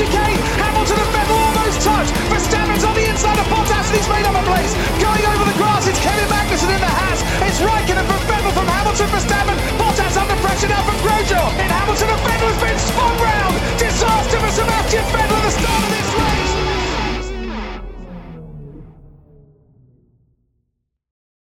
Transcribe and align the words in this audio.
chicane. 0.00 0.40
Hamilton 0.56 0.96
and 0.96 1.12
Vettel 1.12 1.36
almost 1.36 1.78
touch. 1.84 2.08
Verstappen's 2.32 2.84
on 2.88 2.94
the 2.96 3.04
inside 3.04 3.36
of 3.36 3.46
Bottas 3.52 3.86
and 3.92 3.96
he's 4.00 4.08
made 4.08 4.24
up 4.24 4.32
a 4.32 4.44
place. 4.48 4.72
Going 4.96 5.24
over 5.28 5.44
the 5.44 5.56
grass, 5.60 5.84
it's 5.84 6.00
Kevin 6.00 6.28
Magnussen 6.32 6.72
in 6.72 6.80
the 6.80 6.92
hat. 7.00 7.18
It's 7.44 7.60
Raikkonen 7.60 8.06
from 8.08 8.22
Vettel 8.24 8.52
from 8.56 8.66
Hamilton 8.66 9.08
Verstappen. 9.12 9.56
Bottas 9.76 10.16
under 10.16 10.38
pressure 10.40 10.70
now 10.72 10.82
from 10.88 10.96
Grosjean. 11.04 11.48
And 11.60 11.68
Hamilton 11.68 12.08
and 12.08 12.22
Vettel 12.24 12.48
has 12.48 12.60
been 12.64 12.78
spun 12.80 13.14
round. 13.28 13.54
Disaster 13.76 14.38
for 14.40 14.52
Sebastian 14.56 15.04
Vettel 15.12 15.36
at 15.36 15.44
the 15.44 15.52
start 15.58 15.82
of 15.84 15.90
this 15.92 16.08
race. 16.16 16.50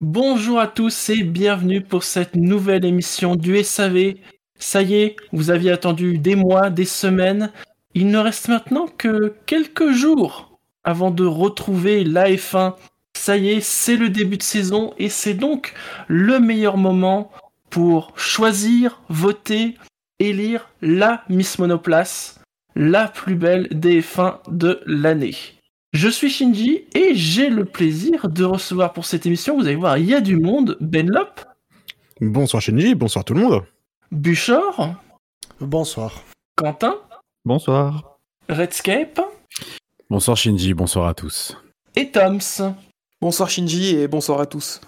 Bonjour 0.02 0.60
à 0.60 0.68
tous 0.68 1.10
et 1.10 1.24
bienvenue 1.24 1.82
pour 1.82 2.04
cette 2.04 2.36
nouvelle 2.36 2.86
émission 2.86 3.36
du 3.36 3.62
SAV. 3.62 4.14
Ça 4.58 4.82
y 4.82 4.94
est, 4.96 5.16
vous 5.34 5.50
aviez 5.50 5.72
attendu 5.72 6.18
des 6.18 6.36
mois, 6.36 6.70
des 6.70 6.86
semaines. 6.86 7.52
Il 7.98 8.08
ne 8.08 8.18
reste 8.18 8.50
maintenant 8.50 8.88
que 8.98 9.34
quelques 9.46 9.92
jours 9.92 10.60
avant 10.84 11.12
de 11.12 11.26
retrouver 11.26 12.04
la 12.04 12.30
F1. 12.30 12.76
Ça 13.18 13.38
y 13.38 13.52
est, 13.52 13.62
c'est 13.62 13.96
le 13.96 14.10
début 14.10 14.36
de 14.36 14.44
saison 14.44 14.94
et 14.98 15.08
c'est 15.08 15.34
donc 15.34 15.74
le 16.10 16.40
meilleur 16.42 16.76
moment 16.76 17.32
pour 17.70 18.12
choisir, 18.18 19.02
voter, 19.08 19.76
élire 20.20 20.70
la 20.82 21.24
Miss 21.30 21.58
Monoplace, 21.58 22.42
la 22.76 23.08
plus 23.08 23.36
belle 23.36 23.70
des 23.72 24.02
F1 24.02 24.40
de 24.50 24.82
l'année. 24.86 25.36
Je 25.94 26.10
suis 26.10 26.30
Shinji 26.30 26.84
et 26.94 27.16
j'ai 27.16 27.50
le 27.50 27.64
plaisir 27.64 28.28
de 28.28 28.44
recevoir 28.44 28.92
pour 28.92 29.06
cette 29.06 29.26
émission, 29.26 29.56
vous 29.56 29.68
allez 29.68 29.78
voir, 29.78 29.98
il 29.98 30.06
y 30.06 30.14
a 30.14 30.20
du 30.20 30.36
monde, 30.36 30.78
Benlop. 30.82 31.40
Bonsoir 32.20 32.62
Shinji, 32.62 32.94
bonsoir 32.94 33.24
tout 33.24 33.34
le 33.34 33.40
monde. 33.40 33.64
Buchor. 34.12 34.96
Bonsoir. 35.62 36.22
Quentin. 36.58 36.96
Bonsoir. 37.46 38.18
Redscape. 38.50 39.22
Bonsoir 40.10 40.36
Shinji, 40.36 40.74
bonsoir 40.74 41.08
à 41.08 41.14
tous. 41.14 41.56
Et 41.96 42.10
Toms. 42.10 42.74
Bonsoir 43.22 43.52
Shinji 43.52 43.98
et 43.98 44.08
bonsoir 44.08 44.42
à 44.42 44.48
tous. 44.48 44.82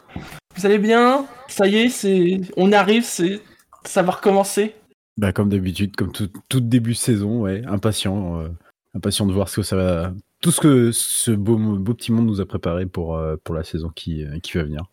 Vous 0.55 0.66
allez 0.66 0.80
bien? 0.80 1.28
Ça 1.50 1.67
y 1.67 1.75
est, 1.75 1.89
c'est, 1.89 2.41
on 2.58 2.72
arrive, 2.72 3.03
c'est, 3.03 3.41
ça 3.85 4.02
va 4.02 4.13
recommencer. 4.13 4.73
Bah 5.17 5.31
comme 5.33 5.50
d'habitude, 5.50 5.95
comme 5.95 6.11
tout, 6.11 6.59
début 6.59 6.94
de 6.94 6.97
saison, 6.97 7.41
ouais, 7.41 7.61
impatient, 7.67 8.41
euh, 8.41 8.50
impatient 8.95 9.28
de 9.28 9.33
voir 9.33 9.50
ce 9.50 9.58
que 9.58 9.61
ça 9.61 9.75
va, 9.75 10.13
tout 10.41 10.50
ce 10.50 10.59
que 10.59 10.91
ce 10.91 11.30
beau, 11.30 11.58
beau 11.58 11.94
petit 11.94 12.11
monde 12.11 12.25
nous 12.25 12.41
a 12.41 12.47
préparé 12.47 12.88
pour, 12.88 13.17
euh, 13.17 13.35
pour 13.44 13.53
la 13.53 13.63
saison 13.63 13.89
qui, 13.89 14.23
euh, 14.23 14.39
qui 14.39 14.58
va 14.58 14.63
venir. 14.63 14.85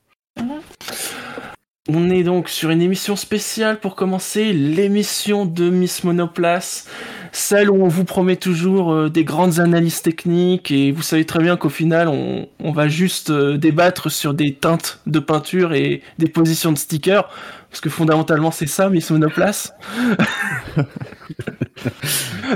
On 1.87 2.09
est 2.09 2.23
donc 2.23 2.49
sur 2.49 2.71
une 2.71 2.81
émission 2.81 3.15
spéciale 3.15 3.79
pour 3.79 3.95
commencer, 3.95 4.55
l'émission 4.55 5.45
de 5.45 5.69
Miss 5.69 6.03
Monoplace, 6.03 6.89
celle 7.31 7.69
où 7.69 7.85
on 7.85 7.89
vous 7.89 8.05
promet 8.05 8.37
toujours 8.37 8.91
euh, 8.91 9.11
des 9.11 9.23
grandes 9.23 9.61
analyses 9.61 10.01
techniques 10.01 10.71
et 10.71 10.93
vous 10.93 11.03
savez 11.03 11.27
très 11.27 11.41
bien 11.41 11.59
qu'au 11.59 11.69
final 11.69 12.09
on, 12.09 12.49
on, 12.59 12.73
va 12.73 12.89
juste 12.89 13.31
débattre 13.31 14.11
sur 14.11 14.33
des 14.33 14.55
teintes 14.55 15.01
de 15.07 15.19
peinture 15.19 15.75
et 15.75 16.01
des 16.19 16.29
positions 16.29 16.73
de 16.73 16.79
stickers, 16.79 17.29
parce 17.75 17.81
que 17.81 17.91
fondamentalement 17.91 18.53
c'est 18.53 18.69
ça 18.69 18.89
Miss 18.89 19.11
Monoplace. 19.11 19.75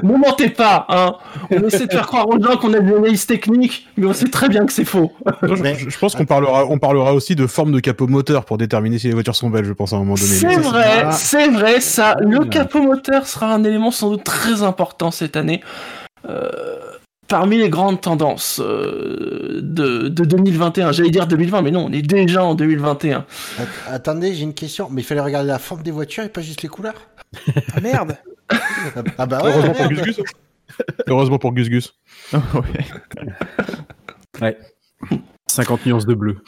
ne 0.05 0.17
mentez 0.17 0.49
pas, 0.51 0.87
hein. 0.89 1.17
On 1.51 1.61
essaie 1.65 1.87
de 1.87 1.91
faire 1.91 2.07
croire 2.07 2.29
aux 2.29 2.41
gens 2.41 2.57
qu'on 2.57 2.73
a 2.73 2.79
des 2.79 2.95
analyses 2.95 3.27
techniques, 3.27 3.89
mais 3.97 4.07
on 4.07 4.13
sait 4.13 4.29
très 4.29 4.49
bien 4.49 4.65
que 4.65 4.73
c'est 4.73 4.85
faux. 4.85 5.13
je, 5.43 5.99
pense 5.99 6.15
qu'on 6.15 6.25
parlera, 6.25 6.67
on 6.67 6.79
parlera 6.79 7.15
aussi 7.15 7.35
de 7.35 7.49
forme 7.49 7.73
de 7.73 7.81
capot 7.81 8.07
moteur 8.07 8.45
pour 8.45 8.59
déterminer 8.59 9.01
si 9.01 9.09
les 9.09 9.15
voitures 9.15 9.35
sont 9.35 9.51
belles, 9.51 9.65
je 9.65 9.73
pense, 9.73 9.93
à 9.93 9.97
un 9.97 9.99
moment 9.99 10.15
donné. 10.15 10.27
C'est 10.29 10.55
vrai, 10.55 11.11
c'est 11.11 11.49
vrai, 11.49 11.81
ça. 11.81 12.15
Le 12.21 12.45
capot 12.45 12.81
moteur 12.81 13.27
sera 13.27 13.53
un 13.53 13.65
élément 13.65 13.91
sans 13.91 14.11
doute 14.11 14.23
très 14.23 14.63
important 14.63 15.11
cette 15.11 15.35
année. 15.35 15.63
Euh, 16.29 16.51
parmi 17.29 17.59
les 17.59 17.69
grandes 17.69 18.01
tendances 18.01 18.61
euh, 18.61 19.61
de, 19.63 20.09
de, 20.09 20.25
2021, 20.25 20.93
j'allais 20.93 21.11
dire 21.11 21.27
2020, 21.27 21.63
mais 21.63 21.71
non, 21.71 21.87
on 21.87 21.93
est 21.93 22.03
déjà 22.03 22.43
en 22.43 22.55
2021. 22.55 23.27
Attendez, 23.87 24.35
j'ai 24.35 24.43
une 24.43 24.55
question. 24.55 24.89
Mais 24.91 25.03
il 25.03 25.05
fallait 25.05 25.21
regarder 25.21 25.49
la 25.49 25.59
forme 25.59 25.83
des 25.83 25.91
voitures 25.91 26.25
et 26.25 26.29
pas 26.29 26.41
juste 26.41 26.63
les 26.63 26.69
couleurs? 26.69 27.09
Ah 27.75 27.81
merde 27.81 28.17
Ah 29.19 29.27
bah 29.27 29.43
ouais, 29.45 29.53
Heureusement 29.53 29.75
pour 29.75 29.89
Gus 29.89 30.03
Gus. 30.03 30.21
Heureusement 31.07 31.39
pour 31.39 31.53
Gus 31.53 31.69
Gus. 31.69 31.95
ouais. 34.41 34.59
50 35.47 35.87
nuances 35.87 36.07
de 36.07 36.15
bleu. 36.15 36.39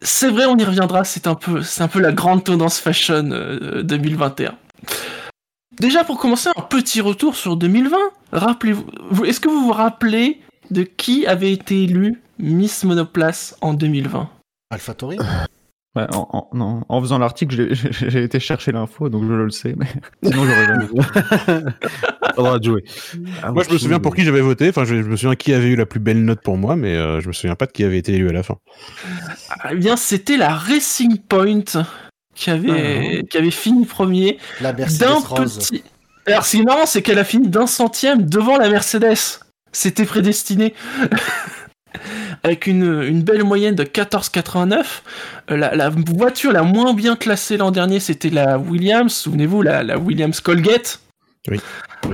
C'est 0.00 0.30
vrai, 0.30 0.46
on 0.46 0.56
y 0.56 0.64
reviendra. 0.64 1.04
C'est 1.04 1.26
un 1.26 1.34
peu, 1.34 1.62
c'est 1.62 1.82
un 1.82 1.88
peu 1.88 2.00
la 2.00 2.12
grande 2.12 2.44
tendance 2.44 2.78
fashion 2.78 3.24
2021. 3.82 4.56
Déjà 5.80 6.04
pour 6.04 6.18
commencer, 6.18 6.50
un 6.56 6.62
petit 6.62 7.00
retour 7.00 7.36
sur 7.36 7.56
2020. 7.56 7.96
Rappelez-vous, 8.32 9.24
est-ce 9.24 9.40
que 9.40 9.48
vous 9.48 9.64
vous 9.64 9.72
rappelez 9.72 10.40
de 10.70 10.82
qui 10.82 11.26
avait 11.26 11.52
été 11.52 11.84
élu 11.84 12.20
Miss 12.38 12.84
Monoplace 12.84 13.56
en 13.60 13.74
2020 13.74 14.28
AlphaTauri 14.70 15.18
en, 16.12 16.48
en, 16.52 16.84
en, 16.86 17.00
faisant 17.00 17.18
l'article, 17.18 17.72
j'ai 17.72 18.22
été 18.22 18.38
chercher 18.38 18.72
l'info, 18.72 19.08
donc 19.08 19.24
je 19.24 19.32
le 19.32 19.50
sais, 19.50 19.74
mais 19.78 19.86
sinon 20.22 20.44
j'aurais 20.44 20.66
jamais 20.66 20.86
Faudra 22.34 22.60
jouer. 22.60 22.84
Ah, 23.42 23.50
moi, 23.50 23.62
je 23.66 23.72
me 23.72 23.78
souviens 23.78 23.98
pour 23.98 24.14
qui 24.14 24.22
j'avais 24.22 24.42
voté. 24.42 24.68
Enfin, 24.68 24.84
je, 24.84 24.94
me 24.94 25.16
souviens 25.16 25.36
qui 25.36 25.54
avait 25.54 25.68
eu 25.68 25.76
la 25.76 25.86
plus 25.86 26.00
belle 26.00 26.22
note 26.22 26.42
pour 26.42 26.58
moi, 26.58 26.76
mais 26.76 26.94
euh, 26.94 27.20
je 27.20 27.28
me 27.28 27.32
souviens 27.32 27.54
pas 27.54 27.64
de 27.64 27.72
qui 27.72 27.82
avait 27.82 27.96
été 27.96 28.12
élu 28.12 28.28
à 28.28 28.32
la 28.32 28.42
fin. 28.42 28.56
Eh 29.70 29.74
bien, 29.76 29.96
c'était 29.96 30.36
la 30.36 30.54
Racing 30.54 31.16
Point 31.16 31.62
qui 32.36 32.50
avait, 32.50 33.18
ah. 33.20 33.22
qui 33.28 33.38
avait 33.38 33.50
fini 33.50 33.84
premier. 33.84 34.38
La 34.60 34.72
Mercedes 34.72 35.06
Petit... 35.34 35.82
Alors, 36.26 36.44
ce 36.44 36.50
qui 36.50 36.62
est 36.62 36.64
marrant, 36.64 36.86
c'est 36.86 37.02
qu'elle 37.02 37.18
a 37.18 37.24
fini 37.24 37.48
d'un 37.48 37.66
centième 37.66 38.28
devant 38.28 38.56
la 38.56 38.68
Mercedes. 38.68 39.40
C'était 39.72 40.04
prédestiné. 40.04 40.74
avec 42.42 42.66
une, 42.66 43.22
belle 43.22 43.44
moyenne 43.44 43.74
de 43.74 43.84
14,89. 43.84 44.84
Euh, 45.50 45.56
la, 45.56 45.90
voiture 45.90 46.52
la 46.52 46.62
moins 46.62 46.94
bien 46.94 47.16
classée 47.16 47.56
l'an 47.56 47.70
dernier, 47.70 48.00
c'était 48.00 48.30
la 48.30 48.58
Williams. 48.58 49.12
Souvenez-vous, 49.12 49.62
la, 49.62 49.98
Williams 49.98 50.40
Colgate. 50.40 51.00
Oui. 51.48 51.60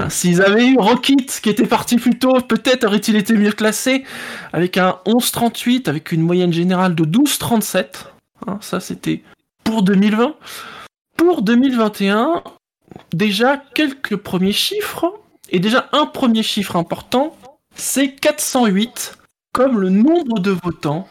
S'ils 0.08 0.40
avaient 0.40 0.66
eu 0.66 0.76
Rocket 0.78 1.40
qui 1.42 1.50
était 1.50 1.66
parti 1.66 1.96
plus 1.96 2.18
tôt, 2.18 2.40
peut-être 2.40 2.84
aurait-il 2.84 3.16
été 3.16 3.34
mieux 3.34 3.52
classé. 3.52 4.04
Avec 4.52 4.76
un 4.76 4.98
11,38, 5.06 5.88
avec 5.88 6.12
une 6.12 6.22
moyenne 6.22 6.52
générale 6.52 6.94
de 6.94 7.04
12,37. 7.04 7.84
Hein, 8.46 8.58
ça, 8.60 8.80
c'était 8.80 9.22
pour 9.64 9.82
2020. 9.82 10.34
Pour 11.16 11.42
2021, 11.42 12.42
déjà 13.12 13.56
quelques 13.74 14.16
premiers 14.16 14.52
chiffres. 14.52 15.14
Et 15.50 15.60
déjà 15.60 15.88
un 15.92 16.06
premier 16.06 16.42
chiffre 16.42 16.76
important, 16.76 17.36
c'est 17.74 18.14
408 18.14 19.18
comme 19.52 19.80
le 19.80 19.90
nombre 19.90 20.38
de 20.38 20.50
votants. 20.50 21.06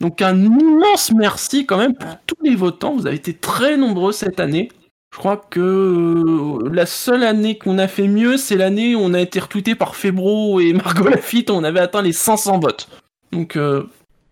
Donc 0.00 0.22
un 0.22 0.36
immense 0.44 1.12
merci 1.12 1.66
quand 1.66 1.78
même 1.78 1.94
pour 1.94 2.16
tous 2.26 2.42
les 2.42 2.54
votants. 2.54 2.94
Vous 2.94 3.06
avez 3.06 3.16
été 3.16 3.34
très 3.34 3.76
nombreux 3.76 4.12
cette 4.12 4.38
année. 4.38 4.70
Je 5.12 5.18
crois 5.18 5.36
que 5.36 5.60
euh, 5.60 6.70
la 6.72 6.86
seule 6.86 7.24
année 7.24 7.58
qu'on 7.58 7.78
a 7.78 7.88
fait 7.88 8.06
mieux, 8.06 8.36
c'est 8.36 8.56
l'année 8.56 8.94
où 8.94 9.00
on 9.00 9.12
a 9.12 9.20
été 9.20 9.40
retweeté 9.40 9.74
par 9.74 9.96
Febro 9.96 10.60
et 10.60 10.72
Margot 10.72 11.08
Lafitte. 11.08 11.50
On 11.50 11.64
avait 11.64 11.80
atteint 11.80 12.02
les 12.02 12.12
500 12.12 12.60
votes. 12.60 12.88
Donc 13.32 13.56
euh, 13.56 13.88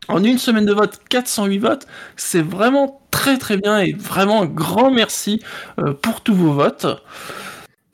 en 0.09 0.25
une 0.25 0.39
semaine 0.39 0.65
de 0.65 0.73
vote, 0.73 1.01
408 1.09 1.59
votes. 1.59 1.87
C'est 2.17 2.43
vraiment 2.43 3.01
très 3.11 3.39
très 3.39 3.57
bien 3.57 3.79
et 3.81 3.93
vraiment 3.93 4.43
un 4.43 4.47
grand 4.47 4.91
merci 4.91 5.43
euh, 5.79 5.93
pour 5.93 6.23
tous 6.23 6.35
vos 6.35 6.53
votes. 6.53 6.87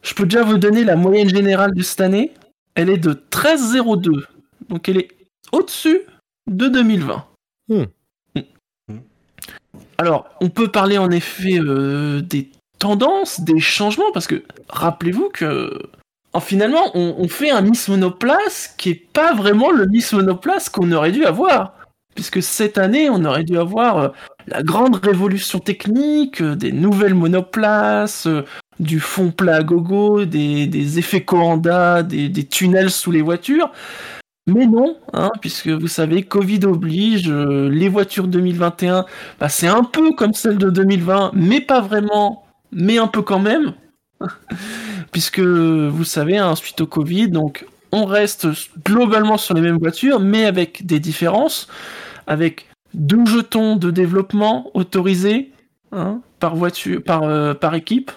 Je 0.03 0.15
peux 0.15 0.25
déjà 0.25 0.43
vous 0.43 0.59
donner 0.59 0.85
la 0.85 0.97
moyenne 0.97 1.29
générale 1.29 1.75
de 1.75 1.83
cette 1.83 2.00
année. 2.00 2.33
Elle 2.75 2.91
est 2.91 2.99
de 2.99 3.12
13,02. 3.31 4.25
Donc 4.69 4.89
elle 4.89 4.99
est 4.99 5.09
au-dessus 5.53 6.00
de 6.50 6.69
2020. 6.69 7.25
Hmm. 7.69 7.85
Hmm. 8.35 8.99
Alors, 9.99 10.29
on 10.41 10.50
peut 10.50 10.69
parler 10.69 10.99
en 10.99 11.11
effet 11.11 11.59
euh, 11.59 12.21
des 12.21 12.50
tendances, 12.79 13.41
des 13.41 13.61
changements, 13.61 14.12
parce 14.12 14.27
que 14.27 14.43
rappelez-vous 14.69 15.31
que 15.31 15.79
finalement, 16.41 16.91
on, 16.94 17.29
fait 17.29 17.50
un 17.50 17.61
Miss 17.61 17.89
Monoplace 17.89 18.75
qui 18.77 18.91
est 18.91 19.09
pas 19.12 19.35
vraiment 19.35 19.71
le 19.71 19.87
Miss 19.87 20.12
Monoplace 20.12 20.69
qu'on 20.69 20.91
aurait 20.93 21.12
dû 21.12 21.25
avoir. 21.25 21.75
Puisque 22.15 22.43
cette 22.43 22.79
année, 22.79 23.11
on 23.11 23.25
aurait 23.25 23.45
dû 23.45 23.59
avoir 23.59 23.99
euh, 23.99 24.09
la 24.47 24.63
grande 24.63 24.97
révolution 24.97 25.59
technique, 25.59 26.41
euh, 26.41 26.55
des 26.55 26.73
nouvelles 26.73 27.15
monoplaces, 27.15 28.29
du 28.79 29.01
fond 29.01 29.31
plat 29.31 29.57
à 29.57 29.63
gogo, 29.63 30.25
des, 30.25 30.99
effets 30.99 31.23
Coanda, 31.23 32.03
des, 32.03 32.45
tunnels 32.45 32.91
sous 32.91 33.11
les 33.11 33.23
voitures. 33.23 33.71
Mais 34.47 34.67
non, 34.67 34.99
hein, 35.15 35.31
puisque 35.41 35.69
vous 35.69 35.89
savez, 35.89 36.23
Covid 36.23 36.61
oblige, 36.67 37.31
euh, 37.31 37.69
les 37.71 37.89
voitures 37.89 38.29
2021, 38.29 39.07
bah, 39.41 39.49
c'est 39.49 39.69
un 39.69 39.85
peu 39.85 40.13
comme 40.13 40.35
celles 40.35 40.59
de 40.59 40.69
2020, 40.69 41.31
mais 41.35 41.63
pas 41.63 41.81
vraiment, 41.81 42.45
mais 42.71 42.99
un 42.99 43.07
peu 43.07 43.23
quand 43.23 43.39
même. 43.39 43.73
puisque 45.13 45.41
vous 45.41 46.05
savez, 46.05 46.37
hein, 46.37 46.55
suite 46.57 46.81
au 46.81 46.87
Covid, 46.87 47.33
on 47.93 48.05
reste 48.05 48.49
globalement 48.85 49.39
sur 49.39 49.55
les 49.55 49.61
mêmes 49.61 49.79
voitures, 49.79 50.21
mais 50.21 50.45
avec 50.45 50.85
des 50.85 50.99
différences, 50.99 51.69
avec 52.26 52.69
deux 52.94 53.25
jetons 53.26 53.76
de 53.76 53.91
développement 53.91 54.71
autorisés 54.75 55.53
hein, 55.93 56.21
par 56.41 56.56
voiture, 56.56 57.03
par, 57.03 57.23
euh, 57.25 57.55
par 57.55 57.75
équipe, 57.75 58.12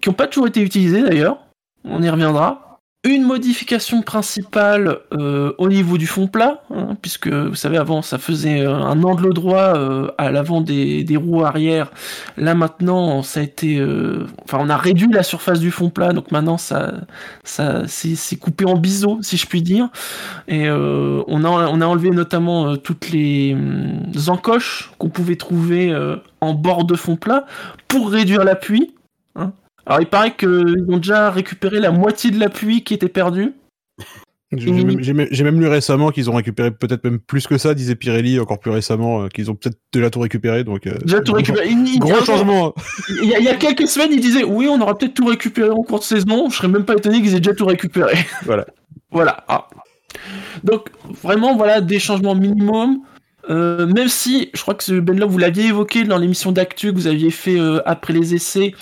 qui 0.00 0.08
n'ont 0.08 0.14
pas 0.14 0.26
toujours 0.26 0.48
été 0.48 0.60
utilisés 0.62 1.02
d'ailleurs. 1.02 1.38
On 1.84 2.02
y 2.02 2.10
reviendra. 2.10 2.71
Une 3.04 3.24
modification 3.24 4.00
principale 4.00 4.98
euh, 5.12 5.52
au 5.58 5.68
niveau 5.68 5.98
du 5.98 6.06
fond 6.06 6.28
plat, 6.28 6.62
hein, 6.70 6.96
puisque 7.02 7.26
vous 7.26 7.56
savez 7.56 7.76
avant 7.76 8.00
ça 8.00 8.16
faisait 8.16 8.60
euh, 8.60 8.72
un 8.72 9.02
angle 9.02 9.34
droit 9.34 9.76
euh, 9.76 10.06
à 10.18 10.30
l'avant 10.30 10.60
des, 10.60 11.04
roues 11.16 11.44
arrière. 11.44 11.90
Là 12.36 12.54
maintenant 12.54 13.22
ça 13.22 13.40
a 13.40 13.42
été, 13.42 13.84
enfin 14.44 14.58
on 14.60 14.70
a 14.70 14.76
réduit 14.76 15.10
la 15.10 15.24
surface 15.24 15.58
du 15.58 15.72
fond 15.72 15.90
plat, 15.90 16.12
donc 16.12 16.30
maintenant 16.30 16.58
ça, 16.58 16.94
ça 17.42 17.82
c'est 17.88 18.36
coupé 18.36 18.64
en 18.64 18.76
biseau 18.76 19.18
si 19.20 19.36
je 19.36 19.46
puis 19.46 19.62
dire. 19.62 19.88
Et 20.46 20.70
on 20.70 21.44
a 21.44 21.48
on 21.48 21.80
a 21.80 21.86
enlevé 21.86 22.10
notamment 22.10 22.76
toutes 22.76 23.10
les 23.10 23.54
hum, 23.54 24.12
encoches 24.28 24.90
qu'on 24.98 25.08
pouvait 25.10 25.36
trouver 25.36 25.94
en 26.40 26.54
bord 26.54 26.84
de 26.84 26.94
fond 26.94 27.16
plat 27.16 27.46
pour 27.88 28.10
réduire 28.10 28.44
l'appui. 28.44 28.94
Alors 29.86 30.00
il 30.00 30.06
paraît 30.06 30.34
qu'ils 30.34 30.86
ont 30.88 30.98
déjà 30.98 31.30
récupéré 31.30 31.80
la 31.80 31.90
moitié 31.90 32.30
de 32.30 32.38
l'appui 32.38 32.84
qui 32.84 32.94
était 32.94 33.08
perdu. 33.08 33.52
J'ai 34.54 34.70
même, 34.70 35.28
même, 35.30 35.60
lu 35.60 35.66
récemment 35.66 36.10
qu'ils 36.10 36.28
ont 36.28 36.34
récupéré 36.34 36.70
peut-être 36.70 37.02
même 37.04 37.18
plus 37.18 37.46
que 37.46 37.56
ça, 37.56 37.72
disait 37.72 37.94
Pirelli 37.94 38.38
encore 38.38 38.60
plus 38.60 38.70
récemment, 38.70 39.22
euh, 39.22 39.28
qu'ils 39.28 39.50
ont 39.50 39.54
peut-être 39.54 39.78
déjà 39.94 40.10
tout 40.10 40.20
récupéré. 40.20 40.62
Donc, 40.62 40.86
euh, 40.86 40.98
déjà 41.02 41.20
tout 41.20 41.32
récupéré. 41.32 41.70
Il, 41.70 41.98
gros 41.98 42.20
il, 42.20 42.26
changement. 42.26 42.74
Il 43.22 43.30
y, 43.30 43.34
a, 43.34 43.38
il 43.38 43.44
y, 43.46 43.48
a, 43.48 43.54
quelques 43.54 43.88
semaines, 43.88 44.12
ils 44.12 44.20
disaient 44.20 44.44
oui, 44.44 44.68
on 44.68 44.78
aura 44.82 44.96
peut-être 44.98 45.14
tout 45.14 45.24
récupéré 45.24 45.70
en 45.70 45.82
cours 45.82 46.00
de 46.00 46.04
saison. 46.04 46.50
Je 46.50 46.56
serais 46.56 46.68
même 46.68 46.84
pas 46.84 46.92
étonné 46.92 47.22
qu'ils 47.22 47.34
aient 47.34 47.40
déjà 47.40 47.54
tout 47.54 47.66
récupéré. 47.66 48.14
Voilà. 48.44 48.66
voilà. 49.10 49.44
Ah. 49.48 49.68
Donc 50.64 50.90
vraiment, 51.22 51.56
voilà 51.56 51.80
des 51.80 51.98
changements 51.98 52.34
minimum. 52.34 52.98
Euh, 53.50 53.86
même 53.86 54.08
si, 54.08 54.50
je 54.54 54.60
crois 54.62 54.74
que 54.74 55.00
Ben 55.00 55.18
là, 55.18 55.26
vous 55.26 55.38
l'aviez 55.38 55.66
évoqué 55.66 56.04
dans 56.04 56.18
l'émission 56.18 56.52
d'actu 56.52 56.90
que 56.90 56.96
vous 56.96 57.06
aviez 57.06 57.30
fait 57.30 57.58
euh, 57.58 57.80
après 57.86 58.12
les 58.12 58.34
essais, 58.34 58.74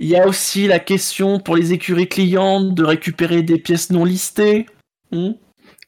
il 0.00 0.08
y 0.08 0.16
a 0.16 0.26
aussi 0.26 0.66
la 0.66 0.78
question 0.78 1.38
pour 1.38 1.56
les 1.56 1.74
écuries 1.74 2.08
clientes 2.08 2.74
de 2.74 2.84
récupérer 2.84 3.42
des 3.42 3.58
pièces 3.58 3.90
non 3.90 4.06
listées. 4.06 4.64
Hmm 5.12 5.32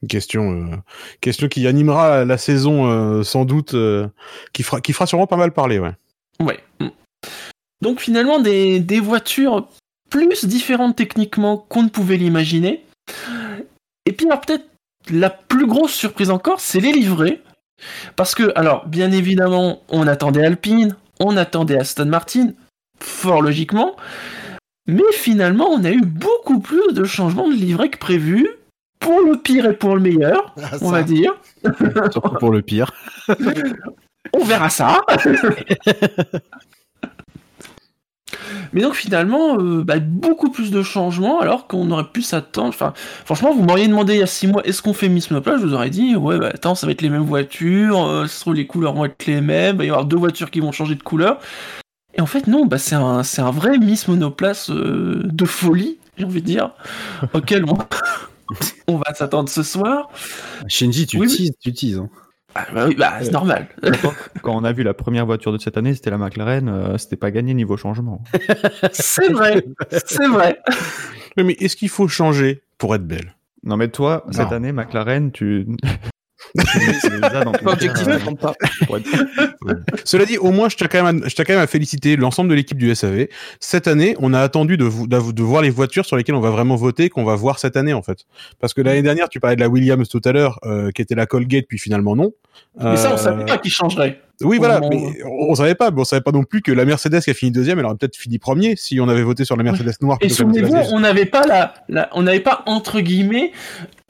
Une 0.03 0.09
question, 0.09 0.53
euh, 0.53 0.77
question 1.23 1.49
qui 1.49 1.67
animera 1.67 2.27
la 2.27 2.37
saison 2.37 2.91
euh, 2.91 3.23
sans 3.23 3.47
doute, 3.47 3.73
euh, 3.73 4.07
qui, 4.53 4.65
fera, 4.65 4.83
qui 4.83 4.93
fera 4.93 5.07
sûrement 5.07 5.27
pas 5.27 5.39
mal 5.39 5.53
parler. 5.53 5.79
Ouais. 5.79 5.95
ouais. 6.43 6.61
Hmm. 6.79 6.91
Donc 7.81 8.01
finalement 8.01 8.39
des, 8.39 8.81
des 8.81 9.01
voitures 9.01 9.67
plus 10.11 10.45
différentes 10.45 10.95
techniquement 10.95 11.57
qu'on 11.57 11.85
ne 11.85 11.89
pouvait 11.89 12.19
l'imaginer. 12.19 12.85
Et 14.05 14.13
puis 14.13 14.27
alors 14.27 14.43
peut-être 14.43 14.67
la 15.11 15.31
plus 15.31 15.67
grosse 15.67 15.95
surprise 15.95 16.29
encore, 16.29 16.61
c'est 16.61 16.81
les 16.81 16.93
livrets. 16.93 17.41
Parce 18.15 18.35
que, 18.35 18.53
alors, 18.57 18.87
bien 18.87 19.11
évidemment, 19.11 19.83
on 19.89 20.07
attendait 20.07 20.45
Alpine, 20.45 20.97
on 21.19 21.37
attendait 21.37 21.79
Aston 21.79 22.07
Martin, 22.07 22.53
fort 23.01 23.43
logiquement, 23.43 23.97
mais 24.87 25.03
finalement, 25.13 25.69
on 25.69 25.85
a 25.85 25.91
eu 25.91 26.03
beaucoup 26.03 26.61
plus 26.61 26.93
de 26.93 27.05
changements 27.05 27.49
de 27.49 27.55
livret 27.55 27.89
que 27.89 27.99
prévu, 27.99 28.49
pour 28.99 29.21
le 29.21 29.37
pire 29.37 29.67
et 29.67 29.75
pour 29.75 29.95
le 29.95 30.01
meilleur, 30.01 30.55
ah, 30.63 30.77
on 30.81 30.91
va 30.91 31.03
dire. 31.03 31.35
Surtout 32.11 32.37
pour 32.39 32.51
le 32.51 32.63
pire. 32.63 32.93
on 34.33 34.45
verra 34.45 34.71
ça. 34.71 35.01
Mais 38.73 38.81
donc 38.81 38.95
finalement, 38.95 39.59
euh, 39.59 39.85
bah, 39.85 39.99
beaucoup 39.99 40.51
plus 40.51 40.71
de 40.71 40.83
changements 40.83 41.41
alors 41.41 41.67
qu'on 41.67 41.91
aurait 41.91 42.09
pu 42.11 42.23
s'attendre. 42.23 42.69
Enfin, 42.69 42.95
franchement, 43.25 43.55
vous 43.55 43.63
m'auriez 43.63 43.87
demandé 43.87 44.15
il 44.15 44.21
y 44.21 44.23
a 44.23 44.27
6 44.27 44.47
mois, 44.47 44.63
est-ce 44.65 44.81
qu'on 44.81 44.95
fait 44.95 45.11
Miss 45.11 45.31
Monoplace 45.31 45.61
Je 45.61 45.67
vous 45.67 45.75
aurais 45.75 45.91
dit, 45.91 46.17
ouais, 46.17 46.39
bah 46.39 46.51
attends, 46.55 46.75
ça 46.75 46.87
va 46.87 46.93
être 46.93 47.03
les 47.03 47.11
mêmes 47.11 47.25
voitures, 47.25 48.03
euh, 48.03 48.27
ça 48.27 48.35
se 48.35 48.41
trouve 48.41 48.55
les 48.55 48.67
couleurs 48.67 48.95
vont 48.95 49.05
être 49.05 49.27
les 49.27 49.43
mêmes, 49.43 49.77
il 49.77 49.79
va 49.79 49.85
y 49.85 49.89
avoir 49.89 50.07
deux 50.07 50.17
voitures 50.17 50.51
qui 50.51 50.61
vont 50.61 50.73
changer 50.73 50.95
de 50.95 51.03
couleur. 51.03 51.39
Et 52.15 52.21
en 52.21 52.27
fait, 52.27 52.47
non, 52.47 52.67
bah 52.67 52.79
c'est 52.79 52.95
un, 52.95 53.23
c'est 53.23 53.41
un 53.43 53.51
vrai 53.51 53.79
Miss 53.79 54.07
Monoplace 54.09 54.71
euh, 54.71 55.21
de 55.25 55.45
folie, 55.45 55.99
j'ai 56.19 56.25
envie 56.25 56.43
de 56.43 56.47
dire, 56.47 56.73
auquel 57.33 57.65
on, 57.65 57.79
on 58.87 58.97
va 58.99 59.15
s'attendre 59.15 59.49
ce 59.49 59.63
soir. 59.63 60.11
Shinji, 60.69 61.07
tu 61.07 61.19
Oui, 61.19 61.29
teases, 61.29 61.53
tu 61.61 61.73
teases. 61.73 61.99
hein. 61.99 62.09
Ah, 62.55 62.67
bah 62.75 62.85
oui, 62.87 62.95
bah 62.97 63.15
c'est 63.23 63.31
normal. 63.33 63.67
Quand 64.43 64.55
on 64.55 64.63
a 64.65 64.73
vu 64.73 64.83
la 64.83 64.93
première 64.93 65.25
voiture 65.25 65.53
de 65.55 65.59
cette 65.59 65.79
année, 65.79 65.95
c'était 65.95 66.11
la 66.11 66.19
McLaren, 66.19 66.69
euh, 66.69 66.99
c'était 66.99 67.17
pas 67.17 67.31
gagné 67.31 67.55
niveau 67.55 67.79
changement. 67.79 68.23
c'est 68.93 69.33
vrai, 69.33 69.65
c'est 69.91 70.29
vrai. 70.29 70.61
Oui, 71.39 71.45
mais 71.45 71.53
est-ce 71.55 71.77
qu'il 71.77 71.89
faut 71.89 72.09
changer 72.09 72.63
pour 72.77 72.95
être 72.95 73.07
belle? 73.07 73.35
Non 73.65 73.79
mais 73.79 73.89
toi, 73.89 74.25
Non. 74.27 74.33
cette 74.35 74.53
année, 74.53 74.71
McLaren, 74.73 75.33
tu... 75.33 75.67
Pas 77.21 77.73
objectif, 77.73 78.07
ne 78.07 78.19
compte 78.19 78.39
pas. 78.41 78.55
être- 78.97 80.05
Cela 80.05 80.25
dit, 80.25 80.39
au 80.39 80.51
moins, 80.51 80.69
je 80.69 80.77
tiens 80.77 80.89
quand 80.89 81.03
même 81.03 81.23
à, 81.25 81.29
je 81.29 81.35
tiens 81.35 81.45
quand 81.45 81.55
même 81.55 81.63
à 81.63 81.67
féliciter 81.67 82.17
l'ensemble 82.17 82.51
de 82.51 82.55
l'équipe 82.55 82.77
du 82.79 82.95
SAV. 82.95 83.29
Cette 83.61 83.89
année, 83.89 84.17
on 84.21 84.35
a 84.35 84.41
attendu 84.41 84.77
de, 84.77 84.85
voir 84.85 85.63
les 85.63 85.71
voitures 85.71 86.05
sur 86.07 86.17
lesquelles 86.17 86.35
on 86.35 86.41
va 86.41 86.51
vraiment 86.51 86.77
voter, 86.77 87.09
qu'on 87.09 87.25
va 87.25 87.35
voir 87.37 87.59
cette 87.59 87.77
année, 87.77 87.93
en 87.95 88.03
fait. 88.03 88.19
Parce 88.61 88.75
que 88.75 88.81
l'année 88.83 89.03
dernière, 89.03 89.29
tu 89.29 89.41
parlais 89.41 89.57
de 89.57 89.61
la 89.61 89.69
Williams 89.69 90.09
tout 90.09 90.21
à 90.25 90.33
l'heure, 90.33 90.59
euh, 90.65 90.91
qui 90.91 91.03
était 91.03 91.15
la 91.15 91.27
Colgate, 91.27 91.65
puis 91.69 91.79
finalement 91.79 92.17
non. 92.17 92.33
Mais 92.81 92.97
ça, 92.97 93.11
on 93.11 93.15
Euh, 93.15 93.17
savait 93.17 93.45
pas 93.47 93.59
qui 93.59 93.71
changerait. 93.71 94.21
Oui, 94.43 94.59
voilà, 94.59 94.81
On- 94.83 94.89
mais 94.89 95.19
on, 95.25 95.55
savait 95.55 95.75
pas. 95.75 95.91
Mais 95.91 96.01
on 96.01 96.05
savait 96.05 96.21
pas 96.23 96.33
non 96.33 96.43
plus 96.43 96.63
que 96.63 96.73
la 96.73 96.85
Mercedes 96.85 97.21
qui 97.21 97.31
a 97.31 97.35
fini 97.35 97.51
deuxième, 97.53 97.79
elle 97.79 97.85
aurait 97.87 97.95
peut-être 97.97 98.17
fini 98.17 98.39
premier 98.39 98.75
si 98.77 98.99
on 99.01 99.09
avait 99.09 99.23
voté 99.23 99.45
sur 99.45 99.57
la 99.57 99.63
Mercedes 99.63 99.93
noire. 100.01 100.19
Et 100.21 100.29
souvenez-vous, 100.29 100.75
on 100.93 101.01
n'avait 101.01 101.27
pas 101.27 101.47
la, 101.47 101.75
la- 101.89 102.09
on 102.13 102.23
n'avait 102.23 102.41
pas 102.41 102.63
entre 102.67 103.01
guillemets 103.01 103.53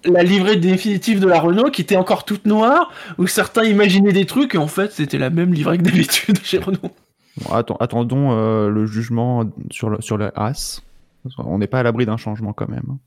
la 0.04 0.22
livrée 0.22 0.56
définitive 0.56 1.20
de 1.20 1.26
la 1.26 1.40
Renault 1.40 1.70
qui 1.70 1.82
était 1.82 1.96
encore 1.96 2.24
toute 2.24 2.46
noire, 2.46 2.90
où 3.18 3.26
certains 3.26 3.64
imaginaient 3.64 4.12
des 4.12 4.26
trucs 4.26 4.54
et 4.54 4.58
en 4.58 4.66
fait 4.66 4.92
c'était 4.92 5.18
la 5.18 5.30
même 5.30 5.52
livrée 5.52 5.78
que 5.78 5.82
d'habitude 5.82 6.38
chez 6.42 6.58
Renault. 6.58 6.90
Bon, 7.38 7.54
attendons 7.80 8.32
euh, 8.32 8.68
le 8.68 8.86
jugement 8.86 9.44
sur 9.70 9.88
le, 9.88 10.00
sur 10.00 10.16
le 10.16 10.30
As. 10.38 10.82
On 11.38 11.58
n'est 11.58 11.66
pas 11.66 11.80
à 11.80 11.82
l'abri 11.82 12.04
d'un 12.04 12.16
changement 12.16 12.52
quand 12.52 12.68
même. 12.68 12.98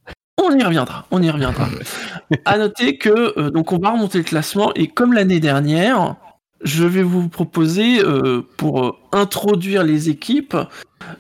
On 0.42 0.58
y 0.58 0.64
reviendra, 0.64 1.06
on 1.12 1.22
y 1.22 1.30
reviendra. 1.30 1.68
à 2.46 2.58
noter 2.58 2.98
que 2.98 3.40
euh, 3.40 3.50
donc 3.52 3.72
on 3.72 3.78
va 3.78 3.92
remonter 3.92 4.18
le 4.18 4.24
classement 4.24 4.72
et 4.76 4.88
comme 4.88 5.14
l'année 5.14 5.40
dernière, 5.40 6.16
je 6.64 6.86
vais 6.86 7.04
vous 7.04 7.28
proposer 7.28 8.00
euh, 8.00 8.42
pour 8.58 8.86
euh, 8.86 8.92
introduire 9.12 9.84
les 9.84 10.10
équipes, 10.10 10.56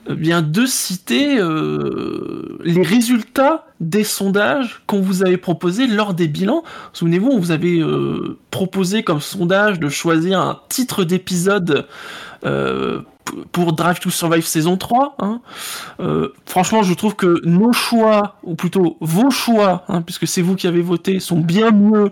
euh, 0.09 0.15
bien 0.15 0.41
de 0.41 0.65
citer 0.65 1.37
euh, 1.37 2.57
les 2.63 2.81
résultats 2.81 3.67
des 3.79 4.03
sondages 4.03 4.81
qu'on 4.87 5.01
vous 5.01 5.23
avait 5.23 5.37
proposés 5.37 5.87
lors 5.87 6.13
des 6.13 6.27
bilans. 6.27 6.63
Souvenez-vous, 6.93 7.29
on 7.29 7.39
vous 7.39 7.51
avait 7.51 7.81
proposé 8.49 9.03
comme 9.03 9.19
sondage 9.19 9.79
de 9.79 9.89
choisir 9.89 10.39
un 10.39 10.59
titre 10.69 11.03
d'épisode 11.03 11.85
pour 13.51 13.73
Drive 13.73 13.99
to 13.99 14.09
Survive 14.09 14.45
saison 14.45 14.77
3. 14.77 15.17
hein. 15.19 15.41
Franchement, 16.45 16.83
je 16.83 16.93
trouve 16.93 17.17
que 17.17 17.41
nos 17.45 17.73
choix, 17.73 18.37
ou 18.43 18.55
plutôt 18.55 18.95
vos 19.01 19.29
choix, 19.29 19.83
hein, 19.89 20.01
puisque 20.01 20.25
c'est 20.25 20.41
vous 20.41 20.55
qui 20.55 20.67
avez 20.67 20.81
voté, 20.81 21.19
sont 21.19 21.41
bien 21.41 21.71
mieux 21.71 22.11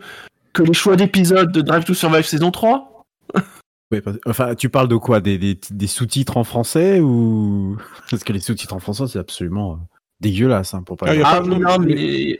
que 0.51 0.63
les 0.63 0.73
choix 0.73 0.97
d'épisodes 0.97 1.51
de 1.51 1.61
Drive 1.61 1.85
to 1.85 1.93
Survive 1.93 2.25
saison 2.25 2.51
3. 2.51 2.92
Parce- 4.03 4.17
enfin, 4.25 4.55
tu 4.55 4.69
parles 4.69 4.87
de 4.87 4.95
quoi? 4.95 5.19
Des, 5.21 5.37
des, 5.37 5.59
des 5.69 5.87
sous-titres 5.87 6.37
en 6.37 6.43
français 6.43 6.99
ou 6.99 7.77
Parce 8.09 8.23
que 8.23 8.33
les 8.33 8.39
sous-titres 8.39 8.73
en 8.73 8.79
français, 8.79 9.03
c'est 9.07 9.19
absolument 9.19 9.73
euh, 9.73 9.77
dégueulasse, 10.19 10.73
hein, 10.73 10.81
pour 10.83 10.97
pas 10.97 11.07
Ah, 11.09 11.13
Ah 11.23 11.41
pas- 11.41 11.47
non, 11.47 11.59
non, 11.59 11.77
mais 11.79 11.93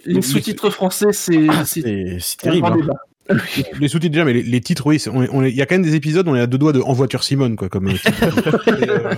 les, 0.06 0.22
sous-titres 0.24 0.70
français, 0.72 1.14
c'est 1.14 1.48
Ah, 1.50 1.64
terrible. 2.40 2.66
hein. 3.30 3.36
Les 3.80 3.88
sous-titres 3.88 4.12
déjà, 4.14 4.26
mais 4.26 4.34
les, 4.34 4.42
les 4.44 4.62
titres, 4.62 4.88
oui, 4.88 5.00
c'est- 5.00 5.10
on 5.12 5.22
est- 5.24 5.30
on 5.32 5.44
est- 5.44 5.52
il 5.52 5.56
y 5.56 5.62
a 5.62 5.66
quand 5.68 5.76
même 5.76 5.84
des 5.84 5.94
épisodes, 5.96 6.28
on 6.28 6.36
est 6.36 6.42
à 6.42 6.48
deux 6.48 6.58
doigts 6.58 6.74
de 6.74 6.82
En 6.82 6.94
voiture 6.94 7.24
Simone, 7.24 7.56
quoi, 7.56 7.70
comme. 7.70 7.88
euh, 7.88 7.94
euh, 8.68 9.16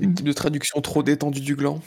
types 0.00 0.24
de 0.24 0.32
traduction 0.32 0.80
trop 0.80 1.02
détendue 1.02 1.40
du 1.42 1.56
gland. 1.56 1.80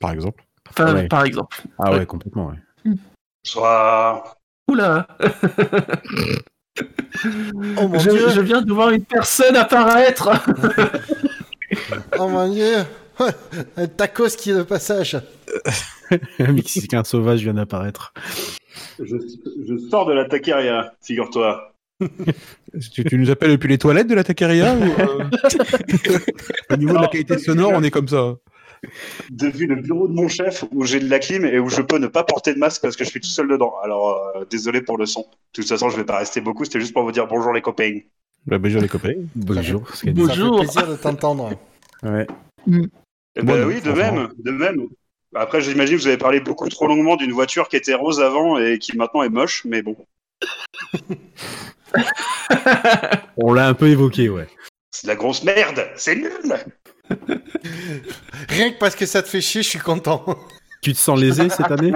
par 0.00 0.10
exemple. 0.10 0.44
Enfin, 0.70 0.94
Ouais. 0.94 1.06
par 1.08 1.24
exemple. 1.24 1.62
Ah 1.78 1.92
ouais, 1.92 2.06
complètement, 2.06 2.48
ouais. 2.48 2.92
Bonsoir. 3.44 4.36
Oula 4.68 5.06
Oh 7.76 7.88
mon 7.88 7.98
je, 7.98 8.10
dieu 8.10 8.28
je 8.30 8.40
viens 8.40 8.62
de 8.62 8.72
voir 8.72 8.90
une 8.90 9.04
personne 9.04 9.56
apparaître 9.56 10.30
Oh 12.18 12.28
mon 12.28 12.50
dieu 12.50 12.76
Un 13.76 13.86
tacos 13.86 14.36
qui 14.36 14.50
est 14.50 14.54
de 14.54 14.62
passage. 14.62 15.16
Un 16.38 16.52
Mexicain 16.52 17.04
sauvage 17.04 17.42
vient 17.42 17.54
d'apparaître. 17.54 18.12
Je, 18.98 19.16
je 19.68 19.88
sors 19.90 20.06
de 20.06 20.12
la 20.12 20.24
taqueria, 20.24 20.94
figure-toi. 21.02 21.72
Tu, 22.94 23.04
tu 23.04 23.18
nous 23.18 23.30
appelles 23.30 23.50
depuis 23.52 23.68
les 23.68 23.78
toilettes 23.78 24.08
de 24.08 24.14
la 24.14 24.24
taqueria 24.24 24.74
ou, 24.74 24.82
euh, 24.82 25.24
Au 26.70 26.76
niveau 26.76 26.94
de 26.96 27.02
la 27.02 27.08
qualité 27.08 27.38
sonore, 27.38 27.72
on 27.74 27.82
est 27.82 27.90
comme 27.90 28.08
ça. 28.08 28.34
Depuis 29.30 29.66
le 29.66 29.76
bureau 29.76 30.08
de 30.08 30.12
mon 30.12 30.28
chef, 30.28 30.64
où 30.72 30.84
j'ai 30.84 31.00
de 31.00 31.08
la 31.08 31.18
clim 31.18 31.44
et 31.44 31.58
où 31.58 31.68
je 31.68 31.82
peux 31.82 31.98
ne 31.98 32.08
pas 32.08 32.24
porter 32.24 32.52
de 32.54 32.58
masque 32.58 32.82
parce 32.82 32.96
que 32.96 33.04
je 33.04 33.10
suis 33.10 33.20
tout 33.20 33.28
seul 33.28 33.48
dedans. 33.48 33.74
Alors, 33.82 34.32
euh, 34.36 34.44
désolé 34.50 34.82
pour 34.82 34.98
le 34.98 35.06
son. 35.06 35.20
De 35.20 35.26
toute 35.52 35.68
façon, 35.68 35.88
je 35.88 35.96
vais 35.96 36.04
pas 36.04 36.18
rester 36.18 36.40
beaucoup. 36.40 36.64
C'était 36.64 36.80
juste 36.80 36.92
pour 36.92 37.04
vous 37.04 37.12
dire 37.12 37.26
bonjour 37.26 37.52
les 37.52 37.62
copains. 37.62 38.00
Bah, 38.46 38.58
bonjour 38.58 38.82
les 38.82 38.88
copains. 38.88 39.14
Bonjour. 39.36 39.82
Bonjour. 39.82 39.86
Ça 39.94 40.04
fait 40.04 40.12
plaisir 40.12 40.88
de 40.88 40.96
t'entendre. 40.96 41.52
Ouais. 42.02 42.26
Eh 42.66 43.42
Bon, 43.42 43.52
ben 43.52 43.66
oui, 43.66 43.80
de 43.80 43.92
même, 43.92 44.28
de 44.38 44.50
même. 44.50 44.88
Après, 45.34 45.62
j'imagine 45.62 45.96
que 45.96 46.02
vous 46.02 46.08
avez 46.08 46.18
parlé 46.18 46.40
beaucoup 46.40 46.68
trop 46.68 46.86
longuement 46.86 47.16
d'une 47.16 47.32
voiture 47.32 47.68
qui 47.68 47.76
était 47.76 47.94
rose 47.94 48.20
avant 48.20 48.58
et 48.58 48.78
qui 48.78 48.96
maintenant 48.96 49.22
est 49.22 49.30
moche, 49.30 49.64
mais 49.64 49.82
bon. 49.82 49.96
On 53.36 53.52
l'a 53.54 53.68
un 53.68 53.74
peu 53.74 53.88
évoqué, 53.88 54.28
ouais. 54.28 54.48
C'est 54.90 55.06
de 55.06 55.12
la 55.12 55.16
grosse 55.16 55.42
merde, 55.44 55.88
c'est 55.96 56.16
nul 56.16 56.30
Rien 58.48 58.72
que 58.72 58.78
parce 58.78 58.94
que 58.96 59.06
ça 59.06 59.22
te 59.22 59.28
fait 59.28 59.40
chier, 59.40 59.62
je 59.62 59.68
suis 59.68 59.78
content. 59.78 60.24
Tu 60.82 60.92
te 60.92 60.98
sens 60.98 61.18
lésé 61.18 61.48
cette 61.48 61.70
année? 61.70 61.92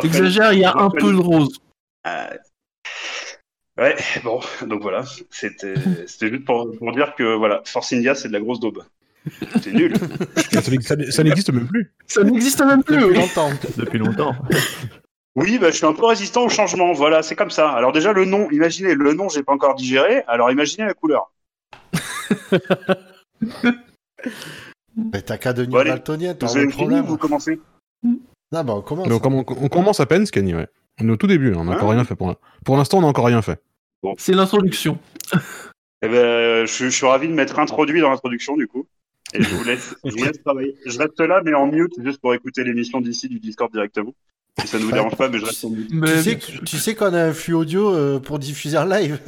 T'exagères, 0.00 0.52
il 0.52 0.60
y 0.60 0.64
a 0.64 0.74
un 0.76 0.90
peu 0.90 1.12
de 1.12 1.18
rose. 1.18 1.58
Euh, 2.06 2.26
Ouais, 3.76 3.96
bon, 4.22 4.38
donc 4.68 4.82
voilà, 4.82 5.02
c'était 5.30 5.74
juste 6.20 6.44
pour, 6.44 6.70
pour 6.78 6.92
dire 6.92 7.12
que 7.16 7.34
voilà, 7.34 7.60
Force 7.64 7.92
India 7.92 8.14
c'est 8.14 8.28
de 8.28 8.32
la 8.32 8.38
grosse 8.38 8.60
daube. 8.60 8.84
C'est 9.60 9.72
nul. 9.72 9.96
Ça, 10.52 10.62
ça- 11.10 11.24
n'existe 11.24 11.50
même 11.52 11.66
plus. 11.66 11.92
Ça 12.06 12.22
n'existe 12.22 12.62
même 12.64 12.84
plus. 12.84 13.00
Depuis 13.00 13.16
longtemps. 13.16 13.50
Depuis 13.76 13.98
longtemps. 13.98 14.36
Oui, 15.34 15.58
bah, 15.58 15.70
je 15.72 15.76
suis 15.76 15.86
un 15.86 15.92
peu 15.92 16.04
résistant 16.06 16.44
au 16.44 16.48
changement, 16.48 16.92
voilà, 16.92 17.24
c'est 17.24 17.34
comme 17.34 17.50
ça. 17.50 17.70
Alors 17.70 17.90
déjà 17.90 18.12
le 18.12 18.24
nom, 18.26 18.48
imaginez, 18.52 18.94
le 18.94 19.12
nom 19.12 19.28
j'ai 19.28 19.42
pas 19.42 19.52
encore 19.52 19.74
digéré, 19.74 20.22
alors 20.28 20.52
imaginez 20.52 20.86
la 20.86 20.94
couleur. 20.94 21.32
Mais 25.12 25.22
t'as 25.22 25.38
qu'à 25.38 25.52
devenir 25.52 25.72
Bon, 25.72 25.80
allez, 25.80 25.90
daltonien, 25.90 26.34
t'as 26.34 26.46
Vous 26.46 26.58
un 26.58 26.68
problème. 26.68 27.04
vous 27.04 27.16
commencez 27.18 27.60
Ah 28.54 28.62
bah 28.62 28.74
on 28.74 28.82
commence. 28.82 29.08
Donc, 29.08 29.26
on, 29.26 29.44
on 29.48 29.68
commence 29.68 30.00
à 30.00 30.06
peine, 30.06 30.24
Scanny, 30.26 30.54
ouais. 30.54 30.68
On 31.00 31.08
est 31.08 31.12
au 31.12 31.16
tout 31.16 31.26
début, 31.26 31.52
on 31.54 31.64
n'a 31.64 31.72
encore 31.72 31.90
rien 31.90 32.04
fait 32.04 32.14
pour 32.14 32.28
l'instant. 32.28 32.40
Pour 32.64 32.76
l'instant, 32.76 32.98
on 32.98 33.00
n'a 33.02 33.08
encore 33.08 33.26
rien 33.26 33.42
fait. 33.42 33.60
C'est 34.18 34.34
l'introduction. 34.34 34.98
Eh 36.02 36.08
ben, 36.08 36.66
je, 36.66 36.84
je 36.84 36.88
suis 36.90 37.06
ravi 37.06 37.26
de 37.28 37.32
m'être 37.32 37.58
introduit 37.58 38.00
dans 38.00 38.10
l'introduction 38.10 38.56
du 38.56 38.68
coup. 38.68 38.86
Et 39.32 39.42
je 39.42 39.48
vous 39.54 39.64
laisse, 39.64 39.96
je 40.04 40.12
vous 40.12 40.22
laisse 40.24 40.40
travailler. 40.44 40.76
Je 40.86 40.96
reste 40.98 41.18
là, 41.18 41.40
mais 41.44 41.54
en 41.54 41.66
mute, 41.66 41.92
juste 42.04 42.20
pour 42.20 42.34
écouter 42.34 42.62
l'émission 42.62 43.00
d'ici 43.00 43.28
du 43.28 43.40
Discord 43.40 43.72
directement. 43.72 44.14
Si 44.60 44.68
ça 44.68 44.78
ne 44.78 44.82
vous 44.84 44.90
Ouais. 44.90 44.94
dérange 44.94 45.16
pas, 45.16 45.28
mais 45.28 45.38
je 45.38 45.46
reste 45.46 45.64
en 45.64 45.70
mute. 45.70 45.88
Mais 45.92 46.12
Tu 46.18 46.22
sais, 46.22 46.38
que- 46.38 46.64
tu 46.64 46.76
sais 46.76 46.94
qu'on 46.94 47.12
a 47.14 47.24
un 47.24 47.32
flux 47.32 47.54
audio 47.54 47.92
euh, 47.92 48.20
pour 48.20 48.38
diffuser 48.38 48.76
en 48.78 48.84
live. 48.84 49.18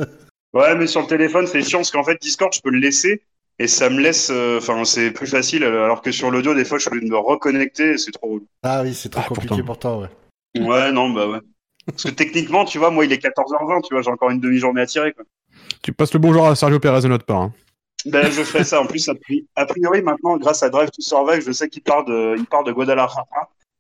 Ouais, 0.53 0.77
mais 0.77 0.87
sur 0.87 1.01
le 1.01 1.09
téléphone, 1.09 1.47
c'est 1.49 1.63
chiant 1.63 1.79
parce 1.81 1.91
qu'en 1.91 2.05
fait, 2.05 2.21
Discord, 2.21 2.53
je 2.55 2.61
peux 2.61 2.71
le 2.71 2.79
laisser 2.79 3.23
et 3.59 3.67
ça 3.69 3.91
me 3.91 4.01
laisse. 4.01 4.31
euh, 4.31 4.59
Enfin, 4.59 4.85
c'est 4.85 5.11
plus 5.11 5.27
facile, 5.27 5.65
alors 5.65 6.03
que 6.03 6.13
sur 6.13 6.31
l'audio, 6.31 6.55
des 6.55 6.65
fois, 6.65 6.79
je 6.79 6.83
suis 6.83 6.89
obligé 6.91 7.07
de 7.07 7.11
me 7.13 7.19
reconnecter 7.19 7.93
et 7.93 7.99
c'est 7.99 8.11
trop. 8.13 8.41
Ah 8.63 8.83
oui, 8.83 8.95
c'est 8.95 9.09
trop 9.09 9.23
Ah, 9.25 9.29
compliqué 9.29 9.63
pourtant, 9.63 10.01
ouais. 10.01 10.09
Ouais, 10.59 10.93
non, 10.93 11.11
bah 11.11 11.29
ouais. 11.29 11.41
Parce 11.87 12.05
que 12.05 12.11
techniquement, 12.11 12.65
tu 12.65 12.79
vois, 12.79 12.91
moi, 12.91 13.05
il 13.05 13.13
est 13.13 13.19
14h20, 13.19 13.81
tu 13.83 13.95
vois, 13.95 14.03
j'ai 14.03 14.11
encore 14.11 14.31
une 14.31 14.41
demi-journée 14.41 14.81
à 14.81 14.87
tirer, 14.87 15.13
quoi. 15.13 15.25
Tu 15.83 15.93
passes 15.93 16.13
le 16.13 16.19
bonjour 16.19 16.47
à 16.47 16.55
Sergio 16.57 16.81
Perez 16.81 17.03
de 17.03 17.09
notre 17.09 17.25
part. 17.25 17.43
hein. 17.43 17.53
Ben, 18.07 18.31
je 18.31 18.43
ferai 18.43 18.65
ça. 18.65 18.81
En 18.81 18.87
plus, 18.87 19.09
a 19.09 19.15
pri- 19.15 19.47
a 19.57 19.67
priori, 19.67 20.03
maintenant, 20.03 20.37
grâce 20.37 20.63
à 20.63 20.71
Drive 20.71 20.91
to 20.91 21.01
Survive, 21.03 21.43
je 21.47 21.53
sais 21.53 21.69
qu'il 21.69 21.83
part 21.83 22.05
de, 22.05 22.35
il 22.39 22.47
part 22.47 22.65
de 22.65 22.73
Guadalajara. 22.73 23.27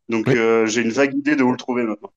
Donc, 0.09 0.27
Oui. 0.29 0.37
euh, 0.37 0.67
j'ai 0.67 0.83
une 0.83 0.91
vague 0.91 1.15
idée 1.15 1.37
de 1.37 1.43
où 1.43 1.51
le 1.51 1.57
trouver 1.57 1.83
maintenant. 1.85 2.11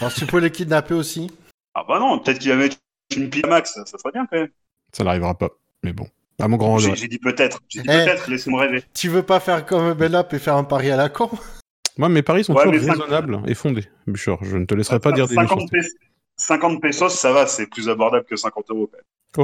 Alors 0.00 0.12
si 0.12 0.20
tu 0.20 0.26
peux 0.26 0.38
les 0.38 0.50
kidnapper 0.50 0.94
aussi. 0.94 1.30
Ah 1.74 1.84
bah 1.88 1.98
non, 1.98 2.18
peut-être 2.18 2.38
qu'il 2.38 2.50
va 2.50 2.56
mettre 2.56 2.76
une 3.16 3.28
pile 3.30 3.46
max, 3.46 3.74
ça, 3.74 3.84
ça 3.86 3.98
serait 3.98 4.12
bien 4.12 4.26
quand 4.26 4.36
même. 4.38 4.48
Ça 4.92 5.04
n'arrivera 5.04 5.36
pas. 5.36 5.50
Mais 5.84 5.92
bon. 5.92 6.06
À 6.40 6.46
mon 6.48 6.56
grand 6.56 6.78
J'ai 6.78 6.94
j'ai 6.94 7.08
dit 7.08 7.18
peut-être, 7.18 7.60
j'ai 7.68 7.80
dit 7.82 7.88
Eh. 7.90 8.04
peut-être, 8.04 8.30
laisse-moi 8.30 8.60
rêver. 8.62 8.84
Tu 8.94 9.08
veux 9.08 9.22
pas 9.24 9.40
faire 9.40 9.66
comme 9.66 9.92
Bellap 9.94 10.32
et 10.34 10.38
faire 10.38 10.54
un 10.56 10.64
pari 10.64 10.90
à 10.90 10.96
la 10.96 11.08
con 11.08 11.30
Moi, 11.98 12.08
mes 12.08 12.22
paris 12.22 12.44
sont 12.44 12.54
Ouais, 12.54 12.62
toujours 12.64 12.88
raisonnables 12.90 13.40
et 13.46 13.54
fondés. 13.54 13.88
Bouchard, 14.06 14.38
je 14.42 14.56
ne 14.56 14.64
te 14.64 14.74
laisserai 14.74 15.00
pas 15.00 15.10
dire 15.12 15.26
des 15.26 15.34
50, 15.34 15.58
méchancetés. 15.72 15.78
pes- 15.80 16.06
50 16.36 16.80
pesos, 16.80 17.08
ça 17.08 17.32
va, 17.32 17.48
c'est 17.48 17.66
plus 17.66 17.88
abordable 17.88 18.24
que 18.24 18.36
50 18.36 18.66
euros. 18.70 18.88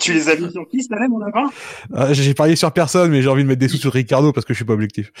Tu 0.00 0.12
les 0.12 0.28
as 0.28 0.36
mis 0.36 0.50
sur 0.50 0.66
qui 0.68 0.82
cette 0.82 0.92
année, 0.92 1.08
mon 1.08 1.18
lapin 1.18 1.50
Ah, 1.94 2.12
J'ai 2.12 2.34
parié 2.34 2.56
sur 2.56 2.72
personne, 2.72 3.10
mais 3.10 3.22
j'ai 3.22 3.28
envie 3.28 3.42
de 3.44 3.48
mettre 3.48 3.60
des 3.60 3.68
sous 3.68 3.76
sur 3.76 3.92
Ricardo 3.92 4.32
parce 4.32 4.44
que 4.46 4.52
je 4.54 4.58
suis 4.58 4.64
pas 4.64 4.72
objectif. 4.72 5.12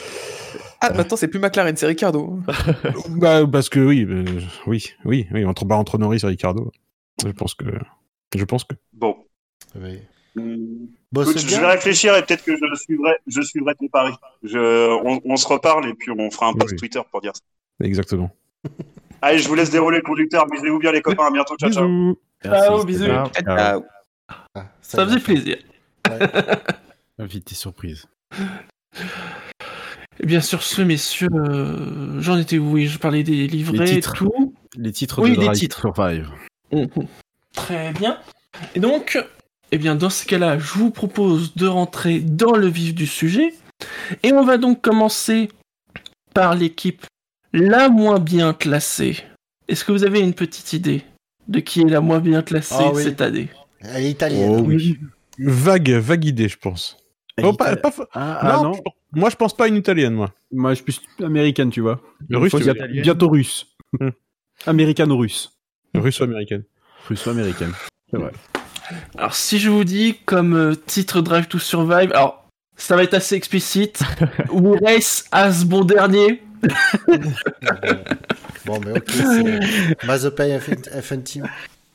Ah, 0.80 0.92
maintenant, 0.92 1.16
c'est 1.16 1.28
plus 1.28 1.38
McLaren, 1.40 1.76
c'est 1.76 1.86
Ricardo. 1.86 2.38
bah, 3.10 3.46
parce 3.50 3.68
que 3.68 3.80
oui, 3.80 4.04
euh, 4.08 4.24
oui, 4.66 4.92
oui, 5.04 5.26
oui, 5.32 5.44
entre, 5.44 5.64
bah, 5.64 5.76
entre 5.76 5.98
Norris 5.98 6.20
et 6.22 6.26
Ricardo. 6.26 6.70
Je 7.24 7.30
pense 7.30 7.54
que. 7.54 7.64
Je 8.34 8.44
pense 8.44 8.64
que. 8.64 8.74
Bon. 8.92 9.16
Oui. 9.76 9.98
Écoute, 10.36 11.38
je 11.38 11.46
bien. 11.46 11.60
vais 11.60 11.66
réfléchir 11.66 12.16
et 12.16 12.22
peut-être 12.22 12.44
que 12.44 12.56
je 12.56 12.74
suivrai, 12.74 13.12
je 13.26 13.40
suivrai 13.40 13.74
ton 13.76 13.86
pari. 13.88 14.12
Je, 14.42 14.90
on, 15.04 15.20
on 15.24 15.36
se 15.36 15.46
reparle 15.46 15.88
et 15.88 15.94
puis 15.94 16.10
on 16.10 16.30
fera 16.30 16.48
un 16.48 16.54
post 16.54 16.72
Oui. 16.72 16.76
Twitter 16.76 17.00
pour 17.10 17.20
dire 17.20 17.32
ça. 17.34 17.42
Exactement. 17.86 18.30
Allez, 19.22 19.38
je 19.38 19.48
vous 19.48 19.54
laisse 19.54 19.70
dérouler 19.70 19.98
le 19.98 20.02
conducteur. 20.02 20.46
Bisous 20.46 20.78
bien 20.78 20.92
les 20.92 21.00
copains, 21.02 21.26
à 21.26 21.30
bientôt, 21.30 21.56
ciao 21.56 21.70
ciao. 21.70 21.86
Bisous. 21.86 22.18
Ciao, 22.42 22.84
bisous. 22.84 23.06
Ciao. 23.06 23.28
Ah, 23.46 23.80
Ah, 24.54 24.66
Ça 24.82 25.06
faisait 25.06 25.20
plaisir. 25.20 25.56
Invité 27.18 27.54
surprise. 27.54 28.06
Et 30.20 30.26
bien 30.26 30.40
sur 30.40 30.62
ce, 30.62 30.82
messieurs, 30.82 31.28
euh, 31.34 32.20
j'en 32.20 32.38
étais 32.38 32.58
où? 32.58 32.72
Oui, 32.72 32.86
je 32.86 32.98
parlais 32.98 33.22
des 33.22 33.46
livrets, 33.46 33.78
Les 33.78 33.84
titres. 33.96 34.14
tout. 34.14 34.54
Les 34.76 34.92
titres 34.92 35.20
Oui, 35.22 35.30
de 35.34 35.40
les 35.40 35.46
Drive 35.46 35.58
titres. 35.58 35.80
Survive. 35.80 36.28
Très 37.54 37.92
bien. 37.92 38.18
Et 38.74 38.80
donc, 38.80 39.18
eh 39.72 39.78
bien, 39.78 39.94
dans 39.94 40.10
ce 40.10 40.24
cas-là, 40.26 40.58
je 40.58 40.72
vous 40.74 40.90
propose 40.90 41.54
de 41.54 41.66
rentrer 41.66 42.20
dans 42.20 42.54
le 42.56 42.66
vif 42.68 42.94
du 42.94 43.06
sujet. 43.06 43.54
Et 44.22 44.32
on 44.32 44.44
va 44.44 44.56
donc 44.56 44.80
commencer 44.80 45.48
par 46.32 46.54
l'équipe 46.54 47.04
la 47.52 47.88
moins 47.88 48.18
bien 48.18 48.52
classée. 48.54 49.16
Est-ce 49.68 49.84
que 49.84 49.92
vous 49.92 50.04
avez 50.04 50.20
une 50.20 50.34
petite 50.34 50.72
idée 50.72 51.04
de 51.48 51.60
qui 51.60 51.80
est 51.82 51.88
la 51.88 52.00
moins 52.00 52.20
bien 52.20 52.42
classée 52.42 52.74
Ah 52.78 52.90
oui. 52.92 53.02
cette 53.02 53.20
année? 53.20 53.48
Elle 53.80 54.04
est 54.04 54.10
italienne. 54.10 54.56
Oh 54.60 54.62
oui. 54.64 54.98
Vague, 55.38 55.90
vague 55.90 56.24
idée, 56.24 56.48
je 56.48 56.56
pense. 56.58 56.96
Oh, 57.42 57.52
pas- 57.52 57.76
pas 57.76 57.92
Ah, 58.14 58.38
ah, 58.40 58.60
non, 58.62 58.72
je- 58.74 58.80
moi, 59.14 59.30
je 59.30 59.36
pense 59.36 59.56
pas 59.56 59.68
une 59.68 59.76
italienne, 59.76 60.14
moi. 60.14 60.32
moi 60.52 60.70
je 60.70 60.76
suis 60.76 60.84
plus 60.84 61.00
américaine, 61.24 61.70
tu 61.70 61.80
vois. 61.80 62.00
Le 62.28 62.38
russe, 62.38 62.52
tu 62.56 62.62
veux 62.62 63.02
bientôt 63.02 63.28
russe. 63.28 63.66
Hmm. 63.98 64.10
Américano-russe. 64.66 65.52
Russo-américaine. 65.94 66.64
Russo-américaine. 67.08 67.72
C'est 68.10 68.16
vrai. 68.18 68.32
Alors, 69.16 69.34
si 69.34 69.58
je 69.58 69.70
vous 69.70 69.84
dis 69.84 70.16
comme 70.24 70.54
euh, 70.54 70.74
titre 70.74 71.20
Drive 71.20 71.48
to 71.48 71.58
Survive, 71.58 72.12
alors 72.12 72.44
ça 72.76 72.96
va 72.96 73.02
être 73.02 73.14
assez 73.14 73.34
explicite. 73.34 74.00
We 74.52 74.78
race 74.82 75.24
as 75.32 75.64
bon 75.64 75.84
dernier? 75.84 76.42
Bon, 78.66 78.80
mais 78.80 78.92
ok, 78.92 79.10
c'est 79.10 80.06
Mazepin 80.06 80.58
FN 80.58 81.22
Team. 81.22 81.46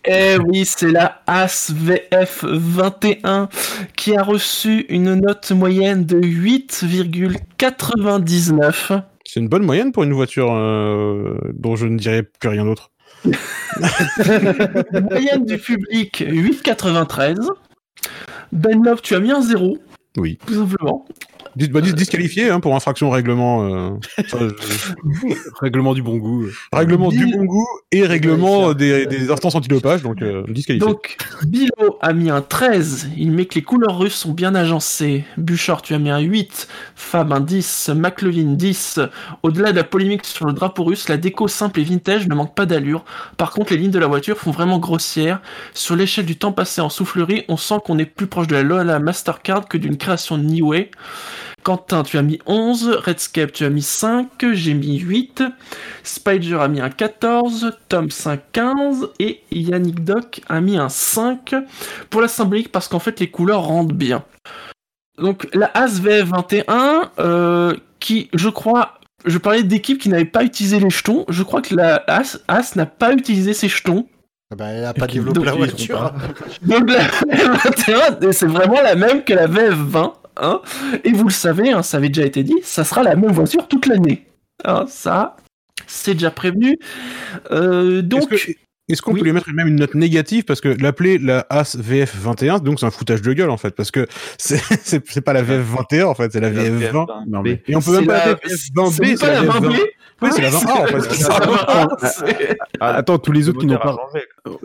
Eh 0.05 0.37
oui, 0.47 0.63
c'est 0.65 0.91
la 0.91 1.21
ASVF 1.27 2.43
21 2.45 3.49
qui 3.95 4.15
a 4.15 4.23
reçu 4.23 4.85
une 4.89 5.13
note 5.15 5.51
moyenne 5.51 6.05
de 6.05 6.17
8,99. 6.19 9.01
C'est 9.25 9.39
une 9.41 9.49
bonne 9.49 9.63
moyenne 9.63 9.91
pour 9.91 10.03
une 10.03 10.13
voiture 10.13 10.51
euh, 10.53 11.37
dont 11.53 11.75
je 11.75 11.85
ne 11.85 11.97
dirais 11.97 12.23
plus 12.23 12.49
rien 12.49 12.63
d'autre. 12.65 12.91
Moyenne 15.09 15.45
du 15.45 15.57
public 15.57 16.21
8,93. 16.25 17.35
Ben 18.51 18.83
Love, 18.83 19.01
tu 19.01 19.15
as 19.15 19.19
mis 19.19 19.31
un 19.31 19.41
zéro, 19.41 19.77
Oui. 20.17 20.37
tout 20.47 20.53
simplement. 20.53 21.05
Dis, 21.55 21.67
bah, 21.67 21.81
dis- 21.81 21.93
disqualifié 21.93 22.49
hein, 22.49 22.59
pour 22.59 22.75
infraction 22.75 23.07
au 23.07 23.11
règlement. 23.11 23.63
euh, 23.67 23.89
Règlement 25.61 25.93
du 25.93 26.01
bon 26.01 26.17
goût. 26.17 26.45
règlement 26.71 27.09
du 27.09 27.25
bon 27.25 27.43
goût 27.45 27.67
et 27.91 28.05
règlement 28.05 28.73
des, 28.73 29.05
des 29.05 29.31
instances 29.31 29.55
antidopage, 29.55 30.01
donc 30.03 30.21
euh, 30.21 30.43
disqualifié. 30.47 30.87
Donc, 30.87 31.17
Bilo 31.47 31.97
a 32.01 32.13
mis 32.13 32.29
un 32.29 32.41
13. 32.41 33.09
Il 33.17 33.31
met 33.31 33.45
que 33.45 33.55
les 33.55 33.61
couleurs 33.63 33.97
russes 33.97 34.15
sont 34.15 34.31
bien 34.31 34.55
agencées. 34.55 35.23
Bouchard, 35.37 35.81
tu 35.81 35.93
as 35.93 35.99
mis 35.99 36.09
un 36.09 36.19
8. 36.19 36.67
Fab, 36.95 37.31
un 37.33 37.39
10. 37.39 37.91
McLevin, 37.95 38.53
10. 38.53 38.99
Au-delà 39.43 39.71
de 39.71 39.77
la 39.77 39.83
polémique 39.83 40.25
sur 40.25 40.45
le 40.45 40.53
drapeau 40.53 40.83
russe, 40.83 41.09
la 41.09 41.17
déco 41.17 41.47
simple 41.47 41.79
et 41.79 41.83
vintage 41.83 42.27
ne 42.27 42.35
manque 42.35 42.55
pas 42.55 42.65
d'allure. 42.65 43.03
Par 43.37 43.51
contre, 43.51 43.73
les 43.73 43.79
lignes 43.79 43.91
de 43.91 43.99
la 43.99 44.07
voiture 44.07 44.37
font 44.37 44.51
vraiment 44.51 44.79
grossières. 44.79 45.41
Sur 45.73 45.95
l'échelle 45.95 46.25
du 46.25 46.37
temps 46.37 46.51
passé 46.51 46.81
en 46.81 46.89
soufflerie, 46.89 47.43
on 47.47 47.57
sent 47.57 47.75
qu'on 47.85 47.97
est 47.97 48.05
plus 48.05 48.27
proche 48.27 48.47
de 48.47 48.55
la 48.55 48.63
Lola 48.63 48.99
Mastercard 48.99 49.67
que 49.67 49.77
d'une 49.77 49.97
création 49.97 50.37
de 50.37 50.43
Niway. 50.43 50.91
Quentin, 51.63 52.03
tu 52.03 52.17
as 52.17 52.21
mis 52.21 52.39
11. 52.45 53.01
Redscape, 53.03 53.51
tu 53.51 53.65
as 53.65 53.69
mis 53.69 53.81
5. 53.81 54.29
J'ai 54.53 54.73
mis 54.73 54.99
8. 54.99 55.43
Spider 56.03 56.55
a 56.55 56.67
mis 56.67 56.81
un 56.81 56.89
14. 56.89 57.77
Tom 57.87 58.09
5, 58.09 58.41
15. 58.51 59.09
Et 59.19 59.41
Yannick 59.51 60.03
Doc 60.03 60.41
a 60.47 60.61
mis 60.61 60.77
un 60.77 60.89
5 60.89 61.55
pour 62.09 62.21
la 62.21 62.27
symbolique 62.27 62.71
parce 62.71 62.87
qu'en 62.87 62.99
fait 62.99 63.19
les 63.19 63.29
couleurs 63.29 63.63
rendent 63.63 63.93
bien. 63.93 64.23
Donc 65.17 65.47
la 65.53 65.67
ASVF 65.73 66.29
21, 66.29 67.11
euh, 67.19 67.75
qui 67.99 68.29
je 68.33 68.49
crois, 68.49 68.99
je 69.25 69.37
parlais 69.37 69.63
d'équipes 69.63 69.99
qui 69.99 70.09
n'avaient 70.09 70.25
pas 70.25 70.43
utilisé 70.43 70.79
les 70.79 70.89
jetons, 70.89 71.25
je 71.27 71.43
crois 71.43 71.61
que 71.61 71.75
la 71.75 72.03
AS, 72.07 72.39
AS 72.47 72.75
n'a 72.75 72.85
pas 72.85 73.13
utilisé 73.13 73.53
ses 73.53 73.67
jetons. 73.67 74.07
Ah 74.51 74.55
ben, 74.55 74.69
elle 74.69 74.85
a 74.85 74.93
pas 74.93 75.05
développé 75.05 75.43
la 75.43 75.53
l'utiliseront 75.53 75.99
voiture. 75.99 76.13
Donc 76.63 76.89
la 76.89 77.03
VF21, 77.03 78.31
c'est 78.31 78.47
vraiment 78.47 78.81
la 78.81 78.95
même 78.95 79.23
que 79.23 79.33
la 79.33 79.47
VF20. 79.47 80.13
Hein 80.41 80.62
et 81.03 81.12
vous 81.12 81.25
le 81.25 81.34
savez, 81.34 81.72
hein, 81.72 81.84
ça 81.84 81.98
avait 81.98 82.10
déjà 82.10 82.25
été 82.25 82.43
dit, 82.43 82.55
ça 82.63 82.84
sera 82.84 83.03
la 83.03 83.15
même 83.15 83.31
voiture 83.31 83.67
toute 83.67 83.86
l'année. 83.88 84.25
Hein, 84.65 84.86
ça, 84.88 85.36
c'est 85.88 86.13
déjà 86.13 86.31
prévenu. 86.31 86.77
Euh, 87.51 88.01
donc, 88.01 88.31
Est-ce 88.31 88.46
que- 88.48 88.51
est-ce 88.89 89.01
qu'on 89.01 89.13
Oui. 89.13 89.19
peut 89.19 89.25
lui 89.25 89.31
mettre 89.34 89.51
même 89.53 89.67
une 89.67 89.75
note 89.77 89.93
négative 89.96 90.43
parce 90.46 90.62
que 90.62 90.69
l'appeler 90.81 91.17
la 91.17 91.46
AS 91.50 91.77
VF 91.77 92.15
21, 92.15 92.60
donc 92.60 92.79
c'est 92.79 92.86
un 92.86 92.91
foutage 92.91 93.22
de 93.22 93.34
gueule 93.34 93.50
en 93.50 93.58
fait, 93.58 93.75
parce 93.75 93.91
que 93.91 94.05
c'est 94.38 94.62
c'est 94.84 95.03
c'est 95.10 95.22
pas 95.22 95.34
la 95.34 95.41
VF 95.43 95.62
21 95.62 96.05
en 96.08 96.15
fait, 96.15 96.31
c'est 96.31 96.39
la 96.41 96.50
VF 96.50 96.91
20. 96.91 97.05
Non, 97.27 97.41
mais 97.41 97.62
Et 97.67 97.75
on 97.75 97.81
peut 97.81 97.91
même 97.93 98.05
pas 98.08 98.17
la- 98.17 98.25
l'appeler 98.27 98.53
VF 98.53 98.60
20B, 98.75 98.91
c'est 98.91 99.15
c'est 99.17 99.25
pas 99.25 99.31
la 99.34 99.41
VF 99.41 99.53
20. 99.53 99.60
20B, 99.69 99.79
Oui, 100.22 100.29
c'est 100.34 100.41
la 100.41 100.50
20A 100.50 100.72
en 100.72 100.88
fait. 100.88 102.55
Ah, 102.81 102.93
attends, 102.96 103.19
tous 103.19 103.31
les 103.34 103.50
autres 103.50 103.60
qui 103.60 103.65
n'ont 103.65 103.77
pas. 103.77 103.98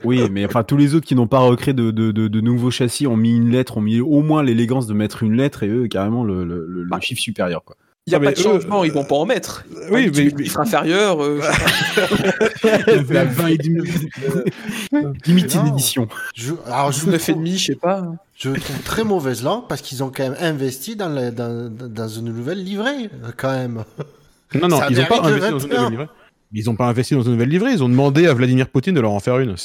Oui, 0.05 0.23
mais 0.31 0.45
enfin 0.47 0.63
tous 0.63 0.77
les 0.77 0.95
autres 0.95 1.05
qui 1.07 1.15
n'ont 1.17 1.27
pas 1.27 1.41
recréé 1.41 1.75
de, 1.75 1.91
de, 1.91 2.13
de, 2.13 2.29
de 2.29 2.41
nouveaux 2.41 2.71
châssis 2.71 3.07
ont 3.09 3.17
mis 3.17 3.37
une 3.37 3.51
lettre, 3.51 3.79
ont 3.79 3.81
mis 3.81 4.01
au 4.01 4.23
moins 4.23 4.43
l'élégance 4.45 4.87
de 4.87 4.95
mettre 4.95 5.23
une 5.25 5.35
lettre 5.37 5.65
et 5.65 5.69
eux 5.69 5.89
carrément 5.89 6.23
le, 6.25 6.45
le, 6.45 6.65
le- 6.69 6.85
le 6.85 7.01
chiffre 7.01 7.21
supérieur 7.21 7.65
quoi. 7.65 7.77
Il 8.07 8.11
n'y 8.11 8.17
a 8.17 8.19
Ah, 8.19 8.21
pas 8.21 8.27
mais 8.27 8.35
de 8.35 8.41
eux, 8.41 8.43
changement, 8.43 8.85
ils 8.85 8.93
vont 8.93 9.05
pas 9.05 9.15
en 9.15 9.25
mettre. 9.25 9.65
Oui, 9.91 10.11
mais- 10.15 10.45
chiffre 10.45 10.61
inférieur. 10.61 11.23
euh, 11.25 11.41
je 11.41 12.01
sais 12.77 12.85
pas. 13.07 13.13
La 13.15 13.25
20 13.25 13.47
et 13.47 13.57
demi- 13.57 13.81
Limited 15.27 15.63
Non. 15.63 15.67
édition. 15.73 16.09
Je, 16.35 16.53
alors, 16.67 16.93
je, 16.93 17.01
19 17.01 17.15
et 17.15 17.33
trouve, 17.33 17.45
demi, 17.45 17.57
je 17.59 17.65
sais 17.65 17.75
pas. 17.77 18.05
je 18.37 18.51
trouve 18.51 18.83
très 18.85 19.05
mauvaise 19.05 19.43
langue 19.43 19.65
parce 19.71 19.81
qu'ils 19.81 20.03
ont 20.05 20.13
quand 20.15 20.23
même 20.25 20.37
investi 20.39 20.97
dans, 20.97 21.09
la- 21.09 21.31
dans, 21.31 21.71
dans 21.71 22.09
une 22.09 22.27
nouvelle 22.27 22.63
livrée, 22.63 23.05
euh, 23.25 23.31
quand 23.39 23.53
même. 23.53 23.85
Non, 24.55 24.69
non, 24.69 24.79
Ça 24.81 24.89
ils 24.91 25.01
ont 25.01 25.05
pas 25.07 25.21
investi 25.23 25.41
dans 25.51 25.59
une 25.59 25.69
21. 25.71 25.77
nouvelle 25.79 25.91
livrée. 25.93 26.09
Ils 26.57 26.71
ont 26.71 26.77
pas 26.77 26.87
investi 26.87 27.15
dans 27.15 27.23
une 27.23 27.33
nouvelle 27.33 27.49
livrée, 27.49 27.73
ils 27.73 27.83
ont 27.83 27.89
demandé 27.89 28.29
à 28.29 28.35
Vladimir 28.35 28.69
Poutine 28.69 28.95
de 28.95 29.01
leur 29.01 29.11
en 29.11 29.19
faire 29.19 29.41
une. 29.41 29.57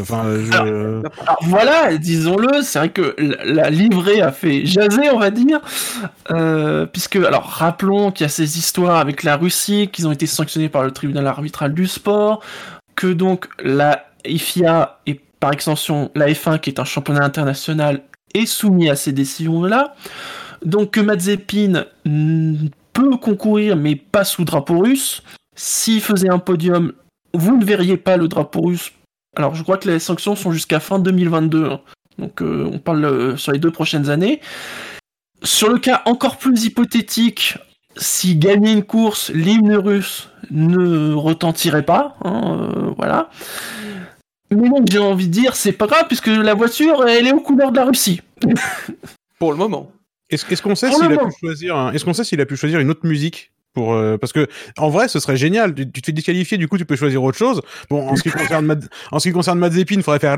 Enfin, 0.00 0.24
je- 0.40 0.52
Alors 0.56 1.38
voilà, 1.42 1.96
disons-le, 1.98 2.62
c'est 2.62 2.78
vrai 2.78 2.88
que 2.88 3.14
la, 3.44 3.68
livrée 3.68 4.22
a 4.22 4.32
fait 4.32 4.64
jaser, 4.64 5.10
on 5.12 5.18
va 5.18 5.30
dire, 5.30 5.60
euh, 6.30 6.86
puisque, 6.86 7.16
alors 7.16 7.44
rappelons 7.44 8.10
qu'il 8.12 8.24
y 8.24 8.26
a 8.26 8.30
ces 8.30 8.56
histoires 8.58 8.96
avec 8.96 9.24
la 9.24 9.36
Russie, 9.36 9.90
qu'ils 9.92 10.08
ont 10.08 10.12
été 10.12 10.26
sanctionnés 10.26 10.70
par 10.70 10.84
le 10.84 10.90
tribunal 10.90 11.26
arbitral 11.26 11.74
du 11.74 11.86
sport, 11.86 12.40
que 12.96 13.08
donc 13.08 13.46
la 13.62 14.06
FIA 14.26 15.00
et 15.06 15.20
par 15.40 15.52
extension 15.52 16.10
la 16.14 16.28
F1, 16.28 16.58
qui 16.60 16.70
est 16.70 16.80
un 16.80 16.84
championnat 16.84 17.24
international, 17.24 18.00
est 18.34 18.46
soumis 18.46 18.88
à 18.88 18.96
ces 18.96 19.12
décisions-là, 19.12 19.94
donc 20.64 20.92
que 20.92 21.00
Mazepin 21.00 21.84
peut 22.92 23.16
concourir, 23.18 23.76
mais 23.76 23.96
pas 23.96 24.24
sous 24.24 24.44
drapeau 24.44 24.78
russe. 24.78 25.22
S'il 25.60 26.00
faisait 26.00 26.30
un 26.30 26.38
podium, 26.38 26.92
vous 27.34 27.56
ne 27.58 27.64
verriez 27.64 27.96
pas 27.96 28.16
le 28.16 28.28
drapeau 28.28 28.60
russe 28.62 28.92
alors, 29.36 29.54
je 29.54 29.62
crois 29.62 29.76
que 29.76 29.88
les 29.88 29.98
sanctions 30.00 30.34
sont 30.34 30.50
jusqu'à 30.50 30.80
fin 30.80 30.98
2022. 30.98 31.64
hein. 31.66 31.80
Donc, 32.18 32.42
euh, 32.42 32.68
on 32.72 32.78
parle 32.80 33.04
euh, 33.04 33.36
sur 33.36 33.52
les 33.52 33.58
deux 33.60 33.70
prochaines 33.70 34.10
années. 34.10 34.40
Sur 35.44 35.68
le 35.68 35.78
cas 35.78 36.02
encore 36.06 36.38
plus 36.38 36.64
hypothétique, 36.64 37.56
si 37.96 38.34
gagner 38.34 38.72
une 38.72 38.82
course, 38.82 39.30
l'hymne 39.30 39.76
russe 39.76 40.28
ne 40.50 41.12
retentirait 41.14 41.84
pas. 41.84 42.16
hein, 42.24 42.58
euh, 42.74 42.90
voilà. 42.96 43.30
Mais 44.50 44.68
donc, 44.68 44.88
j'ai 44.90 44.98
envie 44.98 45.28
de 45.28 45.32
dire, 45.32 45.54
c'est 45.54 45.72
pas 45.72 45.86
grave, 45.86 46.06
puisque 46.08 46.26
la 46.28 46.54
voiture, 46.54 47.06
elle 47.06 47.28
est 47.28 47.32
aux 47.32 47.40
couleurs 47.40 47.70
de 47.70 47.76
la 47.76 47.84
Russie. 47.84 48.20
Pour 49.38 49.52
le 49.52 49.58
moment. 49.58 49.92
est-ce, 50.30 50.50
est-ce 50.50 50.62
qu'on 50.62 50.74
sait 50.74 50.88
Pour 50.88 50.96
s'il 50.98 51.08
le 51.08 51.14
a 51.14 51.18
moment. 51.18 51.30
pu 51.30 51.36
choisir, 51.38 51.76
un- 51.76 51.92
est-ce 51.92 52.04
qu'on 52.04 52.14
sait 52.14 52.24
s'il 52.24 52.40
a 52.40 52.46
pu 52.46 52.56
choisir 52.56 52.80
une 52.80 52.90
autre 52.90 53.06
musique 53.06 53.52
pour, 53.74 53.92
euh, 53.94 54.16
parce 54.18 54.32
que 54.32 54.46
en 54.76 54.88
vrai, 54.88 55.08
ce 55.08 55.20
serait 55.20 55.36
génial. 55.36 55.74
Tu, 55.74 55.90
tu 55.90 56.00
te 56.00 56.06
fais 56.06 56.12
disqualifier, 56.12 56.58
du 56.58 56.68
coup, 56.68 56.78
tu 56.78 56.84
peux 56.84 56.96
choisir 56.96 57.22
autre 57.22 57.38
chose. 57.38 57.60
Bon, 57.90 58.08
en 58.08 58.16
ce 58.16 58.22
qui 58.22 58.30
concerne 58.30 58.66
Mad- 58.66 58.88
en 59.12 59.18
ce 59.18 59.28
qui 59.28 59.32
concerne 59.34 59.58
Mazepin, 59.58 59.96
il 59.96 60.02
faudrait 60.02 60.18
faire 60.18 60.36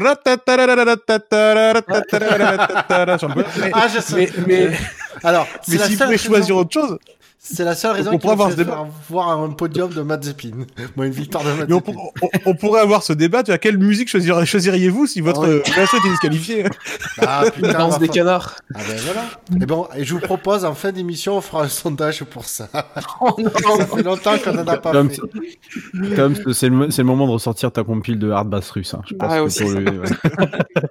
Ah, 3.73 3.87
je 3.95 4.01
sais. 4.01 4.31
mais, 4.47 4.69
mais, 4.69 4.77
Alors, 5.23 5.47
mais 5.69 5.77
seule 5.79 5.97
pouvait 5.97 6.17
raison- 6.17 6.27
choisir 6.29 6.57
autre 6.57 6.73
chose, 6.73 6.99
C'est 7.43 7.65
la 7.65 7.75
seule 7.75 7.93
raison 7.93 8.11
on 8.11 8.13
qui 8.13 8.19
pourrait 8.19 8.35
avoir 8.35 8.51
ce 8.51 8.57
débat. 8.57 8.87
voir 9.09 9.31
un 9.41 9.49
podium 9.51 9.91
de 9.91 10.03
Mazepin. 10.03 10.51
Moi, 10.95 11.07
une 11.07 11.13
victoire 11.13 11.43
de 11.43 11.49
mais 11.51 11.73
on, 11.73 11.77
Mazepin. 11.77 11.93
pour- 11.93 12.13
on- 12.23 12.29
on 12.45 12.55
pourrait 12.55 12.83
avoir 12.83 13.03
ce 13.03 13.15
débat. 13.15 13.43
Tu 13.43 13.51
vois, 13.51 13.57
quelle 13.57 13.79
musique 13.79 14.11
choisir- 14.11 14.45
choisiriez-vous 14.45 15.07
si 15.07 15.23
votre 15.23 15.49
oui. 15.49 15.63
relation 15.73 15.99
était 15.99 16.11
disqualifiée 16.11 16.65
Ah 17.23 17.45
putain, 17.53 17.73
Danse 17.73 17.99
des 17.99 18.09
canards. 18.09 18.57
Ah 18.75 18.81
ben 18.87 18.97
voilà. 19.05 19.23
Et 19.63 19.67
bon, 19.67 19.89
et 19.97 20.05
je 20.05 20.13
vous 20.13 20.21
propose 20.21 20.67
en 20.67 20.75
fin 20.75 20.93
d'émission, 20.93 21.39
on 21.39 21.41
fera 21.41 21.63
un 21.65 21.69
sondage 21.69 22.25
pour 22.25 22.45
ça. 22.45 22.69
Oh 23.23 23.35
non. 23.39 23.51
ça 23.79 23.87
fait 23.87 24.03
longtemps 24.03 24.39
qu'on 24.39 24.59
en 24.59 24.67
a 24.69 24.77
pas 24.77 24.93
Tom, 24.93 25.09
fait. 25.11 26.17
Tom, 26.17 26.35
c'est 26.53 26.69
le, 26.69 27.05
moment 27.05 27.27
de 27.27 27.33
ressortir 27.33 27.73
ta 27.73 27.83
compile 27.85 28.19
de 28.19 28.31
hard 28.31 28.49
bass 28.49 28.71
russe. 28.71 28.93
hein. 28.95 29.01
Je 29.09 29.15
pense 29.15 29.33
Ah, 29.33 29.39
que 29.39 29.43
aussi. 29.45 29.63
pour 29.63 29.71
le- 29.73 30.01
ouais. 30.01 30.09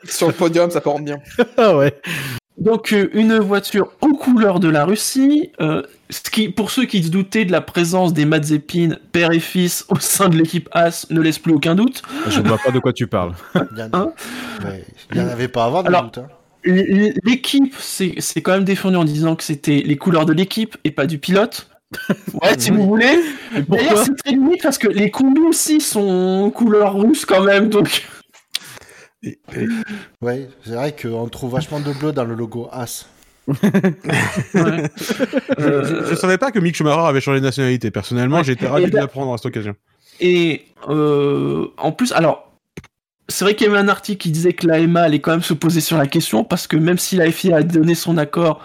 Sur 0.05 0.27
le 0.27 0.33
podium, 0.33 0.69
ça 0.71 0.81
porte 0.81 1.03
bien. 1.03 1.19
Ah 1.57 1.77
ouais. 1.77 1.99
Donc 2.59 2.91
euh, 2.93 3.09
une 3.13 3.37
voiture 3.37 3.91
aux 4.01 4.13
couleurs 4.15 4.59
de 4.59 4.67
la 4.69 4.83
Russie, 4.85 5.51
euh, 5.61 5.81
ce 6.09 6.21
qui, 6.29 6.49
pour 6.49 6.71
ceux 6.71 6.85
qui 6.85 7.03
se 7.03 7.09
doutaient 7.09 7.45
de 7.45 7.51
la 7.51 7.61
présence 7.61 8.13
des 8.13 8.25
Mazepin, 8.25 8.97
père 9.11 9.31
et 9.31 9.39
fils, 9.39 9.85
au 9.89 9.97
sein 9.99 10.27
de 10.29 10.37
l'équipe 10.37 10.67
As, 10.73 11.07
ne 11.09 11.21
laisse 11.21 11.39
plus 11.39 11.53
aucun 11.53 11.75
doute. 11.75 12.01
Je 12.27 12.41
ne 12.41 12.47
vois 12.47 12.57
pas 12.57 12.71
de 12.71 12.79
quoi 12.79 12.91
tu 12.91 13.07
parles. 13.07 13.33
Il 13.55 13.77
y 13.77 13.81
en, 13.83 13.89
Hein 13.93 14.13
il 15.13 15.19
avait 15.19 15.47
pas 15.47 15.65
avant, 15.65 15.83
de 15.83 15.87
Alors- 15.87 16.03
doute. 16.03 16.17
Hein. 16.19 16.27
L'équipe, 16.65 17.73
c'est 17.79 18.15
c'est 18.17 18.41
quand 18.41 18.51
même 18.51 18.65
défendu 18.65 18.97
en 18.97 19.05
disant 19.05 19.37
que 19.37 19.43
c'était 19.43 19.81
les 19.85 19.95
couleurs 19.95 20.25
de 20.25 20.33
l'équipe 20.33 20.75
et 20.83 20.91
pas 20.91 21.05
du 21.07 21.17
pilote. 21.17 21.69
Ouais, 22.43 22.53
si 22.59 22.69
vous 22.71 22.85
voulez. 22.85 23.17
D'ailleurs, 23.67 23.97
c'est 24.03 24.15
très 24.17 24.31
limite 24.31 24.61
parce 24.61 24.77
que 24.77 24.89
les 24.89 25.09
combis 25.09 25.41
aussi 25.41 25.79
sont 25.79 26.51
couleur 26.53 26.95
russe 26.99 27.25
quand 27.25 27.41
même, 27.41 27.69
donc. 27.69 28.05
Et- 29.23 29.39
et- 29.55 29.67
Ouais, 30.21 30.47
c'est 30.65 30.71
vrai 30.75 30.95
qu'on 30.99 31.27
trouve 31.27 31.51
vachement 31.53 31.79
de 31.79 31.91
bleu 31.93 32.11
dans 32.11 32.23
le 32.25 32.35
logo 32.35 32.69
As. 32.71 33.05
ouais. 33.47 34.83
je, 35.57 36.05
je 36.09 36.15
savais 36.15 36.37
pas 36.37 36.51
que 36.51 36.59
Mick 36.59 36.75
Schumacher 36.75 37.01
avait 37.01 37.21
changé 37.21 37.39
de 37.39 37.45
nationalité. 37.45 37.91
Personnellement, 37.91 38.37
Ouais. 38.41 38.55
Et 38.61 38.67
ravi 38.67 38.85
de 38.85 38.89
d'a- 38.91 39.01
l'apprendre 39.01 39.33
à 39.33 39.37
cette 39.37 39.47
occasion. 39.47 39.75
Et 40.19 40.65
euh, 40.89 41.67
en 41.77 41.91
plus, 41.91 42.11
alors, 42.13 42.51
c'est 43.27 43.45
vrai 43.45 43.55
qu'il 43.55 43.67
y 43.67 43.69
avait 43.69 43.79
un 43.79 43.87
article 43.87 44.21
qui 44.21 44.31
disait 44.31 44.53
que 44.53 44.67
l'AMA 44.67 45.01
allait 45.01 45.19
quand 45.19 45.31
même 45.31 45.41
se 45.43 45.53
poser 45.53 45.81
sur 45.81 45.97
la 45.97 46.07
question, 46.07 46.43
parce 46.43 46.67
que 46.67 46.77
même 46.77 46.97
si 46.97 47.15
la 47.15 47.31
FIA 47.31 47.57
a 47.57 47.63
donné 47.63 47.95
son 47.95 48.17
accord, 48.17 48.61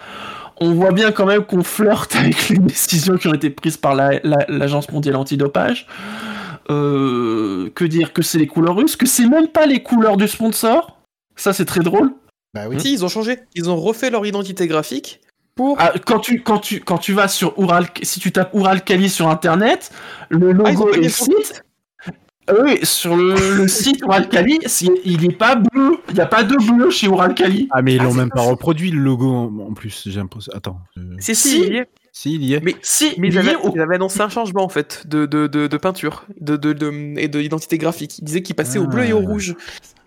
on 0.57 0.73
voit 0.73 0.91
bien 0.91 1.11
quand 1.11 1.25
même 1.25 1.43
qu'on 1.43 1.63
flirte 1.63 2.15
avec 2.15 2.49
les 2.49 2.57
décisions 2.59 3.17
qui 3.17 3.27
ont 3.27 3.33
été 3.33 3.49
prises 3.49 3.77
par 3.77 3.95
la- 3.95 4.19
la- 4.23 4.45
l'Agence 4.47 4.89
mondiale 4.91 5.15
antidopage. 5.17 5.87
Euh, 6.71 7.69
que 7.75 7.85
dire 7.85 8.11
que 8.13 8.21
c'est 8.21 8.39
les 8.39 8.47
couleurs 8.47 8.75
russes, 8.75 8.95
que 8.95 9.05
c'est 9.05 9.27
même 9.27 9.47
pas 9.47 9.65
les 9.65 9.83
couleurs 9.83 10.17
du 10.17 10.27
sponsor. 10.27 10.99
Ça, 11.35 11.53
c'est 11.53 11.65
très 11.65 11.81
drôle. 11.81 12.11
Bah 12.53 12.63
oui. 12.69 12.79
Si, 12.79 12.93
ils 12.93 13.05
ont 13.05 13.09
changé. 13.09 13.39
Ils 13.53 13.69
ont 13.69 13.75
refait 13.75 14.09
leur 14.09 14.25
identité 14.25 14.65
graphique 14.67 15.21
pour. 15.55 15.77
Ah, 15.79 15.93
quand 16.05 16.19
tu 16.19 16.41
quand 16.41 16.57
tu 16.59 16.79
quand 16.79 16.97
tu 16.97 17.13
vas 17.13 17.27
sur 17.27 17.53
Ural, 17.59 17.87
si 18.01 18.19
tu 18.19 18.31
tapes 18.31 18.53
Uralkali 18.53 19.09
sur 19.09 19.27
internet, 19.27 19.91
le 20.29 20.49
Ah, 20.49 20.71
logo 20.71 20.91
le 20.91 21.09
son 21.09 21.25
site. 21.25 21.63
Ah 22.47 22.53
oui, 22.63 22.79
sur 22.83 23.15
le, 23.15 23.57
le 23.57 23.67
site 23.67 24.01
Uralkali, 24.01 24.59
c'est- 24.67 24.87
il 25.03 25.21
n'est 25.21 25.33
pas 25.33 25.55
bleu. 25.55 25.97
Il 26.09 26.13
n'y 26.15 26.19
a 26.21 26.25
pas 26.27 26.43
de 26.43 26.55
bleu 26.55 26.89
chez 26.91 27.07
Uralkali. 27.07 27.67
Ah, 27.71 27.81
mais 27.81 27.95
ils 27.95 27.99
Ah, 28.01 28.03
l'ont 28.05 28.11
c'est 28.11 28.17
même 28.17 28.29
pas 28.29 28.41
reproduit 28.41 28.91
le 28.91 28.99
logo 29.01 29.27
en, 29.29 29.59
en 29.69 29.73
plus. 29.73 30.03
J'ai 30.05 30.19
l'impression. 30.19 30.51
Attends. 30.55 30.79
euh, 30.97 31.15
Si, 31.19 31.35
Si. 31.35 31.81
Si, 32.17 32.33
il 32.35 32.43
y 32.45 32.53
est. 32.53 32.57
Il. 32.59 32.63
Mais, 32.63 32.75
Si, 32.81 33.13
mais 33.17 33.27
ils, 33.27 33.33
lié 33.33 33.39
avaient, 33.39 33.55
au- 33.57 33.73
ils 33.75 33.81
avaient 33.81 33.95
annoncé 33.95 34.21
un 34.21 34.29
changement 34.29 34.63
en 34.63 34.69
fait 34.69 35.05
de, 35.05 35.25
de, 35.25 35.47
de, 35.47 35.67
de 35.67 35.77
peinture 35.77 36.25
de, 36.39 36.55
de, 36.55 36.71
de, 36.71 37.13
et 37.17 37.27
d'identité 37.27 37.77
graphique. 37.77 38.19
Ils 38.19 38.23
disaient 38.23 38.41
qu'ils 38.41 38.55
passaient 38.55 38.79
au 38.79 38.87
bleu 38.87 39.03
et 39.05 39.11
au 39.13 39.19
Ah. 39.21 39.27
rouge. 39.27 39.55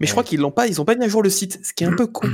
Mais 0.01 0.07
je 0.07 0.13
crois 0.13 0.25
qu'ils 0.25 0.41
l'ont 0.41 0.51
pas, 0.51 0.67
ils 0.67 0.81
ont 0.81 0.85
pas 0.87 0.95
mis 0.97 1.05
à 1.05 1.09
jour 1.09 1.23
le 1.23 1.29
site, 1.31 1.61
ce 1.63 1.73
qui 1.75 1.85
est 1.85 1.87
un 1.87 1.95
peu 1.97 2.07
con. 2.07 2.29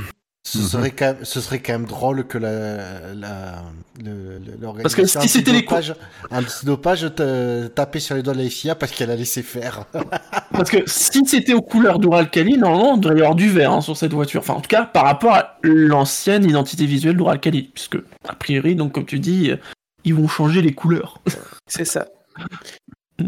Ce, 0.47 0.59
serait 0.61 0.91
quand 0.91 1.05
même, 1.05 1.17
ce 1.25 1.41
serait 1.41 1.59
quand 1.59 1.73
même 1.73 1.85
drôle 1.85 2.23
que 2.27 2.37
la, 2.37 3.13
la, 3.15 3.63
le- 4.03 4.39
Parce 4.83 4.93
que 4.93 5.03
si 5.05 5.27
c'était 5.27 5.51
les 5.51 5.61
antidopage- 5.63 5.95
antidopage 6.29 7.15
te 7.15 7.65
tapait 7.67 7.99
sur 7.99 8.15
les 8.15 8.21
doigts 8.21 8.35
de 8.35 8.43
la 8.43 8.49
FIA 8.49 8.75
parce 8.75 8.91
qu'elle 8.91 9.09
a 9.09 9.15
laissé 9.15 9.41
faire. 9.41 9.85
Parce 10.51 10.69
que 10.69 10.77
si 10.85 11.25
c'était 11.25 11.53
aux 11.53 11.61
couleurs 11.63 11.99
d'Uralkali, 11.99 12.57
normalement, 12.57 12.93
on 12.93 12.97
devrait 12.97 13.17
y 13.17 13.21
avoir 13.21 13.35
du 13.35 13.49
vert 13.49 13.73
hein, 13.73 13.81
sur 13.81 13.97
cette 13.97 14.13
voiture. 14.13 14.39
Enfin, 14.39 14.53
en 14.53 14.61
tout 14.61 14.69
cas, 14.69 14.85
par 14.85 15.03
rapport 15.03 15.33
à 15.33 15.57
l'ancienne 15.63 16.45
identité 16.45 16.85
visuelle 16.85 17.17
d'Uralkali. 17.17 17.63
Puisque, 17.73 17.97
a 18.29 18.35
priori, 18.35 18.75
donc, 18.75 18.93
comme 18.93 19.05
tu 19.05 19.19
dis, 19.19 19.51
euh, 19.51 19.57
ils 20.05 20.13
vont 20.13 20.29
changer 20.29 20.61
les 20.61 20.73
couleurs. 20.73 21.19
C'est 21.67 21.83
ça. 21.83 22.07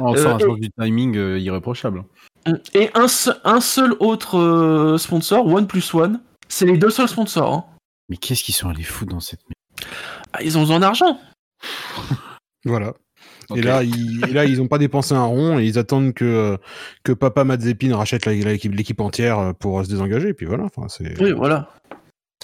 On 0.00 0.14
sent 0.16 0.26
Euh, 0.26 0.34
un 0.34 0.38
sens 0.40 0.58
du 0.58 0.70
timing 0.80 1.16
euh, 1.16 1.38
irréprochable. 1.38 2.02
Et 2.74 2.90
un, 2.94 3.06
se- 3.06 3.30
un 3.44 3.60
seul 3.60 3.94
autre 4.00 4.38
euh, 4.38 4.98
sponsor, 4.98 5.46
One 5.46 5.66
Plus 5.68 5.92
One, 5.94 6.20
c'est 6.48 6.66
les 6.66 6.76
deux 6.78 6.90
seuls 6.90 7.08
sponsors. 7.08 7.52
hein. 7.52 7.64
Mais 8.08 8.16
qu'est-ce 8.16 8.42
qu'ils 8.42 8.54
sont 8.54 8.68
allés 8.68 8.82
foutre 8.82 9.12
dans 9.12 9.20
cette 9.20 9.40
merde? 9.42 9.92
Ah, 10.32 10.42
ils 10.42 10.56
ont 10.58 10.62
besoin 10.62 10.80
d'argent. 10.80 11.18
Voilà. 12.64 12.92
Et 13.54 13.62
là, 13.62 13.82
ils, 13.82 14.22
et 14.28 14.32
là, 14.32 14.44
ils 14.44 14.60
ont 14.60 14.66
pas 14.68 14.78
dépensé 14.78 15.14
un 15.14 15.24
rond 15.24 15.58
et 15.58 15.64
ils 15.64 15.78
attendent 15.78 16.12
que 16.12 16.58
que 17.04 17.12
Papa 17.12 17.44
Mazepin 17.44 17.96
rachète 17.96 18.26
l'équipe 18.26 19.00
entière 19.00 19.38
euh, 19.38 19.52
pour 19.54 19.82
se 19.84 19.88
désengager. 19.88 20.30
Et 20.30 20.34
puis 20.34 20.44
voilà. 20.44 20.64
Enfin, 20.64 20.86
c'est. 20.88 21.18
Oui, 21.22 21.32
voilà. 21.32 21.70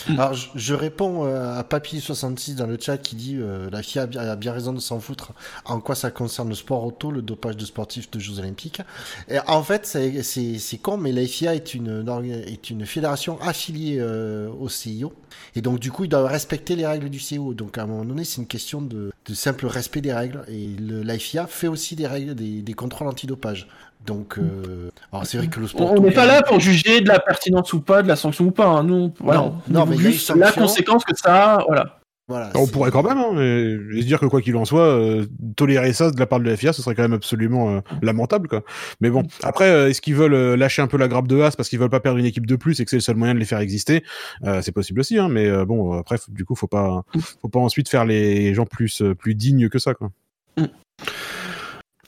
Alors, 0.09 0.35
je, 0.35 0.49
je 0.57 0.75
réponds 0.75 1.25
euh, 1.25 1.57
à 1.59 1.63
Papy66 1.63 2.57
dans 2.57 2.67
le 2.67 2.77
chat 2.79 2.99
qui 2.99 3.15
dit 3.17 3.37
euh, 3.39 3.71
la 3.71 3.83
FIA 3.83 4.03
a 4.17 4.37
bien, 4.37 4.53
raison 4.53 4.73
de 4.73 4.81
s'en 4.81 4.99
foutre 5.01 5.33
en 5.65 5.81
quoi 5.81 5.95
ça 5.95 6.11
concerne 6.11 6.49
le 6.49 6.55
sport 6.55 6.85
auto, 6.85 7.11
le 7.11 7.23
dopage 7.23 7.57
de 7.57 7.65
sportifs 7.65 8.11
de 8.11 8.19
Jeux 8.19 8.39
Olympiques? 8.41 8.83
Et 9.29 9.39
en 9.47 9.63
fait, 9.63 9.87
c'est- 9.87 10.79
con, 10.83 10.97
mais 10.99 11.13
la 11.13 11.27
FIA 11.27 11.55
est 11.55 11.75
une, 11.75 12.05
est 12.47 12.71
une 12.71 12.85
fédération 12.87 13.41
affiliée 13.41 13.99
euh, 14.01 14.51
au 14.61 14.69
CIO. 14.69 15.13
Et 15.55 15.63
donc, 15.63 15.79
du 15.79 15.91
coup, 15.93 16.05
ils 16.05 16.09
doivent 16.11 16.27
respecter 16.27 16.77
les 16.77 16.87
règles 16.87 17.09
du 17.09 17.21
CIO. 17.21 17.55
Donc, 17.55 17.79
à 17.79 17.83
un 17.85 17.87
moment 17.87 18.05
donné, 18.05 18.25
c'est 18.25 18.41
une 18.41 18.47
question 18.49 18.83
de, 18.83 19.13
de 19.27 19.35
simple 19.35 19.67
respect 19.67 20.01
des 20.01 20.13
règles. 20.13 20.45
Et 20.49 20.77
la 20.79 21.19
FIA 21.19 21.47
fait 21.47 21.69
aussi 21.69 21.97
des 21.97 22.07
règles, 22.07 22.35
des, 22.35 22.63
des 22.63 22.75
contrôles 22.75 23.09
antidopage. 23.09 23.69
Donc, 24.07 24.39
euh, 24.39 24.91
alors 25.13 25.27
c'est 25.27 25.39
vrai 25.39 25.47
que 25.49 25.61
le 25.61 25.67
sport. 25.67 25.93
On 25.93 26.01
n'est 26.01 26.11
pas 26.11 26.27
là 26.27 26.43
pour 26.43 26.61
juger 26.61 27.01
de 27.01 27.09
la 27.09 27.19
pertinence 27.19 27.73
ou 27.73 27.81
pas, 27.81 28.03
de 28.03 28.09
la 28.09 28.17
sanction 28.17 28.47
ou 28.47 28.51
pas. 28.51 28.67
hein. 28.67 28.83
Nous, 28.85 29.13
voilà, 29.21 29.41
Non, 29.41 29.61
on 29.69 29.73
non, 29.73 29.87
mais 29.87 29.97
il 29.97 30.03
y 30.03 30.07
a 30.07 30.11
juste 30.11 30.29
une 30.31 30.41
la 30.41 30.53
conséquence 30.53 31.05
que 31.05 31.17
ça 31.17 31.55
a. 31.55 31.65
Voilà. 31.67 31.99
Voilà. 32.27 32.51
On 32.55 32.67
pourrait 32.67 32.91
quand 32.91 33.03
même, 33.03 33.19
hein, 33.19 33.39
et, 33.39 33.99
et 33.99 34.01
se 34.01 34.07
dire 34.07 34.19
que 34.19 34.25
quoi 34.25 34.41
qu'il 34.41 34.57
en 34.57 34.65
soit, 34.65 34.81
euh, 34.81 35.27
tolérer 35.57 35.93
ça 35.93 36.11
de 36.11 36.19
la 36.19 36.25
part 36.25 36.41
de 36.41 36.49
la 36.49 36.57
FIA, 36.57 36.73
ce 36.73 36.81
serait 36.81 36.95
quand 36.95 37.03
même 37.03 37.13
absolument 37.13 37.69
euh, 37.77 37.81
lamentable, 38.01 38.49
quoi. 38.49 38.63
Mais 39.03 39.11
bon, 39.11 39.25
après, 39.43 39.69
euh, 39.69 39.91
est-ce 39.91 40.01
qu'ils 40.01 40.15
veulent 40.15 40.55
lâcher 40.55 40.81
un 40.81 40.87
peu 40.87 40.97
la 40.97 41.07
grappe 41.07 41.29
de 41.29 41.39
Haas 41.43 41.53
parce 41.55 41.69
qu'ils 41.69 41.79
veulent 41.79 41.91
pas 41.91 42.01
perdre 42.01 42.17
une 42.19 42.25
équipe 42.25 42.47
de 42.47 42.57
plus 42.57 42.81
et 42.81 42.85
que 42.87 42.91
c'est 42.91 42.97
le 42.97 43.03
seul 43.03 43.17
moyen 43.17 43.35
de 43.35 43.41
les 43.41 43.45
faire 43.45 43.59
exister? 43.59 44.05
Euh, 44.45 44.63
C'est 44.63 44.73
possible 44.73 45.01
aussi, 45.01 45.19
hein, 45.19 45.29
mais 45.29 45.47
euh, 45.47 45.67
bon, 45.67 45.99
après, 45.99 46.17
du 46.29 46.47
coup, 46.47 46.55
faut 46.55 46.67
pas, 46.67 47.03
faut 47.43 47.49
pas 47.49 47.61
ensuite 47.61 47.91
faire 47.91 48.07
les 48.07 48.55
gens 48.55 48.65
plus, 48.65 49.03
plus 49.19 49.35
dignes 49.35 49.69
que 49.69 49.79
ça, 49.79 49.93
quoi. 49.93 50.11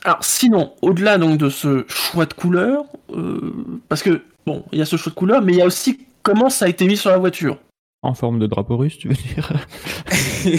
Alors 0.05 0.23
sinon, 0.23 0.73
au-delà 0.83 1.19
donc 1.19 1.39
de 1.39 1.49
ce 1.49 1.85
choix 1.89 2.27
de 2.27 2.35
couleur, 2.35 2.85
euh, 3.15 3.53
parce 3.89 4.03
que 4.03 4.23
bon, 4.47 4.65
il 4.73 4.79
y 4.79 4.83
a 4.83 4.85
ce 4.85 4.97
choix 4.97 5.11
de 5.11 5.17
couleur, 5.17 5.43
mais 5.43 5.53
il 5.53 5.59
y 5.59 5.63
a 5.63 5.67
aussi 5.67 5.99
comment 6.23 6.51
ça 6.51 6.67
a 6.67 6.69
été 6.69 6.87
mis 6.87 6.97
sur 6.97 7.11
la 7.11 7.19
voiture. 7.19 7.59
En 8.03 8.15
forme 8.15 8.39
de 8.39 8.47
drapeau 8.47 8.77
russe, 8.77 8.99
tu 8.99 9.09
veux 9.09 9.15
dire? 9.15 9.53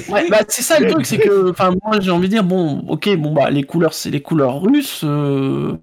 Ouais, 0.09 0.27
bah 0.29 0.39
c'est 0.49 0.61
ça 0.63 0.79
le 0.79 0.87
truc, 0.91 1.05
c'est 1.05 1.17
que, 1.17 1.49
enfin 1.51 1.71
moi 1.85 1.99
j'ai 2.01 2.11
envie 2.11 2.27
de 2.27 2.33
dire 2.33 2.43
bon, 2.43 2.79
ok, 2.89 3.15
bon 3.17 3.31
bah 3.33 3.49
les 3.49 3.63
couleurs 3.63 3.93
c'est 3.93 4.09
les 4.09 4.21
couleurs 4.21 4.59
russes. 4.61 5.01
euh, 5.05 5.77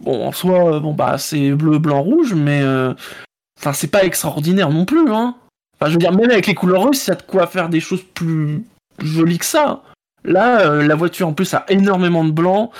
Bon 0.00 0.26
en 0.26 0.32
soi, 0.32 0.76
euh, 0.76 0.80
bon 0.80 0.94
bah 0.94 1.18
c'est 1.18 1.50
bleu, 1.50 1.78
blanc, 1.78 2.00
rouge, 2.00 2.32
mais 2.32 2.62
euh, 2.62 2.94
enfin 3.58 3.74
c'est 3.74 3.90
pas 3.90 4.04
extraordinaire 4.04 4.70
non 4.70 4.86
plus, 4.86 5.12
hein. 5.12 5.34
Enfin 5.78 5.88
je 5.90 5.94
veux 5.94 5.98
dire 5.98 6.12
même 6.12 6.30
avec 6.30 6.46
les 6.46 6.54
couleurs 6.54 6.84
russes, 6.88 7.06
il 7.06 7.10
y 7.10 7.12
a 7.12 7.16
de 7.16 7.22
quoi 7.22 7.46
faire 7.46 7.68
des 7.68 7.80
choses 7.80 8.02
plus 8.14 8.64
jolies 9.02 9.38
que 9.38 9.44
ça. 9.44 9.82
Là, 10.24 10.60
euh, 10.70 10.86
la 10.86 10.94
voiture 10.94 11.28
en 11.28 11.32
plus 11.32 11.52
a 11.54 11.64
énormément 11.68 12.24
de 12.24 12.30
blanc, 12.32 12.70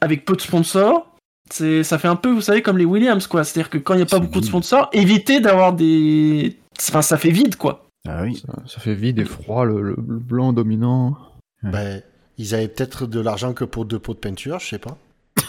avec 0.00 0.24
peu 0.24 0.34
de 0.36 0.40
sponsors. 0.40 1.06
C'est, 1.52 1.82
ça 1.84 1.98
fait 1.98 2.08
un 2.08 2.16
peu, 2.16 2.30
vous 2.30 2.40
savez, 2.40 2.62
comme 2.62 2.78
les 2.78 2.84
Williams, 2.84 3.26
quoi. 3.26 3.42
C'est-à-dire 3.44 3.70
que 3.70 3.78
quand 3.78 3.94
il 3.94 3.98
n'y 3.98 4.02
a 4.02 4.06
pas 4.06 4.16
C'est 4.16 4.22
beaucoup 4.22 4.40
de 4.40 4.44
sponsors, 4.46 4.88
évitez 4.92 5.40
d'avoir 5.40 5.72
des. 5.72 6.56
Enfin, 6.88 7.02
ça 7.02 7.16
fait 7.18 7.30
vide, 7.30 7.56
quoi. 7.56 7.86
Ah 8.08 8.22
oui. 8.22 8.42
ça, 8.46 8.54
ça 8.66 8.80
fait 8.80 8.94
vide 8.94 9.18
et 9.18 9.24
froid, 9.24 9.64
le, 9.64 9.82
le- 9.82 9.96
le 9.96 10.18
blanc 10.18 10.52
dominant. 10.52 11.16
Ben, 11.62 12.02
ils 12.38 12.54
avaient 12.54 12.68
peut-être 12.68 13.06
de 13.06 13.20
l'argent 13.20 13.52
que 13.52 13.64
pour 13.64 13.84
deux 13.84 13.98
pots 13.98 14.14
de 14.14 14.18
peinture, 14.18 14.58
je 14.60 14.68
sais 14.68 14.78
pas. 14.78 14.96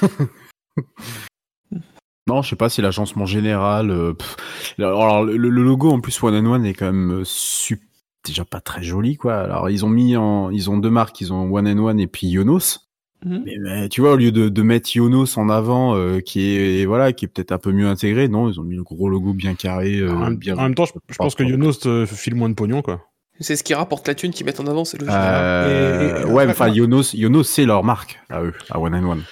Non, 2.27 2.41
je 2.43 2.49
sais 2.49 2.55
pas 2.55 2.69
si 2.69 2.81
l'agencement 2.81 3.25
général. 3.25 3.89
euh, 3.89 4.13
pff. 4.13 4.35
alors 4.79 5.23
le, 5.23 5.35
le 5.37 5.63
logo 5.63 5.89
en 5.91 5.99
plus 6.01 6.21
One 6.21 6.35
and 6.35 6.49
One 6.51 6.65
est 6.65 6.73
quand 6.75 6.85
même 6.85 7.21
euh, 7.21 7.23
sup- 7.25 7.81
déjà 8.25 8.45
pas 8.45 8.61
très 8.61 8.83
joli 8.83 9.17
quoi. 9.17 9.37
Alors 9.39 9.69
ils 9.69 9.85
ont 9.85 9.89
mis 9.89 10.15
en, 10.17 10.49
ils 10.51 10.69
ont 10.69 10.77
deux 10.77 10.89
marques, 10.89 11.19
ils 11.21 11.31
ont 11.33 11.51
One 11.53 11.67
and 11.67 11.77
One 11.83 11.99
et 11.99 12.07
puis 12.07 12.27
Yonos. 12.27 12.79
Mhm. 13.23 13.43
Mais, 13.45 13.55
mais 13.61 13.89
tu 13.89 14.01
vois 14.01 14.13
au 14.13 14.15
lieu 14.17 14.31
de, 14.31 14.49
de 14.49 14.61
mettre 14.63 14.95
Yonos 14.95 15.37
en 15.37 15.49
avant, 15.49 15.95
euh, 15.95 16.19
qui 16.21 16.55
est 16.55 16.85
voilà, 16.85 17.13
qui 17.13 17.25
est 17.25 17.27
peut-être 17.27 17.51
un 17.51 17.59
peu 17.59 17.71
mieux 17.71 17.87
intégré, 17.87 18.27
non, 18.27 18.49
ils 18.49 18.59
ont 18.59 18.63
mis 18.63 18.75
le 18.75 18.83
gros 18.83 19.09
logo 19.09 19.33
bien 19.33 19.53
carré. 19.53 19.97
euh, 19.97 20.11
en, 20.11 20.19
même, 20.19 20.37
bien, 20.37 20.57
en 20.57 20.63
même 20.63 20.73
temps, 20.75 20.85
je, 20.85 20.93
je 21.09 21.15
pense 21.17 21.35
que. 21.35 21.43
Yonos 21.43 21.85
euh, 21.85 22.05
file 22.07 22.33
moins 22.35 22.49
de 22.49 22.55
pognon, 22.55 22.81
quoi. 22.81 23.01
C'est 23.39 23.55
ce 23.55 23.63
qui 23.63 23.73
rapporte 23.73 24.07
la 24.07 24.13
thune 24.15 24.31
qu'ils 24.31 24.45
mettent 24.45 24.59
en 24.59 24.67
avant, 24.67 24.85
c'est 24.85 24.97
logique. 24.99 25.13
Euh, 25.15 26.19
Et- 26.19 26.21
et- 26.21 26.25
ouais, 26.31 26.47
enfin, 26.47 26.67
Yonos, 26.67 27.13
Yonos, 27.15 27.43
c'est 27.43 27.65
leur 27.65 27.83
marque 27.83 28.19
à 28.29 28.41
eux, 28.43 28.53
à 28.69 28.79
One 28.79 28.93
and 28.95 29.09
One. 29.09 29.23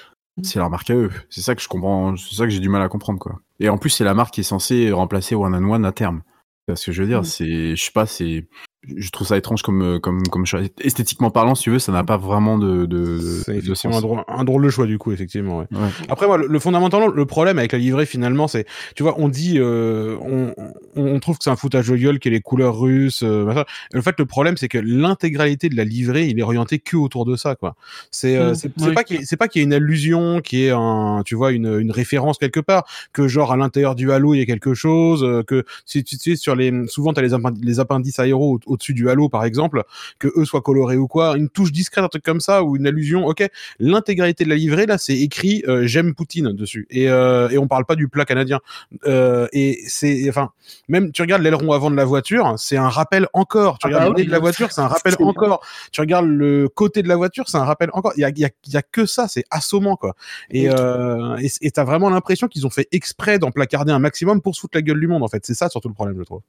C'est 0.42 0.58
leur 0.60 0.70
marque 0.70 0.90
à 0.90 0.96
eux. 0.96 1.10
C'est 1.30 1.42
ça 1.42 1.54
que 1.54 1.62
je 1.62 1.68
comprends, 1.68 2.16
c'est 2.16 2.34
ça 2.36 2.46
que 2.46 2.50
j'ai 2.52 2.60
du 2.60 2.70
mal 2.70 2.82
à 2.82 2.88
comprendre, 2.90 3.20
quoi. 3.20 3.40
Et 3.60 3.70
en 3.70 3.78
plus, 3.78 3.90
c'est 3.90 4.04
la 4.06 4.14
marque 4.14 4.34
qui 4.36 4.40
est 4.42 4.44
censée 4.44 4.92
remplacer 4.92 5.36
One 5.36 5.54
and 5.54 5.70
One 5.70 5.86
à 5.86 5.92
terme. 5.92 6.22
C'est 6.68 6.76
ce 6.76 6.86
que 6.88 6.92
je 6.92 7.02
veux 7.02 7.08
dire? 7.10 7.22
Mm. 7.22 7.26
C'est, 7.26 7.76
je 7.76 7.84
sais 7.84 7.92
pas, 7.92 8.06
c'est, 8.06 8.48
je 8.88 9.10
trouve 9.10 9.28
ça 9.28 9.38
étrange 9.38 9.62
comme, 9.62 9.82
euh, 9.82 10.00
comme, 10.00 10.24
comme 10.28 10.46
choix. 10.46 10.62
Esthétiquement 10.80 11.30
parlant, 11.32 11.54
si 11.54 11.64
tu 11.64 11.70
veux, 11.70 11.80
ça 11.80 11.92
n'a 11.92 12.04
pas 12.06 12.16
vraiment 12.16 12.58
de, 12.58 12.86
de, 12.86 13.20
C'est 13.46 13.62
de 13.62 13.72
un 13.72 13.76
sens. 13.76 14.02
drôle, 14.02 14.24
un 14.28 14.44
drôle 14.46 14.64
de 14.64 14.70
choix, 14.70 14.86
du 14.86 14.98
coup, 14.98 15.12
effectivement, 15.12 15.60
ouais. 15.60 15.66
Ouais. 15.72 15.90
Après, 16.08 16.28
moi, 16.28 16.38
le, 16.38 16.48
le 16.48 16.60
fondamentalement, 16.60 17.08
le 17.08 17.26
problème 17.26 17.60
avec 17.60 17.74
la 17.74 17.78
livrée, 17.78 18.06
finalement, 18.06 18.48
c'est, 18.48 18.66
tu 18.96 19.04
vois, 19.04 19.16
on 19.18 19.28
dit, 19.28 19.56
euh, 19.58 20.16
on, 20.22 20.54
on, 20.96 21.20
trouve 21.20 21.38
que 21.38 21.44
c'est 21.44 21.50
un 21.50 21.58
foutage 21.58 21.90
de 21.90 21.98
gueule, 21.98 22.20
qu'il 22.20 22.32
y 22.32 22.36
a 22.36 22.38
les 22.38 22.42
couleurs 22.42 22.80
russes, 22.80 23.22
euh, 23.24 23.64
En 23.96 24.02
fait, 24.02 24.16
le 24.18 24.26
problème, 24.26 24.56
c'est 24.56 24.70
que 24.70 24.78
l'intégralité 24.78 25.68
de 25.68 25.76
la 25.76 25.84
livrée, 25.84 26.28
il 26.28 26.40
est 26.40 26.44
orienté 26.44 26.80
que 26.80 26.96
autour 26.96 27.26
de 27.26 27.36
ça, 27.36 27.56
quoi. 27.56 27.76
C'est, 28.12 28.38
euh, 28.38 28.54
Mm, 28.54 28.56
c'est 28.56 28.94
pas 28.94 29.04
qu'il 29.04 29.18
y 29.18 29.20
ait- 29.20 29.26
c'est 29.26 29.38
pas 29.38 29.48
qu'il 29.50 29.60
y 29.60 29.64
ait 29.64 29.66
une 29.66 29.74
allusion, 29.74 30.40
qu'il 30.42 30.60
y 30.60 30.66
ait 30.68 30.72
un, 30.74 31.22
tu 31.26 31.36
vois, 31.36 31.52
une, 31.52 31.80
une 31.80 31.92
référence 31.92 32.38
quelque 32.38 32.60
part, 32.62 32.86
que 33.12 33.28
genre 33.28 33.52
à 33.52 33.58
l'intérieur 33.58 33.96
du 33.96 34.12
halo, 34.12 34.34
il 34.36 34.40
y 34.40 34.42
a 34.42 34.46
quelque 34.46 34.74
chose, 34.74 35.24
euh, 35.24 35.44
que 35.44 35.66
si 35.86 36.04
tu 36.04 36.16
sais, 36.16 36.36
sur 36.38 36.56
les, 36.56 36.72
souvent 36.88 37.12
t'as 37.14 37.22
les, 37.22 37.34
appendi- 37.34 37.62
les 37.64 37.80
appendices 37.82 38.20
aéros 38.20 38.60
au- 38.66 38.69
au-dessus 38.70 38.94
du 38.94 39.10
halo, 39.10 39.30
par 39.30 39.44
exemple, 39.44 39.84
que 40.20 40.28
eux 40.36 40.46
soient 40.46 40.62
colorés 40.62 40.98
ou 40.98 41.08
quoi, 41.08 41.36
une 41.38 41.50
touche 41.50 41.72
discrète, 41.72 42.04
un 42.04 42.10
truc 42.10 42.24
comme 42.24 42.42
ça, 42.42 42.64
ou 42.64 42.76
une 42.78 42.88
allusion, 42.88 43.26
ok, 43.26 43.48
l'intégralité 43.80 44.44
de 44.44 44.50
la 44.50 44.56
livrée 44.56 44.86
là 44.86 44.98
c'est 44.98 45.18
écrit 45.18 45.64
euh, 45.68 45.88
j'aime 45.88 46.14
Poutine 46.14 46.52
dessus. 46.52 46.88
Et 46.90 47.10
euh, 47.10 47.50
et 47.50 47.58
on 47.58 47.68
parle 47.68 47.86
pas 47.86 47.96
du 47.96 48.08
plat 48.08 48.26
canadien. 48.26 48.60
Euh, 49.06 49.48
et 49.54 49.80
c'est 49.88 50.28
enfin 50.30 50.52
même 50.88 51.12
tu 51.12 51.22
regardes 51.22 51.42
l'aileron 51.42 51.72
avant 51.72 51.92
de 51.92 51.96
la 51.96 52.06
voiture 52.06 52.56
c'est 52.58 52.78
un 52.78 52.90
rappel 52.90 53.28
encore. 53.34 53.78
Tu 53.80 53.88
Ah 53.88 53.90
regardes 53.90 54.04
bah 54.06 54.14
le 54.18 54.22
nez 54.22 54.26
de 54.26 54.32
la 54.32 54.40
voiture 54.40 54.72
c'est 54.72 54.82
un 54.82 54.88
rappel 54.88 55.16
encore. 55.20 55.66
Tu 55.92 56.02
regardes 56.02 56.28
le 56.28 56.68
côté 56.70 57.04
de 57.04 57.08
la 57.08 57.16
voiture 57.16 57.50
c'est 57.50 57.58
un 57.58 57.66
rappel 57.66 57.90
encore. 57.94 58.14
Il 58.18 58.22
y 58.22 58.26
a 58.26 58.30
y 58.30 58.46
a, 58.46 58.50
il 58.66 58.74
y 58.74 58.78
a 58.78 58.82
que 58.82 59.06
ça 59.06 59.28
c'est 59.28 59.46
assommant 59.52 59.96
quoi. 59.96 60.16
Et 60.50 60.70
euh, 60.70 61.38
et 61.62 61.72
t'as 61.72 61.84
vraiment 61.84 62.10
l'impression 62.10 62.48
qu'ils 62.48 62.66
ont 62.66 62.70
fait 62.70 62.88
exprès 62.92 63.40
d'en 63.40 63.52
placarder 63.52 63.92
un 63.92 64.00
maximum 64.00 64.42
pour 64.42 64.56
se 64.56 64.62
foutre 64.62 64.78
la 64.78 64.82
gueule 64.82 65.00
du 65.00 65.08
monde 65.08 65.24
en 65.24 65.28
fait. 65.28 65.46
C'est 65.46 65.54
ça 65.56 65.70
surtout 65.70 65.90
le 65.90 65.94
problème 65.94 66.18
je 66.20 66.24
trouve 66.24 66.42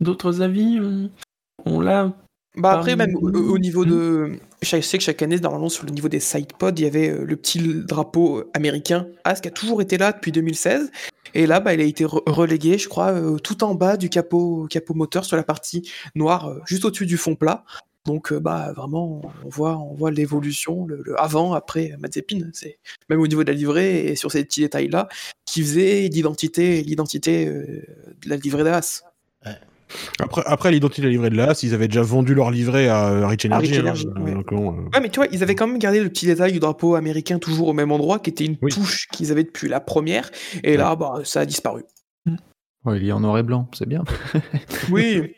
D'autres 0.00 0.42
avis 0.42 0.78
On 1.64 1.80
l'a. 1.80 2.12
Bah 2.56 2.72
après, 2.72 2.96
Parmi- 2.96 3.12
même 3.12 3.22
au, 3.22 3.52
au 3.54 3.58
niveau 3.58 3.84
Hmm. 3.84 3.90
de... 3.90 4.32
Je 4.62 4.80
sais 4.80 4.96
que 4.98 5.04
chaque 5.04 5.20
année, 5.20 5.38
normalement, 5.38 5.68
sur 5.68 5.84
le 5.84 5.92
niveau 5.92 6.08
des 6.08 6.20
sidepods, 6.20 6.70
il 6.76 6.84
y 6.84 6.86
avait 6.86 7.10
euh, 7.10 7.24
le 7.24 7.36
petit 7.36 7.60
drapeau 7.60 8.38
euh, 8.38 8.50
américain 8.54 9.06
AS 9.24 9.40
qui 9.42 9.48
a 9.48 9.50
toujours 9.50 9.82
été 9.82 9.98
là 9.98 10.12
depuis 10.12 10.32
2016. 10.32 10.90
Et 11.34 11.46
là, 11.46 11.60
bah, 11.60 11.74
il 11.74 11.80
a 11.80 11.84
été 11.84 12.04
re- 12.06 12.22
relégué, 12.30 12.78
je 12.78 12.88
crois, 12.88 13.10
euh, 13.12 13.36
tout 13.38 13.62
en 13.62 13.74
bas 13.74 13.98
du 13.98 14.08
capot, 14.08 14.66
capot 14.70 14.94
moteur 14.94 15.26
sur 15.26 15.36
la 15.36 15.42
partie 15.42 15.90
noire, 16.14 16.50
juste 16.66 16.86
au-dessus 16.86 17.04
du 17.04 17.18
fond 17.18 17.34
plat. 17.34 17.64
Donc, 18.06 18.32
euh, 18.32 18.40
bah, 18.40 18.72
vraiment, 18.74 19.20
on 19.44 19.48
voit, 19.50 19.76
on 19.76 19.92
voit 19.94 20.10
l'évolution, 20.10 20.86
le, 20.86 21.02
le 21.04 21.20
avant, 21.20 21.52
après 21.52 21.94
Mazepin. 21.98 22.48
C'est 22.54 22.78
même 23.10 23.20
au 23.20 23.26
niveau 23.26 23.44
de 23.44 23.50
la 23.52 23.58
livrée 23.58 24.06
et 24.06 24.16
sur 24.16 24.32
ces 24.32 24.44
petits 24.44 24.60
détails-là, 24.62 25.08
qui 25.44 25.60
faisait 25.60 26.08
l'identité, 26.08 26.82
l'identité 26.82 27.46
euh, 27.48 27.82
de 28.24 28.30
la 28.30 28.36
livrée 28.36 28.64
d'AS. 28.64 29.02
Après 30.18 30.42
après 30.46 30.70
l'identité 30.72 31.02
de 31.02 31.06
la 31.06 31.12
livrée 31.12 31.30
de 31.30 31.36
l'AS 31.36 31.62
ils 31.62 31.74
avaient 31.74 31.88
déjà 31.88 32.02
vendu 32.02 32.34
leur 32.34 32.50
livret 32.50 32.88
à 32.88 33.08
euh, 33.08 33.26
Rich 33.26 33.44
À 33.46 33.48
Energy, 33.48 33.68
Rich 33.72 33.78
hein, 33.78 33.82
Energy, 33.82 34.06
ouais. 34.06 34.34
bon, 34.50 34.72
euh, 34.72 34.82
Ouais, 34.92 35.00
mais 35.00 35.08
tu 35.08 35.20
vois, 35.20 35.28
ils 35.32 35.42
avaient 35.42 35.54
quand 35.54 35.66
même 35.66 35.78
gardé 35.78 36.02
le 36.02 36.08
petit 36.08 36.26
détail 36.26 36.52
du 36.52 36.58
drapeau 36.58 36.94
américain 36.94 37.38
toujours 37.38 37.68
au 37.68 37.72
même 37.72 37.92
endroit, 37.92 38.18
qui 38.18 38.30
était 38.30 38.44
une 38.44 38.56
Oui. 38.62 38.72
touche 38.72 39.06
qu'ils 39.12 39.30
avaient 39.32 39.44
depuis 39.44 39.68
la 39.68 39.80
première. 39.80 40.30
Et 40.64 40.76
là, 40.76 40.96
bah, 40.96 41.20
ça 41.24 41.40
a 41.40 41.46
disparu. 41.46 41.84
Ouais, 42.84 42.98
il 43.00 43.08
est 43.08 43.12
en 43.12 43.20
noir 43.20 43.36
et 43.38 43.42
blanc, 43.42 43.68
c'est 43.74 43.88
bien. 43.88 44.04
Oui. 44.90 45.34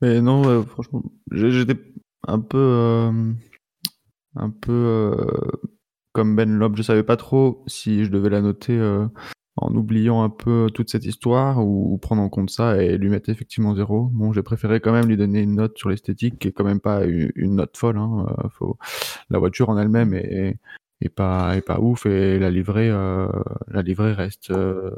Mais 0.00 0.20
non, 0.20 0.64
franchement, 0.64 1.02
j'étais 1.32 1.76
un 2.26 2.40
peu, 2.40 2.58
euh, 2.58 3.32
un 4.36 4.50
peu 4.50 4.72
euh, 4.72 5.14
comme 6.12 6.36
Ben 6.36 6.50
Loeb. 6.58 6.76
Je 6.76 6.82
savais 6.82 7.02
pas 7.02 7.16
trop 7.16 7.62
si 7.66 8.04
je 8.04 8.10
devais 8.10 8.28
la 8.30 8.40
noter 8.40 8.76
euh, 8.76 9.06
en 9.56 9.74
oubliant 9.74 10.22
un 10.22 10.30
peu 10.30 10.68
toute 10.74 10.90
cette 10.90 11.04
histoire 11.04 11.64
ou, 11.64 11.92
ou 11.92 11.98
prendre 11.98 12.22
en 12.22 12.28
compte 12.28 12.50
ça 12.50 12.82
et 12.82 12.98
lui 12.98 13.08
mettre 13.08 13.30
effectivement 13.30 13.74
zéro. 13.74 14.10
Bon, 14.12 14.32
j'ai 14.32 14.42
préféré 14.42 14.80
quand 14.80 14.92
même 14.92 15.06
lui 15.06 15.16
donner 15.16 15.40
une 15.40 15.54
note 15.54 15.78
sur 15.78 15.90
l'esthétique 15.90 16.38
qui 16.38 16.48
est 16.48 16.52
quand 16.52 16.64
même 16.64 16.80
pas 16.80 17.04
une, 17.04 17.30
une 17.36 17.54
note 17.54 17.76
folle. 17.76 17.98
Hein. 17.98 18.26
euh, 18.28 18.48
faut... 18.50 18.78
La 19.30 19.38
voiture 19.38 19.68
en 19.68 19.78
elle-même 19.78 20.12
est, 20.12 20.58
est 21.00 21.08
pas, 21.08 21.56
est 21.56 21.62
pas 21.62 21.78
ouf 21.78 22.04
et 22.06 22.38
la 22.38 22.50
livrée, 22.50 22.90
euh, 22.90 23.28
la 23.68 23.82
livrée 23.82 24.12
reste 24.12 24.50
euh, 24.50 24.90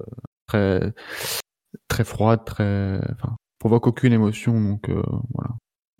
très, 0.46 0.94
très 1.88 2.04
froide, 2.04 2.44
très, 2.46 2.98
enfin, 3.12 3.36
provoque 3.58 3.86
aucune 3.86 4.14
émotion, 4.14 4.58
donc 4.58 4.88
euh, 4.88 5.02
voilà. 5.34 5.50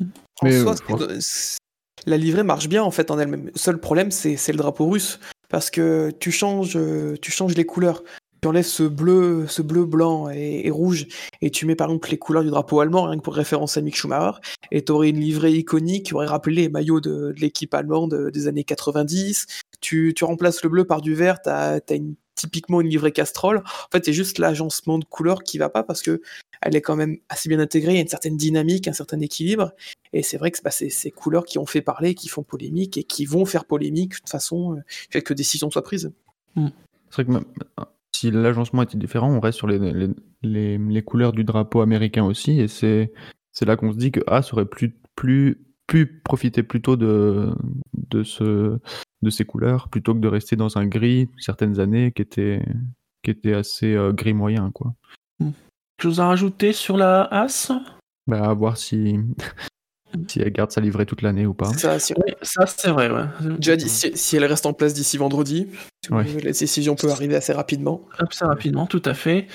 En 0.01 0.45
Mais, 0.45 0.53
soi, 0.53 0.75
la 2.07 2.16
livrée 2.16 2.42
marche 2.42 2.69
bien 2.69 2.83
en 2.83 2.90
fait 2.90 3.11
en 3.11 3.19
elle-même. 3.19 3.47
Le 3.47 3.53
seul 3.55 3.79
problème, 3.79 4.11
c'est 4.11 4.53
le 4.53 4.59
drapeau 4.59 4.88
russe. 4.88 5.21
Parce 5.49 5.71
que 5.71 6.11
tu 6.19 6.33
changes, 6.33 6.77
tu 7.23 7.31
changes 7.31 7.55
les 7.55 7.64
couleurs. 7.64 8.03
Tu 8.40 8.49
enlèves 8.49 8.64
ce 8.64 8.83
bleu, 8.83 9.46
ce 9.49 9.62
bleu 9.62 9.85
blanc 9.85 10.29
et, 10.31 10.70
rouge, 10.70 11.07
et 11.40 11.51
tu 11.51 11.66
mets 11.66 11.75
par 11.75 11.88
exemple 11.88 12.11
les 12.11 12.18
couleurs 12.18 12.42
du 12.42 12.51
drapeau 12.51 12.81
allemand, 12.81 13.05
rien 13.05 13.16
que 13.16 13.22
pour 13.22 13.35
référence 13.35 13.77
à 13.77 13.81
Mick 13.81 13.96
Schumacher, 13.96 14.38
et 14.70 14.85
tu 14.85 14.92
aurais 14.92 15.11
une 15.11 15.20
livrée 15.20 15.53
iconique 15.53 16.07
qui 16.07 16.14
aurait 16.14 16.27
rappelé 16.27 16.62
les 16.62 16.68
maillots 16.68 17.01
de, 17.01 17.35
l'équipe 17.37 17.72
allemande 17.75 18.14
euh, 18.14 18.31
des 18.31 18.49
années 18.49 18.64
90. 18.64 19.46
Tu, 19.81 20.14
remplaces 20.22 20.62
le 20.62 20.68
bleu 20.68 20.85
par 20.85 21.01
du 21.01 21.14
vert, 21.14 21.40
tu 21.40 21.49
as, 21.49 21.81
typiquement 22.35 22.81
une 22.81 22.88
livrée 22.88 23.12
Castrol. 23.12 23.59
En 23.59 23.88
fait, 23.92 24.05
c'est 24.05 24.12
juste 24.12 24.38
l'agencement 24.38 24.99
de 24.99 25.05
couleurs 25.05 25.42
qui 25.42 25.59
va 25.59 25.70
pas 25.70 25.83
parce 25.83 26.03
que 26.03 26.20
elle 26.62 26.77
est 26.77 26.81
quand 26.81 26.96
même 26.96 27.18
assez 27.29 27.49
bien 27.49 27.59
intégrée, 27.59 27.92
il 27.92 27.96
y 27.96 27.99
a 27.99 28.03
une 28.03 28.09
certaine 28.09 28.37
dynamique, 28.37 28.88
un 28.88 28.92
certain 28.92 29.20
équilibre. 29.20 29.72
Et 30.12 30.22
c'est 30.22 30.37
vrai 30.37 30.51
que 30.51 30.59
bah, 30.62 30.70
c'est 30.70 30.90
ces 30.90 31.11
couleurs 31.11 31.44
qui 31.44 31.59
ont 31.59 31.66
fait 31.66 31.83
parler, 31.83 32.14
qui 32.14 32.29
font 32.29 32.42
polémique 32.42 32.96
et 32.96 33.05
qui 33.05 33.27
vont 33.27 33.44
faire 33.44 33.64
polémique 33.64 34.12
de 34.12 34.16
toute 34.16 34.31
façon, 34.31 34.77
euh, 34.77 34.81
fait 35.11 35.22
que 35.22 35.35
décision 35.35 35.70
soit 35.70 35.83
prise. 35.83 36.12
C'est 37.11 37.22
vrai 37.22 37.25
que 37.25 37.31
si 38.16 38.31
l'agencement 38.31 38.83
était 38.83 38.98
différent, 38.98 39.31
on 39.31 39.40
reste 39.40 39.59
sur 39.59 39.66
les, 39.66 39.79
les, 39.79 40.09
les, 40.42 40.79
les 40.79 41.02
couleurs 41.02 41.33
du 41.33 41.44
drapeau 41.44 41.81
américain 41.81 42.24
aussi, 42.24 42.61
et 42.61 42.68
c'est 42.68 43.11
là 43.64 43.76
qu'on 43.76 43.92
se 43.92 43.98
dit 43.98 44.12
que 44.12 44.20
As 44.26 44.52
aurait 44.52 44.66
plus, 44.66 44.96
plus, 45.14 45.66
pu 45.87 46.07
profiter 46.24 46.62
plutôt 46.62 46.96
de, 46.96 47.55
de, 47.94 48.22
ce, 48.22 48.79
de 49.22 49.31
ces 49.31 49.44
couleurs, 49.44 49.88
plutôt 49.88 50.14
que 50.14 50.20
de 50.20 50.29
rester 50.29 50.57
dans 50.57 50.79
un 50.79 50.87
gris 50.87 51.29
certaines 51.38 51.81
années 51.81 52.12
qui 52.12 52.22
était, 52.22 52.64
qui 53.22 53.31
était 53.31 53.55
assez 53.55 53.94
euh, 53.94 54.12
gris 54.12 54.35
moyen. 54.35 54.70
Quoi. 54.72 54.94
Quelque 55.38 56.02
chose 56.02 56.20
à 56.20 56.26
rajouter 56.26 56.72
sur 56.72 56.96
la 56.96 57.22
As? 57.31 57.72
Bah, 58.26 58.50
à 58.50 58.55
voir 58.55 58.76
si... 58.76 59.18
si 60.29 60.40
elle 60.40 60.52
garde 60.52 60.70
sa 60.70 60.81
livrée 60.81 61.07
toute 61.07 61.22
l'année 61.22 61.46
ou 61.46 61.55
pas. 61.55 61.66
C'est 61.72 61.79
ça, 61.81 61.98
si- 61.98 62.14
Oui, 62.16 62.33
ça 62.42 62.66
c'est 62.66 62.90
vrai, 62.90 63.11
ouais. 63.11 63.24
déjà 63.59 63.76
dit, 63.76 63.88
si, 63.88 64.16
si 64.16 64.37
elle 64.37 64.44
reste 64.44 64.66
en 64.66 64.72
place 64.72 64.94
d'ici 64.94 65.16
vendredi, 65.18 65.68
Ouais. 66.11 66.24
la 66.42 66.52
décision 66.52 66.94
peut 66.94 67.11
arriver 67.11 67.35
assez 67.37 67.52
rapidement. 67.52 68.02
Assez 68.18 68.44
rapidement, 68.44 68.87
tout 68.87 69.02
à 69.05 69.14
fait. 69.14 69.46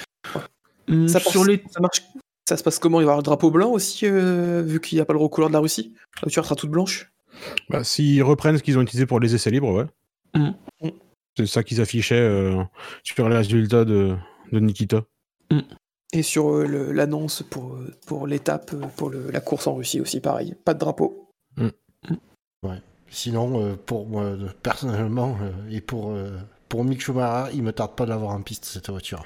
Hum, 0.89 1.07
Ça, 1.07 1.19
sur 1.19 1.31
pense- 1.33 1.47
les... 1.47 1.63
ça 1.69 1.79
marche. 1.79 2.01
Ça 2.49 2.57
se 2.57 2.63
passe 2.63 2.79
comment? 2.79 2.99
Il 2.99 3.03
va 3.05 3.11
y 3.11 3.11
avoir 3.11 3.17
le 3.17 3.23
drapeau 3.23 3.51
blanc 3.51 3.69
aussi, 3.71 4.05
euh, 4.05 4.61
vu 4.65 4.81
qu'il 4.81 4.97
n'y 4.97 5.01
a 5.01 5.05
pas 5.05 5.13
le 5.13 5.19
recouleur 5.19 5.49
de 5.49 5.53
la 5.53 5.59
Russie? 5.59 5.93
La 6.17 6.21
voiture 6.23 6.43
sera 6.43 6.55
toute 6.55 6.71
blanche? 6.71 7.11
Bah, 7.69 7.83
S'ils 7.83 8.21
reprennent 8.23 8.57
ce 8.57 8.63
qu'ils 8.63 8.77
ont 8.77 8.81
utilisé 8.81 9.05
pour 9.05 9.19
les 9.19 9.33
essais 9.35 9.51
libres, 9.51 9.71
ouais. 9.71 9.85
Mm. 10.35 10.49
Mm. 10.81 10.89
C'est 11.37 11.45
ça 11.45 11.63
qu'ils 11.63 11.79
affichaient 11.79 12.15
euh, 12.19 12.61
sur 13.03 13.29
les 13.29 13.37
résultats 13.37 13.85
de, 13.85 14.15
de 14.51 14.59
Nikita. 14.59 15.03
Et 16.13 16.23
sur 16.23 16.49
euh, 16.53 16.91
l'annonce 16.91 17.41
pour, 17.49 17.73
euh, 17.75 17.93
pour 18.05 18.27
l'étape, 18.27 18.71
euh, 18.73 18.81
pour 18.97 19.09
le- 19.09 19.31
la 19.31 19.39
course 19.39 19.67
en 19.67 19.75
Russie 19.75 20.01
aussi, 20.01 20.19
pareil. 20.19 20.55
Pas 20.65 20.73
de 20.73 20.79
drapeau. 20.79 21.29
Sinon, 23.13 23.61
euh, 23.61 23.73
pour 23.85 24.07
moi, 24.07 24.31
personnellement, 24.63 25.37
euh, 25.41 25.51
et 25.69 25.81
pour, 25.81 26.11
euh, 26.11 26.29
pour 26.69 26.85
Mick 26.85 27.01
Schumacher, 27.01 27.51
il 27.53 27.61
me 27.61 27.73
tarde 27.73 27.93
pas 27.95 28.05
de 28.05 28.09
l'avoir 28.09 28.31
en 28.33 28.41
piste, 28.41 28.63
cette 28.63 28.89
voiture. 28.89 29.25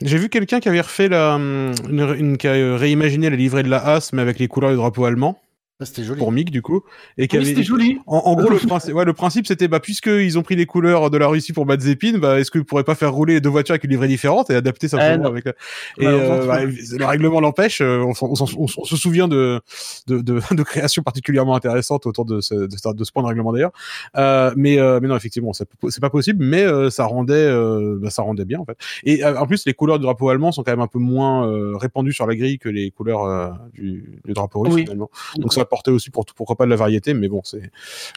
J'ai 0.00 0.18
vu 0.18 0.28
quelqu'un 0.28 0.58
qui 0.58 0.68
avait 0.68 0.80
refait 0.80 1.08
la, 1.08 1.34
une, 1.36 2.14
une- 2.18 2.36
qui 2.38 2.48
a 2.48 2.76
réimaginé 2.76 3.30
la 3.30 3.36
livrée 3.36 3.62
de 3.62 3.68
la 3.68 3.78
Haas, 3.78 4.10
mais 4.12 4.22
avec 4.22 4.40
les 4.40 4.48
couleurs 4.48 4.70
du 4.70 4.76
drapeau 4.76 5.04
allemand, 5.04 5.40
C'était 5.80 6.04
joli. 6.04 6.18
pour 6.20 6.30
Mick, 6.30 6.50
du 6.52 6.62
coup. 6.62 6.82
Et 7.18 7.26
Oui, 7.32 7.38
avait, 7.38 7.44
c'était 7.44 7.62
joli. 7.64 7.98
En, 8.06 8.18
en 8.18 8.34
gros, 8.36 8.48
le 8.50 8.56
principe, 8.68 8.94
ouais, 8.94 9.04
le 9.04 9.14
principe, 9.14 9.46
c'était, 9.48 9.66
bah, 9.66 9.80
puisqu'ils 9.80 10.38
ont 10.38 10.42
pris 10.42 10.54
les 10.54 10.64
couleurs 10.66 11.10
de 11.10 11.18
la 11.18 11.26
Russie 11.26 11.52
pour 11.52 11.66
Mazepin, 11.66 12.18
bah, 12.18 12.38
est-ce 12.38 12.52
qu'ils 12.52 12.64
pourraient 12.64 12.84
pas 12.84 12.94
faire 12.94 13.12
rouler 13.12 13.34
les 13.34 13.40
deux 13.40 13.48
voitures 13.48 13.72
avec 13.72 13.82
une 13.82 13.90
livrée 13.90 14.06
différente 14.06 14.48
et 14.50 14.54
adapter 14.54 14.86
simplement 14.86 15.24
non. 15.24 15.30
avec 15.30 15.44
la- 15.46 15.52
Et, 15.98 16.06
euh, 16.06 16.46
bah, 16.46 16.60
le 16.64 17.04
règlement 17.04 17.40
l'empêche, 17.40 17.80
euh, 17.80 17.98
on, 18.00 18.12
on 18.26 18.32
on- 18.34 18.66
on 18.78 18.84
se 18.84 18.96
souvient 18.96 19.26
de, 19.26 19.60
de, 20.06 20.20
de, 20.20 20.40
de 20.54 20.62
créations 20.62 21.02
particulièrement 21.02 21.56
intéressantes 21.56 22.06
autour 22.06 22.26
de 22.26 22.40
ce, 22.40 22.54
de, 22.54 22.76
ce- 22.76 22.94
de 22.94 23.02
ce 23.04 23.10
point 23.10 23.24
de 23.24 23.28
règlement 23.28 23.52
d'ailleurs. 23.52 23.72
Euh, 24.16 24.52
mais, 24.56 24.78
euh, 24.78 25.00
mais 25.02 25.08
non, 25.08 25.16
effectivement, 25.16 25.52
c'est 25.52 25.66
pas 26.00 26.10
possible, 26.10 26.44
mais 26.44 26.62
euh, 26.62 26.90
ça 26.90 27.06
rendait, 27.06 27.34
euh, 27.34 27.98
bah, 28.00 28.10
ça 28.10 28.22
rendait 28.22 28.44
bien, 28.44 28.60
en 28.60 28.64
fait. 28.64 28.76
Et 29.02 29.24
euh, 29.24 29.36
en 29.36 29.46
plus, 29.48 29.66
les 29.66 29.74
couleurs 29.74 29.98
du 29.98 30.04
drapeau 30.04 30.28
allemand 30.28 30.52
sont 30.52 30.62
quand 30.62 30.70
même 30.72 30.80
un 30.80 30.86
peu 30.86 31.00
moins 31.00 31.48
euh, 31.48 31.76
répandues 31.76 32.12
sur 32.12 32.26
la 32.28 32.36
grille 32.36 32.58
que 32.60 32.68
les 32.68 32.92
couleurs 32.92 33.24
euh, 33.24 33.48
du, 33.74 34.20
du 34.24 34.32
drapeau 34.32 34.60
russe, 34.60 34.74
Oui. 34.74 34.82
finalement. 34.82 35.10
Donc 35.38 35.52
ça 35.52 35.64
apportait 35.72 35.90
aussi 35.90 36.10
pour 36.10 36.26
pourquoi 36.26 36.56
pas 36.56 36.66
de 36.66 36.70
la 36.70 36.76
variété, 36.76 37.14
mais 37.14 37.28
bon, 37.28 37.40
c'est 37.44 37.70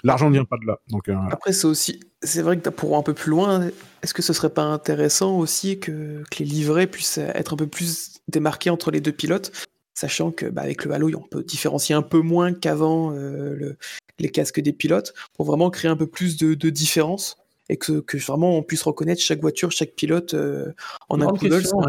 l'argent 0.04 0.28
ne 0.28 0.34
vient 0.34 0.44
pas 0.44 0.58
de 0.62 0.68
là. 0.68 0.80
Donc 0.90 1.08
euh, 1.08 1.16
Après, 1.32 1.54
c'est 1.54 1.68
aussi. 1.68 2.02
C'est 2.22 2.42
vrai 2.42 2.58
que 2.60 2.70
pour 2.70 2.98
un 2.98 3.02
peu 3.04 3.14
plus 3.14 3.30
loin, 3.32 3.70
est-ce 4.04 4.14
que 4.14 4.22
ce 4.22 4.34
serait 4.34 4.50
pas 4.50 4.64
intéressant 4.64 5.38
aussi 5.38 5.80
que, 5.80 6.24
que 6.30 6.40
les 6.40 6.46
livrets 6.46 6.88
puissent 6.88 7.18
être 7.20 7.54
un 7.54 7.58
peu 7.58 7.68
plus 7.68 8.16
démarqués 8.28 8.70
entre 8.70 8.92
les 8.92 9.00
deux 9.00 9.12
pilotes 9.14 9.52
Sachant 9.94 10.32
que 10.32 10.48
bah, 10.48 10.64
avec 10.64 10.84
le 10.84 10.92
Halo, 10.92 11.10
on 11.16 11.22
peut 11.28 11.44
différencier 11.44 11.96
un 11.96 12.02
peu 12.02 12.20
moins 12.20 12.54
qu'avant 12.54 13.14
euh, 13.14 13.56
le- 13.56 13.78
les 14.20 14.30
casques 14.30 14.60
des 14.60 14.74
pilotes, 14.74 15.14
pour 15.36 15.46
vraiment 15.46 15.70
créer 15.70 15.90
un 15.90 15.96
peu 15.96 16.08
plus 16.08 16.36
de, 16.36 16.54
de 16.54 16.70
différence 16.70 17.38
et 17.70 17.78
que, 17.78 18.00
que 18.02 18.18
vraiment 18.18 18.58
on 18.58 18.64
puisse 18.64 18.84
reconnaître 18.84 19.22
chaque 19.22 19.40
voiture, 19.40 19.72
chaque 19.72 19.92
pilote 19.92 20.34
euh, 20.34 20.74
en 21.10 21.22
un 21.22 21.28
sans- 21.70 21.80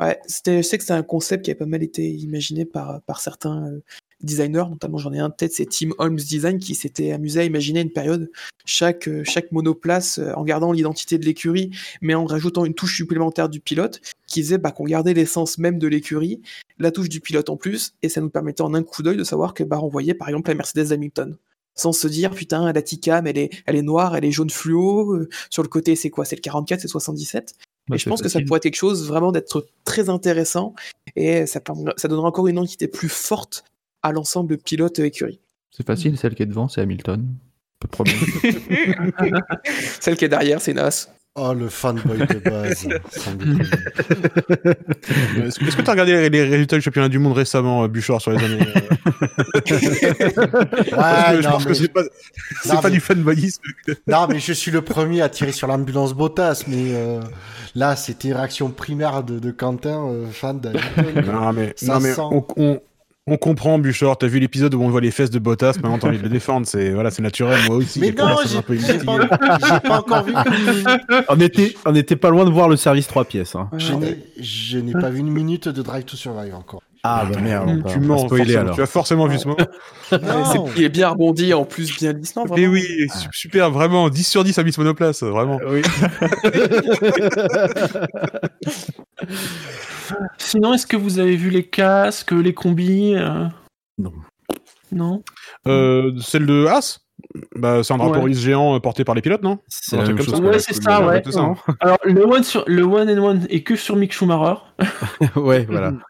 ouais. 0.00 0.18
Je 0.26 0.62
sais 0.62 0.78
que 0.78 0.84
c'est 0.84 0.92
un 0.92 1.02
concept 1.04 1.44
qui 1.44 1.50
a 1.52 1.54
pas 1.54 1.66
mal 1.66 1.82
été 1.82 2.08
imaginé 2.10 2.64
par, 2.64 3.00
par 3.02 3.20
certains 3.20 3.66
euh, 3.68 3.80
designers, 4.22 4.64
notamment 4.70 4.98
j'en 4.98 5.12
ai 5.12 5.18
un 5.18 5.26
en 5.26 5.30
tête, 5.30 5.52
c'est 5.52 5.66
Tim 5.66 5.90
Holmes 5.98 6.16
Design 6.16 6.58
qui 6.58 6.74
s'était 6.74 7.12
amusé 7.12 7.40
à 7.40 7.44
imaginer 7.44 7.80
une 7.80 7.92
période 7.92 8.30
chaque, 8.64 9.08
euh, 9.08 9.22
chaque 9.24 9.52
monoplace 9.52 10.18
euh, 10.18 10.32
en 10.34 10.44
gardant 10.44 10.72
l'identité 10.72 11.18
de 11.18 11.24
l'écurie, 11.24 11.70
mais 12.00 12.14
en 12.14 12.24
rajoutant 12.24 12.64
une 12.64 12.74
touche 12.74 12.96
supplémentaire 12.96 13.48
du 13.48 13.60
pilote 13.60 14.00
qui 14.26 14.40
disait 14.40 14.58
bah, 14.58 14.70
qu'on 14.70 14.84
gardait 14.84 15.14
l'essence 15.14 15.58
même 15.58 15.78
de 15.78 15.88
l'écurie, 15.88 16.40
la 16.78 16.90
touche 16.90 17.08
du 17.08 17.20
pilote 17.20 17.50
en 17.50 17.56
plus, 17.56 17.94
et 18.02 18.08
ça 18.08 18.20
nous 18.20 18.30
permettait 18.30 18.62
en 18.62 18.74
un 18.74 18.82
coup 18.82 19.02
d'œil 19.02 19.16
de 19.16 19.24
savoir 19.24 19.54
que 19.54 19.64
bah, 19.64 19.80
on 19.82 19.88
voyait 19.88 20.14
par 20.14 20.28
exemple 20.28 20.50
la 20.50 20.54
Mercedes 20.54 20.92
Hamilton. 20.92 21.36
Sans 21.74 21.92
se 21.92 22.06
dire, 22.06 22.32
putain, 22.32 22.70
la 22.70 22.82
Ticam, 22.82 23.26
elle 23.26 23.38
est, 23.38 23.50
elle 23.64 23.76
est 23.76 23.82
noire, 23.82 24.14
elle 24.14 24.26
est 24.26 24.30
jaune 24.30 24.50
fluo. 24.50 25.14
euh, 25.14 25.28
sur 25.48 25.62
le 25.62 25.70
côté, 25.70 25.96
c'est 25.96 26.10
quoi? 26.10 26.26
C'est 26.26 26.36
le 26.36 26.42
44, 26.42 26.80
c'est 26.80 26.88
77. 26.88 27.54
Bah, 27.88 27.96
et 27.96 27.98
je 27.98 28.08
pense 28.08 28.20
que 28.20 28.28
ça 28.28 28.40
pourrait 28.40 28.58
être 28.58 28.64
quelque 28.64 28.76
chose 28.76 29.08
vraiment 29.08 29.32
d'être 29.32 29.66
très 29.84 30.08
intéressant 30.08 30.74
et 31.16 31.46
ça, 31.46 31.60
ça 31.96 32.08
donnera 32.08 32.28
encore 32.28 32.46
une 32.46 32.56
identité 32.56 32.86
plus 32.86 33.08
forte 33.08 33.64
à 34.02 34.12
l'ensemble 34.12 34.58
pilote 34.58 34.98
euh, 35.00 35.04
écurie. 35.06 35.40
C'est 35.70 35.86
facile, 35.86 36.18
celle 36.18 36.34
qui 36.34 36.42
est 36.42 36.46
devant, 36.46 36.68
c'est 36.68 36.80
Hamilton. 36.82 37.26
Pas 37.80 37.86
de 37.86 37.90
problème. 37.92 38.16
Celle 40.00 40.16
qui 40.16 40.24
est 40.24 40.28
derrière, 40.28 40.60
c'est 40.60 40.72
Nas. 40.74 41.08
Oh, 41.34 41.54
le 41.54 41.68
fanboy 41.70 42.18
de 42.18 42.38
base. 42.48 42.86
déconner. 42.86 43.64
Est-ce 45.46 45.58
que 45.58 45.64
que 45.76 45.82
tu 45.82 45.88
as 45.88 45.92
regardé 45.92 46.28
les, 46.28 46.44
résultats 46.44 46.76
du 46.76 46.82
championnat 46.82 47.08
du 47.08 47.18
monde 47.18 47.32
récemment, 47.32 47.82
euh, 47.84 47.88
Bouchard, 47.88 48.20
sur 48.20 48.32
les 48.32 48.44
années 48.44 48.60
euh, 48.60 49.60
que 49.64 49.74
Ouais, 49.74 51.42
Je 51.42 51.42
non, 51.42 51.50
pense 51.52 51.64
que 51.64 51.68
mais- 51.70 51.74
c'est 51.74 51.88
pas, 51.92 52.02
c'est 52.62 52.68
Non, 52.74 52.80
pas 52.82 52.88
mais- 52.88 52.94
du 52.94 53.00
fanboyisme. 53.00 53.62
Non, 54.06 54.26
mais 54.28 54.38
je 54.38 54.52
suis 54.52 54.70
le 54.70 54.82
premier 54.82 55.22
à 55.22 55.28
tirer 55.28 55.52
sur 55.52 55.66
l'ambulance 55.66 56.12
Bottas, 56.14 56.64
mais 56.68 56.94
euh, 56.94 57.20
là, 57.74 57.96
c'était 57.96 58.32
réaction 58.34 58.70
primaire 58.70 59.22
de, 59.24 59.38
de 59.38 59.50
Quentin, 59.50 60.06
euh, 60.08 60.26
fan 60.30 60.60
d'Hamilton. 60.60 61.24
Non, 61.26 61.52
mais, 61.52 61.72
Ça 61.76 61.94
non, 61.94 62.00
mais 62.00 62.12
sent. 62.12 62.20
on, 62.20 62.44
on, 62.56 62.80
on 63.28 63.36
comprend, 63.36 63.78
Bouchard. 63.78 64.18
T'as 64.18 64.26
vu 64.26 64.38
l'épisode 64.40 64.74
où 64.74 64.82
on 64.82 64.88
voit 64.90 65.00
les 65.00 65.10
fesses 65.12 65.30
de 65.30 65.38
Bottas, 65.38 65.74
maintenant 65.76 65.98
t'as 65.98 66.08
envie 66.08 66.18
de 66.18 66.22
le 66.24 66.28
défendre. 66.28 66.66
C'est, 66.66 66.90
voilà, 66.90 67.10
c'est 67.10 67.22
naturel, 67.22 67.58
moi 67.66 67.76
aussi. 67.76 68.00
Mais 68.00 68.08
j'ai 68.08 68.14
non, 68.14 68.36
j'ai 68.44 68.62
pas, 68.62 68.74
j'ai 68.78 69.80
pas 69.88 69.98
encore 70.00 70.24
vu 70.24 70.32
une- 70.32 71.24
On 71.28 71.40
était, 71.40 71.74
on 71.86 71.94
était 71.94 72.16
pas 72.16 72.30
loin 72.30 72.44
de 72.44 72.50
voir 72.50 72.68
le 72.68 72.76
service 72.76 73.06
3 73.06 73.24
pièces. 73.24 73.54
Hein. 73.54 73.68
Je 73.78 73.92
n'ai- 73.94 74.18
je 74.40 74.78
n'ai 74.78 74.92
pas 74.92 75.10
vu 75.10 75.20
une 75.20 75.30
minute 75.30 75.68
de 75.68 75.82
Drive 75.82 76.04
to 76.04 76.16
Survive 76.16 76.54
encore. 76.54 76.82
Ah 77.04 77.24
bah 77.32 77.40
merde, 77.40 77.82
Tu 77.92 77.98
mens, 77.98 78.26
spoiler 78.26 78.54
alors. 78.56 78.76
Tu 78.76 78.82
as 78.82 78.86
forcément 78.86 79.26
vu 79.26 79.36
ce 79.38 79.48
moment. 79.48 79.58
Il 80.76 80.84
est 80.84 80.88
bien 80.88 81.08
rebondi, 81.08 81.52
en 81.52 81.64
plus 81.64 81.96
bien 81.98 82.12
lisse. 82.12 82.36
Non, 82.36 82.44
Mais 82.44 82.50
vraiment. 82.66 82.72
oui, 82.74 83.08
su- 83.08 83.28
super, 83.32 83.70
vraiment. 83.72 84.08
10 84.08 84.22
sur 84.24 84.44
10 84.44 84.56
à 84.58 84.62
Miss 84.62 84.78
Monoplace, 84.78 85.22
vraiment. 85.24 85.58
Oui. 85.66 85.82
Sinon, 90.38 90.74
est-ce 90.74 90.86
que 90.86 90.96
vous 90.96 91.18
avez 91.18 91.36
vu 91.36 91.50
les 91.50 91.64
casques, 91.64 92.32
les 92.32 92.54
combis 92.54 93.14
euh? 93.16 93.46
Non. 93.98 94.12
Non? 94.92 95.22
Euh, 95.66 96.12
celle 96.20 96.46
de 96.46 96.66
As? 96.66 97.00
Bah, 97.56 97.82
c'est 97.82 97.94
un 97.94 97.98
drapeau 97.98 98.16
Ouais. 98.16 98.22
russe 98.24 98.40
géant 98.40 98.74
euh, 98.76 98.80
porté 98.80 99.04
par 99.04 99.14
les 99.14 99.22
pilotes, 99.22 99.42
non? 99.42 99.58
C'est 99.68 99.96
Un 99.96 100.00
la 100.00 100.04
truc 100.04 100.16
même 100.18 100.26
comme 100.26 100.34
chose. 100.34 100.44
ça. 100.44 100.50
Ouais, 100.50 100.58
c'est 100.58 100.74
ça, 100.82 101.06
ouais. 101.06 101.22
ça. 101.30 101.54
Alors, 101.80 101.98
le 102.04 102.24
one, 102.26 102.42
sur, 102.44 102.64
le 102.66 102.82
one 102.82 103.08
and 103.08 103.22
one 103.24 103.46
est 103.48 103.62
que 103.62 103.74
sur 103.76 103.96
Mick 103.96 104.12
Schumacher. 104.12 104.60
ouais, 105.36 105.64
voilà. 105.68 105.92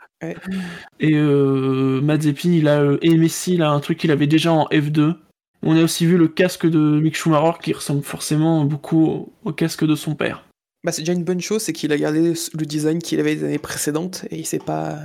Et 1.01 1.15
euh, 1.15 2.01
Mazepin, 2.01 2.53
il 2.53 2.69
a, 2.69 2.81
euh, 2.81 2.99
et 3.03 3.17
Messi, 3.17 3.55
il 3.55 3.63
a 3.63 3.71
un 3.71 3.81
truc 3.81 3.99
qu'il 3.99 4.11
avait 4.11 4.27
déjà 4.27 4.53
en 4.53 4.67
F2. 4.67 5.17
On 5.63 5.77
a 5.77 5.83
aussi 5.83 6.07
vu 6.07 6.17
le 6.17 6.29
casque 6.29 6.67
de 6.67 7.01
Mick 7.01 7.17
Schumacher 7.17 7.59
qui 7.63 7.73
ressemble 7.73 8.03
forcément 8.03 8.65
beaucoup 8.65 9.05
au, 9.05 9.33
au 9.45 9.53
casque 9.53 9.85
de 9.85 9.95
son 9.95 10.15
père. 10.15 10.45
Bah, 10.85 10.91
c'est 10.91 11.03
déjà 11.03 11.13
une 11.13 11.25
bonne 11.25 11.41
chose, 11.41 11.63
c'est 11.63 11.73
qu'il 11.73 11.93
a 11.93 11.97
gardé 11.97 12.33
le 12.55 12.67
design 12.67 12.99
qu'il 12.99 13.21
avait 13.21 13.37
les 13.37 13.45
années 13.45 13.59
précédentes 13.59 14.25
et 14.31 14.39
il 14.39 14.47
s'est 14.47 14.59
pas 14.59 14.99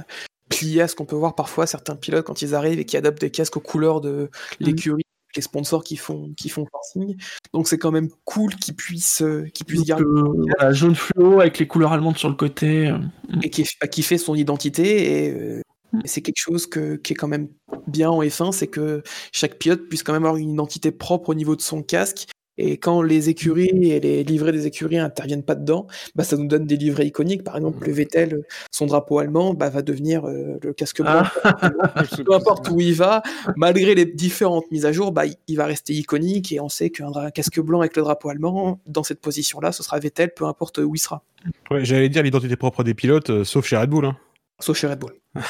plié 0.50 0.82
à 0.82 0.88
ce 0.88 0.96
qu'on 0.96 1.06
peut 1.06 1.16
voir 1.16 1.36
parfois 1.36 1.68
certains 1.68 1.96
pilotes 1.96 2.26
quand 2.26 2.42
ils 2.42 2.56
arrivent 2.56 2.80
et 2.80 2.86
qui 2.86 2.98
adaptent 2.98 3.22
des 3.22 3.30
casques 3.30 3.58
aux 3.58 3.62
couleurs 3.62 4.02
de 4.02 4.30
l'écurie, 4.60 5.04
les 5.38 5.42
sponsors 5.42 5.84
qui 5.84 5.96
font 5.96 6.34
qui 6.36 6.50
font 6.50 6.66
forcing. 6.70 7.16
Donc 7.54 7.68
c'est 7.68 7.78
quand 7.78 7.92
même 7.92 8.10
cool 8.26 8.54
qu'ils 8.56 8.76
puissent 8.76 9.22
euh, 9.22 9.46
qu'ils 9.54 9.66
puissent 9.66 9.86
Donc, 9.86 9.88
garder 9.88 10.04
euh, 10.06 10.46
voilà, 10.58 10.74
jaune 10.74 10.96
fluo 10.96 11.40
avec 11.40 11.60
les 11.60 11.68
couleurs 11.68 11.94
allemandes 11.94 12.18
sur 12.18 12.30
le 12.30 12.36
côté. 12.36 12.88
euh. 12.88 12.98
et 13.42 13.50
qui, 13.50 13.64
qui 13.92 14.04
fait 14.04 14.18
son 14.18 14.36
identité 14.36 15.26
et, 15.28 15.32
euh, 15.32 15.62
Mm. 15.94 16.02
et 16.04 16.08
c'est 16.08 16.22
quelque 16.22 16.38
chose 16.40 16.68
que, 16.68 16.96
qui 16.96 17.14
est 17.14 17.16
quand 17.16 17.28
même 17.28 17.50
bien 17.88 18.10
en 18.10 18.22
F1, 18.22 18.52
c'est 18.52 18.68
que 18.68 19.04
chaque 19.32 19.58
pilote 19.58 19.88
puisse 19.88 20.04
quand 20.04 20.14
même 20.14 20.26
avoir 20.26 20.38
une 20.38 20.52
identité 20.52 20.92
propre 20.92 21.30
au 21.30 21.34
niveau 21.34 21.56
de 21.56 21.62
son 21.62 21.84
casque. 21.84 22.28
Et 22.58 22.78
quand 22.78 23.02
les 23.02 23.30
écuries 23.30 23.92
et 23.92 24.00
les 24.00 24.24
livrets 24.24 24.52
des 24.52 24.66
écuries 24.66 24.98
interviennent 24.98 25.44
pas 25.44 25.56
dedans, 25.56 25.88
bah 26.16 26.24
ça 26.24 26.38
nous 26.38 26.48
donne 26.48 26.66
des 26.66 26.78
livrets 26.78 27.06
iconiques. 27.08 27.44
Par 27.44 27.56
exemple, 27.58 27.86
le 27.86 27.94
Vettel, 27.94 28.44
son 28.72 28.86
drapeau 28.88 29.20
allemand, 29.20 29.54
bah, 29.54 29.70
va 29.70 29.82
devenir 29.82 30.26
euh, 30.28 30.58
le 30.62 30.74
casque 30.74 31.02
blanc. 31.02 31.24
Peu 32.26 32.34
importe 32.34 32.70
où 32.70 32.80
il 32.80 32.94
va, 32.96 33.22
malgré 33.56 33.94
les 33.96 34.06
différentes 34.06 34.70
mises 34.72 34.86
à 34.86 34.92
jour, 34.92 35.12
bah, 35.12 35.24
il- 35.48 35.56
va 35.58 35.66
rester 35.66 35.94
iconique 35.94 36.52
et 36.52 36.60
on 36.60 36.70
sait 36.70 36.90
qu'un 36.90 37.32
casque 37.32 37.60
blanc 37.60 37.80
avec 37.82 37.96
le 37.96 38.04
drapeau 38.04 38.30
allemand, 38.30 38.80
dans 38.88 39.04
cette 39.04 39.22
position-là, 39.22 39.72
ce 39.72 39.82
sera 39.84 39.98
Vettel, 40.00 40.32
peu 40.36 40.46
importe 40.46 40.78
où 40.78 40.94
il 40.96 41.00
sera. 41.00 41.24
Ouais, 41.72 41.84
J'allais 41.86 42.10
dire 42.10 42.22
l'identité 42.24 42.56
propre 42.56 42.84
des 42.84 42.94
pilotes, 42.94 43.30
euh, 43.32 43.44
sauf 43.44 43.66
chez 43.66 43.76
Red 43.78 43.90
Bull. 43.90 44.06
Hein. 44.06 44.18
Sauf 44.60 44.78
chez 44.78 44.88
Red 44.88 45.00
Bull. 45.00 45.14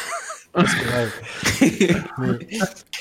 Ouais. 0.56 0.64
Mais- 2.18 2.40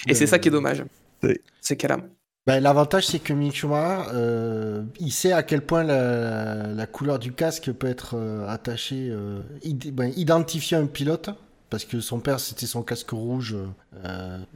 Et 0.08 0.14
c'est 0.14 0.26
ça 0.26 0.38
qui 0.38 0.48
est 0.48 0.50
dommage. 0.50 0.84
Oui. 1.22 1.34
C'est 1.60 1.76
qu'elle 1.76 1.92
a. 1.92 1.98
Ben, 2.46 2.60
L'avantage, 2.62 3.06
c'est 3.08 3.18
que 3.18 3.32
Mick 3.32 3.56
Schumacher, 3.56 4.08
euh, 4.14 4.84
il 5.00 5.10
sait 5.10 5.32
à 5.32 5.42
quel 5.42 5.62
point 5.62 5.82
la, 5.82 6.68
la 6.68 6.86
couleur 6.86 7.18
du 7.18 7.32
casque 7.32 7.72
peut 7.72 7.88
être 7.88 8.14
euh, 8.16 8.46
attachée, 8.48 9.08
euh, 9.10 9.40
id- 9.64 9.90
ben, 9.92 10.12
identifier 10.16 10.76
un 10.76 10.86
pilote, 10.86 11.30
parce 11.70 11.84
que 11.84 11.98
son 11.98 12.20
père, 12.20 12.38
c'était 12.38 12.66
son 12.66 12.84
casque 12.84 13.10
rouge 13.10 13.56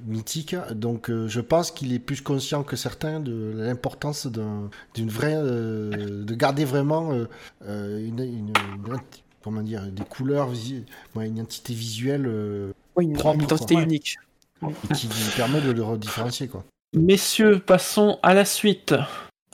mythique. 0.06 0.54
Donc, 0.72 1.10
je 1.10 1.40
pense 1.40 1.72
qu'il 1.72 1.92
est 1.92 1.98
plus 1.98 2.20
conscient 2.20 2.62
que 2.62 2.76
certains 2.76 3.18
de 3.18 3.52
l'importance 3.56 4.28
d'un- 4.28 4.70
d'une 4.94 5.08
vraie, 5.08 5.34
de 5.34 6.34
garder 6.34 6.64
vraiment 6.64 7.12
une, 7.66 8.20
une- 8.20 8.20
une 8.20 8.52
comment 9.42 9.62
dire, 9.62 9.82
des 9.90 10.04
couleurs, 10.04 10.50
une 11.16 11.26
identité 11.26 11.74
visuelle 11.74 12.30
Oui, 12.94 13.06
une, 13.06 13.14
Propre, 13.14 13.42
identité 13.42 13.74
quoi. 13.74 13.82
unique. 13.82 14.16
et 14.62 14.94
qui 14.94 15.08
permet 15.36 15.60
de 15.60 15.72
le 15.72 15.82
redifférencier, 15.82 16.46
quoi. 16.46 16.64
Messieurs, 16.92 17.60
passons 17.60 18.18
à 18.24 18.34
la 18.34 18.44
suite. 18.44 18.94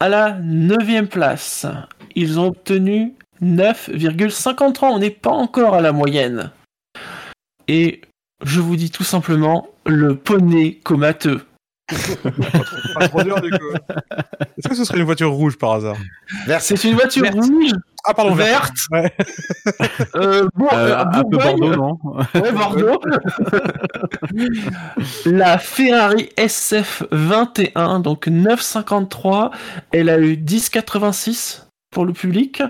À 0.01 0.09
la 0.09 0.38
neuvième 0.40 1.07
place, 1.07 1.66
ils 2.14 2.40
ont 2.40 2.46
obtenu 2.46 3.14
9,53. 3.42 4.87
On 4.87 4.99
n'est 4.99 5.11
pas 5.11 5.33
encore 5.33 5.75
à 5.75 5.83
la 5.83 5.92
moyenne. 5.92 6.51
Et 7.68 8.01
je 8.42 8.61
vous 8.61 8.77
dis 8.77 8.90
tout 8.90 9.05
simplement 9.05 9.68
le 9.85 10.16
poney 10.16 10.79
comateux. 10.83 11.42
Pas 12.94 13.09
trop 13.09 13.22
dur, 13.22 13.40
du 13.40 13.51
coup. 13.51 13.72
Est-ce 14.59 14.68
que 14.68 14.75
ce 14.75 14.85
serait 14.85 14.99
une 14.99 15.05
voiture 15.05 15.31
rouge 15.31 15.57
par 15.57 15.72
hasard? 15.75 15.96
C'est 16.61 16.83
une 16.85 16.94
voiture 16.94 17.22
Verte. 17.22 17.37
rouge, 17.37 17.70
Ah, 18.09 18.14
pardon, 18.14 18.35
verte, 18.35 18.72
Ouais. 18.92 19.12
euh, 20.14 20.46
bon, 20.55 20.68
Euh, 20.72 20.77
euh, 20.77 20.99
un 20.99 21.07
peu 21.07 21.22
Bourgogne. 21.22 21.59
Bordeaux, 21.61 21.77
non? 21.77 21.99
Ouais, 22.35 22.53
Bordeaux. 22.53 23.01
la 25.27 25.59
Ferrari 25.59 26.29
SF21, 26.37 28.01
donc 28.01 28.27
9,53. 28.29 29.51
Elle 29.92 30.11
a 30.11 30.18
eu 30.18 30.37
10,86 30.37 31.66
pour 31.90 32.05
le 32.05 32.12
public. 32.12 32.62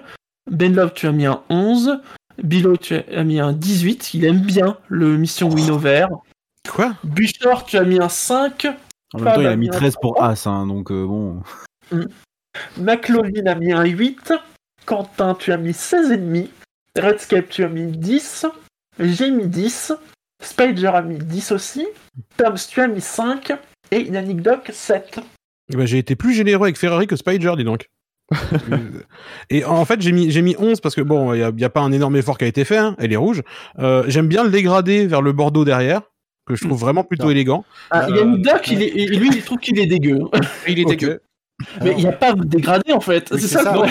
Benlove, 0.50 0.92
tu 0.94 1.06
as 1.06 1.12
mis 1.12 1.26
un 1.26 1.40
11. 1.50 2.00
Bilo, 2.42 2.76
tu 2.76 2.94
as 2.94 3.24
mis 3.24 3.40
un 3.40 3.52
18. 3.52 4.14
Il 4.14 4.24
aime 4.24 4.40
bien 4.40 4.76
le 4.88 5.16
Mission 5.16 5.50
Winnow 5.50 5.78
vert. 5.78 6.08
Quoi? 6.68 6.94
Buchor, 7.04 7.64
tu 7.64 7.76
as 7.78 7.84
mis 7.84 8.00
un 8.00 8.08
5. 8.08 8.66
En 9.16 9.24
même 9.24 9.34
temps, 9.34 9.40
il 9.40 9.46
a 9.46 9.56
mis 9.56 9.66
Fab 9.66 9.76
a 9.76 9.78
13 9.78 9.96
pour 10.00 10.22
As, 10.22 10.46
hein, 10.46 10.66
donc 10.66 10.90
euh, 10.90 11.06
bon. 11.06 11.42
McLovin 12.78 13.46
a 13.46 13.54
mis 13.54 13.72
un 13.72 13.84
8. 13.84 14.34
Quentin, 14.84 15.34
tu 15.34 15.52
as 15.52 15.56
mis 15.56 15.70
16,5. 15.70 16.48
Redscape, 16.98 17.48
tu 17.48 17.64
as 17.64 17.68
mis 17.68 17.86
10. 17.86 18.46
J'ai 19.00 19.30
mis 19.30 19.46
10. 19.46 19.92
Spider 20.42 20.88
a 20.88 21.02
mis 21.02 21.18
10 21.18 21.52
aussi. 21.52 21.86
Toms, 22.36 22.56
tu 22.68 22.80
as 22.80 22.88
mis 22.88 23.00
5. 23.00 23.52
Et 23.90 24.02
Yannick 24.02 24.42
Doc, 24.42 24.70
7. 24.72 25.20
Eh 25.72 25.76
ben, 25.76 25.86
J'ai 25.86 25.98
été 25.98 26.16
plus 26.16 26.34
généreux 26.34 26.64
avec 26.64 26.76
Ferrari 26.76 27.06
que 27.06 27.16
Spider, 27.16 27.54
dis 27.56 27.64
donc. 27.64 27.88
Et 29.50 29.64
en 29.64 29.84
fait, 29.84 30.00
j'ai 30.00 30.12
mis, 30.12 30.30
j'ai 30.30 30.42
mis 30.42 30.56
11 30.58 30.80
parce 30.80 30.94
que 30.94 31.00
bon, 31.00 31.32
il 31.34 31.54
n'y 31.54 31.64
a, 31.64 31.70
pas 31.70 31.80
un 31.80 31.92
énorme 31.92 32.16
effort 32.16 32.38
qui 32.38 32.44
a 32.44 32.48
été 32.48 32.64
fait, 32.64 32.76
hein, 32.76 32.96
elle 32.98 33.12
est 33.12 33.16
rouge. 33.16 33.42
Euh, 33.78 34.04
J'aime 34.08 34.26
bien 34.26 34.44
le 34.44 34.50
dégradé 34.50 35.06
vers 35.06 35.22
le 35.22 35.32
Bordeaux 35.32 35.64
derrière, 35.64 36.02
que 36.46 36.54
je 36.54 36.64
trouve 36.66 36.78
vraiment 36.78 37.04
plutôt 37.04 37.24
Non. 37.24 37.30
élégant. 37.30 37.64
Ah, 37.90 38.06
Euh, 38.08 38.16
Yannick 38.16 38.42
Doc, 38.42 38.68
il 38.68 38.82
est, 38.82 38.92
il- 38.94 39.18
lui, 39.18 39.30
il 39.34 39.42
trouve 39.42 39.58
qu'il 39.58 39.78
est 39.78 39.86
dégueu. 39.86 40.20
Il 40.68 40.78
est 40.78 40.84
dégueu. 40.84 41.20
Mais 41.82 41.92
il 41.92 41.98
n'y 41.98 42.06
a 42.06 42.12
pas 42.12 42.32
de 42.34 42.44
dégradé 42.44 42.92
en 42.92 43.00
fait. 43.00 43.28
Oui, 43.32 43.40
c'est 43.40 43.48
ça, 43.48 43.62
ça, 43.62 43.78
ouais. 43.80 43.88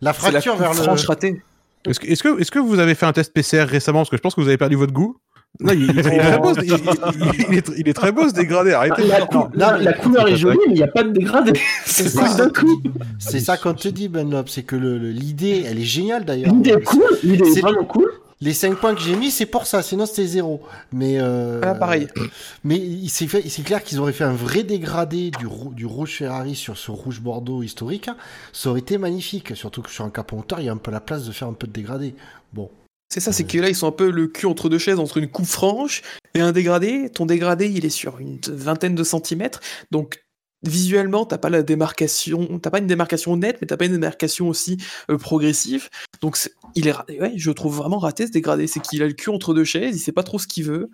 La 0.00 0.12
fracture 0.12 0.56
vers 0.56 0.70
le. 0.74 0.76
franche 0.76 1.06
ratée. 1.06 1.40
Est-ce 1.86 1.98
que, 1.98 2.06
est-ce 2.06 2.22
que, 2.22 2.40
est-ce 2.40 2.50
que 2.50 2.58
vous 2.58 2.78
avez 2.78 2.94
fait 2.94 3.06
un 3.06 3.12
test 3.12 3.32
PCR 3.32 3.62
récemment? 3.64 4.00
Parce 4.00 4.10
que 4.10 4.16
je 4.16 4.20
pense 4.22 4.34
que 4.34 4.40
vous 4.40 4.48
avez 4.48 4.58
perdu 4.58 4.76
votre 4.76 4.92
goût. 4.92 5.16
Non, 5.60 5.72
il, 5.72 5.82
il 5.90 5.98
est 5.98 6.02
très 6.02 6.38
beau, 6.38 6.54
ce- 6.54 6.60
il, 6.60 6.72
il- 6.72 7.44
il 7.50 7.58
est, 7.58 7.70
il 7.78 7.88
est 7.88 7.92
très 7.92 8.12
beau 8.12 8.28
ce 8.28 8.34
dégradé. 8.34 8.72
Arrêtez. 8.72 9.04
La, 9.06 9.26
cou- 9.26 9.48
non, 9.54 9.70
la- 9.78 9.92
couleur 9.94 10.28
est 10.28 10.36
jolie, 10.36 10.58
mais 10.66 10.72
il 10.74 10.76
n'y 10.76 10.82
a 10.82 10.86
pas 10.88 11.02
de 11.02 11.10
dégradé. 11.10 11.52
C'est 11.84 12.08
ça. 12.08 12.34
d'un 12.36 12.50
coup. 12.50 12.80
C'est 13.18 13.40
ça 13.40 13.56
qu'on 13.56 13.74
te 13.74 13.88
dit, 13.88 14.08
Benlop, 14.08 14.44
c'est 14.48 14.62
que 14.62 14.76
l'idée, 14.76 15.64
elle 15.66 15.78
est 15.78 15.84
géniale 15.84 16.24
d'ailleurs. 16.24 16.52
L'idée 16.54 16.70
est 16.72 16.82
cool, 16.82 17.02
l'idée 17.22 17.48
est 17.48 17.52
C'est- 17.52 17.60
vraiment 17.60 17.84
cool. 17.84 18.10
Les 18.42 18.52
5 18.54 18.74
points 18.80 18.94
que 18.94 19.00
j'ai 19.00 19.14
mis, 19.16 19.30
c'est 19.30 19.46
pour 19.46 19.66
ça, 19.66 19.82
sinon 19.82 20.04
c'était 20.04 20.26
zéro. 20.26 20.62
Mais 20.92 21.14
euh, 21.20 21.60
Ah, 21.62 21.74
pareil. 21.76 22.08
Mais 22.64 22.80
c'est 23.08 23.26
clair 23.62 23.82
qu'ils 23.84 24.00
auraient 24.00 24.12
fait 24.12 24.24
un 24.24 24.34
vrai 24.34 24.64
dégradé 24.64 25.30
du, 25.30 25.46
rou- 25.46 25.72
du 25.72 25.86
rouge 25.86 26.16
Ferrari 26.16 26.56
sur 26.56 26.76
ce 26.76 26.90
rouge 26.90 27.20
Bordeaux 27.20 27.62
historique. 27.62 28.10
Ça 28.52 28.70
aurait 28.70 28.80
été 28.80 28.98
magnifique, 28.98 29.56
surtout 29.56 29.80
que 29.82 29.90
sur 29.90 30.04
un 30.04 30.10
capot 30.10 30.44
il 30.58 30.64
y 30.64 30.68
a 30.68 30.72
un 30.72 30.76
peu 30.76 30.90
la 30.90 31.00
place 31.00 31.24
de 31.24 31.32
faire 31.32 31.46
un 31.48 31.52
peu 31.52 31.66
de 31.68 31.72
dégradé. 31.72 32.14
Bon, 32.52 32.68
C'est 33.12 33.20
ça, 33.20 33.30
c'est 33.32 33.44
que 33.44 33.58
là, 33.58 33.68
ils 33.68 33.76
sont 33.76 33.86
un 33.86 33.92
peu 33.92 34.10
le 34.10 34.26
cul 34.26 34.46
entre 34.46 34.68
deux 34.68 34.78
chaises, 34.78 34.98
entre 34.98 35.18
une 35.18 35.28
coupe 35.28 35.46
franche 35.46 36.02
et 36.34 36.40
un 36.40 36.50
dégradé. 36.50 37.10
Ton 37.10 37.26
dégradé, 37.26 37.68
il 37.70 37.84
est 37.84 37.90
sur 37.90 38.18
une 38.18 38.38
vingtaine 38.48 38.94
de 38.96 39.04
centimètres. 39.04 39.60
Donc, 39.92 40.24
visuellement, 40.62 41.24
t'as 41.26 41.38
pas 41.38 41.50
la 41.50 41.62
démarcation, 41.62 42.58
t'as 42.58 42.70
pas 42.70 42.78
une 42.78 42.86
démarcation 42.86 43.36
nette, 43.36 43.58
mais 43.60 43.66
t'as 43.66 43.76
pas 43.76 43.86
une 43.86 43.92
démarcation 43.92 44.48
aussi 44.48 44.78
euh, 45.10 45.18
progressive. 45.18 45.88
Donc, 46.20 46.38
il 46.74 46.88
est, 46.88 46.94
ouais, 47.20 47.32
je 47.36 47.50
trouve 47.50 47.76
vraiment 47.76 47.98
raté 47.98 48.26
ce 48.26 48.32
dégradé. 48.32 48.66
C'est 48.66 48.80
qu'il 48.80 49.02
a 49.02 49.06
le 49.06 49.12
cul 49.12 49.30
entre 49.30 49.54
deux 49.54 49.64
chaises, 49.64 49.96
il 49.96 49.98
sait 49.98 50.12
pas 50.12 50.22
trop 50.22 50.38
ce 50.38 50.46
qu'il 50.46 50.64
veut. 50.64 50.90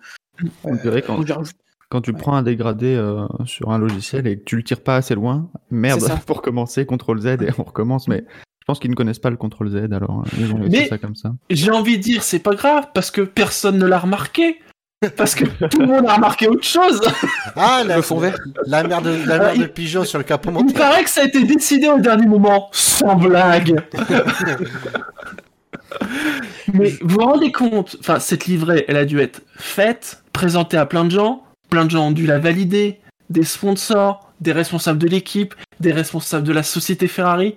On 0.63 0.75
dirait 0.75 1.01
quand, 1.01 1.23
tu 2.01 2.11
Ouais. 2.11 2.17
prends 2.17 2.35
un 2.35 2.43
dégradé 2.43 2.95
euh, 2.95 3.25
sur 3.45 3.71
un 3.71 3.77
logiciel 3.77 4.25
et 4.27 4.37
que 4.39 4.43
tu 4.43 4.55
le 4.55 4.63
tires 4.63 4.81
pas 4.81 4.95
assez 4.97 5.15
loin, 5.15 5.49
merde, 5.71 6.01
pour 6.25 6.41
commencer, 6.41 6.85
CTRL 6.85 7.19
Z 7.19 7.25
et 7.27 7.49
on 7.57 7.63
recommence. 7.63 8.07
Mais 8.07 8.23
je 8.61 8.65
pense 8.65 8.79
qu'ils 8.79 8.91
ne 8.91 8.95
connaissent 8.95 9.19
pas 9.19 9.29
le 9.31 9.37
CTRL 9.37 9.69
Z, 9.69 9.93
alors 9.93 10.21
euh, 10.21 10.29
ils 10.39 10.51
ont 10.53 10.59
Mais- 10.69 10.87
ça 10.87 10.97
comme 10.97 11.15
ça. 11.15 11.33
J'ai 11.49 11.71
envie 11.71 11.97
de 11.97 12.03
dire, 12.03 12.23
c'est 12.23 12.39
pas 12.39 12.55
grave, 12.55 12.87
parce 12.93 13.11
que 13.11 13.21
personne 13.21 13.77
ne 13.77 13.85
l'a 13.85 13.99
remarqué. 13.99 14.59
Parce 15.15 15.33
que 15.33 15.45
tout 15.67 15.79
le 15.79 15.85
monde 15.87 16.05
a 16.09 16.15
remarqué 16.15 16.49
autre 16.49 16.63
chose. 16.65 16.99
ah 17.55 17.83
la, 17.85 17.95
Le 17.97 18.01
fond 18.01 18.17
vert. 18.19 18.35
la 18.65 18.83
merde, 18.83 19.07
la 19.25 19.35
Ah, 19.35 19.37
merde 19.39 19.51
il- 19.55 19.61
de 19.61 19.67
pigeon 19.67 20.03
sur 20.03 20.17
le 20.17 20.25
capot 20.25 20.49
Il 20.49 20.53
moteur. 20.65 20.73
paraît 20.73 21.03
que 21.05 21.09
ça 21.09 21.21
a 21.21 21.23
été 21.25 21.41
décidé 21.45 21.87
au 21.87 21.99
dernier 21.99 22.25
moment. 22.27 22.67
Sans 22.73 23.15
blague. 23.15 23.81
Mais 26.73 26.89
vous 27.01 27.07
vous 27.17 27.19
rendez 27.25 27.51
compte, 27.51 27.95
enfin, 28.01 28.19
cette 28.19 28.45
livrée, 28.45 28.83
elle 28.89 28.97
a 28.97 29.05
dû 29.05 29.19
être 29.21 29.41
faite, 29.55 30.21
présentée 30.33 30.77
à 30.77 30.85
plein 30.85 31.05
de 31.05 31.11
gens. 31.11 31.43
Plein 31.69 31.85
de 31.85 31.91
gens 31.91 32.07
ont 32.07 32.11
dû 32.11 32.25
la 32.25 32.39
valider. 32.39 32.99
Des 33.29 33.43
sponsors, 33.43 34.29
des 34.41 34.51
responsables 34.51 34.99
de 34.99 35.07
l'équipe, 35.07 35.55
des 35.79 35.91
responsables 35.93 36.45
de 36.45 36.51
la 36.53 36.63
société 36.63 37.07
Ferrari. 37.07 37.55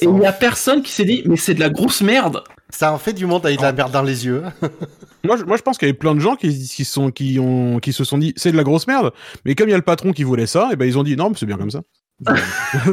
Et 0.00 0.04
il 0.04 0.12
n'y 0.12 0.26
a 0.26 0.32
personne 0.32 0.82
qui 0.82 0.92
s'est 0.92 1.04
dit, 1.04 1.22
mais 1.26 1.36
c'est 1.36 1.54
de 1.54 1.60
la 1.60 1.68
grosse 1.70 2.00
merde. 2.00 2.44
Ça 2.68 2.92
en 2.92 2.98
fait 2.98 3.12
du 3.12 3.26
monde 3.26 3.44
avec 3.44 3.58
de 3.58 3.62
la 3.64 3.72
merde 3.72 3.90
dans 3.90 4.02
les 4.02 4.24
yeux. 4.26 4.44
Moi, 5.24 5.36
je, 5.36 5.44
moi, 5.44 5.56
je 5.56 5.62
pense 5.62 5.76
qu'il 5.78 5.86
y 5.86 5.90
avait 5.90 5.98
plein 5.98 6.14
de 6.14 6.20
gens 6.20 6.34
qui, 6.36 6.66
qui, 6.68 6.84
sont, 6.84 7.10
qui, 7.10 7.38
ont, 7.38 7.78
qui 7.78 7.92
se 7.92 8.04
sont 8.04 8.18
dit 8.18 8.32
c'est 8.36 8.52
de 8.52 8.56
la 8.56 8.64
grosse 8.64 8.86
merde, 8.86 9.12
mais 9.44 9.54
comme 9.54 9.68
il 9.68 9.72
y 9.72 9.74
a 9.74 9.78
le 9.78 9.82
patron 9.82 10.12
qui 10.12 10.24
voulait 10.24 10.46
ça, 10.46 10.70
et 10.72 10.76
ben 10.76 10.86
ils 10.86 10.98
ont 10.98 11.02
dit 11.02 11.16
non, 11.16 11.30
mais 11.30 11.36
c'est 11.38 11.46
bien 11.46 11.56
comme 11.58 11.70
ça. 11.70 11.82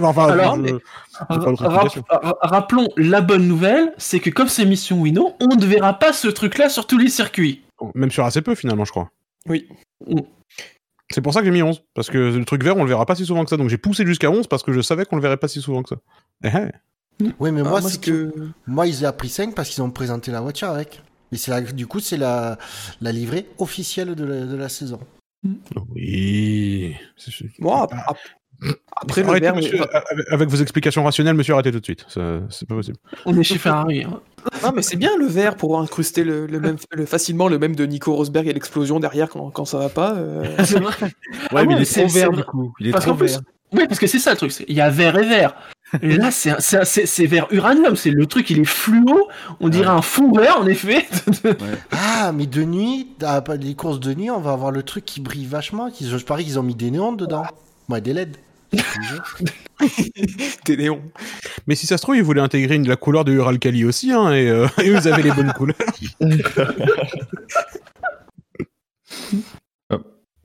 enfin, 0.01 0.29
Alors, 0.29 0.57
je- 0.57 1.99
rappelons, 2.41 2.87
la 2.95 3.21
bonne 3.21 3.47
nouvelle, 3.47 3.93
c'est 3.97 4.19
que 4.19 4.29
comme 4.29 4.47
c'est 4.47 4.65
Mission 4.65 5.01
Winnow, 5.01 5.35
on 5.41 5.55
ne 5.55 5.65
verra 5.65 5.93
pas 5.93 6.13
ce 6.13 6.27
truc-là 6.27 6.69
sur 6.69 6.87
tous 6.87 6.97
les 6.97 7.09
circuits. 7.09 7.61
Même 7.93 8.09
sur 8.11 8.25
assez 8.25 8.41
peu 8.41 8.55
finalement, 8.55 8.85
je 8.85 8.91
crois. 8.91 9.09
Oui. 9.47 9.67
C'est 11.09 11.21
pour 11.21 11.33
ça 11.33 11.39
que 11.39 11.45
j'ai 11.45 11.51
mis 11.51 11.61
11, 11.63 11.83
parce 11.93 12.09
que 12.09 12.17
le 12.17 12.45
truc 12.45 12.63
vert, 12.63 12.75
on 12.77 12.83
le 12.83 12.89
verra 12.89 13.05
pas 13.05 13.15
si 13.15 13.25
souvent 13.25 13.43
que 13.43 13.49
ça. 13.49 13.57
Donc 13.57 13.69
j'ai 13.69 13.77
poussé 13.77 14.05
jusqu'à 14.05 14.29
11 14.29 14.47
parce 14.47 14.63
que 14.63 14.73
je 14.73 14.81
savais 14.81 15.05
qu'on 15.05 15.15
le 15.15 15.21
verrait 15.21 15.37
pas 15.37 15.47
si 15.47 15.61
souvent 15.61 15.83
que 15.83 15.89
ça. 15.89 15.95
Eh, 16.43 16.49
eh. 16.53 17.25
Oui, 17.39 17.51
mais 17.51 17.61
Ah, 17.65 17.69
moi, 17.69 17.81
c'est 17.81 17.93
ce 17.95 17.99
que... 17.99 18.33
moi, 18.67 18.85
ils 18.87 19.05
ont 19.05 19.11
pris 19.11 19.29
5 19.29 19.55
parce 19.55 19.69
qu'ils 19.69 19.81
ont 19.83 19.89
présenté 19.89 20.31
la 20.31 20.41
voiture 20.41 20.69
avec. 20.69 21.01
Et 21.31 21.37
c'est 21.37 21.51
la, 21.51 21.61
du 21.61 21.87
coup, 21.87 21.99
c'est 21.99 22.17
la, 22.17 22.57
la 23.01 23.11
livrée 23.11 23.47
officielle 23.57 24.15
de 24.15 24.23
la, 24.25 24.45
de 24.45 24.55
la 24.55 24.69
saison. 24.69 24.99
Oui. 25.95 26.95
C'est- 27.15 27.31
c'est- 27.31 27.49
Bon, 27.59 27.73
Ah, 27.73 27.87
ap- 28.07 28.17
après, 28.95 29.21
le 29.21 29.29
arrêtez, 29.29 29.45
vert... 29.45 29.55
monsieur, 29.55 29.81
avec, 30.11 30.25
avec 30.31 30.49
vos 30.49 30.57
explications 30.57 31.03
rationnelles, 31.03 31.35
monsieur, 31.35 31.53
arrêtez 31.53 31.71
tout 31.71 31.79
de 31.79 31.83
suite. 31.85 32.05
Ça- 32.07 32.39
C'est 32.49 32.67
pas 32.67 32.75
possible. 32.75 32.97
On 33.25 33.37
est 33.37 33.43
chez 33.43 33.57
Ferrari. 33.57 34.03
hein. 34.03 34.19
Non, 34.63 34.71
mais 34.75 34.81
c'est 34.81 34.95
bien 34.97 35.15
le 35.17 35.25
vert 35.27 35.55
pour 35.57 35.79
incruster 35.79 36.23
le, 36.23 36.47
le 36.47 36.59
même, 36.59 36.77
le, 36.91 37.05
facilement 37.05 37.47
le 37.49 37.59
même 37.59 37.75
de 37.75 37.85
Nico 37.85 38.15
Rosberg 38.15 38.47
et 38.47 38.53
l'explosion 38.53 38.99
derrière 38.99 39.29
quand, 39.29 39.49
quand 39.51 39.65
ça 39.65 39.77
va 39.77 39.89
pas. 39.89 40.15
euh. 40.15 40.43
C'est 40.63 40.79
vrai. 40.79 40.93
Ouais, 41.01 41.09
Ah 41.51 41.63
mais 41.63 41.63
il 41.63 41.75
ouais, 41.75 41.81
est 41.81 41.85
c'est- 41.85 42.01
trop 42.05 42.13
vert 42.13 42.29
c'est- 42.31 42.37
du 42.37 42.43
coup. 42.43 42.73
Il 42.79 42.87
est 42.87 42.91
Parce 42.91 43.03
trop 43.05 43.11
qu'en 43.13 43.17
plus, 43.19 43.31
vert. 43.33 43.41
oui, 43.73 43.87
parce 43.87 43.99
que 43.99 44.07
c'est 44.07 44.19
ça 44.19 44.31
le 44.31 44.37
truc. 44.37 44.53
Il 44.67 44.75
y 44.75 44.81
a 44.81 44.89
vert 44.89 45.17
et 45.17 45.27
vert. 45.27 45.53
Et 46.01 46.17
là, 46.17 46.31
c'est 46.31 47.25
vert 47.25 47.47
uranium. 47.51 47.95
C'est 47.95 48.11
le 48.11 48.25
truc, 48.25 48.49
il 48.49 48.59
est 48.59 48.65
fluo. 48.65 49.27
On 49.59 49.69
dirait 49.69 49.87
un 49.87 50.01
fond 50.01 50.31
vert, 50.31 50.59
en 50.59 50.67
effet. 50.67 51.05
Ah, 51.91 52.31
mais 52.31 52.47
de 52.47 52.63
nuit, 52.63 53.07
à 53.21 53.43
les 53.59 53.75
courses 53.75 53.99
de 53.99 54.13
nuit, 54.13 54.31
on 54.31 54.39
va 54.39 54.51
avoir 54.51 54.71
le 54.71 54.83
truc 54.83 55.05
qui 55.05 55.21
brille 55.21 55.45
vachement. 55.45 55.89
Je 55.99 56.17
parie 56.25 56.45
qu'ils 56.45 56.59
ont 56.59 56.63
mis 56.63 56.75
des 56.75 56.91
néons 56.91 57.13
dedans. 57.13 57.45
Ouais, 57.89 58.01
des 58.01 58.13
LED. 58.13 58.37
Des 60.65 60.77
néons. 60.77 61.01
Mais 61.67 61.75
si 61.75 61.85
ça 61.87 61.97
se 61.97 62.01
trouve, 62.01 62.17
ils 62.17 62.23
voulaient 62.23 62.41
intégrer 62.41 62.75
une, 62.75 62.87
la 62.87 62.95
couleur 62.95 63.23
de 63.23 63.31
Uralkali 63.31 63.85
aussi, 63.85 64.11
hein, 64.11 64.33
et, 64.33 64.49
euh, 64.49 64.67
et 64.83 64.89
vous 64.89 65.07
avez 65.07 65.23
les 65.23 65.31
bonnes 65.31 65.53
couleurs. 65.53 65.77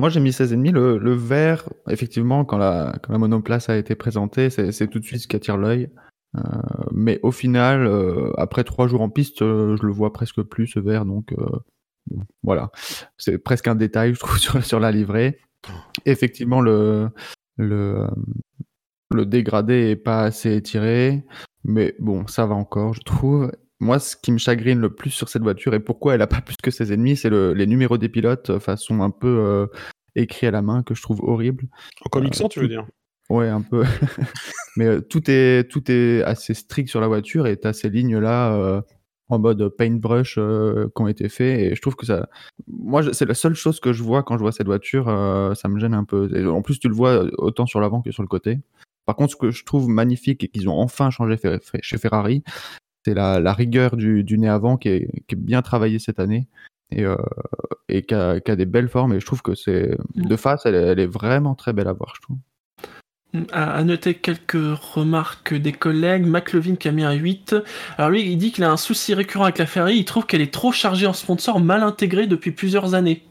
Moi, 0.03 0.09
j'ai 0.09 0.19
mis 0.19 0.31
16,5. 0.31 0.73
Le, 0.73 0.99
le 0.99 1.13
vert, 1.13 1.69
effectivement, 1.89 2.45
quand 2.45 2.59
la, 2.59 2.99
quand 3.05 3.13
la 3.13 3.21
monoplace 3.21 3.69
a 3.69 3.77
été 3.77 3.95
présentée, 3.95 4.51
c'est 4.51 4.89
tout 4.89 4.99
de 4.99 5.05
suite 5.05 5.21
ce 5.21 5.29
qui 5.29 5.37
attire 5.37 5.57
l'œil. 5.57 5.91
Euh, 6.37 6.41
mais 6.91 7.21
au 7.23 7.31
final, 7.31 7.87
euh, 7.87 8.33
après 8.37 8.65
trois 8.65 8.89
jours 8.89 9.03
en 9.03 9.11
piste, 9.11 9.43
euh, 9.43 9.77
je 9.77 9.87
le 9.87 9.93
vois 9.93 10.13
presque 10.13 10.43
plus, 10.43 10.67
ce 10.67 10.81
vert. 10.81 11.05
Donc, 11.05 11.33
euh, 11.35 11.47
voilà. 12.43 12.73
C'est 13.17 13.39
presque 13.39 13.69
un 13.69 13.77
détail, 13.77 14.15
je 14.15 14.19
trouve, 14.19 14.39
sur, 14.39 14.65
sur 14.65 14.81
la 14.81 14.91
livrée. 14.91 15.39
Effectivement, 16.05 16.61
le, 16.61 17.09
le, 17.57 18.09
le 19.15 19.25
dégradé 19.25 19.91
est 19.91 19.95
pas 19.95 20.25
assez 20.25 20.57
étiré. 20.57 21.25
Mais 21.63 21.95
bon, 22.01 22.27
ça 22.27 22.45
va 22.45 22.57
encore, 22.57 22.93
je 22.93 23.03
trouve. 23.03 23.53
Moi, 23.83 23.99
ce 23.99 24.15
qui 24.17 24.31
me 24.33 24.39
chagrine 24.39 24.79
le 24.79 24.95
plus 24.95 25.11
sur 25.11 25.29
cette 25.29 25.43
voiture 25.43 25.75
et 25.75 25.81
pourquoi 25.81 26.15
elle 26.15 26.23
a 26.23 26.27
pas 26.29 26.41
plus 26.41 26.57
que 26.63 26.71
ses 26.71 26.93
ennemis, 26.93 27.17
c'est 27.17 27.31
le- 27.31 27.53
les 27.53 27.67
numéros 27.67 27.99
des 27.99 28.09
pilotes 28.09 28.51
euh, 28.51 28.61
façon 28.61 29.01
un 29.03 29.11
peu 29.11 29.27
euh, 29.27 29.67
écrit 30.15 30.47
à 30.47 30.51
la 30.53 30.63
main 30.63 30.83
que 30.85 30.95
je 30.95 31.03
trouve 31.03 31.21
horrible. 31.23 31.65
En 32.05 32.09
Comic 32.09 32.35
Sans, 32.37 32.49
tu 32.49 32.61
veux 32.61 32.69
dire? 32.69 32.87
Ouais, 33.29 33.49
un 33.49 33.61
peu. 33.61 33.83
Mais 34.77 34.87
euh, 34.87 35.01
tout 35.01 35.29
est 35.31 35.69
tout 35.71 35.83
est 35.91 36.23
assez 36.23 36.55
strict 36.55 36.89
sur 36.89 37.01
la 37.01 37.09
voiture 37.09 37.47
et 37.47 37.57
t'as 37.57 37.73
ces 37.73 37.91
lignes 37.91 38.19
là 38.19 38.83
en 39.29 39.39
mode 39.39 39.69
paintbrush 39.77 40.37
euh, 40.39 40.89
qui 40.95 41.03
ont 41.03 41.09
été 41.09 41.29
faits 41.29 41.59
et 41.59 41.75
je 41.75 41.81
trouve 41.81 41.95
que 41.97 42.05
ça 42.05 42.29
moi 42.69 43.03
c'est 43.15 43.25
la 43.25 43.35
seule 43.35 43.55
chose 43.55 43.81
que 43.81 43.93
je 43.93 44.03
vois 44.03 44.23
quand 44.23 44.37
je 44.37 44.43
vois 44.43 44.53
cette 44.53 44.67
voiture 44.67 45.09
euh, 45.09 45.55
ça 45.55 45.69
me 45.69 45.79
gêne 45.81 45.95
un 45.95 46.05
peu 46.05 46.29
Et 46.37 46.45
en 46.47 46.61
plus 46.61 46.79
tu 46.79 46.89
le 46.89 46.95
vois 46.95 47.25
autant 47.39 47.65
sur 47.67 47.81
l'avant 47.81 48.03
que 48.03 48.11
sur 48.11 48.23
le 48.23 48.29
côté 48.29 48.59
par 49.07 49.17
contre 49.17 49.33
ce 49.33 49.37
que 49.37 49.51
je 49.51 49.65
trouve 49.65 49.89
magnifique 49.89 50.45
et 50.45 50.49
qu'ils 50.49 50.69
ont 50.69 50.79
enfin 50.79 51.09
changé 51.11 51.37
chez 51.81 51.97
Ferrari 51.99 52.43
c'est 53.05 53.15
la, 53.15 53.41
la 53.41 53.53
rigueur 53.53 53.97
du, 53.97 54.25
du 54.25 54.39
nez 54.39 54.49
avant 54.49 54.77
qui 54.77 54.89
est, 54.89 55.09
qui 55.29 55.35
est 55.35 55.39
bien 55.39 55.63
travaillée 55.63 55.99
cette 55.99 56.21
année 56.21 56.47
et, 56.91 57.05
euh, 57.05 57.17
et 57.89 58.03
qui 58.03 58.15
a, 58.15 58.39
des 58.41 58.67
belles 58.67 58.89
formes 58.89 59.13
et 59.15 59.21
je 59.21 59.27
trouve 59.27 59.43
que 59.43 59.55
c'est 59.55 59.97
de 60.15 60.37
face 60.37 60.67
elle, 60.67 60.75
est- 60.75 60.83
elle 60.89 61.01
est 61.01 61.07
vraiment 61.07 61.55
très 61.55 61.73
belle 61.73 61.89
à 61.89 61.93
voir 61.93 62.13
je 62.17 62.21
trouve 62.23 62.37
À, 63.51 63.73
à 63.73 63.83
noter 63.85 64.15
quelques 64.15 64.53
remarques 64.79 65.55
des 65.55 65.73
collègues. 65.73 66.27
McLevin 66.27 66.77
qui 66.77 66.89
a 66.89 66.93
mis 66.93 67.03
un 67.03 67.13
8. 67.15 67.57
Alors 67.97 68.11
lui, 68.11 68.23
il 68.31 68.37
dit 68.37 68.53
qu'il 68.53 68.63
a 68.63 68.71
un 68.71 68.77
souci 68.77 69.15
récurrent 69.15 69.45
avec 69.45 69.57
la 69.57 69.65
Ferrari. 69.65 69.97
Il 69.97 70.05
trouve 70.05 70.27
qu'elle 70.27 70.43
est 70.43 70.53
trop 70.53 70.71
chargée 70.71 71.07
en 71.07 71.15
sponsor, 71.15 71.59
mal 71.59 71.83
intégrée 71.83 72.27
depuis 72.27 72.51
plusieurs 72.53 72.95
années. 72.95 73.23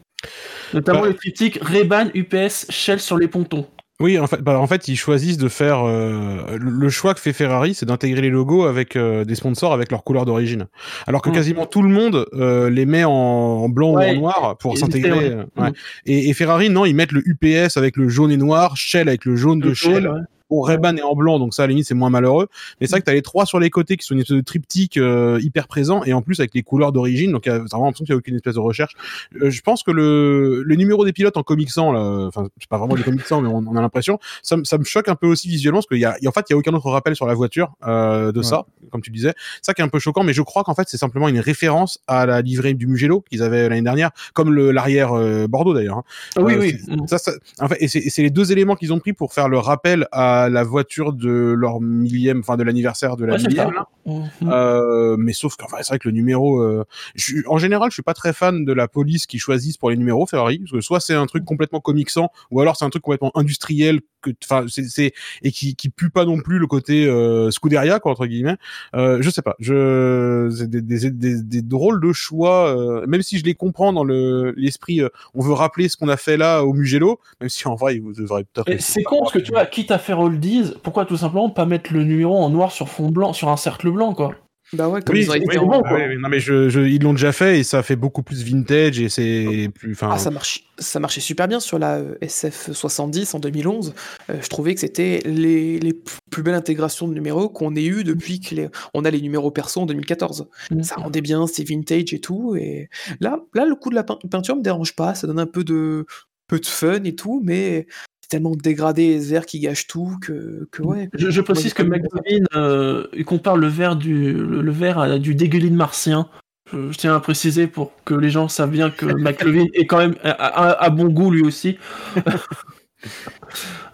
Notamment 0.74 1.02
Bah. 1.02 1.06
le 1.08 1.12
critique 1.14 1.58
Reban, 1.62 2.06
UPS, 2.14 2.66
Shell 2.70 2.98
sur 2.98 3.16
les 3.16 3.28
pontons. 3.28 3.68
Oui, 4.02 4.18
en 4.18 4.26
fait, 4.26 4.40
bah, 4.42 4.58
en 4.58 4.66
fait, 4.66 4.88
ils 4.88 4.96
choisissent 4.96 5.38
de 5.38 5.48
faire 5.48 5.86
euh, 5.86 6.58
le 6.58 6.88
choix 6.90 7.14
que 7.14 7.20
fait 7.20 7.32
Ferrari, 7.32 7.72
c'est 7.74 7.86
d'intégrer 7.86 8.20
les 8.20 8.30
logos 8.30 8.64
avec 8.64 8.96
euh, 8.96 9.24
des 9.24 9.34
sponsors 9.36 9.72
avec 9.72 9.90
leur 9.90 10.02
couleur 10.04 10.24
d'origine. 10.26 10.66
Alors 11.06 11.22
que 11.22 11.30
Mm. 11.30 11.34
quasiment 11.34 11.66
tout 11.66 11.82
le 11.82 11.88
monde 11.88 12.26
euh, 12.34 12.68
les 12.68 12.84
met 12.84 13.04
en, 13.04 13.10
en 13.10 13.68
blanc 13.68 13.94
Ouais, 13.94 14.10
ou 14.14 14.18
en 14.18 14.20
noir 14.20 14.56
pour 14.58 14.76
s'intégrer. 14.76 15.34
ouais. 15.34 15.46
Mm. 15.56 15.72
Et, 16.06 16.28
et 16.28 16.34
Ferrari, 16.34 16.68
non, 16.68 16.84
ils 16.84 16.94
mettent 16.94 17.12
le 17.12 17.22
UPS 17.24 17.76
avec 17.76 17.96
le 17.96 18.08
jaune 18.08 18.30
et 18.32 18.36
noir, 18.36 18.76
Shell 18.76 19.08
avec 19.08 19.24
le 19.24 19.36
jaune 19.36 19.60
de 19.60 19.72
jaune, 19.72 19.94
Shell. 19.94 20.08
ouais. 20.08 20.20
Bon, 20.52 20.60
Reban 20.60 20.94
est 20.96 21.02
en 21.02 21.14
blanc, 21.14 21.38
donc 21.38 21.54
ça, 21.54 21.62
à 21.62 21.66
la 21.66 21.70
limite, 21.70 21.86
c'est 21.86 21.94
moins 21.94 22.10
malheureux. 22.10 22.48
Mais 22.80 22.86
c'est 22.86 22.92
vrai 22.92 23.00
que 23.00 23.06
t'as 23.06 23.14
les 23.14 23.22
trois 23.22 23.46
sur 23.46 23.58
les 23.58 23.70
côtés 23.70 23.96
qui 23.96 24.04
sont 24.06 24.12
une 24.14 24.20
espèce 24.20 24.36
de 24.36 24.42
triptyque 24.42 24.98
euh, 24.98 25.38
hyper 25.40 25.66
présent, 25.66 26.04
et 26.04 26.12
en 26.12 26.20
plus 26.20 26.40
avec 26.40 26.54
les 26.54 26.62
couleurs 26.62 26.92
d'origine, 26.92 27.32
donc 27.32 27.44
t'as 27.44 27.58
vraiment 27.58 27.86
l'impression 27.86 28.04
qu'il 28.04 28.12
n'y 28.12 28.16
a 28.16 28.18
aucune 28.18 28.34
espèce 28.36 28.54
de 28.54 28.60
recherche. 28.60 28.92
Euh, 29.40 29.48
je 29.48 29.62
pense 29.62 29.82
que 29.82 29.90
le, 29.90 30.62
le 30.62 30.74
numéro 30.76 31.04
des 31.06 31.12
pilotes 31.14 31.36
en 31.38 31.42
comic 31.42 31.70
sans, 31.70 31.90
là, 31.92 32.00
enfin, 32.26 32.48
c'est 32.60 32.68
pas 32.68 32.76
vraiment 32.76 32.94
des 32.94 33.02
comic 33.02 33.22
sans, 33.26 33.40
mais 33.40 33.48
on, 33.48 33.64
on 33.66 33.76
a 33.76 33.80
l'impression, 33.80 34.18
ça, 34.42 34.56
me- 34.58 34.64
ça 34.64 34.76
me 34.76 34.84
choque 34.84 35.08
un 35.08 35.14
peu 35.14 35.26
aussi 35.26 35.48
visuellement, 35.48 35.78
parce 35.78 35.86
qu'il 35.86 35.98
y 35.98 36.04
a, 36.04 36.16
en 36.26 36.32
fait, 36.32 36.44
il 36.50 36.52
y 36.52 36.54
a 36.54 36.58
aucun 36.58 36.74
autre 36.74 36.90
rappel 36.90 37.16
sur 37.16 37.26
la 37.26 37.34
voiture 37.34 37.72
euh, 37.86 38.30
de 38.32 38.42
ça, 38.42 38.66
comme 38.90 39.00
tu 39.00 39.10
disais. 39.10 39.32
Ça 39.62 39.72
qui 39.72 39.80
est 39.80 39.84
un 39.84 39.88
peu 39.88 39.98
choquant, 40.00 40.22
mais 40.22 40.34
je 40.34 40.42
crois 40.42 40.64
qu'en 40.64 40.74
fait, 40.74 40.86
c'est 40.88 40.98
simplement 40.98 41.28
une 41.28 41.40
référence 41.40 41.98
à 42.06 42.26
la 42.26 42.42
livrée 42.42 42.74
du 42.74 42.86
Mugello 42.86 43.22
qu'ils 43.22 43.42
avaient 43.42 43.68
l'année 43.68 43.82
dernière, 43.82 44.10
comme 44.34 44.52
le 44.52 44.70
l'arrière 44.70 45.12
euh, 45.16 45.46
Bordeaux 45.46 45.72
d'ailleurs. 45.72 45.98
hein. 45.98 46.04
Oui, 46.36 46.54
Euh, 46.54 46.58
oui. 46.60 46.76
Ça, 47.06 47.16
ça, 47.18 47.32
en 47.60 47.68
fait, 47.68 47.76
et 47.80 47.88
c'est 47.88 48.00
et 48.00 48.10
c'est 48.10 48.22
les 48.22 48.30
deux 48.30 48.52
éléments 48.52 48.74
qu'ils 48.76 48.92
ont 48.92 48.98
pris 48.98 49.12
pour 49.12 49.32
faire 49.32 49.48
le 49.48 49.58
rappel 49.58 50.06
à 50.12 50.41
la 50.48 50.62
voiture 50.62 51.12
de 51.12 51.54
leur 51.56 51.80
millième, 51.80 52.40
enfin 52.40 52.56
de 52.56 52.62
l'anniversaire 52.62 53.16
de 53.16 53.24
la 53.24 53.32
Ouais, 53.34 53.48
millième. 53.48 53.70
Mhm. 54.04 54.30
Euh, 54.48 55.16
mais 55.18 55.32
sauf 55.32 55.56
qu'en 55.56 55.68
fait, 55.68 55.76
c'est 55.78 55.88
vrai 55.88 55.98
que 55.98 56.08
le 56.08 56.14
numéro, 56.14 56.60
euh, 56.60 56.84
je 57.14 57.36
en 57.46 57.58
général, 57.58 57.90
je 57.90 57.94
suis 57.94 58.02
pas 58.02 58.14
très 58.14 58.32
fan 58.32 58.64
de 58.64 58.72
la 58.72 58.88
police 58.88 59.26
qui 59.26 59.38
choisissent 59.38 59.76
pour 59.76 59.90
les 59.90 59.96
numéros 59.96 60.26
Ferrari, 60.26 60.58
parce 60.58 60.72
que 60.72 60.80
soit 60.80 61.00
c'est 61.00 61.14
un 61.14 61.26
truc 61.26 61.44
complètement 61.44 61.80
comicsant, 61.80 62.30
ou 62.50 62.60
alors 62.60 62.76
c'est 62.76 62.84
un 62.84 62.90
truc 62.90 63.02
complètement 63.02 63.32
industriel 63.34 64.00
que, 64.22 64.30
enfin, 64.44 64.64
c'est, 64.68 65.12
et 65.42 65.50
qui 65.50 65.74
qui 65.74 65.88
pue 65.88 66.10
pas 66.10 66.24
non 66.24 66.40
plus 66.40 66.58
le 66.58 66.66
côté 66.66 67.06
euh, 67.06 67.50
Scuderia 67.50 67.98
quoi 68.00 68.12
entre 68.12 68.26
guillemets. 68.26 68.56
Euh, 68.94 69.18
je 69.20 69.30
sais 69.30 69.42
pas, 69.42 69.56
je 69.58 70.48
c'est 70.56 70.70
des, 70.70 70.80
des, 70.80 71.10
des, 71.10 71.42
des 71.42 71.62
drôles 71.62 72.00
de 72.00 72.12
choix, 72.12 72.76
euh, 72.76 73.06
même 73.06 73.22
si 73.22 73.38
je 73.38 73.44
les 73.44 73.54
comprends 73.54 73.92
dans 73.92 74.04
le 74.04 74.52
l'esprit, 74.56 75.00
euh, 75.00 75.08
on 75.34 75.40
veut 75.40 75.52
rappeler 75.52 75.88
ce 75.88 75.96
qu'on 75.96 76.08
a 76.08 76.16
fait 76.16 76.36
là 76.36 76.64
au 76.64 76.72
Mugello, 76.72 77.20
même 77.40 77.50
si 77.50 77.66
en 77.68 77.74
vrai, 77.74 77.98
vous 77.98 78.12
devrez 78.12 78.44
peut-être. 78.44 78.80
C'est 78.80 79.02
con 79.02 79.20
parce 79.20 79.32
que 79.32 79.38
tu 79.38 79.52
vois, 79.52 79.66
quitte 79.66 79.90
à 79.90 79.98
faire 79.98 80.20
oldies, 80.32 80.72
pourquoi 80.82 81.04
tout 81.06 81.16
simplement 81.16 81.50
pas 81.50 81.66
mettre 81.66 81.92
le 81.92 82.04
numéro 82.04 82.36
en 82.36 82.50
noir 82.50 82.72
sur 82.72 82.88
fond 82.88 83.10
blanc, 83.10 83.32
sur 83.32 83.48
un 83.48 83.56
cercle 83.56 83.90
blanc 83.90 84.14
quoi? 84.14 84.34
Bah 84.74 84.88
ouais, 84.88 85.02
comme 85.02 85.14
Oui, 85.14 85.22
ils 85.24 85.28
auraient 85.28 85.38
oui, 85.40 85.44
été 85.44 85.58
oui, 85.58 85.64
en- 85.64 85.68
bon, 85.68 85.82
quoi. 85.82 85.92
oui, 85.98 86.02
oui, 86.08 86.16
non 86.18 86.30
mais 86.30 86.40
je, 86.40 86.70
je, 86.70 86.80
ils 86.80 87.02
l'ont 87.02 87.12
déjà 87.12 87.30
fait 87.32 87.58
et 87.58 87.62
ça 87.62 87.82
fait 87.82 87.96
beaucoup 87.96 88.22
plus 88.22 88.42
vintage 88.42 88.98
et 89.00 89.10
c'est 89.10 89.68
plus, 89.74 89.92
enfin. 89.92 90.08
Ah, 90.12 90.18
ça, 90.18 90.30
marche, 90.30 90.64
ça 90.78 90.98
marchait 90.98 91.20
super 91.20 91.46
bien 91.46 91.60
sur 91.60 91.78
la 91.78 91.96
euh, 91.96 92.14
SF70 92.22 93.36
en 93.36 93.38
2011. 93.38 93.92
Euh, 94.30 94.38
je 94.40 94.48
trouvais 94.48 94.72
que 94.74 94.80
c'était 94.80 95.20
les, 95.26 95.78
les 95.78 95.92
plus 96.30 96.42
belles 96.42 96.54
intégrations 96.54 97.06
de 97.06 97.12
numéros 97.12 97.50
qu'on 97.50 97.76
ait 97.76 97.84
eu 97.84 98.02
depuis 98.02 98.40
qu'on 98.40 99.04
a 99.04 99.10
les 99.10 99.20
numéros 99.20 99.50
perso 99.50 99.80
en 99.82 99.86
2014. 99.86 100.48
Mm. 100.70 100.82
Ça 100.82 100.94
rendait 100.96 101.20
bien, 101.20 101.46
c'est 101.46 101.68
vintage 101.68 102.14
et 102.14 102.20
tout. 102.20 102.56
Et 102.56 102.88
là, 103.20 103.40
là, 103.54 103.66
le 103.66 103.74
coup 103.74 103.90
de 103.90 103.94
la 103.94 104.04
pein- 104.04 104.18
peinture 104.30 104.56
me 104.56 104.62
dérange 104.62 104.94
pas. 104.96 105.14
Ça 105.14 105.26
donne 105.26 105.38
un 105.40 105.46
peu 105.46 105.64
de, 105.64 106.06
peu 106.46 106.58
de 106.58 106.66
fun 106.66 107.04
et 107.04 107.14
tout, 107.14 107.42
mais 107.44 107.86
c'est 108.22 108.28
tellement 108.28 108.54
dégradé 108.54 109.02
et 109.02 109.18
vert 109.18 109.46
qui 109.46 109.60
gâche 109.60 109.86
tout 109.86 110.16
que, 110.22 110.68
que 110.70 110.82
ouais. 110.82 111.10
Je, 111.14 111.30
je 111.30 111.40
précise 111.40 111.74
que 111.74 111.82
McLovin 111.82 112.44
euh, 112.54 113.06
il 113.12 113.24
compare 113.24 113.56
le 113.56 113.66
verre 113.66 113.96
du 113.96 114.32
le, 114.32 114.62
le 114.62 114.72
verre 114.72 114.98
à 114.98 115.18
du 115.18 115.34
dégueuline 115.34 115.76
martien. 115.76 116.28
Je, 116.72 116.90
je 116.90 116.98
tiens 116.98 117.14
à 117.14 117.20
préciser 117.20 117.66
pour 117.66 117.92
que 118.04 118.14
les 118.14 118.30
gens 118.30 118.48
savent 118.48 118.70
bien 118.70 118.90
que 118.90 119.06
McLovin 119.06 119.66
est 119.74 119.86
quand 119.86 119.98
même 119.98 120.14
à, 120.24 120.88
bon 120.90 121.08
goût 121.08 121.30
lui 121.30 121.42
aussi. 121.42 121.78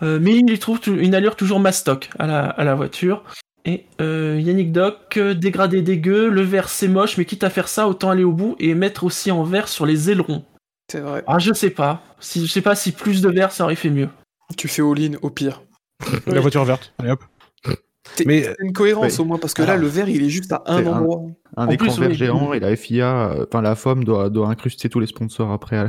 Euh, 0.02 0.18
mais 0.20 0.36
il 0.36 0.58
trouve 0.58 0.78
une 0.86 1.14
allure 1.14 1.34
toujours 1.34 1.60
mastoc 1.60 2.10
à 2.18 2.26
la, 2.26 2.44
à 2.44 2.62
la 2.62 2.74
voiture. 2.74 3.24
Et 3.64 3.84
euh, 4.00 4.40
Yannick 4.40 4.72
Doc, 4.72 5.16
euh, 5.16 5.34
dégradé 5.34 5.82
dégueu, 5.82 6.28
le 6.30 6.42
verre 6.42 6.68
c'est 6.68 6.88
moche, 6.88 7.18
mais 7.18 7.24
quitte 7.24 7.44
à 7.44 7.50
faire 7.50 7.68
ça, 7.68 7.88
autant 7.88 8.10
aller 8.10 8.24
au 8.24 8.32
bout 8.32 8.56
et 8.58 8.74
mettre 8.74 9.04
aussi 9.04 9.30
en 9.30 9.42
verre 9.44 9.68
sur 9.68 9.84
les 9.84 10.10
ailerons. 10.10 10.44
C'est 10.90 11.00
vrai. 11.00 11.22
Ah, 11.26 11.38
je 11.38 11.52
sais 11.52 11.70
pas. 11.70 12.02
Si, 12.18 12.46
je 12.46 12.52
sais 12.52 12.62
pas 12.62 12.74
si 12.74 12.92
plus 12.92 13.20
de 13.20 13.28
verre 13.28 13.52
ça 13.52 13.64
aurait 13.64 13.74
fait 13.74 13.90
mieux. 13.90 14.08
Tu 14.56 14.68
fais 14.68 14.82
all-in 14.82 15.12
au 15.22 15.30
pire. 15.30 15.62
La 16.26 16.40
voiture 16.40 16.64
verte. 16.64 16.92
Allez 16.98 17.10
hop. 17.10 17.22
Mais- 18.24 18.42
t'as 18.42 18.54
une 18.64 18.72
cohérence 18.72 19.20
au 19.20 19.26
moins, 19.26 19.36
parce 19.38 19.52
que 19.52 19.60
là, 19.62 19.76
le 19.76 19.86
verre, 19.86 20.08
il 20.08 20.22
est 20.24 20.30
juste 20.30 20.50
à 20.52 20.62
un 20.64 20.78
c'est 20.78 20.86
un- 20.88 20.92
endroit. 20.98 21.20
un 21.58 21.66
En 21.66 21.70
écran 21.70 21.88
plus, 21.88 21.98
vert 22.00 22.08
oui. 22.08 22.14
géant 22.14 22.52
et 22.54 22.60
la 22.60 22.74
FIA 22.74 23.30
euh, 23.32 23.44
enfin 23.46 23.60
la 23.60 23.74
FOM 23.74 24.02
doit, 24.02 24.30
doit 24.30 24.48
incruster 24.48 24.88
tous 24.88 24.98
les 25.00 25.06
sponsors 25.06 25.52
après 25.52 25.76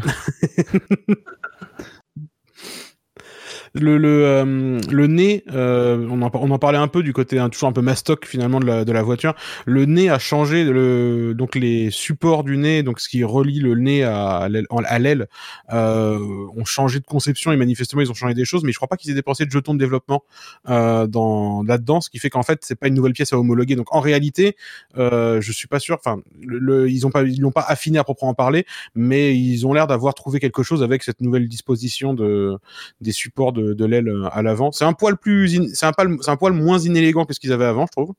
Le 3.74 3.98
le 3.98 4.26
euh, 4.26 4.80
le 4.92 5.08
nez, 5.08 5.44
euh, 5.52 6.08
on 6.10 6.22
en 6.22 6.32
on 6.34 6.52
en 6.52 6.60
parlait 6.60 6.78
un 6.78 6.88
peu 6.88 7.04
du 7.04 7.14
côté 7.14 7.40
hein, 7.40 7.50
toujours 7.50 7.70
un 7.70 7.74
peu 7.74 7.82
mastoc 7.82 8.26
finalement 8.26 8.60
de 8.60 8.66
la 8.66 8.86
de 8.86 8.92
la 8.92 9.02
voiture. 9.04 9.34
Le 9.66 9.86
nez 9.86 10.10
a 10.10 10.20
changé. 10.20 10.64
Le 10.64 11.34
donc 11.36 11.56
les 11.56 11.92
supports 11.92 12.44
du 12.44 12.58
nez, 12.58 12.84
donc 12.84 13.00
ce 13.00 13.10
qui 13.10 13.24
relie 13.24 13.60
le 13.60 13.76
nez 13.76 14.04
à 14.04 14.48
l'aile, 14.50 15.28
euh, 15.72 16.20
ont 16.56 16.66
changé 16.66 17.00
de 17.00 17.06
conception 17.06 17.52
et 17.52 17.58
manifestement 17.58 18.02
ils 18.02 18.12
ont 18.12 18.16
changé 18.16 18.34
des 18.34 18.46
choses. 18.46 18.64
Mais 18.64 18.72
je 18.72 18.78
crois 18.78 18.88
pas 18.88 18.98
qu'ils 18.98 19.12
aient 19.12 19.16
dépensé 19.16 19.46
de 19.46 19.52
jetons 19.52 19.74
de 19.74 19.80
développement 19.80 20.24
euh, 20.70 21.08
dans 21.08 21.64
là-dedans, 21.64 22.02
ce 22.02 22.10
qui 22.10 22.20
fait 22.20 22.30
qu'en 22.30 22.44
fait 22.44 22.60
c'est 22.64 22.76
pas 22.76 22.88
une 22.88 22.96
nouvelle 22.96 23.14
pièce 23.14 23.34
à 23.34 23.40
homologuer. 23.40 23.76
Donc 23.76 23.94
en 23.94 24.00
réalité, 24.00 24.56
euh, 24.98 25.42
je 25.42 25.52
suis 25.52 25.68
pas 25.68 25.80
sûr. 25.80 25.98
Enfin, 26.00 26.22
le- 26.42 26.90
ils 26.90 27.06
ont 27.06 27.12
pas 27.12 27.24
ils 27.24 27.42
l'ont 27.42 27.52
pas 27.52 27.66
affiné 27.68 28.00
à 28.00 28.04
proprement 28.04 28.34
parler, 28.34 28.66
mais 28.96 29.38
ils 29.38 29.66
ont 29.68 29.74
l'air 29.74 29.88
d'avoir 29.88 30.14
trouvé 30.14 30.40
quelque 30.40 30.64
chose 30.64 30.84
avec 30.84 31.04
cette 31.04 31.22
nouvelle 31.22 31.48
disposition 31.48 32.14
de 32.14 32.58
des 33.02 33.12
supports 33.12 33.54
de, 33.54 33.59
de 33.74 33.86
l'aile 33.86 34.08
euh, 34.10 34.28
à 34.32 34.42
l'avant. 34.42 34.72
C'est 34.72 34.86
un 34.86 34.94
poil 34.94 35.18
plus, 35.18 35.58
in- 35.60 35.68
c'est 35.74 35.86
un 35.86 35.92
poil, 35.92 36.18
c'est 36.22 36.32
un 36.32 36.36
poil 36.38 36.54
moins 36.54 36.80
inélégant 36.80 37.26
que 37.26 37.34
ce 37.34 37.40
qu'ils 37.40 37.52
avaient 37.54 37.66
avant, 37.66 37.86
je 37.86 37.92
trouve. 37.92 38.14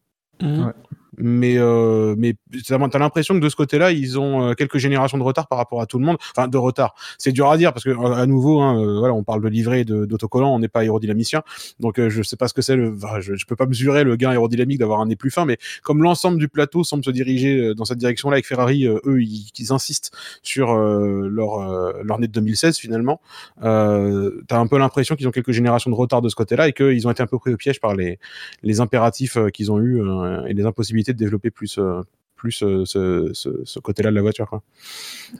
Ouais. 0.66 0.72
Mais 1.18 1.58
euh, 1.58 2.14
mais 2.16 2.34
t'as 2.66 2.98
l'impression 2.98 3.34
que 3.34 3.40
de 3.40 3.48
ce 3.48 3.56
côté-là, 3.56 3.92
ils 3.92 4.18
ont 4.18 4.50
euh, 4.50 4.54
quelques 4.54 4.78
générations 4.78 5.18
de 5.18 5.22
retard 5.22 5.48
par 5.48 5.58
rapport 5.58 5.80
à 5.80 5.86
tout 5.86 5.98
le 5.98 6.04
monde. 6.04 6.16
Enfin, 6.36 6.48
de 6.48 6.58
retard. 6.58 6.94
C'est 7.18 7.32
dur 7.32 7.50
à 7.50 7.56
dire 7.56 7.72
parce 7.72 7.84
que 7.84 7.90
euh, 7.90 8.14
à 8.14 8.26
nouveau, 8.26 8.60
hein, 8.60 8.80
euh, 8.80 8.98
voilà, 8.98 9.14
on 9.14 9.24
parle 9.24 9.42
de 9.42 9.48
livret 9.48 9.84
d'autocollant, 9.84 10.54
on 10.54 10.58
n'est 10.58 10.68
pas 10.68 10.80
aérodynamicien, 10.80 11.42
donc 11.78 11.98
euh, 11.98 12.10
je 12.10 12.22
sais 12.22 12.36
pas 12.36 12.48
ce 12.48 12.54
que 12.54 12.62
c'est. 12.62 12.76
Le, 12.76 12.94
enfin, 12.94 13.20
je, 13.20 13.34
je 13.34 13.46
peux 13.46 13.56
pas 13.56 13.66
mesurer 13.66 14.04
le 14.04 14.16
gain 14.16 14.30
aérodynamique 14.30 14.78
d'avoir 14.78 15.00
un 15.00 15.06
nez 15.06 15.16
plus 15.16 15.30
fin, 15.30 15.44
mais 15.44 15.58
comme 15.82 16.02
l'ensemble 16.02 16.38
du 16.38 16.48
plateau 16.48 16.84
semble 16.84 17.04
se 17.04 17.10
diriger 17.10 17.74
dans 17.74 17.84
cette 17.84 17.98
direction-là 17.98 18.34
avec 18.34 18.46
Ferrari, 18.46 18.86
eux, 18.86 19.22
ils, 19.22 19.50
ils 19.58 19.72
insistent 19.72 20.12
sur 20.42 20.74
leur 20.76 22.02
leur 22.02 22.18
nez 22.18 22.26
de 22.26 22.32
2016 22.32 22.78
finalement. 22.78 23.20
Euh, 23.62 24.42
t'as 24.48 24.58
un 24.58 24.66
peu 24.66 24.78
l'impression 24.78 25.16
qu'ils 25.16 25.28
ont 25.28 25.32
quelques 25.32 25.52
générations 25.52 25.90
de 25.90 25.96
retard 25.96 26.22
de 26.22 26.28
ce 26.28 26.34
côté-là 26.34 26.68
et 26.68 26.72
qu'ils 26.72 27.06
ont 27.06 27.10
été 27.10 27.22
un 27.22 27.26
peu 27.26 27.38
pris 27.38 27.52
au 27.52 27.56
piège 27.56 27.80
par 27.80 27.94
les 27.94 28.18
les 28.62 28.80
impératifs 28.80 29.38
qu'ils 29.52 29.72
ont 29.72 29.80
eu 29.80 30.00
et 30.48 30.54
les 30.54 30.64
impossibilités 30.64 30.99
de 31.02 31.12
développer 31.12 31.50
plus 31.50 31.78
euh, 31.78 32.02
plus 32.36 32.62
euh, 32.62 32.84
ce, 32.86 33.30
ce, 33.34 33.60
ce 33.64 33.78
côté-là 33.78 34.10
de 34.10 34.14
la 34.14 34.22
voiture. 34.22 34.48
Quoi. 34.48 34.62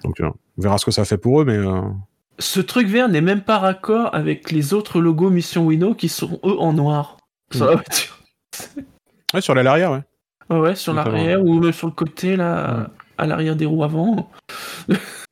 Donc 0.04 0.20
euh, 0.20 0.28
on 0.58 0.62
verra 0.62 0.78
ce 0.78 0.84
que 0.84 0.90
ça 0.90 1.04
fait 1.04 1.16
pour 1.16 1.40
eux, 1.40 1.44
mais 1.44 1.56
euh, 1.56 1.80
Ce 2.38 2.60
truc 2.60 2.88
vert 2.88 3.08
n'est 3.08 3.22
même 3.22 3.42
pas 3.42 3.58
raccord 3.58 4.14
avec 4.14 4.50
les 4.50 4.74
autres 4.74 5.00
logos 5.00 5.30
Mission 5.30 5.64
Winnow 5.66 5.94
qui 5.94 6.08
sont 6.08 6.38
eux 6.44 6.58
en 6.58 6.72
noir 6.74 7.16
sur 7.52 7.66
la 7.66 7.76
voiture. 7.76 8.18
ouais, 9.34 9.40
sur 9.40 9.54
l'aile 9.54 9.66
arrière, 9.66 9.92
ouais. 9.92 10.02
Ouais, 10.50 10.58
ouais, 10.58 10.74
sur 10.74 10.92
l'arrière 10.92 11.42
ou 11.42 11.60
même 11.60 11.72
sur 11.72 11.86
le 11.86 11.92
côté 11.92 12.36
là, 12.36 12.90
à 13.18 13.26
l'arrière 13.26 13.56
des 13.56 13.66
roues 13.66 13.84
avant. 13.84 14.30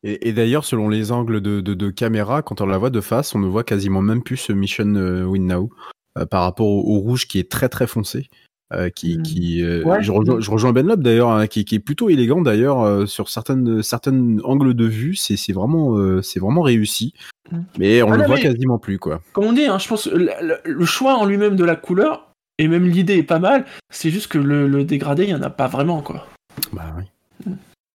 Et, 0.04 0.28
et 0.28 0.32
d'ailleurs, 0.32 0.64
selon 0.64 0.88
les 0.88 1.10
angles 1.10 1.40
de, 1.40 1.60
de, 1.60 1.74
de 1.74 1.90
caméra, 1.90 2.42
quand 2.42 2.60
on 2.60 2.66
la 2.66 2.78
voit 2.78 2.90
de 2.90 3.00
face, 3.00 3.34
on 3.34 3.40
ne 3.40 3.48
voit 3.48 3.64
quasiment 3.64 4.00
même 4.00 4.22
plus 4.22 4.36
ce 4.36 4.52
Mission 4.52 4.94
euh, 4.94 5.24
Win 5.24 5.46
Now 5.46 5.70
euh, 6.16 6.24
par 6.24 6.42
rapport 6.42 6.68
au, 6.68 6.96
au 6.96 7.00
rouge 7.00 7.26
qui 7.26 7.40
est 7.40 7.50
très 7.50 7.68
très 7.68 7.86
foncé. 7.86 8.28
Euh, 8.72 8.90
qui, 8.90 9.18
Mm. 9.18 9.22
qui 9.22 9.62
euh, 9.64 9.82
Ouais. 9.84 10.02
je, 10.02 10.12
rejoins, 10.12 10.40
je 10.40 10.50
rejoins 10.50 10.72
Ben 10.72 10.86
Lop 10.86 11.00
d'ailleurs, 11.00 11.30
hein, 11.30 11.46
qui, 11.46 11.64
qui 11.64 11.74
est 11.76 11.80
plutôt 11.80 12.08
élégant 12.10 12.40
d'ailleurs 12.42 12.82
euh, 12.82 13.06
sur 13.06 13.28
certaines 13.28 13.82
certaines 13.82 14.40
angles 14.44 14.74
de 14.74 14.84
vue, 14.84 15.14
c'est 15.14 15.36
c'est 15.36 15.52
vraiment 15.52 15.96
c'est 16.22 16.40
vraiment 16.40 16.62
réussi, 16.62 17.14
Mm. 17.50 17.56
mais 17.78 18.02
on 18.02 18.12
Ah 18.12 18.16
le 18.18 18.26
voit 18.26 18.38
quasiment 18.38 18.78
plus 18.78 18.98
quoi. 18.98 19.22
Comme 19.32 19.44
on 19.44 19.52
dit, 19.52 19.64
hein, 19.66 19.78
je 19.78 19.88
pense 19.88 20.06
le, 20.06 20.30
le- 20.42 20.58
le 20.64 20.84
choix 20.84 21.14
en 21.16 21.24
lui-même 21.24 21.56
de 21.56 21.64
la 21.64 21.76
couleur 21.76 22.30
et 22.58 22.68
même 22.68 22.84
l'idée 22.86 23.16
est 23.16 23.22
pas 23.22 23.38
mal. 23.38 23.64
C'est 23.90 24.10
juste 24.10 24.26
que 24.28 24.36
le, 24.38 24.66
le 24.68 24.84
dégradé, 24.84 25.24
il 25.24 25.30
y 25.30 25.34
en 25.34 25.42
a 25.42 25.48
pas 25.50 25.66
vraiment 25.68 26.02
quoi. 26.02 26.26
Bah 26.72 26.94
oui. 26.98 27.04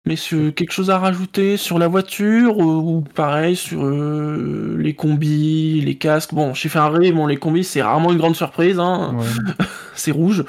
Messieurs, 0.07 0.49
quelque 0.51 0.71
chose 0.71 0.89
à 0.89 0.97
rajouter 0.97 1.57
sur 1.57 1.77
la 1.77 1.87
voiture 1.87 2.57
ou, 2.57 3.01
pareil 3.01 3.55
sur 3.55 3.85
euh, 3.85 4.75
les 4.79 4.95
combis, 4.95 5.79
les 5.81 5.95
casques? 5.95 6.33
Bon, 6.33 6.55
chez 6.55 6.69
Ferrari, 6.69 7.11
bon, 7.11 7.27
les 7.27 7.37
combis, 7.37 7.63
c'est 7.63 7.83
rarement 7.83 8.11
une 8.11 8.17
grande 8.17 8.35
surprise. 8.35 8.79
Hein. 8.79 9.15
Ouais. 9.15 9.65
C'est 9.93 10.11
rouge. 10.11 10.43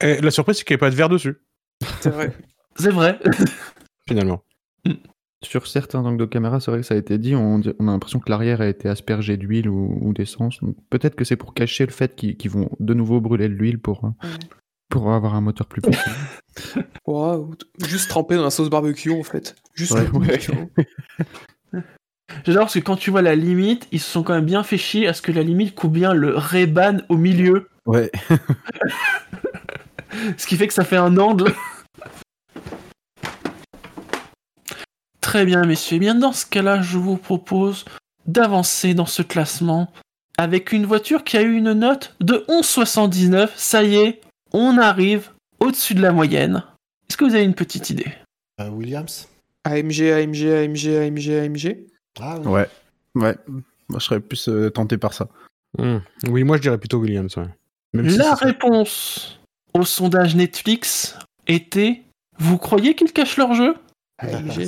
Et 0.00 0.20
la 0.20 0.30
surprise, 0.30 0.56
c'est 0.56 0.64
qu'il 0.64 0.74
n'y 0.74 0.76
avait 0.76 0.88
pas 0.88 0.90
de 0.90 0.96
verre 0.96 1.08
dessus, 1.08 1.42
C'est 2.00 2.10
vrai. 2.10 2.32
C'est 2.76 2.90
vrai. 2.92 3.18
finalement. 4.08 4.42
Sur 5.44 5.66
certains 5.66 6.04
angles 6.04 6.18
de 6.18 6.24
caméra, 6.24 6.60
c'est 6.60 6.70
vrai 6.70 6.80
que 6.80 6.86
ça 6.86 6.94
a 6.94 6.96
été 6.96 7.18
dit, 7.18 7.34
on, 7.34 7.60
a 7.60 7.72
l'impression 7.80 8.18
que 8.20 8.30
l'arrière 8.30 8.60
a 8.60 8.66
été 8.66 8.88
aspergé 8.88 9.36
d'huile 9.36 9.68
ou, 9.68 9.98
ou 10.00 10.12
d'essence. 10.12 10.60
Donc 10.62 10.76
peut-être 10.88 11.14
que 11.14 11.24
c'est 11.24 11.36
pour 11.36 11.52
cacher 11.52 11.84
le 11.84 11.92
fait 11.92 12.16
qu'ils 12.16 12.50
vont 12.50 12.70
de 12.80 12.94
nouveau 12.94 13.20
brûler 13.20 13.48
de 13.48 13.54
l'huile 13.54 13.78
pour, 13.78 14.02
Ouais. 14.04 14.10
Pour 14.88 15.12
avoir 15.12 15.34
un 15.34 15.40
moteur 15.40 15.66
plus 15.66 15.82
puissant. 15.82 16.02
Wow, 17.06 17.54
juste 17.86 18.10
trempé 18.10 18.34
dans 18.34 18.42
la 18.42 18.50
sauce 18.50 18.68
barbecue 18.68 19.12
en 19.12 19.22
fait. 19.22 19.54
Juste 19.74 19.92
Ouais, 19.92 20.04
vois. 20.04 20.26
J'adore 22.44 22.64
parce 22.64 22.74
que 22.74 22.80
quand 22.80 22.96
tu 22.96 23.10
vois 23.10 23.22
la 23.22 23.36
limite, 23.36 23.86
ils 23.92 24.00
se 24.00 24.10
sont 24.10 24.22
quand 24.22 24.34
même 24.34 24.44
bien 24.44 24.62
fait 24.62 24.76
chier 24.76 25.06
à 25.06 25.14
ce 25.14 25.22
que 25.22 25.32
la 25.32 25.42
limite 25.42 25.74
coupe 25.74 25.92
bien 25.92 26.12
le 26.12 26.36
Ray-Ban 26.36 26.98
au 27.08 27.16
milieu. 27.16 27.68
Ouais. 27.86 28.10
Ce 30.36 30.46
qui 30.46 30.56
fait 30.56 30.66
que 30.66 30.74
ça 30.74 30.84
fait 30.84 30.96
un 30.96 31.16
angle. 31.16 31.54
Très 35.20 35.44
bien, 35.44 35.64
messieurs. 35.64 35.96
Eh 35.96 36.00
bien, 36.00 36.14
dans 36.14 36.32
ce 36.32 36.46
cas-là, 36.46 36.82
je 36.82 36.98
vous 36.98 37.16
propose 37.16 37.84
d'avancer 38.26 38.94
dans 38.94 39.06
ce 39.06 39.22
classement 39.22 39.92
avec 40.38 40.72
une 40.72 40.86
voiture 40.86 41.24
qui 41.24 41.36
a 41.36 41.42
eu 41.42 41.56
une 41.56 41.72
note 41.72 42.16
de 42.20 42.44
11,79. 42.48 43.50
Ça 43.56 43.84
y 43.84 43.96
est, 43.96 44.20
on 44.52 44.78
arrive 44.78 45.30
au-dessus 45.60 45.94
de 45.94 46.02
la 46.02 46.12
moyenne. 46.12 46.62
Est-ce 47.08 47.16
que 47.16 47.24
vous 47.24 47.34
avez 47.34 47.44
une 47.44 47.54
petite 47.54 47.90
idée 47.90 48.12
Euh, 48.60 48.68
Williams 48.70 49.28
AMG, 49.64 50.00
AMG, 50.02 50.44
AMG, 50.46 50.86
AMG, 50.96 51.28
AMG. 51.30 51.76
Ah 52.20 52.36
oui. 52.40 52.46
Ouais. 52.52 52.68
Ouais. 53.14 53.34
Moi, 53.88 53.98
je 53.98 54.04
serais 54.04 54.20
plus 54.20 54.48
euh, 54.48 54.70
tenté 54.70 54.96
par 54.98 55.12
ça. 55.14 55.28
Hmm. 55.78 55.98
Oui, 56.28 56.44
moi 56.44 56.56
je 56.56 56.62
dirais 56.62 56.78
plutôt 56.78 56.98
Williams. 56.98 57.36
Ouais. 57.36 57.48
Même 57.94 58.06
La 58.16 58.34
réponse 58.34 59.38
au 59.74 59.82
sondage 59.84 60.34
Netflix 60.34 61.16
était 61.46 62.02
Vous 62.38 62.56
croyez 62.58 62.94
qu'ils 62.94 63.12
cachent 63.12 63.36
leur 63.36 63.54
jeu 63.54 63.74
AMG. 64.18 64.64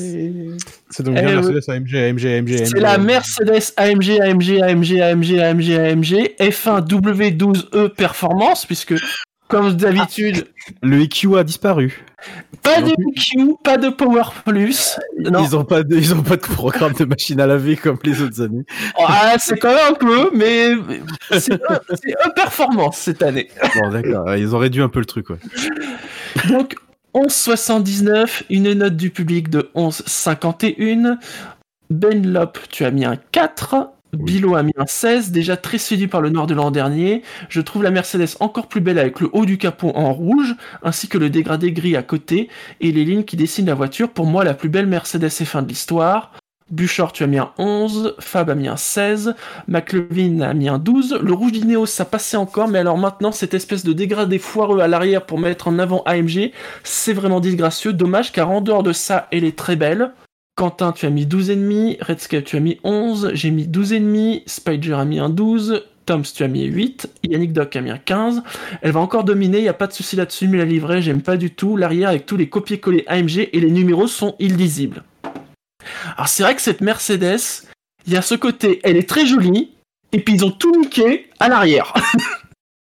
c'est 0.90 1.02
donc 1.02 1.16
Eh 1.18 1.22
bien 1.22 1.42
oui. 1.42 1.52
Mercedes, 1.52 1.68
AMG, 1.68 1.94
AMG, 1.96 2.24
AMG, 2.26 2.52
AMG. 2.52 2.64
C'est 2.66 2.80
la 2.80 2.98
Mercedes 2.98 3.72
AMG, 3.76 4.20
AMG, 4.20 4.60
AMG, 4.62 5.00
AMG, 5.00 5.38
AMG, 5.38 5.70
AMG, 5.72 6.36
F1 6.38 6.86
W12E 6.86 7.88
Performance, 7.94 8.64
puisque, 8.66 8.94
comme 9.50 9.72
d'habitude, 9.74 10.46
Le 10.82 11.00
EQ 11.02 11.36
a 11.38 11.44
disparu. 11.44 12.04
pas 12.62 12.80
de 12.80 12.90
EQ, 12.90 13.54
pas 13.62 13.76
de 13.76 13.88
Power 13.90 14.22
Plus. 14.46 14.98
Non, 15.18 15.42
Ils 15.44 15.56
ont 15.56 15.64
pas 15.64 15.82
de, 15.82 15.96
ils 15.96 16.14
ont 16.14 16.22
pas 16.22 16.36
de 16.36 16.42
programme 16.42 16.92
de 16.94 17.04
machine 17.04 17.40
à 17.40 17.46
laver 17.46 17.76
comme 17.76 17.98
les 18.04 18.22
autres 18.22 18.40
années. 18.40 18.64
Ah, 18.98 19.34
c'est 19.38 19.58
quand 19.58 19.74
même 19.74 19.92
un 19.92 19.94
peu, 19.94 20.30
mais 20.34 20.72
c'est 21.38 21.54
E 21.54 22.34
Performance 22.34 22.96
cette 22.98 23.22
année. 23.22 23.48
Bon, 23.74 23.90
d'accord. 23.90 24.34
Ils 24.36 24.54
ont 24.54 24.58
réduit 24.58 24.82
un 24.82 24.88
peu 24.88 25.00
le 25.00 25.06
truc, 25.06 25.30
ouais. 25.30 25.38
Donc, 26.48 26.76
11,79, 27.14 28.44
une 28.50 28.72
note 28.72 28.96
du 28.96 29.10
public 29.10 29.50
de 29.50 29.70
11,51. 29.74 31.16
Benlop, 31.90 32.52
tu 32.70 32.84
as 32.84 32.90
mis 32.92 33.04
un 33.04 33.16
4. 33.32 33.90
Bilo 34.12 34.56
a 34.56 34.62
mis 34.62 34.72
un 34.76 34.86
16, 34.86 35.30
déjà 35.30 35.56
très 35.56 35.78
séduit 35.78 36.08
par 36.08 36.20
le 36.20 36.30
noir 36.30 36.46
de 36.46 36.54
l'an 36.54 36.70
dernier. 36.70 37.22
Je 37.48 37.60
trouve 37.60 37.82
la 37.82 37.90
Mercedes 37.90 38.36
encore 38.40 38.66
plus 38.66 38.80
belle 38.80 38.98
avec 38.98 39.20
le 39.20 39.28
haut 39.32 39.46
du 39.46 39.56
capot 39.58 39.92
en 39.94 40.12
rouge, 40.12 40.54
ainsi 40.82 41.08
que 41.08 41.18
le 41.18 41.30
dégradé 41.30 41.72
gris 41.72 41.96
à 41.96 42.02
côté, 42.02 42.48
et 42.80 42.92
les 42.92 43.04
lignes 43.04 43.24
qui 43.24 43.36
dessinent 43.36 43.66
la 43.66 43.74
voiture. 43.74 44.10
Pour 44.10 44.26
moi, 44.26 44.44
la 44.44 44.54
plus 44.54 44.68
belle 44.68 44.86
Mercedes 44.86 45.28
F1 45.28 45.62
de 45.62 45.68
l'histoire. 45.68 46.32
Buchor, 46.70 47.12
tu 47.12 47.24
as 47.24 47.26
mis 47.26 47.38
un 47.38 47.50
11, 47.58 48.14
Fab 48.20 48.48
a 48.48 48.54
mis 48.54 48.68
un 48.68 48.76
16, 48.76 49.34
McLevin 49.66 50.40
a 50.40 50.54
mis 50.54 50.68
un 50.68 50.78
12, 50.78 51.18
le 51.20 51.32
rouge 51.32 51.50
d'Ineos 51.50 51.86
ça 51.86 52.04
passait 52.04 52.36
encore, 52.36 52.68
mais 52.68 52.78
alors 52.78 52.96
maintenant 52.96 53.32
cette 53.32 53.54
espèce 53.54 53.84
de 53.84 53.92
dégradé 53.92 54.38
foireux 54.38 54.78
à 54.78 54.86
l'arrière 54.86 55.26
pour 55.26 55.40
mettre 55.40 55.66
en 55.66 55.80
avant 55.80 56.04
AMG, 56.04 56.52
c'est 56.84 57.12
vraiment 57.12 57.40
disgracieux, 57.40 57.92
dommage 57.92 58.30
car 58.30 58.50
en 58.50 58.60
dehors 58.60 58.84
de 58.84 58.92
ça 58.92 59.26
elle 59.32 59.42
est 59.42 59.58
très 59.58 59.74
belle. 59.74 60.12
Quentin 60.56 60.92
tu 60.92 61.06
as 61.06 61.10
mis 61.10 61.26
12,5, 61.26 62.02
Redscape 62.02 62.44
tu 62.44 62.56
as 62.56 62.60
mis 62.60 62.78
11, 62.84 63.30
j'ai 63.34 63.50
mis 63.50 63.66
12,5, 63.66 64.42
Spider 64.46 64.92
a 64.92 65.04
mis 65.04 65.18
un 65.18 65.30
12, 65.30 65.84
Toms 66.06 66.22
tu 66.22 66.42
as 66.42 66.48
mis 66.48 66.64
8, 66.64 67.08
Yannick 67.24 67.52
Doc 67.52 67.74
a 67.76 67.80
mis 67.80 67.90
un 67.90 67.98
15, 67.98 68.42
elle 68.82 68.92
va 68.92 69.00
encore 69.00 69.24
dominer, 69.24 69.58
il 69.58 69.62
n'y 69.62 69.68
a 69.68 69.74
pas 69.74 69.86
de 69.86 69.92
souci 69.92 70.16
là-dessus, 70.16 70.48
mais 70.48 70.58
la 70.58 70.64
livrée 70.64 71.02
j'aime 71.02 71.22
pas 71.22 71.36
du 71.36 71.50
tout, 71.50 71.76
l'arrière 71.76 72.10
avec 72.10 72.26
tous 72.26 72.36
les 72.36 72.48
copier-coller 72.48 73.04
AMG 73.06 73.48
et 73.52 73.60
les 73.60 73.70
numéros 73.70 74.06
sont 74.06 74.36
illisibles. 74.38 75.02
Alors 76.16 76.28
c'est 76.28 76.42
vrai 76.42 76.54
que 76.54 76.62
cette 76.62 76.80
Mercedes, 76.80 77.68
il 78.06 78.12
y 78.12 78.16
a 78.16 78.22
ce 78.22 78.34
côté, 78.34 78.80
elle 78.82 78.96
est 78.96 79.08
très 79.08 79.26
jolie, 79.26 79.70
et 80.12 80.20
puis 80.20 80.34
ils 80.34 80.44
ont 80.44 80.50
tout 80.50 80.74
niqué 80.78 81.30
à 81.38 81.48
l'arrière. 81.48 81.94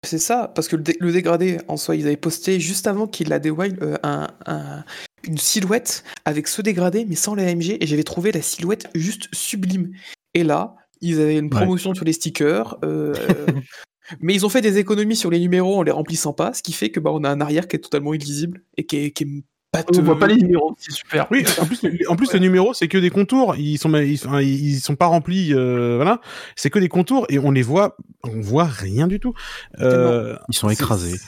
C'est 0.08 0.18
ça, 0.18 0.50
parce 0.54 0.68
que 0.68 0.76
le, 0.76 0.82
dé- 0.82 0.96
le 1.00 1.12
dégradé, 1.12 1.58
en 1.68 1.76
soi, 1.76 1.94
ils 1.94 2.06
avaient 2.06 2.16
posté 2.16 2.60
juste 2.60 2.86
avant 2.86 3.06
qu'il 3.06 3.28
la 3.28 3.38
dévoile 3.38 3.76
euh, 3.82 3.96
un, 4.02 4.26
un- 4.46 4.84
une 5.24 5.36
silhouette 5.36 6.02
avec 6.24 6.48
ce 6.48 6.62
dégradé, 6.62 7.04
mais 7.06 7.14
sans 7.14 7.34
la 7.34 7.42
AMG, 7.46 7.76
et 7.78 7.86
j'avais 7.86 8.04
trouvé 8.04 8.32
la 8.32 8.40
silhouette 8.40 8.88
juste 8.94 9.28
sublime. 9.34 9.92
Et 10.32 10.44
là, 10.44 10.76
ils 11.02 11.20
avaient 11.20 11.36
une 11.38 11.50
promotion 11.50 11.94
sur 11.94 12.06
les 12.06 12.14
stickers, 12.14 12.78
euh, 12.84 13.12
mais 14.20 14.34
ils 14.34 14.46
ont 14.46 14.48
fait 14.48 14.62
des 14.62 14.78
économies 14.78 15.16
sur 15.16 15.30
les 15.30 15.40
numéros 15.40 15.76
en 15.76 15.82
les 15.82 15.92
remplissant 15.92 16.32
pas, 16.32 16.54
ce 16.54 16.62
qui 16.62 16.72
fait 16.72 16.90
que 16.90 17.00
bah, 17.00 17.10
on 17.12 17.22
a 17.24 17.28
un 17.30 17.42
arrière 17.42 17.68
qui 17.68 17.76
est 17.76 17.80
totalement 17.80 18.14
illisible 18.14 18.62
et 18.78 18.86
qui 18.86 18.96
est, 18.96 19.10
qui 19.10 19.24
est 19.24 19.42
pas 19.70 19.84
On 19.96 20.02
voit 20.02 20.18
pas 20.18 20.26
les 20.26 20.36
numéros, 20.36 20.74
c'est 20.78 20.92
super. 20.92 21.26
Oui, 21.30 21.44
en 21.60 21.66
plus, 21.66 21.80
en 22.08 22.16
plus 22.16 22.32
les 22.32 22.40
numéros, 22.40 22.74
c'est 22.74 22.88
que 22.88 22.98
des 22.98 23.10
contours. 23.10 23.56
Ils 23.56 23.78
sont, 23.78 23.94
ils, 23.96 24.80
sont 24.80 24.96
pas 24.96 25.06
remplis, 25.06 25.52
euh, 25.54 25.96
voilà. 25.96 26.20
C'est 26.56 26.70
que 26.70 26.78
des 26.78 26.88
contours 26.88 27.26
et 27.28 27.38
on 27.38 27.50
les 27.50 27.62
voit, 27.62 27.96
on 28.24 28.40
voit 28.40 28.64
rien 28.64 29.06
du 29.06 29.20
tout. 29.20 29.34
Euh, 29.80 30.36
Ils 30.48 30.54
sont 30.54 30.68
c'est- 30.68 30.74
écrasés. 30.74 31.18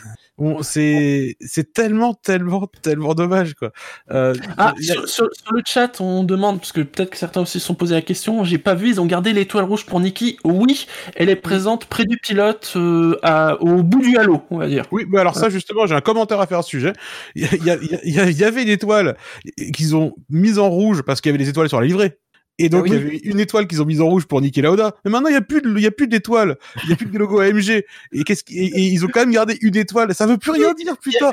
On- 0.41 0.62
C'est, 0.62 1.36
c'est 1.41 1.72
tellement, 1.72 2.14
tellement, 2.14 2.66
tellement 2.82 3.14
dommage, 3.14 3.55
quoi. 3.55 3.70
Euh, 4.11 4.34
Ah, 4.57 4.74
a- 4.76 4.82
sur, 4.82 5.09
sur- 5.09 5.28
sur 5.32 5.53
le 5.53 5.62
chat, 5.64 6.01
on 6.01 6.24
demande, 6.24 6.59
parce 6.59 6.72
que 6.72 6.80
peut-être 6.80 7.11
que 7.11 7.16
certains 7.16 7.43
aussi 7.43 7.61
se 7.61 7.66
sont 7.66 7.74
posé 7.74 7.95
la 7.95 8.03
question, 8.03 8.43
j'ai 8.45 8.59
pas 8.59 8.74
vu, 8.74 8.88
ils 8.88 9.01
ont 9.01 9.07
gardé 9.07 9.32
l'étoile 9.32 9.64
rouge 9.64 9.86
pour 9.86 10.01
Nikki. 10.01 10.38
Oui, 10.45 10.86
elle 11.14 11.28
est 11.28 11.36
présente 11.36 11.84
près 11.86 12.05
du 12.05 12.16
pilote, 12.16 12.72
euh, 12.76 13.16
à- 13.22 13.61
au 13.62 13.82
bout 13.82 14.01
du 14.01 14.16
halo, 14.16 14.43
on 14.51 14.59
va 14.59 14.66
dire. 14.66 14.84
Oui, 14.91 15.05
mais 15.09 15.20
alors 15.20 15.36
ça 15.36 15.49
justement, 15.51 15.86
j'ai 15.86 15.95
un 15.95 16.01
commentaire 16.01 16.41
à 16.41 16.47
faire 16.47 16.59
à 16.59 16.62
ce 16.62 16.70
sujet. 16.70 16.93
Il 17.34 17.43
y, 17.43 17.47
a- 17.47 17.55
il 17.55 17.64
y, 17.64 17.70
a- 17.70 17.78
il 18.05 18.14
y 18.14 18.20
a- 18.20 18.30
il 18.30 18.38
y 18.38 18.45
avait 18.45 18.62
une 18.62 18.68
étoile 18.68 19.16
qu'ils 19.74 19.95
ont 19.95 20.14
mise 20.28 20.59
en 20.59 20.68
rouge 20.70 21.03
parce 21.03 21.20
qu'il 21.20 21.30
y 21.30 21.34
avait 21.34 21.43
des 21.45 21.51
étoiles 21.51 21.68
sur 21.68 21.80
la 21.80 21.86
livrée. 21.86 22.18
Et 22.64 22.68
donc 22.68 22.86
Ah 22.88 22.90
oui. 22.90 22.96
il 22.96 23.04
y 23.04 23.06
avait 23.06 23.16
une 23.24 23.40
étoile 23.40 23.66
qu'ils 23.66 23.80
ont 23.82 23.84
mise 23.86 24.00
en 24.00 24.06
rouge 24.08 24.26
pour 24.26 24.40
Niki 24.40 24.61
Lauda. 24.62 24.94
Mais 25.04 25.11
maintenant 25.11 25.28
il 25.28 25.34
y 25.34 25.36
a 25.36 25.40
plus 25.40 25.62
de, 25.62 25.70
il 25.76 25.82
y 25.82 25.86
a 25.86 25.90
plus 25.90 26.08
d'étoiles, 26.08 26.56
il 26.84 26.90
y 26.90 26.92
a 26.92 26.96
plus 26.96 27.06
de 27.06 27.18
logo 27.18 27.40
AMG. 27.40 27.84
Et 28.12 28.24
qu'est-ce 28.24 28.44
qui- 28.44 28.58
et, 28.58 28.66
et 28.66 28.80
ils 28.88 29.04
ont 29.04 29.08
quand 29.08 29.20
même 29.20 29.30
gardé 29.32 29.56
une 29.62 29.76
étoile. 29.76 30.14
Ça 30.14 30.26
veut 30.26 30.36
plus 30.38 30.50
rien 30.52 30.72
dire, 30.74 30.96
putain. 30.98 31.30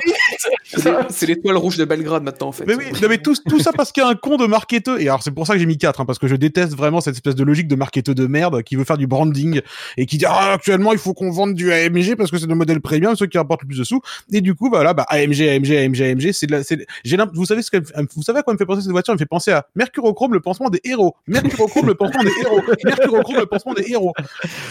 C'est 0.64 0.84
l'é- 0.84 0.96
C'est 1.10 1.26
l'étoile 1.26 1.56
rouge 1.56 1.76
de 1.76 1.84
Belgrade 1.84 2.22
maintenant, 2.22 2.48
en 2.48 2.52
fait. 2.52 2.64
Mais 2.66 2.74
oui, 2.74 2.84
non, 3.02 3.08
mais 3.08 3.18
tout, 3.18 3.34
tout 3.48 3.58
ça 3.60 3.72
parce 3.72 3.92
qu'il 3.92 4.02
y 4.02 4.06
a 4.06 4.08
un 4.08 4.14
con 4.14 4.36
de 4.36 4.46
marketeux. 4.46 5.00
Et 5.00 5.08
alors, 5.08 5.22
c'est 5.22 5.30
pour 5.30 5.46
ça 5.46 5.54
que 5.54 5.58
j'ai 5.60 5.66
mis 5.66 5.78
4, 5.78 6.00
hein, 6.00 6.04
parce 6.04 6.18
que 6.18 6.28
je 6.28 6.36
déteste 6.36 6.74
vraiment 6.74 7.00
cette 7.00 7.14
espèce 7.14 7.34
de 7.34 7.44
logique 7.44 7.68
de 7.68 7.74
marketeux 7.76 8.14
de 8.14 8.26
merde 8.26 8.62
qui 8.62 8.76
veut 8.76 8.84
faire 8.84 8.98
du 8.98 9.06
branding 9.06 9.60
et 9.96 10.06
qui 10.06 10.18
dit, 10.18 10.26
ah, 10.26 10.52
actuellement, 10.54 10.92
il 10.92 10.98
faut 10.98 11.14
qu'on 11.14 11.30
vende 11.30 11.54
du 11.54 11.72
AMG 11.72 12.14
parce 12.16 12.30
que 12.30 12.38
c'est 12.38 12.46
le 12.46 12.54
modèle 12.54 12.80
premium, 12.80 13.14
ceux 13.16 13.26
qui 13.26 13.38
rapportent 13.38 13.62
le 13.62 13.68
plus 13.68 13.78
de 13.78 13.84
sous. 13.84 14.00
Et 14.32 14.40
du 14.40 14.54
coup, 14.54 14.70
bah 14.70 14.82
là, 14.82 14.94
bah, 14.94 15.06
AMG, 15.08 15.40
AMG, 15.48 15.72
AMG, 15.72 16.00
AMG, 16.02 16.32
c'est 16.32 16.46
de 16.46 16.52
la, 16.52 16.62
c'est, 16.62 16.86
j'ai 17.04 17.16
l'imp- 17.16 17.30
vous 17.34 17.46
savez 17.46 17.62
ce 17.62 17.70
que, 17.70 17.78
vous 18.14 18.22
savez 18.22 18.40
à 18.40 18.42
quoi 18.42 18.52
me 18.52 18.58
fait 18.58 18.66
penser 18.66 18.82
cette 18.82 18.90
voiture? 18.90 19.12
Elle 19.12 19.16
me 19.16 19.18
fait 19.18 19.26
penser 19.26 19.50
à 19.52 19.66
Mercurochrome, 19.74 20.32
le 20.34 20.40
pansement 20.40 20.70
des 20.70 20.80
héros. 20.84 21.14
Mercurochrome, 21.26 21.86
le 21.86 21.94
pansement 21.94 22.22
des 22.22 22.32
héros. 22.42 22.60
Le 22.66 23.44
pansement 23.46 23.74
des 23.74 23.90
héros. 23.90 24.12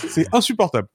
C'est 0.08 0.28
insupportable. 0.34 0.88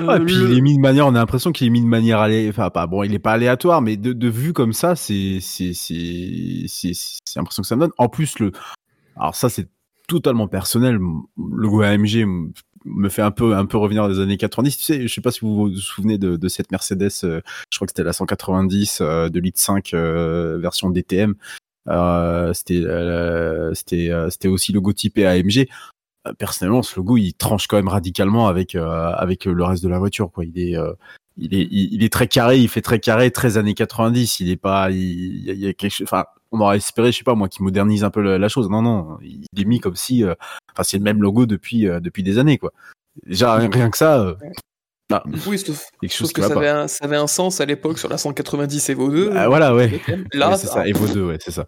Ouais, 0.00 0.16
et 0.16 0.20
puis 0.20 0.34
le- 0.34 0.50
il 0.52 0.58
est 0.58 0.60
mis 0.62 0.74
de 0.76 0.80
manière, 0.80 1.06
on 1.06 1.10
a 1.14 1.18
l'impression 1.18 1.52
qu'il 1.52 1.66
est 1.66 1.70
mis 1.70 1.82
de 1.82 1.86
manière 1.86 2.18
allé, 2.18 2.48
enfin 2.48 2.70
pas 2.70 2.86
bon, 2.86 3.02
il 3.02 3.12
est 3.12 3.18
pas 3.18 3.32
aléatoire, 3.32 3.82
mais 3.82 3.98
de, 3.98 4.14
de 4.14 4.28
vue 4.28 4.54
comme 4.54 4.72
ça, 4.72 4.96
c'est 4.96 5.38
c'est 5.42 5.74
c'est 5.74 6.64
c'est 6.66 6.92
c'est 6.94 7.38
l'impression 7.38 7.60
que 7.62 7.68
ça 7.68 7.76
me 7.76 7.82
donne. 7.82 7.90
En 7.98 8.08
plus 8.08 8.38
le, 8.38 8.52
alors 9.16 9.34
ça 9.34 9.50
c'est 9.50 9.68
totalement 10.08 10.48
personnel. 10.48 10.94
Le 10.96 11.68
goût 11.68 11.82
AMG 11.82 12.24
me 12.86 13.08
fait 13.10 13.20
un 13.22 13.30
peu 13.30 13.54
un 13.54 13.66
peu 13.66 13.76
revenir 13.76 14.08
des 14.08 14.18
années 14.18 14.38
90. 14.38 14.76
Tu 14.78 14.82
sais, 14.82 15.06
je 15.06 15.12
sais 15.12 15.20
pas 15.20 15.30
si 15.30 15.40
vous 15.40 15.54
vous 15.54 15.76
souvenez 15.76 16.16
de, 16.16 16.36
de 16.36 16.48
cette 16.48 16.72
Mercedes, 16.72 17.10
euh, 17.24 17.42
je 17.70 17.76
crois 17.78 17.86
que 17.86 17.90
c'était 17.94 18.02
la 18.02 18.14
190 18.14 18.98
euh, 19.02 19.28
de 19.28 19.40
litre 19.40 19.60
5 19.60 19.92
euh, 19.92 20.58
version 20.58 20.88
DTM. 20.88 21.34
Euh, 21.88 22.52
c'était 22.52 22.82
euh, 22.84 23.74
c'était 23.74 24.10
euh, 24.10 24.30
c'était 24.30 24.48
aussi 24.48 24.72
logotypé 24.72 25.26
AMG 25.26 25.66
personnellement, 26.38 26.82
ce 26.82 26.96
logo, 26.96 27.16
il 27.16 27.34
tranche 27.34 27.66
quand 27.66 27.76
même 27.76 27.88
radicalement 27.88 28.48
avec 28.48 28.74
euh, 28.74 29.12
avec 29.12 29.44
le 29.44 29.64
reste 29.64 29.82
de 29.82 29.88
la 29.88 29.98
voiture. 29.98 30.30
Quoi. 30.30 30.44
Il 30.44 30.58
est 30.58 30.76
euh, 30.76 30.92
il 31.36 31.54
est 31.54 31.66
il, 31.70 32.04
est 32.04 32.12
très 32.12 32.28
carré, 32.28 32.58
il 32.58 32.68
fait 32.68 32.82
très 32.82 33.00
carré, 33.00 33.30
très 33.30 33.56
années 33.56 33.74
90. 33.74 34.40
Il 34.40 34.50
est 34.50 34.56
pas, 34.56 34.90
il, 34.90 35.58
y, 35.58 35.66
a, 35.66 35.72
quelque 35.72 35.90
chose. 35.90 36.06
Enfin, 36.06 36.26
on 36.52 36.60
aurait 36.60 36.76
espéré, 36.76 37.10
je 37.10 37.18
sais 37.18 37.24
pas 37.24 37.34
moi, 37.34 37.48
qu'il 37.48 37.64
modernise 37.64 38.04
un 38.04 38.10
peu 38.10 38.20
la, 38.36 38.48
chose. 38.48 38.68
Non, 38.68 38.82
non, 38.82 39.18
il 39.22 39.46
est 39.56 39.64
mis 39.64 39.80
comme 39.80 39.96
si, 39.96 40.24
euh, 40.24 40.34
enfin, 40.72 40.82
c'est 40.82 40.98
le 40.98 41.04
même 41.04 41.22
logo 41.22 41.46
depuis 41.46 41.84
depuis 41.84 42.22
des 42.22 42.38
années, 42.38 42.58
quoi. 42.58 42.72
Déjà 43.26 43.54
rien 43.54 43.90
que 43.90 43.96
ça. 43.96 44.36
Oui, 45.46 45.58
sauf, 45.58 45.86
quelque 46.00 46.10
chose 46.12 46.28
sauf 46.28 46.32
que 46.32 46.40
va 46.40 46.48
ça 46.48 46.54
avait, 46.56 46.68
un, 46.68 46.88
ça 46.88 47.04
avait 47.04 47.16
un 47.16 47.26
sens 47.26 47.60
à 47.60 47.66
l'époque 47.66 47.98
sur 47.98 48.08
la 48.08 48.18
190 48.18 48.88
Evo 48.90 49.10
2. 49.10 49.32
Ah, 49.36 49.48
voilà, 49.48 49.74
ouais. 49.76 50.00
Là, 50.32 50.56
c'est 50.56 50.66
ça, 50.68 50.86
Evo 50.86 51.06
2, 51.06 51.22
ouais, 51.24 51.38
c'est 51.40 51.50
ça. 51.50 51.66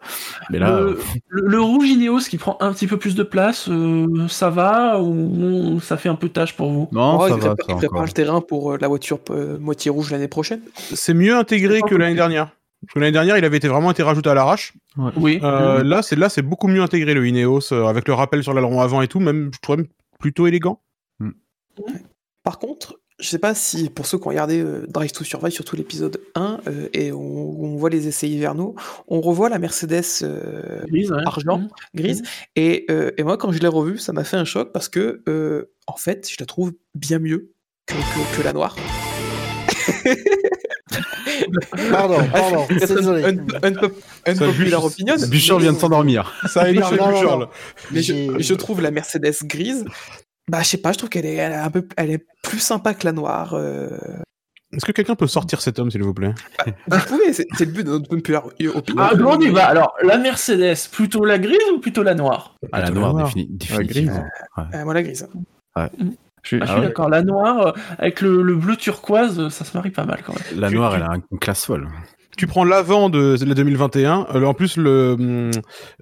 Mais 0.50 0.58
là, 0.58 0.80
le, 0.80 0.86
euh, 0.86 0.98
le- 1.28 1.48
le 1.48 1.60
rouge 1.60 1.88
Ineos 1.88 2.20
qui 2.30 2.38
prend 2.38 2.56
un 2.60 2.72
petit 2.72 2.86
peu 2.86 2.96
plus 2.96 3.14
de 3.14 3.22
place, 3.22 3.68
euh, 3.68 4.26
ça 4.28 4.50
va 4.50 5.00
ou 5.00 5.80
ça 5.80 5.96
fait 5.96 6.08
un 6.08 6.14
peu 6.16 6.28
tâche 6.28 6.54
pour 6.56 6.70
vous? 6.70 6.88
Non, 6.92 7.18
Oh, 7.20 7.28
ça 7.28 7.34
il 7.36 7.40
va, 7.42 7.54
prépare, 7.54 7.56
ça 7.56 7.72
il 7.72 7.76
prépare 7.76 7.92
encore. 7.96 8.06
le 8.06 8.12
terrain 8.12 8.40
pour 8.40 8.72
euh, 8.72 8.78
la 8.80 8.88
voiture 8.88 9.18
euh, 9.30 9.58
moitié 9.58 9.90
rouge 9.90 10.10
l'année 10.10 10.28
prochaine. 10.28 10.60
C'est 10.76 11.14
mieux 11.14 11.36
intégré 11.36 11.80
que 11.82 11.94
l'année 11.94 12.14
dernière. 12.14 12.50
Parce 12.86 12.94
que 12.96 12.98
l'année 13.00 13.12
dernière, 13.12 13.38
il 13.38 13.44
avait 13.46 13.56
été 13.56 13.66
vraiment 13.68 13.90
été 13.92 14.02
rajouté 14.02 14.28
à 14.28 14.34
l'arrache. 14.34 14.74
Oui. 15.16 15.40
Euh, 15.42 15.82
Là, 15.82 16.02
c'est 16.02 16.16
là, 16.16 16.28
c'est 16.28 16.42
beaucoup 16.42 16.68
mieux 16.68 16.82
intégré 16.82 17.14
le 17.14 17.26
Ineos 17.26 17.72
euh, 17.72 17.86
avec 17.86 18.06
le 18.06 18.12
rappel 18.14 18.42
sur 18.42 18.52
l'aileron 18.52 18.80
avant 18.82 19.00
et 19.00 19.08
tout. 19.08 19.20
Même, 19.20 19.50
je 19.54 19.58
trouve 19.60 19.76
même 19.78 19.86
plutôt 20.20 20.46
élégant. 20.46 20.80
Par 22.42 22.58
contre, 22.58 22.98
je 23.24 23.30
sais 23.30 23.38
pas 23.38 23.54
si 23.54 23.88
pour 23.88 24.04
ceux 24.06 24.18
qui 24.18 24.26
ont 24.26 24.30
regardé 24.30 24.60
euh, 24.60 24.84
Drive 24.88 25.12
to 25.12 25.24
Survive, 25.24 25.50
surtout 25.52 25.76
l'épisode 25.76 26.20
1, 26.34 26.60
euh, 26.68 26.88
et 26.92 27.10
on, 27.10 27.16
où 27.18 27.66
on 27.66 27.76
voit 27.76 27.88
les 27.90 28.06
essais 28.06 28.28
hivernaux, 28.28 28.74
on 29.08 29.20
revoit 29.22 29.48
la 29.48 29.58
Mercedes 29.58 30.02
euh, 30.22 30.82
Grise, 30.88 31.10
ouais. 31.10 31.22
argent, 31.24 31.58
Mhm. 31.58 31.68
grise. 31.94 32.22
Et, 32.56 32.84
euh, 32.90 33.10
et 33.16 33.22
moi, 33.22 33.36
quand 33.38 33.50
je 33.52 33.58
l'ai 33.60 33.68
revue, 33.68 33.96
ça 33.98 34.12
m'a 34.12 34.24
fait 34.24 34.36
un 34.36 34.44
choc 34.44 34.72
parce 34.72 34.88
que, 34.90 35.22
euh, 35.28 35.70
en 35.86 35.96
fait, 35.96 36.28
je 36.30 36.36
la 36.38 36.44
trouve 36.46 36.72
bien 36.94 37.18
mieux 37.18 37.52
que, 37.86 37.94
que- 37.94 38.36
que 38.38 38.42
la 38.44 38.52
noire. 38.52 38.76
Pardon, 41.90 42.18
pardon, 42.32 42.66
c'est 42.78 42.94
désolé. 42.94 43.24
un, 43.24 43.28
un, 43.62 43.72
un, 44.26 44.32
Bûche- 44.34 44.74
opinion. 44.84 45.16
Bûcheur 45.28 45.58
vient 45.58 45.72
de 45.72 45.78
s'endormir. 45.78 46.32
Ça 46.48 46.70
Bûcheur, 46.70 46.92
non. 47.22 47.38
là. 47.40 47.50
Mais 47.90 48.02
je, 48.02 48.36
je 48.38 48.54
trouve 48.54 48.80
la 48.80 48.90
Mercedes 48.90 49.34
grise, 49.44 49.84
bah 50.50 50.62
je 50.62 50.68
sais 50.68 50.78
pas, 50.78 50.92
je 50.92 50.98
trouve 50.98 51.10
qu'elle 51.10 51.26
est, 51.26 51.34
elle 51.34 51.52
est 51.52 51.56
un 51.56 51.70
peu, 51.70 51.86
elle 51.96 52.10
est 52.10 52.26
plus 52.42 52.58
sympa 52.60 52.94
que 52.94 53.04
la 53.04 53.12
noire. 53.12 53.54
euh. 53.54 53.90
Est-ce 54.72 54.84
que 54.84 54.92
quelqu'un 54.92 55.14
peut 55.14 55.28
sortir 55.28 55.60
cet 55.60 55.78
homme, 55.78 55.90
s'il 55.90 56.02
vous 56.02 56.14
plaît? 56.14 56.34
Vous 56.88 56.98
pouvez, 57.06 57.32
c'est 57.32 57.46
c'est 57.56 57.64
le 57.64 57.70
but 57.70 57.84
de 57.84 57.90
notre 57.92 58.12
opinion. 58.12 58.42
Ah, 58.98 59.14
bon, 59.14 59.36
on 59.36 59.40
y 59.40 59.48
va. 59.50 59.66
Alors, 59.68 59.94
la 60.02 60.18
Mercedes, 60.18 60.88
plutôt 60.90 61.24
la 61.24 61.38
grise 61.38 61.58
ou 61.72 61.78
plutôt 61.78 62.02
la 62.02 62.14
noire? 62.14 62.56
Ah, 62.72 62.80
la 62.80 62.90
noire, 62.90 63.14
noire. 63.14 63.28
défini- 63.28 63.46
définitivement. 63.56 64.24
Euh, 64.58 64.84
moi 64.84 64.92
la 64.94 65.02
grise. 65.04 65.28
Je 65.32 65.32
suis, 65.36 65.40
Ah, 65.76 65.88
Je 66.42 66.56
ah 66.60 66.66
suis 66.66 66.74
ouais. 66.80 66.86
d'accord. 66.86 67.08
La 67.08 67.22
noire, 67.22 67.68
euh, 67.68 67.72
avec 67.98 68.20
le, 68.20 68.42
le 68.42 68.56
bleu 68.56 68.76
turquoise, 68.76 69.48
ça 69.50 69.64
se 69.64 69.76
marie 69.76 69.90
pas 69.90 70.04
mal 70.04 70.22
quand 70.26 70.34
même. 70.34 70.60
La 70.60 70.70
noire, 70.70 70.90
tu- 70.90 70.96
elle 70.96 71.02
a 71.04 71.10
un- 71.12 71.22
une 71.30 71.38
classe 71.38 71.64
folle. 71.64 71.88
Tu 72.36 72.46
prends 72.46 72.64
l'avant 72.64 73.08
de 73.10 73.36
la 73.44 73.54
2021. 73.54 74.26
euh, 74.34 74.44
en 74.44 74.54
plus, 74.54 74.76
le 74.76 75.12
hum, 75.18 75.50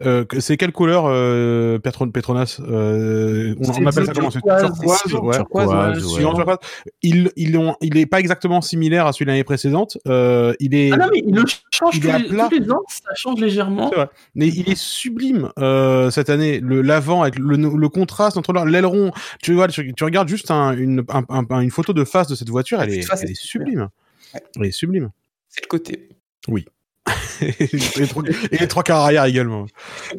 euh, 0.05 0.25
c'est 0.39 0.57
quelle 0.57 0.73
couleur 0.73 1.05
euh, 1.07 1.79
Petron- 1.79 2.11
Petronas 2.11 2.59
euh, 2.61 3.55
On, 3.61 3.87
appelle 3.87 4.07
ça 4.07 4.13
comment 4.13 4.31
turquoise, 4.31 4.63
turquoise, 4.63 5.03
turquoise, 5.03 5.37
Turquoise, 5.37 5.69
ouais. 5.69 5.75
ouais. 5.75 6.01
Cyan, 6.01 6.35
turquoise. 6.35 6.59
Il, 7.03 7.31
il, 7.37 7.57
ont- 7.59 7.77
il 7.81 7.97
est 7.99 8.07
pas 8.07 8.21
exactement 8.21 8.61
similaire 8.61 9.07
à 9.07 9.13
celui 9.13 9.27
de 9.27 9.31
l'année 9.31 9.45
précédente. 9.45 9.99
Euh, 10.09 10.55
il 10.61 10.75
est, 10.75 10.91
Ah 10.93 10.97
non, 10.97 11.07
mais 11.13 11.23
il 11.27 11.35
le 11.35 11.43
change 11.73 11.97
il 11.97 12.01
tous 12.03 12.07
les, 12.09 12.29
tous 12.29 12.51
les 12.61 12.71
ans, 12.73 12.81
ça 12.89 13.15
change 13.15 13.39
légèrement. 13.41 13.91
C'est 13.91 13.97
vrai. 13.97 14.09
mais 14.35 14.49
il 14.49 14.69
est 14.71 14.79
sublime 14.79 15.51
euh, 15.59 16.11
cette 16.11 16.31
année. 16.31 16.61
Le 16.61 16.83
l'avant 16.83 17.23
avec 17.23 17.39
le, 17.39 17.57
le 17.57 17.89
contraste 17.89 18.37
entre 18.37 18.53
l'aileron. 18.65 19.11
Tu 19.43 19.53
vois, 19.55 19.69
tu, 19.69 19.93
tu 19.95 20.05
regardes 20.05 20.29
juste 20.29 20.51
un- 20.51 20.73
une, 20.77 21.05
un- 21.11 21.25
un- 21.51 21.61
une 21.61 21.71
photo 21.71 21.93
de 21.93 22.05
face 22.05 22.29
de 22.29 22.35
cette 22.35 22.49
voiture, 22.49 22.81
elle 22.81 22.91
est, 22.95 23.03
face 23.03 23.23
elle 23.23 23.29
est 23.29 23.33
est 23.33 23.35
sublime. 23.35 23.89
Ouais. 24.35 24.41
Elle 24.57 24.67
est 24.67 24.71
sublime. 24.73 25.11
C'est 25.49 25.63
le 25.65 25.69
côté. 25.69 26.09
et, 27.41 27.55
les 27.97 28.07
trois, 28.07 28.23
et 28.51 28.59
les 28.59 28.69
trois 28.69 28.83
quarts 28.83 29.01
arrière 29.01 29.25
également. 29.25 29.67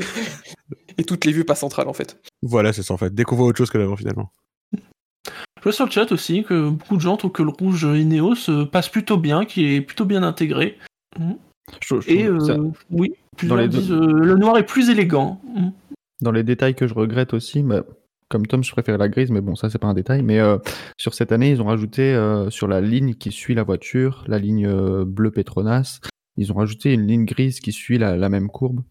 Et 0.97 1.03
toutes 1.03 1.26
les 1.26 1.32
vues 1.32 1.43
pas 1.45 1.55
centrales 1.55 1.88
en 1.88 1.93
fait. 1.93 2.19
Voilà, 2.43 2.71
c'est 2.71 2.84
ça 2.84 2.93
en 2.93 2.97
fait. 2.97 3.13
Dès 3.15 3.24
qu'on 3.24 3.36
voit 3.36 3.47
autre 3.47 3.57
chose 3.57 3.71
que 3.71 3.80
l'avant 3.80 3.95
finalement. 3.95 4.32
Je 4.74 5.63
vois 5.63 5.71
sur 5.71 5.86
le 5.86 5.91
chat 5.91 6.11
aussi 6.11 6.43
que 6.43 6.69
beaucoup 6.69 6.97
de 6.97 7.01
gens 7.01 7.17
trouvent 7.17 7.32
que 7.32 7.41
le 7.41 7.49
rouge 7.49 7.84
Ineos 7.84 8.49
euh, 8.49 8.65
passe 8.65 8.89
plutôt 8.89 9.17
bien, 9.17 9.45
qu'il 9.45 9.65
est 9.71 9.82
plutôt 9.82 10.05
bien 10.05 10.21
intégré. 10.21 10.78
Je- 11.82 11.99
je 12.01 12.09
Et 12.11 12.26
euh, 12.28 12.39
ça- 12.41 12.57
oui, 12.91 13.13
les 13.41 13.67
disent, 13.69 13.91
euh, 13.91 14.05
le 14.05 14.36
noir 14.36 14.57
est 14.57 14.65
plus 14.65 14.89
élégant. 14.89 15.41
Mm. 15.55 15.69
Dans 16.21 16.32
les 16.32 16.43
détails 16.43 16.76
que 16.76 16.86
je 16.88 16.93
regrette 16.93 17.34
aussi, 17.34 17.63
bah, 17.63 17.84
comme 18.30 18.45
Tom, 18.45 18.63
je 18.63 18.71
préfère 18.71 18.97
la 18.97 19.07
grise, 19.09 19.32
mais 19.32 19.41
bon, 19.41 19.55
ça, 19.55 19.69
c'est 19.69 19.78
pas 19.80 19.88
un 19.88 19.93
détail. 19.93 20.21
Mais 20.21 20.39
euh, 20.39 20.57
sur 20.97 21.13
cette 21.13 21.32
année, 21.32 21.51
ils 21.51 21.61
ont 21.61 21.65
rajouté 21.67 22.13
euh, 22.13 22.49
sur 22.49 22.67
la 22.67 22.82
ligne 22.82 23.13
qui 23.13 23.32
suit 23.32 23.55
la 23.55 23.63
voiture, 23.63 24.26
la 24.28 24.39
ligne 24.39 24.67
euh, 24.67 25.05
bleu 25.05 25.32
Petronas, 25.32 25.99
ils 26.38 26.51
ont 26.51 26.55
rajouté 26.55 26.93
une 26.93 27.07
ligne 27.07 27.25
grise 27.25 27.59
qui 27.59 27.71
suit 27.71 27.97
la, 27.97 28.15
la 28.17 28.29
même 28.29 28.49
courbe. 28.49 28.84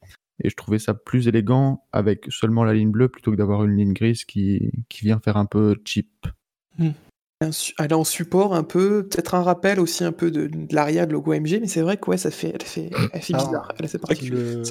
Et 0.45 0.51
je 0.51 0.57
trouvais 0.57 0.79
ça 0.79 0.95
plus 0.95 1.29
élégant 1.29 1.85
avec 1.93 2.27
seulement 2.31 2.65
la 2.65 2.73
ligne 2.75 2.91
bleue 2.91 3.09
plutôt 3.09 3.31
que 3.31 3.37
d'avoir 3.37 3.65
une 3.65 3.77
ligne 3.77 3.93
grise 3.93 4.25
qui, 4.25 4.71
qui 4.89 5.05
vient 5.05 5.21
faire 5.21 5.37
un 5.37 5.47
peu 5.47 5.77
cheap. 5.85 6.09
Su- 7.51 7.75
Elle 7.79 7.91
est 7.91 7.95
en 7.95 8.05
support 8.05 8.55
un 8.55 8.63
peu, 8.63 9.07
peut-être 9.09 9.35
un 9.35 9.43
rappel 9.43 9.79
aussi 9.81 10.05
un 10.05 10.13
peu 10.13 10.31
de, 10.31 10.47
de 10.47 10.75
l'arrière 10.75 11.07
de 11.09 11.13
logo 11.13 11.33
MG, 11.35 11.59
mais 11.61 11.67
c'est 11.67 11.81
vrai 11.83 11.97
que 11.97 12.09
ouais, 12.11 12.17
ça 12.17 12.31
fait, 12.31 12.53
elle 12.55 12.63
fait, 12.63 12.91
elle 13.13 13.21
fait 13.21 13.35
Alors, 13.35 13.49
bizarre. 13.49 13.75
Le- 13.81 13.87
C'est 13.89 14.01
vrai 14.01 14.15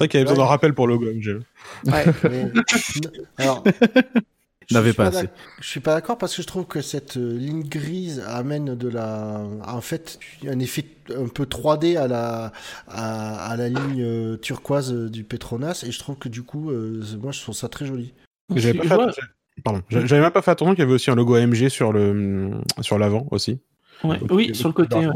qu'il 0.08 0.20
y 0.20 0.22
avait 0.22 0.30
besoin 0.30 0.30
Ouais, 0.30 0.36
d'un 0.36 0.44
rappel 0.44 0.74
pour 0.74 0.86
logo 0.86 1.06
MG. 1.06 1.38
Ouais. 1.86 2.04
mais- 2.24 2.50
Alors, 3.38 3.62
N'avait 4.72 4.92
pas 4.92 5.06
assez. 5.06 5.28
Je 5.60 5.68
suis 5.68 5.80
pas 5.80 5.94
d'accord 5.94 6.18
parce 6.18 6.34
que 6.36 6.42
je 6.42 6.46
trouve 6.46 6.66
que 6.66 6.80
cette 6.80 7.16
euh, 7.16 7.36
ligne 7.38 7.62
grise 7.64 8.22
amène 8.26 8.74
de 8.74 8.88
la, 8.88 9.40
en 9.66 9.80
fait, 9.80 10.18
un 10.46 10.58
effet 10.58 10.84
un 11.16 11.28
peu 11.28 11.44
3D 11.44 11.96
à 11.98 12.08
la, 12.08 12.52
à, 12.88 13.50
à 13.50 13.56
la 13.56 13.68
ligne 13.68 14.02
euh, 14.02 14.36
turquoise 14.36 14.92
euh, 14.92 15.08
du 15.10 15.24
Petronas 15.24 15.84
et 15.86 15.92
je 15.92 15.98
trouve 15.98 16.16
que 16.16 16.28
du 16.28 16.42
coup, 16.42 16.70
euh, 16.70 17.02
moi, 17.20 17.32
je 17.32 17.40
trouve 17.40 17.54
ça 17.54 17.68
très 17.68 17.86
joli. 17.86 18.12
J'avais 18.54 18.74
pas 18.78 18.82
Je 18.84 18.88
fait 18.88 18.94
vois- 18.94 19.04
attention- 19.04 19.22
Pardon, 19.64 19.82
J'a- 19.90 20.06
j'avais 20.06 20.22
même 20.22 20.30
pas 20.32 20.40
fait 20.42 20.50
attention 20.50 20.74
qu'il 20.74 20.80
y 20.82 20.86
avait 20.86 20.94
aussi 20.94 21.10
un 21.10 21.14
logo 21.14 21.34
AMG 21.34 21.68
sur 21.68 21.92
le 21.92 22.52
sur 22.80 22.98
l'avant 22.98 23.26
aussi. 23.30 23.58
ouais, 24.02 24.18
oui, 24.30 24.54
sur 24.54 24.68
le 24.70 24.72
côté. 24.72 24.96
ouais. 24.96 25.06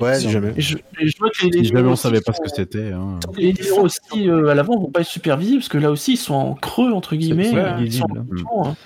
Ouais, 0.00 0.18
si 0.20 0.26
non, 0.26 0.32
jamais. 0.32 0.52
Je, 0.58 0.76
je 1.00 1.18
vois 1.18 1.30
que 1.30 1.46
les, 1.46 1.64
Si 1.64 1.64
jamais 1.64 1.88
on 1.88 1.96
savait 1.96 2.20
pas 2.20 2.34
ce 2.34 2.40
que 2.42 2.50
c'était. 2.54 2.92
hein. 2.92 3.18
Les 3.38 3.54
numéros 3.54 3.80
aussi 3.86 4.28
euh, 4.28 4.48
à 4.48 4.54
l'avant 4.54 4.78
vont 4.78 4.90
pas 4.90 5.00
être 5.00 5.06
super 5.08 5.38
visibles 5.38 5.60
parce 5.60 5.70
que 5.70 5.78
là 5.78 5.90
aussi 5.90 6.12
ils 6.12 6.16
sont 6.18 6.34
en 6.34 6.54
creux 6.54 6.92
entre 6.92 7.16
guillemets. 7.16 7.50
ils 7.80 7.92
sont 7.94 8.04
en 8.52 8.68
hein. 8.68 8.76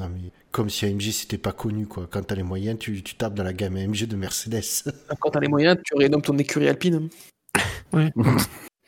Non, 0.00 0.08
mais 0.08 0.30
comme 0.50 0.70
si 0.70 0.86
AMG 0.86 1.10
c'était 1.12 1.38
pas 1.38 1.52
connu 1.52 1.86
quoi. 1.86 2.06
Quand 2.10 2.22
t'as 2.22 2.34
les 2.34 2.42
moyens, 2.42 2.78
tu, 2.78 3.02
tu 3.02 3.14
tapes 3.14 3.34
dans 3.34 3.44
la 3.44 3.52
gamme 3.52 3.76
AMG 3.76 4.06
de 4.06 4.16
Mercedes. 4.16 4.62
Quand 5.20 5.30
t'as 5.30 5.40
les 5.40 5.48
moyens, 5.48 5.76
tu 5.84 5.94
rénommes 5.96 6.22
ton 6.22 6.36
écurie 6.38 6.68
alpine. 6.68 7.08
De 7.92 8.10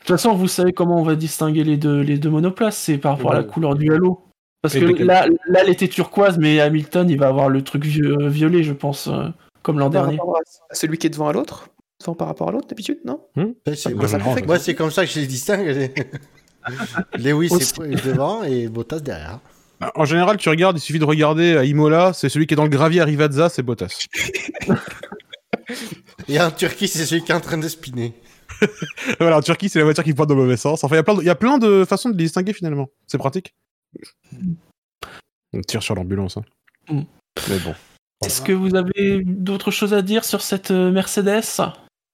toute 0.08 0.16
façon, 0.18 0.34
vous 0.34 0.48
savez 0.48 0.72
comment 0.72 1.00
on 1.00 1.02
va 1.02 1.14
distinguer 1.16 1.64
les 1.64 1.76
deux, 1.78 2.00
les 2.00 2.18
deux 2.18 2.28
monoplaces, 2.30 2.76
c'est 2.76 2.98
par 2.98 3.16
rapport 3.16 3.32
à 3.32 3.36
la 3.36 3.42
couleur 3.44 3.74
du 3.74 3.90
halo. 3.92 4.20
Parce 4.60 4.74
Et 4.74 4.80
que 4.80 5.02
là, 5.02 5.26
là, 5.48 5.60
elle 5.62 5.70
était 5.70 5.88
turquoise, 5.88 6.36
mais 6.38 6.60
Hamilton, 6.60 7.08
il 7.08 7.18
va 7.18 7.28
avoir 7.28 7.48
le 7.48 7.62
truc 7.62 7.84
vieux- 7.84 8.16
euh, 8.20 8.28
violet, 8.28 8.62
je 8.62 8.72
pense, 8.74 9.08
euh, 9.08 9.28
comme 9.62 9.78
l'an 9.78 9.90
Par 9.90 10.02
dernier. 10.04 10.18
rapport 10.18 10.38
à 10.70 10.74
celui 10.74 10.98
qui 10.98 11.06
est 11.06 11.10
devant 11.10 11.28
à 11.28 11.32
l'autre? 11.32 11.68
Devant 12.00 12.14
par 12.14 12.28
rapport 12.28 12.48
à 12.48 12.52
l'autre 12.52 12.68
d'habitude, 12.68 12.98
non? 13.04 13.20
C'est- 13.74 13.94
moi, 14.46 14.58
c'est 14.58 14.74
comme 14.74 14.90
ça 14.90 15.04
que 15.06 15.10
je 15.10 15.20
les 15.20 15.26
distingue. 15.26 15.90
Lewis 17.18 17.48
est 17.52 18.04
devant 18.06 18.42
et 18.42 18.68
Bottas 18.68 19.00
derrière. 19.00 19.40
En 19.94 20.04
général, 20.04 20.36
tu 20.36 20.48
regardes, 20.48 20.76
il 20.76 20.80
suffit 20.80 20.98
de 20.98 21.04
regarder 21.04 21.56
à 21.56 21.64
Imola, 21.64 22.12
c'est 22.12 22.28
celui 22.28 22.46
qui 22.46 22.54
est 22.54 22.56
dans 22.56 22.64
le 22.64 22.68
gravier 22.70 23.00
à 23.00 23.04
Rivazza, 23.04 23.48
c'est 23.48 23.62
Bottas. 23.62 24.06
Et 26.28 26.40
en 26.40 26.50
Turquie, 26.50 26.88
c'est 26.88 27.04
celui 27.06 27.22
qui 27.22 27.32
est 27.32 27.34
en 27.34 27.40
train 27.40 27.58
de 27.58 27.68
spinner. 27.68 28.12
voilà, 29.20 29.38
en 29.38 29.40
Turquie, 29.40 29.68
c'est 29.68 29.78
la 29.78 29.84
voiture 29.84 30.04
qui 30.04 30.14
pointe 30.14 30.28
dans 30.28 30.34
le 30.34 30.42
mauvais 30.42 30.56
sens. 30.56 30.84
Enfin, 30.84 30.96
il 30.96 30.98
y 30.98 31.00
a 31.00 31.04
plein 31.04 31.14
de, 31.14 31.22
il 31.22 31.26
y 31.26 31.30
a 31.30 31.34
plein 31.34 31.58
de 31.58 31.84
façons 31.84 32.08
de 32.10 32.16
les 32.16 32.24
distinguer 32.24 32.52
finalement. 32.52 32.88
C'est 33.06 33.18
pratique. 33.18 33.54
On 35.52 35.60
tire 35.60 35.82
sur 35.82 35.94
l'ambulance. 35.94 36.36
hein. 36.36 36.44
Mm. 36.88 37.02
Mais 37.50 37.58
bon. 37.60 37.74
Est-ce 38.24 38.42
que 38.42 38.52
vous 38.52 38.74
avez 38.74 39.22
d'autres 39.24 39.70
choses 39.70 39.92
à 39.94 40.02
dire 40.02 40.24
sur 40.24 40.40
cette 40.40 40.70
euh, 40.70 40.90
Mercedes? 40.90 41.42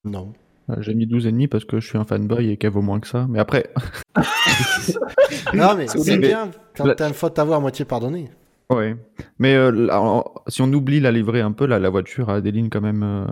Non. 0.04 0.32
Euh, 0.70 0.76
J'ai 0.80 0.94
mis 0.94 1.06
12,5 1.06 1.48
parce 1.48 1.64
que 1.64 1.78
je 1.80 1.86
suis 1.86 1.98
un 1.98 2.04
fanboy 2.04 2.50
et 2.50 2.56
qu'elle 2.56 2.70
vaut 2.72 2.82
moins 2.82 3.00
que 3.00 3.06
ça. 3.08 3.26
Mais 3.28 3.38
après, 3.38 3.70
Non, 5.54 5.74
mais 5.76 5.86
C'est 5.88 6.18
bien 6.18 6.50
quand 6.80 6.88
La- 6.88 6.94
t'as 6.94 7.08
une 7.08 7.14
faute 7.14 7.38
à 7.38 7.44
voir 7.44 7.58
à 7.58 7.60
moitié 7.60 7.84
pardonnée. 7.84 8.30
Ouais. 8.70 8.96
Mais 9.38 9.54
euh, 9.56 9.70
là, 9.72 10.22
si 10.46 10.62
on 10.62 10.72
oublie 10.72 11.00
la 11.00 11.10
livrée 11.10 11.40
un 11.40 11.50
peu, 11.52 11.66
là, 11.66 11.78
la 11.80 11.90
voiture 11.90 12.30
a 12.30 12.40
des 12.40 12.52
lignes 12.52 12.68
quand 12.68 12.80
même 12.80 13.02
euh, 13.02 13.26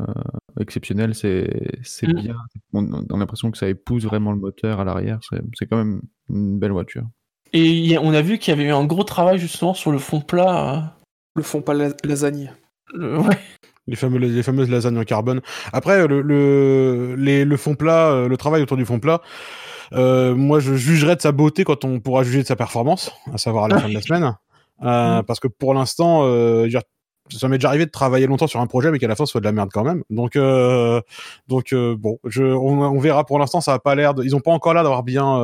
exceptionnelles. 0.61 1.15
C'est 1.15 1.79
c'est 1.83 2.09
Mm. 2.09 2.13
bien. 2.21 2.37
On, 2.73 2.85
on 2.93 3.15
a 3.15 3.19
l'impression 3.19 3.51
que 3.51 3.59
ça 3.59 3.69
épouse 3.69 4.05
vraiment 4.05 4.33
le 4.33 4.39
moteur 4.39 4.81
à 4.81 4.85
l'arrière. 4.85 5.19
C'est 5.29 5.41
c'est 5.55 5.67
quand 5.67 5.77
même 5.77 6.01
une 6.29 6.59
belle 6.59 6.73
voiture. 6.73 7.05
Et 7.53 7.97
a- 7.97 8.03
on 8.03 8.13
a 8.15 8.21
vu 8.23 8.39
qu'il 8.39 8.53
y 8.53 8.57
avait 8.59 8.69
eu 8.69 8.73
un 8.73 8.85
gros 8.85 9.05
travail 9.05 9.39
justement 9.39 9.75
sur 9.75 9.93
le 9.93 9.99
fond 9.99 10.21
plat. 10.21 10.97
Le 11.37 11.43
fond 11.43 11.63
pas 11.63 11.75
la- 11.75 11.91
lasagne. 12.05 12.53
euh, 12.95 12.99
le- 12.99 13.19
ouais. 13.21 13.39
Les, 13.87 13.97
fameux, 13.97 14.19
les 14.19 14.43
fameuses 14.43 14.69
lasagnes 14.69 14.99
en 14.99 15.05
carbone. 15.05 15.41
Après, 15.73 16.07
le, 16.07 16.21
le, 16.21 17.15
les- 17.17 17.45
le 17.47 17.57
fond 17.57 17.75
plat, 17.75 18.11
euh, 18.11 18.29
le 18.29 18.37
travail 18.37 18.61
autour 18.61 18.77
du 18.77 18.85
fond 18.85 18.99
plat, 19.01 19.23
euh, 19.93 20.35
moi 20.35 20.61
je 20.61 20.75
jugerai 20.75 21.17
de 21.17 21.21
sa 21.21 21.33
beauté 21.33 21.65
quand 21.65 21.85
on 21.85 22.01
pourra 22.01 22.23
juger 22.23 22.43
de 22.43 22.47
sa 22.47 22.57
performance, 22.57 23.11
à 23.33 23.39
savoir 23.39 23.65
à 23.65 23.69
la 23.69 23.79
fin 23.81 23.89
de 23.89 23.95
la 23.95 24.03
semaine. 24.03 24.35
Euh, 24.83 25.23
Parce 25.23 25.41
que 25.41 25.49
pour 25.49 25.75
l'instant, 25.75 26.21
euh, 26.25 26.69
ça 27.31 27.49
m'est 27.49 27.59
déjà 27.59 27.69
arrivé 27.69 27.85
de 27.85 27.91
travailler 27.91 28.27
longtemps 28.27 28.47
sur 28.47 28.61
un 28.61 28.67
projet, 28.67 28.91
mais 28.91 28.99
qu'à 28.99 29.09
la 29.09 29.17
fin, 29.17 29.27
ce 29.27 29.33
soit 29.33 29.41
de 29.41 29.45
la 29.45 29.53
merde 29.53 29.69
quand 29.73 29.85
même. 29.85 30.03
Donc, 30.09 30.39
donc 31.49 31.75
bon, 31.75 32.19
je, 32.25 32.43
on, 32.43 32.81
on 32.81 32.99
verra. 32.99 33.25
Pour 33.25 33.39
l'instant, 33.39 33.61
ça 33.61 33.75
a 33.75 33.79
pas 33.79 33.95
l'air. 33.95 34.15
Ils 34.23 34.35
ont 34.35 34.41
pas 34.41 34.53
encore 34.53 34.73
l'air 34.73 34.83
d'avoir 34.83 35.03
bien 35.03 35.43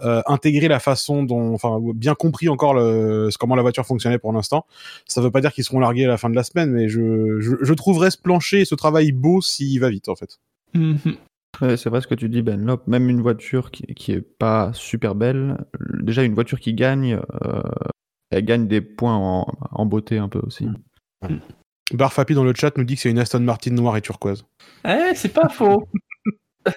intégré 0.00 0.68
la 0.68 0.80
façon 0.80 1.22
dont, 1.22 1.52
enfin, 1.52 1.78
bien 1.94 2.14
compris 2.14 2.48
encore 2.48 2.72
le, 2.72 3.28
comment 3.38 3.56
la 3.56 3.62
voiture 3.62 3.84
fonctionnait 3.84 4.18
pour 4.18 4.32
l'instant. 4.32 4.64
Ça 5.06 5.20
veut 5.20 5.30
pas 5.30 5.40
dire 5.40 5.52
qu'ils 5.52 5.64
seront 5.64 5.80
largués 5.80 6.04
à 6.06 6.08
la 6.08 6.16
fin 6.16 6.30
de 6.30 6.36
la 6.36 6.44
semaine, 6.44 6.70
mais 6.70 6.88
je, 6.88 7.40
je, 7.40 7.56
je 7.60 7.74
trouverais 7.74 8.10
ce 8.10 8.18
plancher, 8.18 8.60
et 8.60 8.64
ce 8.64 8.74
travail 8.74 9.12
beau 9.12 9.42
s'il 9.42 9.80
va 9.80 9.90
vite, 9.90 10.08
en 10.08 10.14
fait. 10.14 10.38
Mhm. 10.72 11.16
Ouais, 11.60 11.76
c'est 11.76 11.90
vrai 11.90 12.00
ce 12.00 12.06
que 12.06 12.14
tu 12.14 12.28
dis, 12.28 12.42
Ben 12.42 12.64
Lop. 12.64 12.86
Même 12.86 13.08
une 13.08 13.20
voiture 13.20 13.70
qui, 13.70 13.82
qui 13.94 14.12
est 14.12 14.20
pas 14.20 14.72
super 14.72 15.14
belle, 15.14 15.58
déjà 16.00 16.22
une 16.22 16.34
voiture 16.34 16.60
qui 16.60 16.74
gagne, 16.74 17.20
euh, 17.44 17.62
elle 18.30 18.44
gagne 18.44 18.66
des 18.66 18.80
points 18.80 19.16
en, 19.16 19.46
en 19.70 19.86
beauté 19.86 20.18
un 20.18 20.28
peu 20.28 20.40
aussi. 20.40 20.68
Barfapi 21.92 22.34
dans 22.34 22.44
le 22.44 22.54
chat 22.54 22.76
nous 22.76 22.84
dit 22.84 22.94
que 22.94 23.02
c'est 23.02 23.10
une 23.10 23.18
Aston 23.18 23.40
Martin 23.40 23.72
noire 23.72 23.96
et 23.96 24.00
turquoise. 24.00 24.44
Eh, 24.86 25.14
c'est 25.14 25.32
pas 25.32 25.48
faux. 25.48 25.88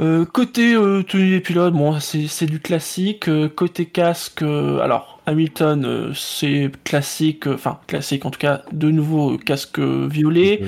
Euh, 0.00 0.24
côté 0.24 0.74
euh, 0.74 1.02
tenue 1.02 1.30
des 1.30 1.40
pilotes, 1.40 1.74
bon, 1.74 2.00
c'est 2.00 2.26
c'est 2.26 2.46
du 2.46 2.58
classique. 2.58 3.28
Euh, 3.28 3.48
côté 3.50 3.86
casque, 3.86 4.42
euh, 4.42 4.80
alors 4.80 5.13
Hamilton, 5.26 5.84
euh, 5.86 6.12
c'est 6.14 6.70
classique, 6.84 7.46
euh, 7.46 7.54
enfin 7.54 7.78
classique 7.86 8.26
en 8.26 8.30
tout 8.30 8.38
cas, 8.38 8.62
de 8.72 8.90
nouveau 8.90 9.34
euh, 9.34 9.38
casque 9.38 9.78
violet. 9.78 10.62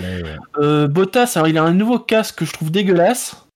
Euh, 0.58 0.88
Bottas, 0.88 1.32
alors 1.36 1.48
il 1.48 1.58
a 1.58 1.62
un 1.62 1.74
nouveau 1.74 1.98
casque 1.98 2.36
que 2.38 2.44
je 2.44 2.52
trouve 2.52 2.70
dégueulasse. 2.70 3.46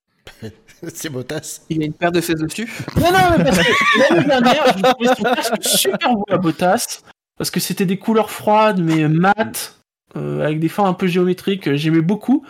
C'est 0.95 1.11
Bottas. 1.11 1.63
Il 1.69 1.83
a 1.83 1.87
une 1.87 1.93
paire 1.93 2.11
de 2.13 2.21
fesses 2.23 2.41
dessus. 2.41 2.71
Non, 2.97 3.13
non, 3.13 3.19
mais 3.37 3.45
parce 3.45 3.59
que 3.59 4.15
l'année 4.15 4.27
dernière, 4.27 4.65
je 4.77 4.83
trouvais 4.83 5.15
son 5.15 5.23
casque 5.25 5.55
super 5.63 6.15
beau 6.15 6.25
à 6.31 6.39
Bottas. 6.39 7.03
Parce 7.37 7.51
que 7.51 7.61
c'était 7.61 7.87
des 7.87 7.99
couleurs 7.99 8.31
froides, 8.31 8.81
mais 8.81 9.09
mat, 9.09 9.77
euh, 10.17 10.43
avec 10.45 10.59
des 10.61 10.69
formes 10.69 10.89
un 10.89 10.95
peu 10.95 11.07
géométriques. 11.07 11.75
J'aimais 11.75 12.01
beaucoup. 12.03 12.45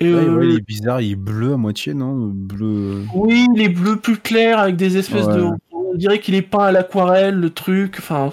Et, 0.00 0.06
Ouais, 0.12 0.20
euh, 0.20 0.34
ouais, 0.36 0.46
il 0.48 0.56
est 0.58 0.66
bizarre, 0.66 1.00
il 1.00 1.12
est 1.12 1.16
bleu 1.16 1.52
à 1.54 1.56
moitié, 1.56 1.94
non? 1.94 2.30
Bleu. 2.34 3.04
Oui, 3.14 3.46
il 3.54 3.62
est 3.62 3.68
bleu 3.68 3.96
plus 4.00 4.16
clair, 4.18 4.58
avec 4.58 4.76
des 4.76 4.96
espèces 4.98 5.26
Ouais. 5.26 5.36
de. 5.36 5.48
On 5.92 5.96
dirait 5.96 6.20
qu'il 6.20 6.34
est 6.34 6.42
peint 6.42 6.64
à 6.64 6.72
l'aquarelle, 6.72 7.34
le 7.36 7.50
truc. 7.50 7.96
Enfin, 7.98 8.30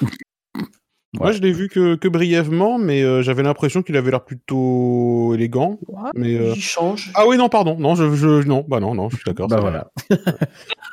Moi, 1.20 1.32
je 1.32 1.40
l'ai 1.42 1.52
vu 1.52 1.70
que, 1.70 1.96
que 1.96 2.08
brièvement, 2.08 2.78
mais 2.78 3.02
euh, 3.02 3.24
j'avais 3.24 3.42
l'impression 3.42 3.82
qu'il 3.82 3.98
avait 3.98 4.12
l'air 4.12 4.24
plutôt 4.24 5.34
élégant. 5.34 5.80
Mais 6.14 6.36
euh, 6.36 6.54
Il 6.56 6.62
change. 6.62 7.12
ah 7.16 7.28
oui, 7.28 7.36
non, 7.36 7.50
pardon, 7.50 7.76
non, 7.80 7.96
je, 7.96 8.14
je 8.16 8.48
non, 8.48 8.64
bah 8.68 8.80
non, 8.80 8.94
non, 8.94 9.10
je 9.10 9.16
suis 9.16 9.24
d'accord. 9.26 9.48
Bah 9.48 9.60
voilà. 9.60 9.90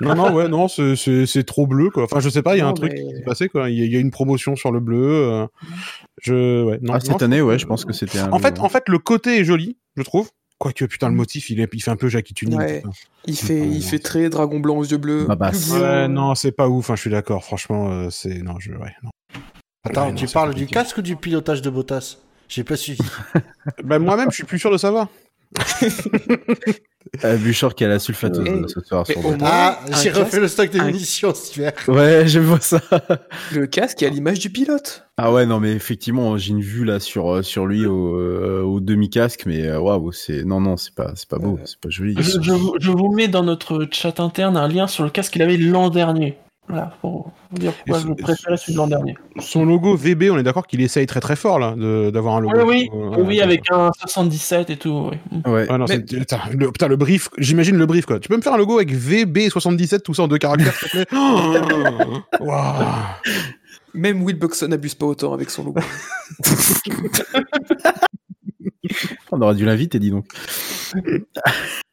Non, 0.03 0.15
non, 0.15 0.35
ouais, 0.35 0.47
non, 0.49 0.69
c'est- 0.69 0.95
c'est 0.95 1.25
c'est 1.25 1.45
trop 1.45 1.67
bleu, 1.67 1.89
quoi. 1.89 2.05
Enfin, 2.05 2.21
je 2.21 2.29
sais 2.29 2.43
pas, 2.43 2.55
il 2.55 2.59
y 2.59 2.61
a 2.61 2.65
Non, 2.65 2.71
un 2.71 2.75
truc 2.75 2.93
mais- 2.95 3.03
qui 3.03 3.17
s'est 3.17 3.23
passé, 3.23 3.49
quoi. 3.49 3.71
Il 3.71 3.79
y, 3.79 3.83
a- 3.83 3.85
il 3.87 3.93
y 3.93 3.97
a 3.97 4.01
une 4.01 4.11
promotion 4.11 4.55
sur 4.55 4.71
le 4.71 4.79
bleu. 4.81 5.07
euh, 5.07 5.47
je, 6.21 6.63
ouais, 6.65 6.79
non. 6.83 6.93
Ah, 6.93 6.99
non, 6.99 7.01
cette 7.01 7.23
année, 7.23 7.41
ouais, 7.41 7.59
je 7.59 7.65
pense 7.67 7.85
que 7.87 7.95
c'était. 7.95 8.21
En 8.21 8.39
fait, 8.39 8.59
en 8.61 8.69
fait, 8.69 8.89
le 8.89 8.99
côté 8.99 9.39
est 9.41 9.45
joli, 9.45 9.79
je 9.97 10.03
trouve. 10.03 10.29
Quoique, 10.59 10.87
putain, 10.87 11.09
le 11.09 11.15
motif, 11.15 11.51
il, 11.51 11.61
est, 11.61 11.69
il 11.73 11.83
fait 11.83 11.91
un 11.91 11.97
peu 11.97 12.09
Jackie 12.09 12.33
Tuning. 12.33 12.59
Ouais. 12.59 12.83
Il 13.27 13.37
fait, 13.37 13.69
il 13.69 13.83
fait 13.83 13.99
très 13.99 14.31
dragon 14.31 14.59
blanc 14.59 14.77
aux 14.77 14.85
yeux 14.85 14.97
bleus. 14.97 15.27
Bah, 15.27 15.37
bah. 15.37 15.51
Ouais, 15.73 16.09
non, 16.09 16.35
c'est 16.35 16.53
pas 16.53 16.69
ouf, 16.69 16.89
hein, 16.89 16.97
je 16.97 17.03
suis 17.03 17.11
d'accord. 17.11 17.45
Franchement, 17.45 17.91
euh, 17.91 18.11
c'est. 18.11 18.43
Non, 18.43 18.59
je. 18.59 18.73
Ouais, 18.73 18.95
non. 19.03 19.11
Attends, 19.85 20.09
Ouais, 20.09 20.15
tu 20.15 20.27
parles 20.27 20.55
du 20.55 20.67
casque 20.67 20.97
ou 20.99 21.03
du 21.03 21.17
pilotage 21.17 21.61
de 21.61 21.71
Bottas? 21.71 22.17
J'ai 22.49 22.65
pas 22.65 22.77
suivi. 22.77 23.01
Bah, 23.85 23.99
moi-même, 23.99 24.31
je 24.31 24.37
suis 24.37 24.45
plus 24.45 24.59
sûr 24.59 24.71
de 24.71 24.79
savoir. 24.79 25.09
Euh, 27.25 27.37
Bouchard 27.39 27.75
qui 27.77 27.85
a 27.85 27.89
la 27.89 28.01
sulfateuse 28.01 28.47
euh, 28.47 28.67
ce 28.67 28.81
soir 28.81 29.07
sur 29.07 29.17
le- 29.23 29.37
moins, 29.37 29.39
Ah, 29.41 29.79
j'ai 30.03 30.11
casque- 30.11 30.17
refait 30.25 30.41
le 30.41 30.49
stock 30.49 30.71
des 30.71 30.81
un- 30.81 30.87
munitions 30.87 31.33
cet 31.35 31.57
hiver. 31.57 31.73
Ouais, 31.87 32.27
je 32.27 32.41
vois 32.41 32.61
ça. 32.61 32.81
Le 33.55 33.67
casque 33.67 34.03
est 34.03 34.07
à 34.07 34.11
l'image 34.11 34.41
du 34.41 34.51
pilote. 34.51 35.07
Ah 35.17 35.33
ouais, 35.33 35.47
non, 35.47 35.61
mais 35.61 35.73
effectivement, 35.73 36.37
j'ai 36.37 36.51
une 36.51 36.61
vue 36.61 36.85
là 36.85 36.99
sur 36.99 37.33
euh, 37.33 37.43
sur 37.43 37.67
lui 37.67 37.87
au, 37.87 38.17
euh, 38.19 38.61
au 38.63 38.81
demi-casque, 38.81 39.45
mais 39.47 39.75
waouh, 39.77 40.11
c'est 40.13 40.43
non, 40.45 40.61
non, 40.61 40.77
c'est 40.77 40.95
pas 40.95 41.13
c'est 41.15 41.29
pas 41.29 41.39
beau, 41.39 41.59
c'est 41.65 41.79
pas 41.81 41.89
joli. 41.91 42.17
je, 42.19 42.41
je 42.43 42.53
vous- 42.53 42.75
je 42.81 42.91
vous 42.91 43.13
mets 43.15 43.29
dans 43.29 43.45
notre 43.45 43.87
chat 43.93 44.19
interne 44.21 44.57
un 44.57 44.67
lien 44.69 44.89
sur 44.89 45.05
le 45.05 45.11
casque 45.11 45.33
qu'il 45.35 45.43
avait 45.43 45.57
l'an 45.57 45.91
dernier. 45.91 46.37
Voilà, 46.69 46.93
pour 47.01 47.31
vous 47.53 47.59
dire 47.59 47.73
pourquoi 47.73 48.01
je 48.01 48.09
préférais 48.23 48.57
celui 48.57 48.73
de 48.73 48.79
l'an 48.79 48.89
dernier. 48.89 49.17
Son 49.39 49.65
logo 49.65 49.95
VB, 49.97 50.31
on 50.33 50.39
est 50.39 50.43
d'accord 50.43 50.67
qu'il 50.67 50.81
essaye 50.81 51.07
très 51.07 51.21
très 51.21 51.37
fort, 51.37 51.61
là, 51.61 51.75
de- 51.77 52.11
d'avoir 52.11 52.35
un 52.37 52.41
logo. 52.41 52.57
Oui, 52.65 52.89
oui, 52.93 53.01
Euh, 53.01 53.23
oui, 53.25 53.41
avec 53.41 53.63
un 53.71 53.91
77 53.97 54.71
et 54.71 54.77
tout. 54.77 55.11
oui. 55.13 55.41
Ouais. 55.51 55.67
Ah 55.69 55.79
non, 55.79 55.85
Mais- 55.89 56.01
putain, 56.01 56.41
le, 56.51 56.73
putain, 56.73 56.89
le 56.89 56.97
brief, 56.97 57.29
j'imagine 57.39 57.77
le 57.77 57.87
brief 57.87 58.05
quoi. 58.07 58.19
Tu 58.19 58.29
peux 58.29 58.37
me 58.37 58.43
faire 58.43 58.55
un 58.55 58.59
logo 58.59 58.77
avec 58.79 58.93
VB77, 58.93 60.01
tout 60.03 60.13
ça 60.15 60.25
en 60.25 60.29
deux 60.29 60.39
caractères, 60.39 60.75
s'il 60.75 60.89
te 60.89 61.05
plaît 61.05 61.07
Oh. 62.41 62.45
Même 63.95 64.23
Will 64.25 64.37
Buxton 64.39 64.69
n'abuse 64.69 64.95
pas 64.95 65.07
autant 65.07 65.33
avec 65.33 65.49
son 65.51 65.65
logo. 65.65 65.81
On 69.33 69.41
aurait 69.41 69.55
dû 69.55 69.65
l'inviter, 69.65 69.99
dis 69.99 70.11
donc. 70.11 70.27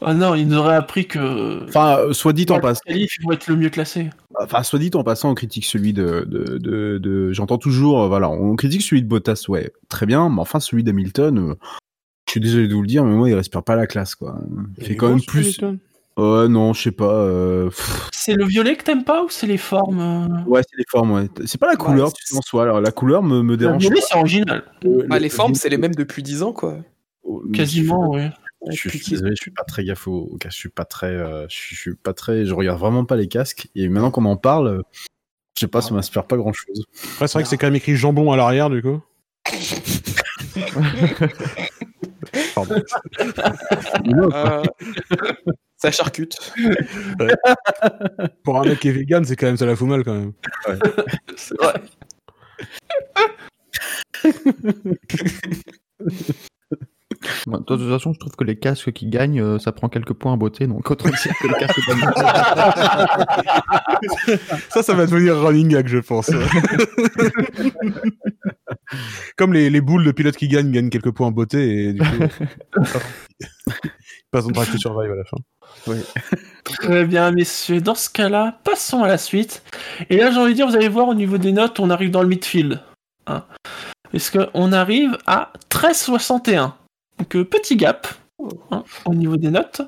Ah 0.00 0.14
non, 0.14 0.34
il 0.34 0.48
nous 0.48 0.56
aurait 0.56 0.74
appris 0.76 1.06
que. 1.06 1.64
Enfin, 1.68 1.96
euh, 1.98 2.12
soit 2.12 2.32
dit 2.32 2.46
en 2.50 2.56
le 2.56 2.60
passant, 2.62 2.80
qualif, 2.86 3.16
il 3.18 3.22
faut 3.22 3.32
être 3.32 3.46
le 3.48 3.56
mieux 3.56 3.70
classé. 3.70 4.10
enfin, 4.40 4.62
soit 4.62 4.78
dit 4.78 4.90
en 4.94 5.04
passant, 5.04 5.30
on 5.30 5.34
critique 5.34 5.64
celui 5.64 5.92
de 5.92 6.24
de 6.28 6.58
de, 6.58 6.98
de- 6.98 7.32
j'entends 7.32 7.58
toujours, 7.58 8.02
euh, 8.02 8.08
voilà, 8.08 8.28
on 8.30 8.56
critique 8.56 8.82
celui 8.82 9.02
de 9.02 9.08
Bottas, 9.08 9.44
ouais, 9.48 9.72
très 9.88 10.06
bien, 10.06 10.28
mais 10.28 10.40
enfin 10.40 10.60
celui 10.60 10.82
d'Hamilton. 10.84 11.38
euh, 11.38 11.54
je 12.26 12.32
suis 12.32 12.40
désolé 12.40 12.66
de 12.68 12.74
vous 12.74 12.82
le 12.82 12.86
dire, 12.88 13.04
mais 13.04 13.14
moi, 13.14 13.28
il 13.28 13.34
respire 13.34 13.62
pas 13.62 13.76
la 13.76 13.86
classe, 13.86 14.14
quoi. 14.14 14.38
Il 14.78 14.84
fait 14.86 14.96
quand 14.96 15.08
même 15.10 15.20
plus. 15.22 15.60
Ouais, 16.18 16.46
non, 16.48 16.72
je 16.74 16.82
sais 16.82 16.90
pas. 16.92 17.12
euh, 17.14 17.70
C'est 18.12 18.34
le 18.34 18.44
violet 18.44 18.76
que 18.76 18.84
t'aimes 18.84 19.04
pas 19.04 19.22
ou 19.24 19.28
c'est 19.30 19.46
les 19.46 19.56
formes 19.56 19.98
euh 19.98 20.42
Ouais, 20.46 20.60
c'est 20.68 20.76
les 20.78 20.84
formes, 20.90 21.10
ouais. 21.12 21.28
C'est 21.46 21.58
pas 21.58 21.66
la 21.66 21.72
Ouais, 21.72 21.78
couleur, 21.78 22.08
c'est- 22.08 22.14
tu 22.18 22.26
sais, 22.26 22.36
en 22.36 22.42
soi. 22.42 22.62
Alors, 22.64 22.80
la 22.82 22.90
couleur 22.92 23.22
me, 23.22 23.42
me 23.42 23.52
Le 23.52 23.56
dérange 23.56 23.80
violet, 23.80 24.00
pas. 24.00 24.06
c'est 24.10 24.18
original. 24.18 24.62
Euh, 24.84 25.04
Bah, 25.08 25.16
le- 25.16 25.22
les 25.22 25.28
formes, 25.30 25.52
le- 25.52 25.56
c'est 25.58 25.68
les 25.70 25.78
mêmes 25.78 25.94
depuis 25.94 26.22
10 26.22 26.42
ans, 26.42 26.52
quoi. 26.52 26.76
mais 27.46 27.56
Quasiment, 27.56 28.10
oui. 28.10 28.22
Je 28.70 28.88
suis, 28.88 29.10
désolé, 29.10 29.34
je 29.36 29.42
suis 29.42 29.50
pas 29.50 29.64
très 29.64 29.84
gaffe 29.84 30.06
au, 30.06 30.36
casque. 30.38 30.54
Je 30.54 30.60
suis 30.60 30.68
pas 30.68 30.84
très, 30.84 31.08
euh, 31.08 31.46
je, 31.48 31.54
suis, 31.54 31.74
je 31.74 31.80
suis 31.80 31.94
pas 31.94 32.14
très, 32.14 32.46
je 32.46 32.54
regarde 32.54 32.78
vraiment 32.78 33.04
pas 33.04 33.16
les 33.16 33.28
casques. 33.28 33.68
Et 33.74 33.88
maintenant 33.88 34.10
qu'on 34.10 34.24
en 34.24 34.36
parle, 34.36 34.68
euh, 34.68 34.82
je 35.56 35.60
sais 35.60 35.68
pas, 35.68 35.82
ça 35.82 35.92
m'inspire 35.94 36.24
pas 36.24 36.36
grand 36.36 36.52
chose. 36.52 36.84
Après, 37.14 37.26
c'est 37.26 37.34
vrai 37.34 37.42
que 37.42 37.48
c'est 37.48 37.56
quand 37.56 37.66
même 37.66 37.74
écrit 37.74 37.96
jambon 37.96 38.30
à 38.30 38.36
l'arrière, 38.36 38.70
du 38.70 38.82
coup. 38.82 39.00
Pardon. 42.54 42.80
Euh, 44.06 44.62
ça 45.76 45.90
charcute. 45.90 46.38
Pour 48.44 48.60
un 48.60 48.64
mec 48.64 48.78
qui 48.78 48.88
est 48.88 48.92
vegan, 48.92 49.24
c'est 49.24 49.36
quand 49.36 49.46
même 49.46 49.56
ça 49.56 49.66
la 49.66 49.74
fout 49.74 49.88
mal 49.88 50.04
quand 50.04 50.14
même. 50.14 50.32
C'est 51.36 51.60
vrai. 51.60 51.82
Moi, 57.46 57.58
de 57.58 57.64
toute 57.64 57.88
façon, 57.88 58.12
je 58.12 58.18
trouve 58.18 58.34
que 58.36 58.44
les 58.44 58.56
casques 58.56 58.92
qui 58.92 59.06
gagnent, 59.06 59.40
euh, 59.40 59.58
ça 59.58 59.72
prend 59.72 59.88
quelques 59.88 60.12
points 60.12 60.32
en 60.32 60.36
beauté, 60.36 60.66
donc 60.66 60.90
autant 60.90 61.08
dire 61.08 61.32
que 61.40 61.48
les 61.48 61.54
casques 61.54 61.80
gagnent. 61.86 62.10
Ça, 64.70 64.82
ça 64.82 64.94
va 64.94 65.06
devenir 65.06 65.38
running 65.40 65.68
gag, 65.68 65.86
je 65.86 65.98
pense. 65.98 66.30
Comme 69.36 69.52
les, 69.52 69.70
les 69.70 69.80
boules 69.80 70.04
de 70.04 70.12
pilotes 70.12 70.36
qui 70.36 70.48
gagnent 70.48 70.70
gagnent 70.70 70.90
quelques 70.90 71.12
points 71.12 71.28
en 71.28 71.32
beauté 71.32 71.88
et 71.88 71.92
du 71.92 72.00
coup, 72.00 72.24
ils 73.40 74.30
passent 74.30 74.46
en 74.46 74.50
Drive 74.50 74.72
to 74.72 74.78
Survive 74.78 75.12
à 75.12 75.16
la 75.16 75.24
fin. 75.24 75.38
Très 76.64 77.04
bien, 77.04 77.30
messieurs. 77.30 77.80
Dans 77.80 77.94
ce 77.94 78.10
cas-là, 78.10 78.60
passons 78.64 79.02
à 79.02 79.08
la 79.08 79.18
suite. 79.18 79.62
Et 80.10 80.16
là, 80.18 80.30
j'ai 80.30 80.38
envie 80.38 80.52
de 80.52 80.56
dire, 80.56 80.66
vous 80.66 80.76
allez 80.76 80.88
voir, 80.88 81.08
au 81.08 81.14
niveau 81.14 81.38
des 81.38 81.52
notes, 81.52 81.80
on 81.80 81.90
arrive 81.90 82.10
dans 82.10 82.22
le 82.22 82.28
midfield. 82.28 82.80
Hein. 83.26 83.44
Parce 84.10 84.30
qu'on 84.30 84.72
arrive 84.72 85.16
à 85.26 85.52
13,61. 85.70 86.72
Donc, 87.22 87.44
petit 87.48 87.76
gap 87.76 88.08
hein, 88.70 88.84
au 89.04 89.14
niveau 89.14 89.36
des 89.36 89.50
notes. 89.50 89.82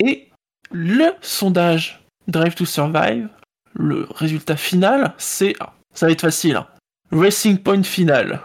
Et 0.00 0.28
le 0.70 1.10
sondage 1.20 2.04
Drive 2.28 2.54
to 2.54 2.64
Survive, 2.64 3.28
le 3.74 4.06
résultat 4.10 4.56
final, 4.56 5.14
c'est. 5.18 5.54
ah, 5.60 5.72
ça 5.94 6.06
va 6.06 6.12
être 6.12 6.20
facile. 6.22 6.56
hein. 6.56 6.66
Racing 7.12 7.58
Point 7.58 7.82
final. 7.84 8.40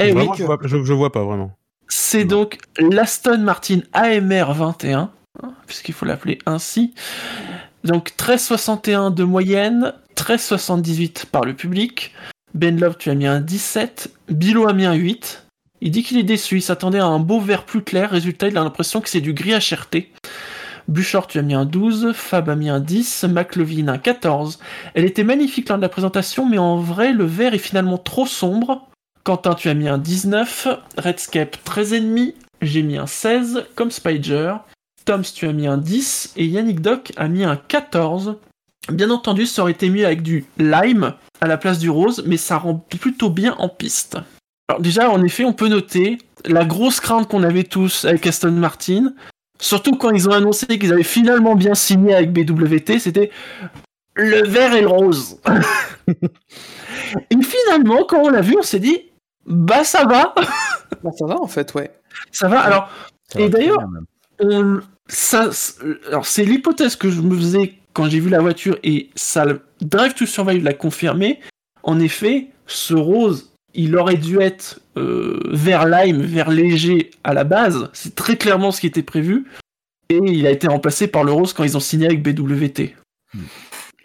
Eh 0.00 0.06
oui, 0.06 0.12
Vraiment, 0.12 0.34
je, 0.34 0.44
vois, 0.44 0.58
je, 0.64 0.82
je 0.82 0.92
vois 0.92 1.12
pas 1.12 1.22
vraiment. 1.24 1.52
c'est 1.88 2.24
donc 2.24 2.58
l'Aston 2.78 3.38
Martin 3.38 3.80
AMR 3.92 4.52
21, 4.52 5.10
hein, 5.42 5.54
puisqu'il 5.66 5.94
faut 5.94 6.04
l'appeler 6.04 6.38
ainsi. 6.46 6.94
Donc 7.84 8.10
13,61 8.18 9.14
de 9.14 9.22
moyenne, 9.24 9.94
13,78 10.16 11.26
par 11.26 11.44
le 11.44 11.54
public. 11.54 12.12
Ben 12.54 12.78
Love, 12.78 12.96
tu 12.98 13.10
as 13.10 13.14
mis 13.14 13.26
un 13.26 13.40
17. 13.40 14.10
Bilo 14.28 14.66
a 14.68 14.72
mis 14.72 14.84
un 14.84 14.94
8. 14.94 15.43
Il 15.84 15.90
dit 15.90 16.02
qu'il 16.02 16.16
est 16.16 16.22
déçu, 16.22 16.56
il 16.56 16.62
s'attendait 16.62 16.98
à 16.98 17.04
un 17.04 17.18
beau 17.18 17.38
vert 17.38 17.64
plus 17.64 17.82
clair. 17.82 18.10
Résultat, 18.10 18.48
il 18.48 18.56
a 18.56 18.64
l'impression 18.64 19.02
que 19.02 19.08
c'est 19.10 19.20
du 19.20 19.34
gris 19.34 19.52
HRT. 19.52 20.08
Bouchard, 20.88 21.26
tu 21.26 21.38
as 21.38 21.42
mis 21.42 21.52
un 21.52 21.66
12. 21.66 22.12
Fab 22.14 22.48
a 22.48 22.56
mis 22.56 22.70
un 22.70 22.80
10. 22.80 23.24
McLovin 23.24 23.88
un 23.88 23.98
14. 23.98 24.60
Elle 24.94 25.04
était 25.04 25.24
magnifique 25.24 25.68
lors 25.68 25.76
de 25.76 25.82
la 25.82 25.90
présentation, 25.90 26.48
mais 26.48 26.56
en 26.56 26.78
vrai, 26.78 27.12
le 27.12 27.26
vert 27.26 27.52
est 27.52 27.58
finalement 27.58 27.98
trop 27.98 28.26
sombre. 28.26 28.88
Quentin, 29.24 29.52
tu 29.52 29.68
as 29.68 29.74
mis 29.74 29.86
un 29.86 29.98
19. 29.98 30.68
Redscape, 30.96 31.58
13,5. 31.66 32.32
J'ai 32.62 32.82
mis 32.82 32.96
un 32.96 33.06
16, 33.06 33.66
comme 33.74 33.90
Spider. 33.90 34.54
Toms, 35.04 35.34
tu 35.34 35.46
as 35.46 35.52
mis 35.52 35.66
un 35.66 35.76
10. 35.76 36.32
Et 36.38 36.46
Yannick 36.46 36.80
Doc 36.80 37.12
a 37.18 37.28
mis 37.28 37.44
un 37.44 37.56
14. 37.56 38.36
Bien 38.90 39.10
entendu, 39.10 39.44
ça 39.44 39.60
aurait 39.60 39.72
été 39.72 39.90
mieux 39.90 40.06
avec 40.06 40.22
du 40.22 40.46
lime 40.56 41.12
à 41.42 41.46
la 41.46 41.58
place 41.58 41.78
du 41.78 41.90
rose, 41.90 42.24
mais 42.26 42.38
ça 42.38 42.56
rend 42.56 42.74
plutôt 42.74 43.28
bien 43.28 43.54
en 43.58 43.68
piste. 43.68 44.16
Alors 44.68 44.80
déjà, 44.80 45.10
en 45.10 45.22
effet, 45.22 45.44
on 45.44 45.52
peut 45.52 45.68
noter 45.68 46.18
la 46.46 46.64
grosse 46.64 47.00
crainte 47.00 47.28
qu'on 47.28 47.42
avait 47.42 47.64
tous 47.64 48.04
avec 48.04 48.26
Aston 48.26 48.52
Martin, 48.52 49.12
surtout 49.60 49.96
quand 49.96 50.10
ils 50.10 50.28
ont 50.28 50.32
annoncé 50.32 50.66
qu'ils 50.78 50.92
avaient 50.92 51.02
finalement 51.02 51.54
bien 51.54 51.74
signé 51.74 52.14
avec 52.14 52.32
BWT, 52.32 52.98
c'était 52.98 53.30
le 54.14 54.46
vert 54.46 54.74
et 54.74 54.80
le 54.80 54.88
rose. 54.88 55.38
et 56.08 57.42
finalement, 57.42 58.04
quand 58.04 58.20
on 58.22 58.30
l'a 58.30 58.40
vu, 58.40 58.56
on 58.58 58.62
s'est 58.62 58.80
dit, 58.80 59.10
bah 59.46 59.84
ça 59.84 60.04
va, 60.06 60.34
Bah, 61.02 61.10
ça 61.18 61.26
va 61.26 61.40
en 61.40 61.46
fait, 61.46 61.74
ouais. 61.74 61.90
ça 62.32 62.48
va. 62.48 62.60
Alors, 62.60 62.88
Ça 63.32 63.40
Et 63.40 63.48
d'ailleurs- 63.48 63.78
on- 64.40 64.80
ça, 65.08 65.50
alors 66.08 66.24
c'est 66.26 66.44
l'hypothèse 66.44 66.96
que 66.96 67.10
je 67.10 67.20
me 67.20 67.36
faisais 67.36 67.74
quand 67.92 68.08
j'ai 68.08 68.20
vu 68.20 68.30
la 68.30 68.40
voiture 68.40 68.78
et 68.82 69.10
ça, 69.14 69.44
Drive 69.82 70.14
to 70.14 70.24
Survive 70.26 70.64
l'a 70.64 70.72
confirmé. 70.74 71.40
En 71.82 72.00
effet, 72.00 72.48
ce 72.66 72.94
rose, 72.94 73.53
il 73.74 73.96
aurait 73.96 74.16
dû 74.16 74.40
être 74.40 74.80
euh, 74.96 75.40
vert 75.50 75.86
lime, 75.86 76.22
vert 76.22 76.50
léger 76.50 77.10
à 77.24 77.34
la 77.34 77.44
base. 77.44 77.90
C'est 77.92 78.14
très 78.14 78.36
clairement 78.36 78.70
ce 78.70 78.80
qui 78.80 78.86
était 78.86 79.02
prévu. 79.02 79.46
Et 80.08 80.20
il 80.22 80.46
a 80.46 80.50
été 80.50 80.68
remplacé 80.68 81.08
par 81.08 81.24
le 81.24 81.32
rose 81.32 81.52
quand 81.52 81.64
ils 81.64 81.76
ont 81.76 81.80
signé 81.80 82.06
avec 82.06 82.22
BWT. 82.22 82.94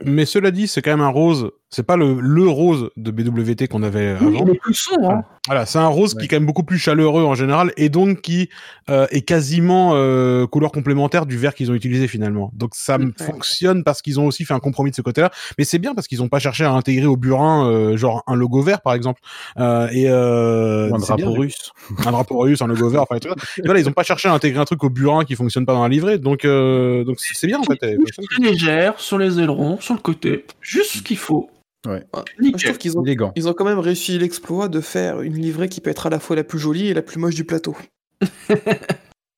Mais 0.06 0.26
cela 0.26 0.52
dit, 0.52 0.68
c'est 0.68 0.82
quand 0.82 0.92
même 0.92 1.02
un 1.02 1.10
rose. 1.10 1.52
C'est 1.72 1.84
pas 1.84 1.98
le, 1.98 2.20
le 2.20 2.48
rose 2.48 2.90
de 2.98 3.12
BWT 3.12 3.68
qu'on 3.68 3.84
avait 3.84 4.16
Oui, 4.22 4.38
avant. 4.38 4.46
il 4.48 4.56
est 4.56 4.60
plus 4.60 4.74
sombre. 4.74 5.12
hein. 5.12 5.24
Voilà, 5.46 5.66
c'est 5.68 5.78
un 5.78 5.88
rose 5.88 6.16
qui 6.16 6.26
est 6.26 6.28
quand 6.28 6.36
même 6.36 6.46
beaucoup 6.48 6.64
plus 6.64 6.78
chaleureux 6.80 7.24
en 7.24 7.36
général 7.36 7.72
et 7.78 7.90
donc 7.90 8.22
qui 8.22 8.50
euh, 8.90 9.06
est 9.12 9.22
quasiment 9.22 9.92
euh, 9.94 10.46
couleur 10.48 10.72
complémentaire 10.72 11.26
du 11.28 11.38
vert 11.38 11.54
qu'ils 11.54 11.72
ont 11.72 11.74
utilisé 11.76 12.08
finalement. 12.08 12.52
Donc 12.56 12.72
ça 12.74 12.98
Ouais. 12.98 13.06
fonctionne 13.20 13.84
parce 13.84 14.02
qu'ils 14.02 14.20
ont 14.20 14.26
aussi 14.26 14.46
fait 14.46 14.54
un 14.56 14.60
compromis 14.60 14.90
de 14.92 14.96
ce 14.96 15.02
côté-là. 15.04 15.30
Mais 15.60 15.64
c'est 15.64 15.78
bien 15.80 15.94
parce 15.94 16.08
qu'ils 16.08 16.22
ont 16.24 16.28
pas 16.28 16.40
cherché 16.40 16.64
à 16.66 16.72
intégrer 16.72 17.06
au 17.06 17.18
burin 17.18 17.68
euh, 17.70 17.98
genre 17.98 18.24
un 18.28 18.36
logo 18.36 18.62
vert 18.64 18.82
par 18.82 18.94
exemple 18.96 19.22
euh, 19.60 19.88
et 19.92 20.06
euh, 20.10 20.90
Ou 20.90 20.96
un 20.96 20.98
bien, 20.98 21.06
drapeau 21.16 21.32
russe. 21.34 21.72
un 22.06 22.12
drapeau 22.12 22.40
russe, 22.40 22.62
un 22.64 22.68
logo 22.68 22.90
vert, 22.90 23.04
enfin. 23.04 23.18
Et 23.18 23.62
Voilà, 23.64 23.80
ils 23.80 23.88
ont 23.88 23.92
pas 23.94 24.04
cherché 24.04 24.28
à 24.28 24.34
intégrer 24.34 24.60
un 24.60 24.66
truc 24.66 24.84
au 24.84 24.90
burin 24.90 25.24
qui 25.24 25.36
fonctionne 25.36 25.66
pas 25.68 25.74
dans 25.74 25.84
la 25.84 25.90
livrée. 25.90 26.18
Donc 26.18 26.46
euh, 26.46 27.04
donc 27.04 27.20
c'est 27.20 27.46
bien 27.48 27.60
en 27.60 27.64
fait. 27.64 27.78
elle. 27.84 27.98
Très 28.30 28.44
légère 28.44 29.00
sur 29.00 29.18
les 29.20 29.40
ailerons, 29.40 29.80
sur 29.80 29.94
le 29.94 30.00
côté. 30.02 30.46
Juste 30.62 30.98
ce 30.98 31.02
qu'il 31.04 31.18
faut. 31.18 31.50
Ouais. 31.88 32.06
Moi, 32.40 32.52
je 32.58 32.66
trouve 32.66 32.78
qu'ils 32.78 32.98
ont, 32.98 33.04
Élégant. 33.04 33.32
ils 33.36 33.48
ont 33.48 33.54
quand 33.54 33.66
même 33.66 33.80
réussi 33.80 34.18
l'exploit 34.20 34.68
de 34.68 34.82
faire 34.82 35.22
une 35.22 35.36
livrée 35.38 35.70
qui 35.70 35.80
peut 35.82 35.90
être 35.90 36.08
à 36.08 36.10
la 36.10 36.20
fois 36.20 36.36
la 36.36 36.44
plus 36.44 36.60
jolie 36.60 36.88
et 36.88 36.94
la 36.94 37.02
plus 37.02 37.20
moche 37.20 37.36
du 37.36 37.46
plateau. 37.46 37.76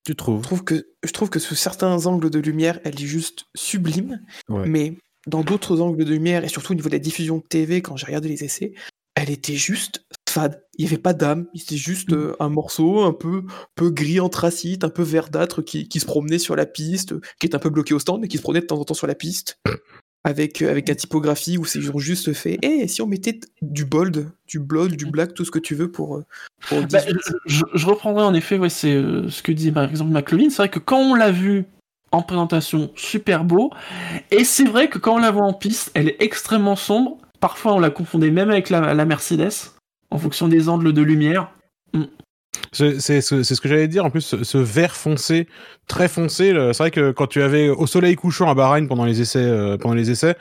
Tu 0.03 0.15
trouves? 0.15 0.39
Je 0.41 0.47
trouve 0.47 0.63
que, 0.63 0.87
je 1.03 1.11
trouve 1.11 1.29
que 1.29 1.37
sous 1.37 1.53
certains 1.53 2.07
angles 2.07 2.31
de 2.31 2.39
lumière, 2.39 2.79
elle 2.83 2.99
est 2.99 3.05
juste 3.05 3.45
sublime, 3.55 4.19
Ouais. 4.49 4.67
mais 4.67 4.97
dans 5.27 5.43
d'autres 5.43 5.79
angles 5.79 6.03
de 6.03 6.09
lumière, 6.11 6.43
et 6.43 6.47
surtout 6.47 6.71
au 6.71 6.75
niveau 6.75 6.89
de 6.89 6.95
la 6.95 6.99
diffusion 6.99 7.37
de 7.37 7.43
TV, 7.47 7.83
quand 7.83 7.97
j'ai 7.97 8.07
regardé 8.07 8.27
les 8.27 8.43
essais, 8.43 8.73
elle 9.13 9.29
était 9.29 9.53
juste 9.53 10.03
fade. 10.27 10.63
Il 10.79 10.85
n'y 10.85 10.87
avait 10.91 10.97
pas 11.01 11.13
d'âme, 11.13 11.45
c'était 11.53 11.75
juste 11.77 12.13
euh, 12.13 12.35
un 12.39 12.49
morceau 12.49 13.01
un 13.03 13.13
peu, 13.13 13.43
peu 13.75 13.91
gris 13.91 14.19
anthracite, 14.19 14.83
un 14.83 14.89
peu 14.89 15.03
verdâtre 15.03 15.61
qui, 15.61 15.87
qui 15.87 15.99
se 15.99 16.05
promenait 16.07 16.39
sur 16.39 16.55
la 16.55 16.65
piste, 16.65 17.13
qui 17.39 17.45
est 17.45 17.53
un 17.53 17.59
peu 17.59 17.69
bloqué 17.69 17.93
au 17.93 17.99
stand, 17.99 18.21
mais 18.21 18.27
qui 18.27 18.37
se 18.37 18.41
promenait 18.41 18.61
de 18.61 18.65
temps 18.65 18.79
en 18.79 18.83
temps 18.85 18.95
sur 18.95 19.05
la 19.07 19.13
piste. 19.15 19.59
Avec, 20.23 20.61
euh, 20.61 20.69
avec 20.69 20.87
la 20.87 20.93
typographie 20.93 21.57
où 21.57 21.65
c'est 21.65 21.79
ils 21.79 21.89
ont 21.91 21.97
juste 21.97 22.33
fait 22.33 22.59
Eh, 22.61 22.87
si 22.87 23.01
on 23.01 23.07
mettait 23.07 23.39
du 23.63 23.85
bold, 23.85 24.29
du 24.47 24.59
blood, 24.59 24.91
du 24.95 25.07
black, 25.07 25.33
tout 25.33 25.45
ce 25.45 25.49
que 25.51 25.57
tu 25.59 25.73
veux 25.73 25.89
pour. 25.91 26.17
euh, 26.17 26.25
pour 26.67 26.79
Bah, 26.81 26.99
18. 26.99 27.15
je, 27.47 27.63
je 27.73 27.85
reprendrai 27.87 28.23
en 28.23 28.33
effet, 28.35 28.59
ouais, 28.59 28.69
c'est 28.69 28.93
euh, 28.93 29.29
ce 29.29 29.41
que 29.41 29.51
disait 29.51 29.71
par 29.71 29.89
exemple 29.89 30.11
McLovin. 30.11 30.49
C'est 30.51 30.57
vrai 30.57 30.69
que 30.69 30.77
quand 30.79 30.99
on 30.99 31.15
l'a 31.15 31.31
vu 31.31 31.65
en 32.11 32.21
présentation, 32.21 32.91
super 32.95 33.43
beau. 33.45 33.71
Et 34.29 34.43
c'est 34.43 34.65
vrai 34.65 34.89
que 34.89 34.99
quand 34.99 35.15
on 35.15 35.19
la 35.19 35.31
voit 35.31 35.45
en 35.45 35.53
piste, 35.53 35.89
elle 35.95 36.09
est 36.09 36.17
extrêmement 36.19 36.75
sombre. 36.75 37.17
Parfois, 37.39 37.73
on 37.73 37.79
la 37.79 37.89
confondait 37.89 38.29
même 38.31 38.51
avec 38.51 38.69
la, 38.69 38.93
la 38.93 39.05
Mercedes, 39.05 39.71
en 40.11 40.17
fonction 40.19 40.47
des 40.47 40.69
angles 40.69 40.93
de 40.93 41.01
lumière. 41.01 41.51
C'est 41.95 42.01
c'est 42.71 43.21
ce 43.21 43.43
ce 43.43 43.61
que 43.61 43.69
j'allais 43.69 43.87
dire. 43.87 44.05
En 44.05 44.09
plus, 44.09 44.21
ce, 44.21 44.43
ce 44.43 44.57
vert 44.57 44.95
foncé, 44.95 45.47
très 45.87 46.07
foncé. 46.07 46.53
C'est 46.73 46.77
vrai 46.77 46.91
que 46.91 47.11
quand 47.11 47.27
tu 47.27 47.41
avais 47.41 47.69
au 47.69 47.87
soleil 47.87 48.15
couchant 48.15 48.49
à 48.49 48.53
Bahreïn 48.55 48.87
pendant 48.87 49.05
les 49.05 49.21
essais, 49.21 49.39
euh, 49.39 49.77
pendant 49.77 49.95
les 49.95 50.11
essais, 50.11 50.35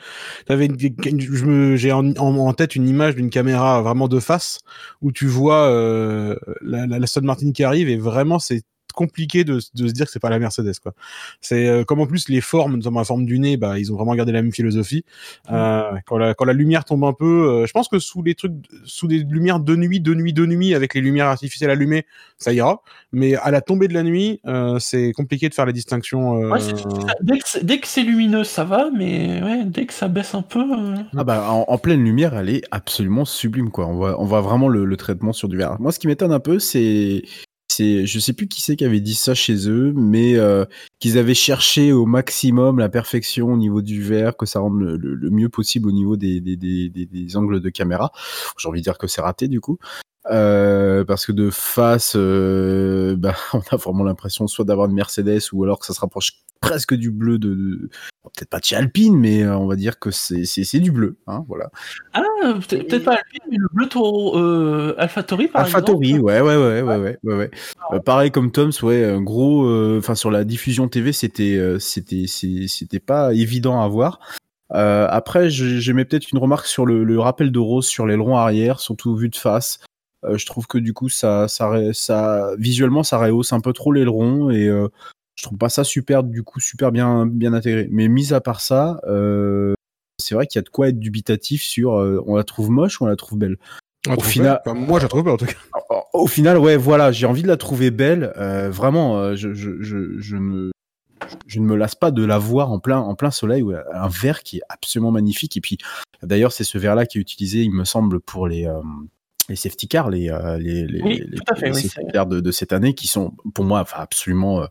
j'ai 0.49 1.91
en, 1.91 2.15
en, 2.15 2.53
tête 2.53 2.75
une 2.75 2.87
image 2.87 3.15
d'une 3.15 3.29
caméra 3.29 3.81
vraiment 3.81 4.07
de 4.07 4.19
face 4.19 4.59
où 5.01 5.11
tu 5.11 5.27
vois 5.27 5.67
euh, 5.67 6.35
la, 6.61 6.85
la, 6.87 6.99
la 6.99 7.21
Martin 7.21 7.51
qui 7.51 7.63
arrive 7.63 7.89
et 7.89 7.97
vraiment 7.97 8.39
c'est 8.39 8.63
compliqué 8.91 9.43
de, 9.43 9.55
de 9.75 9.87
se 9.87 9.93
dire 9.93 10.05
que 10.05 10.11
c'est 10.11 10.19
pas 10.19 10.29
la 10.29 10.39
Mercedes 10.39 10.79
quoi. 10.81 10.93
C'est 11.41 11.67
euh, 11.67 11.83
comme 11.83 11.99
en 11.99 12.05
plus 12.07 12.29
les 12.29 12.41
formes, 12.41 12.75
notamment 12.77 12.99
la 12.99 13.05
forme 13.05 13.25
du 13.25 13.39
nez, 13.39 13.57
bah 13.57 13.79
ils 13.79 13.91
ont 13.91 13.95
vraiment 13.95 14.15
gardé 14.15 14.31
la 14.31 14.41
même 14.41 14.51
philosophie. 14.51 15.03
Euh, 15.51 15.83
quand 16.05 16.17
la 16.17 16.33
quand 16.33 16.45
la 16.45 16.53
lumière 16.53 16.85
tombe 16.85 17.03
un 17.05 17.13
peu, 17.13 17.49
euh, 17.49 17.65
je 17.67 17.71
pense 17.71 17.87
que 17.87 17.99
sous 17.99 18.21
les 18.23 18.35
trucs, 18.35 18.53
sous 18.85 19.07
des 19.07 19.19
lumières 19.19 19.59
de 19.59 19.75
nuit, 19.75 19.99
de 19.99 20.13
nuit, 20.13 20.33
de 20.33 20.45
nuit, 20.45 20.73
avec 20.75 20.93
les 20.93 21.01
lumières 21.01 21.27
artificielles 21.27 21.69
allumées, 21.71 22.05
ça 22.37 22.53
ira. 22.53 22.81
Mais 23.11 23.35
à 23.35 23.51
la 23.51 23.61
tombée 23.61 23.87
de 23.87 23.93
la 23.93 24.03
nuit, 24.03 24.39
euh, 24.45 24.79
c'est 24.79 25.11
compliqué 25.13 25.49
de 25.49 25.53
faire 25.53 25.65
la 25.65 25.71
distinction. 25.71 26.41
euh, 26.41 26.49
ça. 26.59 27.13
dès 27.21 27.37
que 27.37 27.47
c'est- 27.49 27.63
dès 27.65 27.79
que 27.79 27.87
c'est 27.87 28.03
lumineux, 28.03 28.43
ça 28.43 28.63
va, 28.63 28.89
mais 28.95 29.41
ouais, 29.43 29.63
dès 29.65 29.85
que 29.85 29.93
ça 29.93 30.07
baisse 30.07 30.33
un 30.35 30.41
peu. 30.41 30.59
euh, 30.61 30.95
Ah 31.17 31.23
bah 31.23 31.49
en, 31.51 31.65
en 31.67 31.77
pleine 31.77 32.03
lumière, 32.03 32.35
elle 32.37 32.49
est 32.49 32.61
absolument 32.71 33.25
sublime 33.25 33.69
quoi. 33.71 33.87
On 33.87 33.95
voit, 33.95 34.21
on 34.21 34.25
voit 34.25 34.41
vraiment 34.41 34.67
le, 34.69 34.85
le 34.85 34.97
traitement 34.97 35.33
sur 35.33 35.47
du 35.47 35.57
verre. 35.57 35.77
Moi, 35.79 35.91
ce 35.91 35.99
qui 35.99 36.07
m'étonne 36.07 36.31
un 36.31 36.39
peu, 36.39 36.59
c'est, 36.59 37.23
c'est, 37.71 38.05
je 38.05 38.19
sais 38.19 38.33
plus 38.33 38.47
qui 38.47 38.61
c'est 38.61 38.75
qui 38.75 38.85
avait 38.85 38.99
dit 38.99 39.15
ça 39.15 39.33
chez 39.33 39.69
eux, 39.69 39.93
mais 39.95 40.35
euh, 40.35 40.65
qu'ils 40.99 41.17
avaient 41.17 41.33
cherché 41.33 41.91
au 41.93 42.05
maximum 42.05 42.79
la 42.79 42.89
perfection 42.89 43.53
au 43.53 43.57
niveau 43.57 43.81
du 43.81 44.01
verre, 44.01 44.35
que 44.37 44.45
ça 44.45 44.59
rende 44.59 44.79
le, 44.81 45.29
mieux 45.29 45.49
possible 45.49 45.87
au 45.87 45.91
niveau 45.91 46.17
des- 46.17 46.41
des 46.41 47.37
angles 47.37 47.59
de 47.61 47.69
caméra. 47.69 48.11
J'ai 48.57 48.67
envie 48.69 48.79
de 48.81 48.83
dire 48.83 48.97
que 48.97 49.07
c'est 49.07 49.21
raté 49.21 49.47
du 49.47 49.61
coup. 49.61 49.77
Euh, 50.29 51.03
parce 51.03 51.25
que 51.25 51.31
de 51.31 51.49
face, 51.49 52.13
euh, 52.15 53.15
bah, 53.17 53.33
on 53.53 53.61
a 53.71 53.75
vraiment 53.75 54.03
l'impression 54.03 54.47
soit 54.47 54.65
d'avoir 54.65 54.87
une 54.87 54.93
Mercedes 54.93 55.39
ou 55.51 55.63
alors 55.63 55.79
que 55.79 55.85
ça 55.87 55.93
se 55.93 55.99
rapproche 55.99 56.33
presque 56.59 56.93
du 56.93 57.09
bleu 57.09 57.39
de, 57.39 57.55
de- 57.55 57.89
bon, 58.23 58.29
peut-être 58.37 58.49
pas 58.51 58.59
de 58.59 58.65
chez 58.65 58.75
Alpine, 58.75 59.17
mais 59.17 59.41
euh, 59.41 59.57
on 59.57 59.65
va 59.65 59.75
dire 59.75 59.97
que 59.97 60.11
c'est 60.11 60.45
c'est 60.45 60.63
c'est 60.63 60.79
du 60.79 60.91
bleu, 60.91 61.17
hein, 61.25 61.43
voilà. 61.47 61.71
Ah, 62.13 62.21
peut-être 62.53 62.87
peut-être 62.87 63.03
pas 63.05 63.13
Alpine, 63.15 63.41
mais 63.49 63.57
le 63.57 63.67
bleu 63.73 63.87
taureau 63.89 64.37
euh, 64.37 64.93
AlphaTauri 64.99 65.47
par 65.47 65.61
AlphaTauri, 65.63 66.09
exemple. 66.09 66.25
ouais, 66.25 66.41
ouais, 66.41 66.55
ouais, 66.55 66.81
ouais, 66.83 66.97
ouais, 66.97 67.17
ouais, 67.23 67.35
ouais. 67.35 67.51
Euh, 67.93 67.99
pareil 67.99 68.29
comme 68.29 68.51
Toms, 68.51 68.69
ouais, 68.83 69.03
un 69.03 69.21
gros, 69.23 69.65
euh, 69.65 69.97
enfin 69.97 70.13
sur 70.13 70.29
la 70.29 70.43
diffusion 70.43 70.87
TV, 70.87 71.13
c'était, 71.13 71.55
euh, 71.57 71.79
c'était, 71.79 72.25
c'est- 72.27 72.67
c'était 72.67 72.99
pas 72.99 73.33
évident 73.33 73.81
à 73.81 73.87
voir. 73.87 74.19
Euh, 74.73 75.07
après, 75.09 75.49
je- 75.49 75.79
j'ai 75.79 75.93
mis 75.93 76.05
peut-être 76.05 76.31
une 76.31 76.37
remarque 76.37 76.67
sur 76.67 76.85
le, 76.85 77.03
le 77.03 77.19
rappel 77.19 77.51
de 77.51 77.59
Rose 77.59 77.87
sur 77.87 78.05
l'aileron 78.05 78.37
arrière, 78.37 78.79
surtout 78.79 79.15
vu 79.15 79.29
de 79.29 79.35
face. 79.35 79.79
Euh, 80.23 80.37
je 80.37 80.45
trouve 80.45 80.67
que 80.67 80.77
du 80.77 80.93
coup, 80.93 81.09
ça, 81.09 81.47
ça, 81.47 81.93
ça, 81.93 82.51
visuellement, 82.57 83.03
ça 83.03 83.17
rehausse 83.17 83.53
un 83.53 83.59
peu 83.59 83.73
trop 83.73 83.91
l'aileron 83.91 84.49
et 84.51 84.67
euh, 84.67 84.87
je 85.35 85.43
trouve 85.43 85.57
pas 85.57 85.69
ça 85.69 85.83
super, 85.83 86.23
du 86.23 86.43
coup, 86.43 86.59
super 86.59 86.91
bien, 86.91 87.25
bien 87.25 87.53
intégré. 87.53 87.87
Mais 87.91 88.07
mis 88.07 88.33
à 88.33 88.41
part 88.41 88.61
ça, 88.61 89.01
euh, 89.07 89.73
c'est 90.19 90.35
vrai 90.35 90.47
qu'il 90.47 90.59
y 90.59 90.61
a 90.61 90.63
de 90.63 90.69
quoi 90.69 90.89
être 90.89 90.99
dubitatif 90.99 91.63
sur, 91.63 91.99
euh, 91.99 92.23
on 92.27 92.35
la 92.35 92.43
trouve 92.43 92.69
moche 92.69 93.01
ou 93.01 93.05
on 93.05 93.07
la 93.07 93.15
trouve 93.15 93.39
belle? 93.39 93.57
on 94.07 94.15
au 94.15 94.21
final-. 94.21 94.61
Enfin, 94.65 94.73
moi, 94.73 94.99
je 94.99 95.05
la 95.05 95.09
trouve 95.09 95.23
belle 95.23 95.33
en 95.33 95.37
tout 95.37 95.45
cas. 95.45 95.53
Au 96.13 96.27
final, 96.27 96.57
ouais, 96.57 96.77
voilà, 96.77 97.11
j'ai 97.11 97.25
envie 97.25 97.43
de 97.43 97.47
la 97.47 97.57
trouver 97.57 97.91
belle. 97.91 98.33
vraiment, 98.69 99.35
je, 99.35 99.53
je, 99.53 99.81
je, 99.81 100.19
je 100.19 100.35
ne, 100.35 100.71
je 101.47 101.59
ne 101.59 101.65
me 101.65 101.75
lasse 101.75 101.95
pas 101.95 102.11
de 102.11 102.23
la 102.23 102.37
voir 102.37 102.71
en 102.71 102.79
plein, 102.79 102.99
en 102.99 103.15
plein 103.15 103.31
soleil. 103.31 103.61
ouais, 103.61 103.77
un 103.93 104.07
vert 104.07 104.43
qui 104.43 104.57
est 104.57 104.61
absolument 104.69 105.11
magnifique. 105.11 105.57
Et 105.57 105.61
puis, 105.61 105.77
d'ailleurs, 106.23 106.51
c'est 106.51 106.63
ce 106.63 106.77
vert-là 106.77 107.05
qui 107.05 107.17
est 107.17 107.21
utilisé, 107.21 107.61
il 107.61 107.71
me 107.71 107.85
semble, 107.85 108.19
pour 108.19 108.47
les, 108.47 108.67
euh, 108.67 108.81
les 109.51 109.55
safety 109.57 109.87
cars, 109.87 110.09
les, 110.09 110.29
euh, 110.29 110.57
les, 110.57 110.85
les, 110.87 111.01
Oui, 111.01 111.23
les- 111.29 111.37
tout 111.37 111.43
à 111.47 111.55
fait, 111.55 111.67
les 111.67 111.75
oui, 111.75 111.81
safety 111.83 112.11
cars 112.11 112.25
de, 112.27 112.39
de 112.39 112.51
cette 112.51 112.73
année, 112.73 112.93
qui 112.95 113.07
sont, 113.07 113.33
pour 113.53 113.65
moi, 113.65 113.79
enfin, 113.81 113.99
absolument. 114.01 114.61
euh, 114.61 114.65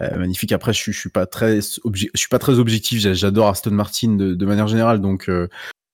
euh, 0.00 0.18
magnifiques. 0.18 0.50
Après, 0.52 0.72
je 0.72 0.78
suis, 0.80 0.92
je 0.92 0.98
suis 0.98 1.08
pas 1.10 1.24
très, 1.24 1.60
je 1.60 2.08
suis 2.16 2.28
pas 2.28 2.40
très 2.40 2.58
objectif. 2.58 2.98
j'a- 3.00 3.14
J'adore 3.14 3.46
Aston 3.48 3.70
Martin 3.70 4.16
de, 4.16 4.34
de 4.34 4.46
manière 4.46 4.66
générale, 4.66 5.00
donc, 5.00 5.28
euh, 5.28 5.46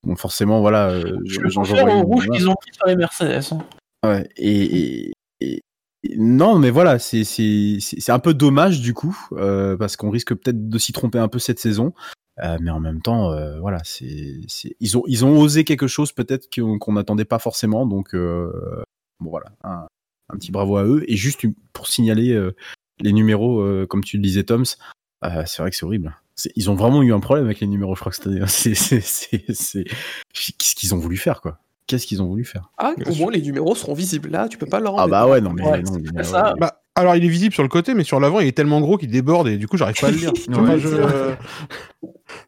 bon, 0.06 0.16
forcément, 0.16 0.60
voilà. 0.62 0.98
Je 1.00 1.04
le 1.38 1.50
une- 1.50 2.02
rouge 2.04 2.26
qu'ils 2.30 2.48
ont 2.48 2.54
pris 2.54 2.70
sur 2.72 2.86
les 2.86 2.96
Mercedes. 2.96 3.52
hein. 3.52 3.58
Ouais, 4.02 4.26
et, 4.38 4.62
et- 4.62 5.12
et- 5.42 5.60
et- 6.04 6.16
non, 6.16 6.58
mais 6.58 6.70
voilà, 6.70 6.98
c'est 6.98 7.22
un 8.08 8.18
peu 8.18 8.32
dommage 8.32 8.80
du 8.80 8.94
coup 8.94 9.14
euh, 9.32 9.76
parce 9.76 9.96
qu'on 9.96 10.08
risque 10.08 10.32
peut-être 10.34 10.70
de 10.70 10.78
s'y 10.78 10.92
tromper 10.92 11.18
un 11.18 11.28
peu 11.28 11.38
cette 11.38 11.58
saison, 11.58 11.92
Euh, 12.42 12.56
mais 12.60 12.70
en 12.70 12.80
même 12.80 13.02
temps, 13.02 13.32
euh, 13.32 13.58
voilà, 13.60 13.78
c'est 13.84 14.40
ils 14.80 14.96
ont 14.98 15.02
ils 15.06 15.24
ont 15.24 15.38
osé 15.38 15.64
quelque 15.64 15.86
chose 15.88 16.12
peut-être 16.12 16.48
qu'on 16.54 16.78
qu'on 16.78 16.92
n'attendait 16.94 17.24
pas 17.26 17.38
forcément, 17.38 17.86
donc 17.86 18.14
euh, 18.14 18.50
bon 19.20 19.30
voilà, 19.30 19.52
un, 19.62 19.86
un 20.32 20.36
petit 20.36 20.50
bravo 20.50 20.76
à 20.76 20.84
eux 20.84 21.04
et 21.06 21.16
juste 21.16 21.44
pour 21.72 21.86
signaler 21.88 22.32
euh, 22.32 22.54
les 23.00 23.12
numéros, 23.12 23.60
euh, 23.60 23.86
comme 23.86 24.02
tu 24.02 24.16
le 24.16 24.22
disais, 24.22 24.44
Toms, 24.44 24.64
euh, 25.24 25.42
c'est 25.46 25.60
vrai 25.62 25.70
que 25.70 25.76
c'est 25.76 25.84
horrible. 25.84 26.16
Ils 26.56 26.70
ont 26.70 26.74
vraiment 26.74 27.02
eu 27.02 27.12
un 27.12 27.20
problème 27.20 27.44
avec 27.44 27.60
les 27.60 27.66
numéros, 27.66 27.94
je 27.94 28.00
crois 28.00 28.12
que. 28.12 28.46
C'est 28.46 28.74
c'est 28.74 29.84
qu'est-ce 30.32 30.74
qu'ils 30.74 30.94
ont 30.94 30.98
voulu 30.98 31.18
faire 31.18 31.42
quoi? 31.42 31.58
Qu'est-ce 31.86 32.06
qu'ils 32.06 32.22
ont 32.22 32.26
voulu 32.28 32.44
faire? 32.44 32.70
Ah, 32.78 32.94
au 33.06 33.14
moins 33.16 33.32
les 33.32 33.42
numéros 33.42 33.74
seront 33.74 33.92
visibles. 33.94 34.30
Là, 34.30 34.48
tu 34.48 34.56
peux 34.56 34.64
pas 34.66 34.80
leur 34.80 34.98
Ah 34.98 35.08
bah 35.08 35.26
ouais, 35.26 35.40
non 35.42 35.52
mais 35.52 35.62
Ouais, 35.66 35.82
non, 35.82 35.92
c'est 35.92 36.12
mais, 36.14 36.22
ça. 36.24 36.54
ouais. 36.54 36.60
Bah, 36.60 36.80
Alors, 37.00 37.16
il 37.16 37.24
est 37.24 37.28
visible 37.28 37.54
sur 37.54 37.62
le 37.62 37.68
côté, 37.70 37.94
mais 37.94 38.04
sur 38.04 38.20
l'avant, 38.20 38.40
il 38.40 38.46
est 38.46 38.52
tellement 38.52 38.80
gros 38.80 38.98
qu'il 38.98 39.10
déborde 39.10 39.48
et 39.48 39.56
du 39.56 39.66
coup, 39.66 39.76
j'arrive 39.78 39.96
pas 39.98 40.08
à 40.08 40.10
le 40.10 40.16
lire. 40.18 40.32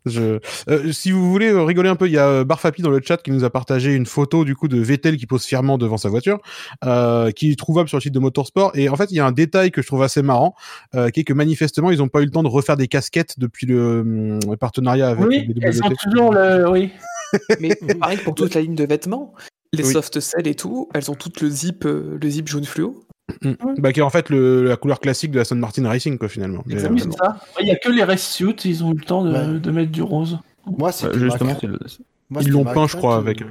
Je- 0.06 0.38
euh, 0.68 0.92
si 0.92 1.10
vous 1.10 1.30
voulez 1.30 1.48
euh, 1.50 1.62
rigoler 1.64 1.88
un 1.88 1.96
peu, 1.96 2.06
il 2.06 2.12
y 2.12 2.18
a 2.18 2.26
euh, 2.28 2.44
Barfapi 2.44 2.82
dans 2.82 2.90
le 2.90 3.00
chat 3.02 3.16
qui 3.16 3.30
nous 3.30 3.44
a 3.44 3.50
partagé 3.50 3.92
une 3.94 4.06
photo 4.06 4.44
du 4.44 4.54
coup 4.54 4.68
de 4.68 4.78
Vettel 4.78 5.16
qui 5.16 5.26
pose 5.26 5.44
fièrement 5.44 5.78
devant 5.78 5.96
sa 5.96 6.08
voiture, 6.08 6.38
euh, 6.84 7.30
qui 7.30 7.50
est 7.50 7.58
trouvable 7.58 7.88
sur 7.88 7.96
le 7.98 8.02
site 8.02 8.12
de 8.14 8.18
Motorsport. 8.18 8.72
Et 8.74 8.88
en 8.88 8.96
fait, 8.96 9.10
il 9.10 9.16
y 9.16 9.20
a 9.20 9.26
un 9.26 9.32
détail 9.32 9.70
que 9.70 9.80
je 9.82 9.86
trouve 9.86 10.02
assez 10.02 10.22
marrant, 10.22 10.54
euh, 10.94 11.10
qui 11.10 11.20
est 11.20 11.24
que 11.24 11.32
manifestement, 11.32 11.90
ils 11.90 11.98
n'ont 11.98 12.08
pas 12.08 12.20
eu 12.20 12.26
le 12.26 12.30
temps 12.30 12.42
de 12.42 12.48
refaire 12.48 12.76
des 12.76 12.88
casquettes 12.88 13.38
depuis 13.38 13.66
le, 13.66 14.38
le 14.48 14.56
partenariat 14.56 15.08
avec 15.08 15.26
Oui, 15.26 15.46
BWT. 15.48 15.60
elles 15.62 15.82
ont 15.84 15.90
toujours 16.02 16.32
le. 16.32 16.68
Oui. 16.70 16.90
Mais 17.60 17.74
pareil 17.98 18.18
pour 18.18 18.34
toute 18.36 18.54
la 18.54 18.60
ligne 18.60 18.74
de 18.74 18.84
vêtements, 18.84 19.34
les 19.72 19.84
Oui. 19.84 19.92
soft 19.92 20.20
cell 20.20 20.46
et 20.46 20.54
tout, 20.54 20.88
elles 20.94 21.10
ont 21.10 21.14
toutes 21.14 21.40
le 21.40 21.48
zip, 21.48 21.84
euh, 21.86 22.18
le 22.20 22.28
zip 22.30 22.46
jaune 22.48 22.64
fluo? 22.64 23.04
Hum. 23.44 23.56
Bah, 23.78 23.92
qui 23.92 24.00
est 24.00 24.02
en 24.02 24.10
fait 24.10 24.28
le- 24.30 24.64
la 24.64 24.76
couleur 24.76 25.00
classique 25.00 25.30
de 25.30 25.36
la 25.36 25.42
Aston 25.42 25.56
Martin 25.56 25.86
Racing, 25.88 26.18
quoi, 26.18 26.28
finalement. 26.28 26.62
Mais, 26.66 26.76
euh, 26.84 26.96
ça. 27.18 27.36
Il 27.60 27.66
y 27.66 27.70
a 27.70 27.76
que 27.76 27.88
les 27.90 28.04
race 28.04 28.26
suits, 28.32 28.54
ils 28.64 28.84
ont 28.84 28.92
eu 28.92 28.96
le 28.96 29.04
temps 29.04 29.24
de, 29.24 29.32
Ouais. 29.32 29.58
de 29.60 29.70
mettre 29.70 29.90
du 29.92 30.02
rose. 30.02 30.38
Moi, 30.66 30.92
c'est 30.92 31.12
justement, 31.18 31.56
le- 31.62 31.78
Moi, 32.30 32.42
Ils 32.42 32.50
l'ont 32.50 32.64
peint, 32.64 32.86
je 32.86 32.96
crois, 32.96 33.16
euh, 33.16 33.20
avec- 33.20 33.42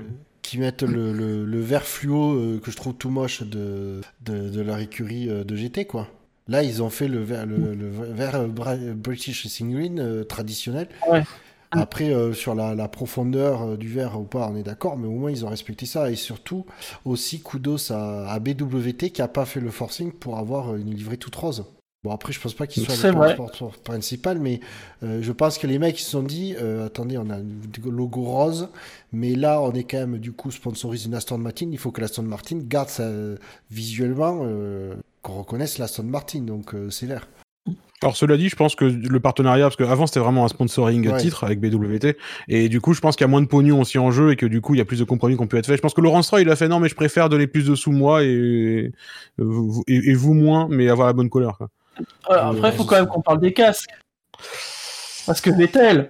Qui 0.42 0.58
mettent 0.58 0.82
le, 0.84 1.14
le, 1.14 1.46
le 1.46 1.60
vert 1.62 1.84
fluo 1.84 2.34
euh, 2.34 2.60
que 2.64 2.72
je 2.72 2.76
trouve 2.76 2.96
tout 2.96 3.10
moche 3.12 3.44
de, 3.44 4.02
de, 4.26 4.50
de 4.50 4.62
leur 4.62 4.80
écurie 4.80 5.30
euh, 5.30 5.44
de 5.44 5.56
GT, 5.56 5.86
quoi. 5.86 6.08
Là, 6.48 6.64
ils 6.64 6.82
ont 6.82 6.90
fait 6.90 7.08
le 7.08 7.20
vert, 7.20 7.46
le, 7.46 7.76
le 7.76 7.90
vert 8.14 8.36
euh, 8.36 8.48
British 8.96 9.44
Racing 9.44 9.72
Green 9.72 10.00
euh, 10.00 10.24
traditionnel. 10.24 10.88
Ouais. 11.12 11.24
Après, 11.72 12.10
euh, 12.14 12.34
sur 12.34 12.54
la, 12.54 12.76
la 12.76 12.88
profondeur 12.88 13.62
euh, 13.62 13.78
du 13.78 13.88
vert 13.88 14.20
ou 14.20 14.24
pas, 14.24 14.50
on 14.52 14.56
est 14.56 14.64
d'accord, 14.64 14.98
mais 14.98 15.08
au 15.08 15.12
moins 15.12 15.32
ils 15.32 15.46
ont 15.46 15.50
respecté 15.50 15.86
ça. 15.86 16.12
Et 16.12 16.16
surtout, 16.16 16.66
aussi, 17.06 17.42
kudos 17.42 17.92
à, 17.92 18.30
à 18.30 18.40
BWT 18.40 19.12
qui 19.12 19.22
a 19.22 19.28
pas 19.28 19.46
fait 19.46 19.62
le 19.62 19.72
forcing 19.72 20.12
pour 20.12 20.38
avoir 20.38 20.76
une 20.76 20.94
livrée 20.94 21.18
toute 21.18 21.36
rose. 21.36 21.66
Bon, 22.04 22.10
après, 22.10 22.34
je 22.34 22.40
pense 22.40 22.56
pas 22.56 22.66
qu'il 22.66 22.84
soit 22.84 22.96
C'est 22.96 23.12
le 23.12 23.30
sponsor 23.30 23.78
principal, 23.78 24.40
mais 24.40 24.60
euh, 25.04 25.22
je 25.22 25.32
pense 25.32 25.60
que 25.60 25.68
les 25.68 25.78
mecs 25.78 26.00
ils 26.00 26.04
se 26.04 26.10
sont 26.10 26.24
dit 26.24 26.56
euh, 26.60 26.88
attendez, 26.88 27.20
on 27.20 27.30
a 27.30 27.36
un 27.36 27.46
logo 27.86 28.24
rose, 28.24 28.70
mais 29.12 29.36
là 29.36 29.62
on 29.62 29.72
est 29.74 29.84
quand 29.84 30.00
même 30.00 30.18
du 30.18 30.32
coup 30.32 30.50
sponsorisé 30.50 31.08
une 31.08 31.14
Aston 31.14 31.38
Martin. 31.38 31.70
Il 31.72 31.78
faut 31.78 31.92
que 31.92 32.02
l'Aston 32.02 32.24
Martin 32.24 32.58
garde 32.64 32.90
sa, 32.90 33.08
visuellement 33.70 34.40
euh, 34.42 34.96
qu'on 35.22 35.40
reconnaisse 35.40 35.78
l'Aston 35.78 36.04
Martin, 36.04 36.42
donc 36.42 36.74
euh, 36.74 36.90
c'est 36.90 37.06
l'air. 37.06 37.28
Alors 38.04 38.16
cela 38.18 38.36
dit, 38.36 38.50
je 38.50 38.56
pense 38.56 38.74
que 38.76 38.86
le 38.86 39.20
partenariat, 39.20 39.66
parce 39.66 39.76
qu'avant 39.76 40.08
c'était 40.08 40.20
vraiment 40.20 40.44
un 40.44 40.48
sponsoring 40.48 41.08
Ouais. 41.08 41.18
titre 41.20 41.44
avec 41.44 41.60
BWT, 41.60 42.16
et 42.48 42.68
du 42.68 42.82
coup 42.82 42.94
je 42.94 43.00
pense 43.00 43.16
qu'il 43.16 43.24
y 43.26 43.26
a 43.26 43.28
moins 43.30 43.42
de 43.42 43.48
pognon 43.48 43.80
aussi 43.82 44.00
en 44.00 44.10
jeu 44.10 44.32
et 44.32 44.36
que 44.36 44.48
du 44.48 44.60
coup 44.60 44.74
il 44.74 44.80
y 44.80 44.82
a 44.82 44.86
plus 44.86 44.98
de 45.00 45.04
compromis 45.04 45.36
qui 45.36 45.42
ont 45.44 45.48
pu 45.48 45.58
être 45.58 45.68
faits. 45.68 45.76
Je 45.78 45.82
pense 45.82 45.94
que 45.94 46.02
Laurent 46.02 46.24
Stroll 46.24 46.42
il 46.42 46.50
a 46.50 46.56
fait 46.56 46.68
non 46.68 46.80
mais 46.80 46.90
je 46.90 46.96
préfère 46.96 47.30
donner 47.30 47.46
plus 47.46 47.68
de 47.68 47.76
sous 47.76 47.92
moi 47.92 48.24
et, 48.24 48.92
vous- 49.38 49.84
et, 49.88 49.98
et 50.10 50.14
vous 50.16 50.34
moins, 50.34 50.68
mais 50.70 50.90
avoir 50.90 51.06
la 51.08 51.14
bonne 51.14 51.30
couleur. 51.30 51.58
Quoi. 51.60 51.68
Alors, 52.28 52.48
Euh, 52.54 52.58
après, 52.58 52.70
il 52.70 52.76
faut 52.76 52.86
quand 52.86 52.96
même 52.96 53.06
qu'on 53.08 53.22
parle 53.22 53.40
des 53.40 53.54
casques. 53.54 53.90
Parce 55.28 55.40
que 55.42 55.52
Vettel. 55.52 56.10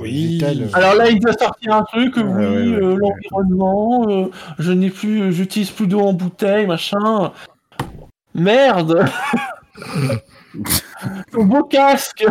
Oui. 0.00 0.38
Euh, 0.42 0.68
Alors 0.74 0.94
là, 0.94 1.10
il 1.10 1.18
doit 1.18 1.32
sortir 1.32 1.74
un 1.74 1.82
truc, 1.82 2.16
euh, 2.16 2.22
Ouais, 2.22 2.46
oui, 2.46 2.68
ouais, 2.68 2.76
ouais, 2.76 2.82
euh, 2.84 2.94
ouais. 2.94 2.98
l'environnement, 3.00 4.06
euh, 4.08 4.30
je 4.60 4.70
n'ai 4.72 4.90
plus, 4.90 5.32
j'utilise 5.32 5.70
plus 5.70 5.86
d'eau 5.88 6.00
en 6.00 6.12
bouteille, 6.12 6.66
machin. 6.66 7.32
Merde 8.34 9.04
Ton 11.32 11.44
beau 11.44 11.64
casque 11.64 12.24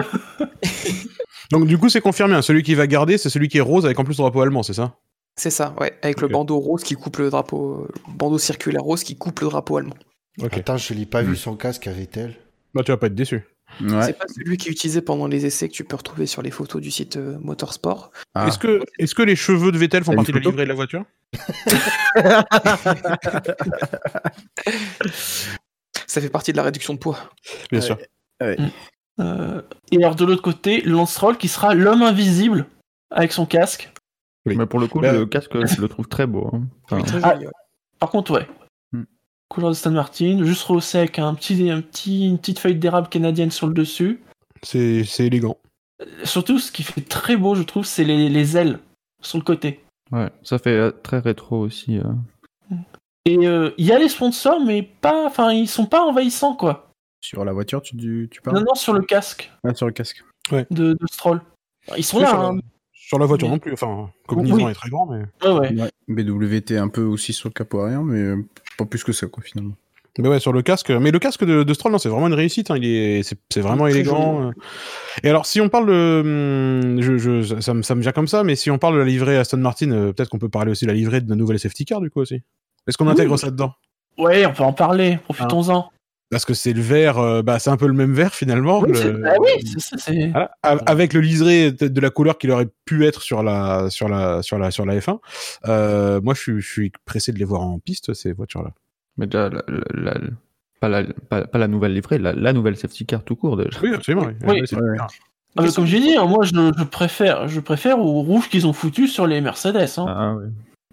Donc 1.51 1.67
du 1.67 1.77
coup 1.77 1.89
c'est 1.89 2.01
confirmé, 2.01 2.35
hein, 2.35 2.41
celui 2.41 2.63
qui 2.63 2.73
va 2.75 2.87
garder 2.87 3.17
c'est 3.17 3.29
celui 3.29 3.47
qui 3.49 3.57
est 3.57 3.61
rose 3.61 3.85
avec 3.85 3.97
en 3.99 4.03
plus 4.03 4.13
le 4.17 4.23
drapeau 4.23 4.41
allemand, 4.41 4.63
c'est 4.63 4.73
ça? 4.73 4.95
C'est 5.37 5.49
ça, 5.51 5.73
ouais, 5.81 5.97
avec 6.01 6.21
le 6.21 6.27
Ok. 6.27 6.31
bandeau 6.33 6.57
rose 6.59 6.83
qui 6.83 6.95
coupe 6.95 7.17
le 7.17 7.29
drapeau, 7.29 7.87
le 8.07 8.13
bandeau 8.13 8.37
circulaire 8.37 8.83
rose 8.83 9.03
qui 9.03 9.17
coupe 9.17 9.41
le 9.41 9.47
drapeau 9.49 9.77
allemand. 9.77 9.95
Ok. 10.41 10.57
Attends, 10.57 10.77
je 10.77 10.93
l'ai 10.93 11.05
pas 11.05 11.23
Hmm. 11.23 11.27
vu 11.27 11.35
son 11.35 11.55
casque 11.55 11.87
à 11.87 11.91
Vettel. 11.91 12.35
Bah 12.73 12.83
tu 12.83 12.91
vas 12.91 12.97
pas 12.97 13.07
être 13.07 13.15
déçu. 13.15 13.43
Ouais. 13.81 14.03
C'est 14.05 14.17
pas 14.17 14.25
celui 14.33 14.55
qui 14.57 14.69
est 14.69 14.71
utilisé 14.71 15.01
pendant 15.01 15.27
les 15.27 15.45
essais 15.45 15.67
que 15.67 15.73
tu 15.73 15.83
peux 15.83 15.95
retrouver 15.97 16.25
sur 16.27 16.41
les 16.41 16.51
photos 16.51 16.81
du 16.81 16.91
site 16.91 17.17
euh, 17.17 17.37
Motorsport. 17.41 18.11
Ah. 18.33 18.47
Est-ce 18.47 18.57
que, 18.59 18.81
est-ce 18.99 19.13
que 19.15 19.23
les 19.23 19.35
cheveux 19.35 19.71
de 19.73 19.77
Vettel 19.77 20.03
font 20.03 20.11
T'as 20.13 20.21
une 20.21 20.25
partie 20.25 20.31
de 20.31 20.37
la 20.37 20.43
photo 20.43 20.51
livrée 20.51 20.63
de 20.63 20.69
la 20.69 20.75
voiture? 20.75 21.03
Ça 26.07 26.21
fait 26.21 26.29
partie 26.29 26.51
de 26.51 26.57
la 26.57 26.63
réduction 26.63 26.93
de 26.93 26.99
poids. 26.99 27.17
Bien 27.71 27.81
Ouais. 28.41 28.55
sûr. 28.57 28.65
Euh, 29.21 29.61
Et 29.91 29.97
alors 30.03 30.15
de 30.15 30.25
l'autre 30.25 30.41
côté, 30.41 30.81
Lance 30.81 31.11
Stroll 31.13 31.37
qui 31.37 31.47
sera 31.47 31.73
l'homme 31.73 32.01
invisible 32.01 32.65
avec 33.11 33.31
son 33.31 33.45
casque. 33.45 33.91
Oui. 34.45 34.55
Mais 34.57 34.65
pour 34.65 34.79
le 34.79 34.87
coup, 34.87 34.99
Bah, 34.99 35.11
le 35.13 35.25
casque, 35.25 35.51
je 35.65 35.81
le 35.81 35.87
trouve 35.87 36.07
très 36.07 36.27
beau. 36.27 36.49
hein. 36.53 36.63
Enfin, 36.83 36.97
Oui, 36.97 37.03
très 37.03 37.23
Ah. 37.23 37.33
joli, 37.33 37.45
ouais. 37.47 37.51
Par 37.99 38.09
contre, 38.09 38.31
ouais. 38.31 38.47
Hmm. 38.91 39.03
Couleur 39.49 39.69
de 39.71 39.75
Stan 39.75 39.91
Martin, 39.91 40.43
juste 40.43 40.63
rehaussé 40.63 40.97
avec 40.99 41.17
un 41.17 41.33
petit, 41.33 41.71
un 41.71 41.81
petit, 41.81 42.27
une 42.27 42.37
petite 42.37 42.59
feuille 42.59 42.75
d'érable 42.75 43.07
canadienne 43.07 43.51
sur 43.51 43.67
le 43.67 43.73
dessus. 43.73 44.21
C'est 44.63 45.03
c'est 45.05 45.27
élégant. 45.27 45.57
Surtout, 46.25 46.59
ce 46.59 46.71
qui 46.73 46.83
fait 46.83 47.01
très 47.01 47.37
beau, 47.37 47.55
je 47.55 47.63
trouve, 47.63 47.85
c'est 47.85 48.03
les, 48.03 48.27
les 48.29 48.57
ailes 48.57 48.79
sur 49.21 49.37
le 49.37 49.43
côté. 49.45 49.79
ouais, 50.11 50.29
ça 50.43 50.59
fait 50.59 50.71
euh, 50.77 50.91
très 50.91 51.19
rétro 51.19 51.57
aussi. 51.59 51.99
euh. 51.99 52.75
Et 53.25 53.47
euh, 53.47 53.71
il 53.77 53.85
y 53.85 53.91
a 53.93 53.97
les 53.97 54.09
sponsors, 54.09 54.59
mais 54.59 54.83
pas, 54.83 55.25
enfin, 55.25 55.51
ils 55.53 55.67
sont 55.69 55.85
pas 55.85 56.01
envahissants, 56.03 56.55
quoi. 56.55 56.89
Sur 57.25 57.43
la 57.45 57.53
voiture, 57.53 57.81
tu, 57.81 57.95
tu, 57.97 58.27
tu 58.31 58.41
parles 58.41 58.57
Non, 58.57 58.63
non, 58.67 58.75
sur 58.75 58.93
le 58.93 59.01
casque 59.01 59.51
Ah, 59.63 59.73
sur 59.73 59.87
le 59.87 59.91
casque. 59.93 60.23
de, 60.51 60.65
de 60.93 60.97
Stroll. 61.11 61.41
Ils 61.97 62.03
sont 62.03 62.17
Oui, 62.17 62.23
là, 62.23 62.29
sur, 62.29 62.37
la, 62.39 62.47
hein. 62.49 62.59
sur 62.93 63.19
la 63.19 63.25
voiture 63.25 63.47
Mais- 63.47 63.53
non 63.55 63.59
plus. 63.59 63.73
Enfin, 63.73 64.09
comme 64.27 64.39
Oui. 64.51 64.63
Est 64.69 64.73
très 64.73 64.89
grand, 64.89 65.07
mais. 65.07 65.23
Ouais, 65.47 65.57
ouais. 65.71 65.81
Ouais. 65.81 65.91
BWT 66.07 66.77
un 66.77 66.87
peu 66.87 67.01
aussi 67.03 67.33
sur 67.33 67.49
le 67.49 67.53
capot 67.53 67.81
arrière, 67.81 68.03
mais 68.03 68.19
euh, 68.19 68.45
pas 68.77 68.85
plus 68.85 69.03
que 69.03 69.11
ça, 69.11 69.27
quoi, 69.27 69.43
finalement. 69.43 69.73
Mais 70.17 70.29
ouais, 70.29 70.39
sur 70.39 70.53
le 70.53 70.61
casque. 70.61 70.91
Mais 70.91 71.11
le 71.11 71.19
casque 71.19 71.43
de, 71.43 71.63
de 71.63 71.73
Stroll, 71.73 71.91
non, 71.91 71.97
c'est 71.97 72.07
vraiment 72.09 72.27
une 72.27 72.33
réussite. 72.33 72.71
Hein. 72.71 72.77
Il 72.77 72.85
est, 72.85 73.21
c'est, 73.23 73.37
c'est 73.51 73.59
vraiment 73.59 73.85
élégant. 73.87 74.43
joli. 74.43 74.47
euh. 74.47 74.51
Et 75.23 75.29
alors, 75.29 75.45
si 75.45 75.59
on 75.59 75.67
parle 75.67 75.87
de, 75.87 76.21
hum, 76.23 77.01
je, 77.01 77.17
je, 77.17 77.59
ça, 77.59 77.73
me, 77.73 77.81
ça 77.81 77.95
me 77.95 78.01
vient 78.01 78.13
comme 78.13 78.27
ça, 78.27 78.43
mais 78.43 78.55
si 78.55 78.71
on 78.71 78.77
parle 78.77 78.93
de 78.93 78.99
la 78.99 79.05
livrée 79.05 79.35
Aston 79.37 79.57
Martin, 79.57 79.91
euh, 79.91 80.13
peut-être 80.13 80.29
qu'on 80.29 80.39
peut 80.39 80.47
parler 80.49 80.71
aussi 80.71 80.85
de 80.85 80.89
la 80.91 80.95
livrée 80.95 81.19
de 81.21 81.29
la 81.29 81.35
nouvelle 81.35 81.59
safety 81.59 81.83
car, 81.85 81.99
du 82.01 82.09
coup 82.09 82.21
aussi. 82.21 82.41
Est-ce 82.87 82.97
qu'on 82.97 83.07
Oui. 83.07 83.11
intègre 83.11 83.35
ça 83.37 83.51
dedans? 83.51 83.73
Ouais, 84.17 84.45
on 84.45 84.53
peut 84.53 84.63
en 84.63 84.71
parler, 84.71 85.17
profitons-en. 85.25 85.91
Parce 86.31 86.43
que 86.43 86.53
c'est 86.55 86.73
le 86.73 86.81
vert, 86.81 87.19
euh, 87.19 87.41
bah, 87.43 87.59
c'est 87.59 87.69
un 87.69 87.77
peu 87.77 87.85
le 87.87 87.93
même 87.93 88.13
vert 88.13 88.33
finalement. 88.33 88.79
Oui, 88.79 88.91
le- 88.91 89.11
bah 89.21 89.33
c'est. 89.97 90.29
Voilà. 90.31 90.51
Avec 90.63 91.13
le 91.13 91.21
liseré 91.21 91.71
de 91.71 92.01
la 92.01 92.09
couleur 92.09 92.37
qu'il 92.39 92.49
aurait 92.51 92.67
pu 92.85 93.05
être 93.05 93.21
sur 93.21 93.43
la 93.43 93.89
sur 93.91 94.09
la 94.09 94.41
sur 94.41 94.57
la 94.57 94.71
sur 94.71 94.85
la 94.85 94.97
F1. 94.99 95.19
Euh, 95.67 96.19
moi, 96.21 96.33
je 96.33 96.39
suis, 96.41 96.61
je 96.61 96.67
suis 96.71 96.91
pressé 97.05 97.31
de 97.31 97.37
les 97.37 97.45
voir 97.45 97.61
en 97.61 97.77
piste 97.79 98.13
ces 98.13 98.33
voitures-là. 98.33 98.71
Mais 99.17 99.27
déjà, 99.27 99.49
la- 99.49 99.63
la- 99.67 100.13
la- 100.13 100.19
pas, 100.81 100.89
la, 100.89 101.03
pas, 101.29 101.45
pas 101.45 101.57
la 101.59 101.67
nouvelle 101.67 101.93
livrée, 101.93 102.17
la, 102.17 102.33
la 102.33 102.53
nouvelle 102.53 102.75
safety 102.75 103.05
car 103.05 103.23
tout 103.23 103.35
court 103.35 103.55
déjà. 103.57 103.79
Oui, 103.81 103.93
absolument. 103.93 104.25
oui. 104.47 104.61
Oui. 104.61 104.77
Ah, 105.57 105.61
mais 105.61 105.71
comme 105.71 105.85
j'ai 105.85 106.01
dit, 106.01 106.17
hein, 106.17 106.25
moi 106.25 106.43
je, 106.43 106.51
je 106.77 106.83
préfère, 106.83 107.47
je 107.47 107.59
préfère 107.61 107.99
au 107.99 108.21
rouge 108.23 108.49
qu'ils 108.49 108.67
ont 108.67 108.73
foutu 108.73 109.07
sur 109.07 109.25
les 109.25 109.39
Mercedes. 109.39 109.77
Hein. 109.97 110.05
Ah. 110.07 110.35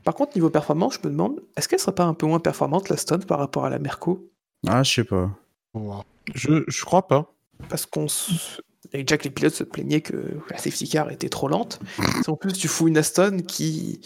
Par 0.04 0.14
contre, 0.14 0.36
niveau 0.36 0.50
performance, 0.50 0.98
je 1.02 1.08
me 1.08 1.12
demande, 1.12 1.40
est-ce 1.56 1.68
qu'elle 1.68 1.78
serait 1.80 1.94
pas 1.94 2.04
un 2.04 2.14
peu 2.14 2.26
moins 2.26 2.38
performante, 2.38 2.88
la 2.88 2.96
Stone, 2.96 3.24
par 3.24 3.38
rapport 3.40 3.64
à 3.64 3.70
la 3.70 3.78
Merco? 3.80 4.28
Ah, 4.66 4.82
je 4.82 4.92
sais 4.94 5.04
pas. 5.04 5.30
Wow. 5.74 6.02
Je 6.34 6.64
je 6.68 6.84
crois 6.84 7.06
pas. 7.08 7.32
Parce 7.68 7.86
qu'on 7.86 8.06
s- 8.06 8.60
et 8.92 9.02
déjà 9.04 9.16
que 9.18 9.24
les 9.24 9.30
pilotes 9.30 9.54
se 9.54 9.64
plaignaient 9.64 10.00
que 10.00 10.38
la 10.50 10.58
safety 10.58 10.88
car 10.88 11.10
était 11.10 11.28
trop 11.28 11.48
lente. 11.48 11.80
En 12.28 12.36
plus 12.36 12.52
tu 12.52 12.68
fous 12.68 12.88
une 12.88 12.98
Aston 12.98 13.38
qui, 13.46 14.00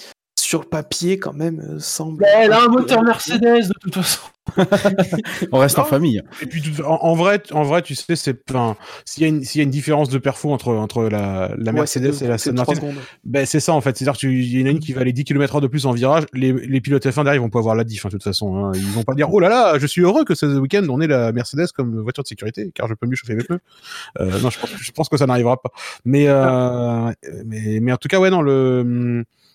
sur 0.47 0.61
le 0.61 0.67
papier, 0.67 1.19
quand 1.19 1.33
même, 1.33 1.61
euh, 1.61 1.79
semble. 1.79 2.25
Elle 2.35 2.53
a 2.53 2.63
un 2.63 2.69
moteur 2.69 3.03
Mercedes 3.03 3.41
de 3.69 3.73
toute 3.81 3.95
façon. 3.97 4.21
On 5.51 5.59
reste 5.59 5.77
en 5.81 5.85
famille. 5.85 6.23
Et 6.41 6.47
puis 6.47 6.63
en, 6.85 6.91
en 7.03 7.15
vrai, 7.17 7.43
en 7.51 7.65
vrai, 7.65 7.83
tu 7.83 7.97
sais, 7.97 8.15
c'est 8.15 8.39
enfin, 8.49 8.77
s'il 9.05 9.25
y 9.25 9.27
a 9.27 9.29
une 9.29 9.43
s'il 9.43 9.59
y 9.59 9.63
a 9.63 9.65
une 9.65 9.71
différence 9.71 10.09
de 10.09 10.19
perfo 10.19 10.53
entre 10.53 10.69
entre 10.73 11.03
la, 11.09 11.51
la 11.59 11.73
Ouais, 11.73 11.85
c'est 11.87 11.99
Mercedes 12.01 12.21
deux- 12.21 12.25
et 12.25 12.29
la 12.29 12.35
Aston 12.35 12.53
Martin, 12.53 12.75
ben 13.25 13.45
c'est 13.45 13.59
ça 13.59 13.73
en 13.73 13.81
fait. 13.81 13.97
C'est-à-dire 13.97 14.13
que 14.15 14.19
tu- 14.21 14.41
il 14.45 14.61
y 14.61 14.63
en 14.63 14.67
a 14.67 14.71
une 14.71 14.79
qui 14.79 14.93
va 14.93 15.01
aller 15.01 15.13
10 15.13 15.25
km/h 15.25 15.61
de 15.61 15.67
plus 15.67 15.85
en 15.87 15.91
virage. 15.93 16.27
Les, 16.33 16.53
les 16.53 16.81
pilotes 16.81 17.05
F1 17.05 17.25
derrière, 17.25 17.35
ils 17.35 17.41
vont 17.41 17.51
pas 17.51 17.59
avoir 17.59 17.75
la 17.75 17.83
diff 17.83 18.07
hein, 18.07 18.09
de 18.09 18.13
toute 18.15 18.23
façon. 18.23 18.55
Hein. 18.67 18.73
Ils 18.77 18.83
vont 18.93 19.03
pas 19.03 19.15
dire 19.15 19.33
oh 19.33 19.41
là 19.41 19.49
là, 19.49 19.79
je 19.81 19.87
suis 19.89 20.03
heureux 20.03 20.25
que 20.25 20.37
ce 20.37 20.47
week-end 20.47 20.85
on 20.91 21.01
ait 21.01 21.09
la 21.09 21.33
Mercedes 21.33 21.67
comme 21.75 22.01
voiture 22.01 22.23
de 22.23 22.29
sécurité 22.29 22.71
car 22.73 22.87
je 22.87 22.95
peux 22.95 23.09
mieux 23.09 23.17
chauffer 23.17 23.35
mes 23.35 23.43
pneus. 23.43 23.59
Euh, 24.21 24.31
non, 24.43 24.51
je 24.51 24.61
pense, 24.61 24.71
je 24.81 24.93
pense 24.93 25.09
que 25.09 25.17
ça 25.17 25.27
n'arrivera 25.27 25.61
pas. 25.61 25.71
Mais 26.05 26.27
euh, 26.29 27.11
mais 27.45 27.81
mais 27.83 27.93
en 27.93 27.97
tout 27.97 28.07
cas 28.09 28.21
ouais 28.21 28.31
non 28.31 28.43
le 28.43 29.25
c'est- 29.25 29.46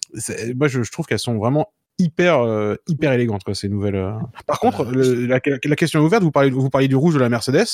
moi 0.56 0.68
je, 0.68 0.84
je 0.84 0.92
trouve 0.92 1.06
qu'elles 1.06 1.20
sont 1.20 1.38
vraiment 1.38 1.72
hyper 2.00 2.40
euh, 2.40 2.76
hyper 2.88 3.12
élégantes 3.14 3.44
quoi, 3.44 3.54
ces 3.56 3.70
nouvelles. 3.70 3.96
euh. 3.96 4.14
Par 4.48 4.60
contre, 4.60 4.86
le- 4.86 5.26
la, 5.28 5.40
la 5.64 5.76
question 5.76 6.00
est 6.02 6.04
ouverte. 6.04 6.24
Vous 6.24 6.32
parlez 6.32 6.50
vous 6.50 6.70
parlez 6.70 6.88
du 6.88 6.96
rouge 6.96 7.14
de 7.14 7.20
la 7.20 7.30
Mercedes. 7.30 7.66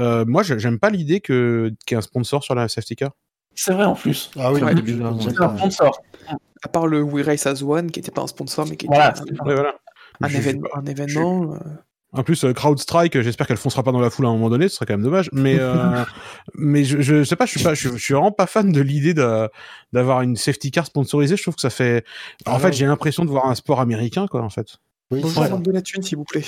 Euh, 0.00 0.24
moi, 0.26 0.42
j'aime 0.42 0.78
pas 0.78 0.90
l'idée 0.90 1.20
que 1.20 1.72
qu'il 1.86 1.94
y 1.94 1.96
ait 1.96 1.98
un 1.98 2.02
sponsor 2.02 2.42
sur 2.42 2.54
la 2.54 2.68
safety 2.68 2.96
car. 2.96 3.12
C'est 3.54 3.72
vrai 3.72 3.84
en 3.84 3.94
plus. 3.94 4.30
Ah 4.38 4.52
oui, 4.52 4.60
C'est 5.20 5.40
un 5.40 5.56
sponsor. 5.56 6.02
À 6.64 6.68
part 6.68 6.86
le 6.86 7.02
We 7.02 7.24
Race 7.24 7.46
as 7.46 7.62
One, 7.62 7.90
qui 7.90 8.00
était 8.00 8.10
pas 8.10 8.22
un 8.22 8.26
sponsor, 8.26 8.66
mais 8.68 8.76
qui 8.76 8.86
était 8.86 8.94
c'est 8.96 9.22
un, 9.40 9.44
Ouais, 9.46 9.54
voilà. 9.54 9.74
un 10.20 10.28
Je- 10.28 10.38
événement. 10.38 10.68
Un 10.74 10.84
événement 10.86 11.54
euh, 11.54 11.58
En 12.14 12.22
plus, 12.22 12.44
euh, 12.44 12.52
CrowdStrike, 12.52 13.20
j'espère 13.20 13.46
qu'elle 13.46 13.56
foncera 13.56 13.82
pas 13.82 13.92
dans 13.92 14.00
la 14.00 14.08
foule 14.08 14.26
à 14.26 14.28
un 14.28 14.32
moment 14.32 14.48
donné, 14.48 14.68
ce 14.68 14.76
serait 14.76 14.86
quand 14.86 14.94
même 14.94 15.02
dommage. 15.02 15.28
Mais, 15.32 15.56
euh, 15.58 16.04
mais 16.54 16.84
je, 16.84 17.00
je 17.00 17.24
sais 17.24 17.36
pas, 17.36 17.46
je 17.46 17.50
suis 17.50 17.62
pas, 17.62 17.74
je, 17.74 17.90
je 17.90 17.98
suis 17.98 18.14
vraiment 18.14 18.32
pas 18.32 18.46
fan 18.46 18.72
de 18.72 18.80
l'idée 18.80 19.14
d'avoir 19.92 20.22
une 20.22 20.36
safety 20.36 20.70
car 20.70 20.86
sponsorisée. 20.86 21.36
Je 21.36 21.42
trouve 21.42 21.56
que 21.56 21.60
ça 21.60 21.70
fait. 21.70 22.04
En 22.46 22.58
fait, 22.58 22.72
j'ai 22.72 22.86
l'impression 22.86 23.24
de 23.24 23.30
voir 23.30 23.46
un 23.46 23.54
sport 23.54 23.80
américain, 23.80 24.26
quoi, 24.26 24.42
en 24.42 24.50
fait. 24.50 24.76
Oui, 25.10 25.20
Bonjour, 25.22 25.58
de 25.58 25.72
la 25.72 25.82
thune, 25.82 26.02
s'il 26.02 26.16
vous 26.16 26.24
plaît. 26.24 26.44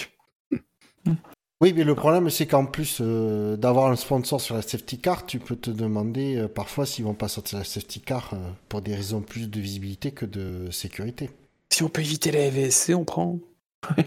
Oui, 1.63 1.73
mais 1.75 1.85
le 1.85 1.95
problème, 1.95 2.29
c'est 2.29 2.47
qu'en 2.47 2.67
plus 2.67 2.99
euh, 3.01 3.57
d'avoir 3.57 3.91
un 3.91 3.97
sponsor 3.97 4.41
sur 4.41 4.55
la 4.55 4.63
safety 4.63 4.99
car, 4.99 5.25
tu 5.25 5.39
peux 5.39 5.57
te 5.57 5.71
demander 5.71 6.37
euh, 6.37 6.49
parfois 6.49 6.85
s'ils 6.85 7.05
vont 7.05 7.15
pas 7.15 7.29
sortir 7.29 7.59
la 7.59 7.65
safety 7.65 8.01
car 8.01 8.35
euh, 8.35 8.37
pour 8.69 8.83
des 8.83 8.95
raisons 8.95 9.23
plus 9.23 9.49
de 9.49 9.59
visibilité 9.59 10.11
que 10.11 10.27
de 10.27 10.71
sécurité. 10.71 11.31
Si 11.73 11.83
on 11.83 11.89
peut 11.89 12.03
éviter 12.03 12.31
la 12.31 12.51
FVSC, 12.51 12.95
on 12.95 13.05
prend. 13.05 13.39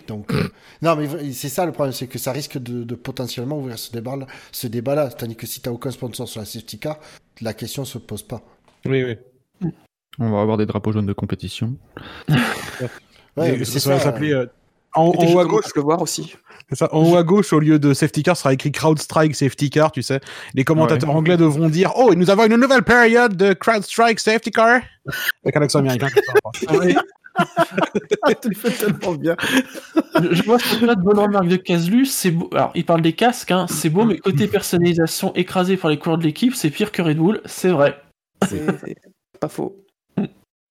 Donc, 0.07 0.33
euh, 0.33 0.49
non, 0.81 0.95
mais 0.95 1.31
c'est 1.33 1.49
ça 1.49 1.65
le 1.65 1.71
problème, 1.71 1.93
c'est 1.93 2.07
que 2.07 2.19
ça 2.19 2.31
risque 2.31 2.57
de, 2.57 2.83
de 2.83 2.95
potentiellement 2.95 3.57
ouvrir 3.57 3.77
ce 3.77 3.91
débat-là. 3.91 4.27
Ce 4.51 4.67
débat-là. 4.67 5.09
C'est-à-dire 5.09 5.37
que 5.37 5.47
si 5.47 5.61
tu 5.61 5.69
n'as 5.69 5.73
aucun 5.75 5.91
sponsor 5.91 6.27
sur 6.27 6.39
la 6.39 6.45
safety 6.45 6.79
car, 6.79 6.97
la 7.41 7.53
question 7.53 7.85
se 7.85 7.97
pose 7.97 8.23
pas. 8.23 8.41
Oui, 8.85 9.03
oui. 9.03 9.71
On 10.19 10.31
va 10.31 10.41
avoir 10.41 10.57
des 10.57 10.65
drapeaux 10.65 10.91
jaunes 10.91 11.05
de 11.05 11.13
compétition. 11.13 11.75
Ouais, 13.37 13.53
Et 13.53 13.57
mais 13.59 13.63
ça, 13.63 13.91
va 13.91 13.99
s'appeler 13.99 14.33
euh, 14.33 14.47
en, 14.95 15.13
Et 15.13 15.17
en 15.27 15.33
haut 15.33 15.39
à 15.39 15.45
gauche. 15.45 15.65
le 15.75 15.81
voir 15.81 16.01
aussi. 16.01 16.35
C'est 16.67 16.75
ça. 16.75 16.93
En 16.93 17.03
haut 17.09 17.15
à 17.15 17.23
gauche, 17.23 17.53
au 17.53 17.59
lieu 17.59 17.79
de 17.79 17.93
safety 17.93 18.23
car, 18.23 18.35
sera 18.35 18.51
écrit 18.53 18.71
crowd 18.71 18.99
strike 18.99 19.35
safety 19.35 19.69
car. 19.69 19.91
Tu 19.91 20.01
sais, 20.01 20.19
les 20.55 20.63
commentateurs 20.63 21.11
anglais 21.11 21.37
devront 21.37 21.69
dire 21.69 21.93
Oh, 21.95 22.13
nous 22.15 22.29
avons 22.29 22.45
une 22.47 22.57
nouvelle 22.57 22.81
période 22.81 23.37
de 23.37 23.53
crowd 23.53 23.83
strike 23.83 24.19
safety 24.19 24.51
car. 24.51 24.81
Avec 25.43 25.55
un 25.55 25.61
accent 25.61 25.79
américain. 25.79 26.07
tu 28.41 28.49
le 28.49 28.55
fais 28.55 28.71
tellement 28.71 29.13
bien. 29.13 29.35
Je 30.15 30.43
vois 30.43 30.59
ce 30.59 30.75
de 30.85 31.01
bonne 31.01 31.19
remarque 31.19 31.47
de 31.47 31.55
Caslu, 31.55 32.05
c'est 32.05 32.31
beau. 32.31 32.49
Alors, 32.53 32.71
il 32.75 32.85
parle 32.85 33.01
des 33.01 33.13
casques, 33.13 33.51
hein, 33.51 33.67
c'est 33.67 33.89
beau, 33.89 34.05
mais 34.05 34.17
côté 34.17 34.47
personnalisation 34.47 35.33
écrasé 35.35 35.77
par 35.77 35.89
les 35.89 35.97
coureurs 35.97 36.17
de 36.17 36.23
l'équipe, 36.23 36.55
c'est 36.55 36.69
pire 36.69 36.91
que 36.91 37.01
Red 37.01 37.17
Bull, 37.17 37.41
c'est 37.45 37.69
vrai. 37.69 38.01
C'est 38.47 38.65
c'est 38.79 39.39
pas 39.39 39.49
faux. 39.49 39.85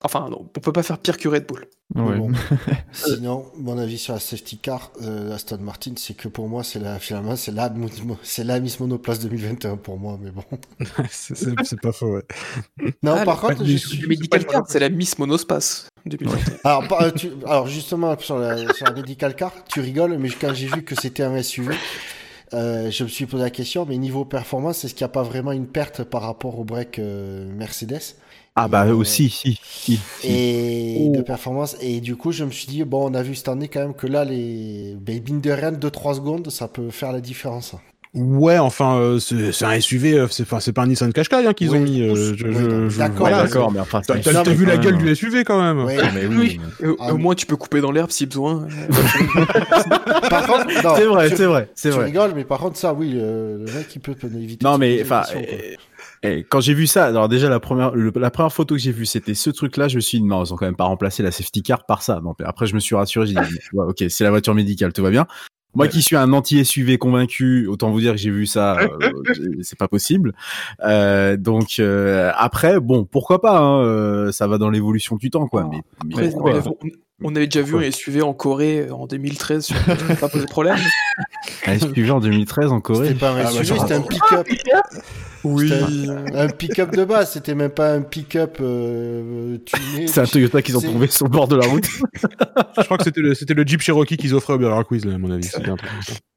Enfin, 0.03 0.29
non, 0.31 0.43
on 0.43 0.61
peut 0.61 0.73
pas 0.73 0.83
faire 0.83 0.99
pire 0.99 1.17
que 1.17 1.29
Red 1.29 1.47
Bull. 1.47 1.67
Ouais. 1.95 2.19
Bon. 2.19 2.31
Sinon, 2.93 3.47
mon 3.57 3.79
avis 3.79 3.97
sur 3.97 4.13
la 4.13 4.21
safety 4.21 4.59
car, 4.59 4.93
euh, 5.03 5.35
Aston 5.35 5.57
Martin, 5.63 5.93
c'est 5.97 6.15
que 6.15 6.29
pour 6.29 6.47
moi, 6.47 6.63
c'est 6.63 6.79
la, 6.79 6.99
finalement, 6.99 7.35
c'est 7.35 7.51
la, 7.51 7.71
mo- 7.71 7.89
c'est 8.23 8.45
la 8.45 8.61
Miss 8.61 8.79
Monoplace 8.79 9.21
2021 9.21 9.77
pour 9.79 9.99
moi, 9.99 10.19
mais 10.23 10.31
bon. 10.31 10.43
c'est- 11.11 11.35
c'est 11.35 11.55
c'est 11.65 11.81
pas 11.81 11.93
faux, 11.93 12.17
ouais. 12.17 12.23
Non, 13.03 13.17
Ah, 13.19 13.25
par 13.25 13.41
contre, 13.41 13.65
je 13.65 13.77
suis- 13.77 14.07
Medical 14.07 14.45
Card, 14.47 14.65
c'est 14.69 14.81
la 14.81 14.91
Miss 14.91 15.19
Monospace 15.19 15.89
2021. 16.05 16.57
Alors, 16.65 16.87
par- 16.89 17.03
euh, 17.03 17.11
tu- 17.11 17.33
alors 17.47 17.67
justement, 17.69 18.17
sur 18.19 18.39
la, 18.39 18.73
sur 18.75 18.87
la 18.87 18.93
medical 18.93 19.35
car, 19.35 19.53
tu 19.67 19.81
rigoles, 19.81 20.19
mais 20.19 20.29
quand 20.29 20.53
j'ai 20.53 20.67
vu 20.67 20.83
que 20.83 20.95
c'était 20.95 21.23
un 21.23 21.37
SUV, 21.43 21.75
euh, 22.53 22.91
je 22.91 23.05
me 23.05 23.09
suis 23.09 23.25
posé 23.25 23.45
la 23.45 23.51
question, 23.51 23.87
mais 23.87 23.97
niveau 23.97 24.27
performance, 24.27 24.85
est-ce 24.85 24.93
qu'il 24.95 25.05
n'y 25.05 25.11
a 25.11 25.13
pas 25.13 25.23
vraiment 25.23 25.53
une 25.53 25.67
perte 25.67 26.05
par 26.05 26.21
rapport 26.23 26.59
au 26.59 26.65
break 26.65 26.99
euh, 26.99 27.51
Mercedes? 27.55 28.15
Ah 28.61 28.69
bah 28.69 28.87
Euh, 28.87 28.95
aussi, 28.95 29.29
si, 29.31 29.59
si. 29.63 29.99
si. 30.21 30.29
et 30.29 31.09
de 31.11 31.23
performance 31.23 31.77
Et 31.81 32.01
du 32.01 32.17
coup, 32.17 32.33
je 32.33 32.45
me 32.45 32.51
suis 32.51 32.67
dit, 32.67 32.83
bon, 32.85 33.11
on 33.11 33.15
a 33.15 33.23
vu 33.23 33.35
cette 33.35 33.49
année 33.49 33.69
quand 33.69 33.81
même 33.81 33.95
que 33.95 34.07
là, 34.07 34.25
les 34.25 34.95
ben, 35.01 35.21
mine 35.25 35.41
de 35.41 35.51
rien, 35.51 35.71
2-3 35.73 36.15
secondes, 36.17 36.51
ça 36.51 36.67
peut 36.69 36.91
faire 36.91 37.13
la 37.13 37.21
différence. 37.21 37.75
Ouais, 38.15 38.57
enfin, 38.59 38.97
euh, 38.97 39.19
c'est 39.21 39.65
un 39.67 39.79
SUV, 39.79 40.15
euh, 40.15 40.27
c'est 40.31 40.43
enfin, 40.43 40.61
c'est 40.61 40.73
pas 40.73 40.83
un 40.83 40.87
Nissan 40.87 41.13
Qashqai 41.13 41.47
hein, 41.47 41.53
qu'ils 41.53 41.71
Oui. 41.71 41.77
ont 41.79 41.81
mis. 41.83 42.01
euh, 42.03 42.35
je- 42.35 42.47
Oui, 42.47 42.55
je- 42.55 42.89
je- 42.89 42.99
d'accord, 42.99 43.27
Ouais, 43.27 43.31
voilà, 43.31 43.43
d'accord, 43.45 43.71
mais 43.71 43.81
enfin, 43.81 44.01
T'as 44.01 44.43
vu 44.45 44.65
la 44.65 44.79
gueule 44.79 44.95
même. 44.97 45.05
du 45.05 45.15
SUV 45.15 45.45
quand 45.45 45.61
même. 45.63 45.85
Ouais. 45.85 45.99
Mais 46.15 46.27
oui. 46.27 46.59
Oui. 46.81 46.89
Au, 46.89 46.97
Ah, 47.01 47.13
au 47.13 47.19
moins, 47.19 47.35
tu 47.35 47.45
peux 47.45 47.57
couper 47.57 47.83
dans 47.83 47.93
l'herbe 47.93 48.11
si 48.11 48.25
besoin. 48.25 48.67
Par 50.31 50.47
contre, 50.47 50.67
non, 50.83 50.95
C'est 50.97 51.05
vrai, 51.05 51.29
c'est 51.37 51.45
vrai, 51.47 51.69
c'est 51.75 51.91
Tu 51.91 51.97
vrai. 51.97 52.05
rigoles, 52.07 52.33
mais 52.35 52.45
par 52.45 52.59
contre, 52.61 52.79
ça, 52.79 52.95
oui, 52.95 53.11
le, 53.11 53.59
le 53.59 53.65
mec, 53.73 53.95
il 53.95 54.01
peut, 54.01 54.15
éviter. 54.35 54.65
Non 54.65 54.79
mais 54.79 55.01
enfin, 55.03 55.23
quoi. 56.23 56.31
eh, 56.31 56.45
quand 56.45 56.61
j'ai 56.61 56.75
vu 56.75 56.87
ça, 56.87 57.07
alors 57.07 57.29
déjà 57.29 57.49
la 57.49 57.61
première, 57.61 57.95
le- 57.95 58.13
la 58.17 58.31
première 58.31 58.53
photo 58.53 58.75
que 58.75 58.81
j'ai 58.81 58.93
vue, 58.93 59.07
c'était 59.07 59.35
ce 59.35 59.51
truc-là. 59.51 59.89
Je 59.89 59.97
me 59.97 60.01
suis 60.01 60.19
dit 60.19 60.25
non, 60.25 60.45
ils 60.45 60.53
ont 60.53 60.57
quand 60.57 60.67
même 60.67 60.77
pas 60.77 60.85
remplacé 60.85 61.23
la 61.23 61.31
safety 61.31 61.63
car 61.63 61.87
par 61.87 62.03
ça. 62.03 62.21
Donc 62.21 62.37
après, 62.45 62.67
je 62.67 62.75
me 62.75 62.81
suis 62.81 62.95
rassuré. 62.95 63.27
J'ai 63.27 63.35
dit 63.35 63.41
ouais, 63.73 63.87
ok, 63.87 64.05
c'est 64.09 64.25
la 64.25 64.31
voiture 64.31 64.55
médicale, 64.55 64.93
tout 64.93 65.03
va 65.03 65.11
bien. 65.11 65.27
Moi 65.75 65.87
qui 65.87 66.03
suis 66.03 66.17
un 66.17 66.33
anti-SUV 66.33 66.97
convaincu, 66.99 67.67
autant 67.67 67.91
vous 67.91 68.01
dire 68.01 68.13
que 68.13 68.19
j'ai 68.19 68.31
vu 68.31 68.47
ça, 68.47 68.79
euh, 68.79 68.89
c'est 69.63 69.79
pas 69.79 69.87
possible. 69.87 70.33
Euh, 70.85 71.37
donc 71.37 71.77
euh, 71.79 72.33
après, 72.37 72.81
bon, 72.81 73.05
pourquoi 73.05 73.41
pas 73.41 73.59
hein, 73.61 73.83
euh, 73.85 74.33
Ça 74.33 74.47
va 74.49 74.57
dans 74.59 74.71
l'évolution 74.71 75.17
du 75.17 75.31
temps, 75.31 75.47
quoi. 75.47 75.69
Mais, 75.71 75.83
mais 76.07 76.15
Après, 76.15 76.31
pourquoi 76.31 76.53
on, 77.23 77.35
avait, 77.35 77.47
déjà 77.47 77.63
vu 77.63 77.77
un 77.85 77.91
SUV 77.91 78.23
en 78.23 78.33
Corée 78.35 78.87
euh, 78.89 78.95
en 78.95 79.07
2013, 79.07 79.65
sur... 79.67 79.77
pas 80.21 80.29
posé 80.29 80.45
de 80.45 80.51
problème. 80.51 80.77
Un 81.67 81.79
SUV 81.79 82.11
en 82.11 82.21
2013 82.21 82.73
en 82.73 82.81
Corée. 82.81 83.09
C'était 83.09 83.19
pas 83.21 83.31
un 83.31 83.37
Ah, 83.41 83.43
bah, 83.45 83.65
SUV, 83.65 83.79
c'était 83.81 83.95
un 83.95 84.01
pick-up. 84.03 84.47
Oui. 85.45 85.69
C'était 85.69 86.11
un, 86.11 86.35
un 86.35 86.49
pick-up 86.49 86.91
de 86.97 87.05
base, 87.05 87.33
c'était 87.33 87.55
même 87.55 87.71
pas 87.71 87.93
un 87.93 88.03
pick-up 88.03 88.59
euh, 88.61 89.59
tuné. 89.65 90.07
C'est 90.09 90.21
un 90.21 90.25
Toyota 90.25 90.63
qu'ils 90.63 90.77
ont 90.77 90.81
trouvé 90.81 91.07
sur 91.07 91.27
le 91.27 91.31
bord 91.31 91.47
de 91.49 91.57
la 91.57 91.67
route. 91.67 91.87
Je 92.79 92.83
crois 92.85 92.99
que 92.99 93.05
c'était 93.05 93.21
le, 93.21 93.35
c'était 93.35 93.55
le 93.55 93.65
Jeep 93.65 93.81
Cherokee 93.81 94.17
qu'ils 94.17 94.35
offraient 94.35 94.55
au 94.55 94.59
Burger 94.59 94.85
Quiz, 94.87 95.05
là, 95.05 95.15
à 95.15 95.19
mon 95.19 95.31
avis. 95.31 95.49
Un 95.57 95.77
truc. 95.77 95.91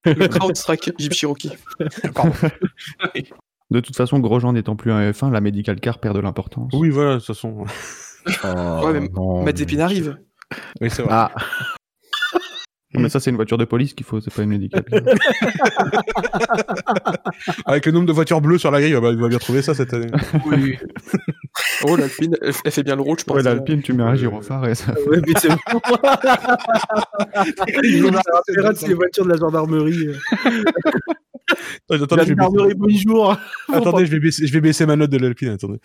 Le 0.06 0.28
CrowdStrike 0.28 0.92
Jeep 1.00 1.14
Cherokee. 1.14 1.52
De 3.72 3.80
toute 3.80 3.96
façon, 3.96 4.20
Grosjean 4.20 4.54
n'étant 4.54 4.76
plus 4.76 4.92
un 4.92 5.12
F1, 5.12 5.32
la 5.32 5.40
medical 5.42 5.80
car 5.80 6.00
perd 6.00 6.16
de 6.16 6.22
l'importance. 6.22 6.72
Oui, 6.74 6.90
voilà, 6.90 7.14
de 7.14 7.18
toute 7.20 7.28
façon. 7.28 7.64
Oh, 8.44 8.86
Ouais, 8.86 9.00
mais 9.00 9.08
non, 9.10 9.44
Mazepin 9.44 9.78
mais- 9.78 9.82
arrive. 9.82 10.18
Oui, 10.80 10.90
c'est 10.90 11.02
vrai. 11.02 11.12
Ah, 11.12 11.32
Mais 12.94 13.10
ça, 13.10 13.20
c'est 13.20 13.30
une 13.30 13.36
voiture 13.38 13.58
de 13.58 13.66
police 13.66 13.94
qu'il 13.94 14.06
faut, 14.06 14.20
c'est 14.20 14.34
pas 14.34 14.44
une 14.44 14.68
car. 14.68 14.82
Avec 17.66 17.86
le 17.86 17.94
nombre 17.94 18.08
de 18.08 18.12
voitures 18.12 18.42
bleues 18.42 18.58
sur 18.58 18.70
la 18.70 18.82
grille, 18.82 18.98
bah, 19.02 19.12
il 19.12 19.18
va 19.18 19.30
bien 19.30 19.38
trouver 19.38 19.62
ça 19.62 19.74
cette 19.74 19.94
année. 19.94 20.12
Oui. 20.46 20.78
Oh, 21.84 21.96
l'Alpine, 21.96 22.36
elle, 22.42 22.54
elle 22.66 22.72
fait 22.72 22.84
bien 22.84 22.98
le 22.98 23.02
rôle, 23.02 23.18
je 23.20 23.24
pense. 23.24 23.38
Ouais, 23.38 23.44
l'Alpine, 23.44 23.82
tu 23.82 23.94
mets 23.94 24.04
un 24.04 24.16
gyrophare 24.16 24.68
et 24.68 24.76
ça. 24.76 24.92
ouais, 25.08 25.22
mais 25.26 25.34
c'est 25.38 25.48
bon. 25.50 25.56
Ils 27.84 28.06
ont 28.06 28.12
de 28.12 28.18
ces 28.76 28.94
voitures 28.94 29.24
de 29.26 29.30
la 29.32 29.38
gendarmerie. 29.38 30.10
Attendez, 31.90 32.04
attendez, 32.04 32.24
je 32.24 32.30
vais 32.30 32.36
baisser, 32.36 32.38
gendarmerie, 32.44 32.74
bonjour. 32.76 33.38
attendez, 33.74 34.06
je 34.06 34.12
vais 34.12 34.20
baisser, 34.20 34.46
je 34.48 34.54
vais 34.54 34.62
baisser 34.62 34.86
ma 34.86 34.96
note 34.96 35.10
de 35.10 35.18
l'Alpine. 35.18 35.50
Attendez. 35.50 35.80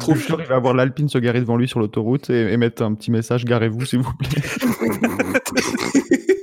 Trop 0.00 0.16
sûr, 0.16 0.40
il 0.40 0.46
va 0.46 0.56
avoir 0.56 0.74
l'Alpine 0.74 1.08
se 1.08 1.18
garer 1.18 1.40
devant 1.40 1.56
lui 1.56 1.68
sur 1.68 1.80
l'autoroute 1.80 2.30
et, 2.30 2.52
et 2.52 2.56
mettre 2.56 2.82
un 2.82 2.94
petit 2.94 3.10
message 3.10 3.44
garez-vous 3.44 3.84
s'il 3.86 4.00
vous 4.00 4.12
plaît. 4.14 4.40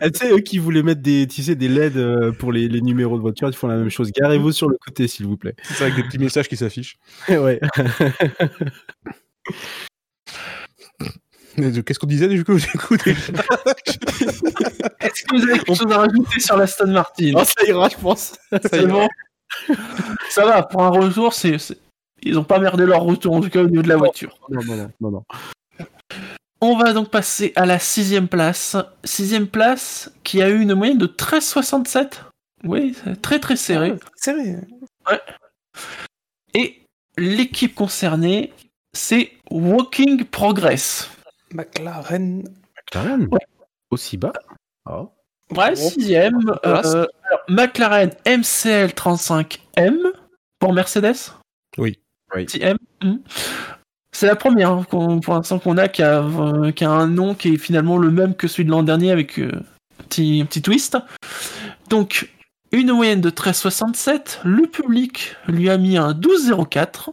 Ah, 0.00 0.10
tu 0.10 0.18
sais, 0.18 0.32
eux 0.32 0.40
qui 0.40 0.58
voulaient 0.58 0.82
mettre 0.82 1.02
des, 1.02 1.26
tu 1.26 1.42
sais, 1.42 1.54
des 1.54 1.68
LED 1.68 1.96
euh, 1.96 2.32
pour 2.32 2.52
les, 2.52 2.68
les 2.68 2.80
numéros 2.80 3.16
de 3.16 3.22
voiture, 3.22 3.48
ils 3.48 3.54
font 3.54 3.68
la 3.68 3.76
même 3.76 3.90
chose. 3.90 4.10
Garez-vous 4.12 4.52
sur 4.52 4.68
le 4.68 4.76
côté, 4.84 5.08
s'il 5.08 5.26
vous 5.26 5.36
plaît. 5.36 5.54
C'est 5.62 5.84
avec 5.84 5.96
des 5.96 6.02
petits 6.02 6.18
messages 6.18 6.48
qui 6.48 6.56
s'affichent. 6.56 6.98
ouais. 7.28 7.60
Qu'est-ce 11.56 11.98
qu'on 11.98 12.06
disait 12.06 12.28
du 12.28 12.44
coup 12.44 12.58
J'écoute. 12.58 13.06
Est-ce 13.06 13.30
que 15.24 15.36
vous 15.36 15.42
avez 15.42 15.54
quelque 15.54 15.74
chose 15.74 15.92
à 15.92 15.98
rajouter 15.98 16.40
sur 16.40 16.56
l'Aston 16.56 16.88
Martin? 16.88 17.32
Oh, 17.34 17.44
ça 17.44 17.66
ira, 17.66 17.88
je 17.88 17.96
pense. 17.96 18.34
C'est 18.70 18.86
bon 18.86 19.08
Ça 20.30 20.44
va, 20.44 20.62
pour 20.62 20.82
un 20.82 20.90
retour, 20.90 21.32
c'est, 21.32 21.58
c'est- 21.58 21.78
ils 22.22 22.38
ont 22.38 22.44
pas 22.44 22.58
merdé 22.58 22.86
leur 22.86 23.02
retour, 23.02 23.34
en 23.34 23.40
tout 23.40 23.50
cas 23.50 23.62
au 23.62 23.68
niveau 23.68 23.82
de 23.82 23.88
la 23.88 23.96
voiture. 23.96 24.38
Non, 24.48 24.60
non, 24.64 24.76
non, 24.76 24.90
non, 25.00 25.10
non. 25.10 25.22
On 26.62 26.76
va 26.78 26.92
donc 26.94 27.10
passer 27.10 27.52
à 27.54 27.66
la 27.66 27.78
sixième 27.78 28.28
place. 28.28 28.76
Sixième 29.04 29.46
place 29.46 30.10
qui 30.24 30.40
a 30.42 30.48
eu 30.48 30.60
une 30.60 30.74
moyenne 30.74 30.98
de 30.98 31.06
13,67. 31.06 32.22
Oui, 32.64 32.96
c'est 33.04 33.20
très 33.20 33.38
très 33.38 33.56
serré. 33.56 33.94
Serré. 34.16 34.56
Et 36.54 36.82
l'équipe 37.18 37.74
concernée, 37.74 38.52
c'est 38.94 39.32
Walking 39.50 40.24
Progress. 40.24 41.10
McLaren. 41.52 42.42
McLaren 42.76 43.28
Ouais. 43.30 43.46
Aussi 43.90 44.16
bas 44.16 44.32
Oh. 44.88 45.10
Ouais, 45.54 45.74
Bon. 45.74 45.90
sixième. 45.90 46.40
Place. 46.62 46.94
Euh, 46.94 47.06
alors, 47.28 47.40
McLaren 47.48 48.10
MCL 48.26 48.90
35M 48.94 49.96
pour 50.58 50.72
Mercedes. 50.72 51.14
Oui. 51.78 51.98
Oui. 52.34 52.44
Petit 52.46 52.62
M. 52.62 52.76
Hmm. 53.02 53.16
C'est 54.12 54.26
la 54.26 54.36
première 54.36 54.70
hein, 54.72 54.86
qu'on- 54.90 55.20
pour 55.20 55.34
l'instant 55.34 55.58
qu'on 55.58 55.76
a 55.76 55.88
qui 55.88 56.02
a, 56.02 56.22
euh, 56.22 56.72
qui 56.72 56.84
a 56.84 56.90
un 56.90 57.06
nom 57.06 57.34
qui 57.34 57.54
est 57.54 57.58
finalement 57.58 57.98
le 57.98 58.10
même 58.10 58.34
que 58.34 58.48
celui 58.48 58.64
de 58.64 58.70
l'an 58.70 58.82
dernier 58.82 59.10
avec 59.12 59.38
euh, 59.38 59.52
un, 60.00 60.02
petit, 60.04 60.40
un 60.42 60.46
petit 60.46 60.62
twist. 60.62 60.96
Donc, 61.90 62.30
une 62.72 62.92
moyenne 62.92 63.20
de 63.20 63.30
13,67. 63.30 64.40
Le 64.44 64.66
public 64.66 65.36
lui 65.46 65.68
a 65.70 65.76
mis 65.78 65.96
un 65.98 66.12
12,04. 66.12 67.10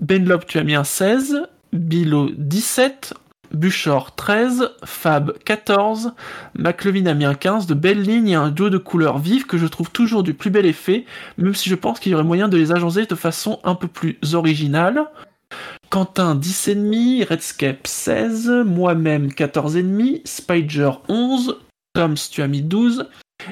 Benlop, 0.00 0.46
tu 0.46 0.58
as 0.58 0.64
mis 0.64 0.74
un 0.74 0.84
16. 0.84 1.42
Bilo, 1.72 2.30
17. 2.38 3.14
Buchor, 3.54 4.14
13. 4.14 4.70
Fab, 4.84 5.38
14. 5.44 6.12
McLevin 6.54 7.06
a 7.06 7.14
mis 7.14 7.24
un 7.24 7.34
15. 7.34 7.66
De 7.66 7.74
belles 7.74 8.02
lignes 8.02 8.28
et 8.28 8.34
un 8.34 8.50
duo 8.50 8.70
de 8.70 8.78
couleurs 8.78 9.18
vives 9.18 9.46
que 9.46 9.58
je 9.58 9.66
trouve 9.66 9.90
toujours 9.90 10.22
du 10.22 10.34
plus 10.34 10.50
bel 10.50 10.66
effet, 10.66 11.04
même 11.38 11.54
si 11.54 11.68
je 11.68 11.74
pense 11.74 12.00
qu'il 12.00 12.12
y 12.12 12.14
aurait 12.14 12.24
moyen 12.24 12.48
de 12.48 12.56
les 12.56 12.72
agencer 12.72 13.06
de 13.06 13.14
façon 13.14 13.60
un 13.64 13.74
peu 13.74 13.88
plus 13.88 14.18
originale. 14.34 15.06
Quentin 15.90 16.34
10,5, 16.34 17.28
Redscape 17.28 17.86
16, 17.86 18.50
moi-même 18.66 19.28
14,5, 19.28 20.22
Spider 20.24 20.90
11, 21.08 21.58
Toms 21.92 22.14
tu 22.30 22.42
as 22.42 22.48
mis 22.48 22.62
12, 22.62 23.08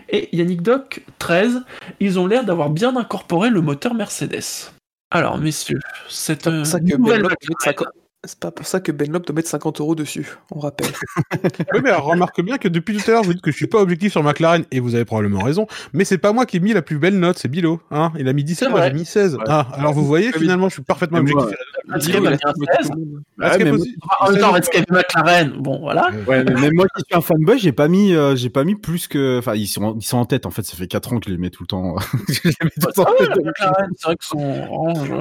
et 0.08 0.34
Yannick 0.36 0.62
Doc 0.62 1.02
13. 1.18 1.62
Ils 2.00 2.18
ont 2.18 2.26
l'air 2.26 2.44
d'avoir 2.44 2.70
bien 2.70 2.96
incorporé 2.96 3.50
le 3.50 3.60
moteur 3.60 3.94
Mercedes. 3.94 4.72
Alors 5.10 5.38
messieurs, 5.38 5.80
cette 6.08 6.46
euh, 6.46 6.64
Ça 6.64 6.80
nouvelle 6.80 7.22
Benlop, 7.22 7.36
il 7.42 8.01
C'est 8.24 8.38
pas 8.38 8.52
pour 8.52 8.66
ça 8.66 8.78
que 8.78 8.92
Benlop 8.92 9.26
doit 9.26 9.34
mettre 9.34 9.48
50 9.48 9.80
euros 9.80 9.96
dessus, 9.96 10.36
on 10.52 10.60
rappelle. 10.60 10.86
Oui, 11.74 11.80
mais 11.82 11.90
alors, 11.90 12.04
remarque 12.04 12.40
bien 12.40 12.56
que 12.56 12.68
depuis 12.68 12.96
tout 12.96 13.10
à 13.10 13.14
l'heure, 13.14 13.22
vous 13.24 13.32
dites 13.34 13.42
que 13.42 13.50
je 13.50 13.56
suis 13.56 13.66
pas 13.66 13.80
objectif 13.80 14.12
sur 14.12 14.22
McLaren, 14.22 14.64
et 14.70 14.78
vous 14.78 14.94
avez 14.94 15.04
probablement 15.04 15.42
raison, 15.42 15.66
mais 15.92 16.04
c'est 16.04 16.18
pas 16.18 16.32
moi 16.32 16.46
qui 16.46 16.58
ai 16.58 16.60
mis 16.60 16.72
la 16.72 16.82
plus 16.82 16.98
belle 16.98 17.18
note, 17.18 17.38
c'est 17.38 17.48
Bilo. 17.48 17.80
Hein 17.90 18.12
il 18.16 18.28
a 18.28 18.32
mis 18.32 18.44
17, 18.44 18.66
C'est 18.66 18.70
moi 18.70 18.86
j'ai 18.86 18.92
mis 18.94 19.04
16. 19.04 19.38
Ah, 19.48 19.66
alors 19.72 19.92
vous 19.92 20.04
voyez, 20.06 20.30
finalement, 20.32 20.68
je 20.68 20.74
suis 20.74 20.82
Mais 21.10 21.20
moi, 21.22 21.42
objectif. 21.42 21.58
Adrien 21.90 22.14
Il 22.16 22.22
va 22.22 22.28
a 22.28 22.30
bien 22.30 22.38
fait 22.38 22.76
16. 22.82 22.90
tout 22.90 22.96
le 22.98 23.04
monde. 23.06 23.22
Est-ce 23.42 23.56
qu'il 23.56 23.66
y 23.66 23.68
a 23.68 23.72
mais 23.72 23.78
possi- 23.78 23.94
En 24.20 24.30
même 24.30 24.40
temps, 24.40 24.52
Redscape 24.52 24.90
McLaren, 24.90 25.50
bon 25.58 25.80
voilà. 25.80 26.10
Ouais, 26.28 26.44
mais 26.44 26.60
même 26.60 26.74
moi 26.74 26.86
qui 26.94 27.02
suis 27.04 27.16
un 27.16 27.20
fanboy, 27.20 27.58
j'ai 27.58 27.72
pas 27.72 27.88
mis, 27.88 28.14
euh, 28.14 28.36
j'ai 28.36 28.50
pas 28.50 28.62
mis 28.62 28.76
plus 28.76 29.08
que, 29.08 29.38
enfin, 29.40 29.54
ils 29.56 29.66
sont, 29.66 29.96
ils 29.98 30.04
sont 30.06 30.18
en 30.18 30.26
tête. 30.26 30.46
En 30.46 30.50
fait, 30.50 30.62
ça 30.62 30.76
fait 30.76 30.86
4 30.86 31.12
ans 31.12 31.18
que 31.18 31.26
je 31.26 31.32
les 31.32 31.38
mets 31.38 31.50
tout 31.50 31.64
le 31.64 31.66
temps. 31.66 31.96
je 32.28 32.40
les 32.44 32.54
mets 32.62 32.70
tout 32.80 32.86
le 32.86 32.92
temps 32.92 33.04
Ah 33.06 33.10
en 33.10 33.16
tête. 33.16 33.88
C'est 33.96 34.04
vrai 34.06 34.16
que 34.16 34.24
son 34.24 34.38
orange. 34.70 35.12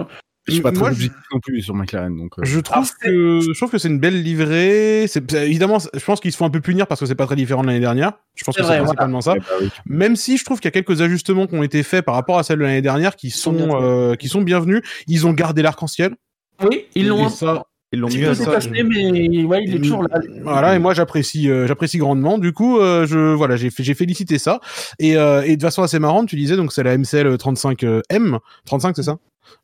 Je 0.51 0.55
suis 0.55 0.63
pas 0.63 0.71
très 0.71 0.79
Moi, 0.81 0.89
objectif 0.89 1.19
non 1.33 1.39
plus 1.39 1.61
sur 1.61 1.73
McLaren, 1.75 2.15
donc. 2.15 2.33
euh, 2.37 2.43
Je 2.43 2.59
trouve 2.59 2.91
que 3.01 3.39
je 3.41 3.57
trouve 3.57 3.71
que 3.71 3.77
c'est 3.77 3.87
une 3.87 3.99
belle 3.99 4.21
livrée. 4.21 5.05
C'est 5.07 5.29
c'est- 5.31 5.45
évidemment, 5.47 5.77
je 5.79 6.03
pense 6.05 6.19
qu'ils 6.19 6.31
se 6.31 6.37
font 6.37 6.45
un 6.45 6.49
peu 6.49 6.61
punir 6.61 6.87
parce 6.87 6.99
que 6.99 7.05
c'est 7.05 7.15
pas 7.15 7.25
très 7.25 7.35
différent 7.35 7.61
de 7.61 7.67
l'année 7.67 7.79
dernière. 7.79 8.13
Je 8.35 8.43
pense 8.43 8.55
C'est 8.55 8.61
que 8.61 8.67
vrai, 8.67 8.75
c'est 8.77 8.83
principalement 8.83 9.21
ça. 9.21 9.33
ouais, 9.33 9.39
bah 9.39 9.45
oui. 9.61 9.69
Même 9.85 10.15
si 10.15 10.37
je 10.37 10.45
trouve 10.45 10.59
qu'il 10.59 10.67
y 10.67 10.73
a 10.77 10.79
quelques 10.81 11.01
ajustements 11.01 11.47
qui 11.47 11.55
ont 11.55 11.63
été 11.63 11.83
faits 11.83 12.05
par 12.05 12.15
rapport 12.15 12.37
à 12.37 12.43
celle 12.43 12.59
de 12.59 12.63
l'année 12.63 12.81
dernière 12.81 13.15
qui 13.15 13.29
sont 13.31 13.79
euh, 13.81 14.15
qui 14.15 14.27
sont 14.27 14.41
bienvenus. 14.41 14.81
Ils 15.07 15.25
ont 15.27 15.33
gardé 15.33 15.61
l'arc-en-ciel. 15.61 16.15
Oui, 16.63 16.85
ils 16.95 17.07
l'ont 17.07 17.27
ça, 17.29 17.63
Ils 17.91 17.99
l'ont 17.99 18.07
mis 18.07 18.23
à 18.23 18.35
ça. 18.35 18.45
dépassé, 18.45 18.69
mais 18.83 19.43
ouais, 19.43 19.63
il 19.65 19.75
est 19.75 19.79
toujours 19.79 20.03
là. 20.03 20.19
Voilà, 20.43 20.75
et 20.75 20.79
moi 20.79 20.93
j'apprécie, 20.93 21.49
euh, 21.49 21.65
j'apprécie 21.67 21.97
grandement. 21.97 22.37
Du 22.37 22.53
coup, 22.53 22.79
euh, 22.79 23.05
je 23.07 23.33
voilà, 23.33 23.55
j'ai 23.55 23.69
j'ai 23.75 23.93
félicité 23.95 24.37
ça. 24.37 24.59
Et, 24.99 25.17
euh, 25.17 25.41
et 25.41 25.57
de 25.57 25.61
façon 25.61 25.81
assez 25.81 25.97
marrante, 25.99 26.27
tu 26.29 26.35
disais 26.35 26.55
donc 26.55 26.71
c'est 26.71 26.83
la 26.83 26.93
MCL 26.97 27.35
35M, 27.37 28.37
35 28.65 28.95
c'est 28.95 29.03
ça? 29.03 29.17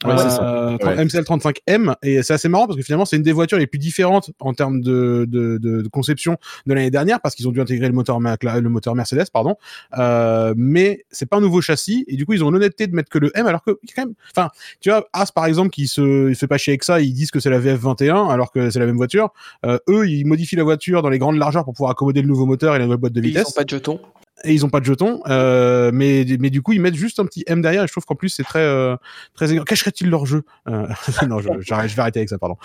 Ouais, 0.06 0.18
c'est 0.18 0.30
ça. 0.30 0.44
Euh, 0.44 0.78
Ouais. 0.84 1.04
MCL 1.06 1.24
35M 1.24 1.96
et 2.04 2.22
c'est 2.24 2.34
assez 2.34 2.50
marrant 2.50 2.68
parce 2.68 2.78
que 2.78 2.84
finalement 2.84 3.06
c'est 3.06 3.16
une 3.16 3.24
des 3.24 3.32
voitures 3.32 3.58
les 3.58 3.68
plus 3.68 3.80
différentes 3.80 4.32
en 4.40 4.54
termes 4.54 4.82
de, 4.82 5.26
de, 5.28 5.58
de, 5.58 5.82
de 5.82 5.88
conception 5.88 6.38
de 6.66 6.74
l'année 6.74 6.92
dernière 6.92 7.20
parce 7.20 7.36
qu'ils 7.36 7.48
ont 7.48 7.52
dû 7.52 7.60
intégrer 7.62 7.88
le 7.88 7.94
moteur 7.94 8.20
le 8.20 8.70
moteur 8.70 8.96
Mercedes 8.96 9.26
pardon 9.34 9.56
euh, 9.98 10.54
mais 10.56 11.06
c'est 11.10 11.26
pas 11.26 11.38
un 11.38 11.42
nouveau 11.42 11.62
châssis 11.62 12.06
et 12.08 12.16
du 12.16 12.26
coup 12.26 12.34
ils 12.34 12.44
ont 12.44 12.52
l'honnêteté 12.52 12.88
de 12.88 12.96
mettre 12.96 13.10
que 13.10 13.18
le 13.18 13.32
M 13.36 13.48
alors 13.48 13.64
que 13.64 13.72
quand 13.96 14.06
même 14.06 14.14
enfin 14.32 14.50
tu 14.82 14.90
vois 14.90 15.08
As 15.14 15.32
par 15.32 15.46
exemple 15.46 15.70
qui 15.70 15.88
se 15.88 16.30
il 16.30 16.36
se 16.36 16.40
fait 16.40 16.48
pas 16.48 16.58
chier 16.58 16.72
avec 16.72 16.84
ça 16.84 17.02
ils 17.02 17.14
disent 17.14 17.32
que 17.32 17.40
c'est 17.40 17.50
la 17.50 17.60
VF21 17.60 18.32
alors 18.32 18.52
que 18.52 18.70
c'est 18.70 18.80
la 18.80 18.86
même 18.86 18.98
voiture 18.98 19.30
euh, 19.66 19.80
eux 19.90 20.08
ils 20.08 20.26
modifient 20.26 20.58
la 20.58 20.64
voiture 20.64 21.02
dans 21.02 21.10
les 21.10 21.20
grandes 21.20 21.38
largeurs 21.38 21.64
pour 21.64 21.74
pouvoir 21.74 21.92
accommoder 21.92 22.22
le 22.22 22.28
nouveau 22.28 22.46
moteur 22.46 22.76
et 22.76 22.80
la 22.80 22.86
nouvelle 22.86 23.00
boîte 23.00 23.14
de 23.14 23.22
Et 23.22 23.24
Ils 23.24 23.30
vitesse 23.30 23.50
ont 23.50 23.52
pas 23.52 23.64
de 23.64 23.70
jetons. 23.70 24.00
Et 24.44 24.54
ils 24.54 24.66
ont 24.66 24.70
pas 24.70 24.80
de 24.80 24.86
jetons 24.86 25.22
euh, 25.28 25.90
mais 25.94 26.26
mais 26.40 26.50
du 26.50 26.62
coup 26.62 26.74
ils 26.74 26.80
mettent 26.82 26.96
juste 26.96 27.20
un 27.20 27.26
petit 27.26 27.44
M 27.48 27.62
derrière 27.62 27.84
et 27.84 27.88
je 27.88 27.92
trouve 27.92 28.06
qu'en 28.06 28.16
plus 28.16 28.30
c'est 28.30 28.44
très 28.44 28.60
euh, 28.62 28.96
très 29.34 29.58
cacherait-il 29.66 30.10
leur 30.10 30.26
jeu? 30.26 30.44
Euh, 30.68 30.88
non 31.28 31.40
je, 31.40 31.50
j'arrête- 31.62 31.90
je 31.90 31.96
vais 31.96 32.02
arrêter 32.02 32.20
avec 32.20 32.30
ça 32.30 32.38
pardon 32.38 32.56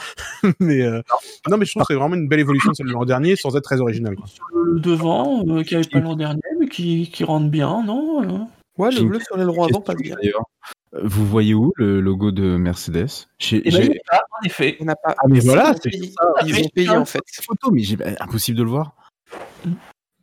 mais 0.60 0.82
euh, 0.82 1.00
non 1.48 1.56
mais 1.56 1.64
je 1.64 1.70
trouve 1.72 1.82
que 1.84 1.92
c'est 1.94 1.98
vraiment 1.98 2.14
une 2.14 2.28
belle 2.28 2.40
évolution 2.40 2.70
de 2.70 2.76
celle 2.76 2.86
de 2.88 2.92
l'an 2.92 3.04
dernier 3.04 3.36
sans 3.36 3.56
être 3.56 3.64
très 3.64 3.80
original 3.80 4.14
quoi. 4.16 4.26
Le 4.54 4.80
devant, 4.80 5.44
euh, 5.48 5.62
qui 5.62 5.74
avait 5.74 5.84
pas 5.88 6.00
l'an 6.00 6.16
dernier, 6.16 6.40
mais 6.58 6.66
qui, 6.68 7.10
qui 7.10 7.24
rentre 7.24 7.48
bien, 7.48 7.82
non 7.84 8.48
Ouais, 8.78 8.90
le 8.90 9.02
bleu 9.04 9.20
sur 9.20 9.36
l'aileron 9.36 9.64
avant 9.64 9.80
passe 9.82 9.96
Question, 9.96 10.16
bien. 10.16 10.22
d'ailleurs. 10.22 10.44
Vous 11.02 11.26
voyez 11.26 11.52
où 11.54 11.72
le 11.76 12.00
logo 12.00 12.30
de 12.32 12.56
Mercedes? 12.56 13.06
J'ai- 13.38 13.66
Et 13.68 13.70
ben, 13.70 13.82
j'ai- 13.82 13.86
il 13.92 14.00
là, 14.10 14.22
en 14.40 14.46
effet. 14.46 14.76
On 14.80 14.84
n'a 14.86 14.96
pas. 14.96 15.14
Ah, 15.18 15.22
mais 15.28 15.40
voilà, 15.40 15.64
ils 15.64 15.70
ont 15.74 15.78
c'est 15.82 15.90
payé, 15.90 16.12
ça. 16.18 16.46
ils 16.46 16.64
ont 16.64 16.68
payé 16.74 16.88
en 16.90 17.04
fait. 17.04 17.20
photo, 17.46 17.70
mais 17.70 17.82
bah, 17.96 18.06
impossible 18.20 18.56
de 18.58 18.62
le 18.62 18.70
voir. 18.70 18.94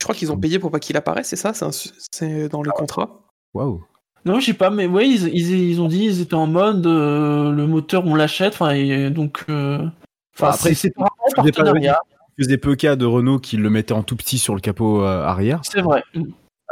Je 0.02 0.06
crois 0.06 0.16
qu'ils 0.16 0.32
ont 0.32 0.38
payé 0.38 0.60
pour 0.60 0.72
pas 0.72 0.80
qu'il 0.80 0.96
apparaisse, 0.98 1.28
c'est 1.28 1.36
ça? 1.36 1.54
C'est 1.54 1.66
un 1.66 1.72
su- 1.72 1.90
C'est 2.12 2.48
dans 2.50 2.62
le 2.62 2.72
contrat? 2.72 3.22
Waouh. 3.54 3.84
Non, 4.26 4.40
je 4.40 4.48
sais 4.48 4.54
pas, 4.54 4.70
mais 4.70 4.86
ouais, 4.88 5.08
ils, 5.10 5.28
ils, 5.30 5.70
ils 5.72 5.82
ont 5.82 5.88
dit 5.88 6.04
ils 6.06 6.22
étaient 6.22 6.34
en 6.36 6.48
mode 6.48 6.86
euh, 6.86 7.52
le 7.52 7.68
moteur 7.68 8.06
on 8.06 8.16
l'achète, 8.16 8.54
enfin 8.54 8.72
et 8.72 9.10
donc. 9.10 9.44
euh, 9.50 9.78
Enfin, 10.36 10.48
Bah, 10.48 10.54
après, 10.54 10.70
c'est 10.70 10.76
c'est 10.90 10.94
vraiment 10.96 11.10
un 11.38 11.44
pas- 11.44 11.52
partenariat, 11.52 12.00
Il 12.38 12.46
faisait 12.46 12.58
peu 12.58 12.76
cas 12.76 12.96
de 12.96 13.06
Renault 13.06 13.40
qui 13.40 13.58
le 13.58 13.70
mettait 13.70 13.94
en 13.94 14.04
tout 14.04 14.16
petit 14.16 14.38
sur 14.38 14.56
le 14.56 14.62
capot 14.62 15.04
euh, 15.04 15.24
arrière. 15.24 15.60
c'est 15.64 15.82
vrai. 15.82 16.04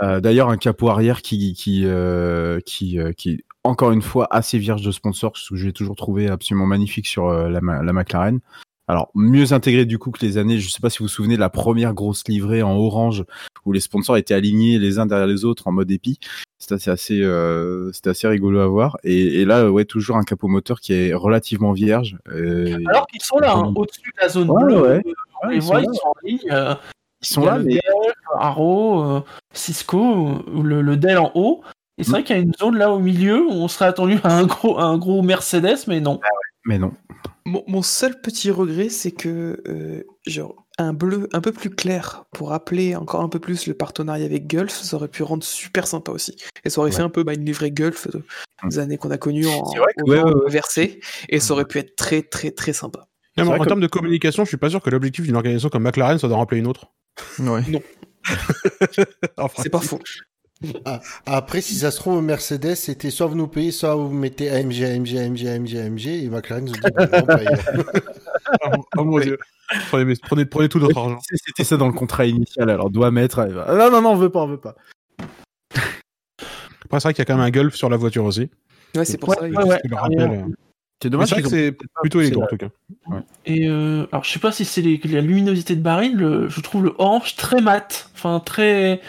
Euh, 0.03 0.21
D'ailleurs, 0.21 0.49
un 0.49 0.57
capot 0.57 0.89
arrière 0.89 1.21
qui 1.21 1.53
qui 1.53 1.81
euh, 1.85 2.59
qui 2.65 2.99
euh, 2.99 3.11
qui 3.11 3.31
est 3.31 3.43
encore 3.65 3.91
une 3.91 4.01
fois 4.01 4.27
assez 4.31 4.57
vierge 4.59 4.81
de 4.83 4.91
sponsor, 4.91 5.35
ce 5.35 5.49
que 5.49 5.55
j'ai 5.57 5.73
toujours 5.73 5.95
trouvé 5.97 6.29
absolument 6.29 6.65
magnifique 6.67 7.07
sur 7.07 7.27
euh, 7.27 7.49
la, 7.49 7.59
la 7.61 7.93
McLaren. 7.93 8.39
Alors 8.88 9.09
mieux 9.15 9.51
intégré 9.53 9.85
du 9.85 9.99
coup 9.99 10.11
que 10.11 10.26
les 10.26 10.38
années. 10.38 10.59
Je 10.59 10.69
sais 10.69 10.80
pas 10.80 10.89
si 10.89 10.99
vous 10.99 11.05
vous 11.05 11.09
souvenez 11.09 11.35
de 11.35 11.39
la 11.41 11.49
première 11.49 11.93
grosse 11.93 12.27
livrée 12.27 12.61
en 12.64 12.76
orange 12.76 13.26
où 13.65 13.73
les 13.73 13.80
sponsors 13.81 14.15
étaient 14.18 14.34
alignés 14.34 14.80
les 14.80 14.97
uns 14.99 15.05
derrière 15.05 15.27
les 15.27 15.43
autres 15.43 15.68
en 15.68 15.72
mode 15.73 15.91
épi. 15.91 16.19
C'était 16.57 16.76
assez 16.76 16.89
assez 16.91 17.22
euh, 17.22 17.91
c'était 17.91 18.11
assez 18.11 18.27
rigolo 18.27 18.59
à 18.59 18.68
voir. 18.68 18.97
Et, 19.03 19.41
et 19.41 19.45
là 19.45 19.69
ouais 19.69 19.84
toujours 19.85 20.15
un 20.18 20.23
capot 20.23 20.47
moteur 20.47 20.80
qui 20.80 20.93
est 20.93 21.14
relativement 21.14 21.73
vierge. 21.73 22.18
Euh, 22.30 22.77
Alors 22.88 23.05
qu'ils 23.07 23.22
sont 23.22 23.39
là, 23.39 23.53
hein, 23.55 23.73
au-dessus 23.76 24.11
de 24.15 24.22
la 24.22 24.30
zone 24.30 24.49
Ouais, 24.49 24.64
bleue, 24.64 24.81
ouais. 24.81 24.88
euh, 24.89 25.01
on 25.43 25.47
Ouais, 25.47 25.53
les 25.53 25.55
ils 25.57 25.61
voit, 25.61 25.84
sont 25.84 25.91
ils 25.91 25.97
sont 25.97 26.07
en 26.07 26.14
ligne. 26.26 26.39
euh, 26.51 26.76
ils 27.22 27.27
sont 27.27 27.45
là 27.45 27.57
le 27.57 27.64
mais 27.65 27.73
Dell, 27.73 28.14
Arrow, 28.39 29.03
euh, 29.03 29.22
Cisco, 29.53 30.39
le, 30.64 30.81
le 30.81 30.97
Dell 30.97 31.18
en 31.18 31.31
haut. 31.35 31.61
Et 31.97 32.03
c'est 32.03 32.09
Mm. 32.09 32.14
vrai 32.14 32.23
qu'il 32.23 32.35
y 32.35 32.39
a 32.39 32.41
une 32.43 32.53
zone 32.53 32.77
là 32.77 32.91
au 32.91 32.99
milieu 32.99 33.43
où 33.45 33.51
on 33.51 33.68
serait 33.68 33.85
attendu 33.85 34.18
à 34.23 34.34
un 34.38 34.45
gros, 34.45 34.77
à 34.80 34.84
un 34.84 34.97
gros 34.97 35.22
Mercedes, 35.23 35.80
mais 35.88 35.99
non. 35.99 36.19
mais 36.65 36.77
non. 36.77 36.93
Mon, 37.47 37.63
mon 37.65 37.81
seul 37.81 38.19
petit 38.21 38.51
regret, 38.51 38.89
c'est 38.89 39.11
que 39.11 39.63
euh, 39.67 40.03
genre 40.25 40.67
un 40.77 40.93
bleu 40.93 41.29
un 41.31 41.39
peu 41.41 41.51
plus 41.53 41.69
clair 41.69 42.25
pour 42.33 42.49
rappeler 42.49 42.95
encore 42.95 43.21
un 43.21 43.29
peu 43.29 43.39
plus 43.39 43.67
le 43.67 43.73
partenariat 43.73 44.25
avec 44.25 44.47
Gulf, 44.47 44.73
ça 44.73 44.97
aurait 44.97 45.07
pu 45.07 45.23
rendre 45.23 45.43
super 45.43 45.87
sympa 45.87 46.11
aussi. 46.11 46.35
Et 46.65 46.69
ça 46.69 46.81
aurait 46.81 46.91
fait 46.91 47.01
un 47.01 47.09
peu 47.09 47.23
bah, 47.23 47.33
une 47.33 47.45
livrée 47.45 47.71
Gulf 47.71 48.07
euh, 48.13 48.21
des 48.67 48.79
années 48.79 48.97
qu'on 48.97 49.11
a 49.11 49.17
connues 49.17 49.47
en 49.47 49.63
ouais, 49.71 49.79
vent 50.05 50.25
ouais, 50.25 50.33
ouais. 50.33 50.51
versé, 50.51 50.99
et 51.29 51.39
ça 51.39 51.53
aurait 51.53 51.65
pu 51.65 51.79
être 51.79 51.95
très 51.95 52.21
très 52.21 52.51
très 52.51 52.73
sympa. 52.73 53.07
En 53.39 53.57
que- 53.57 53.67
termes 53.67 53.79
de 53.79 53.87
communication 53.87 54.43
je 54.43 54.49
suis 54.49 54.57
pas 54.57 54.69
sûr 54.69 54.81
que 54.81 54.89
l'objectif 54.89 55.23
d'une 55.25 55.35
organisation 55.35 55.69
comme 55.69 55.83
McLaren 55.83 56.17
soit 56.19 56.27
d'en 56.27 56.39
rappeler 56.39 56.59
une 56.59 56.67
autre 56.67 56.91
Ouais. 57.39 57.61
Enfin, 59.37 59.63
C'est 59.63 59.69
pas 59.69 59.79
faux. 59.79 59.99
Après, 61.25 61.61
si 61.61 61.75
ça 61.75 61.91
se 61.91 61.97
trouve, 61.97 62.21
Mercedes, 62.23 62.75
c'était 62.75 63.09
soit 63.11 63.27
vous 63.27 63.35
nous 63.35 63.47
payez, 63.47 63.71
soit 63.71 63.95
vous 63.95 64.09
mettez 64.09 64.49
AMG, 64.49 64.84
AMG, 64.84 65.15
AMG, 65.17 65.45
AMG, 65.47 65.75
AMG, 65.77 66.07
et 66.07 66.29
McLaren 66.29 66.65
nous 66.65 66.71
dit, 66.73 66.79
bah, 66.95 67.05
oh, 68.75 68.85
oh 68.97 69.03
mon 69.03 69.19
dieu 69.19 69.38
prenez, 69.89 70.13
prenez, 70.23 70.45
prenez 70.45 70.69
tout 70.69 70.79
notre 70.79 70.97
argent 70.97 71.19
C'était 71.21 71.63
ça 71.63 71.77
dans 71.77 71.88
le 71.88 71.93
contrat 71.93 72.25
initial, 72.25 72.69
alors 72.69 72.89
doit 72.89 73.11
mettre. 73.11 73.39
ah, 73.39 73.73
Non, 73.75 73.91
non, 73.91 74.01
non, 74.01 74.09
on 74.11 74.15
veut 74.15 74.29
pas, 74.29 74.41
on 74.41 74.47
veut 74.47 74.57
pas. 74.59 74.75
après 76.85 76.99
c'est 76.99 77.07
vrai 77.07 77.13
qu'il 77.13 77.21
y 77.21 77.23
a 77.23 77.25
quand 77.25 77.35
même 77.38 77.45
un 77.45 77.49
Gulf 77.51 77.75
sur 77.75 77.89
la 77.89 77.97
voiture 77.97 78.23
aussi 78.25 78.49
Ouais, 78.95 79.05
c'est 79.05 79.17
pour 79.17 79.29
Ouais, 79.29 79.35
ça. 79.35 79.41
ouais, 79.43 79.53
ouais. 79.55 80.43
C'est 81.03 81.09
dommage 81.11 81.29
c'est 81.29 81.47
c'est 81.47 81.77
plutôt 82.01 82.21
élégant 82.21 82.43
en 82.43 82.47
tout 82.47 82.57
cas 82.57 82.69
Et 83.45 83.67
euh, 83.67 84.07
alors 84.11 84.23
je 84.23 84.31
sais 84.31 84.39
pas 84.39 84.51
si 84.51 84.65
c'est 84.65 84.81
les- 84.81 84.97
la 85.03 85.21
luminosité 85.21 85.75
de 85.75 85.81
Barine, 85.81 86.15
le- 86.17 86.49
je 86.49 86.59
trouve 86.61 86.84
le 86.85 86.95
orange 86.97 87.35
très 87.35 87.61
mat, 87.61 88.09
enfin 88.15 88.39
très. 88.39 88.99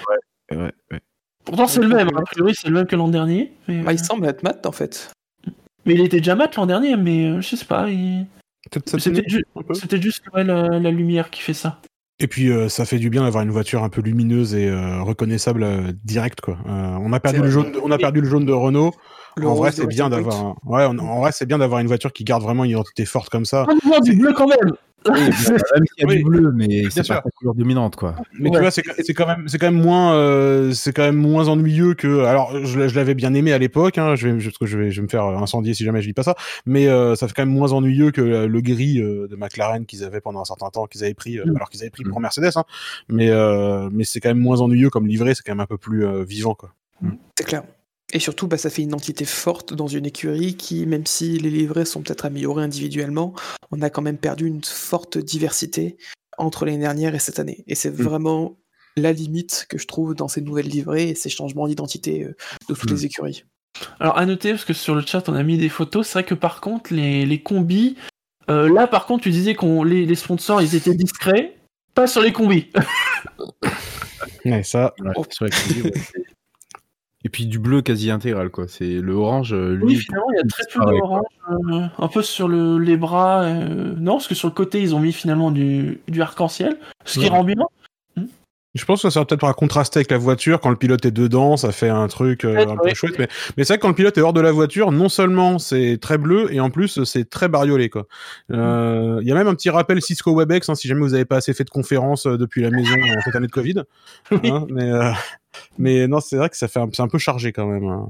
Ouais, 0.50 0.58
ouais. 0.90 1.00
Pourtant 1.48 1.66
c'est 1.66 1.80
le 1.80 1.88
même, 1.88 2.08
hein. 2.08 2.18
a 2.20 2.22
priori 2.22 2.54
c'est 2.54 2.68
le 2.68 2.74
même 2.74 2.86
que 2.86 2.94
l'an 2.96 3.08
dernier. 3.08 3.52
Mais, 3.68 3.80
Bah, 3.82 3.92
il 3.92 3.98
semble 3.98 4.26
être 4.26 4.42
mat 4.42 4.64
en 4.66 4.72
fait. 4.72 5.10
mais 5.86 5.94
il 5.94 6.00
était 6.02 6.18
déjà 6.18 6.34
mat 6.34 6.54
l'an 6.56 6.66
dernier, 6.66 6.96
mais 6.96 7.24
euh, 7.26 7.40
je 7.40 7.56
sais 7.56 7.64
pas. 7.64 7.88
il- 7.88 8.26
C'était 8.98 9.22
ju- 9.26 9.44
juste 10.00 10.24
ouais, 10.34 10.44
la, 10.44 10.78
la 10.78 10.90
lumière 10.90 11.30
qui 11.30 11.40
fait 11.40 11.54
ça. 11.54 11.80
Et 12.20 12.26
puis 12.26 12.50
euh, 12.50 12.68
ça 12.68 12.84
fait 12.84 12.98
du 12.98 13.10
bien 13.10 13.22
d'avoir 13.22 13.44
une 13.44 13.50
voiture 13.50 13.82
un 13.84 13.88
peu 13.88 14.00
lumineuse 14.02 14.54
et 14.54 14.68
euh, 14.68 15.02
reconnaissable 15.02 15.62
euh, 15.62 15.92
direct 16.04 16.40
quoi. 16.40 16.58
Euh, 16.68 16.96
on 17.00 17.12
a 17.12 17.20
perdu 17.20 17.40
le 17.40 17.48
jaune, 17.50 17.72
de- 17.72 17.78
on 17.82 17.90
a 17.92 17.96
perdu 17.98 18.20
le 18.20 18.28
jaune 18.28 18.44
de 18.44 18.52
Renault. 18.52 18.92
Le 19.36 19.46
en 19.46 19.54
vrai 19.54 19.70
c'est 19.70 19.86
bien 19.86 20.10
d'avoir, 20.10 20.56
ouais, 20.66 20.84
en, 20.84 20.98
en 20.98 21.20
vrai 21.20 21.30
c'est 21.32 21.46
bien 21.46 21.58
d'avoir 21.58 21.80
une 21.80 21.86
voiture 21.86 22.12
qui 22.12 22.24
garde 22.24 22.42
vraiment 22.42 22.64
une 22.64 22.72
identité 22.72 23.04
forte 23.06 23.28
comme 23.30 23.44
ça. 23.44 23.66
On 23.68 23.88
voit 23.88 24.00
du 24.00 24.16
bleu 24.16 24.32
quand 24.32 24.48
même. 24.48 24.72
Oui, 25.12 25.20
même 25.20 25.32
s'il 25.32 25.52
y 25.98 26.02
a 26.02 26.06
Oui. 26.06 26.16
du 26.18 26.24
bleu, 26.24 26.52
mais 26.54 26.84
c'est 26.90 27.06
pas 27.06 27.22
sa 27.24 27.30
couleur 27.36 27.54
dominante, 27.54 27.96
quoi. 27.96 28.14
Mais 28.38 28.50
tu 28.50 28.58
vois 28.58 28.70
c'est 28.70 28.82
quand 28.82 29.26
même 29.26 29.48
c'est 29.48 29.58
quand 29.58 29.70
même 29.70 29.82
moins 29.82 30.14
euh, 30.14 30.72
c'est 30.72 30.92
quand 30.92 31.02
même 31.02 31.16
moins 31.16 31.48
ennuyeux 31.48 31.94
que 31.94 32.20
alors 32.24 32.64
je, 32.64 32.78
l'avais 32.94 33.14
bien 33.14 33.34
aimé 33.34 33.52
à 33.52 33.58
l'époque. 33.58 33.98
Hein, 33.98 34.14
je 34.14 34.28
vais 34.28 34.40
je, 34.40 34.48
parce 34.50 34.58
que 34.58 34.66
je 34.66 34.78
vais 34.78 34.90
je 34.90 35.00
vais 35.00 35.04
me 35.04 35.08
faire 35.08 35.24
incendier 35.24 35.74
si 35.74 35.84
jamais 35.84 36.02
je 36.02 36.06
dis 36.06 36.14
pas 36.14 36.22
ça. 36.22 36.34
Mais 36.66 36.86
euh, 36.88 37.14
ça 37.14 37.26
fait 37.28 37.34
quand 37.34 37.42
même 37.42 37.54
moins 37.54 37.72
ennuyeux 37.72 38.10
que 38.10 38.20
le, 38.20 38.46
le 38.46 38.60
gris 38.60 39.00
euh, 39.00 39.26
de 39.28 39.36
McLaren 39.36 39.84
qu'ils 39.86 40.04
avaient 40.04 40.20
pendant 40.20 40.40
un 40.40 40.44
certain 40.44 40.70
temps 40.70 40.86
qu'ils 40.86 41.02
avaient 41.04 41.14
pris 41.14 41.38
euh, 41.38 41.44
Mm. 41.48 41.56
alors 41.56 41.70
qu'ils 41.70 41.80
avaient 41.82 41.90
pris 41.90 42.04
pour 42.04 42.20
Mercedes. 42.20 42.50
Hein, 42.56 42.64
mais 43.08 43.30
euh, 43.30 43.88
mais 43.92 44.04
c'est 44.04 44.20
quand 44.20 44.28
même 44.28 44.38
moins 44.38 44.60
ennuyeux 44.60 44.90
comme 44.90 45.06
livré. 45.06 45.34
C'est 45.34 45.42
quand 45.42 45.52
même 45.52 45.60
un 45.60 45.66
peu 45.66 45.78
plus 45.78 46.04
euh, 46.06 46.22
vivant 46.24 46.54
quoi. 46.54 46.72
C'est 47.38 47.44
clair. 47.46 47.62
Et 48.14 48.20
surtout, 48.20 48.46
bah, 48.48 48.56
ça 48.56 48.70
fait 48.70 48.82
une 48.82 48.94
entité 48.94 49.24
forte 49.26 49.74
dans 49.74 49.86
une 49.86 50.06
écurie 50.06 50.56
qui, 50.56 50.86
même 50.86 51.04
si 51.04 51.38
les 51.38 51.50
livrets 51.50 51.84
sont 51.84 52.00
peut-être 52.00 52.24
améliorés 52.24 52.64
individuellement, 52.64 53.34
on 53.70 53.82
a 53.82 53.90
quand 53.90 54.00
même 54.02 54.16
perdu 54.16 54.46
une 54.46 54.64
forte 54.64 55.18
diversité 55.18 55.98
entre 56.38 56.64
l'année 56.64 56.78
dernière 56.78 57.14
et 57.14 57.18
cette 57.18 57.38
année. 57.38 57.64
Et 57.66 57.74
c'est 57.74 57.90
vraiment 57.94 58.56
la 58.96 59.12
limite 59.12 59.66
que 59.68 59.76
je 59.76 59.86
trouve 59.86 60.14
dans 60.14 60.26
ces 60.28 60.40
nouvelles 60.40 60.68
livrées 60.68 61.10
et 61.10 61.14
ces 61.14 61.28
changements 61.28 61.68
d'identité 61.68 62.24
euh, 62.24 62.34
de 62.68 62.74
toutes 62.74 62.90
Mm. 62.90 62.94
les 62.94 63.04
écuries. 63.06 63.44
Alors 64.00 64.16
à 64.18 64.24
noter, 64.26 64.50
parce 64.52 64.64
que 64.64 64.72
sur 64.72 64.94
le 64.94 65.02
chat 65.02 65.28
on 65.28 65.34
a 65.34 65.42
mis 65.42 65.58
des 65.58 65.68
photos, 65.68 66.06
c'est 66.06 66.14
vrai 66.14 66.24
que 66.24 66.34
par 66.34 66.60
contre 66.60 66.92
les, 66.94 67.26
les 67.26 67.42
combis, 67.42 67.96
euh, 68.50 68.72
là 68.72 68.86
par 68.88 69.06
contre 69.06 69.22
tu 69.24 69.30
disais 69.30 69.54
qu'on 69.54 69.84
les, 69.84 70.04
les 70.06 70.14
sponsors 70.16 70.60
ils 70.62 70.74
étaient 70.74 70.94
discrets, 70.94 71.56
pas 71.94 72.06
sur 72.08 72.22
les 72.22 72.32
combis. 72.32 72.70
Ouais, 74.44 74.62
ça 74.62 74.94
Ouais, 75.00 75.12
Oh. 75.16 75.24
sur 75.30 75.44
la 75.44 75.50
crédit, 75.50 75.82
ouais. 75.82 75.92
Et 77.24 77.28
puis 77.30 77.46
du 77.46 77.58
bleu 77.58 77.82
quasi 77.82 78.10
intégral, 78.12 78.50
quoi. 78.50 78.66
C'est 78.68 79.00
le 79.00 79.12
orange, 79.12 79.52
euh, 79.52 79.74
lui. 79.74 79.86
Oui, 79.86 79.96
finalement, 79.96 80.26
il 80.32 80.36
y 80.36 80.40
a 80.40 80.46
très 80.46 80.64
peu 80.72 80.78
d'orange. 80.84 81.24
euh, 81.50 81.86
un 81.98 82.08
peu 82.08 82.22
sur 82.22 82.46
le, 82.46 82.78
les 82.78 82.96
bras. 82.96 83.42
euh, 83.42 83.94
non, 83.98 84.12
parce 84.14 84.28
que 84.28 84.36
sur 84.36 84.46
le 84.48 84.54
côté, 84.54 84.80
ils 84.80 84.94
ont 84.94 85.00
mis 85.00 85.12
finalement 85.12 85.50
du, 85.50 86.00
du 86.06 86.22
arc-en-ciel. 86.22 86.76
Ce 87.04 87.18
qui 87.18 87.24
Ouais. 87.26 87.30
rend 87.30 87.42
bien. 87.44 87.56
Je 88.78 88.84
pense 88.84 89.02
que 89.02 89.10
ça 89.10 89.20
va 89.20 89.26
peut-être 89.26 89.40
pour 89.40 89.54
contraster 89.56 89.98
avec 89.98 90.10
la 90.10 90.18
voiture. 90.18 90.60
Quand 90.60 90.70
le 90.70 90.76
pilote 90.76 91.04
est 91.04 91.10
dedans, 91.10 91.56
ça 91.56 91.72
fait 91.72 91.88
un 91.88 92.06
truc 92.08 92.44
euh, 92.44 92.66
un 92.66 92.76
peu 92.76 92.94
chouette. 92.94 93.18
Mais, 93.18 93.28
mais 93.56 93.64
c'est 93.64 93.74
vrai 93.74 93.78
que 93.78 93.82
quand 93.82 93.88
le 93.88 93.94
pilote 93.94 94.16
est 94.16 94.20
hors 94.22 94.32
de 94.32 94.40
la 94.40 94.52
voiture, 94.52 94.92
non 94.92 95.08
seulement 95.08 95.58
c'est 95.58 95.98
très 96.00 96.16
bleu, 96.16 96.52
et 96.54 96.60
en 96.60 96.70
plus 96.70 97.02
c'est 97.04 97.28
très 97.28 97.48
bariolé. 97.48 97.90
quoi. 97.90 98.06
Euh, 98.52 99.18
Il 99.22 99.28
y 99.28 99.32
a 99.32 99.34
même 99.34 99.48
un 99.48 99.54
petit 99.54 99.70
rappel 99.70 100.00
Cisco 100.00 100.32
WebEx, 100.34 100.68
hein, 100.68 100.74
si 100.74 100.88
jamais 100.88 101.00
vous 101.00 101.10
n'avez 101.10 101.24
pas 101.24 101.36
assez 101.36 101.52
fait 101.52 101.64
de 101.64 101.70
conférences 101.70 102.26
euh, 102.26 102.38
depuis 102.38 102.62
la 102.62 102.70
maison 102.70 102.94
en 102.94 103.20
cette 103.22 103.34
année 103.36 103.46
de 103.48 103.52
Covid. 103.52 103.82
Hein, 104.44 104.66
mais, 104.70 104.90
euh, 104.90 105.10
mais 105.78 106.06
non, 106.06 106.20
c'est 106.20 106.36
vrai 106.36 106.48
que 106.48 106.56
ça 106.56 106.68
fait 106.68 106.78
un, 106.80 106.88
c'est 106.92 107.02
un 107.02 107.08
peu 107.08 107.18
chargé 107.18 107.52
quand 107.52 107.66
même. 107.66 107.84
hein. 107.84 108.06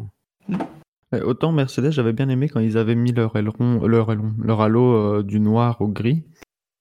Autant 1.24 1.53
Mercedes, 1.53 1.90
j'avais 1.90 2.12
bien 2.12 2.28
aimé 2.28 2.51
quand 2.51 2.61
ils 2.61 2.77
avaient 2.77 2.95
mis 2.95 3.12
leur 3.12 3.35
aileron, 3.36 3.81
leur 3.86 4.12
aileron, 4.12 4.32
leur 4.43 4.61
halo 4.61 4.95
euh, 4.95 5.23
du 5.23 5.40
noir 5.40 5.81
au 5.81 5.89
gris. 5.89 6.23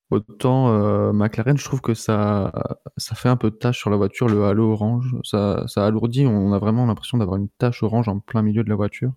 Autant 0.09 0.69
euh, 0.69 1.11
McLaren, 1.11 1.57
je 1.57 1.65
trouve 1.65 1.81
que 1.81 1.93
ça, 1.93 2.51
ça 2.95 3.13
fait 3.15 3.27
un 3.29 3.35
peu 3.35 3.51
de 3.51 3.55
tache 3.55 3.77
sur 3.77 3.89
la 3.89 3.97
voiture, 3.97 4.27
le 4.29 4.45
halo 4.45 4.71
orange. 4.71 5.15
Ça, 5.23 5.65
ça 5.67 5.85
alourdit, 5.85 6.25
on 6.25 6.53
a 6.53 6.59
vraiment 6.59 6.85
l'impression 6.85 7.17
d'avoir 7.17 7.37
une 7.37 7.49
tache 7.57 7.83
orange 7.83 8.07
en 8.07 8.19
plein 8.19 8.41
milieu 8.41 8.63
de 8.63 8.69
la 8.69 8.75
voiture. 8.75 9.11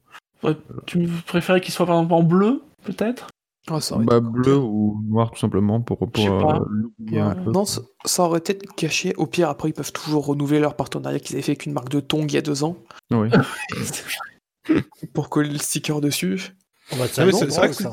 Tu 0.86 1.06
préférais 1.26 1.60
qu'il 1.60 1.72
soit 1.72 1.86
par 1.86 1.96
exemple 1.96 2.14
en 2.14 2.22
bleu, 2.24 2.62
peut-être? 2.84 3.28
Bah, 3.68 3.78
été- 4.16 4.20
bleu 4.20 4.56
ou 4.56 5.00
noir, 5.06 5.30
tout 5.30 5.38
simplement, 5.38 5.80
pour, 5.80 5.98
pour 5.98 6.10
pas. 6.38 6.56
euh, 6.56 6.64
l'oublier 6.68 7.20
un 7.20 7.34
Ouais. 7.36 7.44
peu. 7.44 7.52
Non, 7.52 7.64
ça, 7.64 7.82
ça 8.04 8.24
aurait 8.24 8.38
été 8.40 8.56
caché. 8.76 9.14
Au 9.16 9.26
pire, 9.26 9.48
après, 9.48 9.68
ils 9.68 9.74
peuvent 9.74 9.92
toujours 9.92 10.26
renouveler 10.26 10.58
leur 10.58 10.74
partenariat 10.74 11.20
qu'ils 11.20 11.36
avaient 11.36 11.42
fait 11.42 11.52
avec 11.52 11.66
une 11.66 11.72
marque 11.74 11.90
de 11.90 12.00
tongs 12.00 12.24
il 12.26 12.32
y 12.32 12.38
a 12.38 12.42
deux 12.42 12.64
ans 12.64 12.76
Oui. 13.12 13.28
pour 15.14 15.28
coller 15.28 15.50
le 15.50 15.58
sticker 15.58 16.00
dessus. 16.00 16.56
On 16.92 16.96
va 16.96 17.04
Ah, 17.04 17.08
c'est 17.08 17.46
vrai 17.46 17.68
que 17.68 17.74
ça. 17.74 17.92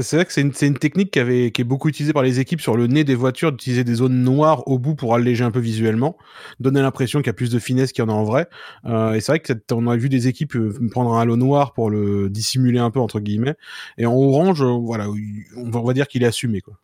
C'est 0.00 0.16
vrai 0.16 0.24
que 0.24 0.32
c'est 0.32 0.40
une, 0.40 0.78
technique 0.78 1.10
qui, 1.10 1.18
avait, 1.18 1.50
qui 1.50 1.60
est 1.60 1.64
beaucoup 1.64 1.90
utilisée 1.90 2.14
par 2.14 2.22
les 2.22 2.40
équipes 2.40 2.62
sur 2.62 2.78
le 2.78 2.86
nez 2.86 3.04
des 3.04 3.14
voitures, 3.14 3.52
d'utiliser 3.52 3.84
des 3.84 3.96
zones 3.96 4.22
noires 4.22 4.66
au 4.66 4.78
bout 4.78 4.94
pour 4.94 5.14
alléger 5.14 5.44
un 5.44 5.50
peu 5.50 5.60
visuellement, 5.60 6.16
donner 6.60 6.80
l'impression 6.80 7.18
qu'il 7.20 7.26
y 7.26 7.30
a 7.30 7.34
plus 7.34 7.50
de 7.50 7.58
finesse 7.58 7.92
qu'il 7.92 8.02
y 8.02 8.06
en 8.06 8.08
a 8.08 8.14
en 8.14 8.24
vrai. 8.24 8.48
Euh, 8.86 9.12
et 9.12 9.20
c'est 9.20 9.32
vrai 9.32 9.40
que 9.40 9.52
on 9.70 9.86
a 9.88 9.96
vu 9.96 10.08
des 10.08 10.28
équipes 10.28 10.56
euh, 10.56 10.88
prendre 10.90 11.12
un 11.12 11.20
halo 11.20 11.36
noir 11.36 11.74
pour 11.74 11.90
le 11.90 12.30
dissimuler 12.30 12.78
un 12.78 12.90
peu 12.90 13.00
entre 13.00 13.20
guillemets. 13.20 13.54
Et 13.98 14.06
en 14.06 14.14
orange, 14.14 14.62
euh, 14.62 14.78
voilà, 14.80 15.10
on 15.10 15.70
va, 15.70 15.80
on 15.80 15.84
va 15.84 15.92
dire 15.92 16.08
qu'il 16.08 16.22
est 16.22 16.26
assumé 16.26 16.62
quoi. 16.62 16.78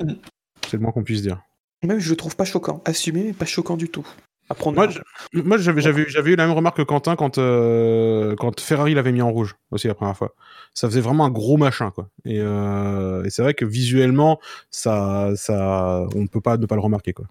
Mm. 0.00 0.14
C'est 0.64 0.76
le 0.76 0.82
moins 0.82 0.90
qu'on 0.90 1.04
puisse 1.04 1.22
dire. 1.22 1.40
Même, 1.84 2.00
je 2.00 2.10
le 2.10 2.16
trouve 2.16 2.34
pas 2.34 2.44
choquant. 2.44 2.82
Assumé, 2.84 3.24
mais 3.24 3.32
pas 3.32 3.46
choquant 3.46 3.76
du 3.76 3.88
tout. 3.88 4.06
À 4.50 4.54
prendre 4.54 4.76
Moi, 5.32 5.58
j'avais, 5.58 5.80
j'avais, 5.80 6.08
j'avais 6.08 6.32
eu 6.32 6.36
la 6.36 6.46
même 6.46 6.56
remarque 6.56 6.78
que 6.78 6.82
Quentin 6.82 7.14
quand, 7.14 7.38
euh, 7.38 8.34
quand 8.34 8.60
Ferrari 8.60 8.94
l'avait 8.94 9.12
mis 9.12 9.22
en 9.22 9.30
rouge 9.30 9.54
aussi 9.70 9.86
la 9.86 9.94
première 9.94 10.16
fois. 10.16 10.34
Ça 10.74 10.88
faisait 10.88 11.00
vraiment 11.00 11.24
un 11.24 11.30
gros 11.30 11.56
machin, 11.56 11.92
quoi. 11.92 12.08
Et, 12.24 12.40
euh, 12.40 13.22
et 13.22 13.30
c'est 13.30 13.42
vrai 13.42 13.54
que 13.54 13.64
visuellement, 13.64 14.40
ça, 14.70 15.30
ça, 15.36 16.04
on 16.16 16.22
ne 16.22 16.26
peut 16.26 16.40
pas 16.40 16.56
ne 16.56 16.66
pas 16.66 16.74
le 16.74 16.80
remarquer, 16.80 17.12
quoi. 17.12 17.26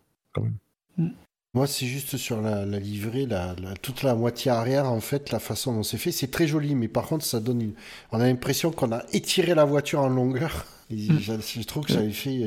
Moi, 1.56 1.66
c'est 1.66 1.88
juste 1.88 2.16
sur 2.18 2.42
la, 2.42 2.64
la 2.64 2.78
livrée, 2.80 3.26
la, 3.26 3.56
la- 3.60 3.74
toute 3.82 4.04
la 4.04 4.14
moitié 4.14 4.52
arrière, 4.52 4.86
en 4.86 5.00
fait, 5.00 5.32
la 5.32 5.40
façon 5.40 5.74
dont 5.74 5.82
c'est 5.82 5.98
fait, 5.98 6.12
c'est 6.12 6.30
très 6.30 6.46
joli, 6.48 6.76
mais 6.76 6.88
par 6.88 7.08
contre, 7.08 7.26
ça 7.26 7.40
donne 7.40 7.62
une... 7.62 7.74
On 8.12 8.20
a 8.22 8.28
l'impression 8.28 8.70
qu'on 8.72 8.92
a 8.92 9.02
étiré 9.14 9.56
la 9.56 9.66
voiture 9.66 10.02
en 10.02 10.10
longueur. 10.10 10.66
Et 10.92 10.96
Mm. 10.96 11.20
je, 11.20 11.34
je 11.60 11.64
trouve 11.68 11.86
que 11.86 11.92
ça 11.92 12.00
avait 12.00 12.10
fait... 12.12 12.40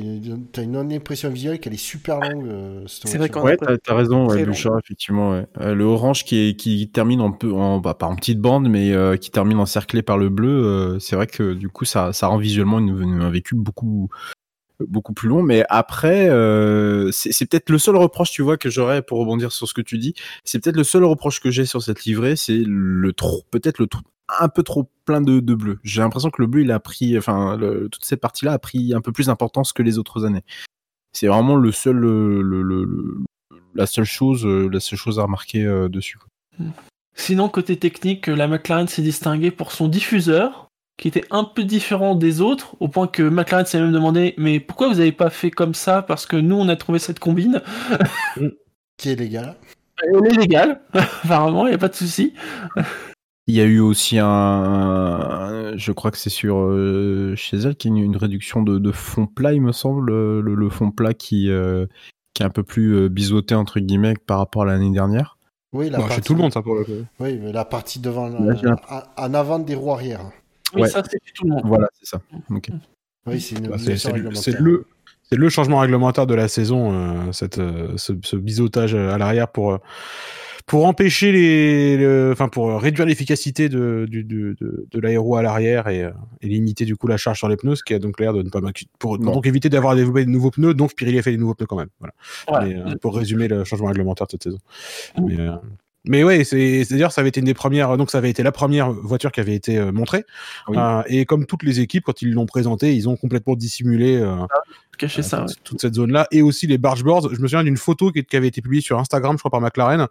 T'as 0.52 0.62
une 0.64 0.76
impression 0.92 1.30
visuelle 1.30 1.60
qu'elle 1.60 1.74
est 1.74 1.76
super 1.76 2.20
longue, 2.20 2.46
euh, 2.48 2.84
cette 2.88 3.06
C'est 3.08 3.18
vrai 3.18 3.28
qu'on 3.28 3.42
Ouais, 3.42 3.52
a 3.54 3.56
t'as, 3.56 3.78
t'as 3.78 3.94
raison, 3.94 4.26
ouais. 4.28 4.44
Bouchard, 4.44 4.78
effectivement. 4.78 5.30
Ouais. 5.32 5.46
Euh, 5.60 5.74
le 5.74 5.84
orange 5.84 6.24
qui, 6.24 6.48
est, 6.48 6.56
qui 6.56 6.88
termine 6.90 7.20
en 7.20 7.30
peu, 7.32 7.52
en, 7.52 7.78
bah, 7.78 7.94
pas 7.94 8.06
en 8.06 8.16
petite 8.16 8.40
bande, 8.40 8.68
mais 8.68 8.92
euh, 8.92 9.16
qui 9.16 9.30
termine 9.30 9.58
encerclé 9.58 10.02
par 10.02 10.18
le 10.18 10.28
bleu, 10.28 10.48
euh, 10.64 10.98
c'est 10.98 11.14
vrai 11.14 11.26
que 11.28 11.54
du 11.54 11.68
coup, 11.68 11.84
ça, 11.84 12.12
ça 12.12 12.26
rend 12.28 12.38
visuellement 12.38 12.78
une, 12.80 13.00
une- 13.00 13.20
un 13.22 13.30
véhicule 13.30 13.58
beaucoup, 13.58 14.08
beaucoup 14.88 15.12
plus 15.12 15.28
long. 15.28 15.42
Mais 15.42 15.64
après, 15.68 16.28
euh, 16.28 17.10
c'est, 17.12 17.46
peut-être 17.46 17.70
le 17.70 17.78
seul 17.78 17.96
reproche, 17.96 18.30
tu 18.30 18.42
vois, 18.42 18.56
que 18.56 18.70
j'aurais 18.70 19.02
pour 19.02 19.18
rebondir 19.18 19.52
sur 19.52 19.68
ce 19.68 19.74
que 19.74 19.80
tu 19.80 19.98
dis. 19.98 20.14
C'est 20.44 20.62
peut-être 20.62 20.76
le 20.76 20.84
seul 20.84 21.04
reproche 21.04 21.40
que 21.40 21.50
j'ai 21.50 21.64
sur 21.64 21.82
cette 21.82 22.04
livrée, 22.04 22.36
c'est 22.36 22.62
le 22.64 23.12
trop, 23.12 23.42
peut-être 23.50 23.78
le 23.78 23.86
trop, 23.86 24.02
un 24.40 24.48
peu 24.48 24.62
trop 24.62 24.90
plein 25.04 25.20
de, 25.20 25.40
bleu. 25.40 25.78
J'ai 25.82 26.00
l'impression 26.00 26.30
que 26.30 26.40
le 26.40 26.48
bleu, 26.48 26.62
il 26.62 26.72
a 26.72 26.80
pris, 26.80 27.16
enfin, 27.18 27.58
toute 27.90 28.04
cette 28.04 28.20
partie-là 28.20 28.52
a 28.52 28.58
pris 28.58 28.94
un 28.94 29.00
peu 29.00 29.12
plus 29.12 29.26
d'importance 29.26 29.72
que 29.72 29.82
les 29.82 29.98
autres 29.98 30.24
années. 30.24 30.44
C'est 31.12 31.26
vraiment 31.26 31.56
le 31.56 31.72
seul, 31.72 31.96
le, 31.96 33.22
la 33.74 33.86
seule 33.86 34.04
chose, 34.04 34.46
euh, 34.46 34.68
la 34.70 34.80
seule 34.80 34.98
chose 34.98 35.18
à 35.18 35.22
remarquer 35.22 35.64
euh, 35.64 35.88
dessus. 35.88 36.18
quoi. 36.18 36.66
Sinon, 37.14 37.48
côté 37.48 37.76
technique, 37.76 38.26
la 38.26 38.48
McLaren 38.48 38.88
s'est 38.88 39.02
distinguée 39.02 39.50
pour 39.50 39.72
son 39.72 39.88
diffuseur, 39.88 40.70
qui 40.96 41.08
était 41.08 41.24
un 41.30 41.44
peu 41.44 41.64
différent 41.64 42.14
des 42.14 42.40
autres, 42.40 42.76
au 42.80 42.88
point 42.88 43.06
que 43.06 43.22
McLaren 43.22 43.66
s'est 43.66 43.80
même 43.80 43.92
demandé 43.92 44.34
Mais 44.36 44.60
pourquoi 44.60 44.88
vous 44.88 44.96
n'avez 44.96 45.12
pas 45.12 45.30
fait 45.30 45.50
comme 45.50 45.74
ça? 45.74 46.02
Parce 46.02 46.26
que 46.26 46.36
nous, 46.36 46.56
on 46.56 46.68
a 46.68 46.76
trouvé 46.76 46.98
cette 46.98 47.18
combine. 47.18 47.60
Qui 48.96 49.10
est 49.10 49.16
légal. 49.16 49.56
Elle 50.02 50.26
est 50.26 50.36
légale, 50.36 50.80
apparemment, 51.24 51.66
il 51.66 51.70
n'y 51.70 51.74
a 51.74 51.78
pas 51.78 51.88
de 51.88 51.94
souci. 51.94 52.34
Il 53.46 53.54
y 53.54 53.60
a 53.60 53.64
eu 53.64 53.80
aussi 53.80 54.18
un, 54.20 55.72
je 55.76 55.92
crois 55.92 56.10
que 56.10 56.18
c'est 56.18 56.30
sur 56.30 56.58
euh, 56.58 57.34
chez 57.36 57.56
elle, 57.56 57.76
qui 57.76 57.88
a 57.88 57.90
une, 57.90 57.98
une 57.98 58.16
réduction 58.16 58.62
de, 58.62 58.78
de 58.78 58.92
fond 58.92 59.26
plat, 59.26 59.52
il 59.52 59.60
me 59.60 59.72
semble, 59.72 60.06
le, 60.06 60.54
le 60.54 60.70
fond 60.70 60.90
plat 60.90 61.12
qui, 61.14 61.50
euh, 61.50 61.86
qui 62.34 62.42
est 62.42 62.46
un 62.46 62.50
peu 62.50 62.62
plus 62.62 62.94
euh, 62.94 63.08
biseauté 63.08 63.54
entre 63.54 63.80
guillemets 63.80 64.14
par 64.26 64.38
rapport 64.38 64.62
à 64.62 64.66
l'année 64.66 64.90
dernière. 64.90 65.38
Oui, 65.72 65.88
la 65.88 65.98
Bon, 65.98 66.04
partie... 66.04 66.16
Chez 66.16 66.22
tout 66.22 66.34
le 66.34 66.40
monde, 66.40 66.52
ça, 66.52 66.62
pour 66.62 66.74
le 66.74 66.84
coup. 66.84 66.92
Oui, 67.18 67.38
mais 67.42 67.52
la 67.52 67.64
partie 67.64 67.98
devant, 67.98 68.28
Là, 68.28 68.54
euh, 68.64 69.00
en 69.16 69.34
avant 69.34 69.58
des 69.58 69.74
roues 69.74 69.92
arrière. 69.92 70.30
Oui, 70.74 70.82
Ouais. 70.82 70.88
ça, 70.88 71.02
c'est 71.08 71.18
tout 71.34 71.44
le 71.44 71.50
monde. 71.50 71.62
Voilà, 71.64 71.88
c'est 71.94 72.06
ça. 72.06 72.20
Ok. 72.50 72.68
Oui, 73.26 73.40
c'est 73.40 73.56
une 73.56 73.68
Bah, 73.68 73.76
le- 73.76 74.86
c'est 75.22 75.50
changement 75.50 75.78
réglementaire 75.78 76.26
de 76.26 76.34
la 76.34 76.48
saison, 76.48 76.92
euh, 76.92 77.32
cette, 77.32 77.58
euh, 77.58 77.92
ce, 77.96 78.12
ce 78.22 78.36
biseautage 78.36 78.94
à 78.94 79.16
l'arrière 79.16 79.48
pour, 79.48 79.72
euh, 79.72 79.78
pour 80.66 80.86
empêcher 80.86 81.32
les, 81.32 81.96
le- 81.96 82.30
enfin 82.32 82.48
pour 82.48 82.80
réduire 82.80 83.06
l'efficacité 83.06 83.68
de, 83.68 84.06
du, 84.08 84.24
de, 84.24 84.54
de, 84.60 84.86
de 84.90 85.00
l'aéro 85.00 85.36
à 85.36 85.42
l'arrière 85.42 85.88
et, 85.88 86.10
et 86.40 86.46
limiter 86.48 86.84
du 86.84 86.96
coup 86.96 87.06
la 87.06 87.16
charge 87.16 87.38
sur 87.38 87.48
les 87.48 87.56
pneus, 87.56 87.76
ce 87.76 87.84
qui 87.84 87.94
a 87.94 87.98
donc 87.98 88.20
l'air 88.20 88.32
de 88.32 88.42
ne 88.42 88.48
pas 88.50 88.60
pour, 88.98 89.18
Non. 89.18 89.32
donc 89.32 89.46
éviter 89.46 89.68
d'avoir 89.68 89.94
développé 89.96 90.24
de 90.24 90.30
nouveaux 90.30 90.50
pneus. 90.50 90.74
Donc 90.74 90.94
Pirelli 90.94 91.18
a 91.18 91.22
fait 91.22 91.30
des 91.32 91.36
nouveaux 91.38 91.54
pneus 91.54 91.66
quand 91.66 91.76
même. 91.76 91.88
Voilà. 91.98 92.66
Mais, 92.66 92.76
euh, 92.76 92.94
pour 93.00 93.16
résumer 93.16 93.48
le 93.48 93.64
changement 93.64 93.88
réglementaire 93.88 94.26
de 94.26 94.32
cette 94.32 94.42
saison. 94.44 94.58
Mm. 95.18 95.26
Mais, 95.26 95.40
euh, 95.40 95.52
mais 96.04 96.24
ouais, 96.24 96.42
c'est 96.44 96.84
dire 96.92 97.12
ça 97.12 97.20
avait 97.20 97.28
été 97.28 97.40
une 97.40 97.46
des 97.46 97.54
premières, 97.54 97.96
donc 97.96 98.10
ça 98.10 98.18
avait 98.18 98.30
été 98.30 98.42
la 98.42 98.50
première 98.50 98.90
voiture 98.90 99.30
qui 99.30 99.40
avait 99.40 99.54
été 99.54 99.78
euh, 99.78 99.92
montrée. 99.92 100.24
Oui. 100.68 100.76
Euh, 100.76 101.02
et 101.06 101.26
comme 101.26 101.46
toutes 101.46 101.62
les 101.62 101.80
équipes, 101.80 102.04
quand 102.04 102.22
ils 102.22 102.32
l'ont 102.32 102.46
présentée, 102.46 102.94
ils 102.94 103.08
ont 103.08 103.16
complètement 103.16 103.54
dissimulé 103.54 104.16
euh, 104.16 104.34
Cacher 104.98 105.22
ça, 105.22 105.44
ouais. 105.44 105.52
toute, 105.64 105.80
cette 105.80 105.94
zone-là, 105.94 106.28
et 106.30 106.42
aussi 106.42 106.66
les 106.66 106.78
bargeboards. 106.78 107.34
Je 107.34 107.40
me 107.40 107.48
souviens 107.48 107.64
d'une 107.64 107.76
photo 107.76 108.12
qui, 108.12 108.24
qui 108.24 108.36
avait 108.36 108.48
été 108.48 108.60
publiée 108.60 108.82
sur 108.82 108.98
Instagram, 108.98 109.36
je 109.36 109.38
crois 109.38 109.50
par 109.50 109.60
McLaren, 109.60 110.06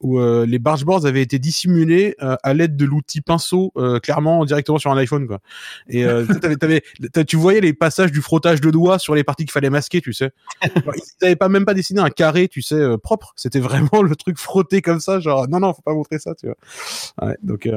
où 0.00 0.20
euh, 0.20 0.46
les 0.46 0.58
bargeboards 0.58 1.06
avaient 1.06 1.22
été 1.22 1.38
dissimulés 1.38 2.14
euh, 2.22 2.36
à 2.42 2.54
l'aide 2.54 2.76
de 2.76 2.84
l'outil 2.84 3.20
pinceau, 3.20 3.72
euh, 3.76 3.98
clairement 4.00 4.44
directement 4.44 4.78
sur 4.78 4.90
un 4.90 4.96
iPhone, 4.96 5.26
quoi. 5.26 5.40
Et 5.88 6.04
euh, 6.04 6.26
tu 7.26 7.36
voyais 7.36 7.60
les 7.60 7.72
passages 7.72 8.12
du 8.12 8.20
frottage 8.20 8.60
de 8.60 8.70
doigts 8.70 8.98
sur 8.98 9.14
les 9.14 9.24
parties 9.24 9.44
qu'il 9.44 9.52
fallait 9.52 9.70
masquer, 9.70 10.00
tu 10.00 10.12
sais. 10.12 10.30
Genre, 10.62 10.94
ils 10.94 11.02
n'avaient 11.22 11.36
pas 11.36 11.48
même 11.48 11.64
pas 11.64 11.74
dessiné 11.74 12.00
un 12.00 12.10
carré, 12.10 12.48
tu 12.48 12.62
sais, 12.62 12.98
propre. 13.02 13.32
C'était 13.36 13.60
vraiment 13.60 14.02
le 14.02 14.14
truc 14.14 14.38
frotté 14.38 14.82
comme 14.82 15.00
ça, 15.00 15.20
genre 15.20 15.48
non 15.48 15.60
non, 15.60 15.72
faut 15.72 15.82
pas 15.82 15.94
montrer 15.94 16.18
ça, 16.18 16.34
tu 16.34 16.46
vois. 16.46 17.28
Ouais, 17.28 17.36
donc. 17.42 17.68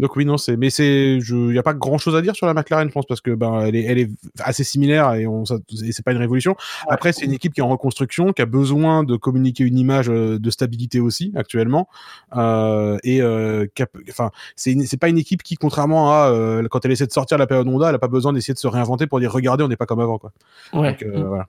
Donc 0.00 0.16
oui 0.16 0.24
non 0.24 0.38
c'est 0.38 0.56
mais 0.56 0.70
c'est 0.70 1.18
il 1.18 1.54
y 1.54 1.58
a 1.58 1.62
pas 1.62 1.74
grand 1.74 1.98
chose 1.98 2.16
à 2.16 2.22
dire 2.22 2.34
sur 2.34 2.46
la 2.46 2.54
McLaren 2.54 2.88
je 2.88 2.92
pense 2.92 3.06
parce 3.06 3.20
que 3.20 3.32
ben 3.32 3.60
elle 3.60 3.76
est 3.76 3.84
elle 3.84 3.98
est 3.98 4.10
assez 4.40 4.64
similaire 4.64 5.12
et 5.14 5.26
on 5.26 5.44
c'est 5.44 6.04
pas 6.04 6.12
une 6.12 6.18
révolution. 6.18 6.56
Après 6.88 7.12
c'est 7.12 7.24
une 7.24 7.32
équipe 7.32 7.52
qui 7.52 7.60
est 7.60 7.64
en 7.64 7.68
reconstruction 7.68 8.32
qui 8.32 8.42
a 8.42 8.46
besoin 8.46 9.04
de 9.04 9.16
communiquer 9.16 9.64
une 9.64 9.78
image 9.78 10.08
euh, 10.08 10.38
de 10.38 10.50
stabilité 10.50 11.00
aussi 11.00 11.32
actuellement. 11.36 11.88
Euh, 12.36 12.98
et 13.04 13.20
euh, 13.20 13.66
enfin 14.08 14.30
c'est 14.56 14.74
c'est 14.86 14.96
pas 14.96 15.08
une 15.08 15.18
équipe 15.18 15.42
qui 15.42 15.56
contrairement 15.56 16.12
à 16.12 16.30
euh, 16.30 16.66
quand 16.68 16.84
elle 16.84 16.92
essaie 16.92 17.06
de 17.06 17.12
sortir 17.12 17.38
la 17.38 17.46
période 17.46 17.68
Honda 17.68 17.90
elle 17.90 17.94
a 17.94 17.98
pas 17.98 18.08
besoin 18.08 18.32
d'essayer 18.32 18.54
de 18.54 18.58
se 18.58 18.66
réinventer 18.66 19.06
pour 19.06 19.20
dire 19.20 19.32
regardez 19.32 19.64
on 19.64 19.68
n'est 19.68 19.76
pas 19.76 19.86
comme 19.86 20.00
avant 20.00 20.18
quoi. 20.18 20.32
Ouais. 20.72 20.96
donc 21.02 21.26
voilà. 21.26 21.46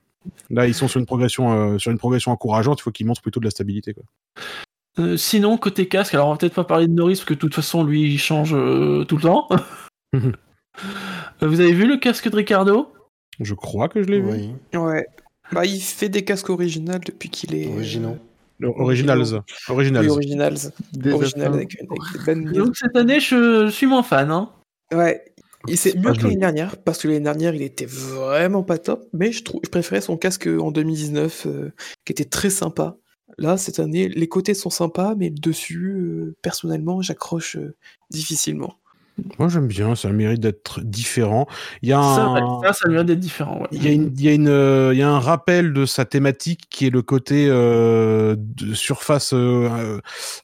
Là 0.50 0.66
ils 0.66 0.74
sont 0.74 0.88
sur 0.88 1.00
une 1.00 1.06
progression 1.06 1.78
sur 1.78 1.90
une 1.90 1.98
progression 1.98 2.30
encourageante 2.32 2.80
il 2.80 2.82
faut 2.82 2.90
qu'ils 2.90 3.06
montrent 3.06 3.22
plutôt 3.22 3.40
de 3.40 3.44
la 3.44 3.50
stabilité 3.50 3.94
quoi 3.94 4.04
Euh, 4.98 5.16
sinon, 5.16 5.56
côté 5.56 5.88
casque, 5.88 6.14
alors 6.14 6.28
on 6.28 6.32
va 6.32 6.36
peut-être 6.36 6.54
pas 6.54 6.64
parler 6.64 6.86
de 6.86 6.92
Norris 6.92 7.14
parce 7.14 7.24
que 7.24 7.34
de 7.34 7.38
toute 7.38 7.54
façon, 7.54 7.82
lui, 7.84 8.02
il 8.02 8.18
change 8.18 8.52
euh, 8.54 9.04
tout 9.04 9.16
le 9.16 9.22
temps. 9.22 9.48
Euh, 10.14 10.32
Vous 11.40 11.60
avez 11.60 11.72
vu 11.72 11.86
le 11.86 11.96
casque 11.96 12.28
de 12.30 12.36
Ricardo? 12.36 12.92
Je 13.40 13.54
crois 13.54 13.88
que 13.88 14.02
je 14.02 14.08
l'ai 14.08 14.20
vu 14.20 14.50
Ouais. 14.74 15.06
Bah, 15.52 15.64
il 15.66 15.80
fait 15.80 16.08
des 16.08 16.24
casques 16.24 16.50
originaux 16.50 16.98
depuis 17.04 17.28
qu'il 17.28 17.54
est. 17.54 17.68
originaux. 17.68 18.16
Le- 18.58 18.68
originals 18.68 19.40
originals 19.68 20.04
Oui, 20.04 20.10
originals. 20.10 20.56
Des 20.92 21.12
Original 21.12 21.50
F1. 21.50 21.54
avec, 21.54 21.76
avec 21.80 22.38
des 22.38 22.44
bonnes 22.44 22.52
Donc 22.52 22.76
cette 22.76 22.96
année, 22.96 23.18
je, 23.18 23.66
je 23.66 23.70
suis 23.70 23.86
moins 23.86 24.02
fan. 24.02 24.30
Hein. 24.30 24.50
Ouais. 24.94 25.24
C'est 25.74 25.94
mieux 25.96 26.02
pas 26.02 26.12
que 26.14 26.22
l'année 26.24 26.36
dernière, 26.36 26.76
parce 26.76 26.98
que 26.98 27.08
l'année 27.08 27.20
dernière, 27.20 27.54
il 27.54 27.62
était 27.62 27.86
vraiment 27.86 28.62
pas 28.62 28.78
top, 28.78 29.04
mais 29.12 29.30
je, 29.32 29.42
trouve, 29.44 29.60
je 29.64 29.70
préférais 29.70 30.00
son 30.00 30.16
casque 30.16 30.46
en 30.48 30.70
2019, 30.72 31.46
euh, 31.46 31.70
qui 32.04 32.12
était 32.12 32.24
très 32.24 32.50
sympa, 32.50 32.96
Là, 33.38 33.56
cette 33.56 33.78
année, 33.78 34.08
les 34.08 34.28
côtés 34.28 34.54
sont 34.54 34.70
sympas, 34.70 35.14
mais 35.16 35.28
le 35.30 35.38
dessus, 35.38 35.94
euh, 35.96 36.36
personnellement, 36.42 37.02
j'accroche 37.02 37.56
euh, 37.56 37.74
difficilement. 38.10 38.76
Moi, 39.38 39.48
j'aime 39.48 39.68
bien, 39.68 39.94
ça 39.94 40.08
a 40.08 40.10
le 40.10 40.16
mérite 40.16 40.40
d'être 40.40 40.80
différent. 40.80 41.46
Il 41.82 41.90
y 41.90 41.92
a 41.92 42.00
Ça, 42.00 42.24
un... 42.24 42.60
ça, 42.62 42.72
ça 42.72 42.88
vient 42.88 43.04
d'être 43.04 43.20
différent. 43.20 43.60
ouais. 43.60 43.68
Il 43.70 43.84
y, 43.84 43.88
a 43.88 43.92
une, 43.92 44.10
il, 44.16 44.24
y 44.24 44.28
a 44.28 44.32
une, 44.32 44.48
euh, 44.48 44.94
il 44.94 44.98
y 44.98 45.02
a 45.02 45.08
un 45.10 45.20
rappel 45.20 45.74
de 45.74 45.84
sa 45.84 46.06
thématique 46.06 46.62
qui 46.70 46.86
est 46.86 46.90
le 46.90 47.02
côté 47.02 47.46
euh, 47.48 48.36
de 48.38 48.72
surface 48.72 49.34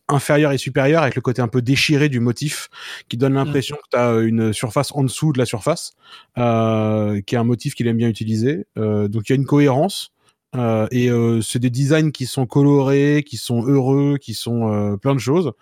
inférieure 0.08 0.52
et 0.52 0.58
supérieure 0.58 1.02
avec 1.02 1.14
le 1.16 1.22
côté 1.22 1.40
un 1.40 1.48
peu 1.48 1.62
déchiré 1.62 2.10
du 2.10 2.20
motif 2.20 2.68
qui 3.08 3.16
donne 3.16 3.34
l'impression 3.34 3.76
que 3.76 3.88
tu 3.90 3.96
as 3.98 4.18
une 4.20 4.52
surface 4.52 4.92
en 4.94 5.02
dessous 5.02 5.32
de 5.32 5.38
la 5.38 5.46
surface, 5.46 5.92
euh, 6.36 7.22
qui 7.22 7.36
est 7.36 7.38
un 7.38 7.44
motif 7.44 7.74
qu'il 7.74 7.86
aime 7.86 7.96
bien 7.96 8.08
utiliser. 8.08 8.66
Euh, 8.76 9.08
donc 9.08 9.28
il 9.28 9.32
y 9.32 9.34
a 9.34 9.36
une 9.36 9.46
cohérence. 9.46 10.12
Euh, 10.56 10.86
et 10.90 11.10
euh, 11.10 11.42
c'est 11.42 11.58
des 11.58 11.68
designs 11.68 12.10
qui 12.10 12.24
sont 12.24 12.46
colorés, 12.46 13.22
qui 13.26 13.36
sont 13.36 13.66
heureux, 13.66 14.16
qui 14.18 14.32
sont 14.32 14.72
euh, 14.72 14.96
plein 14.96 15.14
de 15.14 15.20
choses. 15.20 15.52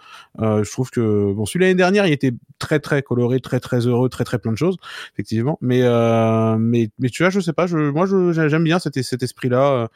Euh, 0.40 0.62
je 0.62 0.70
trouve 0.70 0.90
que 0.90 1.32
bon, 1.32 1.44
celui 1.44 1.64
l'année 1.64 1.74
dernière, 1.74 2.06
il 2.06 2.12
était 2.12 2.32
très 2.60 2.78
très 2.78 3.02
coloré, 3.02 3.40
très 3.40 3.58
très 3.58 3.80
heureux, 3.80 4.08
très 4.08 4.22
très 4.22 4.38
plein 4.38 4.52
de 4.52 4.56
choses, 4.56 4.76
effectivement. 5.12 5.58
Mais 5.60 5.82
euh, 5.82 6.56
mais 6.56 6.90
mais 7.00 7.08
tu 7.08 7.24
vois, 7.24 7.30
je 7.30 7.40
sais 7.40 7.52
pas, 7.52 7.66
je, 7.66 7.90
moi 7.90 8.06
je, 8.06 8.30
j'aime 8.48 8.62
bien 8.62 8.78
cet, 8.78 9.02
cet 9.02 9.24
esprit-là. 9.24 9.88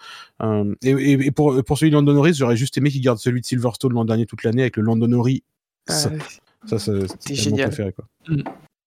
Euh, 0.42 0.74
et, 0.82 0.90
et, 0.90 1.12
et 1.26 1.30
pour 1.30 1.62
pour 1.64 1.78
celui 1.78 1.90
de 1.90 1.96
London 1.96 2.14
Norris, 2.14 2.34
j'aurais 2.34 2.56
juste 2.56 2.76
aimé 2.76 2.90
qu'il 2.90 3.00
garde 3.00 3.18
celui 3.18 3.40
de 3.42 3.46
Silverstone 3.46 3.92
l'an 3.92 4.04
dernier 4.04 4.26
toute 4.26 4.42
l'année 4.42 4.62
avec 4.62 4.76
le 4.76 4.82
London 4.82 5.06
Norris. 5.06 5.44
Ça, 5.86 6.10
ça, 6.66 6.78
ça, 6.78 6.78
C'est 6.78 7.06
c'est 7.20 7.30
mon 7.30 7.36
génial. 7.36 7.68
préféré, 7.68 7.92
quoi. 7.92 8.06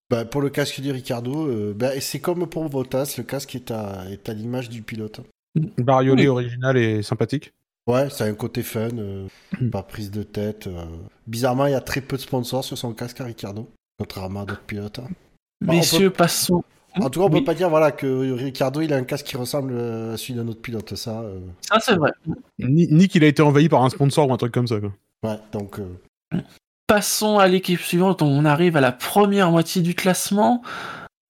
Bah, 0.10 0.26
pour 0.26 0.42
le 0.42 0.50
casque 0.50 0.80
de 0.82 0.92
Ricardo, 0.92 1.48
euh, 1.48 1.74
bah, 1.74 2.00
c'est 2.00 2.20
comme 2.20 2.46
pour 2.46 2.70
Bottas, 2.70 3.16
le 3.18 3.24
casque 3.24 3.56
est 3.56 3.72
à, 3.72 4.04
est 4.12 4.28
à 4.30 4.34
l'image 4.34 4.70
du 4.70 4.82
pilote. 4.82 5.22
Bariolé 5.56 6.24
Oui. 6.24 6.28
original 6.30 6.78
et 6.78 7.04
sympathique. 7.04 7.54
Ouais, 7.88 8.10
ça 8.10 8.24
a 8.24 8.28
un 8.28 8.34
côté 8.34 8.64
fun, 8.64 8.90
euh, 8.98 9.28
pas 9.72 9.84
prise 9.84 10.10
de 10.10 10.24
tête. 10.24 10.68
euh. 10.68 10.86
Bizarrement, 11.28 11.66
il 11.66 11.72
y 11.74 11.76
a 11.76 11.82
très 11.82 12.00
peu 12.02 12.16
de 12.16 12.22
sponsors 12.22 12.64
sur 12.64 12.78
son 12.78 12.94
casque 12.94 13.20
à 13.20 13.26
Ricardo, 13.26 13.70
contrairement 14.00 14.42
à 14.42 14.46
d'autres 14.46 14.62
pilotes. 14.62 15.00
Bah, 15.00 15.74
on 15.74 15.74
Messieurs, 15.74 16.10
passons. 16.10 16.64
En 17.00 17.10
tout 17.10 17.20
cas, 17.20 17.26
on 17.26 17.30
Oui, 17.30 17.40
peut 17.40 17.46
pas 17.46 17.54
dire 17.56 17.70
voilà, 17.70 17.92
que 17.92 18.32
Ricardo 18.34 18.80
il 18.82 18.94
a 18.94 18.98
un 18.98 19.04
casque 19.04 19.26
qui 19.26 19.36
ressemble 19.36 19.74
euh, 19.76 20.14
à 20.14 20.18
celui 20.18 20.36
d'un 20.36 20.48
autre 20.48 20.62
pilote, 20.62 20.96
ça. 20.96 21.22
euh. 21.22 21.40
Ça, 21.62 21.80
c'est 21.80 21.96
vrai. 21.96 22.12
Ni, 22.60 22.88
ni 22.88 23.08
qu'il 23.08 23.24
a 23.24 23.28
été 23.28 23.42
envahi 23.42 23.68
par 23.68 23.84
un 23.84 23.90
sponsor 23.90 24.30
ou 24.30 24.34
un 24.34 24.38
truc 24.38 24.54
comme 24.54 24.68
ça, 24.68 24.80
quoi. 24.80 24.94
Ouais, 25.24 25.40
donc. 25.52 25.80
euh, 25.80 26.40
Passons 26.88 27.38
à 27.40 27.48
l'équipe 27.48 27.80
suivante. 27.80 28.22
On 28.22 28.46
arrive 28.46 28.78
à 28.78 28.82
la 28.82 28.92
première 28.92 29.52
moitié 29.52 29.82
du 29.82 29.96
classement. 29.96 30.62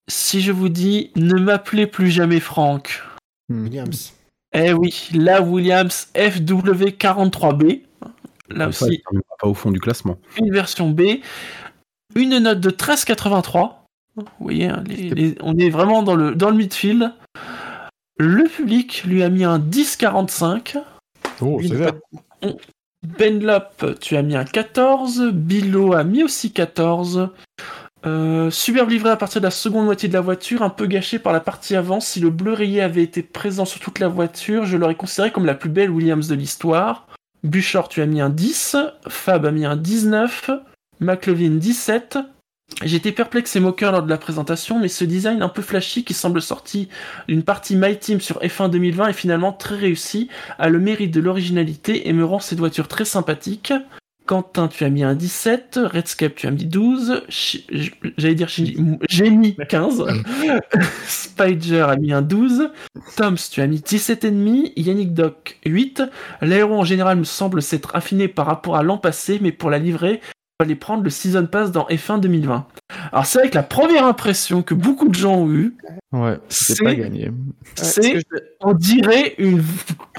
Si 0.08 0.40
je 0.40 0.52
vous 0.52 0.68
dis, 0.68 1.10
ne 1.16 1.34
m'appelez 1.40 1.86
plus 1.86 2.10
jamais 2.10 2.40
Franck. 2.40 3.02
Hmm. 3.48 3.62
Williams. 3.64 4.13
Eh 4.54 4.72
oui, 4.72 5.08
la 5.12 5.42
Williams 5.42 6.08
FW43B. 6.14 7.82
Là 8.50 8.70
ça, 8.72 8.86
aussi, 8.86 9.02
pas 9.40 9.48
au 9.48 9.54
fond 9.54 9.70
du 9.70 9.80
classement. 9.80 10.16
une 10.38 10.52
version 10.52 10.90
B. 10.90 11.02
Une 12.14 12.38
note 12.38 12.60
de 12.60 12.70
13,83. 12.70 13.84
Vous 14.16 14.24
voyez, 14.38 14.66
hein, 14.68 14.84
les- 14.86 15.10
les- 15.10 15.34
on 15.40 15.56
est 15.56 15.70
vraiment 15.70 16.02
dans 16.02 16.14
le, 16.14 16.34
dans 16.36 16.50
le 16.50 16.56
midfield. 16.56 17.12
Le 18.18 18.44
public 18.44 19.02
lui 19.04 19.22
a 19.24 19.28
mis 19.28 19.42
un 19.44 19.58
10,45. 19.58 20.76
Oh, 21.40 21.58
c'est 21.62 21.74
n'a 21.74 21.90
Benlop, 23.18 23.98
tu 24.00 24.16
as 24.16 24.22
mis 24.22 24.36
un 24.36 24.44
14. 24.44 25.30
Bilo 25.32 25.94
a 25.94 26.04
mis 26.04 26.22
aussi 26.22 26.52
14. 26.52 27.28
Euh, 28.06 28.50
superbe 28.50 28.90
livré 28.90 29.10
à 29.10 29.16
partir 29.16 29.40
de 29.40 29.46
la 29.46 29.50
seconde 29.50 29.86
moitié 29.86 30.08
de 30.08 30.14
la 30.14 30.20
voiture, 30.20 30.62
un 30.62 30.70
peu 30.70 30.86
gâché 30.86 31.18
par 31.18 31.32
la 31.32 31.40
partie 31.40 31.74
avant. 31.74 32.00
Si 32.00 32.20
le 32.20 32.30
bleu 32.30 32.52
rayé 32.52 32.82
avait 32.82 33.02
été 33.02 33.22
présent 33.22 33.64
sur 33.64 33.80
toute 33.80 33.98
la 33.98 34.08
voiture, 34.08 34.66
je 34.66 34.76
l'aurais 34.76 34.94
considéré 34.94 35.32
comme 35.32 35.46
la 35.46 35.54
plus 35.54 35.70
belle 35.70 35.90
Williams 35.90 36.28
de 36.28 36.34
l'histoire. 36.34 37.06
Buchor, 37.42 37.88
tu 37.88 38.02
as 38.02 38.06
mis 38.06 38.20
un 38.20 38.30
10. 38.30 38.76
Fab 39.08 39.46
a 39.46 39.50
mis 39.50 39.64
un 39.64 39.76
19. 39.76 40.50
McLovin 41.00 41.56
17. 41.56 42.18
J'étais 42.82 43.12
perplexe 43.12 43.54
et 43.56 43.60
moqueur 43.60 43.92
lors 43.92 44.02
de 44.02 44.10
la 44.10 44.18
présentation, 44.18 44.78
mais 44.80 44.88
ce 44.88 45.04
design 45.04 45.42
un 45.42 45.48
peu 45.48 45.62
flashy 45.62 46.02
qui 46.02 46.14
semble 46.14 46.42
sorti 46.42 46.88
d'une 47.28 47.42
partie 47.42 47.76
My 47.76 47.96
Team 47.98 48.20
sur 48.20 48.40
F1 48.40 48.70
2020est 48.70 49.12
finalement 49.12 49.52
très 49.52 49.76
réussi, 49.76 50.28
a 50.58 50.68
le 50.68 50.80
mérite 50.80 51.12
de 51.12 51.20
l'originalité 51.20 52.08
et 52.08 52.12
me 52.12 52.24
rend 52.24 52.40
cette 52.40 52.58
voiture 52.58 52.88
très 52.88 53.04
sympathique. 53.04 53.72
Quentin, 54.26 54.68
tu 54.68 54.84
as 54.84 54.90
mis 54.90 55.02
un 55.04 55.14
17, 55.14 55.80
Redscape, 55.84 56.34
tu 56.34 56.46
as 56.46 56.50
mis 56.50 56.64
12, 56.64 57.22
Chi- 57.28 57.66
j- 57.70 57.92
j'allais 58.16 58.34
dire 58.34 58.48
Shinji, 58.48 58.76
j'ai 59.10 59.28
mis 59.30 59.54
15, 59.68 60.04
Spider 61.06 61.80
a 61.82 61.96
mis 61.96 62.12
un 62.12 62.22
12, 62.22 62.70
Toms, 63.16 63.36
tu 63.50 63.60
as 63.60 63.66
mis 63.66 63.78
17,5, 63.78 64.72
Yannick 64.76 65.12
Doc 65.14 65.58
8, 65.66 66.02
l'aéro 66.40 66.74
en 66.74 66.84
général 66.84 67.18
me 67.18 67.24
semble 67.24 67.62
s'être 67.62 67.94
affiné 67.94 68.28
par 68.28 68.46
rapport 68.46 68.76
à 68.76 68.82
l'an 68.82 68.98
passé, 68.98 69.38
mais 69.42 69.52
pour 69.52 69.70
la 69.70 69.78
livrer, 69.78 70.20
il 70.22 70.64
fallait 70.64 70.74
prendre 70.76 71.02
le 71.02 71.10
Season 71.10 71.46
Pass 71.46 71.72
dans 71.72 71.86
F1 71.88 72.20
2020. 72.20 72.66
Alors 73.12 73.26
c'est 73.26 73.40
vrai 73.40 73.50
que 73.50 73.56
la 73.56 73.62
première 73.62 74.06
impression 74.06 74.62
que 74.62 74.74
beaucoup 74.74 75.08
de 75.08 75.14
gens 75.14 75.34
ont 75.36 75.50
eue, 75.52 75.74
Ouais, 76.12 76.38
C'est- 76.48 76.82
pas 76.82 76.94
gagné. 76.94 77.26
Ouais, 77.28 77.34
c'est 77.74 78.02
ce 78.02 78.10
que 78.12 78.18
je- 78.18 78.42
on 78.60 78.72
dirait 78.72 79.34
une, 79.38 79.60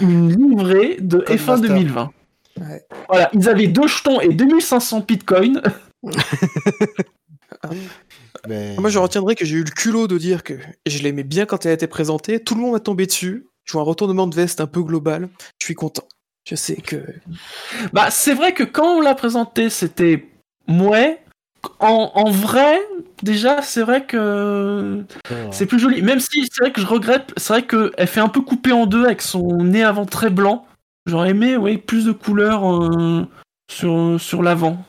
une 0.02 0.30
livrée 0.50 0.98
de 1.00 1.20
Code 1.20 1.38
F1 1.38 1.52
Master. 1.52 1.70
2020. 1.70 2.12
Ouais. 2.60 2.86
Voilà, 3.10 3.30
ils 3.34 3.50
avaient 3.50 3.68
deux 3.68 3.88
jetons 3.88 4.22
et 4.22 4.30
2500 4.30 5.02
bitcoins. 5.02 5.62
Mais... 8.48 8.76
Moi, 8.78 8.90
je 8.90 9.00
retiendrai 9.00 9.36
que 9.36 9.46
j'ai 9.46 9.56
eu 9.56 9.64
le 9.64 9.72
culot 9.72 10.08
de 10.08 10.18
dire 10.18 10.44
que 10.44 10.54
je 10.86 11.04
l'aimais 11.04 11.24
bien 11.24 11.46
quand 11.46 11.66
elle 11.66 11.72
a 11.72 11.74
été 11.74 11.88
présentée. 11.88 12.40
Tout 12.40 12.56
le 12.56 12.62
monde 12.62 12.74
m'a 12.74 12.80
tombé 12.80 13.06
dessus. 13.06 13.48
Je 13.64 13.74
vois 13.74 13.82
un 13.82 13.86
retournement 13.86 14.28
de 14.28 14.36
veste 14.36 14.62
un 14.62 14.68
peu 14.68 14.84
global. 14.84 15.30
Je 15.60 15.66
suis 15.66 15.74
content. 15.74 16.08
Je 16.48 16.56
sais 16.56 16.76
que. 16.76 16.98
Bah, 17.92 18.12
c'est 18.12 18.36
vrai 18.36 18.54
que 18.54 18.64
quand 18.64 18.98
on 18.98 19.02
l'a 19.02 19.16
présenté, 19.16 19.70
c'était 19.70 20.30
mouais. 20.68 21.22
En, 21.80 22.12
en 22.14 22.30
vrai, 22.30 22.80
déjà, 23.24 23.64
c'est 23.64 23.82
vrai 23.82 24.06
que 24.06 25.04
c'est 25.52 25.66
plus 25.66 25.80
joli. 25.80 26.04
Même 26.04 26.20
si 26.20 26.48
c'est 26.52 26.62
vrai 26.62 26.72
que 26.72 26.80
je 26.80 26.86
regrette, 26.86 27.34
c'est 27.38 27.54
vrai 27.54 27.66
qu'elle 27.66 28.08
fait 28.08 28.20
un 28.20 28.30
peu 28.30 28.42
coupé 28.42 28.72
en 28.72 28.86
deux 28.86 29.06
avec 29.06 29.24
son 29.24 29.64
nez 29.64 29.84
avant 29.84 30.06
très 30.06 30.30
blanc. 30.30 30.68
J'aurais 31.06 31.30
aimé, 31.32 31.56
oui, 31.58 31.78
plus 31.78 32.06
de 32.06 32.12
couleurs 32.12 32.66
euh, 32.84 33.26
sur, 33.70 34.20
sur 34.20 34.42
l'avant. 34.42 34.84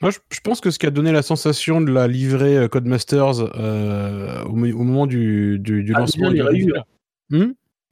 Moi, 0.00 0.10
je, 0.12 0.40
pense 0.44 0.60
que 0.60 0.70
ce 0.70 0.78
qui 0.78 0.86
a 0.86 0.90
donné 0.90 1.10
la 1.10 1.22
sensation 1.22 1.80
de 1.80 1.90
la 1.90 2.06
livrée 2.06 2.56
euh, 2.56 2.68
Codemasters 2.68 3.40
euh, 3.58 4.44
au, 4.44 4.52
mo- 4.54 4.72
au 4.72 4.84
moment 4.84 5.06
du, 5.06 5.58
du, 5.58 5.82
du 5.82 5.92
Ah, 5.96 6.00
lancement 6.00 6.30
bien, 6.30 6.44
les 6.44 6.56
du- 6.64 6.70
rayures. 6.72 6.84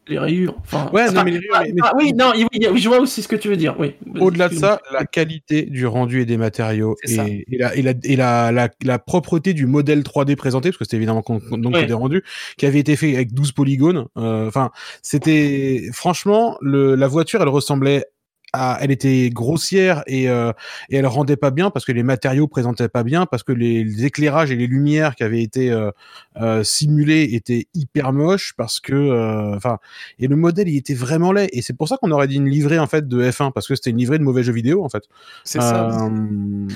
Les 0.09 0.19
rayures. 0.19 0.55
Enfin, 0.61 0.89
Ouais, 0.93 1.11
non, 1.11 1.25
mais 1.25 1.33
les 1.33 1.39
rayures, 1.39 1.53
ah, 1.55 1.63
mais- 1.65 1.73
mais- 1.73 1.81
ah, 1.83 1.93
oui, 1.97 2.13
non, 2.15 2.33
oui, 2.35 2.81
je 2.81 2.89
vois 2.89 3.01
aussi 3.01 3.23
ce 3.23 3.29
que 3.29 3.35
tu 3.37 3.49
veux 3.49 3.57
dire. 3.57 3.75
Oui. 3.79 3.95
Au-delà 4.21 4.49
de 4.49 4.55
ça, 4.55 4.81
la 4.93 5.05
qualité 5.05 5.63
du 5.63 5.85
rendu 5.87 6.21
et 6.21 6.27
des 6.27 6.37
matériaux 6.37 6.95
et, 7.09 7.45
et, 7.51 7.59
la, 7.59 7.75
et, 7.75 7.83
la, 7.83 7.93
et 8.05 8.15
la, 8.17 8.53
la, 8.53 8.69
la 8.85 8.99
propreté 9.01 9.53
du 9.53 9.67
modèle 9.67 10.03
3D 10.03 10.37
présenté, 10.37 10.69
parce 10.71 10.79
que 10.79 10.85
c'était 10.85 10.97
évidemment 10.97 11.25
donc 11.51 11.75
Ouais. 11.75 11.87
des 11.87 11.93
rendus, 11.93 12.23
qui 12.57 12.67
avait 12.67 12.79
été 12.79 12.95
fait 12.97 13.15
avec 13.17 13.33
12 13.35 13.51
polygones. 13.53 14.07
euh, 14.17 14.47
Enfin, 14.47 14.71
c'était 15.03 15.89
franchement 15.93 16.57
le, 16.61 16.95
la 16.95 17.09
voiture, 17.09 17.43
elle 17.43 17.49
ressemblait 17.49 18.05
à, 18.57 18.79
elle 18.81 18.91
était 18.91 19.31
grossière 19.31 20.03
et, 20.07 20.29
euh, 20.29 20.53
et 20.89 20.97
elle 20.97 21.07
rendait 21.07 21.37
pas 21.37 21.51
bien 21.51 21.71
parce 21.71 21.85
que 21.85 21.93
les 21.93 22.03
matériaux 22.03 22.49
présentaient 22.49 22.89
pas 22.89 23.03
bien, 23.03 23.27
parce 23.27 23.43
que 23.43 23.53
les, 23.53 23.85
les 23.85 24.05
éclairages 24.05 24.51
et 24.51 24.57
les 24.57 24.67
lumières 24.67 25.15
qui 25.15 25.23
avaient 25.23 25.43
été 25.43 25.71
euh, 25.71 25.91
euh, 26.41 26.63
simulés 26.65 27.29
étaient 27.33 27.67
hyper 27.75 28.13
moches, 28.13 28.55
parce 28.57 28.81
que, 28.81 28.95
euh, 28.95 29.57
enfin, 29.57 29.79
et 30.19 30.27
le 30.27 30.37
modèle 30.37 30.69
il 30.69 30.77
était 30.77 30.95
vraiment 30.95 31.33
laid. 31.33 31.49
Et 31.53 31.63
c'est 31.63 31.75
pour 31.75 31.89
ça 31.89 31.97
qu'on 31.97 32.11
aurait 32.11 32.29
dit 32.29 32.37
une 32.37 32.49
livrée 32.49 32.79
en 32.79 32.87
fait 32.87 33.07
de 33.07 33.23
F1 33.23 33.53
parce 33.53 33.69
que 33.69 33.75
c'était 33.75 33.91
une 33.91 33.99
livrée 33.99 34.19
de 34.19 34.25
mauvais 34.25 34.43
jeux 34.43 34.53
vidéo 34.53 34.85
en 34.85 34.89
fait. 34.89 35.05
C'est 35.45 35.61
ça. 35.61 36.09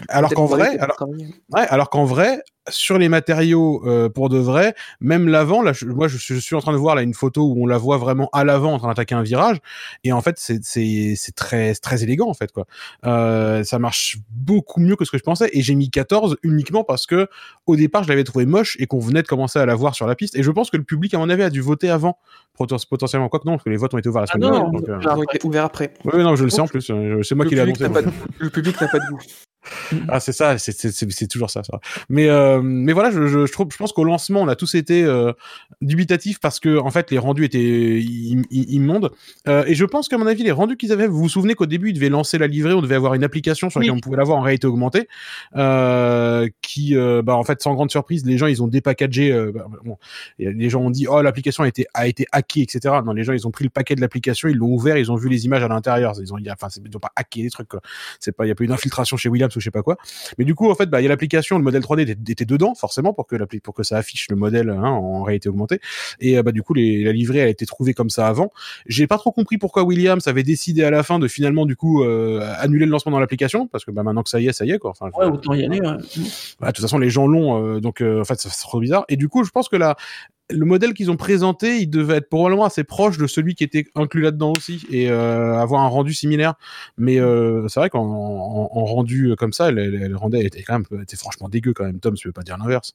Alors 0.08 0.32
qu'en 0.32 0.46
vrai, 0.46 0.78
ouais, 1.52 1.66
alors 1.68 1.90
qu'en 1.90 2.04
vrai, 2.04 2.42
sur 2.70 2.98
les 2.98 3.08
matériaux 3.08 3.82
euh, 3.86 4.08
pour 4.08 4.28
de 4.28 4.38
vrai, 4.38 4.74
même 5.00 5.28
l'avant, 5.28 5.62
là, 5.62 5.72
je- 5.72 5.84
moi 5.86 6.08
je, 6.08 6.16
suis- 6.18 6.34
je 6.34 6.40
suis 6.40 6.54
en 6.56 6.60
train 6.60 6.72
de 6.72 6.76
voir 6.78 6.94
là 6.94 7.02
une 7.02 7.14
photo 7.14 7.42
où 7.42 7.62
on 7.62 7.66
la 7.66 7.78
voit 7.78 7.96
vraiment 7.98 8.28
à 8.32 8.44
l'avant 8.44 8.72
en 8.74 8.78
train 8.78 8.88
d'attaquer 8.88 9.14
un 9.14 9.22
virage, 9.22 9.58
et 10.04 10.12
en 10.12 10.20
fait 10.20 10.36
c'est 10.38 10.60
très 11.80 12.02
élégant 12.02 12.28
en 12.28 12.34
fait 12.34 12.52
quoi. 12.52 12.66
Euh, 13.06 13.62
ça 13.64 13.78
marche 13.78 14.18
beaucoup 14.30 14.80
mieux 14.80 14.96
que 14.96 15.04
ce 15.04 15.10
que 15.10 15.18
je 15.18 15.22
pensais, 15.22 15.50
et 15.52 15.62
j'ai 15.62 15.74
mis 15.74 15.90
14 15.90 16.36
uniquement 16.42 16.84
parce 16.84 17.06
que 17.06 17.28
au 17.66 17.76
départ 17.76 18.04
je 18.04 18.08
l'avais 18.08 18.24
trouvé 18.24 18.46
moche 18.46 18.76
et 18.80 18.86
qu'on 18.86 18.98
venait 19.00 19.22
de 19.22 19.28
commencer 19.28 19.58
à 19.58 19.66
la 19.66 19.74
voir 19.74 19.94
sur 19.94 20.06
la 20.06 20.14
piste, 20.14 20.36
et 20.36 20.42
je 20.42 20.50
pense 20.50 20.70
que 20.70 20.76
le 20.76 20.84
public 20.84 21.14
à 21.14 21.18
mon 21.18 21.28
avis 21.30 21.42
a 21.42 21.50
dû 21.50 21.60
voter 21.60 21.90
avant 21.90 22.18
poten- 22.58 22.86
potentiellement 22.88 23.28
quoi 23.28 23.40
que 23.40 23.46
non 23.46 23.52
parce 23.52 23.64
que 23.64 23.70
les 23.70 23.76
votes 23.76 23.94
ont 23.94 23.98
été 23.98 24.08
ouverts 24.08 24.22
la 24.22 24.28
Ah 24.30 24.32
semaine 24.34 24.48
non, 24.48 24.54
dernière. 24.70 24.72
non, 24.72 24.78
donc, 25.16 25.34
euh, 25.34 25.38
ouverts 25.48 25.64
après. 25.64 25.92
Oui, 26.04 26.22
non, 26.22 26.36
je 26.36 26.44
le 26.44 26.50
sais 26.50 26.60
en 26.60 26.66
plus. 26.66 26.82
C'est 27.22 27.34
moi 27.34 27.46
qui 27.46 27.54
l'ai 27.54 27.62
public 27.64 27.80
annoncé. 27.82 27.92
pas 27.92 28.02
de- 28.02 28.14
Le 28.38 28.50
public 28.50 28.80
n'a 28.80 28.88
pas 28.88 28.98
de 28.98 29.04
goût. 29.10 29.18
Ah 30.08 30.20
c'est 30.20 30.32
ça, 30.32 30.56
c'est 30.58 31.26
toujours 31.28 31.50
ça, 31.50 31.62
ça. 31.62 31.80
Mais 32.08 32.28
euh, 32.28 32.60
mais 32.62 32.92
voilà, 32.92 33.10
je, 33.10 33.26
je, 33.26 33.46
je 33.46 33.52
trouve, 33.52 33.68
je 33.70 33.76
pense 33.76 33.92
qu'au 33.92 34.04
lancement, 34.04 34.40
on 34.40 34.48
a 34.48 34.56
tous 34.56 34.74
été 34.74 35.02
euh, 35.04 35.32
dubitatifs 35.82 36.40
parce 36.40 36.60
que 36.60 36.78
en 36.78 36.90
fait 36.90 37.10
les 37.10 37.18
rendus 37.18 37.44
étaient 37.44 37.58
im- 38.02 38.40
im- 38.40 38.64
immondes. 38.68 39.10
Euh, 39.48 39.64
et 39.66 39.74
je 39.74 39.84
pense 39.84 40.08
qu'à 40.08 40.18
mon 40.18 40.26
avis, 40.26 40.42
les 40.42 40.50
rendus 40.52 40.76
qu'ils 40.76 40.92
avaient, 40.92 41.06
vous 41.06 41.18
vous 41.18 41.28
souvenez 41.28 41.54
qu'au 41.54 41.66
début 41.66 41.90
ils 41.90 41.94
devaient 41.94 42.08
lancer 42.08 42.38
la 42.38 42.46
livrée, 42.46 42.72
on 42.72 42.82
devait 42.82 42.94
avoir 42.94 43.14
une 43.14 43.24
application 43.24 43.68
sur 43.70 43.80
laquelle 43.80 43.92
Oui. 43.92 43.98
on 43.98 44.00
pouvait 44.00 44.16
l'avoir 44.16 44.38
en 44.38 44.42
réalité 44.42 44.66
augmentée, 44.66 45.08
qui 46.62 46.94
bah 47.24 47.36
en 47.36 47.44
fait 47.44 47.60
sans 47.62 47.74
grande 47.74 47.90
surprise, 47.90 48.24
les 48.24 48.38
gens 48.38 48.46
ils 48.46 48.62
ont 48.62 48.68
dépackagé. 48.68 49.32
Bah, 49.54 49.66
bon, 49.84 49.96
les 50.38 50.70
gens 50.70 50.80
ont 50.80 50.90
dit 50.90 51.06
oh 51.08 51.22
l'application 51.22 51.64
a 51.64 51.68
été 51.68 51.86
a 51.94 52.06
été 52.06 52.26
hackée, 52.32 52.62
etc. 52.62 52.94
Non, 53.04 53.12
les 53.12 53.24
gens 53.24 53.32
ils 53.32 53.46
ont 53.46 53.50
pris 53.50 53.64
le 53.64 53.70
paquet 53.70 53.94
de 53.94 54.00
l'application, 54.00 54.48
ils 54.48 54.56
l'ont 54.56 54.68
ouvert, 54.72 54.96
ils 54.96 55.10
ont 55.12 55.16
vu 55.16 55.28
les 55.28 55.44
images 55.44 55.62
à 55.62 55.68
l'intérieur. 55.68 56.14
Ils 56.20 56.32
ont 56.32 56.38
enfin 56.50 56.68
ils 56.84 56.96
ont 56.96 57.00
pas 57.00 57.12
hacké 57.16 57.42
les 57.42 57.50
trucs. 57.50 57.70
C'est 58.18 58.32
pas, 58.32 58.44
il 58.46 58.48
y 58.48 58.52
a 58.52 58.54
pas 58.54 58.64
eu 58.64 58.66
d'infiltration 58.66 59.16
chez 59.16 59.28
Williams 59.50 59.56
ou 59.56 59.60
je 59.60 59.64
sais 59.64 59.70
pas 59.70 59.82
quoi. 59.82 59.96
Mais 60.38 60.44
du 60.44 60.54
coup, 60.54 60.70
en 60.70 60.74
fait, 60.74 60.86
bah, 60.86 61.00
il 61.00 61.04
y 61.04 61.06
a 61.06 61.08
l'application, 61.08 61.58
le 61.58 61.64
modèle 61.64 61.82
3D 61.82 62.02
était, 62.02 62.32
était 62.32 62.44
dedans, 62.44 62.74
forcément, 62.74 63.12
pour 63.12 63.26
que 63.26 63.36
pour 63.60 63.74
que 63.74 63.82
ça 63.82 63.96
affiche 63.96 64.28
le 64.30 64.36
modèle 64.36 64.70
hein, 64.70 64.84
en 64.84 65.22
réalité 65.22 65.48
augmentée. 65.48 65.80
Et 66.20 66.38
euh, 66.38 66.42
bah, 66.42 66.52
du 66.52 66.62
coup, 66.62 66.74
les, 66.74 67.02
la 67.04 67.12
livrée, 67.12 67.38
elle 67.38 67.48
a 67.48 67.50
été 67.50 67.66
trouvée 67.66 67.94
comme 67.94 68.10
ça 68.10 68.26
avant. 68.26 68.52
J'ai 68.86 69.06
pas 69.06 69.18
trop 69.18 69.32
compris 69.32 69.58
pourquoi 69.58 69.82
Williams 69.84 70.26
avait 70.26 70.42
décidé 70.42 70.84
à 70.84 70.90
la 70.90 71.02
fin 71.02 71.18
de 71.18 71.28
finalement, 71.28 71.66
du 71.66 71.76
coup, 71.76 72.02
euh, 72.02 72.40
annuler 72.58 72.86
le 72.86 72.92
lancement 72.92 73.12
dans 73.12 73.20
l'application, 73.20 73.66
parce 73.66 73.84
que 73.84 73.90
bah, 73.90 74.02
maintenant 74.02 74.22
que 74.22 74.30
ça 74.30 74.40
y 74.40 74.48
est, 74.48 74.52
ça 74.52 74.64
y 74.64 74.70
est, 74.70 74.78
quoi. 74.78 74.90
Enfin, 74.90 75.10
Ouais, 75.16 75.26
autant 75.26 75.54
y 75.54 75.64
aller. 75.64 75.80
Ouais. 75.80 75.96
bah, 76.60 76.68
de 76.68 76.72
toute 76.72 76.82
façon, 76.82 76.98
les 76.98 77.10
gens 77.10 77.26
l'ont, 77.26 77.76
euh, 77.76 77.80
donc 77.80 78.00
en 78.02 78.24
fait, 78.24 78.40
c'est 78.40 78.50
trop 78.50 78.80
bizarre. 78.80 79.04
Et 79.08 79.16
du 79.16 79.28
coup, 79.28 79.44
je 79.44 79.50
pense 79.50 79.68
que 79.68 79.76
la, 79.76 79.96
le 80.50 80.64
modèle 80.64 80.94
qu'ils 80.94 81.10
ont 81.10 81.16
présenté, 81.16 81.78
il 81.78 81.88
devait 81.88 82.16
être 82.16 82.28
probablement 82.28 82.64
assez 82.64 82.84
proche 82.84 83.18
de 83.18 83.26
celui 83.26 83.54
qui 83.54 83.64
était 83.64 83.86
inclus 83.94 84.22
là-dedans 84.22 84.52
aussi 84.56 84.86
et 84.90 85.10
euh, 85.10 85.54
avoir 85.58 85.82
un 85.82 85.88
rendu 85.88 86.14
similaire. 86.14 86.54
Mais 86.98 87.18
euh, 87.20 87.68
c'est 87.68 87.80
vrai 87.80 87.90
qu'en 87.90 88.04
en, 88.04 88.70
en 88.72 88.84
rendu 88.84 89.34
comme 89.38 89.52
ça, 89.52 89.68
elle 89.68 90.14
rendait, 90.16 90.40
elle 90.40 90.46
était 90.46 90.62
quand 90.62 90.74
même, 90.74 91.02
était 91.02 91.16
franchement 91.16 91.48
dégueu 91.48 91.72
quand 91.72 91.84
même. 91.84 92.00
Tom, 92.00 92.14
tu 92.14 92.28
veux 92.28 92.32
pas 92.32 92.42
dire 92.42 92.56
l'inverse? 92.58 92.94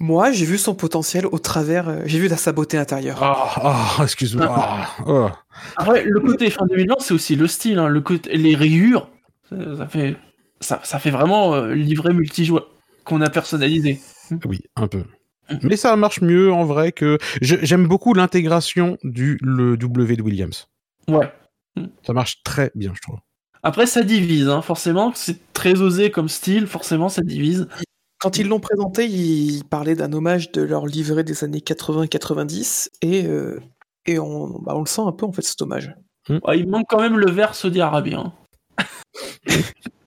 Moi, 0.00 0.30
j'ai 0.30 0.44
vu 0.44 0.58
son 0.58 0.74
potentiel 0.74 1.26
au 1.26 1.38
travers. 1.38 1.88
euh, 1.88 2.02
j'ai 2.06 2.18
vu 2.18 2.28
la 2.28 2.36
sa 2.36 2.52
beauté 2.52 2.78
intérieure. 2.78 3.18
Ah, 3.22 3.50
ah, 3.98 4.02
excuse-moi. 4.04 4.46
Ah, 4.48 4.88
oh. 5.06 5.28
Après, 5.76 6.04
le 6.04 6.20
côté 6.20 6.50
fin 6.50 6.66
2020, 6.66 6.94
c'est 7.00 7.14
aussi 7.14 7.34
le 7.34 7.46
style. 7.48 7.78
Hein, 7.78 7.88
le 7.88 8.00
côté, 8.00 8.36
les 8.36 8.54
rayures, 8.54 9.10
ça, 9.48 9.56
ça 9.76 9.86
fait, 9.88 10.16
ça, 10.60 10.80
ça 10.84 10.98
fait 10.98 11.10
vraiment 11.10 11.54
euh, 11.54 11.74
livret 11.74 12.12
multijoueur 12.12 12.68
qu'on 13.04 13.20
a 13.22 13.30
personnalisé. 13.30 14.00
Oui, 14.44 14.60
un 14.76 14.86
peu. 14.86 15.02
Mais 15.62 15.76
ça 15.76 15.94
marche 15.96 16.20
mieux 16.20 16.52
en 16.52 16.64
vrai 16.64 16.92
que 16.92 17.18
j'aime 17.40 17.86
beaucoup 17.86 18.14
l'intégration 18.14 18.98
du 19.02 19.38
le 19.42 19.76
W 19.76 20.16
de 20.16 20.22
Williams. 20.22 20.68
Ouais. 21.08 21.32
Ça 22.04 22.12
marche 22.12 22.42
très 22.42 22.70
bien, 22.74 22.92
je 22.94 23.00
trouve. 23.00 23.18
Après, 23.62 23.86
ça 23.86 24.02
divise, 24.02 24.48
hein, 24.48 24.62
forcément. 24.62 25.12
C'est 25.14 25.52
très 25.52 25.80
osé 25.80 26.10
comme 26.10 26.28
style, 26.28 26.66
forcément, 26.66 27.08
ça 27.08 27.22
divise. 27.22 27.68
Quand 28.18 28.38
ils 28.38 28.48
l'ont 28.48 28.60
présenté, 28.60 29.06
ils 29.06 29.64
parlaient 29.64 29.94
d'un 29.94 30.12
hommage 30.12 30.50
de 30.52 30.62
leur 30.62 30.86
livret 30.86 31.24
des 31.24 31.44
années 31.44 31.60
80-90 31.60 32.88
et, 33.02 33.26
euh, 33.26 33.60
et 34.06 34.18
on, 34.18 34.58
bah, 34.60 34.74
on 34.74 34.80
le 34.80 34.86
sent 34.86 35.02
un 35.04 35.12
peu 35.12 35.24
en 35.24 35.32
fait 35.32 35.42
cet 35.42 35.62
hommage. 35.62 35.94
Ouais, 36.28 36.58
il 36.58 36.68
manque 36.68 36.86
quand 36.88 37.00
même 37.00 37.16
le 37.16 37.30
vers 37.30 37.54
saudi-arabien. 37.54 38.32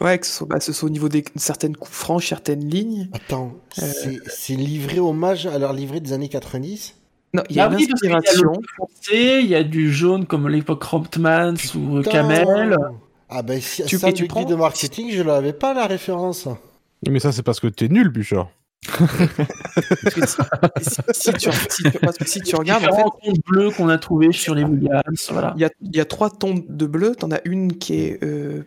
Ouais, 0.00 0.18
que 0.18 0.26
ce 0.26 0.32
soit, 0.32 0.46
bah, 0.46 0.60
ce 0.60 0.72
soit 0.72 0.88
au 0.88 0.90
niveau 0.92 1.08
des 1.08 1.24
certaines 1.36 1.76
coupes 1.76 1.92
franches, 1.92 2.28
certaines 2.28 2.68
lignes. 2.68 3.08
Attends, 3.12 3.52
Euh. 3.82 3.84
c'est 4.28 4.54
livré 4.54 4.98
hommage 5.00 5.46
à 5.46 5.58
leur 5.58 5.72
livret 5.72 6.00
des 6.00 6.12
années 6.12 6.28
90 6.28 6.94
Non, 7.32 7.42
il 7.48 7.56
y 7.56 7.60
a 7.60 7.64
Ah 7.64 7.68
une 7.70 7.76
oui, 7.76 7.86
qu'il 7.86 8.10
y 8.10 8.12
a 8.12 8.16
inspiration. 8.18 8.52
le 8.52 8.66
foncé, 8.76 9.38
il 9.42 9.46
y 9.48 9.54
a 9.54 9.62
du 9.64 9.92
jaune 9.92 10.26
comme 10.26 10.48
l'époque 10.48 10.82
Romptmans 10.84 11.54
ou. 11.74 12.02
Camel. 12.02 12.76
Ah 13.28 13.42
ben 13.42 13.60
si, 13.60 13.84
Tu- 13.84 13.98
ça, 13.98 14.12
tu 14.12 14.26
prends- 14.26 14.44
de 14.44 14.54
marketing, 14.54 15.10
je 15.10 15.22
l'avais 15.22 15.52
pas 15.52 15.74
la 15.74 15.86
référence. 15.86 16.46
Mais 17.08 17.18
ça, 17.20 17.32
c'est 17.32 17.42
parce 17.42 17.60
que 17.60 17.66
t'es 17.66 17.88
nul, 17.88 18.08
Bouchard. 18.10 18.48
Parce 18.98 20.14
que 20.14 20.26
si, 20.26 21.00
si- 21.12 21.32
tu, 21.32 21.50
si 21.70 21.82
tu- 21.84 21.98
parce 22.00 22.18
que 22.18 22.28
si 22.28 22.40
tu 22.40 22.54
regardes, 22.54 22.84
en 22.84 22.94
fait, 22.94 23.32
bleus 23.46 23.70
qu'on 23.70 23.88
a 23.88 23.96
trouvés 23.98 24.30
sur 24.32 24.54
les 24.54 24.62
Williams, 24.62 25.28
voilà. 25.32 25.54
il 25.56 25.62
y 25.62 25.64
a, 25.64 25.70
il 25.80 25.96
y 25.96 26.00
a 26.00 26.04
trois 26.04 26.28
tons 26.30 26.62
de 26.68 26.86
bleu. 26.86 27.14
T'en 27.16 27.30
as 27.30 27.40
une 27.46 27.78
qui 27.78 27.94
est. 27.94 28.22
Euh, 28.22 28.62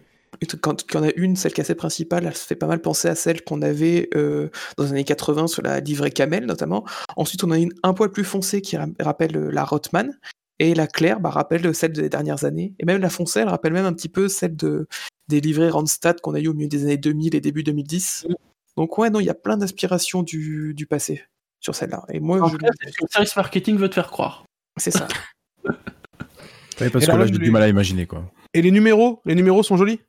quand 0.62 0.84
il 0.90 0.94
y 0.96 0.98
en 0.98 1.04
a 1.04 1.12
une, 1.16 1.36
celle 1.36 1.54
qui 1.54 1.62
est 1.62 1.64
assez 1.64 1.76
principale, 1.76 2.26
elle 2.26 2.36
se 2.36 2.46
fait 2.46 2.56
pas 2.56 2.68
mal 2.68 2.82
penser 2.82 3.08
à 3.08 3.16
celle 3.16 3.44
qu'on 3.44 3.62
avait 3.62 4.10
euh, 4.16 4.50
dans 4.78 4.84
les 4.84 4.92
années 4.92 5.04
80 5.04 5.48
sur 5.48 5.62
la 5.64 5.80
livrée 5.80 6.12
Camel 6.12 6.46
notamment. 6.46 6.86
Ensuite, 7.16 7.44
on 7.44 7.52
a 7.52 7.58
une 7.58 7.72
un 7.84 7.94
poil 7.94 8.12
plus 8.12 8.24
foncée 8.24 8.62
qui 8.62 8.78
ra- 8.78 8.88
rappelle 9.00 9.36
euh, 9.38 9.50
la 9.52 9.64
Rothman. 9.64 10.18
Et 10.60 10.74
la 10.74 10.88
claire 10.88 11.20
bah, 11.20 11.30
rappelle 11.30 11.76
celle 11.76 11.92
des 11.94 12.10
dernières 12.10 12.44
années. 12.44 12.74
Et 12.80 12.86
même 12.86 13.00
la 13.00 13.12
foncée, 13.12 13.42
elle 13.42 13.48
rappelle 13.50 13.74
même 13.74 13.86
un 13.86 13.94
petit 13.94 14.10
peu 14.10 14.28
celle 14.28 14.56
de, 14.56 14.88
des 15.28 15.40
livrées 15.40 15.70
Randstad 15.70 16.20
qu'on 16.20 16.34
a 16.34 16.40
eu 16.40 16.48
au 16.48 16.54
milieu 16.56 16.68
des 16.68 16.82
années 16.84 16.98
2000 16.98 17.36
et 17.36 17.42
début 17.42 17.62
2010. 17.64 18.26
Donc 18.76 18.98
ouais, 18.98 19.12
non, 19.12 19.20
il 19.20 19.26
y 19.28 19.30
a 19.30 19.36
plein 19.36 19.56
d'inspirations 19.58 20.24
du, 20.24 20.74
du 20.76 20.88
passé 20.88 21.24
sur 21.60 21.76
celle-là. 21.76 22.06
Et 22.12 22.20
moi, 22.20 22.42
En 22.42 22.48
je- 22.48 22.58
tout 22.58 22.66
cas, 22.66 22.72
c'est 22.82 22.90
ce 22.92 22.98
que 22.98 23.04
le 23.04 23.08
service 23.12 23.36
marketing 23.36 23.78
veut 23.78 23.88
te 23.90 23.94
faire 23.96 24.10
croire. 24.10 24.46
c'est 24.78 24.90
ça. 24.92 25.08
Ouais, 26.80 26.92
parce 26.92 27.04
Et 27.04 27.08
que 27.08 27.12
là, 27.12 27.18
là, 27.18 27.26
j'ai 27.26 27.32
du 27.40 27.50
mal 27.50 27.64
à 27.64 27.68
imaginer, 27.68 28.06
quoi. 28.06 28.24
Et 28.54 28.62
les 28.62 28.70
numéros? 28.70 29.20
Les 29.26 29.34
numéros 29.34 29.64
sont 29.64 29.78
jolis? 29.78 30.00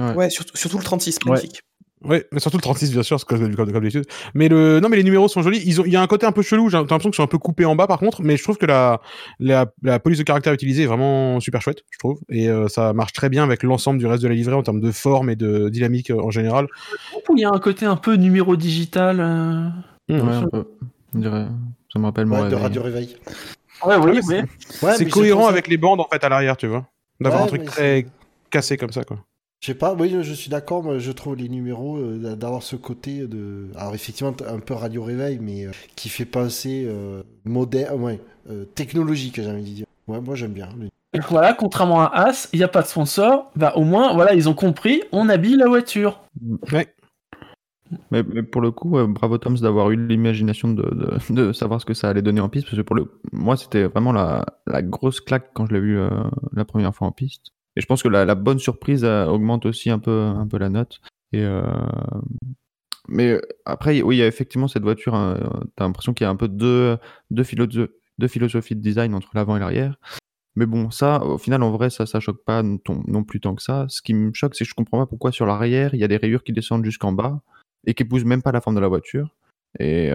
Ouais. 0.00 0.14
Ouais, 0.14 0.30
surtout, 0.30 0.56
surtout 0.56 0.78
le 0.78 0.84
36, 0.84 1.16
Ouais. 1.24 1.30
magnifique. 1.32 1.60
Ouais, 2.04 2.26
mais 2.32 2.38
surtout 2.40 2.58
le 2.58 2.62
36, 2.62 2.92
bien 2.92 3.02
sûr, 3.02 3.18
c'est 3.18 3.26
comme, 3.26 3.54
comme, 3.56 3.72
d'habitude. 3.72 4.04
Mais 4.34 4.48
le, 4.48 4.78
non, 4.78 4.90
mais 4.90 4.98
les 4.98 5.04
numéros 5.04 5.26
sont 5.26 5.40
jolis. 5.40 5.62
Ils 5.64 5.80
ont, 5.80 5.84
il 5.86 5.92
y 5.92 5.96
a 5.96 6.02
un 6.02 6.06
côté 6.06 6.26
un 6.26 6.32
peu 6.32 6.42
chelou. 6.42 6.68
J'ai 6.68 6.76
l'impression 6.76 7.08
qu'ils 7.08 7.14
sont 7.14 7.22
un 7.22 7.26
peu 7.26 7.38
coupés 7.38 7.64
en 7.64 7.76
bas, 7.76 7.86
par 7.86 7.98
contre. 7.98 8.20
Mais 8.20 8.36
je 8.36 8.42
trouve 8.42 8.58
que 8.58 8.66
la, 8.66 9.00
la, 9.38 9.72
la 9.82 9.98
police 9.98 10.18
de 10.18 10.22
caractère 10.24 10.52
utilisée 10.52 10.82
est 10.82 10.86
vraiment 10.86 11.40
super 11.40 11.62
chouette, 11.62 11.78
je 11.90 11.98
trouve. 11.98 12.18
Et 12.28 12.50
euh, 12.50 12.68
ça 12.68 12.92
marche 12.92 13.14
très 13.14 13.30
bien 13.30 13.42
avec 13.42 13.62
l'ensemble 13.62 13.98
du 13.98 14.06
reste 14.06 14.22
de 14.22 14.28
la 14.28 14.34
livrée 14.34 14.54
en 14.54 14.62
termes 14.62 14.82
de 14.82 14.90
forme 14.90 15.30
et 15.30 15.36
de 15.36 15.70
dynamique 15.70 16.10
euh, 16.10 16.20
en 16.20 16.30
général. 16.30 16.66
Il 17.34 17.40
y 17.40 17.44
a 17.46 17.50
un 17.50 17.58
côté 17.58 17.86
un 17.86 17.96
peu 17.96 18.16
numéro 18.16 18.54
digital. 18.56 19.20
euh, 19.20 19.68
Mmh. 20.08 20.28
Ouais, 20.28 20.34
un 20.34 20.48
peu. 20.48 20.64
On 21.14 21.18
dirait. 21.20 21.46
Ça 21.90 21.98
me 21.98 22.04
rappelle 22.04 22.26
mon 22.26 22.34
Ouais, 22.42 22.50
de 22.50 22.54
réveil. 22.56 22.62
Radio 22.62 22.82
Réveil. 22.82 23.16
Ouais, 23.86 23.96
oui, 23.96 24.10
Ouais, 24.10 24.20
oui. 24.28 24.34
Ouais, 24.82 24.94
c'est 24.98 25.04
mais 25.06 25.10
cohérent 25.10 25.38
trouve 25.40 25.48
ça- 25.48 25.52
avec 25.54 25.68
les 25.68 25.78
bandes 25.78 26.00
en 26.00 26.08
fait 26.12 26.22
à 26.22 26.28
l'arrière, 26.28 26.58
tu 26.58 26.66
vois. 26.66 26.86
D'avoir 27.18 27.40
Ouais, 27.40 27.46
un 27.46 27.48
truc 27.48 27.64
très 27.64 28.02
c'est- 28.02 28.06
cassé 28.50 28.76
comme 28.76 28.92
ça, 28.92 29.04
quoi. 29.04 29.18
Je 29.64 29.68
sais 29.70 29.78
pas, 29.78 29.94
oui, 29.94 30.14
je 30.20 30.32
suis 30.34 30.50
d'accord, 30.50 30.82
moi 30.82 30.98
je 30.98 31.10
trouve 31.10 31.36
les 31.36 31.48
numéros 31.48 31.96
euh, 31.96 32.36
d'avoir 32.36 32.62
ce 32.62 32.76
côté 32.76 33.26
de. 33.26 33.68
Alors 33.76 33.94
effectivement, 33.94 34.34
un 34.46 34.58
peu 34.58 34.74
radio 34.74 35.02
réveil, 35.02 35.38
mais 35.40 35.64
euh, 35.64 35.70
qui 35.96 36.10
fait 36.10 36.26
penser 36.26 36.84
euh, 36.86 37.22
moderne, 37.46 37.98
ouais, 38.02 38.20
euh, 38.50 38.66
technologique, 38.66 39.36
j'ai 39.36 39.50
envie 39.50 39.62
de 39.62 39.74
dire. 39.76 39.86
Ouais, 40.06 40.20
moi 40.20 40.34
j'aime 40.34 40.52
bien. 40.52 40.68
Et 41.14 41.18
Voilà, 41.30 41.54
contrairement 41.54 42.02
à 42.02 42.08
As, 42.08 42.50
il 42.52 42.58
n'y 42.58 42.62
a 42.62 42.68
pas 42.68 42.82
de 42.82 42.86
sponsor. 42.88 43.50
Bah, 43.56 43.72
au 43.76 43.84
moins, 43.84 44.12
voilà, 44.12 44.34
ils 44.34 44.50
ont 44.50 44.54
compris, 44.54 45.02
on 45.12 45.30
habille 45.30 45.56
la 45.56 45.66
voiture. 45.66 46.20
Ouais. 46.70 46.94
Mais, 48.10 48.22
mais 48.22 48.42
pour 48.42 48.60
le 48.60 48.70
coup, 48.70 48.98
euh, 48.98 49.06
bravo 49.06 49.38
Toms 49.38 49.60
d'avoir 49.62 49.90
eu 49.90 49.96
l'imagination 49.96 50.68
de, 50.74 50.82
de, 50.82 51.32
de 51.32 51.52
savoir 51.54 51.80
ce 51.80 51.86
que 51.86 51.94
ça 51.94 52.10
allait 52.10 52.20
donner 52.20 52.42
en 52.42 52.50
piste, 52.50 52.66
parce 52.66 52.76
que 52.76 52.82
pour 52.82 52.96
le, 52.96 53.10
moi 53.32 53.56
c'était 53.56 53.84
vraiment 53.84 54.12
la, 54.12 54.44
la 54.66 54.82
grosse 54.82 55.22
claque 55.22 55.52
quand 55.54 55.64
je 55.64 55.72
l'ai 55.72 55.80
vu 55.80 55.98
euh, 55.98 56.10
la 56.52 56.66
première 56.66 56.94
fois 56.94 57.08
en 57.08 57.12
piste. 57.12 57.53
Et 57.76 57.80
je 57.80 57.86
pense 57.86 58.02
que 58.02 58.08
la, 58.08 58.34
bonne 58.34 58.58
surprise 58.58 59.04
euh, 59.04 59.26
augmente 59.26 59.66
aussi 59.66 59.90
un 59.90 59.98
peu, 59.98 60.34
la 60.52 60.68
note. 60.68 61.00
Et 61.32 61.42
euh, 61.42 61.62
mais 63.08 63.32
euh, 63.32 63.40
après, 63.64 64.00
oui, 64.02 64.16
il 64.16 64.18
y 64.20 64.22
a 64.22 64.26
effectivement 64.26 64.68
cette 64.68 64.82
voiture. 64.82 65.14
euh, 65.14 65.36
T'as 65.76 65.84
l'impression 65.84 66.14
qu'il 66.14 66.24
y 66.24 66.28
a 66.28 66.30
un 66.30 66.36
peu 66.36 66.48
deux, 66.48 66.96
deux, 67.30 67.42
philosoph- 67.42 67.90
deux 68.18 68.28
philosophies 68.28 68.76
de 68.76 68.80
design 68.80 69.14
entre 69.14 69.30
l'avant 69.34 69.56
et 69.56 69.60
l'arrière. 69.60 69.98
Mais 70.56 70.66
bon, 70.66 70.90
ça, 70.90 71.22
au 71.24 71.38
final, 71.38 71.62
en 71.62 71.72
vrai, 71.72 71.90
ça, 71.90 72.06
ça 72.06 72.20
choque 72.20 72.44
pas 72.44 72.62
non, 72.62 73.24
plus 73.24 73.40
tant 73.40 73.54
que 73.54 73.62
ça. 73.62 73.86
Ce 73.88 74.02
qui 74.02 74.14
me 74.14 74.32
choque, 74.32 74.54
c'est 74.54 74.64
que 74.64 74.70
je 74.70 74.74
comprends 74.74 74.98
pas 74.98 75.06
pourquoi 75.06 75.32
sur 75.32 75.46
l'arrière, 75.46 75.94
il 75.94 76.00
y 76.00 76.04
a 76.04 76.08
des 76.08 76.16
rayures 76.16 76.44
qui 76.44 76.52
descendent 76.52 76.84
jusqu'en 76.84 77.12
bas 77.12 77.40
et 77.86 77.94
qui 77.94 78.04
épousent 78.04 78.24
même 78.24 78.42
pas 78.42 78.52
la 78.52 78.60
forme 78.60 78.76
de 78.76 78.80
la 78.80 78.88
voiture. 78.88 79.34
Et, 79.80 80.12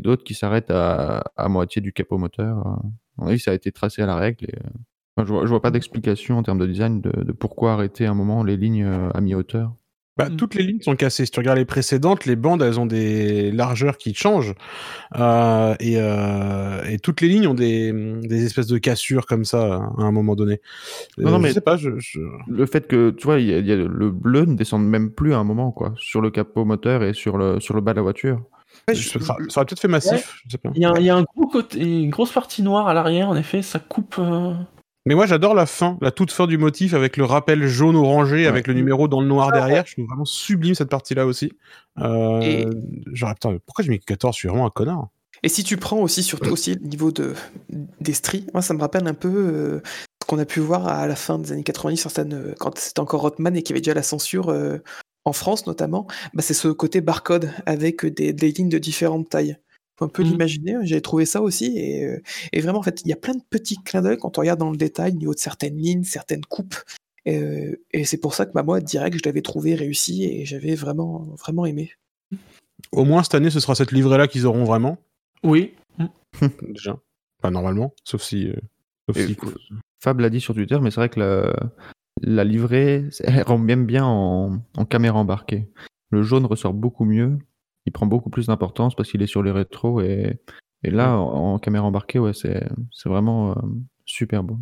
d'autres 0.00 0.24
qui 0.24 0.34
s'arrêtent 0.34 0.70
à, 0.70 1.24
moitié 1.48 1.82
du 1.82 1.92
capot 1.92 2.18
moteur. 2.18 2.58
À 2.58 2.82
mon 3.16 3.26
avis, 3.28 3.40
ça 3.40 3.50
a 3.50 3.54
été 3.54 3.72
tracé 3.72 4.02
à 4.02 4.06
la 4.06 4.16
règle. 4.16 4.46
Enfin, 5.20 5.26
je, 5.26 5.32
vois, 5.32 5.42
je 5.44 5.48
vois 5.50 5.62
pas 5.62 5.70
d'explication 5.70 6.38
en 6.38 6.42
termes 6.42 6.58
de 6.58 6.66
design 6.66 7.00
de, 7.00 7.10
de 7.24 7.32
pourquoi 7.32 7.72
arrêter 7.72 8.06
un 8.06 8.14
moment 8.14 8.42
les 8.44 8.56
lignes 8.56 8.84
euh, 8.84 9.10
à 9.14 9.20
mi-hauteur. 9.20 9.72
Bah, 10.16 10.28
Mm. 10.28 10.36
Toutes 10.36 10.54
les 10.54 10.64
lignes 10.64 10.80
sont 10.82 10.96
cassées. 10.96 11.24
Si 11.24 11.30
tu 11.30 11.38
regardes 11.40 11.56
les 11.58 11.64
précédentes, 11.64 12.26
les 12.26 12.36
bandes, 12.36 12.60
elles 12.62 12.78
ont 12.78 12.84
des 12.84 13.50
largeurs 13.52 13.96
qui 13.96 14.12
changent. 14.12 14.54
Euh, 15.18 15.74
et, 15.80 15.94
euh, 15.98 16.82
et 16.84 16.98
toutes 16.98 17.20
les 17.22 17.28
lignes 17.28 17.46
ont 17.46 17.54
des, 17.54 17.90
des 18.22 18.44
espèces 18.44 18.66
de 18.66 18.76
cassures 18.76 19.24
comme 19.24 19.44
ça 19.46 19.76
à 19.76 20.02
un 20.02 20.12
moment 20.12 20.34
donné. 20.34 20.60
Non, 21.16 21.30
non, 21.30 21.38
mais- 21.38 21.48
Je 21.48 21.54
sais 21.54 21.60
pas, 21.62 21.76
je... 21.78 21.90
je- 21.98 22.18
Le 22.48 22.66
fait 22.66 22.86
que, 22.86 23.10
tu 23.10 23.24
vois, 23.24 23.38
il 23.38 23.46
y 23.48 23.54
a, 23.54 23.60
y 23.60 23.72
a 23.72 23.76
le 23.76 24.10
bleu 24.10 24.44
ne 24.44 24.56
descend 24.56 24.84
même 24.84 25.10
plus 25.10 25.32
à 25.32 25.38
un 25.38 25.44
moment, 25.44 25.70
quoi, 25.70 25.94
sur 25.96 26.20
le 26.20 26.30
capot 26.30 26.64
moteur 26.66 27.02
et 27.02 27.14
sur 27.14 27.38
le, 27.38 27.58
sur 27.60 27.74
le 27.74 27.80
bas 27.80 27.92
de 27.92 27.96
la 27.96 28.02
voiture. 28.02 28.42
Ouais, 28.88 28.94
je- 28.94 29.18
ça, 29.20 29.36
ça 29.48 29.60
aurait 29.60 29.66
peut-être 29.66 29.80
fait 29.80 29.88
massif. 29.88 30.42
Il 30.74 30.82
y, 30.82 30.84
a, 30.84 30.92
il 30.98 31.04
y 31.04 31.08
a 31.10 31.16
un 31.16 31.22
gros 31.22 31.46
côté, 31.46 31.80
une 31.80 32.10
grosse 32.10 32.32
partie 32.32 32.62
noire 32.62 32.88
à 32.88 32.94
l'arrière, 32.94 33.28
en 33.30 33.36
effet, 33.36 33.62
ça 33.62 33.78
coupe. 33.78 34.20
Mais 35.06 35.14
moi, 35.14 35.26
j'adore 35.26 35.54
la 35.54 35.64
fin, 35.66 35.96
la 36.02 36.10
toute 36.10 36.30
fin 36.30 36.46
du 36.46 36.58
motif 36.58 36.92
avec 36.94 37.16
le 37.16 37.24
rappel 37.24 37.66
jaune-orangé, 37.66 38.46
avec 38.46 38.66
le 38.66 38.74
numéro 38.74 39.08
dans 39.08 39.20
le 39.22 39.26
noir 39.26 39.50
derrière. 39.50 39.86
Je 39.86 39.94
trouve 39.94 40.06
vraiment 40.06 40.24
sublime 40.26 40.74
cette 40.74 40.90
partie-là 40.90 41.24
aussi. 41.26 41.52
Euh, 41.98 42.40
Et- 42.40 42.66
Genre, 43.14 43.32
putain, 43.34 43.56
pourquoi 43.64 43.82
j'ai 43.84 43.90
mis 43.90 43.98
14 43.98 44.34
Je 44.34 44.40
suis 44.40 44.48
vraiment 44.48 44.66
un 44.66 44.70
connard. 44.70 45.08
Et 45.42 45.48
si 45.48 45.64
tu 45.64 45.78
prends 45.78 45.96
aussi, 46.00 46.22
surtout 46.22 46.50
aussi, 46.50 46.74
le 46.74 46.86
niveau 46.86 47.12
de, 47.12 47.32
des 48.00 48.12
stries, 48.12 48.46
moi 48.52 48.60
ça 48.60 48.74
me 48.74 48.80
rappelle 48.80 49.06
un 49.08 49.14
peu 49.14 49.28
euh, 49.32 49.80
ce 50.22 50.26
qu'on 50.26 50.38
a 50.38 50.44
pu 50.44 50.60
voir 50.60 50.86
à 50.86 51.06
la 51.06 51.16
fin 51.16 51.38
des 51.38 51.52
années 51.52 51.62
90, 51.62 51.96
certaines, 51.96 52.34
euh, 52.34 52.54
quand 52.58 52.76
c'était 52.78 53.00
encore 53.00 53.22
Rotman 53.22 53.56
et 53.56 53.62
qu'il 53.62 53.70
y 53.70 53.72
avait 53.74 53.80
déjà 53.80 53.94
la 53.94 54.02
censure 54.02 54.50
euh, 54.50 54.76
en 55.24 55.32
France 55.32 55.66
notamment, 55.66 56.06
bah, 56.34 56.42
c'est 56.42 56.52
ce 56.52 56.68
côté 56.68 57.00
barcode 57.00 57.50
avec 57.64 58.04
des, 58.04 58.34
des 58.34 58.52
lignes 58.52 58.68
de 58.68 58.76
différentes 58.76 59.30
tailles. 59.30 59.56
Faut 60.00 60.06
un 60.06 60.08
peu 60.08 60.22
Mhm. 60.24 60.30
l'imaginer, 60.30 60.76
j'ai 60.82 61.00
trouvé 61.02 61.26
ça 61.26 61.42
aussi. 61.42 61.76
Et, 61.76 62.04
euh, 62.06 62.20
et 62.52 62.60
vraiment, 62.62 62.78
en 62.78 62.82
fait, 62.82 63.02
il 63.04 63.08
y 63.08 63.12
a 63.12 63.16
plein 63.16 63.34
de 63.34 63.42
petits 63.50 63.76
clins 63.84 64.00
d'œil 64.02 64.16
quand 64.16 64.36
on 64.38 64.40
regarde 64.40 64.58
dans 64.58 64.70
le 64.70 64.76
détail, 64.78 65.12
au 65.12 65.16
niveau 65.16 65.34
de 65.34 65.38
certaines 65.38 65.76
lignes, 65.76 66.02
certaines 66.04 66.44
coupes. 66.44 66.74
Et, 67.26 67.38
euh, 67.38 67.78
et 67.92 68.04
c'est 68.04 68.16
pour 68.16 68.34
ça 68.34 68.46
que 68.46 68.52
bah, 68.52 68.62
moi, 68.62 68.80
direct, 68.80 69.16
je 69.18 69.22
l'avais 69.28 69.42
trouvé 69.42 69.74
réussi 69.74 70.24
et 70.24 70.46
j'avais 70.46 70.74
vraiment, 70.74 71.28
vraiment 71.38 71.66
aimé. 71.66 71.92
Au 72.92 73.04
moins 73.04 73.22
cette 73.22 73.34
année, 73.34 73.50
ce 73.50 73.60
sera 73.60 73.74
cette 73.74 73.92
livrée-là 73.92 74.26
qu'ils 74.26 74.46
auront 74.46 74.64
vraiment, 74.64 74.96
Oui. 75.44 75.74
déjà. 76.62 76.98
Pas 77.42 77.50
normalement, 77.50 77.92
sauf 78.04 78.22
si. 78.22 78.48
euh, 78.48 78.56
sauf 79.08 79.16
Et 79.18 79.26
si- 79.26 79.36
Fab 80.02 80.18
l'a 80.20 80.30
dit 80.30 80.40
sur 80.40 80.54
Twitter, 80.54 80.78
mais 80.80 80.90
c'est 80.90 80.96
vrai 81.00 81.08
que 81.10 81.20
la, 81.20 81.54
la 82.22 82.44
livrée, 82.44 83.04
elle 83.24 83.42
rend 83.42 83.58
même 83.58 83.84
bien 83.84 84.04
en, 84.06 84.62
en 84.76 84.84
caméra 84.86 85.18
embarquée. 85.18 85.68
Le 86.10 86.22
jaune 86.22 86.46
ressort 86.46 86.72
beaucoup 86.72 87.04
mieux, 87.04 87.36
il 87.86 87.92
prend 87.92 88.06
beaucoup 88.06 88.30
plus 88.30 88.46
d'importance 88.46 88.94
parce 88.94 89.10
qu'il 89.10 89.22
est 89.22 89.26
sur 89.26 89.42
les 89.42 89.50
rétros 89.50 90.00
et, 90.00 90.40
et 90.82 90.90
là, 90.90 91.16
en, 91.16 91.54
en 91.54 91.58
caméra 91.58 91.84
embarquée, 91.86 92.18
ouais, 92.18 92.32
c'est 92.32 92.68
c'est 92.92 93.08
vraiment 93.08 93.52
euh, 93.52 93.62
super 94.06 94.42
beau. 94.42 94.58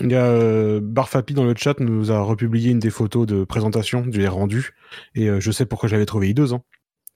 Il 0.00 0.10
y 0.10 0.14
a 0.14 0.26
euh, 0.26 0.80
Barfapi 0.82 1.34
dans 1.34 1.44
le 1.44 1.54
chat 1.56 1.78
nous 1.80 2.10
a 2.10 2.20
republié 2.20 2.70
une 2.70 2.78
des 2.78 2.90
photos 2.90 3.26
de 3.26 3.44
présentation 3.44 4.04
du 4.04 4.26
rendu 4.26 4.74
et 5.14 5.28
euh, 5.28 5.40
je 5.40 5.50
sais 5.50 5.66
pourquoi 5.66 5.88
j'avais 5.88 6.06
trouvé 6.06 6.28
hideux. 6.28 6.52
Hein. 6.52 6.62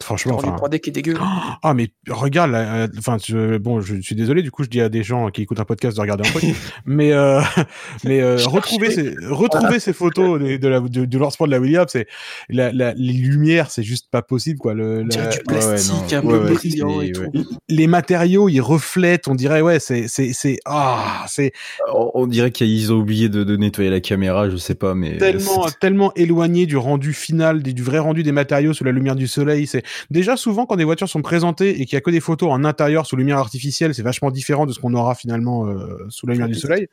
Franchement, 0.03 0.37
enfin. 0.37 0.57
3D 0.57 0.81
qui 0.81 0.91
est 0.91 0.93
dégueu. 0.93 1.15
Ah 1.63 1.75
mais 1.75 1.91
regarde, 2.09 2.53
là, 2.53 2.75
euh, 2.75 2.89
enfin, 2.99 3.19
je- 3.23 3.59
bon, 3.59 3.81
je 3.83 4.01
suis 4.01 4.15
désolé, 4.15 4.43
du 4.43 4.51
coup, 4.51 4.65
je 4.65 4.69
dis 4.71 4.81
à 4.81 4.89
des 4.89 5.03
gens 5.03 5.29
qui 5.31 5.43
écoutent 5.43 5.61
un 5.61 5.65
podcast 5.67 5.95
de 5.97 6.01
regarder 6.01 6.27
un 6.27 6.31
truc, 6.33 6.45
mais 6.87 7.13
euh, 7.13 7.41
mais 8.05 8.21
euh, 8.23 8.37
retrouver 8.47 8.91
ces 8.91 9.15
retrouver 9.29 9.79
ces 9.79 9.93
photos 9.93 10.41
de, 10.41 10.57
de 10.57 10.69
la 10.69 10.81
de, 10.81 11.05
de 11.05 11.19
leur 11.19 11.33
sport 11.33 11.47
de 11.47 11.53
la 11.53 11.61
Williams, 11.61 11.89
c'est 11.91 12.07
la, 12.49 12.73
la, 12.73 12.95
les 12.95 13.13
lumières, 13.13 13.71
c'est 13.71 13.83
juste 13.83 14.07
pas 14.11 14.23
possible 14.23 14.59
quoi. 14.59 14.73
Le, 14.75 15.03
la- 15.03 15.27
du 15.29 15.39
plastique, 15.47 16.13
non. 16.13 16.19
un 16.19 16.23
Ouais, 16.23 16.39
peu 16.39 16.45
ouais, 16.49 16.55
brillant 16.55 17.01
et 17.03 17.07
c'est- 17.07 17.13
tout. 17.13 17.21
ouais. 17.39 17.45
les 17.69 17.87
matériaux, 17.87 18.49
ils 18.49 18.61
reflètent, 18.61 19.29
on 19.29 19.35
dirait 19.35 19.61
ouais, 19.61 19.81
c'est 19.81 20.09
c'est 20.09 20.33
c'est 20.33 20.59
ah, 20.65 21.25
c'est 21.29 21.53
On, 21.93 22.11
on 22.15 22.27
dirait 22.27 22.51
qu'ils 22.53 22.93
ont 22.93 22.97
oublié 22.97 23.29
de, 23.29 23.45
de 23.45 23.57
nettoyer 23.57 23.91
la 23.91 24.01
caméra, 24.01 24.49
je 24.49 24.57
sais 24.57 24.75
pas, 24.75 24.95
mais 24.95 25.19
tellement 25.19 25.67
tellement 25.81 26.13
éloigné 26.15 26.65
du 26.67 26.77
rendu 26.79 27.13
final, 27.13 27.63
du 27.63 27.83
vrai 27.83 27.99
rendu 27.99 28.23
des 28.23 28.33
matériaux 28.33 28.73
sous 28.73 28.85
la 28.85 28.93
lumière 28.93 29.17
du 29.17 29.27
soleil. 29.29 29.67
C'est 29.67 29.83
déjà 30.11 30.37
souvent 30.37 30.67
quand 30.67 30.77
des 30.77 30.85
voitures 30.85 31.09
sont 31.09 31.23
présentées 31.23 31.81
et 31.81 31.85
qu'il 31.87 31.95
y 31.95 31.97
a 31.97 32.01
que 32.01 32.11
des 32.11 32.21
photos 32.21 32.51
en 32.51 32.65
intérieur 32.65 33.07
sous 33.07 33.17
lumière 33.17 33.39
artificielle, 33.39 33.95
c'est 33.95 34.03
vachement 34.03 34.31
différent 34.31 34.67
de 34.67 34.73
ce 34.73 34.79
qu'on 34.81 34.95
aura 34.95 35.15
finalement 35.15 35.67
euh, 35.67 36.07
sous 36.09 36.27
la 36.27 36.35
lumière 36.35 36.49
du 36.49 36.55
soleil. 36.55 36.89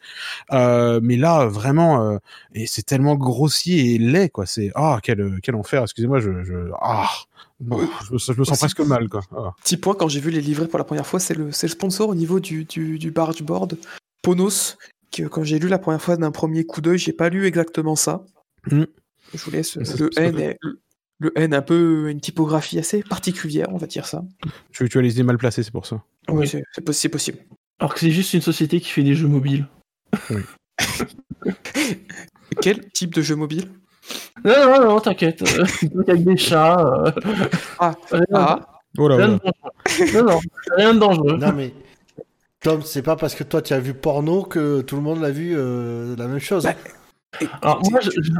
Euh, 0.52 0.99
mais 1.03 1.18
là, 1.18 1.45
vraiment, 1.45 2.02
euh, 2.03 2.18
et 2.53 2.68
c'est 2.68 2.84
tellement 2.84 3.15
grossier 3.15 3.95
et 3.95 3.98
laid 3.98 4.30
quoi. 4.30 4.45
C'est 4.45 4.72
ah 4.76 4.99
quel 5.03 5.40
quel 5.41 5.56
enfer. 5.56 5.84
Excusez-moi, 5.84 6.19
je, 6.19 6.44
je 6.44 6.72
ah. 6.82 7.10
Bon, 7.60 7.80
je, 8.07 8.14
me- 8.14 8.19
je 8.19 8.32
me 8.40 8.45
sens 8.45 8.52
Aussi- 8.52 8.60
presque 8.76 8.82
mal 8.88 9.10
quoi. 9.10 9.22
Ah. 9.36 9.53
Petit 9.64 9.78
point, 9.78 9.95
quand 9.95 10.07
j'ai 10.07 10.19
vu 10.19 10.30
les 10.30 10.41
livrets 10.41 10.68
pour 10.68 10.78
la 10.78 10.84
première 10.86 11.07
fois, 11.07 11.19
c'est 11.19 11.34
le, 11.34 11.52
c'est 11.52 11.65
le 11.65 11.72
sponsor 11.72 12.07
au 12.10 12.14
niveau 12.15 12.40
du, 12.40 12.65
du, 12.65 12.99
du 12.99 13.10
bargeboard, 13.10 13.78
Ponos, 14.22 14.78
que 15.11 15.24
quand 15.24 15.44
j'ai 15.44 15.57
lu 15.57 15.68
la 15.68 15.80
première 15.80 16.02
fois 16.02 16.18
d'un 16.18 16.30
premier 16.30 16.65
coup 16.65 16.82
d'œil, 16.82 16.99
j'ai 16.99 17.14
pas 17.14 17.30
lu 17.30 17.48
exactement 17.48 17.95
ça. 17.95 18.24
Mm. 18.69 18.84
Je 19.34 19.44
vous 19.44 19.52
laisse. 19.52 19.76
Le 19.76 20.10
N, 20.19 20.34
peut- 20.36 20.40
est, 20.41 20.57
le- 21.19 21.31
N 21.38 21.53
un 21.53 21.61
peu 21.61 22.10
une 22.10 22.19
typographie 22.22 22.77
assez 22.80 23.02
particulière, 23.03 23.68
on 23.72 23.77
va 23.77 23.88
dire 23.88 24.06
ça. 24.06 24.23
Tu, 24.72 24.88
tu 24.89 24.98
as 24.98 25.02
les 25.02 25.14
idées 25.14 25.23
mal 25.23 25.38
placées, 25.38 25.64
c'est 25.64 25.72
pour 25.72 25.85
ça. 25.85 26.03
Oui, 26.30 26.48
c'est 26.48 26.64
c'est 26.73 26.84
possi- 26.85 26.99
c'est 26.99 27.10
possible. 27.10 27.38
Alors 27.80 27.94
que 27.94 27.99
c'est 27.99 28.11
juste 28.11 28.34
une 28.34 28.41
société 28.41 28.80
qui 28.81 28.89
fait 28.89 29.03
des 29.03 29.14
jeux 29.15 29.27
mobiles. 29.27 29.68
Quel 32.61 32.89
type 32.91 33.14
de 33.14 33.22
jeu 33.22 33.35
mobile? 33.35 33.69
Non, 34.44 34.53
non, 34.65 34.85
non, 34.85 34.99
t'inquiète. 34.99 35.41
euh, 35.44 35.65
avec 36.07 36.23
des 36.23 36.38
chats. 36.38 36.80
euh, 36.80 37.11
Ah, 37.80 37.94
rien, 38.11 38.23
ah, 38.34 38.60
Oh 38.98 39.07
là 39.07 39.18
rien 39.18 39.27
de 39.30 39.38
dangereux. 39.39 40.14
Non, 40.14 40.23
non, 40.34 40.39
rien 40.76 40.94
de 40.94 40.99
dangereux. 40.99 41.38
Non 41.38 41.53
mais 41.53 41.73
Tom, 42.61 42.81
c'est 42.84 43.03
pas 43.03 43.15
parce 43.15 43.35
que 43.35 43.44
toi 43.44 43.61
tu 43.61 43.73
as 43.73 43.80
vu 43.80 43.94
porno 43.94 44.44
que 44.44 44.81
tout 44.81 44.95
le 44.95 45.02
monde 45.02 45.22
l'a 45.22 45.30
vu 45.31 45.53
euh, 45.56 46.15
la 46.18 46.27
même 46.27 46.39
chose. 46.39 46.64
Bah, 46.64 46.73
Alors 47.61 47.81
moi, 47.91 47.99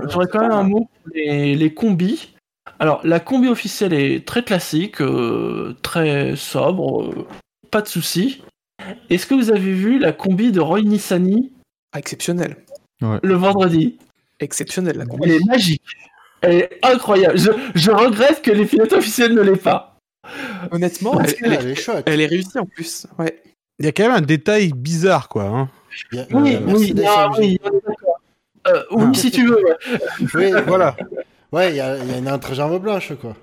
j'aurais 0.10 0.28
quand 0.28 0.42
même 0.42 0.52
un 0.52 0.64
mot 0.64 0.90
pour 1.04 1.12
les, 1.14 1.56
les 1.56 1.74
combis. 1.74 2.34
Alors 2.80 3.02
la 3.06 3.20
combi 3.20 3.48
officielle 3.48 3.94
est 3.94 4.26
très 4.26 4.44
classique, 4.44 5.02
euh, 5.02 5.76
très 5.82 6.36
sobre, 6.36 7.04
euh, 7.04 7.28
pas 7.72 7.82
de 7.82 7.88
souci. 7.88 8.42
Est-ce 9.10 9.26
que 9.26 9.34
vous 9.34 9.50
avez 9.52 9.74
vu 9.74 10.00
la 10.00 10.12
combi 10.12 10.52
de 10.52 10.60
Roy 10.60 10.82
Nissani 10.82 11.52
ah, 11.94 12.00
exceptionnel. 12.00 12.58
le 13.02 13.34
vendredi 13.34 13.98
Exceptionnel, 14.40 14.98
la 14.98 15.04
Elle 15.04 15.10
combi. 15.10 15.32
est 15.32 15.46
magique. 15.46 15.82
Elle 16.42 16.56
est 16.58 16.80
incroyable. 16.84 17.38
Je, 17.40 17.50
je 17.74 17.90
regrette 17.92 18.42
que 18.44 18.52
les 18.52 18.66
pilotes 18.66 18.94
officiels 18.94 19.34
ne 19.34 19.42
l'aient 19.42 19.56
pas. 19.56 19.98
Honnêtement, 20.72 21.20
elle, 21.22 21.34
qu'elle, 21.34 21.54
elle 21.54 21.60
elle 21.66 21.68
est, 21.72 22.04
elle 22.06 22.22
est 22.22 22.26
réussie 22.28 22.60
en 22.60 22.66
plus. 22.66 23.08
Ouais. 23.18 23.42
Il 23.80 23.86
y 23.86 23.90
a 23.90 23.92
quand 23.92 24.04
même 24.04 24.12
un 24.18 24.22
détail 24.22 24.72
bizarre 24.74 25.30
quoi. 25.30 25.44
Hein. 25.46 25.70
A- 26.14 26.18
Oui, 26.32 26.56
euh, 26.56 26.60
oui, 26.68 26.94
ah, 27.08 27.30
oui, 27.40 27.58
on 27.64 27.68
est 27.70 27.82
d'accord. 27.82 28.20
Euh, 28.68 28.84
oui, 28.92 29.16
si 29.16 29.32
tu 29.32 29.48
veux. 29.48 29.64
ouais. 29.64 30.00
Oui, 30.36 30.52
Voilà. 30.68 30.96
Ouais, 31.52 31.72
il 31.72 31.74
y 31.76 31.78
y 31.78 31.82
a 31.82 32.18
une 32.18 32.30
entrejambe 32.30 32.82
blanche 32.82 33.14
quoi. 33.22 33.36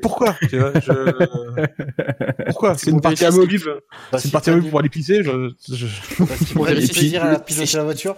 Pourquoi 0.00 0.36
tu 0.48 0.58
vois, 0.58 0.72
je- 0.80 2.44
Pourquoi 2.46 2.76
C'est 2.78 2.90
une 2.90 3.00
partie 3.00 3.24
amovible. 3.26 3.80
C'est 4.12 4.24
une 4.24 4.30
partie 4.30 4.50
amovible 4.50 4.70
pour 4.70 4.80
aller 4.80 4.88
pisser. 4.88 5.22
Je, 5.22 5.50
je- 5.70 6.54
Pour 6.54 6.64
vérifier 6.64 6.92
plaisir 6.94 7.24
à 7.24 7.36
si- 7.36 7.42
piloter 7.54 7.76
la 7.76 7.84
voiture. 7.84 8.16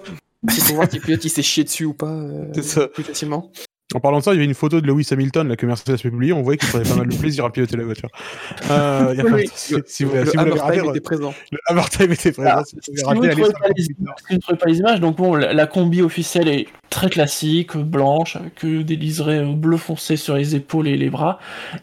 C'est 0.48 0.64
pour 0.66 0.76
voir 0.76 0.90
si 0.90 0.97
le 0.97 1.02
pilote 1.02 1.24
il 1.24 1.30
s'est 1.30 1.43
chié 1.43 1.64
dessus 1.64 1.84
ou 1.84 1.94
pas 1.94 2.10
euh, 2.10 2.47
C'est 2.55 2.62
ça. 2.62 2.89
plus 2.89 3.02
facilement. 3.05 3.51
En 3.94 4.01
parlant 4.01 4.19
de 4.19 4.24
ça, 4.24 4.32
il 4.32 4.35
y 4.35 4.39
avait 4.39 4.44
une 4.47 4.55
photo 4.55 4.81
de 4.81 4.86
Lewis 4.86 5.06
Hamilton, 5.10 5.48
la 5.48 5.56
que 5.56 5.66
Mercedes 5.66 5.98
publiée. 6.01 6.32
On 6.32 6.43
voyait 6.43 6.59
qu'il 6.59 6.69
prenait 6.69 6.89
pas 6.89 6.97
mal 6.97 7.09
de 7.09 7.16
plaisir 7.16 7.44
à 7.44 7.51
piloter 7.52 7.77
la 7.77 7.85
voiture. 7.85 8.09
Euh, 8.70 9.09
il 9.12 9.19
y 9.19 9.20
a 9.20 9.24
Oui, 9.24 9.44
pas- 9.44 9.51
si, 9.55 9.74
si 9.86 10.05
vous, 10.05 10.14
le 10.14 10.24
si 10.27 10.36
vous 10.36 10.44
l'avez 10.44 10.51
Hammer 10.52 10.60
raté, 10.60 10.81
Time 10.81 10.90
était 10.90 11.01
présent. 11.01 11.35
le 11.51 11.59
Hammer 11.69 11.82
Time 11.90 12.12
était 12.12 12.32
présent. 12.32 12.51
Ah, 12.55 12.62
si 12.64 12.77
vous 12.77 13.06
raté, 13.06 13.20
ne 13.20 13.24
allez 13.27 13.35
trouvez 13.36 13.52
pas 13.52 13.69
le 13.69 13.74
les, 13.77 14.35
ne 14.36 14.40
trouvez 14.40 14.59
pas 14.59 14.70
images, 14.70 15.01
donc 15.01 15.16
bon, 15.16 15.35
la, 15.35 15.52
la 15.52 15.66
combi 15.66 16.02
officielle 16.02 16.48
est 16.48 16.66
très 16.90 17.10
classique, 17.10 17.77
blanche, 17.77 18.36
avec 18.36 18.64
des 18.64 18.97
liserés 18.97 19.39
euh, 19.39 19.52
bleu 19.52 19.77
foncé 19.77 20.16
sur 20.16 20.35
les 20.36 20.55
épaules 20.55 20.89
et 20.89 20.97
les 20.97 21.10
bras. 21.10 21.39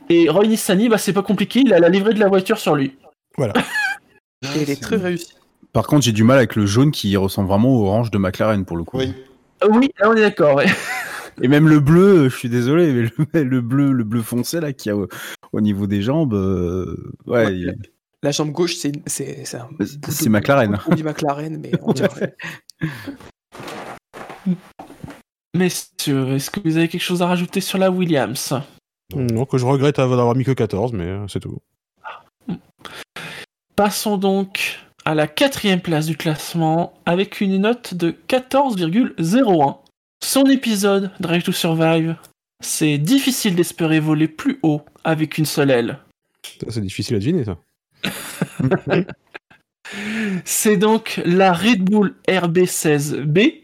Et 0.09 0.29
Roy 0.29 0.45
Nissani, 0.47 0.89
bah, 0.89 0.97
c'est 0.97 1.13
pas 1.13 1.23
compliqué, 1.23 1.61
il 1.65 1.73
a 1.73 1.79
la 1.79 1.89
livrée 1.89 2.13
de 2.13 2.19
la 2.19 2.27
voiture 2.27 2.57
sur 2.57 2.75
lui. 2.75 2.95
Voilà. 3.37 3.53
Et 4.55 4.61
elle 4.61 4.69
est 4.69 4.81
très 4.81 4.95
réussie. 4.95 5.33
Par 5.73 5.85
contre, 5.85 6.03
j'ai 6.05 6.13
du 6.13 6.23
mal 6.23 6.37
avec 6.37 6.55
le 6.55 6.65
jaune 6.65 6.91
qui 6.91 7.15
ressemble 7.17 7.49
vraiment 7.49 7.69
au 7.75 7.85
orange 7.87 8.09
de 8.09 8.17
McLaren 8.17 8.63
pour 8.65 8.77
le 8.77 8.83
coup. 8.83 8.97
Oui. 8.97 9.13
Euh, 9.63 9.67
oui, 9.71 9.91
là 9.99 10.09
on 10.09 10.15
est 10.15 10.21
d'accord. 10.21 10.55
ouais. 10.55 10.65
Et 11.41 11.47
même 11.47 11.67
le 11.67 11.79
bleu, 11.79 12.29
je 12.29 12.35
suis 12.35 12.49
désolé, 12.49 12.91
mais 12.93 13.01
le, 13.03 13.09
le 13.43 13.61
bleu, 13.61 13.91
le 13.91 14.03
bleu 14.03 14.21
foncé 14.21 14.59
là 14.59 14.73
qu'il 14.73 14.89
y 14.89 14.93
a 14.93 14.97
au, 14.97 15.07
au 15.53 15.61
niveau 15.61 15.87
des 15.87 16.01
jambes, 16.01 16.33
euh, 16.33 17.13
ouais, 17.27 17.53
il- 17.55 17.75
La 18.23 18.31
jambe 18.31 18.51
gauche, 18.51 18.75
c'est 18.75 18.91
c'est 19.05 19.45
c'est 19.45 19.57
un 19.57 19.69
C'est- 19.79 19.99
bout 19.99 20.11
c'est 20.11 20.25
de- 20.25 20.29
McLaren. 20.29 20.79
On 20.87 20.95
dit 20.95 21.03
McLaren, 21.03 21.57
mais 21.61 21.71
on 21.81 21.93
dirait. 21.93 22.35
Messieurs, 25.55 26.33
est-ce 26.35 26.51
que 26.51 26.59
vous 26.63 26.77
avez 26.77 26.87
quelque 26.87 27.01
chose 27.01 27.21
à 27.21 27.27
rajouter 27.27 27.61
sur 27.61 27.77
la 27.77 27.89
Williams? 27.91 28.53
Non, 29.15 29.45
que 29.45 29.57
je 29.57 29.65
regrette 29.65 29.97
d'avoir 29.97 30.35
mis 30.35 30.43
que 30.43 30.51
14, 30.51 30.93
mais 30.93 31.05
euh, 31.05 31.27
c'est 31.27 31.39
tout. 31.39 31.57
Passons 33.75 34.17
donc 34.17 34.79
à 35.05 35.15
la 35.15 35.27
quatrième 35.27 35.81
place 35.81 36.05
du 36.05 36.15
classement 36.17 36.93
avec 37.05 37.41
une 37.41 37.57
note 37.57 37.93
de 37.95 38.11
14,01. 38.27 39.77
Son 40.21 40.45
épisode 40.45 41.11
Drive 41.19 41.43
to 41.43 41.51
Survive, 41.51 42.15
c'est 42.61 42.97
difficile 42.97 43.55
d'espérer 43.55 43.99
voler 43.99 44.27
plus 44.27 44.59
haut 44.63 44.81
avec 45.03 45.37
une 45.37 45.45
seule 45.45 45.71
aile. 45.71 45.99
C'est 46.67 46.81
difficile 46.81 47.15
à 47.15 47.19
deviner, 47.19 47.45
ça. 47.45 47.57
C'est 50.45 50.77
donc 50.77 51.21
la 51.25 51.51
Red 51.53 51.83
Bull 51.83 52.15
RB16B 52.27 53.61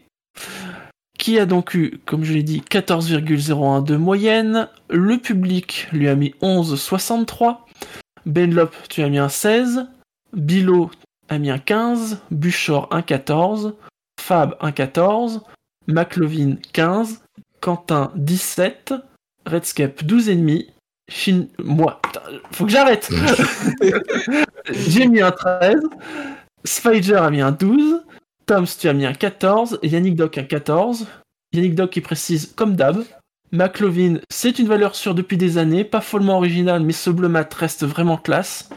qui 1.18 1.38
a 1.38 1.46
donc 1.46 1.74
eu, 1.74 2.00
comme 2.04 2.24
je 2.24 2.32
l'ai 2.32 2.42
dit, 2.42 2.60
14,01 2.60 3.84
de 3.84 3.96
moyenne. 3.96 4.68
Le 4.90 5.18
public 5.18 5.88
lui 5.92 6.08
a 6.08 6.14
mis 6.14 6.34
11,63. 6.42 7.58
Benlop, 8.26 8.70
tu 8.88 9.02
as 9.02 9.08
mis 9.08 9.18
un 9.18 9.28
16. 9.28 9.86
Bilo 10.32 10.90
a 11.28 11.38
mis 11.38 11.50
un 11.50 11.58
15. 11.58 12.20
Buchor, 12.30 12.88
un 12.90 13.02
14. 13.02 13.74
Fab, 14.20 14.56
un 14.60 14.72
14. 14.72 15.42
McLovin, 15.86 16.56
15. 16.72 17.22
Quentin, 17.60 18.12
17. 18.16 18.94
Redscape, 19.46 20.02
12,5. 20.02 20.66
Shin... 21.08 21.46
Moi, 21.62 22.00
putain, 22.02 22.20
faut 22.50 22.64
que 22.64 22.72
j'arrête 22.72 23.08
J'ai 24.70 25.06
mis 25.06 25.20
un 25.20 25.30
13. 25.30 25.80
Spider 26.64 27.14
a 27.14 27.30
mis 27.30 27.40
un 27.40 27.52
12. 27.52 28.02
Toms, 28.46 28.66
tu 28.78 28.88
as 28.88 28.92
mis 28.92 29.06
un 29.06 29.12
14. 29.12 29.78
Et 29.82 29.88
Yannick 29.88 30.16
Doc 30.16 30.38
un 30.38 30.44
14. 30.44 31.06
Yannick 31.52 31.74
Doc 31.74 31.90
qui 31.90 32.00
précise 32.00 32.52
comme 32.56 32.74
d'hab. 32.74 33.04
McLovin, 33.52 34.18
c'est 34.30 34.58
une 34.58 34.66
valeur 34.66 34.96
sûre 34.96 35.14
depuis 35.14 35.36
des 35.36 35.56
années, 35.56 35.84
pas 35.84 36.00
follement 36.00 36.36
originale, 36.36 36.82
mais 36.82 36.92
ce 36.92 37.10
bleu 37.10 37.28
mat 37.28 37.52
reste 37.54 37.84
vraiment 37.84 38.16
classe. 38.16 38.68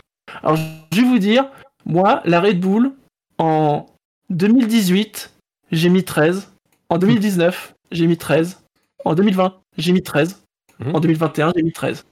Alors, 0.44 0.58
je 0.92 1.02
vais 1.02 1.08
vous 1.08 1.20
dire, 1.20 1.50
moi, 1.86 2.22
la 2.26 2.40
Red 2.40 2.60
Bull, 2.60 2.92
en 3.40 3.88
2018, 4.30 5.34
j'ai 5.72 5.90
mis 5.90 6.04
13. 6.04 6.52
En 6.90 6.98
2019, 6.98 7.76
j'ai 7.92 8.08
mis 8.08 8.18
13. 8.18 8.60
En 9.06 9.14
2020, 9.16 9.56
j'ai 9.78 9.92
mis 9.94 10.02
13. 10.04 10.42
Mhm. 10.80 10.96
En 10.96 11.00
2021, 11.00 11.52
j'ai 11.56 11.64
mis 11.64 11.72
13. 11.72 12.06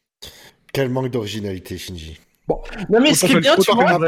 Quel 0.74 0.90
manque 0.90 1.10
d'originalité, 1.10 1.78
Shinji. 1.78 2.20
Non 2.90 3.02
mais 3.02 3.14
ce 3.14 3.26
qui 3.26 3.34
est 3.34 3.40
bien, 3.40 3.56
tu 3.58 3.72
vois, 3.74 4.00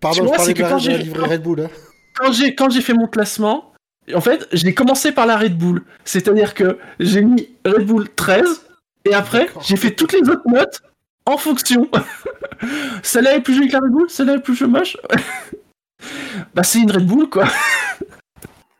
Pardon, 0.00 0.24
vois, 0.24 0.34
je 0.34 0.36
parlais 0.36 0.44
c'est 0.44 0.52
de 0.54 0.58
que 0.58 0.62
la, 0.62 0.68
quand 0.70 0.78
j'ai- 0.78 0.98
livrée 0.98 1.28
Red 1.28 1.42
Bull. 1.42 1.60
hein. 1.60 1.68
quand 2.16 2.32
j'ai 2.32 2.54
quand 2.54 2.70
j'ai 2.70 2.80
fait 2.80 2.94
mon 2.94 3.06
classement, 3.06 3.72
en 4.14 4.20
fait, 4.20 4.48
j'ai 4.52 4.74
commencé 4.74 5.12
par 5.12 5.26
la 5.26 5.36
Red 5.36 5.56
Bull. 5.58 5.84
C'est-à-dire 6.04 6.54
que 6.54 6.78
j'ai 6.98 7.22
mis 7.22 7.48
Red 7.64 7.84
Bull 7.86 8.08
13 8.14 8.62
et 9.04 9.14
après, 9.14 9.46
D'accord. 9.46 9.62
j'ai 9.62 9.76
fait 9.76 9.90
toutes 9.92 10.12
les 10.12 10.28
autres 10.28 10.48
notes 10.48 10.82
en 11.26 11.36
fonction. 11.36 11.88
celle-là 13.02 13.36
est 13.36 13.40
plus 13.42 13.54
jolie 13.54 13.68
que 13.68 13.72
la 13.74 13.80
Red 13.80 13.90
Bull, 13.92 14.08
celle-là 14.10 14.34
est 14.34 14.38
plus 14.42 14.60
moche. 14.62 14.96
bah 16.54 16.62
c'est 16.62 16.80
une 16.80 16.90
Red 16.90 17.06
Bull 17.06 17.28
quoi. 17.28 17.48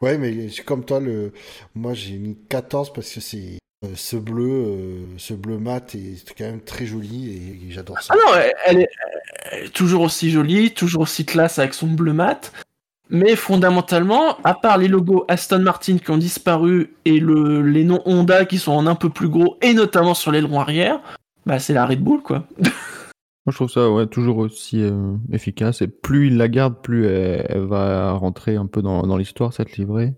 Ouais, 0.00 0.16
mais 0.18 0.48
comme 0.64 0.84
toi, 0.84 1.00
le... 1.00 1.32
moi 1.74 1.94
j'ai 1.94 2.14
mis 2.18 2.36
14 2.48 2.92
parce 2.92 3.12
que 3.12 3.20
c'est 3.20 3.58
euh, 3.84 3.88
ce 3.94 4.16
bleu, 4.16 4.50
euh, 4.50 5.04
ce 5.18 5.34
bleu 5.34 5.58
mat 5.58 5.94
est 5.94 6.24
quand 6.36 6.44
même 6.44 6.60
très 6.60 6.86
joli 6.86 7.30
et, 7.30 7.70
j'adore 7.70 8.00
ça. 8.00 8.14
Ah 8.14 8.16
non, 8.16 8.34
elle, 8.36 8.54
elle 8.66 8.80
est, 8.80 8.88
elle 9.52 9.64
est 9.66 9.68
toujours 9.72 10.02
aussi 10.02 10.30
jolie, 10.30 10.72
toujours 10.72 11.02
aussi 11.02 11.24
classe 11.24 11.58
avec 11.58 11.74
son 11.74 11.86
bleu 11.86 12.12
mat. 12.12 12.52
Mais 13.10 13.36
fondamentalement, 13.36 14.36
à 14.44 14.54
part 14.54 14.78
les 14.78 14.88
logos 14.88 15.24
Aston 15.28 15.60
Martin 15.60 15.96
qui 15.98 16.10
ont 16.10 16.18
disparu 16.18 16.94
et 17.04 17.18
le, 17.18 17.62
les 17.62 17.84
noms 17.84 18.02
Honda 18.04 18.44
qui 18.44 18.58
sont 18.58 18.72
en 18.72 18.86
un 18.86 18.94
peu 18.94 19.08
plus 19.08 19.28
gros, 19.28 19.56
et 19.62 19.72
notamment 19.72 20.14
sur 20.14 20.30
l'aileron 20.30 20.60
arrière, 20.60 21.00
bah 21.46 21.58
c'est 21.58 21.72
la 21.72 21.86
Red 21.86 22.00
Bull 22.00 22.20
quoi. 22.22 22.44
Moi, 23.48 23.52
je 23.52 23.56
trouve 23.56 23.70
ça 23.70 23.90
ouais, 23.90 24.06
toujours 24.06 24.36
aussi 24.36 24.82
euh, 24.82 25.14
efficace. 25.32 25.80
Et 25.80 25.88
plus 25.88 26.26
il 26.26 26.36
la 26.36 26.48
garde, 26.48 26.82
plus 26.82 27.06
elle, 27.06 27.46
elle 27.48 27.64
va 27.64 28.12
rentrer 28.12 28.56
un 28.56 28.66
peu 28.66 28.82
dans, 28.82 29.06
dans 29.06 29.16
l'histoire, 29.16 29.54
cette 29.54 29.78
livrée. 29.78 30.12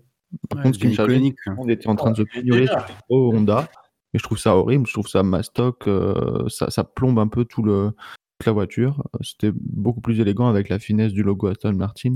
Par 0.49 0.57
Ouais, 0.57 0.63
contre, 0.63 0.75
ce 0.75 0.81
qui 0.81 0.87
me 0.87 1.55
monde 1.55 1.69
était 1.69 1.87
en 1.87 1.95
train 1.95 2.11
de 2.11 2.17
se 2.17 2.23
sur 2.25 2.85
oh, 3.07 3.31
Honda. 3.33 3.69
Et 4.13 4.17
je 4.17 4.23
trouve 4.23 4.37
ça 4.37 4.57
horrible. 4.57 4.85
Je 4.85 4.91
trouve 4.91 5.07
ça 5.07 5.23
mastoc. 5.23 5.87
euh, 5.87 6.43
ça, 6.49 6.69
ça 6.69 6.83
plombe 6.83 7.19
un 7.19 7.29
peu 7.29 7.45
tout 7.45 7.63
le, 7.63 7.91
toute 8.37 8.47
la 8.47 8.51
voiture. 8.51 9.01
C'était 9.21 9.53
beaucoup 9.55 10.01
plus 10.01 10.19
élégant 10.19 10.49
avec 10.49 10.67
la 10.67 10.77
finesse 10.77 11.13
du 11.13 11.23
logo 11.23 11.47
Aston 11.47 11.71
Martin. 11.71 12.15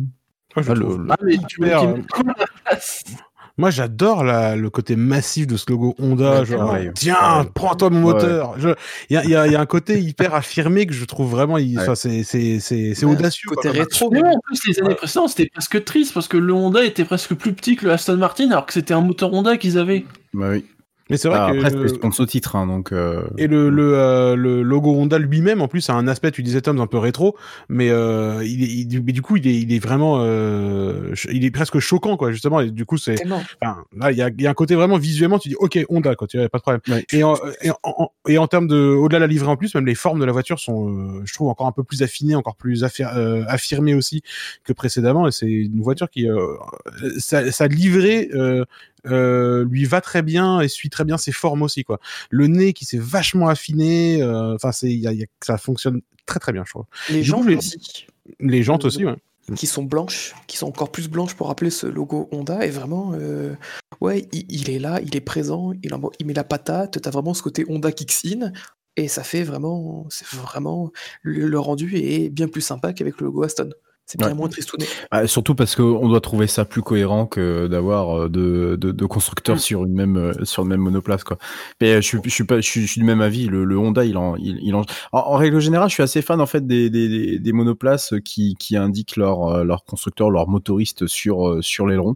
Je 0.58 0.70
Ah, 0.70 0.74
le- 0.74 1.08
Ah 1.12 1.16
mais 1.24 1.38
tu 1.48 1.64
euh, 1.64 1.96
Moi, 3.58 3.70
j'adore 3.70 4.24
la- 4.26 4.56
le 4.58 4.70
côté 4.70 4.98
massif 4.98 5.48
de 5.48 5.56
ce 5.56 5.66
logo 5.70 5.96
Honda. 5.98 6.42
Ouais, 6.42 6.46
genre, 6.46 6.74
ouais. 6.74 6.92
tiens, 6.94 7.16
Ouais. 7.44 7.50
prends-toi 7.54 7.90
mon 7.90 8.04
Ouais. 8.06 8.14
moteur. 8.14 8.56
Je- 8.60 8.70
Il 9.10 9.14
y, 9.14 9.18
a, 9.18 9.24
il 9.24 9.30
y 9.30 9.36
a- 9.36 9.48
il 9.48 9.54
y 9.54 9.56
a 9.56 9.62
un 9.62 9.66
côté 9.66 10.00
hyper 10.02 10.36
affirmé 10.36 10.86
que 10.86 10.94
je 10.94 11.06
trouve 11.06 11.32
vraiment. 11.32 11.58
c'est 11.96 12.24
c'est- 12.24 12.60
c'est- 12.60 12.94
c'est 12.94 13.06
Ouais, 13.06 13.14
audacieux. 13.14 13.50
côté 13.50 13.70
quoi, 13.70 13.78
rétro. 13.80 14.10
Mais 14.12 14.22
en 14.24 14.40
plus, 14.44 14.60
les 14.68 14.80
années 14.82 14.96
précédentes, 14.96 15.30
c'était 15.30 15.50
presque 15.50 15.84
triste 15.86 16.14
parce 16.14 16.28
que 16.28 16.36
le 16.38 16.54
Honda 16.54 16.84
était 16.84 17.06
presque 17.06 17.34
plus 17.36 17.54
petit 17.54 17.76
que 17.78 17.86
le 17.86 17.94
Aston 17.94 18.18
Martin 18.18 18.52
alors 18.52 18.66
que 18.66 18.74
c'était 18.74 18.94
un 18.94 19.02
moteur 19.02 19.34
Honda 19.34 19.56
qu'ils 19.58 19.78
avaient. 19.78 20.06
Bah 20.34 20.48
oui. 20.52 20.66
Mais 21.10 21.18
c'est 21.18 21.28
vrai 21.28 21.38
Ah, 21.40 21.52
que. 21.52 21.58
après, 21.58 21.70
c'était 21.70 21.88
sponsor 21.90 22.26
titre, 22.26 22.56
hein, 22.56 22.66
donc. 22.66 22.92
euh, 22.92 23.28
Et 23.38 23.46
le, 23.46 23.70
le, 23.70 23.94
euh, 23.96 24.36
le 24.36 24.64
logo 24.64 24.92
Honda 24.92 25.20
lui-même, 25.20 25.62
en 25.62 25.68
plus, 25.68 25.88
a 25.92 25.94
un 25.94 26.08
aspect, 26.08 26.32
tu 26.32 26.42
disais 26.42 26.62
Tom, 26.62 26.80
un 26.80 26.88
peu 26.88 26.98
rétro, 26.98 27.36
mais 27.70 27.90
euh, 27.92 28.44
il 28.44 28.64
est, 28.64 28.68
il- 28.68 29.04
mais 29.04 29.12
du 29.12 29.22
coup, 29.22 29.38
il 29.38 29.48
est, 29.48 29.56
il 29.56 29.72
est 29.72 29.78
vraiment, 29.78 30.18
euh, 30.22 31.14
il 31.32 31.46
est 31.46 31.52
presque 31.52 31.78
choquant, 31.78 32.18
quoi, 32.18 32.32
justement. 32.32 32.60
Et 32.62 32.72
du 32.72 32.86
coup, 32.86 32.98
c'est, 32.98 33.18
enfin, 33.62 33.84
là, 33.96 34.12
il 34.12 34.18
y 34.18 34.22
a, 34.24 34.30
il 34.30 34.42
y 34.42 34.48
a 34.48 34.50
un 34.50 34.54
côté 34.56 34.74
vraiment 34.74 34.98
visuellement, 34.98 35.38
tu 35.38 35.50
dis, 35.50 35.56
ok, 35.60 35.78
Honda, 35.90 36.16
quoi, 36.16 36.26
tu 36.28 36.40
vois, 36.40 36.50
pas 36.50 36.58
de 36.58 36.64
problème. 36.64 36.82
Ouais. 36.88 37.06
Et, 37.12 37.24
en, 37.24 37.36
et, 37.62 37.70
en, 37.70 37.76
en- 37.84 38.12
et 38.28 38.38
en 38.40 38.48
termes 38.48 38.68
de, 38.68 38.76
au-delà 38.76 39.20
de 39.20 39.26
la 39.26 39.28
livrée 39.28 39.50
en 39.50 39.58
plus, 39.58 39.76
même 39.76 39.86
les 39.86 39.94
formes 39.96 40.20
de 40.20 40.26
la 40.26 40.32
voiture 40.32 40.60
sont, 40.60 40.90
euh, 40.90 41.22
je 41.26 41.34
trouve, 41.34 41.50
encore 41.50 41.68
un 41.68 41.72
peu 41.72 41.84
plus 41.84 42.02
affinées, 42.02 42.34
encore 42.34 42.56
plus 42.56 42.84
affir- 42.84 43.16
euh, 43.16 43.44
affirmées 43.48 43.94
aussi 43.94 44.24
que 44.64 44.74
précédemment. 44.74 45.28
Et 45.28 45.32
c'est 45.32 45.46
une 45.46 45.82
voiture 45.82 46.10
qui, 46.10 46.28
euh, 46.28 46.36
sa, 47.20 47.52
sa 47.52 47.68
livrée, 47.68 48.30
euh, 49.08 49.66
lui 49.70 49.86
va 49.86 50.02
très 50.02 50.22
bien 50.22 50.60
et 50.62 50.68
suit 50.68 50.90
très 50.90 51.04
bien 51.06 51.18
ses 51.18 51.32
formes 51.32 51.62
aussi, 51.62 51.84
quoi. 51.84 52.00
Le 52.30 52.48
nez 52.48 52.74
qui 52.74 52.86
s'est 52.86 52.98
vachement 53.00 53.48
affiné, 53.48 54.22
euh, 54.22 54.56
enfin, 54.56 54.72
c'est, 54.72 54.90
il 54.92 55.00
y 55.00 55.08
a, 55.08 55.14
il 55.14 55.20
y 55.20 55.24
a- 55.24 55.28
ça 55.44 55.58
fonctionne 55.58 56.02
très 56.26 56.40
très 56.40 56.52
bien, 56.54 56.64
je 56.66 56.72
trouve. 56.72 56.86
Les 57.10 57.22
Du 57.22 57.32
coup, 57.32 57.44
les- 57.48 57.56
aussi, 57.58 58.08
Les 58.40 58.64
jantes 58.64 58.86
aussi, 58.86 59.06
ouais. 59.06 59.16
qui 59.56 59.68
sont 59.68 59.84
blanches, 59.84 60.34
qui 60.48 60.58
sont 60.58 60.68
encore 60.68 60.92
plus 60.92 61.08
blanches 61.10 61.36
pour 61.36 61.48
rappeler 61.48 61.70
ce 61.70 61.86
logo 61.88 62.28
Honda, 62.32 62.66
et 62.66 62.72
vraiment, 62.72 63.12
euh, 63.14 63.54
ouais, 64.02 64.28
il, 64.32 64.46
il 64.50 64.70
est 64.72 64.80
là, 64.80 65.00
il 65.06 65.16
est 65.16 65.22
présent, 65.22 65.72
il, 65.84 65.94
en- 65.94 66.10
il 66.20 66.26
met 66.26 66.34
la 66.34 66.44
patate, 66.44 67.00
t'as 67.02 67.12
vraiment 67.12 67.34
ce 67.36 67.44
côté 67.44 67.64
Honda 67.70 67.92
kicks 67.92 68.26
in, 68.26 68.52
et 68.98 69.08
ça 69.08 69.24
fait 69.24 69.44
vraiment, 69.44 70.08
c'est 70.10 70.26
vraiment, 70.30 70.92
le, 71.22 71.48
le 71.48 71.60
rendu 71.60 71.96
est 71.96 72.30
bien 72.30 72.48
plus 72.48 72.62
sympa 72.62 72.94
qu'avec 72.94 73.20
le 73.20 73.26
logo 73.28 73.44
Aston. 73.44 73.70
C'est 74.08 74.20
bien 74.20 74.28
Ouais. 74.28 74.34
moins 74.36 74.50
tristouné. 74.50 74.86
Ah, 75.10 75.26
surtout 75.26 75.56
parce 75.56 75.76
qu'on 75.76 76.08
doit 76.08 76.22
trouver 76.22 76.46
ça 76.46 76.64
plus 76.64 76.84
cohérent 76.84 77.26
que 77.26 77.66
d'avoir 77.66 78.26
euh, 78.26 78.30
de, 78.30 79.06
constructeurs 79.08 79.60
sur 79.60 79.84
une 79.84 79.94
même 79.94 80.16
euh, 80.18 80.46
sur 80.46 80.62
le 80.62 80.70
même 80.70 80.82
monoplace 80.82 81.24
quoi. 81.24 81.38
Mais 81.82 81.94
euh, 81.94 82.02
je 82.02 82.08
suis 82.08 82.20
je 82.24 82.30
suis 82.30 82.44
pas 82.44 82.58
je 82.58 82.70
suis, 82.70 82.82
je 82.82 82.88
suis 82.92 83.02
du 83.02 83.06
même 83.08 83.22
avis. 83.22 83.48
Le, 83.48 83.64
le 83.66 83.78
Honda 83.80 84.06
il 84.06 84.16
en 84.18 84.36
il, 84.36 84.60
il 84.62 84.76
en... 84.76 84.82
en 85.12 85.20
en 85.20 85.36
règle 85.38 85.60
générale 85.60 85.90
je 85.90 85.96
suis 85.96 86.04
assez 86.04 86.22
fan 86.22 86.40
en 86.40 86.46
fait 86.46 86.68
des 86.68 86.92
des, 86.92 87.10
des, 87.10 87.40
des 87.40 87.52
monoplaces 87.52 88.14
qui 88.24 88.56
qui 88.60 88.78
indiquent 88.78 89.16
leur 89.16 89.48
euh, 89.48 89.64
leur 89.64 89.84
constructeur 89.86 90.30
leur 90.30 90.48
motoriste 90.48 91.08
sur 91.08 91.58
sur 91.64 91.88
l'aileron. 91.88 92.16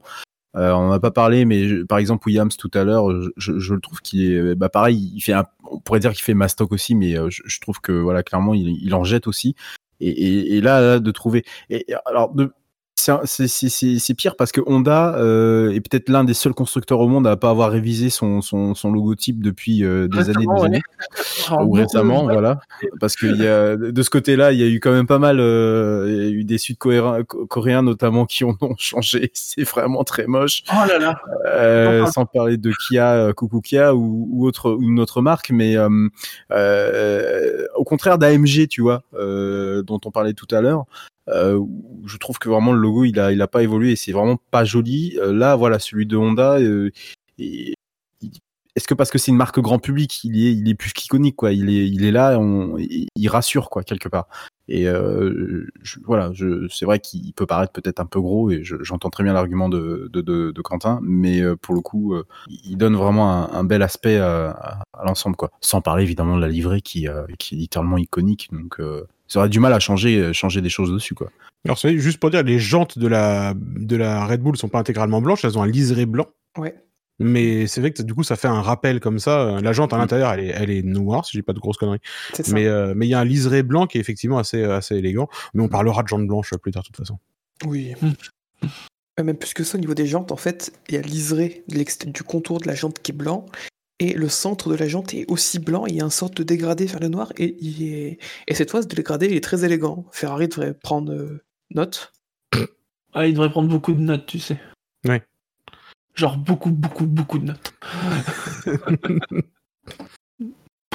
Euh, 0.55 0.71
on 0.73 0.87
n'en 0.87 0.91
a 0.91 0.99
pas 0.99 1.11
parlé, 1.11 1.45
mais 1.45 1.67
je- 1.67 1.83
par 1.83 1.97
exemple 1.97 2.27
Williams 2.27 2.55
tout 2.57 2.71
à 2.73 2.83
l'heure, 2.83 3.07
je, 3.37 3.73
le 3.73 3.79
trouve 3.79 4.01
qu'il 4.01 4.31
est, 4.31 4.55
bah 4.55 4.67
pareil, 4.69 5.11
il 5.15 5.21
fait 5.21 5.33
un, 5.33 5.45
on 5.69 5.79
pourrait 5.79 5.99
dire 5.99 6.11
qu'il 6.11 6.23
fait 6.23 6.33
mastoc 6.33 6.71
aussi, 6.71 6.95
mais 6.95 7.13
je, 7.29 7.43
je 7.45 7.59
trouve 7.59 7.79
que 7.81 7.91
voilà 7.91 8.23
clairement 8.23 8.55
il, 8.55 8.77
il 8.81 8.95
en 8.95 9.03
jette 9.03 9.27
aussi. 9.27 9.55
Et, 9.99 10.09
et, 10.09 10.57
et 10.57 10.61
là, 10.61 10.81
là, 10.81 10.99
de 10.99 11.11
trouver, 11.11 11.43
et 11.69 11.85
alors 12.05 12.33
de, 12.33 12.53
c'est 12.99 14.13
pire 14.13 14.35
parce 14.35 14.51
que 14.51 14.61
Honda 14.65 15.15
euh, 15.15 15.71
est 15.71 15.81
peut-être 15.81 16.09
l'un 16.09 16.23
des 16.23 16.33
seuls 16.33 16.53
constructeurs 16.53 16.99
au 16.99 17.07
monde 17.07 17.27
à 17.27 17.37
pas 17.37 17.49
avoir 17.49 17.71
révisé 17.71 18.09
son 18.09 18.41
son, 18.41 18.75
son 18.75 18.91
logotype 18.91 19.41
depuis 19.41 19.83
euh, 19.83 20.07
des 20.07 20.29
années, 20.29 20.45
des 20.45 20.65
années 20.65 20.81
ou 21.63 21.71
récemment, 21.71 22.23
voilà. 22.23 22.59
Parce 22.99 23.15
que 23.15 23.25
y 23.25 23.47
a, 23.47 23.75
de 23.75 24.01
ce 24.01 24.09
côté-là, 24.09 24.51
il 24.51 24.59
y 24.59 24.63
a 24.63 24.67
eu 24.67 24.79
quand 24.79 24.91
même 24.91 25.07
pas 25.07 25.19
mal, 25.19 25.39
euh, 25.39 26.05
il 26.07 26.15
y 26.15 26.27
a 26.27 26.29
eu 26.29 26.43
des 26.43 26.57
Sud-Coréens 26.57 27.23
coréens 27.23 27.81
notamment 27.81 28.25
qui 28.25 28.43
en 28.43 28.55
ont 28.61 28.75
changé. 28.77 29.31
C'est 29.33 29.63
vraiment 29.63 30.03
très 30.03 30.27
moche. 30.27 30.63
Oh 30.71 30.87
là 30.87 30.99
là. 30.99 31.21
Euh, 31.47 32.05
sans 32.07 32.25
parler 32.25 32.57
de 32.57 32.71
Kia, 32.87 33.33
Coucou 33.33 33.61
Kia 33.61 33.95
ou, 33.95 34.27
ou 34.31 34.45
autre, 34.45 34.71
ou 34.71 34.83
une 34.83 34.99
autre 34.99 35.21
marque, 35.21 35.51
mais 35.51 35.77
au 35.77 37.83
contraire 37.85 38.17
d'AMG, 38.17 38.67
tu 38.69 38.81
vois, 38.81 39.03
dont 39.13 39.99
on 40.05 40.11
parlait 40.11 40.33
tout 40.33 40.47
à 40.51 40.61
l'heure. 40.61 40.85
Euh, 41.29 41.63
je 42.05 42.17
trouve 42.17 42.39
que 42.39 42.49
vraiment 42.49 42.73
le 42.73 42.79
logo 42.79 43.03
il 43.05 43.19
a 43.19 43.31
il 43.31 43.41
a 43.41 43.47
pas 43.47 43.63
évolué 43.63 43.91
et 43.91 43.95
c'est 43.95 44.11
vraiment 44.11 44.37
pas 44.51 44.65
joli. 44.65 45.17
Euh, 45.19 45.33
là 45.33 45.55
voilà 45.55 45.79
celui 45.79 46.05
de 46.05 46.17
Honda. 46.17 46.59
euh, 46.59 46.91
est-ce 48.75 48.87
que 48.87 48.93
parce 48.93 49.09
que 49.11 49.17
c'est 49.17 49.31
une 49.31 49.37
marque 49.37 49.59
grand 49.59 49.79
public, 49.79 50.23
il 50.23 50.37
est, 50.45 50.53
il 50.53 50.69
est 50.69 50.75
plus 50.75 50.93
qu'iconique 50.93 51.35
quoi. 51.35 51.51
Il 51.51 51.69
est, 51.69 51.87
il 51.89 52.05
est 52.05 52.11
là, 52.11 52.39
on, 52.39 52.77
il 52.77 53.27
rassure 53.29 53.69
quoi 53.69 53.83
quelque 53.83 54.07
part. 54.07 54.27
Et 54.67 54.85
voilà, 56.05 56.31
c'est 56.69 56.85
vrai 56.85 56.99
qu'il 56.99 57.33
peut 57.33 57.45
paraître 57.47 57.73
peut-être 57.73 57.99
un 57.99 58.05
peu 58.05 58.21
gros 58.21 58.51
et 58.51 58.63
je- 58.63 58.81
j'entends 58.81 59.09
très 59.09 59.23
bien 59.23 59.33
l'argument 59.33 59.67
de, 59.69 60.09
Quentin, 60.63 60.99
mais 61.01 61.41
pour 61.57 61.73
le 61.75 61.81
coup, 61.81 62.15
il 62.47 62.77
donne 62.77 62.95
vraiment 62.95 63.51
un, 63.51 63.63
bel 63.63 63.81
aspect 63.81 64.17
à, 64.17 64.83
l'ensemble 65.03 65.35
quoi. 65.35 65.51
Sans 65.61 65.81
parler 65.81 66.03
évidemment 66.03 66.35
de 66.37 66.41
la 66.41 66.49
livrée 66.49 66.81
qui, 66.81 67.07
qui 67.39 67.55
est 67.55 67.57
littéralement 67.57 67.97
iconique, 67.97 68.49
donc 68.51 68.79
ça 69.29 69.39
aurait 69.39 69.49
du 69.49 69.61
mal 69.61 69.71
à 69.71 69.79
changer, 69.79 70.33
changer 70.33 70.59
des 70.61 70.69
choses 70.69 70.91
dessus 70.91 71.13
quoi. 71.15 71.31
Alors, 71.65 71.77
c'est 71.77 71.97
juste 71.97 72.19
pour 72.19 72.29
dire, 72.29 72.43
les 72.43 72.59
jantes 72.59 72.97
de 72.99 73.07
la, 73.07 73.53
de 73.55 73.95
la 73.95 74.25
Red 74.25 74.41
Bull 74.41 74.57
sont 74.57 74.69
pas 74.69 74.79
intégralement 74.79 75.21
blanches, 75.21 75.43
elles 75.45 75.57
ont 75.57 75.61
un 75.61 75.67
liseré 75.67 76.05
blanc. 76.05 76.27
Ouais. 76.57 76.75
Mais 77.21 77.67
c'est 77.67 77.81
vrai 77.81 77.91
que 77.91 78.01
du 78.01 78.13
coup, 78.13 78.23
ça 78.23 78.37
fait 78.37 78.47
un 78.47 78.61
rappel 78.61 79.01
comme 79.01 79.19
ça. 79.19 79.59
La 79.61 79.73
jante 79.73 79.91
à 79.91 79.97
Mm. 79.97 79.99
l'intérieur, 79.99 80.31
elle 80.31 80.39
est, 80.39 80.53
elle 80.55 80.69
est 80.71 80.83
noire, 80.83 81.25
si 81.25 81.35
j'ai 81.35 81.41
pas 81.43 81.51
de 81.51 81.59
grosses 81.59 81.75
conneries. 81.75 81.99
C'est 82.33 82.45
ça. 82.45 82.53
Mais 82.53 82.65
euh, 82.65 82.93
mais 82.95 83.07
il 83.07 83.09
y 83.09 83.13
a 83.13 83.19
un 83.19 83.25
liseré 83.25 83.61
blanc 83.61 83.87
qui 83.87 83.97
est 83.97 84.01
effectivement 84.01 84.37
assez, 84.37 84.63
assez 84.63 84.95
élégant. 84.95 85.27
Mais 85.53 85.61
on 85.61 85.67
parlera 85.67 86.01
de 86.01 86.07
jantes 86.07 86.25
blanches 86.27 86.53
plus 86.55 86.71
tard, 86.71 86.83
de 86.83 86.87
toute 86.87 86.95
façon. 86.97 87.19
Oui. 87.65 87.93
Euh, 88.63 89.23
Même 89.23 89.35
plus 89.35 89.53
que 89.53 89.65
ça, 89.65 89.77
au 89.77 89.81
niveau 89.81 89.95
des 89.95 90.07
jantes, 90.07 90.31
en 90.31 90.37
fait, 90.37 90.71
il 90.87 90.95
y 90.95 90.97
a 90.97 91.01
liseré 91.01 91.65
du 91.67 92.23
contour 92.23 92.61
de 92.61 92.67
la 92.67 92.75
jante 92.75 92.99
qui 92.99 93.11
est 93.11 93.15
blanc, 93.15 93.45
et 93.99 94.13
le 94.13 94.29
centre 94.29 94.69
de 94.69 94.75
la 94.75 94.87
jante 94.87 95.13
est 95.13 95.29
aussi 95.29 95.59
blanc, 95.59 95.85
et 95.85 95.91
il 95.91 95.95
y 95.97 96.01
a 96.01 96.05
un 96.05 96.09
sorte 96.09 96.37
de 96.37 96.43
dégradé 96.43 96.85
vers 96.85 96.99
le 96.99 97.09
noir, 97.09 97.31
et, 97.37 97.57
il 97.59 97.83
est... 97.83 98.17
et 98.47 98.53
cette 98.53 98.71
fois, 98.71 98.81
ce 98.81 98.87
dégradé, 98.87 99.27
il 99.27 99.35
est 99.35 99.43
très 99.43 99.65
élégant. 99.65 100.05
Ferrari 100.11 100.47
devrait 100.47 100.73
prendre 100.73 101.13
euh, 101.13 101.43
note. 101.71 102.13
Ah, 103.11 103.25
il 103.25 103.33
devrait 103.33 103.49
prendre 103.49 103.67
beaucoup 103.67 103.93
de 103.93 103.99
notes, 103.99 104.27
tu 104.27 104.37
sais. 104.37 104.59
Ouais. 105.03 105.23
Genre 106.13 106.37
beaucoup, 106.37 106.69
beaucoup, 106.69 107.07
beaucoup 107.07 107.39
de 107.39 107.45
notes. 107.45 107.73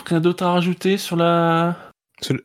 Rien 0.06 0.20
d'autre 0.20 0.44
à 0.44 0.52
rajouter 0.52 0.96
sur 0.96 1.16
la. 1.16 1.90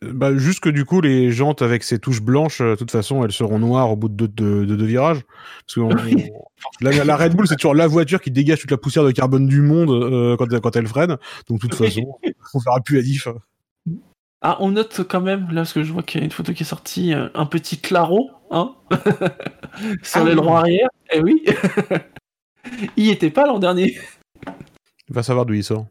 Bah, 0.01 0.35
juste 0.35 0.59
que 0.61 0.69
du 0.69 0.83
coup, 0.83 0.99
les 0.99 1.31
jantes 1.31 1.61
avec 1.61 1.83
ces 1.83 1.99
touches 1.99 2.21
blanches, 2.21 2.59
euh, 2.59 2.71
de 2.71 2.75
toute 2.75 2.91
façon, 2.91 3.23
elles 3.23 3.31
seront 3.31 3.59
noires 3.59 3.91
au 3.91 3.95
bout 3.95 4.09
de 4.09 4.25
deux, 4.25 4.27
de, 4.27 4.65
de 4.65 4.75
deux 4.75 4.85
virages. 4.85 5.21
Parce 5.65 5.75
que 5.75 5.79
on- 5.81 5.89
la, 6.81 7.03
la 7.05 7.15
Red 7.15 7.35
Bull, 7.35 7.47
c'est 7.47 7.55
toujours 7.55 7.75
la 7.75 7.87
voiture 7.87 8.19
qui 8.19 8.31
dégage 8.31 8.59
toute 8.61 8.71
la 8.71 8.77
poussière 8.77 9.03
de 9.05 9.11
carbone 9.11 9.47
du 9.47 9.61
monde 9.61 9.91
euh, 9.91 10.35
quand, 10.37 10.47
quand 10.59 10.75
elle 10.75 10.87
freine. 10.87 11.17
Donc, 11.47 11.61
de 11.61 11.67
toute 11.67 11.75
façon, 11.75 12.17
on 12.53 12.59
verra 12.59 12.81
plus 12.81 12.95
la 12.97 13.01
diff. 13.03 13.27
Ah, 14.41 14.57
on 14.61 14.71
note 14.71 15.01
quand 15.07 15.21
même, 15.21 15.47
là, 15.49 15.61
parce 15.61 15.73
que 15.73 15.83
je 15.83 15.91
vois 15.93 16.01
qu'il 16.01 16.19
y 16.19 16.23
a 16.23 16.25
une 16.25 16.31
photo 16.31 16.53
qui 16.53 16.63
est 16.63 16.65
sortie, 16.65 17.13
euh, 17.13 17.27
un 17.35 17.45
petit 17.45 17.77
claro, 17.77 18.29
hein, 18.51 18.73
sur 20.01 20.21
Ah 20.21 20.23
l'aileron 20.23 20.53
oui. 20.53 20.57
arrière. 20.59 20.89
Eh 21.13 21.21
oui, 21.21 21.43
il 22.97 23.09
était 23.09 23.29
pas 23.31 23.45
l'an 23.45 23.59
dernier. 23.59 23.97
Il 25.09 25.13
va 25.15 25.23
savoir 25.23 25.45
d'où 25.45 25.53
il 25.55 25.63
sort. 25.63 25.85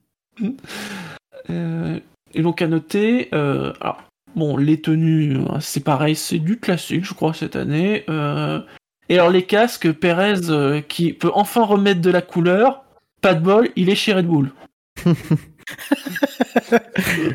Euh, 1.50 2.00
et 2.38 2.42
donc 2.42 2.62
à 2.62 2.68
noter, 2.68 3.28
euh, 3.34 3.72
alors, 3.80 4.02
bon, 4.36 4.56
les 4.56 4.80
tenues, 4.80 5.36
euh, 5.38 5.58
c'est 5.60 5.82
pareil, 5.84 6.14
c'est 6.14 6.38
du 6.38 6.58
classique, 6.58 7.04
je 7.04 7.12
crois, 7.12 7.34
cette 7.34 7.56
année. 7.56 8.04
Euh, 8.08 8.60
et 9.08 9.14
alors 9.18 9.30
les 9.30 9.42
casques, 9.42 9.90
Perez, 9.92 10.48
euh, 10.50 10.80
qui 10.80 11.12
peut 11.12 11.30
enfin 11.34 11.64
remettre 11.64 12.00
de 12.00 12.10
la 12.10 12.22
couleur, 12.22 12.84
pas 13.20 13.34
de 13.34 13.40
bol, 13.42 13.68
il 13.74 13.90
est 13.90 13.94
chez 13.96 14.12
Red 14.14 14.26
Bull. 14.26 14.50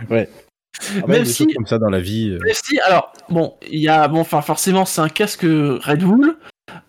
Ah 0.09 1.01
bah, 1.01 1.07
Même 1.07 1.25
si- 1.25 1.47
comme 1.53 1.67
ça 1.67 1.77
dans 1.77 1.89
la 1.89 1.99
vie. 1.99 2.31
euh, 2.31 2.39
si, 2.51 2.79
alors, 2.79 3.13
bon, 3.29 3.53
il 3.69 3.79
y 3.79 3.87
a, 3.87 4.07
bon, 4.07 4.19
enfin, 4.19 4.41
forcément, 4.41 4.85
c'est 4.85 5.01
un 5.01 5.07
casque 5.09 5.43
Red 5.43 6.03
Bull, 6.03 6.35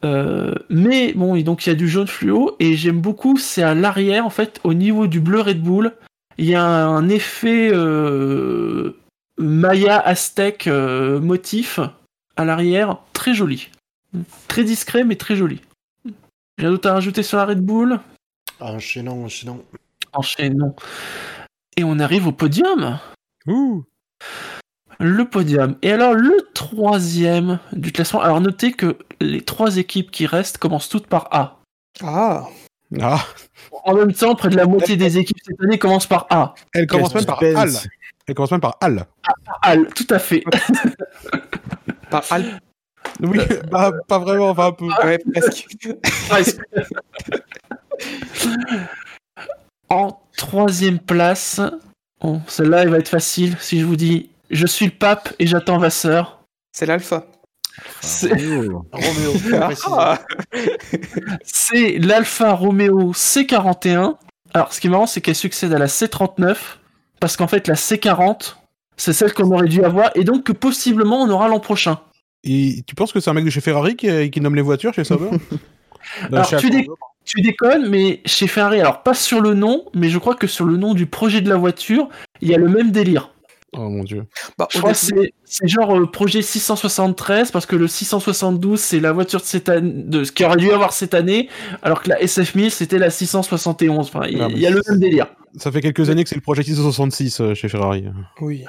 euh, 0.05 0.55
mais 0.71 1.13
bon, 1.13 1.35
et 1.35 1.43
donc 1.43 1.67
il 1.67 1.69
y 1.69 1.73
a 1.73 1.77
du 1.77 1.87
jaune 1.89 2.07
fluo, 2.07 2.57
et 2.61 2.77
j'aime 2.77 3.01
beaucoup, 3.01 3.37
c'est 3.37 3.63
à 3.63 3.75
l'arrière, 3.75 4.25
en 4.27 4.31
fait, 4.31 4.59
au 4.65 4.73
niveau 4.75 5.07
du 5.07 5.21
bleu 5.21 5.41
Red 5.43 5.61
Bull, 5.63 5.93
il 6.39 6.47
y 6.47 6.55
a 6.55 6.65
un 6.65 7.09
effet 7.09 7.71
euh, 7.73 8.97
Maya 9.39 9.99
Aztec 9.99 10.67
euh, 10.67 11.21
motif 11.21 11.81
à 12.37 12.45
l'arrière, 12.45 12.99
très 13.13 13.35
joli. 13.35 13.71
Très 14.49 14.65
discret, 14.65 15.05
mais 15.05 15.17
très 15.17 15.37
joli. 15.37 15.61
Rien 16.59 16.71
d'autre 16.71 16.89
à 16.89 16.95
rajouter 16.95 17.23
sur 17.23 17.39
la 17.39 17.47
Red 17.47 17.61
Bull? 17.61 18.01
Enchaînant, 18.61 19.17
enchaînant. 19.25 19.61
Enchaînons. 20.13 20.75
Et 21.77 21.85
on 21.85 21.99
arrive 21.99 22.29
au 22.29 22.33
podium. 22.33 22.99
Ouh 23.47 23.85
Le 25.01 25.25
podium. 25.25 25.77
Et 25.83 25.93
alors, 25.93 26.15
le 26.15 26.49
troisième 26.55 27.59
du 27.73 27.91
classement. 27.91 28.21
Alors, 28.23 28.41
notez 28.41 28.73
que 28.73 28.99
les 29.21 29.41
trois 29.41 29.77
équipes 29.77 30.13
qui 30.13 30.27
restent 30.27 30.59
commencent 30.59 30.89
toutes 30.89 31.09
par 31.09 31.29
A. 31.33 31.61
Ah, 32.03 32.49
Ah 33.01 33.25
En 33.85 33.95
même 33.95 34.13
temps, 34.13 34.35
près 34.35 34.49
de 34.49 34.57
la 34.57 34.67
moitié 34.67 34.97
des 34.97 35.19
équipes 35.19 35.39
cette 35.45 35.61
année 35.63 35.79
commencent 35.79 36.07
par 36.07 36.27
A. 36.31 36.55
Elle 36.73 36.87
commence 36.87 37.15
même 37.15 37.25
par. 37.25 37.43
Al. 37.43 37.71
Elle 38.27 38.35
commence 38.35 38.51
même 38.51 38.61
par 38.61 38.77
Al. 38.81 39.07
A, 39.63 39.77
tout 39.77 40.07
à 40.11 40.19
fait. 40.19 40.45
par 42.11 42.25
Al. 42.31 42.61
Oui, 43.21 43.39
bah, 43.71 43.93
pas 44.09 44.19
vraiment, 44.19 44.51
enfin 44.51 44.67
un 44.67 44.73
peu. 44.73 44.87
Ouais, 45.05 45.19
presque. 45.33 45.67
Presque. 46.29 46.61
en 49.89 50.21
troisième 50.37 50.99
place. 50.99 51.61
Bon, 52.21 52.41
celle-là, 52.47 52.83
elle 52.83 52.91
va 52.91 52.99
être 52.99 53.09
facile. 53.09 53.57
Si 53.61 53.81
je 53.81 53.85
vous 53.85 53.97
dis, 53.97 54.31
je 54.51 54.67
suis 54.67 54.87
le 54.87 54.93
pape 54.93 55.33
et 55.39 55.47
j'attends 55.47 55.79
Vasseur. 55.79 56.41
C'est 56.73 56.87
l'alpha. 56.87 57.27
C'est 61.45 61.99
l'Alfa 61.99 62.53
Romeo 62.55 63.13
C41. 63.13 64.15
Alors, 64.53 64.73
ce 64.73 64.81
qui 64.81 64.87
est 64.87 64.91
marrant, 64.91 65.07
c'est 65.07 65.21
qu'elle 65.21 65.35
succède 65.35 65.73
à 65.73 65.79
la 65.79 65.87
C39, 65.87 66.57
parce 67.21 67.37
qu'en 67.37 67.49
fait, 67.49 67.67
la 67.67 67.75
C40, 67.75 68.55
c'est 68.97 69.13
celle 69.13 69.33
qu'on 69.33 69.51
aurait 69.51 69.69
dû 69.69 69.83
avoir, 69.85 70.11
et 70.15 70.25
donc 70.25 70.45
que 70.45 70.53
possiblement 70.53 71.23
on 71.23 71.31
aura 71.31 71.49
l'an 71.49 71.59
prochain. 71.61 71.99
Et 72.45 72.83
tu 72.87 72.95
penses 72.95 73.13
que 73.13 73.21
c'est 73.21 73.31
un 73.31 73.35
mec 73.35 73.45
de 73.45 73.51
chez 73.51 73.61
Ferrari 73.61 73.97
qui, 73.97 74.31
qui 74.31 74.41
nomme 74.41 74.55
les 74.55 74.63
voitures 74.63 74.95
chez 74.95 75.05
Sauber 75.05 75.31
Alors, 76.33 76.45
chez 76.45 76.59
tu, 76.59 76.67
Alfa 76.67 76.79
dé- 76.79 76.89
tu 77.25 77.41
déconnes, 77.41 77.89
mais 77.89 78.21
chez 78.27 78.47
Ferrari, 78.47 78.81
alors 78.81 79.03
pas 79.03 79.15
sur 79.15 79.41
le 79.41 79.55
nom, 79.55 79.87
mais 79.95 80.11
je 80.11 80.19
crois 80.19 80.35
que 80.35 80.47
sur 80.47 80.67
le 80.67 80.77
nom 80.77 80.95
du 80.95 81.07
projet 81.07 81.41
de 81.41 81.49
la 81.49 81.57
voiture, 81.57 82.09
il 82.43 82.49
y 82.49 82.55
a 82.55 82.59
le 82.59 82.69
même 82.69 82.93
délire. 82.93 83.31
Oh 83.77 83.89
mon 83.89 84.05
dieu. 84.05 84.25
bah, 84.59 84.69
Je 84.71 84.79
crois 84.79 84.93
que 84.93 84.99
c'est 85.45 85.69
genre 85.69 85.97
euh, 85.97 86.07
projet 86.07 86.43
673, 86.43 87.51
parce 87.51 87.67
que 87.67 87.77
le 87.77 87.89
672, 87.89 88.81
c'est 88.81 89.01
la 89.01 89.13
voiture 89.13 89.41
de 89.41 89.45
cette 89.45 89.69
année, 89.69 89.93
de 89.93 90.25
ce 90.25 90.33
qui 90.33 90.45
aurait 90.45 90.57
dû 90.57 90.71
avoir 90.71 90.93
cette 90.93 91.15
année, 91.15 91.49
alors 91.83 92.03
que 92.03 92.09
la 92.09 92.21
SF1000, 92.21 92.71
c'était 92.71 92.99
la 92.99 93.11
671. 93.11 94.07
Enfin, 94.07 94.27
il 94.29 94.39
y 94.59 94.67
a 94.67 94.71
le 94.71 94.83
même 94.89 95.01
délire. 95.01 95.27
Ça 95.57 95.71
fait 95.71 95.81
quelques 95.81 96.11
années 96.11 96.25
que 96.25 96.29
c'est 96.29 96.35
le 96.35 96.41
projet 96.41 96.63
666 96.63 97.41
euh, 97.41 97.55
chez 97.55 97.69
Ferrari. 97.69 98.07
Oui. 98.41 98.65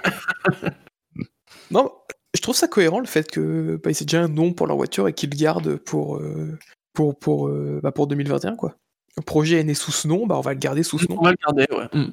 non, 1.72 1.92
je 2.36 2.42
trouve 2.42 2.56
ça 2.56 2.68
cohérent 2.68 3.00
le 3.00 3.08
fait 3.08 3.32
que 3.32 3.80
bah, 3.84 3.92
c'est 3.94 4.06
déjà 4.06 4.22
un 4.22 4.28
nom 4.28 4.54
pour 4.54 4.68
leur 4.68 4.78
voiture 4.78 5.08
et 5.08 5.14
qu'ils 5.14 5.30
le 5.30 5.38
gardent 5.38 5.78
pour, 5.78 6.18
euh, 6.18 6.58
pour, 6.94 7.18
pour, 7.18 7.48
euh, 7.48 7.80
bah, 7.82 7.92
pour 7.92 8.08
2021. 8.08 8.56
Quoi. 8.56 8.76
Le 9.18 9.24
projet 9.24 9.60
est 9.62 9.64
né 9.64 9.74
sous 9.74 9.92
ce 9.92 10.08
nom, 10.08 10.28
bah, 10.28 10.36
on 10.38 10.42
va 10.42 10.54
le 10.54 10.60
garder 10.60 10.84
sous 10.84 11.00
ce 11.00 11.08
nom. 11.08 11.18
On 11.20 11.24
va 11.24 11.32
le 11.32 11.38
garder, 11.44 11.66
ouais. 11.72 12.00
Mm. 12.00 12.12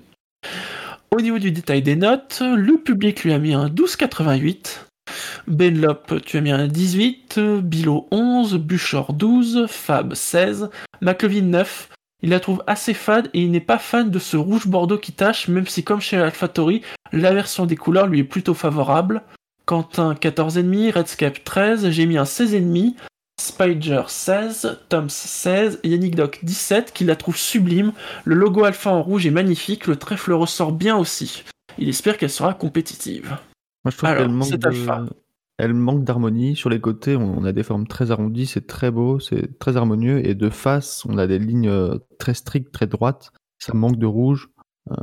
Au 1.13 1.21
niveau 1.21 1.39
du 1.39 1.53
détail 1.53 1.83
des 1.83 1.95
notes, 1.95 2.41
le 2.41 2.79
public 2.79 3.23
lui 3.23 3.35
a 3.35 3.39
mis 3.39 3.53
un 3.53 3.67
12,88. 3.67 4.81
Benlop, 5.47 6.23
tu 6.25 6.39
as 6.39 6.41
mis 6.41 6.51
un 6.51 6.67
18. 6.67 7.39
Bilo 7.63 8.09
11. 8.11 8.55
Buchor 8.55 9.13
12. 9.13 9.67
Fab 9.69 10.15
16. 10.15 10.71
McLevin 11.03 11.43
9. 11.43 11.91
Il 12.23 12.31
la 12.31 12.41
trouve 12.41 12.65
assez 12.67 12.95
fade 12.95 13.29
et 13.35 13.43
il 13.43 13.51
n'est 13.51 13.61
pas 13.61 13.77
fan 13.77 14.09
de 14.09 14.19
ce 14.19 14.39
rouge 14.39 14.67
bordeaux 14.67 14.97
qui 14.97 15.13
tache, 15.13 15.49
même 15.49 15.67
si 15.67 15.85
comme 15.85 16.01
chez 16.01 16.17
AlphaTauri, 16.17 16.81
la 17.13 17.35
version 17.35 17.67
des 17.67 17.77
couleurs 17.77 18.07
lui 18.07 18.21
est 18.21 18.25
plutôt 18.25 18.55
favorable. 18.55 19.23
Quentin 19.67 20.15
14,5, 20.15 20.95
Redscape 20.95 21.45
13, 21.45 21.91
j'ai 21.91 22.07
mis 22.07 22.17
un 22.17 22.23
16,5, 22.23 22.95
Spider 23.41 24.03
16, 24.07 24.79
Toms 24.89 25.09
16, 25.09 25.81
Yannick 25.85 26.15
Doc 26.15 26.41
17, 26.43 26.93
qui 26.93 27.05
la 27.05 27.17
trouve 27.17 27.37
sublime. 27.37 27.93
Le 28.25 28.35
logo 28.35 28.65
alpha 28.65 28.91
en 28.91 29.03
rouge 29.03 29.27
est 29.27 29.31
magnifique, 29.31 29.87
le 29.87 29.97
trèfle 29.97 30.33
ressort 30.33 30.73
bien 30.73 30.97
aussi. 30.97 31.45
Il 31.79 31.89
espère 31.89 32.19
qu'elle 32.19 32.31
sera 32.31 32.55
compétitive. 32.55 33.31
Moi, 33.85 33.91
je 33.91 33.97
trouve 33.97 34.11
Alors, 34.11 34.23
qu'elle 34.25 34.33
manque 34.33 34.51
de-. 34.51 35.09
Elle 35.59 35.75
manque 35.75 36.05
d'harmonie. 36.05 36.57
Sur 36.57 36.71
les 36.71 36.81
côtés, 36.81 37.17
on 37.17 37.45
a 37.45 37.53
des 37.53 37.63
formes 37.63 37.87
très 37.87 38.11
arrondies, 38.11 38.47
c'est 38.47 38.67
très 38.67 38.91
beau, 38.91 39.19
c'est 39.21 39.59
très 39.59 39.77
harmonieux. 39.77 40.27
Et 40.27 40.35
de 40.35 40.51
face, 40.51 41.05
on 41.07 41.19
a 41.19 41.27
des 41.27 41.39
lignes 41.39 41.69
euh, 41.69 41.99
très 42.19 42.35
strictes, 42.35 42.73
très 42.73 42.87
droites. 42.87 43.33
Ça 43.59 43.75
manque 43.75 43.99
de 43.99 44.07
rouge. 44.07 44.49
Euh, 44.91 44.97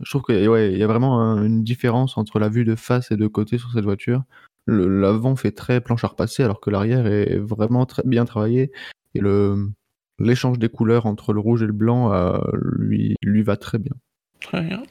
je 0.00 0.10
trouve 0.10 0.22
qu'il 0.22 0.48
ouais, 0.48 0.76
y 0.76 0.82
a 0.82 0.86
vraiment 0.86 1.20
un- 1.20 1.44
une 1.44 1.62
différence 1.64 2.18
entre 2.18 2.38
la 2.38 2.48
vue 2.48 2.64
de 2.64 2.74
face 2.74 3.10
et 3.10 3.16
de 3.16 3.26
côté 3.26 3.58
sur 3.58 3.70
cette 3.72 3.84
voiture. 3.84 4.22
Le- 4.66 4.86
L'avant 5.00 5.34
fait 5.36 5.52
très 5.52 5.80
planche 5.80 6.04
à 6.04 6.08
repasser, 6.08 6.42
alors 6.42 6.60
que 6.60 6.70
l'arrière 6.70 7.06
est 7.06 7.36
vraiment 7.38 7.84
très 7.86 8.02
bien 8.04 8.24
travaillé. 8.24 8.70
Et 9.14 9.20
le 9.20 9.68
l'échange 10.18 10.58
des 10.58 10.68
couleurs 10.68 11.06
entre 11.06 11.32
le 11.32 11.40
rouge 11.40 11.62
et 11.62 11.66
le 11.66 11.72
blanc 11.72 12.12
euh, 12.12 12.38
lui, 12.78 13.16
lui 13.22 13.42
va 13.42 13.56
très 13.56 13.78
bien. 13.78 13.92
Très 14.40 14.60
bien. 14.62 14.82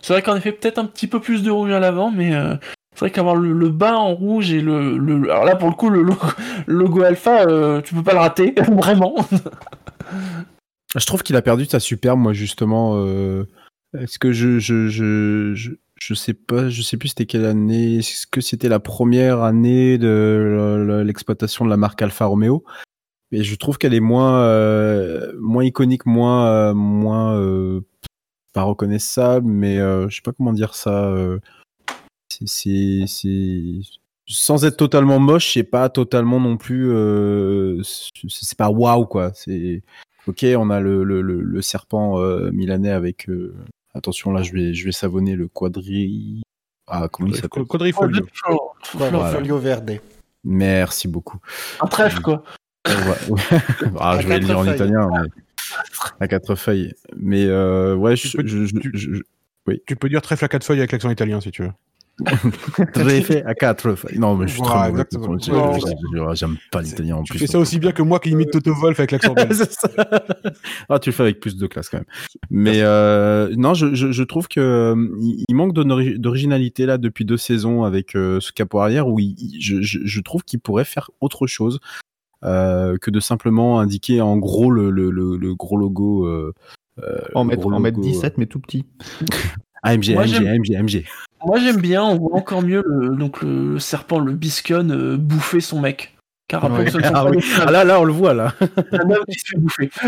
C'est 0.00 0.12
vrai 0.12 0.22
qu'en 0.22 0.34
effet, 0.36 0.52
peut-être 0.52 0.78
un 0.78 0.84
petit 0.86 1.06
peu 1.06 1.20
plus 1.20 1.42
de 1.42 1.50
rouge 1.50 1.70
à 1.70 1.78
l'avant, 1.78 2.10
mais 2.10 2.34
euh, 2.34 2.54
c'est 2.94 3.00
vrai 3.00 3.10
qu'avoir 3.10 3.36
le, 3.36 3.52
le 3.52 3.68
bas 3.68 3.96
en 3.96 4.14
rouge 4.14 4.50
et 4.52 4.60
le, 4.60 4.96
le- 4.98 5.30
Alors 5.30 5.44
là, 5.44 5.54
pour 5.56 5.68
le 5.68 5.74
coup, 5.74 5.88
le 5.90 6.02
logo, 6.66 7.02
alpha, 7.02 7.46
euh, 7.46 7.80
tu 7.80 7.94
peux 7.94 8.02
pas 8.02 8.12
le 8.14 8.18
rater, 8.18 8.54
vraiment. 8.72 9.14
Je 10.96 11.04
trouve 11.06 11.22
qu'il 11.22 11.36
a 11.36 11.42
perdu 11.42 11.64
sa 11.66 11.80
superbe, 11.80 12.18
moi 12.18 12.32
justement. 12.32 12.94
euh, 12.96 13.44
Est-ce 13.98 14.18
que 14.18 14.32
je, 14.32 14.58
je, 14.58 14.88
je, 14.88 15.70
je, 15.98 16.14
sais 16.14 16.34
pas, 16.34 16.68
je 16.68 16.82
sais 16.82 16.96
plus 16.96 17.08
c'était 17.08 17.26
quelle 17.26 17.44
année. 17.46 17.96
Est-ce 17.96 18.26
que 18.26 18.40
c'était 18.40 18.68
la 18.68 18.80
première 18.80 19.42
année 19.42 19.98
de 19.98 20.06
le- 20.06 20.84
le- 20.84 21.02
l'exploitation 21.02 21.64
de 21.64 21.70
la 21.70 21.76
marque 21.76 22.00
Alfa 22.02 22.26
Romeo 22.26 22.64
Et 23.32 23.42
je 23.42 23.54
trouve 23.56 23.78
qu'elle 23.78 23.94
est 23.94 24.00
moins, 24.00 24.40
euh, 24.42 25.32
moins 25.40 25.64
iconique, 25.64 26.06
moins, 26.06 26.46
euh, 26.48 26.74
moins 26.74 27.36
euh, 27.38 27.80
pas 28.52 28.62
reconnaissable, 28.62 29.46
mais 29.48 29.76
je 29.78 30.08
sais 30.10 30.22
pas 30.22 30.32
comment 30.32 30.52
dire 30.52 30.74
ça. 30.74 31.12
c'est- 33.06 33.80
sans 34.28 34.64
être 34.64 34.76
totalement 34.76 35.18
moche, 35.20 35.52
c'est 35.54 35.62
pas 35.62 35.88
totalement 35.88 36.40
non 36.40 36.56
plus. 36.56 36.90
c'est 37.84 38.56
pas 38.58 38.70
waouh 38.70 39.06
quoi. 39.06 39.32
C'est 39.34 39.82
Ok, 40.26 40.44
on 40.56 40.70
a 40.70 40.80
le, 40.80 41.04
le, 41.04 41.22
le, 41.22 41.62
serpent 41.62 42.18
milanais 42.50 42.90
avec. 42.90 43.28
Euh, 43.96 43.98
attention, 43.98 44.30
là, 44.32 44.42
je 44.42 44.52
vais, 44.52 44.74
je 44.74 44.84
vais 44.84 44.92
savonner 44.92 45.34
le 45.34 45.48
quadri. 45.48 46.42
Ah, 46.86 47.08
comment 47.10 47.28
il 47.28 47.36
s'appelle? 47.36 47.64
Quadrifolio. 47.64 48.26
Voilà, 48.94 49.32
Folio 49.32 49.58
Verde. 49.58 49.98
Merci 50.44 51.08
beaucoup. 51.08 51.38
Un 51.80 51.86
trèfle, 51.88 52.20
quoi. 52.20 52.44
Ouais, 52.86 52.94
ouais. 53.30 53.40
ah, 53.98 54.18
je 54.20 54.28
vais 54.28 54.38
le 54.38 54.44
dire 54.46 54.58
en 54.58 54.62
feuilles. 54.64 54.74
italien, 54.76 55.08
mais 55.10 55.28
à 56.20 56.28
quatre 56.28 56.54
feuilles. 56.54 56.94
Mais 57.16 57.44
euh, 57.46 57.96
ouais, 57.96 58.14
je, 58.14 58.28
Tu 58.28 58.36
peux- 58.36 58.46
je, 58.46 58.64
je- 58.66 58.78
tu- 58.78 58.90
je- 58.94 59.22
Tu 59.86 59.96
peux 59.96 60.08
dire 60.08 60.22
trèfle 60.22 60.44
à 60.44 60.48
quatre 60.48 60.62
feuilles 60.64 60.78
avec 60.78 60.92
l'accent 60.92 61.10
italien 61.10 61.40
si 61.40 61.50
tu 61.50 61.62
veux. 61.62 61.72
Très 62.94 63.20
fait 63.20 63.44
à 63.44 63.54
quatre 63.54 63.94
feuilles. 63.94 64.18
Non, 64.18 64.36
mais 64.36 64.46
je 64.48 64.54
suis 64.54 64.62
Voilà, 64.62 65.04
très 65.04 65.18
mauvais. 65.18 66.34
J'aime 66.34 66.56
pas 66.70 66.80
l'italien 66.82 67.16
en 67.16 67.22
Tu 67.22 67.32
plus. 67.32 67.40
fais 67.40 67.46
ça 67.46 67.58
aussi 67.58 67.78
bien 67.78 67.92
que 67.92 68.02
moi 68.02 68.20
qui 68.20 68.30
imite 68.30 68.50
Toto 68.50 68.72
Wolf 68.74 68.98
avec 68.98 69.12
l'accent 69.12 69.34
belge. 69.34 69.58
Ah, 70.88 70.98
tu 70.98 71.10
le 71.10 71.14
fais 71.14 71.22
avec 71.24 71.40
plus 71.40 71.56
de 71.56 71.66
classe 71.66 71.88
quand 71.90 71.98
même. 71.98 72.06
Mais 72.50 72.80
euh, 72.80 73.52
non, 73.56 73.74
je, 73.74 73.94
je, 73.94 74.12
je 74.12 74.22
trouve 74.22 74.48
que 74.48 74.60
euh, 74.60 75.08
il 75.48 75.54
manque 75.54 75.74
d'ori- 75.74 76.18
d'originalité 76.18 76.86
là 76.86 76.96
depuis 76.98 77.24
deux 77.24 77.36
saisons 77.36 77.84
avec 77.84 78.16
euh, 78.16 78.40
ce 78.40 78.52
capot 78.52 78.80
arrière 78.80 79.08
où 79.08 79.20
il- 79.20 79.36
je, 79.60 79.82
je, 79.82 79.98
je 80.02 80.20
trouve 80.20 80.42
qu'il 80.42 80.60
pourrait 80.60 80.84
faire 80.84 81.10
autre 81.20 81.46
chose 81.46 81.80
euh, 82.44 82.96
que 82.98 83.10
de 83.10 83.20
simplement 83.20 83.78
indiquer 83.80 84.20
en 84.20 84.36
gros 84.38 84.70
le, 84.70 84.90
le, 84.90 85.10
le, 85.10 85.36
le 85.36 85.54
gros 85.54 85.76
logo. 85.76 86.26
euh, 86.26 86.54
euh, 87.02 87.18
En 87.34 87.44
mettre, 87.44 87.66
en 87.66 87.78
mettre 87.80 87.98
logo, 87.98 88.08
17, 88.08 88.38
mais 88.38 88.46
tout 88.46 88.58
petit. 88.60 88.84
AMG, 89.82 90.12
Moi, 90.14 90.22
AMG, 90.22 90.46
AMG, 90.46 90.74
AMG. 90.76 91.04
Moi 91.44 91.58
j'aime 91.60 91.80
bien, 91.80 92.02
on 92.04 92.16
voit 92.18 92.36
encore 92.38 92.62
mieux 92.62 92.82
le, 92.86 93.14
donc 93.16 93.42
le, 93.42 93.78
serpent, 93.78 94.18
le 94.18 94.32
biscone, 94.32 94.90
euh, 94.92 95.16
bouffer 95.16 95.60
son 95.60 95.80
mec. 95.80 96.14
Car 96.48 96.62
rappelons 96.62 96.84
Ouais. 96.84 96.90
Ah 97.12 97.26
oui. 97.26 97.38
Ah 97.60 97.70
là, 97.70 97.84
là, 97.84 98.00
on 98.00 98.04
le 98.04 98.12
voit 98.12 98.32
là. 98.34 98.54
un 98.60 99.10
homme 99.10 99.24
qui 99.30 99.38
se 99.38 99.46
fait 99.48 99.58
bouffer. 99.58 99.90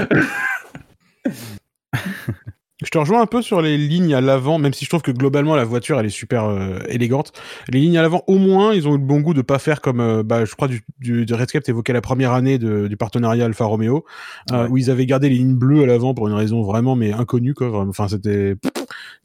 Je 2.84 2.90
te 2.90 2.98
rejoins 2.98 3.20
un 3.20 3.26
peu 3.26 3.42
sur 3.42 3.60
les 3.60 3.76
lignes 3.76 4.14
à 4.14 4.20
l'avant, 4.20 4.60
même 4.60 4.72
si 4.72 4.84
je 4.84 4.90
trouve 4.90 5.02
que 5.02 5.10
globalement 5.10 5.56
la 5.56 5.64
voiture 5.64 5.98
elle 5.98 6.06
est 6.06 6.10
super 6.10 6.44
euh, 6.44 6.78
élégante. 6.88 7.32
Les 7.68 7.80
lignes 7.80 7.98
à 7.98 8.02
l'avant, 8.02 8.22
au 8.28 8.38
moins, 8.38 8.72
ils 8.72 8.86
ont 8.86 8.94
eu 8.94 8.98
le 8.98 9.04
bon 9.04 9.18
goût 9.20 9.34
de 9.34 9.42
pas 9.42 9.58
faire 9.58 9.80
comme, 9.80 9.98
euh, 9.98 10.22
bah, 10.22 10.44
je 10.44 10.54
crois, 10.54 10.68
du, 10.68 10.84
du, 11.00 11.26
du 11.26 11.34
Redscape 11.34 11.68
évoquait 11.68 11.92
la 11.92 12.00
première 12.02 12.32
année 12.34 12.56
de- 12.56 12.86
du 12.86 12.96
partenariat 12.96 13.46
Alfa 13.46 13.64
Romeo, 13.64 14.04
euh, 14.52 14.62
Ouais. 14.62 14.68
où 14.70 14.76
ils 14.76 14.90
avaient 14.92 15.06
gardé 15.06 15.28
les 15.28 15.34
lignes 15.34 15.56
bleues 15.56 15.82
à 15.82 15.86
l'avant 15.86 16.14
pour 16.14 16.28
une 16.28 16.34
raison 16.34 16.62
vraiment 16.62 16.94
mais 16.94 17.12
inconnue 17.12 17.52
quoi. 17.52 17.84
Enfin, 17.88 18.06
c'était 18.06 18.54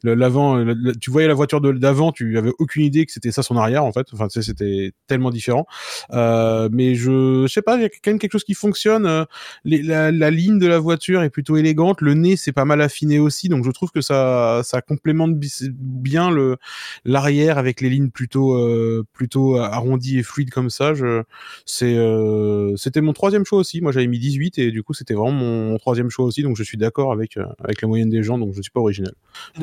l'avant, 0.02 0.64
tu 1.00 1.10
voyais 1.10 1.28
la 1.28 1.34
voiture 1.34 1.60
de- 1.60 1.72
d'avant, 1.72 2.12
tu 2.12 2.36
avais 2.38 2.50
aucune 2.58 2.82
idée 2.84 3.06
que 3.06 3.12
c'était 3.12 3.30
ça 3.32 3.42
son 3.42 3.56
arrière 3.56 3.84
en 3.84 3.92
fait. 3.92 4.06
Enfin, 4.12 4.28
tu 4.28 4.40
sais, 4.40 4.46
c'était 4.46 4.92
tellement 5.06 5.30
différent. 5.30 5.66
Euh, 6.12 6.68
mais 6.72 6.94
je, 6.94 7.44
je 7.46 7.52
sais 7.52 7.62
pas, 7.62 7.76
il 7.76 7.82
y 7.82 7.84
a 7.84 7.88
quand 7.88 8.08
même 8.10 8.18
quelque 8.18 8.32
chose 8.32 8.44
qui 8.44 8.54
fonctionne. 8.54 9.06
euh, 9.06 9.24
les- 9.64 9.82
la, 9.82 10.10
la 10.12 10.30
ligne 10.30 10.58
de 10.58 10.66
la 10.66 10.78
voiture 10.78 11.22
est 11.22 11.30
plutôt 11.30 11.56
élégante, 11.56 12.00
le 12.00 12.14
nez 12.14 12.36
c'est 12.36 12.52
pas 12.52 12.64
mal 12.64 12.80
affiné 12.80 13.18
aussi, 13.18 13.48
donc 13.48 13.64
je 13.64 13.70
trouve 13.70 13.90
que 13.90 14.00
ça, 14.00 14.60
ça 14.64 14.80
complémente 14.82 15.32
bien 15.72 16.30
le 16.30 16.56
l'arrière 17.04 17.58
avec 17.58 17.80
les 17.80 17.90
lignes 17.90 18.10
plutôt 18.10 18.54
euh, 18.54 19.04
plutôt 19.12 19.56
arrondies 19.56 20.18
et 20.18 20.22
fluides 20.22 20.50
comme 20.50 20.70
ça. 20.70 20.94
Je, 20.94 21.22
c'est 21.66 21.96
euh, 21.96 22.76
c'était 22.76 23.00
mon 23.00 23.12
troisième 23.12 23.44
choix 23.44 23.58
aussi. 23.58 23.80
Moi 23.80 23.92
j'avais 23.92 24.06
mis 24.06 24.18
18 24.18 24.58
et 24.58 24.70
du 24.70 24.82
coup 24.82 24.94
c'était 24.94 25.14
vraiment 25.14 25.32
mon, 25.32 25.70
mon 25.70 25.78
troisième 25.78 26.10
choix 26.10 26.24
aussi, 26.24 26.42
donc 26.42 26.56
je 26.56 26.62
suis 26.62 26.76
d'accord 26.78 27.12
avec 27.12 27.36
euh, 27.36 27.44
avec 27.62 27.80
la 27.82 27.88
moyenne 27.88 28.10
des 28.10 28.22
gens, 28.22 28.38
donc 28.38 28.54
je 28.54 28.62
suis 28.62 28.70
pas 28.70 28.80
original. 28.80 29.12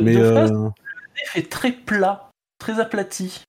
Mais 0.03 0.15
le 0.35 0.49
nez 0.49 1.25
fait 1.25 1.43
très 1.43 1.71
plat, 1.71 2.29
très 2.59 2.79
aplati. 2.79 3.43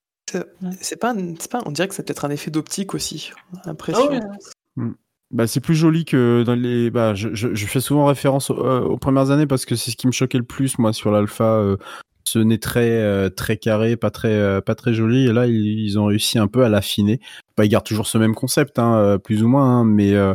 C'est 0.81 0.99
pas, 0.99 1.15
pas, 1.51 1.63
on 1.67 1.73
dirait 1.73 1.89
que 1.89 1.95
c'est 1.95 2.05
peut-être 2.05 2.25
un 2.25 2.31
effet 2.31 2.51
d'optique 2.51 2.95
aussi. 2.95 3.33
Impression. 3.67 4.09
Ah 4.11 4.29
ouais. 4.77 4.91
Bah, 5.31 5.47
c'est 5.47 5.61
plus 5.61 5.75
joli 5.75 6.05
que 6.05 6.43
dans 6.45 6.55
les. 6.55 6.91
Bah, 6.91 7.15
je, 7.15 7.35
je, 7.35 7.55
je 7.55 7.67
fais 7.67 7.81
souvent 7.81 8.07
référence 8.07 8.51
aux, 8.51 8.65
euh, 8.65 8.81
aux 8.81 8.99
premières 8.99 9.31
années 9.31 9.47
parce 9.47 9.65
que 9.65 9.77
c'est 9.77 9.91
ce 9.91 9.97
qui 9.97 10.07
me 10.07 10.13
choquait 10.13 10.39
le 10.39 10.45
plus, 10.45 10.79
moi, 10.79 10.93
sur 10.93 11.11
l'alpha. 11.11 11.57
euh, 11.57 11.77
ce 12.25 12.39
nez 12.39 12.59
très, 12.59 12.89
euh, 13.03 13.29
très 13.29 13.57
carré, 13.57 13.97
pas 13.97 14.11
très, 14.11 14.33
euh, 14.33 14.61
pas 14.61 14.75
très 14.75 14.95
joli. 14.95 15.27
Et 15.27 15.33
là, 15.33 15.47
ils, 15.47 15.81
ils 15.81 15.99
ont 15.99 16.07
réussi 16.07 16.39
un 16.39 16.47
peu 16.47 16.65
à 16.65 16.69
l'affiner. 16.69 17.21
Bah, 17.57 17.65
ils 17.65 17.69
gardent 17.69 17.85
toujours 17.85 18.07
ce 18.07 18.17
même 18.17 18.35
concept, 18.35 18.79
hein, 18.79 18.95
euh, 18.95 19.19
plus 19.19 19.43
ou 19.43 19.49
moins, 19.49 19.81
hein, 19.81 19.85
mais 19.85 20.15
euh, 20.15 20.35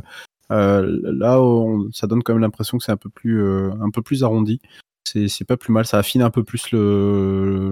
euh, 0.51 0.99
là, 1.03 1.41
on- 1.41 1.89
ça 1.91 2.05
donne 2.05 2.23
quand 2.23 2.33
même 2.33 2.41
l'impression 2.41 2.77
que 2.77 2.83
c'est 2.83 2.91
un 2.91 2.97
peu 2.97 3.09
plus, 3.09 3.41
euh, 3.41 3.71
un 3.81 3.89
peu 3.89 4.01
plus 4.01 4.23
arrondi. 4.23 4.59
C'est 5.27 5.45
pas 5.45 5.57
plus 5.57 5.71
mal. 5.73 5.85
Ça 5.85 5.97
affine 5.99 6.21
un 6.21 6.29
peu 6.29 6.43
plus 6.43 6.71
le, 6.71 7.71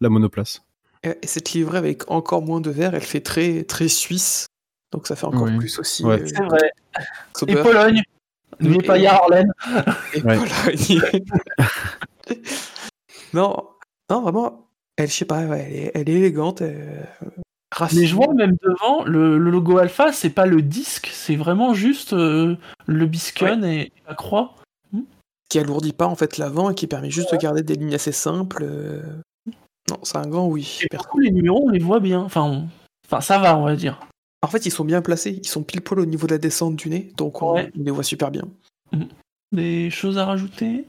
la 0.00 0.08
monoplace. 0.08 0.62
Et 1.02 1.10
et 1.22 1.26
cette 1.26 1.52
livrée 1.52 1.78
avec 1.78 2.10
encore 2.10 2.42
moins 2.42 2.60
de 2.60 2.70
verre, 2.70 2.94
elle 2.94 3.02
fait 3.02 3.20
très, 3.20 3.64
très 3.64 3.88
suisse. 3.88 4.46
Donc 4.92 5.06
ça 5.06 5.16
fait 5.16 5.26
encore 5.26 5.42
Oui. 5.44 5.56
plus 5.58 5.78
aussi. 5.78 6.04
Ouais. 6.04 6.20
euh, 6.22 6.26
C'est 6.26 6.42
vrai. 6.44 6.70
Et 7.48 7.62
Pologne. 7.62 8.02
N'oubliez 8.60 8.82
pas 8.82 8.96
Yarlen. 8.98 9.52
Et 10.14 10.22
Ouais. 10.22 10.36
Pologne. 10.38 11.00
non, 13.34 13.68
non, 14.10 14.20
vraiment, 14.22 14.68
elle, 14.96 15.08
je 15.08 15.12
sais 15.14 15.24
pas, 15.24 15.44
ouais, 15.44 15.66
elle, 15.68 15.76
est, 15.76 15.90
elle 15.94 16.08
est 16.08 16.12
élégante. 16.14 16.62
euh. 16.62 17.02
Mais 17.92 18.06
je 18.06 18.14
vois 18.14 18.32
même 18.32 18.56
devant, 18.62 19.04
le, 19.04 19.36
le 19.36 19.50
logo 19.50 19.76
Alpha, 19.76 20.12
c'est 20.12 20.30
pas 20.30 20.46
le 20.46 20.62
disque, 20.62 21.10
c'est 21.12 21.36
vraiment 21.36 21.74
juste 21.74 22.14
euh, 22.14 22.56
le 22.86 23.06
biscone 23.06 23.64
et 23.64 23.92
la 24.08 24.14
croix. 24.14 24.54
Qui 25.48 25.58
alourdit 25.58 25.92
pas 25.92 26.06
en 26.06 26.16
fait 26.16 26.38
l'avant 26.38 26.70
et 26.70 26.74
qui 26.74 26.86
permet 26.86 27.10
juste 27.10 27.32
de 27.32 27.36
garder 27.38 27.62
des 27.62 27.74
lignes 27.74 27.94
assez 27.94 28.12
simples. 28.12 28.64
euh. 28.68 29.02
Non, 29.90 29.98
c'est 30.02 30.16
un 30.16 30.26
grand 30.26 30.48
oui. 30.48 30.80
Et 30.82 30.88
par 30.88 31.06
contre, 31.06 31.22
les 31.24 31.30
numéros, 31.30 31.62
on 31.66 31.70
les 31.70 31.78
voit 31.78 32.00
bien. 32.00 32.20
Enfin, 32.20 32.42
on- 32.42 32.68
enfin 33.06 33.20
ça 33.20 33.38
va, 33.38 33.56
on 33.56 33.64
va 33.64 33.76
dire. 33.76 34.00
En 34.42 34.48
fait, 34.48 34.66
ils 34.66 34.70
sont 34.72 34.84
bien 34.84 35.00
placés, 35.02 35.30
ils 35.42 35.46
sont 35.48 35.62
pile 35.62 35.80
poil 35.80 36.00
au 36.00 36.06
niveau 36.06 36.26
de 36.26 36.32
la 36.32 36.38
descente 36.38 36.76
du 36.76 36.88
nez, 36.90 37.12
donc 37.16 37.40
on, 37.42 37.54
Ouais. 37.54 37.70
on 37.78 37.82
les 37.84 37.90
voit 37.90 38.02
super 38.04 38.30
bien. 38.30 38.42
Des 39.52 39.90
choses 39.90 40.18
à 40.18 40.24
rajouter? 40.24 40.84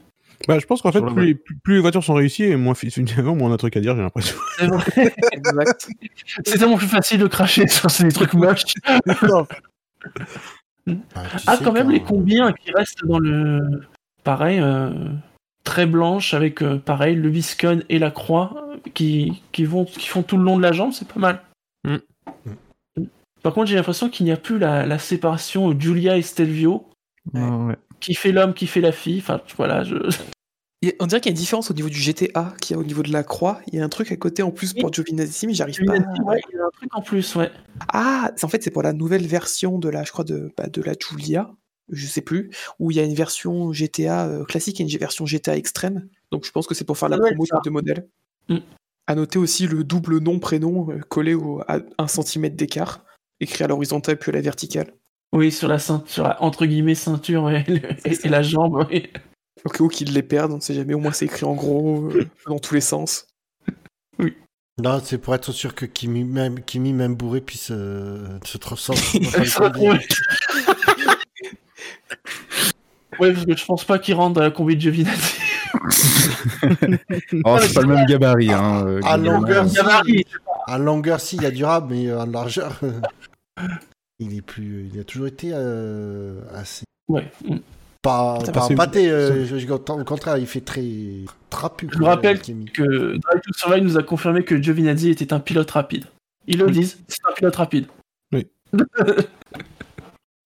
Bah, 0.48 0.60
je 0.60 0.66
pense 0.66 0.82
qu'en 0.82 0.92
fait 0.92 1.02
plus, 1.02 1.26
les- 1.26 1.36
plus, 1.36 1.56
plus 1.58 1.74
les 1.76 1.80
voitures 1.82 2.04
sont 2.04 2.14
réussies 2.16 2.44
et 2.44 2.56
moins 2.56 2.74
fi- 2.76 2.90
finalement 2.92 3.36
moins 3.36 3.50
on 3.50 3.52
a 3.52 3.56
un 3.56 3.58
truc 3.58 3.78
à 3.78 3.80
dire, 3.80 3.96
j'ai 3.96 4.02
l'impression. 4.02 4.36
C'est 4.58 4.68
vrai. 4.68 5.14
Exact. 5.32 5.88
C'est 6.46 6.58
tellement 6.58 6.78
plus 6.78 6.88
facile 6.88 7.20
de 7.20 7.28
cracher 7.28 7.68
sur 7.68 7.90
ces 7.92 8.08
trucs 8.10 8.34
moches. 8.34 8.64
Ah, 11.48 11.58
quand 11.64 11.72
même, 11.72 11.90
les 11.92 12.02
combien 12.02 12.54
qui 12.54 12.72
restent 12.72 13.06
dans 13.06 13.20
le. 13.20 13.82
Pareil, 14.28 14.60
euh, 14.60 14.92
très 15.64 15.86
blanche 15.86 16.34
avec 16.34 16.62
euh, 16.62 16.80
pareil 16.80 17.16
le 17.16 17.30
biscone 17.30 17.86
et 17.88 17.98
la 17.98 18.12
croix 18.12 18.56
euh, 18.58 18.76
qui, 18.94 19.42
qui, 19.54 19.64
vont, 19.64 19.86
qui 19.86 20.10
font 20.10 20.22
tout 20.22 20.36
le 20.36 20.44
long 20.44 20.58
de 20.58 20.62
la 20.62 20.74
jambe, 20.74 20.92
c'est 20.92 21.08
pas 21.08 21.22
mal. 21.22 21.42
Mm. 21.86 23.06
Par 23.42 23.54
contre, 23.54 23.68
j'ai 23.68 23.78
l'impression 23.78 24.10
qu'il 24.10 24.26
n'y 24.26 24.34
a 24.34 24.36
plus 24.36 24.60
la, 24.60 24.86
la 24.86 25.00
séparation 25.00 25.74
Julia 25.80 26.18
et 26.18 26.22
Stelvio, 26.22 26.90
ouais. 27.34 27.78
qui 28.02 28.16
fait 28.16 28.34
l'homme, 28.34 28.54
qui 28.54 28.68
fait 28.68 28.82
la 28.82 28.92
fille. 28.92 29.20
Enfin, 29.20 29.40
voilà, 29.56 29.86
je. 29.86 29.96
On 31.00 31.06
dirait 31.06 31.22
qu'il 31.22 31.30
y 31.30 31.34
a 31.34 31.36
une 31.36 31.40
différence 31.40 31.72
au 31.72 31.74
niveau 31.74 31.88
du 31.88 31.98
GTA 31.98 32.54
qu'il 32.62 32.76
y 32.76 32.78
a 32.78 32.82
au 32.82 32.86
niveau 32.86 33.04
de 33.04 33.14
la 33.14 33.24
croix. 33.24 33.62
Il 33.68 33.76
y 33.76 33.82
a 33.82 33.86
un 33.86 33.90
truc 33.90 34.12
à 34.12 34.18
côté 34.18 34.44
en 34.44 34.52
plus 34.52 34.74
pour 34.74 34.92
Giovinazzi, 34.92 35.48
mais 35.48 35.54
j'arrive 35.54 35.86
pas. 35.86 35.94
à- 35.94 36.24
Ouais, 36.24 36.42
il 36.52 36.58
y 36.58 36.60
a 36.60 36.66
un 36.66 36.70
truc 36.72 36.94
en 36.94 37.02
plus, 37.02 37.34
ouais. 37.36 37.50
Ah, 37.94 38.34
en 38.44 38.48
fait, 38.50 38.62
c'est 38.62 38.72
pour 38.72 38.84
la 38.84 38.92
nouvelle 38.92 39.26
version 39.26 39.80
de 39.80 39.88
la, 39.88 40.04
je 40.04 40.12
crois, 40.12 40.26
de, 40.26 40.52
bah, 40.58 40.68
de 40.68 40.82
la 40.82 40.96
Giulia, 41.00 41.50
je 41.90 42.08
sais 42.08 42.22
plus, 42.22 42.52
où 42.80 42.92
il 42.92 42.98
y 42.98 43.00
a 43.00 43.04
une 43.04 43.14
version 43.14 43.72
GTA 43.74 44.28
euh, 44.28 44.44
classique 44.44 44.80
et 44.80 44.84
une 44.84 44.90
version 44.90 45.26
GTA 45.26 45.58
extrême. 45.58 46.08
Donc 46.32 46.46
je 46.46 46.52
pense 46.52 46.68
que 46.68 46.76
c'est 46.76 46.86
pour 46.86 46.98
faire 46.98 47.10
la 47.10 47.18
doit 47.18 47.28
promo 47.28 47.44
des 47.44 47.60
deux 47.64 47.72
modèles. 47.72 48.08
Mm. 48.50 48.58
À 49.08 49.16
noter 49.16 49.40
aussi 49.40 49.68
le 49.68 49.84
double 49.84 50.20
nom-prénom 50.20 50.92
euh, 50.92 51.00
collé 51.00 51.34
au, 51.34 51.62
à 51.68 51.80
1 51.98 52.08
cm 52.08 52.50
d'écart, 52.50 53.06
écrit 53.40 53.64
à 53.64 53.68
l'horizontale 53.68 54.18
puis 54.18 54.32
à 54.32 54.36
la 54.36 54.42
verticale. 54.42 54.94
Oui, 55.34 55.52
sur 55.52 55.68
la 55.68 55.80
ceinture, 55.80 56.10
sur 56.10 56.24
la, 56.24 56.42
entre 56.42 56.66
guillemets 56.66 56.96
ceinture 56.96 57.50
le- 57.50 57.80
et, 58.26 58.30
la 58.30 58.42
jambe. 58.42 58.86
oui. 58.90 59.08
Au 59.66 59.70
cas 59.70 59.84
où 59.84 59.88
qu'ils 59.88 60.14
les 60.14 60.24
perdent, 60.24 60.54
on 60.54 60.60
sait 60.60 60.74
jamais, 60.74 60.94
au 60.94 61.00
moins 61.00 61.12
c'est 61.12 61.26
écrit 61.26 61.46
en 61.46 61.56
gros, 61.56 62.10
euh, 62.12 62.28
dans 62.48 62.60
tous 62.60 62.76
les 62.76 62.82
sens. 62.82 63.28
Non, 64.80 65.02
c'est 65.04 65.18
pour 65.18 65.34
être 65.34 65.52
sûr 65.52 65.74
que 65.74 65.88
Kimi, 65.88 66.24
même, 66.24 66.64
Kimi, 66.64 66.94
même 66.94 67.16
bourré, 67.16 67.42
puisse 67.42 67.72
euh, 67.72 68.38
se 68.46 68.60
transformer. 68.60 69.02
Ouais, 73.20 73.34
parce 73.34 73.46
que 73.46 73.56
je 73.58 73.66
pense 73.66 73.84
pas 73.84 74.00
qu'il 74.00 74.14
rentre 74.16 74.34
dans 74.36 74.42
la 74.42 74.52
combi 74.52 74.76
de 74.76 74.82
Giovinazzi. 74.82 75.36
Oh, 77.46 77.58
c'est 77.62 77.74
pas 77.74 77.82
le 77.82 77.88
même 77.88 78.06
gabarit. 78.06 78.52
Hein, 78.52 78.84
euh, 78.88 79.00
À 79.04 79.18
globalement. 79.18 79.40
longueur, 79.42 79.68
si, 79.70 79.76
Gabarit. 79.76 80.26
à 80.66 80.78
longueur, 80.78 81.20
si, 81.20 81.36
il 81.36 81.44
y 81.44 81.46
a 81.46 81.52
durable, 81.52 81.88
mais 81.94 82.08
euh, 82.08 82.22
en 82.22 82.26
largeur, 82.26 82.80
il 84.20 84.36
est 84.36 84.42
plus. 84.42 84.90
Il 84.94 85.00
a 85.00 85.04
toujours 85.04 85.28
été 85.28 85.52
euh, 85.54 86.40
assez. 86.56 86.86
Ouais. 87.08 87.30
Pas, 88.02 88.40
pas 88.54 88.68
pâté, 88.76 89.10
euh, 89.10 89.46
je- 89.46 89.72
au 89.72 90.04
contraire, 90.06 90.38
il 90.38 90.48
fait 90.48 90.62
très 90.62 90.84
trapu. 91.50 91.90
Je 91.92 91.98
vous 91.98 92.06
rappelle 92.06 92.40
que 92.40 93.18
Drive 93.18 93.42
to 93.46 93.54
Survive 93.54 93.84
nous 93.84 93.98
a 93.98 94.04
confirmé 94.04 94.44
que 94.44 94.62
Giovinazzi 94.62 95.10
était 95.10 95.34
un 95.34 95.40
pilote 95.40 95.72
rapide. 95.72 96.06
Ils 96.48 96.58
le 96.60 96.66
Oui. 96.66 96.72
disent, 96.72 96.98
c'est 97.08 97.20
un 97.30 97.34
pilote 97.34 97.56
rapide. 97.56 97.86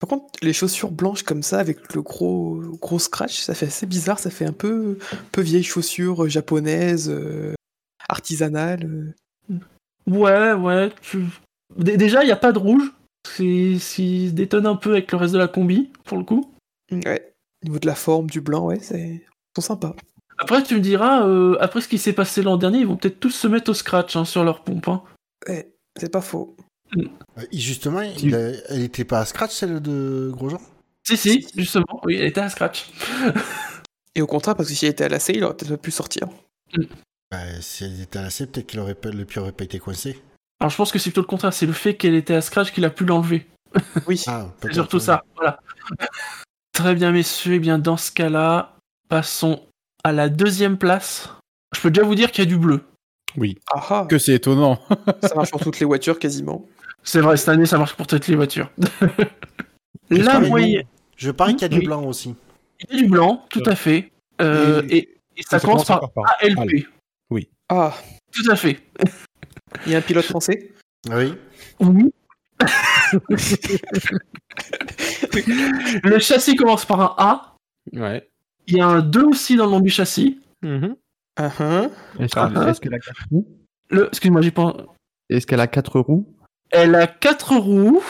Par 0.01 0.09
contre, 0.09 0.25
les 0.41 0.51
chaussures 0.51 0.91
blanches 0.91 1.23
comme 1.23 1.43
ça, 1.43 1.59
avec 1.59 1.93
le 1.93 2.01
gros, 2.01 2.59
gros 2.81 2.99
scratch, 2.99 3.39
ça 3.39 3.53
fait 3.53 3.67
assez 3.67 3.85
bizarre, 3.85 4.17
ça 4.19 4.29
fait 4.31 4.45
un 4.45 4.51
peu, 4.51 4.97
peu 5.31 5.41
vieille 5.41 5.63
chaussure 5.63 6.23
euh, 6.25 6.27
japonaise, 6.27 7.07
euh, 7.09 7.53
artisanale. 8.09 9.13
euh. 9.49 9.55
Ouais, 10.07 10.53
ouais. 10.53 10.91
tu- 11.01 11.25
Dé- 11.77 11.95
Déjà, 11.97 12.23
il 12.23 12.25
n'y 12.25 12.31
a 12.31 12.35
pas 12.37 12.51
de 12.51 12.59
rouge. 12.59 12.91
C'est 13.27 13.77
se 13.77 14.31
détonne 14.31 14.65
un 14.65 14.75
peu 14.75 14.91
avec 14.93 15.11
le 15.11 15.17
reste 15.19 15.33
de 15.33 15.37
la 15.39 15.47
combi, 15.47 15.91
pour 16.05 16.17
le 16.17 16.23
coup. 16.23 16.51
Ouais. 16.91 17.33
Au 17.63 17.67
niveau 17.67 17.79
de 17.79 17.85
la 17.87 17.95
forme, 17.95 18.27
du 18.27 18.41
blanc, 18.41 18.65
ouais, 18.65 18.79
c'est... 18.81 18.99
ils 18.99 19.21
sont 19.55 19.61
sympas. 19.61 19.95
Après, 20.39 20.63
tu 20.63 20.73
me 20.73 20.79
diras, 20.79 21.27
euh, 21.27 21.55
après 21.61 21.81
ce 21.81 21.87
qui 21.87 21.99
s'est 21.99 22.13
passé 22.13 22.41
l'an 22.41 22.57
dernier, 22.57 22.79
ils 22.79 22.87
vont 22.87 22.97
peut-être 22.97 23.19
tous 23.19 23.29
se 23.29 23.47
mettre 23.47 23.69
au 23.69 23.73
scratch 23.75 24.15
hein, 24.15 24.25
sur 24.25 24.43
leur 24.43 24.63
pompe. 24.63 24.87
hein. 24.87 25.03
Ouais, 25.47 25.71
c'est 25.99 26.11
pas 26.11 26.21
faux. 26.21 26.55
Euh, 26.97 27.03
Justement, 27.53 28.01
il 28.01 28.35
a- 28.35 28.51
elle 28.69 28.81
était 28.83 29.05
pas 29.05 29.19
à 29.21 29.25
scratch, 29.25 29.51
celle 29.51 29.79
de 29.81 30.29
Grosjean? 30.33 30.59
Si, 31.07 31.17
si, 31.17 31.47
justement, 31.55 31.99
oui, 32.03 32.15
elle 32.15 32.27
était 32.27 32.41
à 32.41 32.49
scratch. 32.49 32.91
Et 34.15 34.21
au 34.21 34.27
contraire, 34.27 34.55
parce 34.55 34.67
que 34.69 34.75
si 34.75 34.85
elle 34.85 34.91
était 34.91 35.05
à 35.05 35.09
l'AC, 35.09 35.29
il 35.29 35.43
aurait 35.43 35.55
peut-être 35.55 35.69
pas 35.71 35.77
pu 35.77 35.91
sortir. 35.91 36.27
bah, 37.31 37.37
Si 37.61 37.85
elle 37.85 38.01
était 38.01 38.19
à 38.19 38.23
la 38.23 38.29
C, 38.29 38.45
peut-être 38.45 38.67
qu'il 38.67 38.79
aurait 38.79 38.93
pas, 38.95 39.09
le 39.09 39.23
pied 39.25 39.39
aurait 39.41 39.53
pas 39.53 39.63
été 39.63 39.79
coincé. 39.79 40.21
Alors, 40.59 40.69
je 40.69 40.75
pense 40.77 40.91
que 40.91 40.99
c'est 40.99 41.09
plutôt 41.09 41.21
le 41.21 41.27
contraire, 41.27 41.53
c'est 41.53 41.65
le 41.65 41.73
fait 41.73 41.95
qu'elle 41.95 42.13
était 42.15 42.33
à 42.35 42.41
scratch 42.41 42.71
qu'il 42.71 42.83
a 42.85 42.89
pu 42.89 43.05
l'enlever. 43.05 43.47
Oui. 44.07 44.21
Ah, 44.27 44.51
C'est 44.61 44.73
surtout 44.73 44.99
ça, 44.99 45.23
voilà. 45.35 45.59
Très 46.73 46.93
bien, 46.95 47.11
messieurs. 47.11 47.53
Eh 47.55 47.59
bien, 47.59 47.79
dans 47.79 47.97
ce 47.97 48.11
cas-là, 48.11 48.75
passons 49.09 49.61
à 50.03 50.11
la 50.11 50.29
deuxième 50.29 50.77
place. 50.77 51.29
Je 51.73 51.79
peux 51.81 51.89
déjà 51.91 52.05
vous 52.05 52.15
dire 52.15 52.31
qu'il 52.31 52.43
y 52.43 52.47
a 52.47 52.49
du 52.49 52.57
bleu. 52.57 52.81
Oui. 53.37 53.57
Ah 53.73 53.81
ah, 53.89 54.05
Que 54.09 54.17
c'est 54.17 54.33
étonnant. 54.33 54.77
ça 55.21 55.35
marche 55.35 55.51
pour 55.51 55.61
toutes 55.61 55.79
les 55.79 55.85
voitures 55.85 56.19
quasiment. 56.19 56.67
C'est 57.03 57.19
vrai, 57.21 57.37
cette 57.37 57.49
année, 57.49 57.65
ça 57.65 57.77
marche 57.77 57.95
pour 57.95 58.07
toutes 58.07 58.27
les 58.27 58.35
voitures. 58.35 58.69
La 60.09 60.39
moyenne. 60.39 60.83
Je 61.17 61.31
parie 61.31 61.53
qu'il 61.55 61.63
y 61.63 61.65
a 61.65 61.69
du 61.69 61.79
Oui. 61.79 61.85
blanc 61.85 62.03
aussi. 62.05 62.35
Il 62.89 62.95
y 62.95 62.99
a 62.99 63.03
du 63.03 63.09
blanc, 63.09 63.45
tout 63.49 63.63
à 63.65 63.75
fait. 63.75 64.11
Euh, 64.41 64.81
Et- 64.89 64.97
et, 64.97 65.17
et 65.37 65.43
ça, 65.43 65.59
commence 65.59 65.85
par 65.85 66.03
ALP. 66.41 66.59
Al. 67.31 67.43
Ah, 67.69 67.93
Tout 68.33 68.49
à 68.51 68.55
fait. 68.57 68.79
il 69.85 69.93
y 69.93 69.95
a 69.95 69.99
un 69.99 70.01
pilote 70.01 70.25
français 70.25 70.73
Oui. 71.09 71.33
Oui. 71.79 72.11
le 76.03 76.19
châssis 76.19 76.55
commence 76.55 76.85
par 76.85 77.01
un 77.01 77.13
A. 77.17 77.55
Ouais. 77.93 78.27
Il 78.67 78.77
y 78.77 78.81
a 78.81 78.87
un 78.87 79.01
2 79.01 79.23
aussi 79.23 79.55
dans 79.55 79.65
le 79.65 79.71
nom 79.71 79.79
du 79.79 79.89
châssis. 79.89 80.39
Mhm. 80.61 80.95
Ah, 81.37 81.51
ah. 81.59 81.87
Est-ce 82.19 82.79
qu'elle 82.81 82.93
a 82.93 82.99
quatre 82.99 83.25
roues 83.31 83.47
Le, 83.89 84.07
excuse-moi, 84.07 84.41
j'ai 84.41 84.51
pas. 84.51 84.75
Est-ce 85.29 85.47
qu'elle 85.47 85.59
a 85.61 85.67
quatre 85.67 85.99
roues 85.99 86.27
Elle 86.71 86.95
a 86.95 87.07
4 87.07 87.55
roues. 87.57 88.03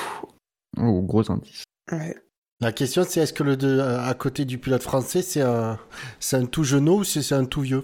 Oh, 0.78 1.02
gros 1.02 1.30
indice. 1.32 1.64
Ouais. 1.92 2.16
La 2.60 2.72
question, 2.72 3.04
c'est 3.08 3.22
est-ce 3.22 3.34
que 3.34 3.44
le 3.44 3.58
de, 3.58 3.80
à 3.80 4.14
côté 4.14 4.46
du 4.46 4.58
pilote 4.60 4.84
français, 4.84 5.22
c'est 5.24 5.42
un, 5.42 5.80
c'est 6.20 6.38
un 6.38 6.46
tout 6.46 6.64
jeune 6.64 6.88
ou 6.90 7.04
c'est 7.04 7.24
c'est 7.24 7.34
un 7.36 7.46
tout 7.46 7.62
vieux? 7.62 7.84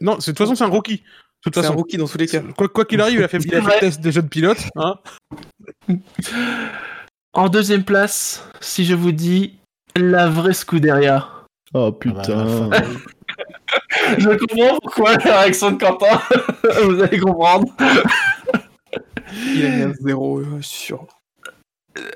Non, 0.00 0.18
c'est- 0.20 0.32
de 0.32 0.36
toute 0.36 0.38
façon, 0.46 0.56
c'est 0.56 0.64
un 0.64 0.68
rookie. 0.68 0.96
De 0.96 1.02
toute 1.42 1.54
C'est 1.54 1.60
un 1.60 1.62
façon, 1.62 1.76
rookie 1.76 1.96
dans 1.96 2.08
tous 2.08 2.18
les 2.18 2.26
cas. 2.26 2.40
quoi 2.56 2.68
quoi 2.68 2.84
qu'il 2.84 3.00
arrive, 3.00 3.20
il 3.20 3.24
a 3.24 3.28
fait, 3.28 3.38
il 3.38 3.54
a 3.54 3.60
fait 3.60 3.66
Ouais. 3.66 3.74
le 3.74 3.80
test 3.80 4.00
des 4.00 4.10
jeunes 4.10 4.28
pilotes. 4.28 4.64
Hein 4.74 4.96
En 7.34 7.48
deuxième 7.48 7.84
place, 7.84 8.44
si 8.60 8.84
je 8.84 8.94
vous 8.94 9.12
dis 9.12 9.54
la 9.94 10.28
vraie 10.28 10.54
Scuderia. 10.54 11.28
Oh 11.72 11.86
Ah 11.86 11.90
bah, 11.90 11.96
putain. 12.00 12.70
Je 14.18 14.28
comprends 14.36 14.78
pourquoi 14.82 15.16
la 15.18 15.40
réaction 15.42 15.70
de 15.72 15.76
Quentin. 15.78 16.20
vous 16.84 17.00
allez 17.02 17.18
comprendre. 17.20 17.68
Il 19.54 19.66
a 19.66 19.70
mis 19.70 19.82
un 19.82 19.92
zéro, 19.94 20.38
euh, 20.38 20.58
sûr. 20.60 21.06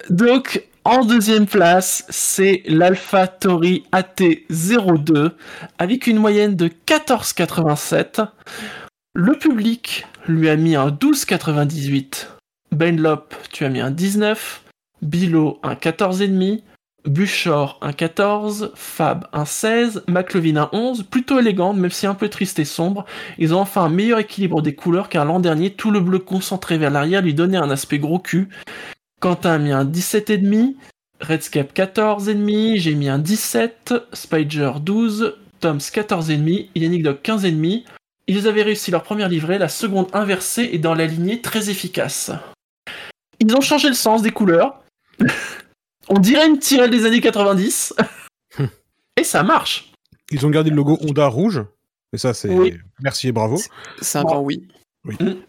Donc, 0.08 0.64
en 0.84 1.04
deuxième 1.04 1.46
place, 1.46 2.04
c'est 2.08 2.62
l'Alpha 2.66 3.26
Tori 3.28 3.84
AT02 3.92 5.32
avec 5.78 6.06
une 6.06 6.18
moyenne 6.18 6.56
de 6.56 6.68
14,87. 6.68 8.26
Le 9.14 9.32
public 9.34 10.06
lui 10.26 10.48
a 10.48 10.56
mis 10.56 10.76
un 10.76 10.88
12,98. 10.88 12.28
Benlop, 12.72 13.34
tu 13.50 13.64
as 13.64 13.68
mis 13.68 13.80
un 13.80 13.90
19. 13.90 14.62
Bilo, 15.02 15.58
un 15.62 15.74
14,5. 15.74 16.62
Buchor, 17.06 17.78
un 17.80 17.92
14. 17.92 18.72
Fab, 18.74 19.26
un 19.32 19.44
16. 19.44 20.04
McLevin, 20.08 20.56
un 20.56 20.68
11. 20.72 21.04
Plutôt 21.04 21.38
élégante, 21.38 21.76
même 21.76 21.90
si 21.90 22.06
un 22.06 22.14
peu 22.14 22.28
triste 22.28 22.58
et 22.58 22.64
sombre. 22.64 23.04
Ils 23.38 23.54
ont 23.54 23.60
enfin 23.60 23.82
un 23.82 23.88
meilleur 23.88 24.18
équilibre 24.18 24.62
des 24.62 24.74
couleurs 24.74 25.08
car 25.08 25.24
l'an 25.24 25.40
dernier, 25.40 25.70
tout 25.70 25.90
le 25.90 26.00
bleu 26.00 26.18
concentré 26.18 26.78
vers 26.78 26.90
l'arrière 26.90 27.22
lui 27.22 27.34
donnait 27.34 27.56
un 27.56 27.70
aspect 27.70 27.98
gros 27.98 28.18
cul. 28.18 28.48
Quentin 29.20 29.52
a 29.52 29.58
mis 29.58 29.72
un 29.72 29.84
17,5, 29.84 30.74
Redscape 31.20 31.74
14,5, 31.74 32.78
j'ai 32.78 32.94
mis 32.94 33.08
un 33.08 33.18
17, 33.18 33.94
Spider 34.14 34.72
12, 34.80 35.36
Toms 35.60 35.78
14,5, 35.78 36.68
Yannick 36.74 37.02
Dog 37.02 37.18
15,5. 37.22 37.84
Ils 38.26 38.48
avaient 38.48 38.62
réussi 38.62 38.90
leur 38.90 39.02
première 39.02 39.28
livrée, 39.28 39.58
la 39.58 39.68
seconde 39.68 40.08
inversée 40.14 40.70
et 40.72 40.78
dans 40.78 40.94
la 40.94 41.06
lignée 41.06 41.40
très 41.42 41.68
efficace. 41.68 42.30
Ils 43.40 43.54
ont 43.56 43.60
changé 43.60 43.88
le 43.88 43.94
sens 43.94 44.22
des 44.22 44.30
couleurs. 44.30 44.82
On 46.10 46.18
dirait 46.18 46.48
une 46.48 46.58
tirelle 46.58 46.90
des 46.90 47.06
années 47.06 47.20
90. 47.20 47.94
et 49.16 49.24
ça 49.24 49.42
marche. 49.42 49.92
Ils 50.32 50.44
ont 50.44 50.50
gardé 50.50 50.70
le 50.70 50.76
logo 50.76 50.98
Honda 51.00 51.26
rouge. 51.28 51.62
Et 52.12 52.18
ça, 52.18 52.34
c'est 52.34 52.48
Oui. 52.50 52.76
merci 53.00 53.28
et 53.28 53.32
bravo. 53.32 53.58
C'est 54.00 54.18
un 54.18 54.24
grand 54.24 54.40
oui. 54.40 54.66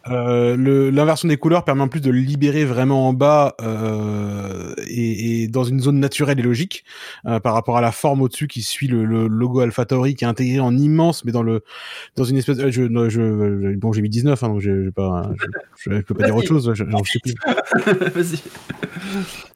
Euh, 0.07 0.55
le- 0.55 0.89
L'inversion 0.91 1.27
des 1.27 1.35
couleurs 1.35 1.65
permet 1.65 1.81
en 1.81 1.89
plus 1.89 1.99
de 1.99 2.09
le 2.09 2.19
libérer 2.19 2.63
vraiment 2.63 3.09
en 3.09 3.13
bas 3.13 3.55
euh, 3.61 4.73
et, 4.87 5.43
et 5.43 5.47
dans 5.49 5.65
une 5.65 5.81
zone 5.81 5.99
naturelle 5.99 6.39
et 6.39 6.43
logique 6.43 6.85
euh, 7.25 7.41
par 7.41 7.53
rapport 7.53 7.77
à 7.77 7.81
la 7.81 7.91
forme 7.91 8.21
au-dessus 8.21 8.47
qui 8.47 8.61
suit 8.61 8.87
le, 8.87 9.03
le 9.03 9.27
logo 9.27 9.59
AlphaTauri 9.59 10.15
qui 10.15 10.23
est 10.23 10.27
intégré 10.27 10.61
en 10.61 10.77
immense 10.77 11.25
mais 11.25 11.33
dans 11.33 11.43
le 11.43 11.63
dans 12.15 12.23
une 12.23 12.37
espèce 12.37 12.59
euh, 12.59 12.71
je, 12.71 12.83
je, 13.09 13.75
bon 13.75 13.91
j'ai 13.91 14.01
mis 14.01 14.09
19 14.09 14.41
hein, 14.41 14.47
donc 14.47 14.61
je, 14.61 14.89
pas, 14.89 15.29
je, 15.79 15.99
peux 15.99 16.15
pas 16.15 16.25
dire 16.25 16.35
autre 16.35 16.47
chose 16.47 16.71
je, 16.73 16.85
sais 16.85 17.19
plus. 17.19 17.33
Vas-y. 18.15 18.39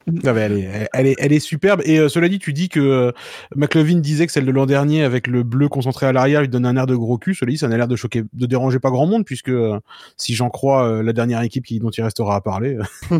Non, 0.07 0.33
mais 0.33 0.41
elle, 0.41 0.51
est, 0.53 0.61
elle, 0.63 0.87
elle 0.93 1.07
est, 1.07 1.15
elle 1.17 1.33
est 1.33 1.39
superbe. 1.39 1.81
Et 1.83 1.99
euh, 1.99 2.09
cela 2.09 2.29
dit, 2.29 2.37
tu 2.37 2.53
dis 2.53 2.69
que 2.69 2.79
euh, 2.79 3.11
McLovin 3.55 3.95
disait 3.99 4.27
que 4.27 4.31
celle 4.31 4.45
de 4.45 4.51
l'an 4.51 4.67
dernier, 4.67 5.03
avec 5.03 5.25
le 5.25 5.41
bleu 5.41 5.67
concentré 5.67 6.05
à 6.05 6.11
l'arrière, 6.11 6.41
lui 6.41 6.47
donne 6.47 6.65
un 6.67 6.75
air 6.77 6.85
de 6.85 6.95
gros 6.95 7.17
cul. 7.17 7.33
Cela 7.33 7.49
dit, 7.51 7.57
ça 7.57 7.67
n'a 7.67 7.77
l'air 7.77 7.87
de 7.87 7.95
choquer, 7.95 8.23
de 8.33 8.45
déranger 8.45 8.77
pas 8.79 8.91
grand 8.91 9.07
monde, 9.07 9.25
puisque 9.25 9.49
euh, 9.49 9.79
si 10.17 10.35
j'en 10.35 10.49
crois 10.49 10.87
euh, 10.87 11.03
la 11.03 11.13
dernière 11.13 11.41
équipe 11.41 11.65
qui, 11.65 11.79
dont 11.79 11.89
il 11.89 12.03
restera 12.03 12.35
à 12.35 12.41
parler. 12.41 12.77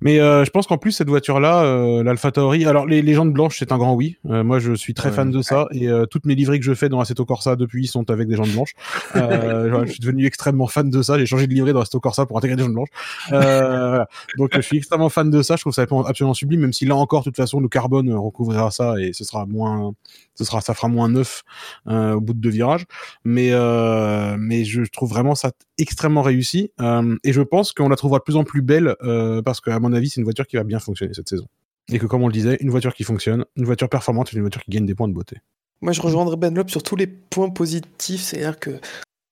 Mais 0.00 0.18
euh, 0.20 0.44
je 0.44 0.50
pense 0.50 0.66
qu'en 0.66 0.78
plus 0.78 0.92
cette 0.92 1.08
voiture-là, 1.08 1.64
euh, 1.64 2.02
l'Alpha 2.02 2.30
Tauri, 2.32 2.64
alors 2.64 2.86
les, 2.86 3.14
jantes 3.14 3.32
blanches 3.32 3.58
c'est 3.58 3.72
un 3.72 3.78
grand 3.78 3.94
oui. 3.94 4.16
Euh, 4.28 4.42
moi 4.42 4.58
je 4.58 4.72
suis 4.74 4.94
très 4.94 5.10
Ouais. 5.10 5.16
fan 5.16 5.30
de 5.30 5.42
ça 5.42 5.66
et 5.72 5.88
euh, 5.88 6.06
toutes 6.06 6.26
mes 6.26 6.34
livrées 6.34 6.58
que 6.58 6.64
je 6.64 6.74
fais 6.74 6.88
dans 6.88 7.00
Assetto 7.00 7.24
Corsa 7.24 7.56
depuis 7.56 7.86
sont 7.86 8.08
avec 8.10 8.28
des 8.28 8.36
jantes 8.36 8.50
blanches. 8.50 8.72
Euh, 9.16 9.82
je 9.86 9.90
suis 9.92 10.00
devenu 10.00 10.26
extrêmement 10.26 10.66
fan 10.66 10.88
de 10.90 11.02
ça. 11.02 11.18
J'ai 11.18 11.26
changé 11.26 11.46
de 11.46 11.52
livrée 11.52 11.72
dans 11.72 11.80
Assetto 11.80 12.00
Corsa 12.00 12.26
pour 12.26 12.38
intégrer 12.38 12.56
des 12.56 12.62
jantes 12.62 12.72
blanches. 12.72 12.88
Euh, 13.32 13.88
voilà. 13.88 14.08
Donc 14.38 14.50
je 14.54 14.60
suis 14.60 14.78
extrêmement 14.78 15.08
fan 15.08 15.30
de 15.30 15.42
ça. 15.42 15.56
Je 15.56 15.62
trouve 15.62 15.72
ça 15.72 15.82
absolument 15.82 16.34
sublime, 16.34 16.60
même 16.60 16.72
si 16.72 16.86
là 16.86 16.96
encore, 16.96 17.20
de 17.20 17.24
toute 17.24 17.36
façon, 17.36 17.60
le 17.60 17.68
carbone 17.68 18.12
recouvrira 18.12 18.70
ça 18.70 18.94
et 19.00 19.12
ce 19.12 19.24
sera 19.24 19.46
moins, 19.46 19.92
ce 20.34 20.44
sera, 20.44 20.60
ça 20.60 20.74
fera 20.74 20.88
moins 20.88 21.08
neuf 21.08 21.42
euh, 21.88 22.14
au 22.14 22.20
bout 22.20 22.32
de 22.32 22.40
deux 22.40 22.50
virages. 22.50 22.84
Mais 23.24 23.50
euh, 23.52 24.36
mais 24.38 24.64
je 24.64 24.82
trouve 24.82 25.10
vraiment 25.10 25.34
ça 25.34 25.50
extrêmement 25.78 26.22
réussi 26.22 26.70
euh, 26.80 27.16
et 27.24 27.32
je 27.32 27.42
pense 27.42 27.72
qu'on 27.72 27.88
la 27.88 27.96
trouvera 27.96 28.18
de 28.18 28.24
plus 28.24 28.36
en 28.36 28.44
plus 28.44 28.62
belle 28.62 28.94
euh, 29.02 29.42
parce 29.42 29.60
qu'à 29.62 29.78
mon 29.80 29.92
avis, 29.92 30.10
c'est 30.10 30.20
une 30.20 30.24
voiture 30.24 30.46
qui 30.46 30.56
va 30.56 30.64
bien 30.64 30.78
fonctionner 30.78 31.14
cette 31.14 31.28
saison. 31.28 31.46
Et 31.88 31.98
que 31.98 32.06
comme 32.06 32.22
on 32.22 32.28
le 32.28 32.32
disait, 32.32 32.56
une 32.60 32.70
voiture 32.70 32.94
qui 32.94 33.04
fonctionne, 33.04 33.44
une 33.56 33.64
voiture 33.64 33.88
performante, 33.88 34.32
une 34.32 34.40
voiture 34.40 34.62
qui 34.62 34.70
gagne 34.70 34.86
des 34.86 34.94
points 34.94 35.08
de 35.08 35.14
beauté. 35.14 35.36
Moi, 35.80 35.92
je 35.92 36.00
rejoindrai 36.00 36.36
Benlop 36.36 36.68
sur 36.68 36.82
tous 36.82 36.96
les 36.96 37.08
points 37.08 37.50
positifs, 37.50 38.22
c'est-à-dire 38.22 38.58
que, 38.58 38.78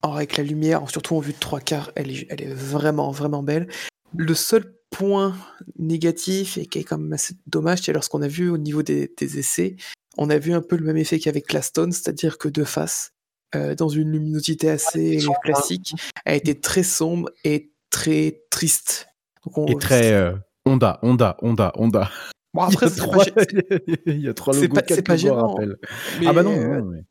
alors, 0.02 0.16
avec 0.16 0.36
la 0.36 0.42
lumière, 0.42 0.88
surtout 0.90 1.14
en 1.14 1.20
vue 1.20 1.32
de 1.32 1.38
trois 1.38 1.60
quarts, 1.60 1.92
elle 1.94 2.10
est, 2.10 2.26
elle 2.28 2.42
est 2.42 2.52
vraiment, 2.52 3.12
vraiment 3.12 3.42
belle. 3.42 3.68
Le 4.16 4.34
seul 4.34 4.74
point 4.90 5.36
négatif, 5.78 6.58
et 6.58 6.66
qui 6.66 6.80
est 6.80 6.84
quand 6.84 6.98
même 6.98 7.12
assez 7.12 7.34
dommage, 7.46 7.82
c'est 7.82 7.92
lorsqu'on 7.92 8.22
a 8.22 8.28
vu 8.28 8.50
au 8.50 8.58
niveau 8.58 8.82
des, 8.82 9.12
des 9.16 9.38
essais, 9.38 9.76
on 10.18 10.28
a 10.28 10.38
vu 10.38 10.52
un 10.52 10.60
peu 10.60 10.76
le 10.76 10.84
même 10.84 10.96
effet 10.96 11.20
qu'avec 11.20 11.46
Claston, 11.46 11.90
c'est-à-dire 11.92 12.36
que 12.36 12.48
de 12.48 12.64
face, 12.64 13.12
euh, 13.54 13.74
dans 13.74 13.88
une 13.88 14.10
luminosité 14.10 14.70
assez 14.70 15.20
sombre, 15.20 15.36
hein. 15.36 15.40
classique, 15.44 15.94
elle 16.24 16.36
était 16.36 16.54
très 16.54 16.82
sombre 16.82 17.30
et 17.44 17.72
très 17.90 18.42
triste. 18.50 19.08
Donc 19.46 19.58
on- 19.58 19.66
Et 19.66 19.76
très 19.76 20.12
euh, 20.12 20.32
Honda, 20.66 20.98
Honda, 21.02 21.36
Honda, 21.42 21.72
Honda. 21.76 22.10
Bon, 22.54 22.62
après, 22.62 22.86
il, 22.88 22.92
y 22.92 22.96
trois, 22.96 23.24
pas 23.24 23.42
il 24.06 24.20
y 24.20 24.28
a 24.28 24.34
trois 24.34 24.52
c'est 24.54 24.62
logos 24.62 24.74
pas- 24.74 24.82
c'est 24.88 25.02
pas 25.02 25.16
gênant, 25.16 25.54
rappel. 25.54 25.76
mais, 26.20 26.26
Ah 26.28 26.32
bah 26.32 26.42
non, 26.42 26.52
euh, 26.56 26.80
non, 26.80 26.84
mais- 26.86 27.04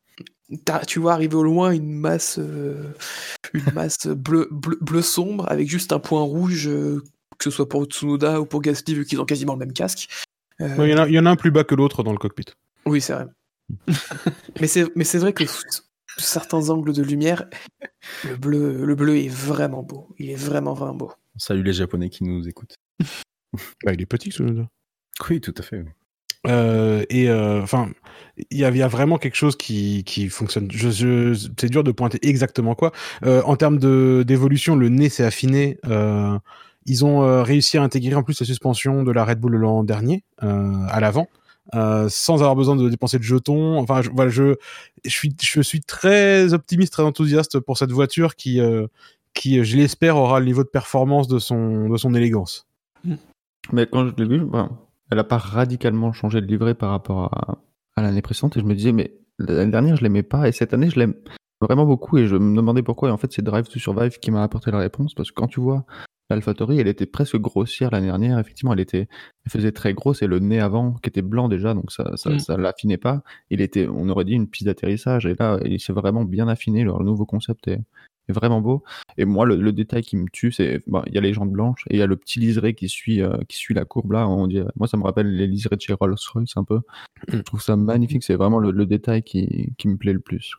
T'as- 0.64 0.84
tu 0.84 0.98
vois 0.98 1.12
arriver 1.12 1.36
au 1.36 1.44
loin 1.44 1.70
une 1.70 1.92
masse, 1.92 2.38
euh, 2.40 2.92
une 3.54 3.72
masse 3.72 4.08
bleu, 4.08 4.48
bleu, 4.50 4.76
bleu 4.80 5.00
sombre 5.02 5.48
avec 5.50 5.68
juste 5.68 5.92
un 5.92 6.00
point 6.00 6.22
rouge, 6.22 6.66
euh, 6.66 7.02
que 7.38 7.44
ce 7.44 7.50
soit 7.50 7.68
pour 7.68 7.84
Tsunoda 7.84 8.40
ou 8.40 8.46
pour 8.46 8.60
Gasly, 8.60 8.94
vu 8.94 9.04
qu'ils 9.06 9.20
ont 9.20 9.24
quasiment 9.24 9.52
le 9.52 9.60
même 9.60 9.72
casque. 9.72 10.08
Euh, 10.60 10.76
Ouais, 10.76 10.88
Il 10.88 10.90
y, 10.90 10.94
en 10.94 11.02
a- 11.04 11.08
il 11.08 11.14
y 11.14 11.18
en 11.20 11.26
a 11.26 11.30
un 11.30 11.36
plus 11.36 11.50
bas 11.52 11.62
que 11.64 11.74
l'autre 11.76 12.02
dans 12.02 12.10
le 12.12 12.18
cockpit. 12.18 12.46
Oui, 12.84 13.00
c'est 13.00 13.12
vrai. 13.12 13.26
mais 14.60 14.66
c'est 14.66 14.86
mais 14.96 15.04
c'est 15.04 15.18
vrai 15.18 15.32
que 15.32 15.44
certains 16.18 16.68
angles 16.70 16.92
de 16.92 17.02
lumière, 17.02 17.44
le 18.28 18.36
bleu, 18.36 18.84
le 18.84 18.94
bleu 18.96 19.16
est 19.18 19.28
vraiment 19.28 19.84
beau. 19.84 20.08
Il 20.18 20.30
est 20.30 20.34
vraiment 20.34 20.74
vraiment 20.74 20.94
beau. 20.96 21.12
Salut 21.36 21.62
les 21.62 21.72
Japonais 21.72 22.10
qui 22.10 22.24
nous 22.24 22.48
écoutent. 22.48 22.76
Bah, 23.84 23.92
il 23.92 24.00
est 24.00 24.06
petit, 24.06 24.30
Tsunoda. 24.30 24.68
Oui, 25.28 25.40
tout 25.40 25.54
à 25.58 25.62
fait. 25.62 25.80
oui. 25.80 25.90
Euh, 26.46 27.04
et 27.10 27.28
euh, 27.28 27.60
enfin, 27.62 27.90
il 28.50 28.58
y 28.58 28.64
a, 28.64 28.70
il 28.70 28.76
y 28.76 28.82
a 28.82 28.88
vraiment 28.88 29.18
quelque 29.18 29.34
chose 29.34 29.56
qui, 29.56 30.04
qui 30.04 30.28
fonctionne. 30.28 30.70
Je, 30.70 30.90
je, 30.90 31.48
c'est 31.58 31.68
dur 31.68 31.84
de 31.84 31.92
pointer 31.92 32.18
exactement 32.26 32.74
quoi. 32.74 32.92
Euh, 33.24 33.42
en 33.44 33.56
termes 33.56 33.78
de 33.78 34.24
d'évolution, 34.26 34.76
le 34.76 34.88
nez 34.88 35.08
s'est 35.08 35.24
affiné. 35.24 35.78
Ils 36.86 37.04
ont 37.04 37.42
réussi 37.42 37.76
à 37.76 37.82
intégrer 37.82 38.14
en 38.14 38.22
plus 38.22 38.40
la 38.40 38.46
suspension 38.46 39.02
de 39.02 39.12
la 39.12 39.24
Red 39.24 39.38
Bull 39.38 39.56
l'an 39.56 39.84
dernier 39.84 40.24
à 40.38 40.98
l'avant. 41.00 41.28
Sans 41.72 42.36
avoir 42.36 42.56
besoin 42.56 42.74
de 42.74 42.88
dépenser 42.88 43.18
de 43.18 43.22
jetons. 43.22 43.78
Enfin, 43.78 44.00
je, 44.00 44.10
voilà, 44.10 44.30
je, 44.30 44.54
je 45.04 45.10
suis, 45.10 45.36
je 45.42 45.60
suis 45.60 45.80
très 45.82 46.54
optimiste, 46.54 46.92
très 46.94 47.02
enthousiaste 47.02 47.60
pour 47.60 47.76
cette 47.76 47.92
voiture 47.92 48.34
qui, 48.34 48.60
qui, 49.34 49.62
je 49.64 49.76
l'espère, 49.76 50.16
aura 50.16 50.40
le 50.40 50.46
niveau 50.46 50.64
de 50.64 50.68
performance 50.68 51.28
de 51.28 51.38
son, 51.38 51.88
de 51.88 51.96
son 51.96 52.14
élégance. 52.14 52.68
Mais 53.72 53.86
quand 53.86 54.08
je 54.08 54.14
l'ai 54.16 54.28
vu, 54.28 54.44
ben, 54.44 54.78
elle 55.10 55.18
a 55.18 55.24
pas 55.24 55.38
radicalement 55.38 56.12
changé 56.12 56.40
de 56.40 56.46
livret 56.46 56.74
par 56.74 56.90
rapport 56.90 57.32
à, 57.34 57.58
à 57.96 58.02
l'année 58.02 58.22
précédente. 58.22 58.56
Et 58.56 58.60
je 58.60 58.64
me 58.64 58.74
disais, 58.74 58.92
mais 58.92 59.14
l'année 59.38 59.70
dernière, 59.70 59.96
je 59.96 60.02
l'aimais 60.02 60.22
pas. 60.22 60.48
Et 60.48 60.52
cette 60.52 60.74
année, 60.74 60.90
je 60.90 60.98
l'aime 60.98 61.14
vraiment 61.60 61.86
beaucoup. 61.86 62.18
Et 62.18 62.26
je 62.26 62.36
me 62.36 62.56
demandais 62.56 62.82
pourquoi. 62.82 63.08
Et 63.08 63.12
en 63.12 63.16
fait, 63.16 63.32
c'est 63.32 63.42
Drive 63.42 63.68
to 63.68 63.78
Survive 63.78 64.18
qui 64.18 64.30
m'a 64.30 64.42
apporté 64.42 64.70
la 64.70 64.78
réponse. 64.78 65.14
Parce 65.14 65.30
que 65.30 65.34
quand 65.34 65.48
tu 65.48 65.60
vois 65.60 65.84
l'AlphaTauri, 66.30 66.78
elle 66.78 66.88
était 66.88 67.06
presque 67.06 67.36
grossière 67.36 67.90
l'année 67.90 68.06
dernière. 68.06 68.38
Effectivement, 68.38 68.72
elle 68.72 68.80
était, 68.80 69.08
elle 69.44 69.52
faisait 69.52 69.72
très 69.72 69.94
grosse. 69.94 70.22
Et 70.22 70.26
le 70.26 70.38
nez 70.38 70.60
avant, 70.60 70.92
qui 70.94 71.08
était 71.08 71.22
blanc 71.22 71.48
déjà, 71.48 71.74
donc 71.74 71.92
ça, 71.92 72.16
ça, 72.16 72.30
Mm. 72.30 72.38
ça 72.38 72.56
l'affinait 72.56 72.98
pas. 72.98 73.22
Il 73.50 73.60
était, 73.60 73.88
on 73.88 74.08
aurait 74.08 74.24
dit 74.24 74.32
une 74.32 74.48
piste 74.48 74.66
d'atterrissage. 74.66 75.26
Et 75.26 75.34
là, 75.38 75.58
il 75.64 75.80
s'est 75.80 75.92
vraiment 75.92 76.24
bien 76.24 76.48
affiné. 76.48 76.84
Leur 76.84 77.02
nouveau 77.02 77.26
concept 77.26 77.68
est 77.68 77.80
vraiment 78.30 78.60
beau. 78.60 78.82
Et 79.18 79.24
moi, 79.24 79.46
le, 79.46 79.56
le 79.56 79.72
détail 79.72 80.02
qui 80.02 80.16
me 80.16 80.26
tue, 80.30 80.52
c'est 80.52 80.82
bon, 80.86 81.02
il 81.06 81.14
y 81.14 81.18
a 81.18 81.20
les 81.20 81.32
jantes 81.32 81.50
blanches 81.50 81.84
et 81.90 81.94
il 81.96 81.98
y 81.98 82.02
a 82.02 82.06
le 82.06 82.16
petit 82.16 82.38
liseré 82.40 82.74
qui 82.74 82.88
suit, 82.88 83.22
euh, 83.22 83.36
qui 83.48 83.56
suit 83.56 83.74
la 83.74 83.84
courbe 83.84 84.12
là. 84.12 84.28
On 84.28 84.46
dirait, 84.46 84.70
moi, 84.76 84.88
ça 84.88 84.96
me 84.96 85.02
rappelle 85.02 85.34
les 85.34 85.46
liserés 85.46 85.76
de 85.76 85.80
chez 85.80 85.92
Rolls-Royce 85.92 86.56
un 86.56 86.64
peu. 86.64 86.80
Je 87.28 87.38
trouve 87.38 87.62
ça 87.62 87.76
magnifique. 87.76 88.22
C'est 88.22 88.36
vraiment 88.36 88.58
le, 88.58 88.70
le 88.70 88.86
détail 88.86 89.22
qui, 89.22 89.72
qui 89.78 89.88
me 89.88 89.96
plaît 89.96 90.12
le 90.12 90.20
plus. 90.20 90.54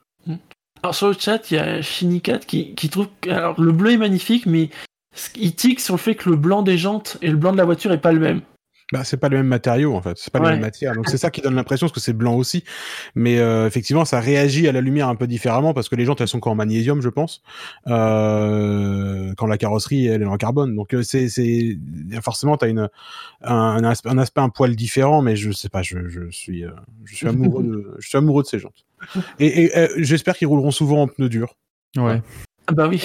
Alors 0.83 0.95
sur 0.95 1.07
le 1.07 1.13
chat, 1.13 1.51
il 1.51 1.55
y 1.55 1.57
a 1.57 1.81
Shinikat 1.81 2.39
qui, 2.39 2.73
qui 2.73 2.89
trouve 2.89 3.07
que 3.21 3.29
alors, 3.29 3.59
le 3.61 3.71
bleu 3.71 3.91
est 3.91 3.97
magnifique, 3.97 4.45
mais 4.45 4.69
il 5.35 5.53
tique 5.55 5.79
sur 5.79 5.95
le 5.95 5.99
fait 5.99 6.15
que 6.15 6.29
le 6.29 6.35
blanc 6.35 6.63
des 6.63 6.77
jantes 6.77 7.17
et 7.21 7.29
le 7.29 7.37
blanc 7.37 7.51
de 7.51 7.57
la 7.57 7.65
voiture 7.65 7.91
est 7.91 8.01
pas 8.01 8.11
le 8.11 8.19
même. 8.19 8.41
Bah, 8.91 9.03
c'est 9.05 9.17
pas 9.17 9.29
le 9.29 9.37
même 9.37 9.47
matériau 9.47 9.95
en 9.95 10.01
fait, 10.01 10.17
c'est 10.17 10.33
pas 10.33 10.39
la 10.39 10.51
même 10.51 10.61
matière. 10.61 10.93
Donc 10.93 11.07
c'est 11.07 11.17
ça 11.17 11.29
qui 11.31 11.39
donne 11.39 11.55
l'impression 11.55 11.87
parce 11.87 11.93
que 11.93 12.01
c'est 12.01 12.13
blanc 12.13 12.35
aussi. 12.35 12.63
Mais 13.15 13.39
euh, 13.39 13.65
effectivement, 13.65 14.03
ça 14.03 14.19
réagit 14.19 14.67
à 14.67 14.73
la 14.73 14.81
lumière 14.81 15.07
un 15.07 15.15
peu 15.15 15.27
différemment 15.27 15.73
parce 15.73 15.87
que 15.87 15.95
les 15.95 16.03
jantes 16.03 16.19
elles 16.19 16.27
sont 16.27 16.41
qu'en 16.41 16.55
magnésium, 16.55 17.01
je 17.01 17.09
pense. 17.09 17.41
Euh, 17.87 19.33
quand 19.37 19.47
la 19.47 19.57
carrosserie 19.57 20.07
elle 20.07 20.23
est 20.23 20.25
en 20.25 20.37
carbone. 20.37 20.75
Donc 20.75 20.93
euh, 20.93 21.03
c'est 21.03 21.29
c'est 21.29 21.77
forcément 22.21 22.57
t'as 22.57 22.67
une 22.67 22.89
un, 23.43 23.55
un 23.55 23.83
aspect, 23.83 24.09
un 24.09 24.17
aspect 24.17 24.41
un 24.41 24.49
poil 24.49 24.75
différent, 24.75 25.21
mais 25.21 25.35
je 25.35 25.51
sais 25.51 25.69
pas, 25.69 25.81
je, 25.81 26.09
je 26.09 26.29
suis 26.29 26.65
euh, 26.65 26.71
je 27.05 27.15
suis 27.15 27.27
amoureux 27.27 27.63
de 27.63 27.95
je 27.99 28.07
suis 28.09 28.17
amoureux 28.17 28.43
de 28.43 28.47
ces 28.47 28.59
jantes. 28.59 28.85
Et, 29.39 29.63
et, 29.63 29.77
euh, 29.77 29.87
j'espère 29.97 30.35
qu'ils 30.35 30.47
rouleront 30.47 30.71
souvent 30.71 31.03
en 31.03 31.07
pneus 31.07 31.29
durs. 31.29 31.55
Ouais. 31.97 32.21
Ah 32.71 32.73
bah 32.73 32.87
oui. 32.87 33.01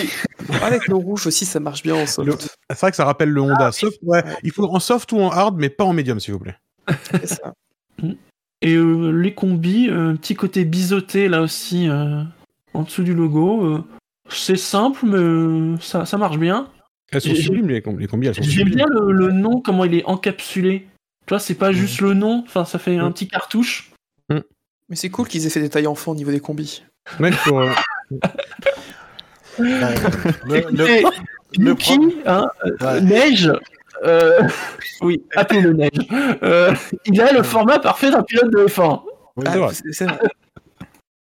Avec 0.62 0.86
le 0.88 0.94
rouge 0.94 1.26
aussi, 1.26 1.44
ça 1.44 1.58
marche 1.60 1.82
bien 1.82 1.94
en 1.96 2.06
soft. 2.06 2.28
Le- 2.28 2.36
C'est 2.70 2.80
vrai 2.80 2.90
que 2.90 2.96
ça 2.96 3.04
rappelle 3.04 3.30
le 3.30 3.40
Honda. 3.40 3.70
Ouais, 3.82 3.90
Ouais. 4.02 4.22
il 4.44 4.52
faut 4.52 4.64
en 4.64 4.78
soft 4.80 5.10
ou 5.12 5.18
en 5.18 5.30
hard, 5.30 5.56
mais 5.58 5.68
pas 5.70 5.84
en 5.84 5.92
médium 5.92 6.20
s'il 6.20 6.34
vous 6.34 6.40
plaît. 6.40 6.56
C'est 7.10 7.26
ça. 7.26 7.52
Et 8.62 8.74
euh, 8.74 9.10
les 9.10 9.34
combis, 9.34 9.88
euh, 9.90 10.14
petit 10.14 10.34
côté 10.34 10.64
biseauté 10.64 11.28
là 11.28 11.42
aussi, 11.42 11.88
euh, 11.88 12.22
en 12.74 12.82
dessous 12.84 13.02
du 13.02 13.12
logo. 13.14 13.64
euh, 13.66 13.84
c'est 14.28 14.56
simple, 14.56 15.00
mais 15.04 15.16
euh, 15.16 15.76
ça, 15.80 16.04
ça 16.06 16.16
marche 16.16 16.38
bien. 16.38 16.68
Elles 17.12 17.20
sont 17.20 17.34
sublimes 17.34 17.68
les, 17.68 17.82
com- 17.82 17.98
les 17.98 18.06
combis, 18.08 18.26
elles 18.28 18.34
sont 18.34 18.42
J'aime 18.42 18.70
bien 18.70 18.86
le, 18.90 19.12
le 19.12 19.30
nom, 19.30 19.60
comment 19.60 19.84
il 19.84 19.94
est 19.94 20.04
encapsulé. 20.04 20.86
Tu 21.26 21.30
vois, 21.30 21.38
c'est 21.38 21.54
pas 21.54 21.72
juste 21.72 22.00
le 22.00 22.14
nom, 22.14 22.42
enfin 22.46 22.64
ça 22.64 22.78
fait 22.78 22.96
un 22.98 23.08
Mm. 23.10 23.12
petit 23.12 23.28
cartouche. 23.28 23.90
Mais 24.88 24.94
c'est 24.94 25.10
cool 25.10 25.26
qu'ils 25.26 25.44
aient 25.46 25.50
fait 25.50 25.60
des 25.60 25.68
tailles 25.68 25.88
enfants 25.88 26.12
au 26.12 26.14
niveau 26.16 26.30
des 26.30 26.38
combis. 26.40 26.84
Ouais, 27.18 27.32
pour, 27.44 27.60
euh, 27.60 27.72
le, 29.58 30.64
hein, 32.26 32.48
Ouais. 32.80 33.00
Neige, 33.00 33.52
euh, 34.04 34.40
oui, 35.00 35.22
appelez-le 35.34 35.72
Neige. 35.72 35.90
Euh, 36.42 36.74
il 37.06 37.20
a 37.20 37.32
le 37.32 37.42
format 37.42 37.78
parfait 37.78 38.10
d'un 38.10 38.22
pilote 38.22 38.50
de 38.50 38.66
F1. 38.66 39.00
oui, 39.36 39.44
c'est 39.46 39.58
vrai. 39.58 39.68
Ah, 39.68 39.72
c'est- 39.74 39.92
c'est 39.92 40.04
vrai. 40.04 40.18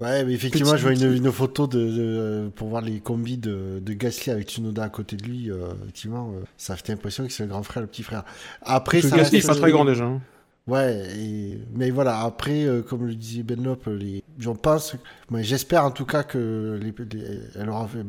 Ouais, 0.02 0.26
mais 0.26 0.34
effectivement, 0.34 0.72
Petit 0.72 0.77
je 0.80 0.84
vois 0.84 0.91
une, 0.93 0.99
photo 1.31 1.68
de, 1.68 1.80
de- 1.80 2.52
pour 2.53 2.68
voir 2.68 2.81
les 2.81 2.99
combis 2.99 3.38
de, 3.38 3.80
de 3.81 3.93
Gasly 3.93 4.30
avec 4.30 4.49
Tsunoda 4.49 4.84
à 4.84 4.89
côté 4.89 5.15
de 5.15 5.23
lui. 5.23 5.49
euh, 5.49 5.69
effectivement, 5.84 6.34
euh, 6.35 6.43
ça 6.57 6.76
fait 6.76 6.89
l'impression 6.89 7.26
que 7.26 7.31
c'est 7.31 7.43
le 7.43 7.49
grand 7.49 7.64
frère, 7.64 7.80
le 7.81 7.88
petit 7.88 8.03
frère. 8.03 8.23
Après, 8.61 9.02
ça 9.02 9.15
Gasly, 9.15 9.22
reste- 9.22 9.34
il 9.34 9.39
est 9.39 9.47
pas 9.47 9.56
très 9.56 9.72
grand 9.72 9.85
déjà. 9.85 10.03
hein. 10.03 10.19
Ouais, 10.67 11.03
et- 11.15 11.59
mais 11.75 11.91
voilà, 11.91 12.21
après, 12.21 12.63
euh, 12.65 12.81
comme 12.81 13.05
le 13.05 13.13
disait 13.13 13.43
Benlop, 13.43 13.85
les... 13.85 14.23
j'en 14.39 14.55
pense, 14.55 14.95
moi, 15.29 15.43
j'espère 15.43 15.85
en 15.85 15.91
tout 15.91 16.05
cas 16.05 16.23
que 16.23 16.79
les... 16.81 16.91
les- 17.13 17.39
elle, 17.55 17.69
aura 17.69 17.87
fait- 17.87 18.03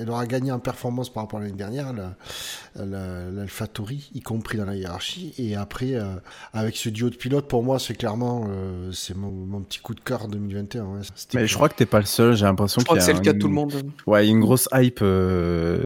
elle 0.00 0.10
aura 0.10 0.26
gagné 0.26 0.50
en 0.50 0.58
performance 0.58 1.12
par 1.12 1.22
rapport 1.22 1.38
à 1.38 1.42
l'année 1.44 1.54
dernière, 1.56 1.92
la- 1.92 2.16
la- 2.84 3.30
l'AlphaTauri, 3.30 4.10
y 4.14 4.20
compris 4.20 4.58
dans 4.58 4.64
la 4.64 4.74
hiérarchie. 4.74 5.32
Et 5.38 5.54
après, 5.54 5.94
euh, 5.94 6.16
avec 6.52 6.76
ce 6.76 6.88
duo 6.88 7.08
de 7.08 7.14
pilotes, 7.14 7.46
pour 7.46 7.62
moi, 7.62 7.78
c'est 7.78 7.94
clairement 7.94 8.46
euh, 8.50 8.90
c'est 8.90 9.16
mon, 9.16 9.30
mon 9.30 9.60
petit 9.60 9.78
coup 9.78 9.94
de 9.94 10.00
cœur 10.00 10.24
en 10.24 10.28
2021. 10.28 10.84
ouais. 10.86 11.00
C'était 11.14 11.38
Mais 11.38 11.46
je 11.46 11.54
crois 11.54 11.68
que 11.68 11.76
t'es 11.76 11.86
pas 11.86 12.00
le 12.00 12.06
seul, 12.06 12.34
j'ai 12.34 12.46
l'impression 12.46 12.80
Je 12.80 12.84
crois 12.84 12.96
qu'il 12.98 13.06
que 13.06 13.12
c'est 13.12 13.16
le 13.16 13.20
cas 13.24 13.32
de 13.32 13.38
tout 13.38 13.46
le 13.48 13.54
monde. 13.54 13.74
Ouais, 14.08 14.24
il 14.24 14.26
y 14.26 14.30
a 14.30 14.32
une 14.34 14.40
grosse 14.40 14.68
hype, 14.74 14.98
euh, 15.02 15.82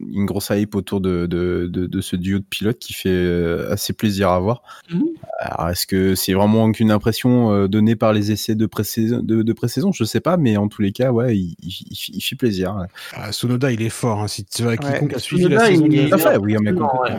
une 0.00 0.26
grosse 0.26 0.50
hype 0.50 0.74
autour 0.74 1.00
de, 1.00 1.26
de, 1.26 1.68
de, 1.70 1.86
de 1.86 2.00
ce 2.00 2.16
duo 2.16 2.38
de 2.40 2.44
pilotes 2.44 2.78
qui 2.80 2.92
fait 2.94 3.08
euh, 3.10 3.70
assez 3.72 3.92
plaisir 3.92 4.28
à 4.30 4.40
voir. 4.40 4.62
Mhm. 4.90 5.04
Alors, 5.38 5.68
est-ce 5.68 5.86
que 5.86 6.14
c'est 6.16 6.32
vraiment 6.32 6.72
qu'une 6.72 6.90
impression 6.90 7.52
euh, 7.52 7.68
donnée 7.68 7.94
par 7.94 8.12
les 8.12 8.32
essais 8.32 8.54
de 8.56 8.66
pré-saison, 8.66 9.20
de, 9.22 9.42
de 9.42 9.52
pré-saison? 9.52 9.92
Je 9.92 10.02
sais 10.04 10.20
pas, 10.20 10.36
mais 10.36 10.56
en 10.56 10.66
tous 10.68 10.82
les 10.82 10.90
cas, 10.92 11.12
ouais, 11.12 11.36
il, 11.38 11.54
il, 11.62 11.68
il- 11.90 12.16
il 12.16 12.20
fait 12.20 12.34
plaisir. 12.36 12.74
ouais. 12.76 12.86
Ah, 13.14 13.30
il 13.70 13.82
est 13.82 13.88
fort. 13.88 14.20
Hein. 14.22 14.28
Si 14.28 14.44
tu 14.44 14.62
vois, 14.64 14.76
quiconque 14.76 15.14
a 15.14 15.18
suivi 15.18 15.48
la 15.48 15.64
saison 15.66 15.86
il 15.86 15.98
est- 15.98 16.18
fait, 16.18 16.36
oui, 16.38 16.56
mais 16.60 16.72
ouais. 16.72 17.10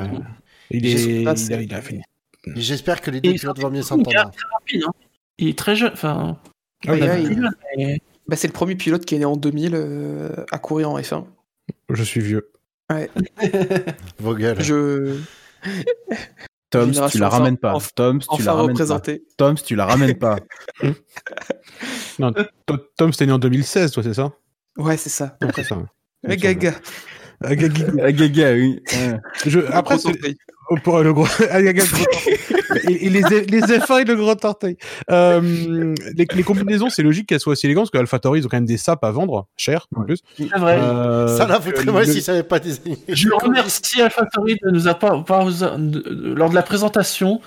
il, 0.72 0.86
est, 0.86 1.22
il, 1.22 1.28
a, 1.28 1.34
il 1.62 1.74
a 1.74 1.82
fait. 1.82 2.02
Et 2.56 2.62
j'espère 2.62 3.02
que 3.02 3.10
les 3.10 3.22
deux 3.22 3.34
pilotes 3.34 3.60
vont 3.60 3.70
bien 3.70 3.82
surtout, 3.82 4.04
il 4.06 4.10
est 4.12 4.18
s'entendre. 4.18 4.32
très 4.36 4.48
rapide, 4.54 4.84
hein. 4.88 4.94
Il 5.38 5.48
est 5.50 5.58
très 5.58 5.76
jeune, 5.76 5.92
enfin. 5.94 6.38
Ah 6.88 6.92
Ouais, 6.92 7.24
il- 7.24 7.50
mais- 7.78 8.00
Bah, 8.28 8.36
c'est 8.36 8.48
le 8.48 8.54
premier 8.54 8.76
pilote 8.76 9.06
qui 9.06 9.16
est 9.16 9.20
né 9.20 9.26
en 9.26 9.38
2000 9.38 9.72
euh, 9.76 10.30
à 10.52 10.58
courir 10.60 10.90
en 10.92 11.00
F1. 11.00 11.24
Je 11.90 12.04
suis 12.04 12.22
vieux. 12.22 12.50
Vos 14.20 14.36
gueules. 14.36 14.62
Je... 14.62 15.18
Tom, 16.70 16.92
tu 17.10 17.18
la 17.18 17.30
ramènes 17.30 17.58
pas. 17.58 17.78
Tom, 17.96 18.20
tu 18.20 18.26
Enfin 18.30 18.44
la 18.44 18.52
ramènes 18.54 18.68
pas. 18.68 18.72
représenté. 18.74 19.24
Tom, 19.38 19.56
tu 19.56 19.76
la 19.76 19.86
ramènes 19.86 20.18
pas. 20.18 20.38
Non, 22.20 22.32
To- 22.66 22.78
Tom, 22.98 23.12
c'était 23.12 23.26
né 23.28 23.32
en 23.34 23.40
2016, 23.40 23.92
toi, 23.92 24.04
c'est 24.04 24.14
ça? 24.14 24.32
Ouais, 24.78 24.98
c'est 24.98 25.10
ça. 25.10 25.38
C'est 25.56 25.64
ça. 25.64 25.78
ouais. 25.78 25.86
Le 26.24 26.36
gaga. 26.36 26.74
Ah, 27.44 27.56
Gagigou. 27.56 27.98
Ah, 28.02 28.12
Gaga, 28.12 28.54
oui. 28.54 28.82
Ouais. 28.94 29.20
Je, 29.46 29.60
après, 29.72 29.98
Pour 30.84 31.00
le 31.00 31.14
gros, 31.14 31.28
Ah, 31.52 31.60
et, 31.62 31.66
et 31.66 33.10
les, 33.10 33.22
les 33.22 33.62
F1 33.62 34.02
et 34.02 34.06
le 34.06 34.16
gros 34.16 34.36
orteil. 34.44 34.78
Euh, 35.12 35.94
les, 36.16 36.28
les 36.34 36.44
combinaisons, 36.44 36.90
c'est 36.90 37.04
logique 37.04 37.28
qu'elles 37.28 37.40
soient 37.40 37.54
aussi 37.54 37.66
élégantes 37.68 37.86
parce 37.86 37.92
que 37.92 37.98
AlphaTauri, 38.00 38.40
ils 38.40 38.46
ont 38.46 38.50
quand 38.50 38.58
même 38.58 38.66
des 38.66 38.78
sapes 38.78 39.04
à 39.04 39.12
vendre, 39.12 39.48
cher 39.58 39.88
en 39.96 40.04
plus. 40.04 40.20
C'est 40.38 40.48
vrai. 40.58 40.78
Euh, 40.82 41.28
Ça 41.38 41.48
la 41.48 41.60
foutrait 41.62 41.86
le- 41.86 42.06
s'ils 42.06 42.22
savaient 42.22 42.44
pas 42.44 42.60
désigner. 42.60 42.98
Je 43.08 43.30
remercie 43.30 44.02
AlphaTauri 44.02 44.58
de 44.64 44.72
nous 44.72 44.88
avoir, 44.88 45.24
lors 45.26 46.50
de 46.50 46.56
la 46.56 46.64
présentation, 46.64 47.42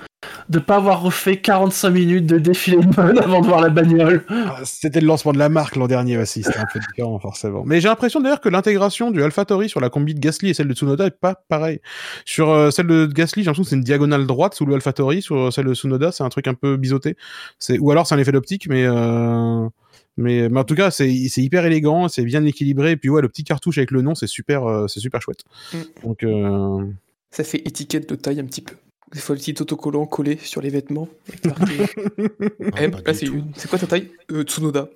de 0.48 0.58
pas 0.58 0.76
avoir 0.76 1.02
refait 1.02 1.36
45 1.36 1.90
minutes 1.90 2.26
de 2.26 2.38
défilé 2.38 2.78
de 2.78 3.00
mode 3.00 3.18
avant 3.18 3.40
de 3.40 3.46
voir 3.46 3.60
la 3.60 3.68
bagnole. 3.68 4.24
Ah, 4.28 4.60
C'était 4.64 5.00
le 5.00 5.06
lancement 5.06 5.32
de 5.32 5.38
la 5.38 5.48
marque 5.48 5.76
l'an 5.76 5.86
dernier 5.86 6.18
aussi, 6.18 6.42
c'était 6.42 6.58
un 6.58 6.66
peu 6.72 6.80
différent 6.80 7.18
forcément. 7.20 7.62
Mais 7.64 7.80
j'ai 7.80 7.88
l'impression 7.88 8.20
d'ailleurs 8.20 8.40
que 8.40 8.48
l'intégration 8.48 9.10
du 9.10 9.22
AlphaTauri 9.22 9.68
sur 9.68 9.80
la 9.80 9.90
combi 9.90 10.14
de 10.14 10.20
Gasly 10.20 10.50
et 10.50 10.54
celle 10.54 10.68
de 10.68 10.74
Tsunoda 10.74 11.06
est 11.06 11.10
pas 11.10 11.34
pareil. 11.48 11.80
Sur 12.24 12.50
euh, 12.50 12.70
celle 12.70 12.88
de 12.88 13.06
Gasly, 13.06 13.42
j'ai 13.42 13.46
l'impression 13.46 13.62
que 13.62 13.68
c'est 13.68 13.76
une 13.76 13.82
diagonale 13.82 14.26
droite 14.26 14.54
sous 14.54 14.66
le 14.66 14.74
AlphaTauri, 14.74 15.22
sur 15.22 15.52
celle 15.52 15.66
de 15.66 15.74
Tsunoda, 15.74 16.10
c'est 16.10 16.24
un 16.24 16.28
truc 16.30 16.48
un 16.48 16.54
peu 16.54 16.76
biseauté. 16.76 17.16
C'est 17.58 17.78
ou 17.78 17.90
alors 17.90 18.06
c'est 18.06 18.14
un 18.14 18.18
effet 18.18 18.32
d'optique, 18.32 18.68
mais 18.68 18.84
euh... 18.86 19.68
mais 20.16 20.48
mais 20.48 20.60
en 20.60 20.64
tout 20.64 20.74
cas 20.74 20.90
c'est 20.90 21.12
c'est 21.28 21.42
hyper 21.42 21.64
élégant, 21.64 22.08
c'est 22.08 22.24
bien 22.24 22.44
équilibré. 22.44 22.92
Et 22.92 22.96
puis 22.96 23.10
ouais, 23.10 23.22
le 23.22 23.28
petit 23.28 23.44
cartouche 23.44 23.78
avec 23.78 23.92
le 23.92 24.02
nom, 24.02 24.14
c'est 24.14 24.26
super 24.26 24.66
euh, 24.66 24.88
c'est 24.88 25.00
super 25.00 25.22
chouette. 25.22 25.44
Mm. 25.72 25.78
Donc 26.04 26.22
euh... 26.24 26.84
Ça 27.30 27.44
fait 27.44 27.58
étiquette 27.58 28.08
de 28.08 28.14
taille 28.14 28.40
un 28.40 28.46
petit 28.46 28.62
peu. 28.62 28.74
Des 29.12 29.20
fois, 29.20 29.34
le 29.34 29.40
petit 29.40 29.54
autocollant 29.62 30.06
collé 30.06 30.36
sur 30.38 30.60
les 30.60 30.70
vêtements. 30.70 31.08
marqué 31.44 31.76
Ah, 32.74 32.82
M. 32.82 32.90
pas 32.90 33.00
Là, 33.06 33.12
du 33.12 33.42
c'est 33.56 33.68
quoi 33.68 33.78
ta 33.78 33.86
taille? 33.86 34.10
Euh, 34.30 34.42
Tsunoda. 34.42 34.88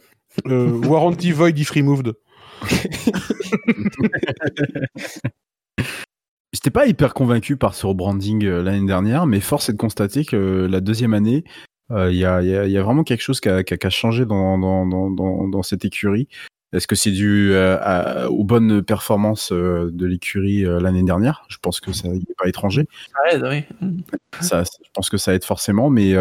euh, 0.46 0.70
warranty 0.86 1.32
void 1.32 1.58
if 1.58 1.70
removed. 1.70 2.12
J'étais 6.52 6.70
pas 6.70 6.86
hyper 6.86 7.14
convaincu 7.14 7.56
par 7.56 7.74
ce 7.74 7.86
rebranding 7.86 8.44
euh, 8.44 8.62
l'année 8.62 8.86
dernière, 8.86 9.26
mais 9.26 9.40
force 9.40 9.70
est 9.70 9.72
de 9.72 9.78
constater 9.78 10.24
que 10.26 10.36
euh, 10.36 10.68
la 10.68 10.80
deuxième 10.80 11.14
année, 11.14 11.44
euh, 11.90 12.12
il 12.12 12.18
y, 12.18 12.24
a, 12.26 12.42
il 12.42 12.48
y 12.50 12.54
a- 12.56 12.66
il 12.66 12.72
y 12.72 12.76
a 12.78 12.82
vraiment 12.82 13.04
quelque 13.04 13.22
chose 13.22 13.40
qui 13.40 13.48
a, 13.48 13.64
qui 13.64 13.72
a- 13.74 13.78
qui 13.78 13.86
a 13.86 13.90
changé 13.90 14.26
dans, 14.26 14.58
dans, 14.58 14.86
dans, 14.86 15.10
dans, 15.10 15.48
dans 15.48 15.62
cette 15.62 15.84
écurie. 15.86 16.28
Est-ce 16.72 16.86
que 16.86 16.94
c'est 16.96 17.10
dû 17.10 17.52
euh, 17.52 17.76
à- 17.80 18.30
aux 18.30 18.44
bonnes 18.44 18.82
performances 18.82 19.52
euh, 19.52 19.90
de 19.92 20.06
l'écurie 20.06 20.64
euh, 20.64 20.80
l'année 20.80 21.02
dernière? 21.02 21.44
Je 21.48 21.58
pense 21.60 21.80
que 21.80 21.92
ça 21.92 22.08
n'est 22.08 22.20
pas 22.38 22.48
étranger. 22.48 22.86
Ça 23.12 23.36
aide, 23.36 23.44
oui. 23.48 23.90
Ça, 24.40 24.62
je 24.64 24.88
pense 24.94 25.10
que 25.10 25.18
ça 25.18 25.34
aide 25.34 25.44
forcément, 25.44 25.90
mais 25.90 26.14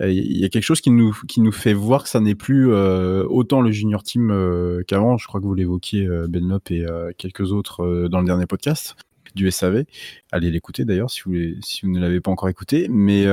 il 0.00 0.38
y 0.38 0.44
a 0.44 0.48
quelque 0.48 0.64
chose 0.64 0.80
qui 0.80 0.90
nous, 0.90 1.16
qui 1.28 1.40
nous 1.40 1.52
fait 1.52 1.72
voir 1.72 2.02
que 2.04 2.08
ça 2.08 2.20
n'est 2.20 2.34
plus 2.34 2.72
euh, 2.72 3.24
autant 3.28 3.60
le 3.60 3.70
junior 3.70 4.02
team 4.02 4.30
euh, 4.30 4.82
qu'avant. 4.86 5.18
Je 5.18 5.26
crois 5.26 5.40
que 5.40 5.46
vous 5.46 5.54
l'évoquiez, 5.54 6.06
euh, 6.06 6.26
Benlop 6.28 6.70
et 6.70 6.84
quelques 7.18 7.52
autres 7.52 8.08
dans 8.08 8.20
le 8.20 8.26
dernier 8.26 8.46
podcast 8.46 8.96
du 9.34 9.50
SAV. 9.50 9.84
Allez 10.30 10.50
l'écouter 10.52 10.84
d'ailleurs 10.84 11.10
si 11.10 11.22
vous, 11.24 11.34
si 11.62 11.84
vous 11.84 11.92
ne 11.92 11.98
l'avez 12.00 12.20
pas 12.20 12.30
encore 12.30 12.48
écouté. 12.48 12.86
Mais 12.88 13.24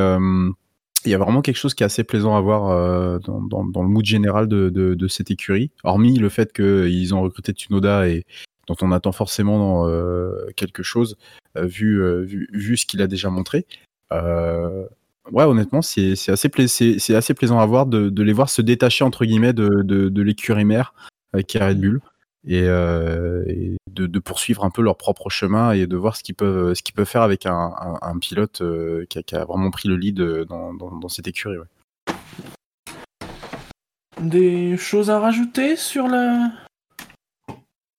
il 1.05 1.11
y 1.11 1.13
a 1.15 1.17
vraiment 1.17 1.41
quelque 1.41 1.57
chose 1.57 1.73
qui 1.73 1.83
est 1.83 1.85
assez 1.85 2.03
plaisant 2.03 2.35
à 2.35 2.41
voir 2.41 2.69
euh, 2.69 3.19
dans, 3.19 3.63
le 3.63 3.87
mood 3.87 4.05
général 4.05 4.47
de, 4.47 5.07
cette 5.07 5.31
écurie. 5.31 5.71
Hormis 5.83 6.17
le 6.17 6.29
fait 6.29 6.53
qu'ils 6.53 7.13
ont 7.15 7.21
recruté 7.21 7.53
Tsunoda 7.53 8.07
et 8.07 8.25
dont 8.67 8.75
on 8.81 8.91
attend 8.91 9.11
forcément 9.11 9.87
euh, 9.87 10.47
quelque 10.55 10.83
chose 10.83 11.17
euh, 11.57 11.65
vu, 11.65 12.01
euh, 12.01 12.21
vu, 12.21 12.47
vu 12.53 12.77
ce 12.77 12.85
qu'il 12.85 13.01
a 13.01 13.07
déjà 13.07 13.29
montré. 13.29 13.65
Euh, 14.13 14.85
ouais, 15.31 15.43
honnêtement, 15.43 15.81
c'est 15.81 16.13
assez, 16.29 16.49
pla- 16.49 16.63
assez 16.63 17.33
plaisant 17.33 17.59
à 17.59 17.65
voir 17.65 17.85
de, 17.85 18.21
les 18.21 18.33
voir 18.33 18.49
se 18.49 18.61
détacher 18.61 19.03
entre 19.03 19.25
guillemets 19.25 19.53
de, 19.53 20.21
l'écurie 20.21 20.65
mère 20.65 20.93
euh, 21.35 21.41
qui 21.41 21.57
est 21.57 21.67
Red 21.67 21.79
Bull 21.79 22.01
et, 22.47 22.63
euh, 22.63 23.43
et 23.47 23.77
de, 23.89 24.07
de 24.07 24.19
poursuivre 24.19 24.63
un 24.63 24.69
peu 24.69 24.81
leur 24.81 24.97
propre 24.97 25.29
chemin 25.29 25.73
et 25.73 25.87
de 25.87 25.95
voir 25.95 26.15
ce 26.15 26.23
qu'ils 26.23 26.35
peuvent, 26.35 26.73
ce 26.73 26.81
qu'ils 26.81 26.95
peuvent 26.95 27.07
faire 27.07 27.21
avec 27.21 27.45
un, 27.45 27.73
un, 27.79 27.97
un 28.01 28.17
pilote 28.17 28.61
euh, 28.61 29.05
qui, 29.09 29.19
a, 29.19 29.23
qui 29.23 29.35
a 29.35 29.45
vraiment 29.45 29.69
pris 29.71 29.89
le 29.89 29.95
lead 29.95 30.19
euh, 30.19 30.45
dans, 30.45 30.73
dans, 30.73 30.91
dans 30.91 31.09
cette 31.09 31.27
écurie. 31.27 31.57
ouais. 31.57 31.65
Des 34.21 34.77
choses 34.77 35.09
à 35.09 35.19
rajouter 35.19 35.75
sur 35.75 36.07
la. 36.07 36.51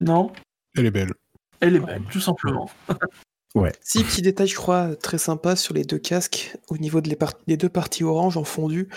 Non 0.01 0.33
Elle 0.77 0.87
est 0.87 0.91
belle. 0.91 1.13
Elle 1.61 1.77
est 1.77 1.81
belle, 1.81 2.03
tout 2.11 2.21
simplement. 2.21 2.71
Si, 3.81 4.03
petit 4.03 4.23
détail, 4.23 4.47
je 4.47 4.57
crois, 4.57 4.97
très 4.97 5.19
sympa 5.19 5.57
sur 5.57 5.75
les 5.75 5.85
deux 5.85 5.99
casques, 5.99 6.57
au 6.69 6.79
niveau 6.79 7.01
de 7.01 7.17
des 7.47 7.57
deux 7.57 7.69
parties 7.69 8.03
orange 8.03 8.37
en 8.37 8.45
fondu. 8.45 8.89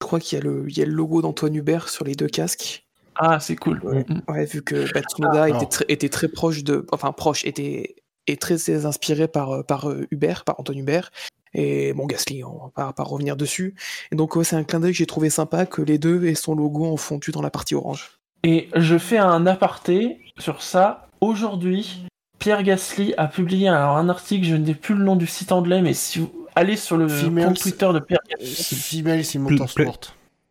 Je 0.00 0.06
crois 0.06 0.20
qu'il 0.20 0.38
y 0.38 0.40
a 0.40 0.44
le 0.44 0.92
logo 0.92 1.22
d'Antoine 1.22 1.54
Hubert 1.54 1.88
sur 1.88 2.04
les 2.04 2.14
deux 2.14 2.28
casques. 2.28 2.83
Ah, 3.16 3.38
c'est 3.40 3.56
cool. 3.56 3.80
Ouais, 3.84 4.04
Mm. 4.08 4.20
ouais, 4.32 4.44
vu 4.46 4.62
que 4.62 4.92
bah, 4.92 5.00
Tsunoda 5.02 5.42
Ah, 5.44 5.48
était, 5.50 5.66
très, 5.66 5.84
était 5.88 6.08
très 6.08 6.28
proche 6.28 6.64
de. 6.64 6.86
Enfin, 6.92 7.12
proche, 7.12 7.44
était, 7.44 7.96
est 8.26 8.40
très 8.40 8.86
inspiré 8.86 9.28
par, 9.28 9.50
euh, 9.52 9.62
par 9.62 9.88
euh, 9.90 10.06
Hubert, 10.10 10.44
par 10.44 10.58
Antoine 10.60 10.78
Hubert. 10.78 11.10
Et 11.56 11.92
bon, 11.92 12.06
Gasly, 12.06 12.42
on 12.42 12.70
va 12.76 12.92
pas 12.92 13.02
revenir 13.04 13.36
dessus. 13.36 13.76
Et 14.10 14.16
donc, 14.16 14.34
ouais, 14.34 14.42
c'est 14.44 14.56
un 14.56 14.64
clin 14.64 14.80
d'œil 14.80 14.90
que 14.92 14.98
j'ai 14.98 15.06
trouvé 15.06 15.30
sympa 15.30 15.66
que 15.66 15.82
les 15.82 15.98
deux 15.98 16.24
aient 16.26 16.34
son 16.34 16.54
logo 16.56 16.84
en 16.86 16.96
fondu 16.96 17.30
dans 17.30 17.42
la 17.42 17.50
partie 17.50 17.74
orange. 17.76 18.18
Et 18.42 18.68
je 18.74 18.98
fais 18.98 19.18
un 19.18 19.46
aparté 19.46 20.18
sur 20.38 20.62
ça. 20.62 21.06
Aujourd'hui, 21.20 22.06
Pierre 22.40 22.62
Gasly 22.64 23.14
a 23.16 23.28
publié 23.28 23.68
alors, 23.68 23.96
un 23.96 24.08
article, 24.08 24.44
je 24.46 24.56
n'ai 24.56 24.74
plus 24.74 24.94
le 24.96 25.04
nom 25.04 25.14
du 25.16 25.26
site 25.28 25.52
anglais, 25.52 25.80
mais 25.80 25.94
si 25.94 26.18
vous 26.18 26.30
allez 26.56 26.76
sur 26.76 26.96
le 26.96 27.08
Females- 27.08 27.46
compte 27.46 27.60
Twitter 27.60 27.88
de 27.94 28.00
Pierre 28.00 28.18
C'est 28.40 28.40
Gasly, 28.40 28.76
Female, 29.02 29.24
c'est 29.24 29.38
Play- 29.38 29.50
Motorsport. 29.52 30.00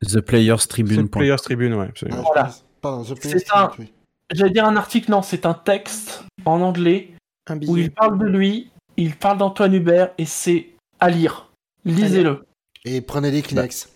The 0.06 0.22
Players 0.22 0.68
Tribune. 0.70 1.10
Players 1.10 1.38
Tribune, 1.38 1.74
ouais. 1.74 1.88
absolument. 1.88 2.22
Voilà. 2.24 2.52
Pardon, 2.82 3.04
The 3.04 3.20
Players 3.20 3.40
C'est 3.40 3.54
un- 3.54 3.68
Tribune, 3.68 3.88
oui. 3.88 3.94
j'allais 4.34 4.52
dire 4.52 4.66
un 4.66 4.76
article, 4.76 5.12
non, 5.12 5.22
c'est 5.22 5.46
un 5.46 5.54
texte 5.54 6.24
en 6.46 6.62
anglais 6.62 7.12
Un 7.48 7.58
où 7.68 7.78
il 7.78 7.92
parle 7.92 8.20
de 8.20 8.26
lui, 8.28 8.70
il 8.98 9.16
parle 9.16 9.38
d'Antoine 9.38 9.74
Hubert, 9.74 10.12
et 10.18 10.26
c'est 10.26 10.70
à 11.00 11.10
lire. 11.10 11.50
Lisez-le. 11.86 12.46
Et 12.86 13.02
prenez 13.02 13.32
les 13.32 13.42
Kleenex. 13.42 13.90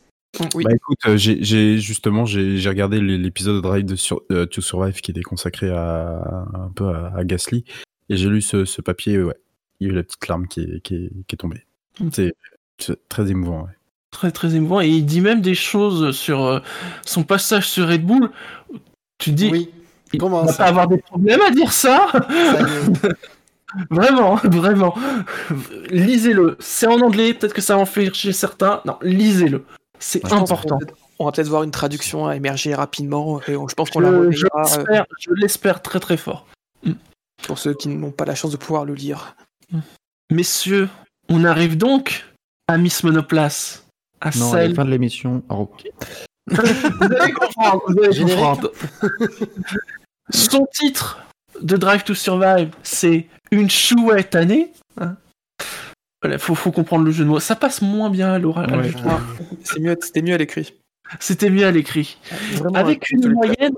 Oui. 0.54 0.64
Bah 0.66 0.72
écoute, 0.76 0.98
euh, 1.08 1.18
j'ai 1.18 1.80
justement 1.80 2.26
j'ai 2.26 2.60
regardé 2.70 3.00
l'épisode 3.02 3.56
de 3.56 3.62
Drive 3.62 3.86
de 3.86 3.96
sur, 3.96 4.22
euh, 4.32 4.46
to 4.46 4.62
Survive 4.62 5.02
qui 5.02 5.10
était 5.12 5.22
consacré 5.24 5.70
à 5.72 6.46
un 6.54 6.70
peu 6.76 6.90
à, 6.90 7.12
à 7.16 7.24
Gasly 7.24 7.64
et 8.10 8.18
j'ai 8.18 8.30
lu 8.30 8.42
ce, 8.42 8.64
ce 8.66 8.82
papier. 8.82 9.20
Ouais, 9.24 9.34
il 9.80 9.88
y 9.88 9.90
a 9.90 9.94
eu 9.94 9.96
la 9.96 10.04
petite 10.04 10.28
larme 10.28 10.48
qui 10.48 10.62
est, 10.62 10.82
qui 10.82 10.96
est, 10.96 11.12
qui 11.28 11.36
est 11.36 11.38
tombée. 11.38 11.66
Mm. 12.00 12.10
C'est 12.12 12.36
c'est 12.78 13.08
très 13.10 13.32
émouvant. 13.32 13.64
Ouais. 13.64 13.72
Très 14.12 14.32
très 14.32 14.56
émouvant. 14.56 14.82
Et 14.82 14.88
il 14.90 15.06
dit 15.06 15.22
même 15.22 15.42
des 15.42 15.56
choses 15.56 16.16
sur 16.16 16.44
euh, 16.46 16.60
son 17.06 17.24
passage 17.24 17.68
sur 17.70 17.88
Red 17.88 18.06
Bull. 18.06 18.32
Tu 19.20 19.32
dis, 19.32 19.50
Oui, 19.52 19.70
il 20.14 20.20
comment 20.20 20.44
va 20.44 20.52
ça 20.52 20.64
pas 20.64 20.70
avoir 20.70 20.88
des 20.88 20.98
problèmes 21.00 21.42
à 21.42 21.52
dire 21.52 21.72
ça. 21.72 22.08
Vraiment, 23.90 24.36
vraiment. 24.38 24.96
Lisez-le. 25.90 26.56
C'est 26.60 26.88
en 26.88 27.02
anglais, 27.02 27.34
peut-être 27.34 27.54
que 27.54 27.62
ça 27.62 27.76
va 27.76 27.82
en 27.82 27.86
fait 27.86 28.14
chez 28.14 28.32
certains. 28.32 28.82
Non, 28.86 28.98
lisez-le. 29.02 29.66
C'est 30.00 30.24
important. 30.32 30.80
On 31.20 31.26
va 31.26 31.32
peut-être 31.34 31.50
voir 31.50 31.64
une 31.64 31.72
traduction 31.72 32.28
à 32.28 32.36
émerger 32.38 32.74
rapidement 32.74 33.42
et 33.48 33.58
on- 33.58 33.68
je 33.68 33.76
pense 33.76 33.90
qu'on 33.90 34.00
la 34.00 34.10
je 34.12 34.16
relayera 34.16 34.62
euh, 34.62 34.64
l'espère, 34.78 35.06
je 35.20 35.30
l'espère 35.36 35.82
très 35.82 36.00
très 36.00 36.16
fort. 36.16 36.46
pour 37.44 37.58
ceux 37.60 37.74
qui 37.74 37.90
n'ont 37.90 38.12
pas 38.12 38.24
la 38.26 38.36
chance 38.36 38.52
de 38.52 38.58
pouvoir 38.58 38.86
le 38.86 38.94
lire. 38.94 39.36
Messieurs, 40.32 40.88
on 41.30 41.44
arrive 41.44 41.76
donc 41.78 42.26
à 42.70 42.78
Miss 42.78 43.04
Monoplace. 43.04 43.86
À 44.22 44.30
Non, 44.38 44.54
à 44.54 44.58
la 44.58 44.62
celle. 44.64 44.76
fin 44.76 44.86
de 44.86 44.92
l'émission. 44.92 45.44
Alors, 45.50 45.70
vous 46.48 47.14
allez 47.20 47.34
comprendre. 47.34 47.82
Vous 47.88 48.04
allez 48.04 48.20
comprendre. 48.20 48.72
Son 50.30 50.66
titre 50.74 51.20
de 51.62 51.78
Drive 51.78 52.04
to 52.04 52.14
Survive, 52.14 52.70
c'est 52.84 53.28
Une 53.52 53.70
chouette 53.70 54.36
année. 54.36 54.72
Hein 55.00 55.16
voilà, 56.22 56.38
faut, 56.40 56.56
faut 56.56 56.72
comprendre 56.72 57.06
le 57.06 57.12
jeu 57.12 57.24
de 57.24 57.30
mots. 57.30 57.40
Ça 57.40 57.56
passe 57.56 57.82
moins 57.82 58.10
bien 58.10 58.34
à 58.34 58.40
l'oral. 58.40 58.70
Ouais. 58.76 58.92
mieux, 59.80 59.96
c'était 60.02 60.22
mieux 60.22 60.34
à 60.34 60.38
l'écrit. 60.38 60.74
C'était 61.20 61.50
mieux 61.50 61.66
à 61.66 61.72
l'écrit. 61.72 62.18
Avec 62.74 63.04
un- 63.14 63.18
une 63.18 63.32
moyenne 63.34 63.76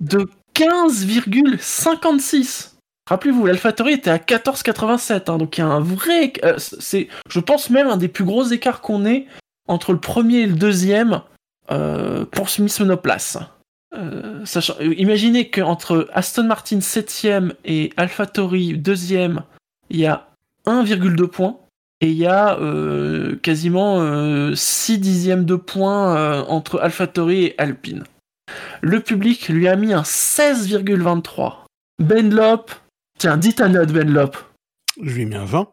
de 0.00 0.28
15,56. 0.54 2.72
Rappelez-vous, 3.08 3.46
l'AlphaTauri 3.46 3.92
était 3.92 4.10
à 4.10 4.18
14,87, 4.18 5.30
hein, 5.30 5.38
donc 5.38 5.56
il 5.56 5.60
y 5.60 5.64
a 5.64 5.68
un 5.68 5.78
vrai... 5.80 6.32
euh, 6.44 6.56
c'est, 6.58 7.06
je 7.30 7.38
pense 7.38 7.70
même 7.70 7.86
un 7.86 7.96
des 7.96 8.08
plus 8.08 8.24
gros 8.24 8.42
écarts 8.44 8.80
qu'on 8.80 9.06
ait 9.06 9.26
entre 9.68 9.92
le 9.92 10.00
premier 10.00 10.40
et 10.40 10.46
le 10.46 10.54
deuxième 10.54 11.22
euh, 11.70 12.24
pour 12.24 12.48
Smith 12.48 12.78
Monoplace. 12.80 13.38
Euh, 13.94 14.44
sachant, 14.44 14.74
euh, 14.80 14.94
imaginez 14.96 15.48
qu'entre 15.50 16.08
Aston 16.12 16.44
Martin 16.44 16.78
7ème 16.78 17.52
et 17.64 17.92
AlphaTauri 17.96 18.74
2ème, 18.78 19.42
il 19.90 20.00
y 20.00 20.06
a 20.06 20.28
1,2 20.66 21.26
points. 21.28 21.58
Et 22.02 22.10
il 22.10 22.16
y 22.18 22.26
a 22.26 22.58
euh, 22.58 23.36
quasiment 23.36 24.54
6 24.54 24.98
dixièmes 24.98 25.46
de 25.46 25.56
points 25.56 26.14
euh, 26.16 26.44
entre 26.46 26.78
AlphaTauri 26.78 27.44
et 27.44 27.54
Alpine. 27.58 28.04
Le 28.82 29.00
public 29.00 29.48
lui 29.48 29.66
a 29.66 29.76
mis 29.76 29.94
un 29.94 30.02
16,23. 30.02 31.64
Benlop, 31.98 32.70
tiens, 33.18 33.38
dites 33.38 33.56
ta 33.56 33.68
note, 33.68 33.92
Benlop. 33.92 34.36
Je 35.02 35.14
lui 35.14 35.22
ai 35.22 35.24
mis 35.24 35.36
un 35.36 35.46
20. 35.46 35.68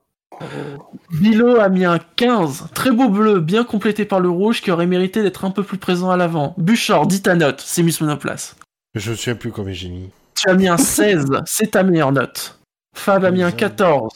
Bilo 1.11 1.59
a 1.59 1.69
mis 1.69 1.85
un 1.85 1.99
15. 2.15 2.69
Très 2.73 2.91
beau 2.91 3.09
bleu, 3.09 3.39
bien 3.39 3.63
complété 3.63 4.05
par 4.05 4.19
le 4.19 4.29
rouge, 4.29 4.61
qui 4.61 4.71
aurait 4.71 4.87
mérité 4.87 5.21
d'être 5.21 5.45
un 5.45 5.51
peu 5.51 5.63
plus 5.63 5.77
présent 5.77 6.09
à 6.11 6.17
l'avant. 6.17 6.53
Buchor, 6.57 7.07
dis 7.07 7.21
ta 7.21 7.35
note, 7.35 7.61
c'est 7.65 7.83
Miss 7.83 8.01
Monoplace. 8.01 8.55
Je 8.95 9.11
ne 9.11 9.15
sais 9.15 9.35
plus 9.35 9.51
combien 9.51 9.73
j'ai 9.73 9.89
mis. 9.89 10.09
Tu 10.35 10.49
as 10.49 10.55
mis 10.55 10.67
un 10.67 10.77
16, 10.77 11.25
c'est 11.45 11.71
ta 11.71 11.83
meilleure 11.83 12.11
note. 12.11 12.59
Fab 12.95 13.25
a 13.25 13.31
mis 13.31 13.43
un 13.43 13.51
14. 13.51 14.11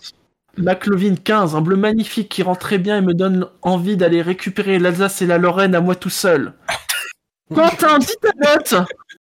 McLovin 0.57 1.15
15, 1.15 1.55
un 1.55 1.61
bleu 1.61 1.75
magnifique 1.75 2.29
qui 2.29 2.43
rend 2.43 2.55
très 2.55 2.77
bien 2.77 2.97
et 2.97 3.01
me 3.01 3.13
donne 3.13 3.47
envie 3.61 3.95
d'aller 3.95 4.21
récupérer 4.21 4.79
l'Alsace 4.79 5.21
et 5.21 5.27
la 5.27 5.37
Lorraine 5.37 5.75
à 5.75 5.81
moi 5.81 5.95
tout 5.95 6.09
seul. 6.09 6.53
Quentin, 7.53 7.99
dis 7.99 8.15
ta 8.21 8.31
note 8.39 8.87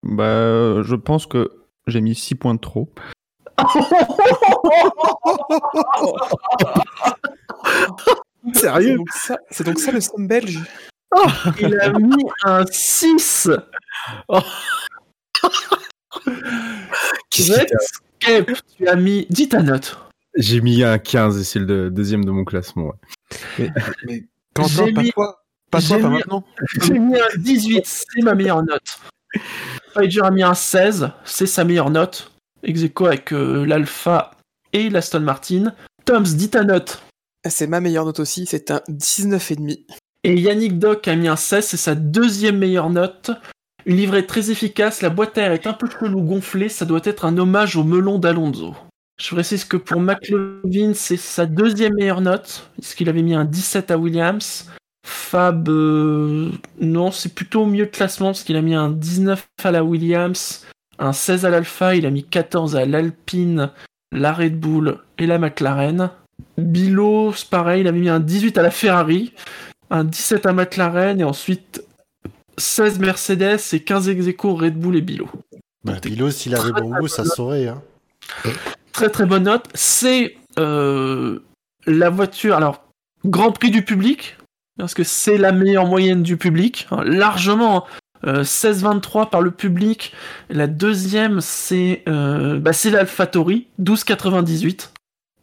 bah, 0.04 0.24
euh, 0.24 0.84
je 0.84 0.96
pense 0.96 1.26
que 1.26 1.50
j'ai 1.88 2.02
mis 2.02 2.16
6 2.16 2.36
points 2.36 2.54
de 2.54 2.60
trop. 2.60 2.90
C'est 8.54 8.96
donc 8.96 9.10
ça, 9.12 9.38
c'est 9.52 9.64
donc 9.66 9.80
ça 9.80 9.92
le 9.92 10.02
somme 10.02 10.28
belge. 10.28 10.60
Il 11.60 11.80
a 11.80 11.90
mis 11.92 12.24
un 12.44 12.66
6. 12.70 13.50
Qu'est-ce 17.30 17.52
qui 17.52 17.52
t'a- 17.52 17.62
Netscape, 18.32 18.58
tu 18.78 18.88
as 18.88 18.96
mis. 18.96 19.26
Dis 19.30 19.50
ta 19.50 19.62
note. 19.62 19.98
J'ai 20.36 20.62
mis 20.62 20.84
un 20.84 20.98
15 21.00 21.40
et 21.40 21.44
c'est 21.44 21.60
le 21.60 21.66
de- 21.66 21.90
deuxième 21.90 22.24
de 22.26 22.32
mon 22.32 22.44
classement. 22.46 22.94
ouais. 23.60 23.72
Quentin, 24.54 24.86
J'ai 24.86 24.94
pas 24.94 25.02
mis- 25.02 25.12
toi. 25.12 25.44
Pas 25.72 25.80
j'ai 25.80 25.88
toi, 25.90 25.98
pas 26.00 26.10
mis- 26.10 26.16
maintenant. 26.18 26.44
J'ai 26.82 27.00
mis 27.00 27.20
un 27.20 27.28
18, 27.38 27.86
c'est 27.86 28.22
ma 28.22 28.36
meilleure 28.36 28.64
note. 28.64 29.00
Spider 29.92 30.22
a 30.22 30.32
mis 30.32 30.44
un 30.44 30.54
16, 30.54 31.12
c'est 31.26 31.46
sa 31.46 31.64
meilleure 31.64 31.90
note. 31.90 32.32
Ex 32.64 32.84
aequo 32.84 33.06
avec 33.06 33.34
euh, 33.34 33.66
l'Alpha 33.66 34.32
et 34.74 34.90
l'Aston 34.90 35.22
Martin. 35.22 35.74
Toms, 36.06 36.24
dis 36.24 36.50
ta 36.50 36.64
note. 36.64 37.02
C'est 37.48 37.68
ma 37.68 37.80
meilleure 37.80 38.06
note 38.06 38.20
aussi, 38.20 38.46
c'est 38.46 38.72
un 38.72 38.82
19,5. 38.90 39.86
Et 40.26 40.36
Yannick 40.36 40.78
Doc 40.78 41.08
a 41.08 41.16
mis 41.16 41.30
un 41.30 41.38
16, 41.38 41.66
c'est 41.66 41.78
sa 41.78 41.96
deuxième 41.96 42.58
meilleure 42.58 42.90
note. 42.90 43.32
Une 43.86 43.96
livrée 43.96 44.26
très 44.26 44.52
efficace, 44.52 45.02
la 45.02 45.10
boîte 45.10 45.38
à 45.38 45.44
air 45.44 45.52
est 45.54 45.68
un 45.68 45.74
peu 45.74 45.88
chelou 45.90 46.22
gonflée, 46.22 46.68
ça 46.68 46.86
doit 46.86 47.00
être 47.06 47.24
un 47.24 47.38
hommage 47.38 47.78
au 47.78 47.86
melon 47.86 48.20
d'Alonso. 48.20 48.76
Je 49.20 49.34
précise 49.34 49.64
que 49.66 49.78
pour 49.78 50.02
McLovin, 50.02 50.94
c'est 50.94 51.18
sa 51.18 51.46
deuxième 51.46 51.94
meilleure 51.94 52.22
note, 52.22 52.70
puisqu'il 52.74 53.10
avait 53.10 53.22
mis 53.22 53.36
un 53.36 53.46
17 53.46 53.92
à 53.92 53.98
Williams. 53.98 54.70
Fab, 55.06 55.68
euh, 55.70 56.52
non, 56.80 57.12
c'est 57.12 57.34
plutôt 57.34 57.66
mieux 57.66 57.86
de 57.86 57.92
classement, 57.92 58.28
parce 58.28 58.44
qu'il 58.44 58.58
a 58.58 58.62
mis 58.62 58.76
un 58.76 58.90
19 58.90 59.48
à 59.64 59.72
la 59.72 59.84
Williams, 59.84 60.66
un 61.00 61.14
16 61.14 61.46
à 61.46 61.50
l'Alpha, 61.50 61.96
il 61.96 62.06
a 62.06 62.12
mis 62.12 62.24
14 62.24 62.76
à 62.76 62.86
l'Alpine, 62.86 63.72
la 64.12 64.34
Red 64.34 64.60
Bull 64.60 65.00
et 65.18 65.26
la 65.26 65.40
McLaren. 65.40 66.12
Bilo, 66.58 67.34
c'est 67.34 67.50
pareil, 67.50 67.82
il 67.82 67.88
avait 67.88 68.00
mis 68.00 68.10
un 68.10 68.20
18 68.20 68.58
à 68.58 68.62
la 68.62 68.72
Ferrari, 68.72 69.34
un 69.90 70.04
17 70.04 70.46
à 70.46 70.54
McLaren 70.54 71.20
et 71.20 71.24
ensuite 71.24 71.84
16 72.58 73.00
Mercedes 73.00 73.60
et 73.74 73.80
15 73.80 74.10
ex 74.10 74.28
aequo 74.28 74.56
Red 74.56 74.78
Bull 74.78 74.98
et 74.98 75.02
Bilo. 75.02 75.30
Bah, 75.84 76.00
Bilo, 76.02 76.30
s'il 76.30 76.56
avait 76.56 76.74
bon 76.74 76.90
goût, 76.90 77.08
ça 77.08 77.24
saurait. 77.24 77.68
Hein. 77.68 77.82
Très 78.92 79.10
très 79.10 79.26
bonne 79.26 79.44
note. 79.44 79.68
C'est 79.74 80.36
euh, 80.58 81.40
la 81.86 82.10
voiture, 82.10 82.56
alors 82.56 82.84
Grand 83.26 83.52
Prix 83.52 83.72
du 83.72 83.84
public, 83.84 84.38
parce 84.78 84.94
que 84.94 85.04
c'est 85.04 85.38
la 85.38 85.52
meilleure 85.52 85.86
moyenne 85.86 86.24
du 86.24 86.38
public, 86.38 86.88
hein, 86.92 87.04
largement. 87.06 87.86
Euh, 88.26 88.44
16,23 88.44 89.30
par 89.30 89.42
le 89.42 89.52
public. 89.52 90.14
La 90.50 90.68
deuxième, 90.68 91.42
c'est 91.42 92.04
euh, 92.08 92.60
bah, 92.60 92.74
c'est 92.74 92.90
l'AlphaTauri, 92.90 93.68
12,98. 93.82 94.90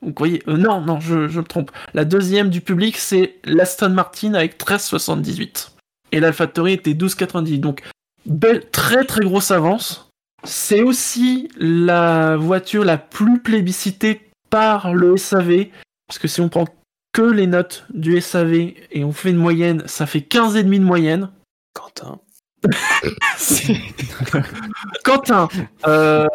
Donc, 0.02 0.10
vous 0.10 0.12
voyez, 0.18 0.42
euh, 0.48 0.56
non, 0.56 0.80
non, 0.82 1.00
je, 1.00 1.28
je 1.28 1.40
me 1.40 1.46
trompe. 1.46 1.70
La 1.94 2.04
deuxième 2.04 2.50
du 2.50 2.60
public, 2.60 2.96
c'est 2.96 3.36
l'Aston 3.44 3.90
Martin 3.90 4.34
avec 4.34 4.58
13,78. 4.58 5.70
Et 6.12 6.20
l'AlphaTauri 6.20 6.74
était 6.74 6.92
12,98. 6.92 7.60
Donc, 7.60 7.82
belle, 8.26 8.68
très 8.70 9.04
très 9.04 9.22
grosse 9.22 9.50
avance. 9.50 10.10
C'est 10.44 10.82
aussi 10.82 11.48
la 11.56 12.36
voiture 12.36 12.84
la 12.84 12.98
plus 12.98 13.40
plébiscitée 13.40 14.30
par 14.50 14.94
le 14.94 15.16
SAV. 15.16 15.66
Parce 16.06 16.18
que 16.18 16.28
si 16.28 16.40
on 16.40 16.48
prend 16.48 16.66
que 17.12 17.22
les 17.22 17.46
notes 17.46 17.86
du 17.92 18.20
SAV 18.20 18.52
et 18.92 19.04
on 19.04 19.12
fait 19.12 19.30
une 19.30 19.38
moyenne, 19.38 19.82
ça 19.86 20.06
fait 20.06 20.20
15,5 20.20 20.78
de 20.78 20.84
moyenne. 20.84 21.30
Quentin. 21.74 22.20
Quentin, 25.04 25.48
euh, 25.86 26.26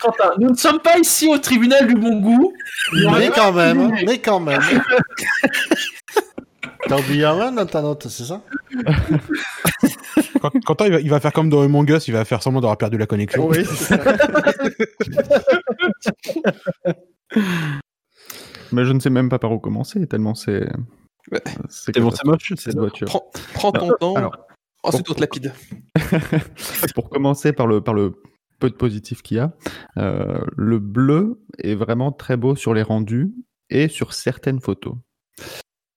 Quentin, 0.00 0.32
nous 0.38 0.50
ne 0.50 0.56
sommes 0.56 0.80
pas 0.80 0.98
ici 0.98 1.28
au 1.28 1.38
tribunal 1.38 1.86
du 1.86 1.94
bon 1.94 2.20
goût. 2.20 2.52
Mais 2.92 3.30
quand 3.34 3.52
même, 3.52 3.92
mais 4.06 4.18
quand 4.18 4.40
même. 4.40 4.60
T'as 6.88 6.98
oublié 6.98 7.24
un 7.24 7.38
1 7.38 7.52
dans 7.52 7.66
ta 7.66 7.80
note, 7.80 8.08
c'est 8.08 8.24
ça? 8.24 8.40
Quentin, 10.66 10.86
il 10.86 10.92
va, 10.92 11.00
il 11.00 11.08
va 11.10 11.20
faire 11.20 11.32
comme 11.32 11.48
dans 11.48 11.62
Among 11.62 11.88
Us, 11.88 12.08
il 12.08 12.12
va 12.12 12.24
faire 12.24 12.42
semblant 12.42 12.60
d'avoir 12.60 12.76
perdu 12.76 12.98
la 12.98 13.06
connexion. 13.06 13.46
Oui, 13.46 13.64
c'est 13.64 13.96
ça. 13.96 13.98
Mais 18.72 18.84
je 18.84 18.92
ne 18.92 19.00
sais 19.00 19.10
même 19.10 19.28
pas 19.28 19.38
par 19.38 19.52
où 19.52 19.58
commencer, 19.58 20.06
tellement 20.06 20.34
c'est. 20.34 20.66
C'est 21.68 21.92
Tellement 21.92 22.10
c'est 22.10 22.24
moche. 22.26 22.52
cette 22.56 22.76
voiture. 22.76 23.06
Prends, 23.06 23.30
prends 23.54 23.72
ton 23.72 23.90
temps. 23.98 24.14
alors, 24.16 24.36
Ensuite, 24.82 25.06
pour- 25.06 25.14
on 25.14 25.16
te 25.16 25.20
lapide. 25.20 25.52
pour 26.94 27.08
commencer 27.10 27.52
par 27.52 27.66
le, 27.66 27.80
par 27.80 27.94
le 27.94 28.14
peu 28.58 28.70
de 28.70 28.74
positif 28.74 29.22
qu'il 29.22 29.38
y 29.38 29.40
a, 29.40 29.52
euh, 29.98 30.40
le 30.56 30.78
bleu 30.78 31.42
est 31.58 31.74
vraiment 31.74 32.12
très 32.12 32.36
beau 32.36 32.54
sur 32.54 32.74
les 32.74 32.82
rendus 32.82 33.32
et 33.70 33.88
sur 33.88 34.12
certaines 34.12 34.60
photos. 34.60 34.94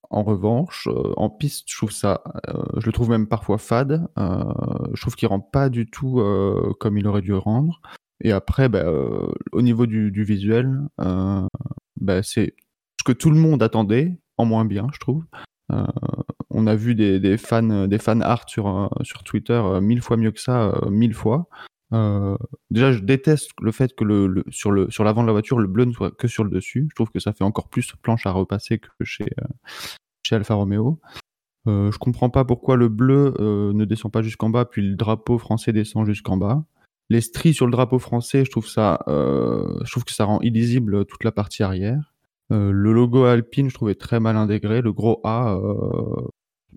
En 0.09 0.23
revanche, 0.23 0.87
euh, 0.91 1.13
en 1.17 1.29
piste, 1.29 1.65
je 1.67 1.77
trouve 1.77 1.91
ça, 1.91 2.23
euh, 2.47 2.63
je 2.77 2.85
le 2.85 2.91
trouve 2.91 3.09
même 3.09 3.27
parfois 3.27 3.57
fade. 3.57 4.07
je 4.17 5.01
trouve 5.01 5.15
qu'il 5.15 5.27
rend 5.27 5.39
pas 5.39 5.69
du 5.69 5.85
tout 5.89 6.21
comme 6.79 6.97
il 6.97 7.07
aurait 7.07 7.21
dû 7.21 7.33
rendre. 7.33 7.81
Et 8.21 8.31
après, 8.31 8.69
bah, 8.69 8.85
au 9.51 9.61
niveau 9.61 9.85
du, 9.85 10.11
du 10.11 10.23
visuel, 10.23 10.79
bah, 10.97 12.23
c'est 12.23 12.55
ce 12.99 13.03
que 13.03 13.11
tout 13.11 13.29
le 13.29 13.37
monde 13.37 13.61
attendait, 13.61 14.17
en 14.37 14.45
moins 14.45 14.65
bien, 14.65 14.87
je 14.93 14.99
trouve. 14.99 15.23
Euh, 15.71 15.85
on 16.55 16.67
a 16.67 16.75
vu 16.75 16.95
des, 16.95 17.37
fans, 17.37 17.87
des 17.87 17.97
fan 17.97 18.21
art 18.21 18.49
sur, 18.49 18.67
euh, 18.67 18.87
sur 19.03 19.23
Twitter 19.23 19.53
euh, 19.53 19.81
mille 19.81 20.01
fois 20.01 20.15
mieux 20.15 20.31
que 20.31 20.39
ça, 20.39 20.69
euh, 20.69 20.89
mille 20.89 21.13
fois. 21.13 21.47
Euh, 21.93 22.37
déjà, 22.71 22.91
je 22.93 22.99
déteste 22.99 23.51
le 23.61 23.71
fait 23.71 23.93
que 23.93 24.03
le, 24.03 24.43
sur 24.49 24.71
le 24.71 24.89
sur 24.89 25.03
l'avant 25.03 25.21
de 25.21 25.27
la 25.27 25.33
voiture, 25.33 25.59
le 25.59 25.67
bleu 25.67 25.85
ne 25.85 25.91
soit 25.91 26.11
que 26.11 26.27
sur 26.27 26.43
le 26.43 26.49
dessus. 26.49 26.87
Je 26.89 26.95
trouve 26.95 27.11
que 27.11 27.19
ça 27.19 27.33
fait 27.33 27.43
encore 27.43 27.69
plus 27.69 27.93
planche 28.01 28.25
à 28.25 28.31
repasser 28.31 28.79
que 28.79 28.89
chez 29.03 29.25
euh, 29.25 29.47
chez 30.23 30.35
Alfa 30.35 30.55
Romeo. 30.55 30.99
Euh, 31.67 31.91
je 31.91 31.97
comprends 31.97 32.29
pas 32.29 32.45
pourquoi 32.45 32.77
le 32.77 32.89
bleu 32.89 33.33
euh, 33.39 33.73
ne 33.73 33.85
descend 33.85 34.11
pas 34.11 34.21
jusqu'en 34.21 34.49
bas, 34.49 34.65
puis 34.65 34.81
le 34.81 34.95
drapeau 34.95 35.37
français 35.37 35.73
descend 35.73 36.05
jusqu'en 36.05 36.37
bas. 36.37 36.63
Les 37.09 37.21
stries 37.21 37.53
sur 37.53 37.65
le 37.65 37.71
drapeau 37.71 37.99
français, 37.99 38.45
je 38.45 38.51
trouve 38.51 38.67
ça, 38.67 38.99
euh, 39.07 39.79
je 39.83 39.91
trouve 39.91 40.05
que 40.05 40.13
ça 40.13 40.25
rend 40.25 40.39
illisible 40.41 41.05
toute 41.05 41.23
la 41.23 41.31
partie 41.31 41.63
arrière. 41.63 42.13
Euh, 42.51 42.71
le 42.71 42.93
logo 42.93 43.23
Alpine, 43.23 43.69
je 43.69 43.75
trouvais 43.75 43.95
très 43.95 44.19
mal 44.19 44.37
intégré. 44.37 44.81
Le 44.81 44.93
gros 44.93 45.21
A, 45.23 45.55
euh, 45.55 46.27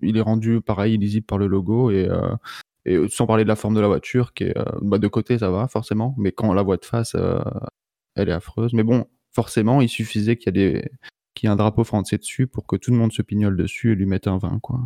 il 0.01 0.17
est 0.17 0.21
rendu 0.21 0.61
pareil 0.61 0.95
illisible 0.95 1.25
par 1.25 1.37
le 1.37 1.47
logo 1.47 1.91
et, 1.91 2.07
euh, 2.09 2.29
et 2.85 2.97
sans 3.09 3.25
parler 3.27 3.43
de 3.43 3.49
la 3.49 3.55
forme 3.55 3.75
de 3.75 3.81
la 3.81 3.87
voiture 3.87 4.33
qui 4.33 4.45
est 4.45 4.57
euh, 4.57 4.63
bah, 4.81 4.97
de 4.97 5.07
côté 5.07 5.37
ça 5.37 5.49
va 5.51 5.67
forcément, 5.67 6.15
mais 6.17 6.31
quand 6.31 6.49
on 6.49 6.53
la 6.53 6.61
voit 6.63 6.77
de 6.77 6.85
face, 6.85 7.13
euh, 7.15 7.39
elle 8.15 8.29
est 8.29 8.33
affreuse. 8.33 8.73
Mais 8.73 8.83
bon, 8.83 9.05
forcément, 9.31 9.81
il 9.81 9.89
suffisait 9.89 10.35
qu'il 10.37 10.55
y, 10.57 10.59
ait 10.61 10.71
des- 10.73 10.89
qu'il 11.35 11.47
y 11.47 11.49
ait 11.49 11.53
un 11.53 11.55
drapeau 11.55 11.83
français 11.83 12.17
dessus 12.17 12.47
pour 12.47 12.65
que 12.65 12.75
tout 12.75 12.91
le 12.91 12.97
monde 12.97 13.13
se 13.13 13.21
pignole 13.21 13.55
dessus 13.55 13.91
et 13.91 13.95
lui 13.95 14.05
mette 14.05 14.27
un 14.27 14.37
20 14.37 14.59
quoi. 14.61 14.79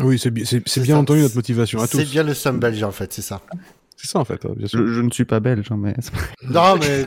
Oui, 0.00 0.18
c'est 0.18 0.30
bi- 0.30 0.44
c'est- 0.44 0.58
c'est 0.66 0.68
C'est 0.68 0.80
bien 0.82 0.96
ça. 0.96 1.00
entendu 1.00 1.20
notre 1.20 1.36
motivation 1.36 1.80
à 1.80 1.88
tous. 1.88 1.96
C'est 1.98 2.04
bien 2.10 2.22
le 2.22 2.34
seum 2.34 2.58
belge 2.60 2.82
en 2.82 2.90
fait, 2.92 3.12
c'est 3.12 3.22
ça. 3.22 3.40
C'est 3.96 4.08
ça 4.08 4.18
en 4.18 4.26
fait, 4.26 4.44
euh, 4.44 4.54
bien 4.54 4.66
sûr. 4.66 4.80
Je, 4.86 4.92
je 4.92 5.00
ne 5.00 5.10
suis 5.10 5.24
pas 5.24 5.40
belge, 5.40 5.68
hein, 5.70 5.78
mais 5.78 5.94
Non, 6.50 6.76
mais. 6.78 7.06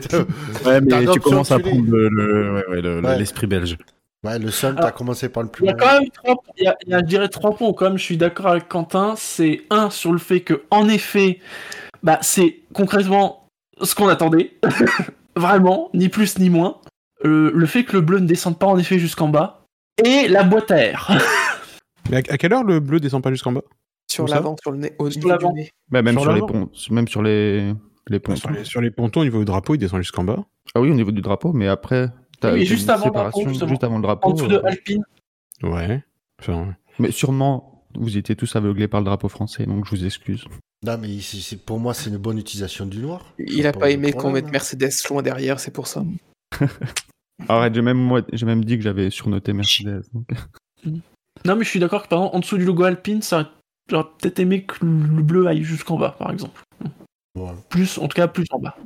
Ouais, 0.66 0.80
mais 0.80 1.06
tu 1.12 1.20
commences 1.20 1.52
à 1.52 1.60
prendre 1.60 1.84
le- 1.88 2.08
le- 2.08 2.52
ouais, 2.54 2.66
ouais, 2.68 2.82
le- 2.82 3.00
Ouais. 3.00 3.16
l'esprit 3.18 3.46
belge. 3.46 3.78
Ouais, 4.24 4.38
le 4.38 4.50
seum, 4.50 4.74
Ah. 4.78 4.82
t'as 4.82 4.90
commencé 4.92 5.28
par 5.30 5.42
le 5.42 5.48
plus 5.48 5.64
Il 5.64 5.68
y 5.68 5.70
a 5.70 5.74
quand 5.74 5.98
même 6.00 6.10
trois, 6.10 6.36
il 6.58 6.64
y 6.64 6.66
a, 6.66 6.76
il 6.86 6.90
y 6.90 6.94
a, 6.94 6.98
je 6.98 7.04
dirais 7.04 7.28
trois 7.28 7.54
points 7.56 7.72
quand 7.72 7.86
même 7.86 7.96
je 7.98 8.04
suis 8.04 8.16
d'accord 8.18 8.48
avec 8.48 8.68
Quentin. 8.68 9.14
C'est 9.16 9.62
un 9.70 9.88
sur 9.90 10.12
le 10.12 10.18
fait 10.18 10.40
que, 10.42 10.62
en 10.70 10.88
effet, 10.88 11.40
bah, 12.02 12.18
c'est 12.20 12.58
concrètement 12.74 13.46
ce 13.82 13.94
qu'on 13.94 14.08
attendait. 14.08 14.52
Vraiment, 15.36 15.88
ni 15.94 16.08
plus 16.08 16.38
ni 16.38 16.50
moins. 16.50 16.78
Euh, 17.24 17.50
le 17.54 17.66
fait 17.66 17.84
que 17.84 17.92
le 17.94 18.00
bleu 18.02 18.18
ne 18.18 18.26
descende 18.26 18.58
pas 18.58 18.66
en 18.66 18.76
effet 18.78 18.98
jusqu'en 18.98 19.28
bas. 19.28 19.64
Et 20.04 20.28
la 20.28 20.42
boîte 20.42 20.70
à 20.70 20.78
air. 20.78 21.10
Mais 22.10 22.16
à, 22.16 22.34
à 22.34 22.38
quelle 22.38 22.52
heure 22.52 22.64
le 22.64 22.80
bleu 22.80 23.00
descend 23.00 23.22
pas 23.22 23.30
jusqu'en 23.30 23.52
bas? 23.52 23.62
Sur 24.10 24.26
l'avant, 24.26 24.56
sur 24.60 24.72
le 24.72 24.78
nez, 24.78 24.92
au 24.98 25.08
Sur 25.10 25.28
l'avant. 25.28 25.54
Bah, 25.88 26.02
même 26.02 26.14
Sur 26.14 26.22
sur, 26.24 26.32
les 26.32 26.40
ponts, 26.40 26.68
même 26.90 27.08
sur 27.08 27.22
les 27.22 27.72
les 28.08 28.18
ponts. 28.18 28.34
sur 28.34 28.50
les, 28.50 28.64
sur 28.64 28.80
les 28.80 28.90
pontons, 28.90 29.20
au 29.20 29.24
niveau 29.24 29.38
du 29.38 29.44
drapeau, 29.44 29.76
il 29.76 29.78
descend 29.78 30.00
jusqu'en 30.00 30.24
bas. 30.24 30.44
Ah 30.74 30.80
oui, 30.80 30.90
au 30.90 30.94
niveau 30.94 31.12
du 31.12 31.20
drapeau, 31.20 31.52
mais 31.52 31.68
après, 31.68 32.08
Oui, 32.44 32.64
juste 32.64 32.88
avant 32.88 33.06
le 33.06 33.12
drapeau, 33.12 33.30
séparation 33.38 33.48
justement. 33.48 33.68
juste 33.68 33.84
avant 33.84 33.96
le 33.96 34.02
drapeau. 34.02 34.28
En 34.28 34.32
dessous 34.32 34.46
de 34.48 34.56
euh, 34.56 34.66
Alpine. 34.66 35.02
Ouais. 35.62 36.02
Enfin, 36.40 36.74
Mais 36.98 37.10
sûrement, 37.10 37.84
vous 37.94 38.16
étiez 38.16 38.36
tous 38.36 38.56
aveuglés 38.56 38.88
par 38.88 39.00
le 39.00 39.04
drapeau 39.04 39.28
français, 39.28 39.66
donc 39.66 39.84
je 39.84 39.90
vous 39.90 40.04
excuse. 40.04 40.44
Non, 40.84 40.96
mais 40.96 41.18
pour 41.66 41.78
moi, 41.78 41.92
c'est 41.92 42.08
une 42.08 42.16
bonne 42.16 42.38
utilisation 42.38 42.86
du 42.86 43.00
noir. 43.00 43.34
Il 43.38 43.66
a 43.66 43.72
Pas 43.72 43.90
aimé 43.90 44.12
qu'on 44.12 44.30
mette. 44.30 44.50
Mercedes 44.50 44.90
loin 45.10 45.22
derrière, 45.22 45.60
c'est 45.60 45.72
pour 45.72 45.86
ça. 45.86 46.02
Arrête, 47.48 47.74
j'ai 47.74 47.82
même, 47.82 47.98
moi, 47.98 48.22
j'ai 48.32 48.46
même 48.46 48.64
dit 48.64 48.76
que 48.76 48.82
j'avais 48.82 49.10
surnoté 49.10 49.52
Mercedes. 49.52 50.02
donc. 50.12 50.26
Non, 51.46 51.56
mais 51.56 51.64
je 51.64 51.70
suis 51.70 51.80
d'accord 51.80 52.02
que 52.02 52.08
par 52.08 52.18
exemple, 52.18 52.36
en 52.36 52.40
dessous 52.40 52.58
du 52.58 52.64
logo 52.64 52.82
Alpine, 52.82 53.22
ça 53.22 53.50
j'aurais 53.90 54.08
peut-être 54.18 54.38
aimé 54.38 54.64
que 54.64 54.84
le 54.84 55.22
bleu 55.22 55.46
aille 55.46 55.64
jusqu'en 55.64 55.98
bas, 55.98 56.14
par 56.18 56.30
exemple. 56.30 56.62
Ouais. 57.36 57.52
Plus, 57.68 57.98
en 57.98 58.08
tout 58.08 58.16
cas, 58.16 58.28
plus 58.28 58.46
en 58.50 58.58
bas. 58.58 58.76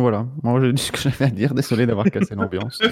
Voilà, 0.00 0.26
moi 0.42 0.60
j'ai 0.60 0.72
dit 0.72 0.82
ce 0.82 0.92
que 0.92 0.98
j'avais 0.98 1.24
à 1.26 1.30
dire, 1.30 1.54
désolé 1.54 1.86
d'avoir 1.86 2.06
cassé 2.10 2.34
l'ambiance. 2.34 2.80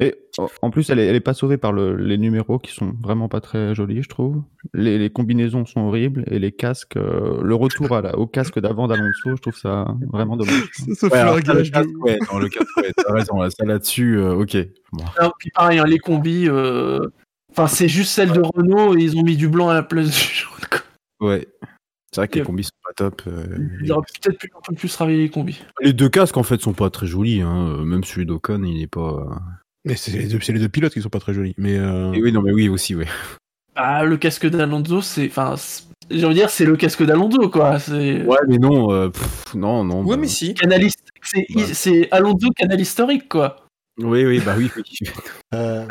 Et 0.00 0.16
en- 0.62 0.70
plus, 0.70 0.90
elle 0.90 0.98
est, 0.98 1.06
elle 1.06 1.14
est 1.14 1.20
pas 1.20 1.34
sauvée 1.34 1.58
par 1.58 1.72
le- 1.72 1.94
les 1.94 2.18
numéros 2.18 2.58
qui 2.58 2.72
sont 2.72 2.92
vraiment 3.00 3.28
pas 3.28 3.40
très 3.40 3.72
jolis, 3.74 4.02
je 4.02 4.08
trouve. 4.08 4.42
Les, 4.74 4.98
les 4.98 5.10
combinaisons 5.10 5.64
sont 5.64 5.82
horribles 5.82 6.24
et 6.28 6.40
les 6.40 6.50
casques, 6.50 6.96
euh, 6.96 7.40
le 7.40 7.54
retour 7.54 7.94
à 7.94 8.00
la- 8.00 8.18
au 8.18 8.26
casque 8.26 8.58
d'avant 8.58 8.88
d'Alonso, 8.88 9.36
je 9.36 9.40
trouve 9.42 9.56
ça 9.56 9.94
vraiment 10.10 10.36
dommage. 10.36 10.70
ça 10.94 11.06
Ouais, 11.06 11.18
alors, 11.18 11.38
ça, 11.44 11.54
le 11.54 11.62
casque, 11.62 11.88
ouais, 12.04 12.18
non, 12.32 12.38
le 12.40 12.48
casque, 12.48 12.76
ouais, 12.78 12.90
t'as 12.96 13.12
raison, 13.12 13.40
là, 13.42 13.50
ça 13.50 13.64
là-dessus, 13.64 14.16
euh, 14.16 14.34
ok. 14.34 14.56
Bon. 14.92 15.04
Alors, 15.18 15.34
puis 15.38 15.50
pareil, 15.54 15.78
hein, 15.78 15.84
les 15.86 15.98
combis, 15.98 16.48
euh, 16.48 17.06
enfin, 17.52 17.68
c'est 17.68 17.88
juste 17.88 18.10
celle 18.10 18.32
de 18.32 18.40
Renault 18.40 18.96
et 18.96 19.02
ils 19.02 19.16
ont 19.16 19.22
mis 19.22 19.36
du 19.36 19.46
blanc 19.48 19.68
à 19.68 19.74
la 19.74 19.82
place 19.84 20.06
du 20.10 20.34
jaune. 20.34 20.68
quoi. 20.68 21.28
Ouais. 21.28 21.46
C'est 22.14 22.20
vrai 22.20 22.28
que 22.28 22.38
les 22.38 22.44
combis 22.44 22.64
sont 22.64 22.70
pas 22.84 22.92
top. 22.94 23.22
euh, 23.26 23.56
Ils 23.82 23.90
auraient 23.90 24.02
peut-être 24.22 24.38
pu 24.38 24.50
un 24.54 24.60
peu 24.60 24.74
plus 24.74 24.92
travailler 24.92 25.18
les 25.18 25.28
combis. 25.30 25.62
Les 25.80 25.92
deux 25.94 26.08
casques, 26.10 26.36
en 26.36 26.42
fait, 26.42 26.60
sont 26.60 26.74
pas 26.74 26.90
très 26.90 27.06
jolis. 27.06 27.40
Hein. 27.40 27.68
euh, 27.78 27.84
Même 27.84 28.04
celui 28.04 28.26
d'Ocon, 28.26 28.62
il 28.64 28.82
est 28.82 28.86
pas. 28.86 29.26
Mais 29.84 29.96
c'est 29.96 30.12
les, 30.12 30.28
deux- 30.28 30.38
c'est 30.40 30.52
les 30.52 30.60
deux 30.60 30.68
pilotes 30.68 30.92
qui 30.92 31.00
sont 31.02 31.08
pas 31.08 31.18
très 31.20 31.32
jolis. 31.34 31.54
Mais 31.56 31.76
euh, 31.78 32.12
Et 32.12 32.22
oui, 32.22 32.30
non, 32.30 32.42
mais 32.42 32.52
oui, 32.52 32.68
aussi, 32.68 32.94
oui. 32.94 33.06
Bah, 33.74 34.04
le 34.04 34.16
casque 34.18 34.46
d'Alonso, 34.46 35.00
c'est. 35.00 35.26
Enfin, 35.28 35.54
c'est- 35.56 35.84
j'ai 36.10 36.24
envie 36.26 36.34
de 36.34 36.40
dire, 36.40 36.50
c'est 36.50 36.66
le 36.66 36.76
casque 36.76 37.02
d'Alonso, 37.04 37.48
quoi. 37.48 37.78
C'est. 37.78 38.22
Ouais, 38.24 38.38
mais 38.46 38.58
non, 38.58 38.92
euh, 38.92 39.08
pff, 39.08 39.54
non, 39.54 39.82
non. 39.82 40.02
Ouais, 40.04 40.16
bah, 40.16 40.20
mais 40.20 40.28
si. 40.28 40.52
Canal 40.54 40.82
hist- 40.82 40.98
C'est 41.24 41.46
Ouais. 41.54 41.64
c'est 41.72 42.08
Alonso 42.10 42.50
canal 42.54 42.80
historique, 42.80 43.28
quoi. 43.28 43.56
Oui, 43.98 44.24
oui, 44.24 44.40
bah 44.40 44.54
oui. 44.56 44.70
Euh, 45.54 45.86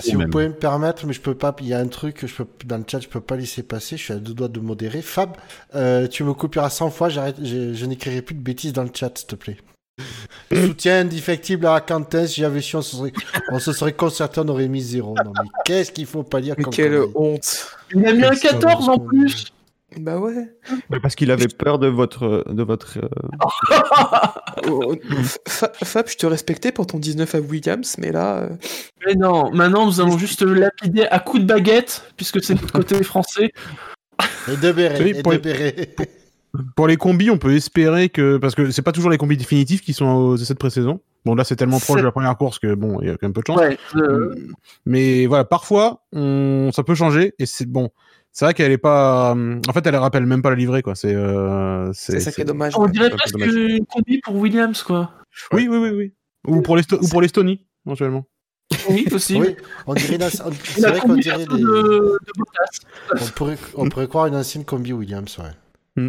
si 0.00 0.12
vous 0.12 0.18
même. 0.18 0.30
pouvez 0.30 0.48
me 0.48 0.54
permettre, 0.54 1.06
mais 1.06 1.12
je 1.12 1.20
peux 1.20 1.36
pas. 1.36 1.54
Il 1.60 1.68
y 1.68 1.74
a 1.74 1.78
un 1.78 1.86
truc 1.86 2.16
que 2.16 2.26
je 2.26 2.34
peux 2.34 2.46
dans 2.66 2.78
le 2.78 2.84
chat, 2.86 3.00
je 3.00 3.08
peux 3.08 3.20
pas 3.20 3.36
laisser 3.36 3.62
passer. 3.62 3.96
Je 3.96 4.02
suis 4.02 4.12
à 4.12 4.16
deux 4.16 4.34
doigts 4.34 4.48
de 4.48 4.60
modérer. 4.60 5.02
Fab, 5.02 5.36
euh, 5.74 6.08
tu 6.08 6.24
me 6.24 6.34
couperas 6.34 6.70
100 6.70 6.90
fois. 6.90 7.08
J'arrête. 7.08 7.36
Je, 7.42 7.74
je 7.74 7.86
n'écrirai 7.86 8.22
plus 8.22 8.34
de 8.34 8.42
bêtises 8.42 8.72
dans 8.72 8.82
le 8.82 8.90
chat, 8.92 9.16
s'il 9.16 9.26
te 9.28 9.36
plaît. 9.36 9.56
Soutien 10.52 11.00
indéfectible 11.00 11.66
à 11.66 11.80
Quentin. 11.80 12.26
Si 12.26 12.40
j'avais 12.40 12.60
su, 12.60 12.76
on 12.76 12.82
se 12.82 12.96
serait, 12.96 13.12
on 13.50 13.58
se 13.58 13.72
serait 13.72 13.92
concerté, 13.92 14.40
on 14.40 14.48
aurait 14.48 14.68
mis 14.68 14.82
zéro. 14.82 15.14
Non 15.24 15.32
mais 15.42 15.48
qu'est-ce 15.64 15.92
qu'il 15.92 16.06
faut 16.06 16.22
pas 16.24 16.40
dire 16.40 16.54
Mais 16.56 16.64
quelle 16.64 17.02
honte. 17.14 17.66
Il 17.94 18.06
a 18.06 18.12
mis 18.12 18.24
un 18.24 18.30
Putain, 18.30 18.52
14 18.52 18.88
en 18.88 18.98
plus. 18.98 19.52
Bah 19.96 20.18
ouais. 20.18 20.54
Parce 21.02 21.14
qu'il 21.14 21.30
avait 21.30 21.48
peur 21.48 21.78
de 21.78 21.86
votre, 21.86 22.44
de 22.52 22.62
votre. 22.62 22.98
euh, 22.98 23.08
Oh, 24.68 24.94
Fa- 25.46 25.72
Fab, 25.82 26.08
je 26.08 26.16
te 26.16 26.26
respectais 26.26 26.72
pour 26.72 26.86
ton 26.86 26.98
19 26.98 27.34
à 27.34 27.40
Williams, 27.40 27.96
mais 27.98 28.12
là. 28.12 28.38
euh, 28.38 28.48
Mais 29.06 29.14
non, 29.14 29.50
maintenant 29.52 29.86
nous 29.86 30.00
allons 30.00 30.18
juste 30.18 30.42
le 30.42 30.54
lapider 30.54 31.04
à 31.10 31.18
coups 31.20 31.42
de 31.42 31.46
baguette, 31.48 32.12
puisque 32.16 32.42
c'est 32.42 32.54
notre 32.54 32.72
côté 32.72 33.02
français. 33.04 33.50
Et 34.52 34.56
de 34.56 34.72
béret. 34.72 35.02
Oui, 35.02 35.12
et 35.16 35.22
pour 35.22 35.32
de 35.32 35.36
les- 35.36 35.42
béret. 35.42 35.94
pour 36.76 36.86
les 36.86 36.96
combis, 36.96 37.30
on 37.30 37.38
peut 37.38 37.54
espérer 37.54 38.08
que 38.10 38.36
parce 38.36 38.54
que 38.54 38.70
c'est 38.70 38.82
pas 38.82 38.92
toujours 38.92 39.10
les 39.10 39.18
combis 39.18 39.36
définitifs 39.36 39.80
qui 39.80 39.94
sont 39.94 40.06
aux 40.06 40.36
essais 40.36 40.54
de 40.54 40.58
pré-saison. 40.58 41.00
Bon 41.24 41.34
là, 41.34 41.44
c'est 41.44 41.56
tellement 41.56 41.78
proche 41.80 42.00
de 42.00 42.04
la 42.06 42.12
première 42.12 42.36
course 42.36 42.58
que 42.58 42.74
bon, 42.74 42.98
il 43.00 43.08
y 43.08 43.10
a 43.10 43.12
quand 43.12 43.22
même 43.24 43.32
peu 43.32 43.40
de 43.42 43.46
chance. 43.46 43.58
Ouais, 43.58 43.78
euh, 43.96 44.34
Mais 44.86 45.26
voilà, 45.26 45.44
parfois, 45.44 46.02
on... 46.12 46.70
ça 46.74 46.82
peut 46.82 46.94
changer 46.94 47.32
et 47.38 47.46
c'est 47.46 47.66
bon. 47.66 47.90
C'est 48.38 48.44
vrai 48.44 48.54
qu'elle 48.54 48.70
est 48.70 48.78
pas. 48.78 49.34
En 49.34 49.72
fait, 49.72 49.84
elle 49.84 49.96
rappelle 49.96 50.24
même 50.24 50.42
pas 50.42 50.50
la 50.50 50.54
livrée, 50.54 50.80
quoi. 50.80 50.94
C'est. 50.94 51.12
Euh... 51.12 51.90
C'est 51.92 52.20
ça 52.20 52.30
qui 52.30 52.42
est 52.42 52.44
dommage. 52.44 52.74
on 52.76 52.86
dirait 52.86 53.10
c'est 53.10 53.32
presque 53.36 53.52
une 53.52 53.84
combi 53.84 54.20
pour 54.20 54.36
Williams, 54.36 54.80
quoi. 54.84 55.10
Oui, 55.52 55.66
oui, 55.68 55.76
oui, 55.76 55.90
oui. 55.90 56.12
Ou 56.46 56.62
pour 56.62 56.76
l'Esto- 56.76 57.02
ou 57.02 57.08
pour 57.08 57.20
l'Estonie, 57.20 57.66
éventuellement. 57.84 58.26
Oui, 58.90 59.06
aussi. 59.10 59.40
Oui, 59.40 59.56
on 59.88 59.94
dirait. 59.94 60.30
C'est 60.30 60.78
La 60.80 60.90
vrai 60.92 61.00
qu'on 61.00 61.16
dirait 61.16 61.38
des. 61.38 61.46
de, 61.46 61.56
de 61.56 62.32
Bottas. 62.36 63.24
On 63.26 63.26
pourrait, 63.34 63.58
on 63.74 63.88
pourrait 63.88 64.06
croire 64.06 64.26
une 64.26 64.36
ancienne 64.36 64.64
combi 64.64 64.92
Williams, 64.92 65.36
ouais. 65.38 66.04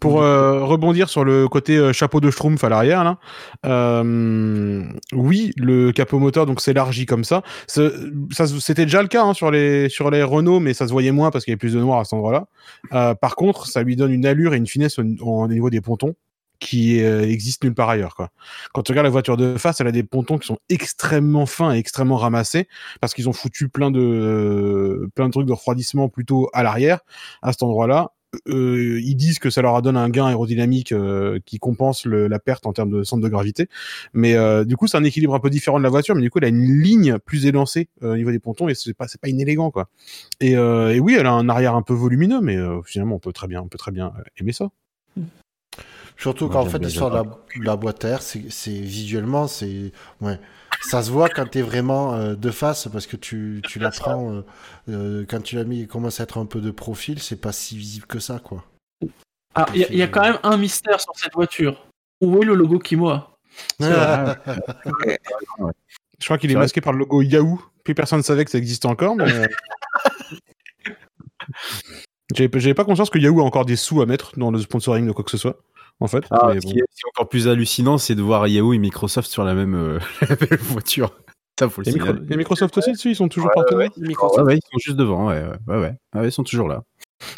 Pour 0.00 0.22
euh, 0.22 0.64
rebondir 0.64 1.08
sur 1.08 1.24
le 1.24 1.48
côté 1.48 1.76
euh, 1.76 1.92
chapeau 1.92 2.20
de 2.20 2.30
Schtroumpf 2.30 2.62
à 2.64 2.68
l'arrière, 2.68 3.04
là, 3.04 3.18
euh, 3.64 4.84
oui, 5.12 5.52
le 5.56 5.92
capot 5.92 6.18
moteur 6.18 6.46
donc 6.46 6.60
s'élargit 6.60 7.06
comme 7.06 7.24
ça. 7.24 7.42
C'était 7.66 8.84
déjà 8.84 9.02
le 9.02 9.08
cas 9.08 9.24
hein, 9.24 9.34
sur 9.34 9.50
les 9.50 9.88
sur 9.88 10.10
les 10.10 10.22
Renault, 10.22 10.60
mais 10.60 10.74
ça 10.74 10.86
se 10.86 10.92
voyait 10.92 11.12
moins 11.12 11.30
parce 11.30 11.44
qu'il 11.44 11.52
y 11.52 11.54
avait 11.54 11.58
plus 11.58 11.74
de 11.74 11.80
noir 11.80 12.00
à 12.00 12.04
cet 12.04 12.14
endroit-là. 12.14 12.46
Euh, 12.92 13.14
par 13.14 13.36
contre, 13.36 13.66
ça 13.66 13.82
lui 13.82 13.96
donne 13.96 14.12
une 14.12 14.26
allure 14.26 14.54
et 14.54 14.56
une 14.56 14.66
finesse 14.66 14.98
au, 14.98 15.02
au 15.02 15.48
niveau 15.48 15.70
des 15.70 15.80
pontons 15.80 16.14
qui 16.60 17.02
euh, 17.02 17.28
existe 17.28 17.64
nulle 17.64 17.74
part 17.74 17.88
ailleurs. 17.88 18.14
Quoi. 18.14 18.28
Quand 18.72 18.82
tu 18.82 18.92
regardes 18.92 19.06
la 19.06 19.10
voiture 19.10 19.36
de 19.36 19.56
face, 19.56 19.80
elle 19.80 19.88
a 19.88 19.92
des 19.92 20.04
pontons 20.04 20.38
qui 20.38 20.46
sont 20.46 20.58
extrêmement 20.68 21.46
fins 21.46 21.72
et 21.72 21.78
extrêmement 21.78 22.16
ramassés 22.16 22.68
parce 23.00 23.14
qu'ils 23.14 23.28
ont 23.28 23.32
foutu 23.32 23.68
plein 23.68 23.90
de 23.90 24.00
euh, 24.00 25.10
plein 25.14 25.26
de 25.26 25.32
trucs 25.32 25.46
de 25.46 25.52
refroidissement 25.52 26.08
plutôt 26.08 26.48
à 26.52 26.62
l'arrière 26.62 27.00
à 27.42 27.52
cet 27.52 27.62
endroit-là. 27.62 28.12
Euh, 28.46 29.00
ils 29.02 29.16
disent 29.16 29.40
que 29.40 29.50
ça 29.50 29.60
leur 29.60 29.82
donne 29.82 29.96
un 29.96 30.08
gain 30.08 30.26
aérodynamique 30.26 30.92
euh, 30.92 31.40
qui 31.44 31.58
compense 31.58 32.04
le, 32.04 32.28
la 32.28 32.38
perte 32.38 32.64
en 32.64 32.72
termes 32.72 32.90
de 32.90 33.02
centre 33.02 33.22
de 33.22 33.28
gravité. 33.28 33.68
Mais 34.12 34.34
euh, 34.34 34.64
du 34.64 34.76
coup, 34.76 34.86
c'est 34.86 34.96
un 34.96 35.02
équilibre 35.04 35.34
un 35.34 35.40
peu 35.40 35.50
différent 35.50 35.78
de 35.78 35.82
la 35.82 35.88
voiture. 35.88 36.14
Mais 36.14 36.22
du 36.22 36.30
coup, 36.30 36.38
elle 36.38 36.44
a 36.44 36.48
une 36.48 36.80
ligne 36.80 37.18
plus 37.18 37.46
élancée 37.46 37.88
euh, 38.02 38.12
au 38.12 38.16
niveau 38.16 38.30
des 38.30 38.38
pontons 38.38 38.68
et 38.68 38.74
c'est 38.76 38.94
pas 38.94 39.08
c'est 39.08 39.20
pas 39.20 39.28
inélégant 39.28 39.70
quoi. 39.72 39.88
Et, 40.40 40.56
euh, 40.56 40.94
et 40.94 41.00
oui, 41.00 41.16
elle 41.18 41.26
a 41.26 41.32
un 41.32 41.48
arrière 41.48 41.74
un 41.74 41.82
peu 41.82 41.92
volumineux, 41.94 42.40
mais 42.40 42.56
euh, 42.56 42.82
finalement, 42.84 43.16
on 43.16 43.18
peut 43.18 43.32
très 43.32 43.48
bien 43.48 43.62
on 43.62 43.68
peut 43.68 43.78
très 43.78 43.90
bien 43.90 44.12
euh, 44.18 44.22
aimer 44.38 44.52
ça. 44.52 44.70
Surtout 46.16 46.46
Ouais, 46.46 46.52
qu'en 46.52 46.66
fait, 46.66 46.78
l'histoire 46.78 47.10
de 47.10 47.16
la, 47.16 47.64
la 47.64 47.76
boîte 47.76 48.04
à 48.04 48.08
air, 48.10 48.22
c'est 48.22 48.50
c'est- 48.50 48.70
visuellement, 48.70 49.48
c'est. 49.48 49.90
Ouais. 50.20 50.38
Ça 50.82 51.02
se 51.02 51.10
voit 51.10 51.28
quand 51.28 51.46
t'es 51.48 51.62
vraiment 51.62 52.14
euh, 52.14 52.34
de 52.34 52.50
face, 52.50 52.88
parce 52.92 53.06
que 53.06 53.16
tu, 53.16 53.62
tu 53.68 53.78
la 53.78 53.90
prends. 53.90 54.32
euh, 54.32 54.44
euh, 54.88 55.26
quand 55.28 55.42
tu 55.42 55.56
l'as 55.56 55.64
mis, 55.64 55.80
il 55.80 55.88
commence 55.88 56.20
à 56.20 56.22
être 56.22 56.38
un 56.38 56.46
peu 56.46 56.60
de 56.60 56.70
profil, 56.70 57.20
c'est 57.20 57.40
pas 57.40 57.52
si 57.52 57.76
visible 57.76 58.06
que 58.06 58.18
ça, 58.18 58.40
quoi. 58.42 58.64
Ah, 59.54 59.66
il 59.74 59.80
y, 59.80 59.84
a- 59.84 59.88
il 59.90 59.96
y 59.98 60.02
a 60.02 60.08
quand 60.08 60.22
même 60.22 60.38
un 60.42 60.56
mystère 60.56 61.00
sur 61.00 61.12
cette 61.16 61.34
voiture. 61.34 61.84
Où 62.22 62.42
est 62.42 62.46
le 62.46 62.54
logo 62.54 62.78
Kimoa? 62.78 63.36
Je 63.80 64.36
crois 66.24 66.38
qu'il 66.38 66.50
est 66.50 66.54
masqué 66.54 66.80
par 66.80 66.92
le 66.92 66.98
logo 67.00 67.22
Yahoo. 67.22 67.60
Plus 67.84 67.94
personne 67.94 68.18
ne 68.18 68.22
savait 68.22 68.44
que 68.44 68.50
ça 68.50 68.58
existait 68.58 68.86
encore, 68.86 69.16
mais. 69.16 69.26
J'avais 72.34 72.60
j'avais 72.60 72.74
pas 72.74 72.84
conscience 72.84 73.10
que 73.10 73.18
Yahoo 73.18 73.40
a 73.40 73.44
encore 73.44 73.64
des 73.64 73.74
sous 73.76 74.00
à 74.02 74.06
mettre 74.06 74.38
dans 74.38 74.50
le 74.52 74.58
sponsoring 74.60 75.04
de 75.06 75.10
quoi 75.12 75.24
que 75.24 75.30
ce 75.32 75.36
soit, 75.36 75.58
en 76.00 76.06
fait. 76.06 76.24
Ah, 76.30 76.50
mais 76.54 76.60
ce, 76.60 76.66
bon. 76.66 76.72
qui 76.72 76.78
est, 76.78 76.84
ce 76.90 76.96
qui 76.96 77.02
est 77.06 77.10
encore 77.14 77.28
plus 77.28 77.48
hallucinant, 77.48 77.98
c'est 77.98 78.14
de 78.14 78.22
voir 78.22 78.48
Yahoo 78.48 78.72
et 78.72 78.78
Microsoft 78.78 79.30
sur 79.30 79.44
la 79.44 79.54
même, 79.54 79.74
euh, 79.74 79.98
la 80.28 80.36
même 80.50 80.58
voiture. 80.60 81.14
Ça, 81.58 81.68
faut 81.68 81.82
le 81.82 81.88
Et, 81.88 81.92
Micro- 81.92 82.06
signaler. 82.08 82.26
et 82.32 82.36
Microsoft 82.36 82.78
aussi 82.78 82.92
dessus, 82.92 83.10
ils 83.10 83.16
sont 83.16 83.28
toujours 83.28 83.50
partenaires. 83.54 83.90
Microsoft. 83.98 84.38
Ouais, 84.40 84.44
ouais, 84.54 84.56
ils 84.56 84.62
sont 84.72 84.78
juste 84.78 84.96
devant, 84.96 85.28
ouais, 85.28 85.42
ouais, 85.42 85.74
ouais, 85.74 85.80
ouais. 85.80 85.94
Ah 86.14 86.20
ouais, 86.20 86.28
ils 86.28 86.32
sont 86.32 86.42
toujours 86.44 86.68
là. 86.68 86.82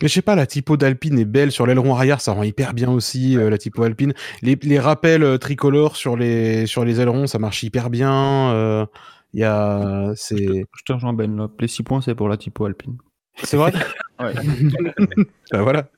Mais 0.01 0.07
je 0.07 0.15
sais 0.15 0.23
pas, 0.23 0.37
la 0.37 0.47
typo 0.47 0.77
d'Alpine 0.77 1.19
est 1.19 1.25
belle 1.25 1.51
sur 1.51 1.67
l'aileron 1.67 1.97
arrière, 1.97 2.21
ça 2.21 2.31
rend 2.33 2.45
hyper 2.45 2.73
bien 2.73 2.89
aussi 2.91 3.37
euh, 3.37 3.51
la 3.51 3.59
typo 3.59 3.83
Alpine. 3.83 4.15
Les, 4.41 4.57
les 4.63 4.79
rappels 4.79 5.25
euh, 5.25 5.39
tricolores 5.39 5.97
sur 5.97 6.17
les 6.17 6.67
sur 6.67 6.85
les 6.85 7.01
ailerons, 7.01 7.27
ça 7.27 7.41
marche 7.41 7.65
hyper 7.65 7.91
bien. 7.91 8.53
euh, 8.53 8.87
Il 9.35 9.41
y 9.41 9.45
a, 9.45 10.13
c'est 10.15 10.37
Je 10.37 10.85
te 10.87 10.93
rejoins 10.93 11.15
Ben. 11.15 11.49
Les 11.59 11.67
6 11.67 11.83
points, 11.83 12.01
c'est 12.01 12.15
pour 12.15 12.29
la 12.29 12.37
typo 12.37 12.65
alpine. 12.65 12.97
c'est 13.43 13.57
vrai. 13.57 13.73
Ouais. 14.21 14.35
Bah, 15.51 15.63
voilà. 15.63 15.89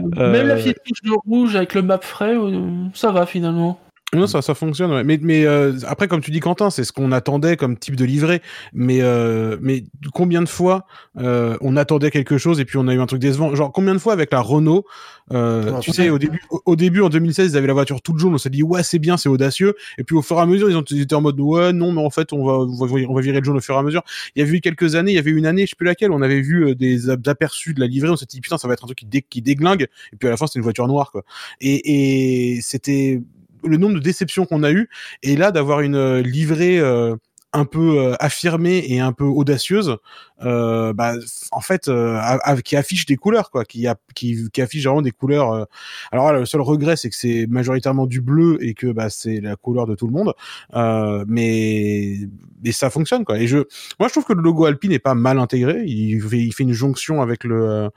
Même 0.00 0.46
la 0.48 0.54
Euh, 0.56 0.72
touche 0.84 1.02
de 1.02 1.12
rouge 1.26 1.56
avec 1.56 1.74
le 1.74 1.82
map 1.82 1.98
frais, 2.00 2.34
euh, 2.36 2.88
ça 2.94 3.12
va 3.12 3.26
finalement. 3.26 3.78
Non, 4.14 4.26
ça, 4.26 4.42
ça 4.42 4.54
fonctionne. 4.54 4.92
ouais. 4.92 5.04
Mais, 5.04 5.18
mais 5.20 5.44
euh, 5.44 5.72
après, 5.86 6.08
comme 6.08 6.20
tu 6.20 6.30
dis, 6.30 6.40
Quentin, 6.40 6.70
c'est 6.70 6.84
ce 6.84 6.92
qu'on 6.92 7.12
attendait 7.12 7.56
comme 7.56 7.76
type 7.76 7.96
de 7.96 8.04
livret. 8.04 8.42
Mais, 8.72 8.98
euh, 9.02 9.56
mais 9.60 9.84
combien 10.12 10.42
de 10.42 10.48
fois 10.48 10.86
euh, 11.18 11.56
on 11.60 11.76
attendait 11.76 12.10
quelque 12.10 12.38
chose 12.38 12.60
et 12.60 12.64
puis 12.64 12.78
on 12.78 12.88
a 12.88 12.94
eu 12.94 13.00
un 13.00 13.06
truc 13.06 13.20
décevant? 13.20 13.54
Genre, 13.54 13.72
combien 13.72 13.94
de 13.94 13.98
fois 13.98 14.12
avec 14.12 14.32
la 14.32 14.40
Renault 14.40 14.84
euh, 15.32 15.72
Ouais, 15.72 15.80
Tu 15.80 15.92
sais, 15.92 16.10
au 16.10 16.18
début, 16.18 16.40
au, 16.50 16.62
au 16.66 16.76
début, 16.76 17.02
en 17.02 17.08
2016, 17.08 17.52
ils 17.52 17.56
avaient 17.56 17.66
la 17.66 17.72
voiture 17.72 18.00
toute 18.02 18.18
jaune. 18.18 18.34
On 18.34 18.38
s'est 18.38 18.50
dit, 18.50 18.62
ouais, 18.62 18.82
c'est 18.82 18.98
bien, 18.98 19.16
c'est 19.16 19.28
audacieux. 19.28 19.74
Et 19.98 20.04
puis, 20.04 20.16
au 20.16 20.22
fur 20.22 20.36
et 20.36 20.40
à 20.40 20.46
mesure, 20.46 20.70
ils, 20.70 20.76
ont, 20.76 20.84
ils 20.90 21.02
étaient 21.02 21.14
en 21.14 21.20
mode, 21.20 21.38
ouais, 21.40 21.72
non, 21.72 21.92
mais 21.92 22.02
en 22.02 22.10
fait, 22.10 22.32
on 22.32 22.44
va, 22.44 22.52
on 22.54 23.14
va, 23.14 23.20
virer 23.20 23.38
le 23.38 23.44
jaune 23.44 23.56
au 23.56 23.60
fur 23.60 23.74
et 23.74 23.78
à 23.78 23.82
mesure. 23.82 24.02
Il 24.36 24.44
y 24.44 24.48
a 24.48 24.50
eu 24.50 24.60
quelques 24.60 24.94
années, 24.94 25.12
il 25.12 25.16
y 25.16 25.18
avait 25.18 25.30
une 25.30 25.46
année, 25.46 25.62
je 25.62 25.70
sais 25.70 25.76
plus 25.76 25.86
laquelle, 25.86 26.12
on 26.12 26.22
avait 26.22 26.40
vu 26.40 26.68
euh, 26.68 26.74
des 26.74 27.10
aperçus 27.10 27.74
de 27.74 27.80
la 27.80 27.86
livrée. 27.86 28.10
On 28.10 28.16
s'est 28.16 28.26
dit, 28.26 28.40
putain, 28.40 28.58
ça 28.58 28.68
va 28.68 28.74
être 28.74 28.84
un 28.84 28.86
truc 28.86 28.98
qui, 28.98 29.06
dé, 29.06 29.22
qui 29.22 29.42
déglingue. 29.42 29.88
Et 30.12 30.16
puis, 30.16 30.28
à 30.28 30.30
la 30.30 30.36
fin, 30.36 30.46
c'était 30.46 30.58
une 30.58 30.64
voiture 30.64 30.86
noire, 30.88 31.10
quoi. 31.10 31.22
Et, 31.60 32.54
et 32.54 32.60
c'était 32.60 33.20
le 33.64 33.76
nombre 33.76 33.94
de 33.94 34.00
déceptions 34.00 34.46
qu'on 34.46 34.62
a 34.62 34.70
eu 34.70 34.88
et 35.22 35.36
là 35.36 35.50
d'avoir 35.50 35.80
une 35.80 35.96
euh, 35.96 36.22
livrée 36.22 36.78
euh, 36.78 37.16
un 37.56 37.64
peu 37.64 37.98
euh, 37.98 38.14
affirmée 38.20 38.84
et 38.88 39.00
un 39.00 39.12
peu 39.12 39.24
audacieuse 39.24 39.96
euh, 40.42 40.92
bah, 40.92 41.14
en 41.52 41.60
fait 41.60 41.86
euh, 41.88 42.16
a- 42.16 42.40
a- 42.50 42.60
qui 42.60 42.74
affiche 42.76 43.06
des 43.06 43.16
couleurs 43.16 43.50
quoi 43.50 43.64
qui, 43.64 43.86
a, 43.86 43.94
qui, 44.14 44.50
qui 44.52 44.60
affiche 44.60 44.84
vraiment 44.84 45.02
des 45.02 45.12
couleurs 45.12 45.52
euh. 45.52 45.64
alors 46.10 46.32
là, 46.32 46.40
le 46.40 46.46
seul 46.46 46.60
regret 46.60 46.96
c'est 46.96 47.08
que 47.10 47.14
c'est 47.16 47.46
majoritairement 47.48 48.06
du 48.06 48.20
bleu 48.20 48.58
et 48.60 48.74
que 48.74 48.88
bah, 48.88 49.08
c'est 49.08 49.40
la 49.40 49.54
couleur 49.56 49.86
de 49.86 49.94
tout 49.94 50.06
le 50.08 50.12
monde 50.12 50.34
euh, 50.74 51.24
mais 51.28 52.18
mais 52.64 52.72
ça 52.72 52.90
fonctionne 52.90 53.24
quoi 53.24 53.38
et 53.38 53.46
je 53.46 53.58
moi 54.00 54.08
je 54.08 54.12
trouve 54.12 54.24
que 54.24 54.32
le 54.32 54.42
logo 54.42 54.64
Alpine 54.64 54.90
est 54.92 54.98
pas 54.98 55.14
mal 55.14 55.38
intégré 55.38 55.84
il 55.86 56.20
fait, 56.20 56.38
il 56.38 56.52
fait 56.52 56.64
une 56.64 56.72
jonction 56.72 57.22
avec 57.22 57.44
le 57.44 57.68
euh, 57.70 57.88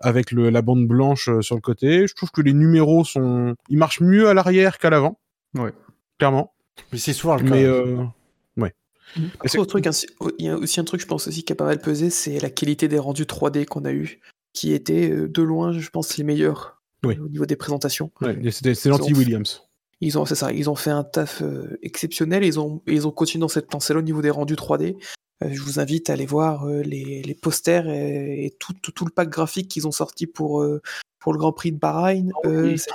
avec 0.00 0.32
le, 0.32 0.48
la 0.48 0.62
bande 0.62 0.86
blanche 0.88 1.28
euh, 1.28 1.42
sur 1.42 1.54
le 1.54 1.60
côté 1.60 2.06
je 2.06 2.14
trouve 2.14 2.30
que 2.30 2.40
les 2.40 2.54
numéros 2.54 3.04
sont 3.04 3.54
ils 3.68 3.76
marchent 3.78 4.00
mieux 4.00 4.28
à 4.28 4.34
l'arrière 4.34 4.78
qu'à 4.78 4.88
l'avant 4.90 5.18
Ouais. 5.54 5.72
clairement 6.18 6.54
Mais 6.92 6.98
c'est 6.98 7.12
souvent 7.12 7.36
le 7.36 7.42
cas. 7.42 7.50
mais 7.50 7.66
Après, 9.40 9.58
au 9.58 9.66
truc, 9.66 9.86
ainsi- 9.86 10.06
il 10.38 10.46
y 10.46 10.48
a 10.48 10.56
aussi 10.56 10.80
un 10.80 10.84
truc, 10.84 11.00
je 11.00 11.06
pense 11.06 11.28
aussi, 11.28 11.44
qui 11.44 11.52
a 11.52 11.56
pas 11.56 11.64
mal 11.66 11.80
pesé, 11.80 12.10
c'est 12.10 12.38
la 12.40 12.50
qualité 12.50 12.88
des 12.88 12.98
rendus 12.98 13.24
3D 13.26 13.66
qu'on 13.66 13.84
a 13.84 13.92
eu, 13.92 14.20
qui 14.52 14.72
étaient 14.72 15.10
euh, 15.10 15.28
de 15.28 15.42
loin, 15.42 15.72
je 15.72 15.90
pense, 15.90 16.16
les 16.16 16.24
meilleurs 16.24 16.80
Oui. 17.04 17.18
au 17.18 17.28
niveau 17.28 17.46
des 17.46 17.56
présentations. 17.56 18.10
ouais, 18.20 18.38
c'était 18.50 18.74
c'est 18.74 18.88
l'anti 18.88 19.12
Williams 19.12 19.62
Ils 20.00 20.18
ont, 20.18 20.24
c'est 20.24 20.34
ça, 20.34 20.52
ils 20.52 20.68
ont 20.70 20.74
fait 20.74 20.90
un 20.90 21.04
taf 21.04 21.42
euh, 21.42 21.78
exceptionnel. 21.82 22.44
Ils 22.44 22.58
ont, 22.58 22.82
ils 22.86 23.06
ont 23.06 23.10
continué 23.12 23.40
dans 23.42 23.48
cette 23.48 23.72
lancée-là 23.72 24.00
au 24.00 24.02
niveau 24.02 24.20
des 24.22 24.30
rendus 24.30 24.54
3D. 24.56 24.96
Euh, 25.42 25.48
je 25.52 25.60
vous 25.62 25.80
invite 25.80 26.10
à 26.10 26.14
aller 26.14 26.26
voir 26.26 26.66
euh, 26.66 26.82
les, 26.82 27.22
les 27.22 27.34
posters 27.34 27.88
et, 27.88 28.46
et 28.46 28.50
tout, 28.58 28.72
tout, 28.74 28.92
tout 28.92 29.04
le 29.04 29.10
pack 29.10 29.28
graphique 29.28 29.68
qu'ils 29.68 29.86
ont 29.86 29.92
sorti 29.92 30.26
pour, 30.26 30.62
euh, 30.62 30.80
pour 31.22 31.32
le 31.32 31.38
Grand 31.38 31.52
Prix 31.52 31.72
de 31.72 31.78
Bahreïn. 31.78 32.32
Euh, 32.44 32.74
est 32.74 32.90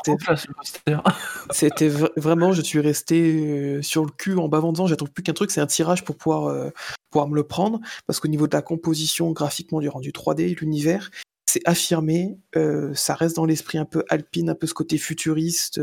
C'était 1.51 1.87
vraiment, 2.17 2.51
je 2.51 2.61
suis 2.61 2.79
resté 2.79 3.33
euh, 3.33 3.81
sur 3.81 4.03
le 4.03 4.11
cul 4.11 4.37
en 4.37 4.49
bavant 4.49 4.73
devant. 4.73 4.85
J'attends 4.85 5.07
plus 5.07 5.23
qu'un 5.23 5.33
truc, 5.33 5.49
c'est 5.49 5.61
un 5.61 5.67
tirage 5.67 6.03
pour 6.03 6.17
pouvoir, 6.17 6.47
euh, 6.47 6.69
pouvoir 7.09 7.29
me 7.29 7.35
le 7.35 7.43
prendre. 7.43 7.79
Parce 8.05 8.19
qu'au 8.19 8.27
niveau 8.27 8.47
de 8.47 8.55
la 8.55 8.61
composition, 8.61 9.31
graphiquement, 9.31 9.79
du 9.79 9.87
rendu 9.87 10.11
3D, 10.11 10.59
l'univers, 10.59 11.09
c'est 11.49 11.61
affirmé. 11.65 12.37
ça 12.93 13.15
reste 13.15 13.37
dans 13.37 13.45
l'esprit 13.45 13.77
un 13.77 13.85
peu 13.85 14.03
alpine, 14.09 14.49
un 14.49 14.55
peu 14.55 14.67
ce 14.67 14.73
côté 14.73 14.97
futuriste, 14.97 15.79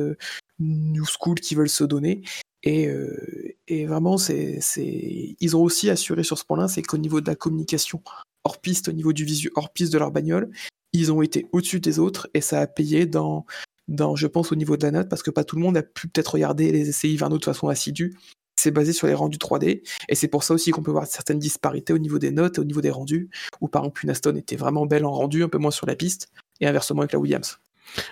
new 0.60 1.04
school 1.06 1.40
qui 1.40 1.54
veulent 1.54 1.70
se 1.70 1.84
donner. 1.84 2.22
Et, 2.64 2.88
euh, 2.88 3.54
et 3.68 3.86
vraiment, 3.86 4.16
ils 4.18 5.56
ont 5.56 5.62
aussi 5.62 5.90
assuré 5.90 6.24
sur 6.24 6.38
ce 6.38 6.44
point-là, 6.44 6.66
c'est 6.66 6.82
qu'au 6.82 6.96
niveau 6.96 7.20
de 7.20 7.26
la 7.26 7.36
communication 7.36 8.02
hors 8.42 8.60
piste, 8.60 8.88
au 8.88 8.92
niveau 8.92 9.12
du 9.12 9.24
visu 9.24 9.52
hors 9.54 9.70
piste 9.70 9.92
de 9.92 9.98
leur 9.98 10.10
bagnole, 10.10 10.50
ils 10.92 11.12
ont 11.12 11.22
été 11.22 11.46
au-dessus 11.52 11.80
des 11.80 11.98
autres 11.98 12.28
et 12.34 12.40
ça 12.40 12.60
a 12.60 12.66
payé 12.66 13.04
dans, 13.04 13.44
je 13.88 14.26
pense, 14.26 14.50
au 14.50 14.54
niveau 14.54 14.76
de 14.78 14.82
la 14.82 14.92
note, 14.92 15.08
parce 15.10 15.22
que 15.22 15.30
pas 15.30 15.44
tout 15.44 15.56
le 15.56 15.62
monde 15.62 15.76
a 15.76 15.82
pu 15.82 16.08
peut-être 16.08 16.28
regarder 16.28 16.72
les 16.72 16.88
essais 16.88 17.08
hivernaux 17.08 17.38
de 17.38 17.44
façon 17.44 17.68
assidue. 17.68 18.16
C'est 18.56 18.70
basé 18.70 18.92
sur 18.92 19.08
les 19.08 19.14
rendus 19.14 19.38
3D, 19.38 19.82
et 20.08 20.14
c'est 20.14 20.28
pour 20.28 20.44
ça 20.44 20.54
aussi 20.54 20.70
qu'on 20.70 20.82
peut 20.82 20.92
voir 20.92 21.06
certaines 21.06 21.40
disparités 21.40 21.92
au 21.92 21.98
niveau 21.98 22.18
des 22.18 22.30
notes 22.30 22.56
et 22.56 22.60
au 22.60 22.64
niveau 22.64 22.80
des 22.80 22.90
rendus, 22.90 23.28
où 23.60 23.68
par 23.68 23.82
exemple 23.82 24.04
une 24.04 24.10
Aston 24.10 24.36
était 24.36 24.56
vraiment 24.56 24.86
belle 24.86 25.04
en 25.04 25.10
rendu, 25.10 25.42
un 25.42 25.48
peu 25.48 25.58
moins 25.58 25.72
sur 25.72 25.86
la 25.86 25.96
piste, 25.96 26.28
et 26.60 26.66
inversement 26.66 27.00
avec 27.00 27.12
la 27.12 27.18
Williams. 27.18 27.58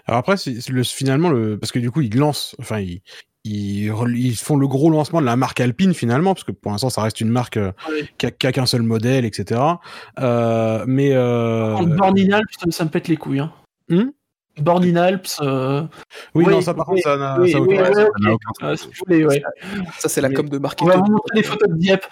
Alors 0.05 0.19
après, 0.19 0.37
finalement, 0.37 1.31
le, 1.31 1.59
parce 1.59 1.73
que 1.73 1.79
du 1.79 1.91
coup, 1.91 2.03
ils 2.03 2.15
lancent, 2.15 2.57
enfin, 2.59 2.81
ils, 2.81 3.03
ils, 3.45 3.93
ils 4.17 4.37
font 4.37 4.57
le 4.57 4.69
gros 4.69 4.91
lancement 4.91 5.21
de 5.21 5.27
la 5.27 5.37
marque 5.37 5.61
Alpine 5.61 5.95
finalement, 5.95 6.35
parce 6.35 6.45
que 6.45 6.53
pour 6.53 6.73
l'instant, 6.73 6.91
ça 6.91 7.03
reste 7.03 7.21
une 7.21 7.29
marque 7.29 7.57
euh, 7.57 7.73
qui 8.19 8.27
a, 8.27 8.29
a 8.29 8.53
qu'un 8.53 8.67
seul 8.67 8.83
modèle, 8.83 9.25
etc. 9.25 9.61
Euh, 10.21 10.85
mais 10.87 11.13
euh, 11.13 11.75
En 11.75 11.85
Born 11.85 12.19
in 12.19 12.33
Alps, 12.33 12.71
ça, 12.71 12.85
me 12.85 12.91
pète 12.91 13.09
les 13.09 13.17
couilles. 13.17 13.41
Hein. 13.41 13.53
Hmm 13.89 14.11
Born 14.61 14.85
in 14.85 14.97
Alps. 14.97 15.39
euh, 15.41 15.83
oui, 16.35 16.45
oui, 16.47 16.53
non, 16.53 16.61
ça 16.61 16.75
par 16.75 16.85
contre, 16.85 17.03
ça 17.03 17.17
n'a 17.17 17.41
oui, 17.41 17.55
oui, 17.57 17.79
aucun- 17.79 18.77
sens. 18.77 18.89
Ouais. 19.09 19.43
Ça, 19.99 20.09
c'est 20.11 20.21
la 20.21 20.29
com 20.31 20.47
de 20.49 20.57
On 20.57 20.61
va 20.61 20.63
marketing. 20.63 20.93
vous 21.07 21.13
montrer 21.13 21.37
des 21.37 21.43
photos 21.43 21.69
de 21.71 21.77
Dieppe. 21.77 22.05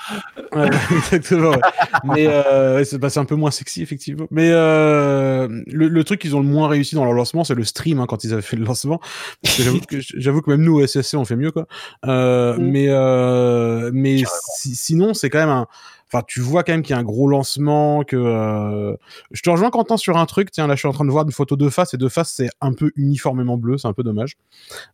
Ouais, 0.54 0.68
exactement. 0.90 1.50
ouais. 1.50 1.60
Mais 2.04 2.26
euh, 2.28 2.82
c'est 2.84 2.98
bah, 2.98 3.08
un 3.14 3.24
peu 3.26 3.34
moins 3.34 3.50
sexy 3.50 3.82
effectivement. 3.82 4.26
Mais 4.30 4.48
euh, 4.52 5.48
le, 5.66 5.88
le 5.88 6.04
truc 6.04 6.20
qu'ils 6.20 6.34
ont 6.34 6.40
le 6.40 6.46
moins 6.46 6.68
réussi 6.68 6.94
dans 6.94 7.04
leur 7.04 7.12
lancement, 7.12 7.44
c'est 7.44 7.54
le 7.54 7.64
stream 7.64 8.00
hein, 8.00 8.06
quand 8.08 8.24
ils 8.24 8.32
avaient 8.32 8.40
fait 8.42 8.56
le 8.56 8.64
lancement. 8.64 9.00
Parce 9.42 9.56
que 9.56 9.62
j'avoue 9.62 9.80
que 9.80 10.00
que 10.44 10.50
même 10.50 10.62
nous 10.62 10.80
au 10.80 10.86
SSC 10.86 11.14
on 11.16 11.24
fait 11.26 11.36
mieux 11.36 11.50
quoi. 11.50 11.66
Euh, 12.06 12.56
Mm. 12.56 12.70
Mais 12.70 12.86
euh, 12.88 13.90
mais 13.92 14.22
si- 14.56 14.74
sinon 14.74 15.12
c'est 15.14 15.28
quand 15.30 15.38
même 15.40 15.48
un. 15.50 15.66
Enfin, 16.12 16.24
tu 16.26 16.40
vois 16.40 16.64
quand 16.64 16.72
même 16.72 16.82
qu'il 16.82 16.94
y 16.94 16.96
a 16.96 17.00
un 17.00 17.04
gros 17.04 17.28
lancement, 17.28 18.02
que 18.02 18.16
euh... 18.16 18.96
je 19.30 19.42
te 19.42 19.50
rejoins 19.50 19.70
Quentin 19.70 19.96
sur 19.96 20.16
un 20.16 20.26
truc. 20.26 20.50
Tiens, 20.50 20.66
là, 20.66 20.74
je 20.74 20.80
suis 20.80 20.88
en 20.88 20.92
train 20.92 21.04
de 21.04 21.10
voir 21.10 21.24
une 21.24 21.32
photo 21.32 21.56
de 21.56 21.68
face 21.68 21.94
et 21.94 21.96
de 21.98 22.08
face, 22.08 22.32
c'est 22.32 22.50
un 22.60 22.72
peu 22.72 22.90
uniformément 22.96 23.56
bleu, 23.56 23.78
c'est 23.78 23.88
un 23.88 23.92
peu 23.92 24.02
dommage. 24.02 24.36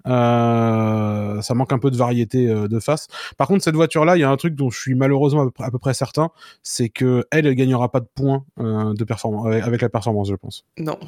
Euh... 0.07 1.41
Ça 1.41 1.55
manque 1.55 1.73
un 1.73 1.79
peu 1.79 1.91
de 1.91 1.97
variété 1.97 2.49
euh, 2.49 2.69
de 2.69 2.79
face. 2.81 3.09
Par 3.37 3.47
contre, 3.49 3.65
cette 3.65 3.77
voiture-là, 3.77 4.17
il 4.17 4.21
y 4.21 4.25
a 4.25 4.31
un 4.31 4.37
truc 4.37 4.55
dont 4.55 4.71
je 4.71 4.79
suis 4.79 4.95
malheureusement 4.95 5.43
à 5.43 5.45
peu, 5.45 5.51
près- 5.51 5.65
à 5.65 5.71
peu 5.71 5.79
près 5.79 5.95
certain, 5.95 6.31
c'est 6.63 6.89
que 6.89 7.25
elle, 7.31 7.47
elle 7.47 7.55
gagnera 7.55 7.91
pas 7.91 8.01
de 8.01 8.09
points 8.15 8.45
de 8.59 9.05
performance 9.05 9.47
avec, 9.47 9.81
la 9.81 9.89
performance, 9.89 10.29
je 10.29 10.35
pense. 10.35 10.65
Non. 10.79 10.99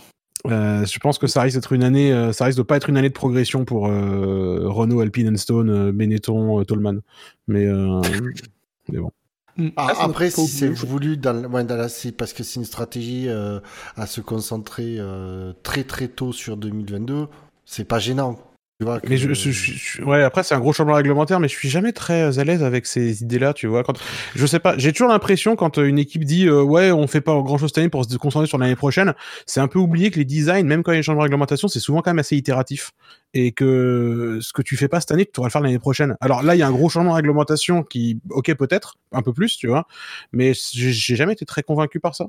Euh, 0.47 0.85
je 0.87 0.99
pense 0.99 1.19
que 1.19 1.27
ça 1.27 1.43
risque 1.43 1.57
d'être 1.57 1.73
une 1.73 1.83
année, 1.83 2.13
euh, 2.13 2.33
ça 2.33 2.45
risque 2.45 2.59
de 2.59 2.63
pas 2.63 2.77
être 2.77 2.89
une 2.89 2.97
année 2.97 3.09
de 3.09 3.15
progression 3.15 3.65
pour 3.65 3.89
euh, 3.89 4.69
Renault, 4.69 5.01
Alpine, 5.01 5.37
Stone, 5.37 5.91
Benetton, 5.91 6.63
Toleman. 6.65 7.01
Mais 7.49 7.67
mais 8.89 8.99
bon. 8.99 9.11
Mm. 9.59 9.69
Ah, 9.77 9.89
Ah, 9.99 10.05
après, 10.05 10.31
si 10.31 10.47
c'est 10.47 10.69
voulu 10.69 11.17
dans, 11.17 11.33
le- 11.33 11.49
ouais, 11.49 11.65
dans 11.65 11.77
la, 11.77 11.89
parce 12.17 12.33
que 12.33 12.43
c'est 12.45 12.61
une 12.61 12.65
stratégie 12.65 13.29
euh, 13.29 13.61
à 13.97 14.07
se 14.07 14.21
concentrer 14.21 14.97
euh, 14.99 15.53
très 15.63 15.85
très 15.85 16.09
tôt 16.09 16.33
sur 16.33 16.57
2022, 16.57 17.29
c'est 17.65 17.85
pas 17.85 17.99
gênant. 17.99 18.39
Tu 18.81 18.85
vois, 18.85 19.01
Mais 19.09 19.17
je, 19.17 19.35
je- 19.35 19.51
je- 19.51 20.03
ouais, 20.05 20.23
après 20.23 20.45
c'est 20.45 20.55
un 20.55 20.61
gros 20.61 20.73
changement 20.73 20.95
réglementaire, 20.95 21.41
mais 21.41 21.49
je 21.49 21.55
suis 21.57 21.69
jamais 21.69 21.91
très 21.91 22.39
à 22.39 22.45
l'aise 22.45 22.63
avec 22.63 22.87
ces 22.87 23.23
idées-là, 23.25 23.53
tu 23.53 23.67
vois. 23.67 23.83
Quand 23.83 23.95
je 24.37 24.47
sais 24.47 24.61
pas, 24.61 24.79
j'ai 24.79 24.93
toujours 24.93 25.09
l'impression 25.09 25.57
quand 25.57 25.79
euh, 25.79 25.87
une 25.87 25.99
équipe 25.99 26.23
dit 26.25 26.47
euh, 26.47 26.63
ouais, 26.63 26.93
on 26.93 27.09
fait 27.09 27.21
pas 27.21 27.33
grand-chose 27.43 27.71
cette 27.71 27.79
année 27.79 27.89
pour 27.89 28.05
se 28.05 28.17
concentrer 28.17 28.47
sur 28.47 28.57
l'année 28.57 28.77
prochaine, 28.77 29.15
c'est 29.47 29.59
un 29.59 29.67
peu 29.67 29.81
oublié 29.81 30.13
que 30.13 30.19
les 30.21 30.25
designs, 30.25 30.63
même 30.65 30.85
quand 30.85 30.93
il 30.93 30.95
y 30.95 30.99
a 30.99 31.01
un 31.01 31.03
changement 31.03 31.23
de 31.23 31.25
réglementation, 31.25 31.67
c'est 31.67 31.81
souvent 31.81 32.03
quand 32.03 32.11
même 32.11 32.21
assez 32.21 32.37
itératif 32.37 32.93
et 33.35 33.51
que 33.51 34.39
ce 34.41 34.53
que 34.53 34.63
tu 34.63 34.77
fais 34.77 34.87
pas 34.87 35.01
cette 35.01 35.11
année, 35.11 35.25
tu 35.27 35.33
pourras 35.33 35.49
le 35.49 35.53
faire 35.53 35.61
l'année 35.61 35.81
prochaine. 35.81 36.17
Alors 36.21 36.45
là, 36.45 36.55
il 36.55 36.59
y 36.59 36.63
a 36.63 36.69
un 36.69 36.73
gros 36.73 36.89
changement 36.89 37.11
de 37.11 37.17
réglementation 37.17 37.83
qui, 37.83 38.21
ok, 38.31 38.55
peut-être 38.55 38.95
un 39.11 39.23
peu 39.23 39.33
plus, 39.33 39.57
tu 39.57 39.67
vois, 39.67 39.89
mais 40.33 40.53
j'ai 40.73 41.17
jamais 41.17 41.33
été 41.33 41.45
très 41.45 41.65
convaincu 41.65 41.99
par 41.99 42.15
ça. 42.15 42.27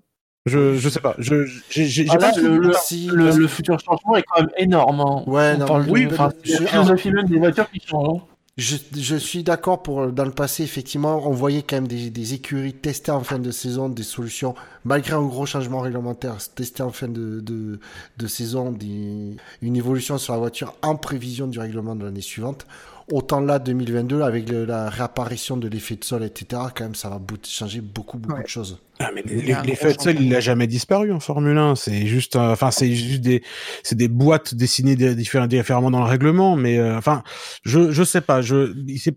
Je, 0.50 0.76
je 0.78 0.90
sais 0.90 1.00
pas, 1.00 1.16
je 1.20 1.46
j'ai 1.70 2.06
Ah, 2.10 2.18
pas 2.18 2.32
le, 2.38 2.58
le- 2.58 2.74
Si, 2.82 3.08
le- 3.08 3.26
parce- 3.26 3.38
le 3.38 3.48
futur 3.48 3.80
changement 3.80 4.16
est 4.18 4.24
quand 4.24 4.42
même 4.42 4.50
énorme. 4.58 5.00
hein. 5.02 5.24
Ouais, 5.28 5.54
On 5.56 5.60
non, 5.60 5.66
parle 5.66 5.82
mais- 5.84 5.88
de- 5.88 5.94
oui, 5.94 6.08
enfin, 6.12 6.30
je- 6.44 6.66
philosophie 6.66 7.12
même 7.12 7.28
des 7.28 7.38
voitures 7.38 7.70
qui 7.72 7.82
change. 7.86 8.20
hein. 8.20 8.22
Je, 8.58 8.76
je 8.98 9.16
suis 9.16 9.44
d'accord 9.44 9.82
pour 9.82 10.12
dans 10.12 10.26
le 10.26 10.32
passé 10.32 10.64
effectivement 10.64 11.26
on 11.26 11.32
voyait 11.32 11.62
quand 11.62 11.78
même 11.78 11.88
des, 11.88 12.10
des 12.10 12.34
écuries 12.34 12.74
tester 12.74 13.10
en 13.10 13.22
fin 13.24 13.40
de 13.40 13.52
saison 13.52 13.88
des 13.88 14.04
solutions 14.04 14.54
malgré 14.84 15.14
un 15.14 15.22
gros 15.26 15.46
changement 15.46 15.80
réglementaire 15.80 16.36
tester 16.56 16.84
en 16.84 16.90
fin 16.92 17.08
de, 17.08 17.40
de, 17.40 17.80
de 18.18 18.28
saison 18.28 18.74
des, 18.74 19.38
une 19.62 19.76
évolution 19.78 20.18
sur 20.18 20.34
la 20.34 20.40
voiture 20.40 20.74
en 20.82 20.98
prévision 20.98 21.48
du 21.48 21.58
règlement 21.58 21.96
de 21.96 22.04
l'année 22.04 22.20
suivante 22.20 22.66
autant 23.10 23.40
là 23.40 23.60
2022 23.60 24.24
avec 24.24 24.50
le- 24.50 24.66
la 24.66 24.90
réapparition 24.90 25.56
de 25.56 25.70
l'effet 25.70 25.96
de 25.96 26.04
sol 26.04 26.24
etc 26.26 26.62
quand 26.76 26.84
même 26.84 26.96
ça 26.96 27.08
va 27.08 27.22
changer 27.48 27.80
beaucoup 27.80 28.18
beaucoup 28.18 28.36
Ouais. 28.36 28.44
de 28.44 28.48
choses 28.50 28.78
Ah, 29.02 29.12
mais 29.16 29.24
l'effet 29.64 29.94
de 29.94 30.02
sol, 30.02 30.16
il 30.20 30.20
changement. 30.20 30.36
a 30.36 30.40
jamais 30.42 30.68
disparu 30.68 31.12
en 31.14 31.20
Formule 31.22 31.58
1. 31.58 31.76
C'est 31.76 32.06
juste, 32.06 32.36
euh, 32.36 32.52
enfin, 32.52 32.70
c'est 32.70 32.94
juste 32.94 33.22
des, 33.22 33.42
c'est 33.82 33.96
des 33.96 34.10
boîtes 34.10 34.54
dessinées 34.56 34.96
différemment 34.96 35.90
dans 35.90 36.00
le 36.00 36.10
règlement. 36.10 36.56
Mais 36.58 36.78
euh, 36.78 36.98
enfin, 36.98 37.24
je, 37.64 37.92
je 37.92 38.04
sais 38.04 38.22
pas. 38.22 38.42
Je, 38.42 38.74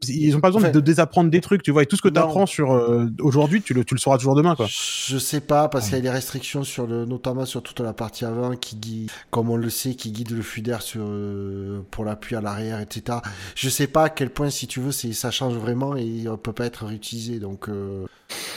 ils 0.08 0.36
ont 0.36 0.40
pas 0.40 0.48
besoin 0.48 0.62
Enfin, 0.62 0.70
de 0.70 0.80
désapprendre 0.80 1.30
des 1.30 1.40
trucs, 1.40 1.62
tu 1.64 1.72
vois. 1.72 1.82
Et 1.82 1.86
tout 1.86 1.96
ce 1.96 2.02
que 2.02 2.08
tu 2.08 2.20
apprends 2.20 2.46
sur 2.46 2.72
euh, 2.72 3.06
aujourd'hui, 3.20 3.60
tu 3.60 3.74
le, 3.74 3.84
tu 3.84 3.94
le 3.94 4.00
sauras 4.00 4.18
toujours 4.18 4.36
demain, 4.36 4.54
quoi. 4.54 4.66
Je 4.68 5.18
sais 5.18 5.40
pas 5.40 5.68
parce 5.68 5.86
qu'il 5.86 5.94
y 5.96 5.98
a 5.98 6.02
des 6.02 6.10
restrictions 6.10 6.62
sur 6.62 6.86
le, 6.86 7.04
notamment 7.04 7.44
sur 7.44 7.62
toute 7.62 7.80
la 7.80 7.92
partie 7.92 8.24
avant 8.24 8.54
qui 8.54 8.76
guide, 8.76 9.10
comme 9.30 9.50
on 9.50 9.56
le 9.56 9.68
sait, 9.70 9.94
qui 9.94 10.12
guide 10.12 10.30
le 10.30 10.42
flux 10.42 10.62
d'air 10.62 10.82
sur 10.82 11.02
euh, 11.04 11.82
pour 11.90 12.04
l'appui 12.04 12.36
à 12.36 12.40
l'arrière, 12.40 12.78
etc. 12.80 13.18
Je 13.56 13.68
sais 13.68 13.88
pas 13.88 14.04
à 14.04 14.08
quel 14.10 14.30
point, 14.30 14.48
si 14.50 14.68
tu 14.68 14.78
veux, 14.78 14.92
c'est 14.92 15.12
ça 15.12 15.32
change 15.32 15.54
vraiment 15.54 15.96
et 15.96 16.28
on 16.28 16.36
peut 16.36 16.52
pas 16.52 16.66
être 16.66 16.86
réutilisé. 16.86 17.40
Donc 17.40 17.68
euh, 17.68 18.06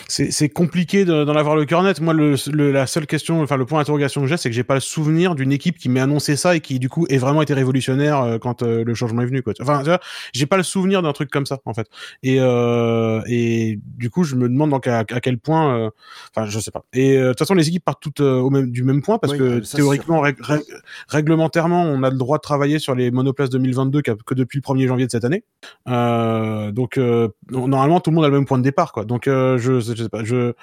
C'est 0.07 0.31
c'est 0.31 0.49
compliqué 0.49 1.03
de- 1.05 1.23
d'en 1.23 1.35
avoir 1.35 1.55
le 1.55 1.65
cœur 1.65 1.81
net. 1.83 1.99
Moi, 1.99 2.13
le, 2.13 2.35
le- 2.51 2.71
la 2.71 2.85
seule 2.87 3.07
question, 3.07 3.41
enfin, 3.41 3.57
le 3.57 3.65
point 3.65 3.79
d'interrogation 3.79 4.21
que 4.21 4.27
j'ai, 4.27 4.37
c'est 4.37 4.49
que 4.49 4.55
j'ai 4.55 4.63
pas 4.63 4.75
le 4.75 4.79
souvenir 4.79 5.33
d'une 5.35 5.51
équipe 5.51 5.77
qui 5.77 5.89
m'ait 5.89 5.99
annoncé 5.99 6.35
ça 6.35 6.55
et 6.55 6.59
qui, 6.61 6.77
du 6.79 6.89
coup, 6.89 7.05
ait 7.09 7.17
vraiment 7.17 7.41
été 7.41 7.53
révolutionnaire 7.53 8.21
euh, 8.21 8.37
quand 8.37 8.61
euh, 8.61 8.83
le 8.83 8.93
changement 8.93 9.21
est 9.23 9.25
venu, 9.25 9.41
quoi. 9.41 9.53
Enfin, 9.61 9.79
tu 9.79 9.85
vois, 9.85 9.99
j'ai 10.33 10.45
pas 10.45 10.57
le 10.57 10.63
souvenir 10.63 11.01
d'un 11.01 11.11
truc 11.13 11.31
comme 11.31 11.45
ça, 11.47 11.59
en 11.65 11.73
fait. 11.73 11.87
Et, 12.23 12.37
euh, 12.39 13.21
et 13.27 13.79
du 13.97 14.09
coup, 14.09 14.23
je 14.23 14.35
me 14.35 14.47
demande 14.47 14.69
donc 14.69 14.85
à, 14.87 14.99
à 14.99 15.03
quel 15.21 15.37
point, 15.39 15.75
euh, 15.75 15.89
enfin, 16.35 16.47
je 16.47 16.59
sais 16.59 16.71
pas. 16.71 16.83
Et 16.93 17.17
euh, 17.17 17.23
de 17.23 17.29
toute 17.29 17.39
façon, 17.39 17.55
les 17.55 17.67
équipes 17.67 17.83
partent 17.85 18.01
toutes 18.01 18.19
au 18.21 18.49
même, 18.51 18.69
du 18.71 18.83
même 18.83 19.01
point 19.01 19.17
parce 19.17 19.33
Oui, 19.33 19.39
que 19.39 19.63
ça, 19.63 19.77
théoriquement, 19.77 20.21
rég- 20.23 20.39
rég- 20.39 20.63
réglementairement, 21.07 21.83
on 21.83 22.03
a 22.03 22.09
le 22.09 22.17
droit 22.17 22.37
de 22.37 22.41
travailler 22.41 22.79
sur 22.79 22.95
les 22.95 23.11
monoplaces 23.11 23.49
2022 23.49 24.01
que, 24.01 24.11
que 24.11 24.33
depuis 24.33 24.57
le 24.59 24.61
1er 24.73 24.87
janvier 24.87 25.05
de 25.05 25.11
cette 25.11 25.25
année. 25.25 25.43
Euh, 25.87 26.71
donc, 26.71 26.97
euh, 26.97 27.29
normalement, 27.51 27.99
tout 27.99 28.11
le 28.11 28.15
monde 28.15 28.25
a 28.25 28.29
le 28.29 28.35
même 28.35 28.45
point 28.45 28.57
de 28.57 28.63
départ, 28.63 28.91
quoi. 28.91 29.05
Donc, 29.05 29.27
euh, 29.27 29.57
je, 29.79 29.93
je 29.93 30.03
sais 30.03 30.09
pas, 30.09 30.23
je, 30.23 30.53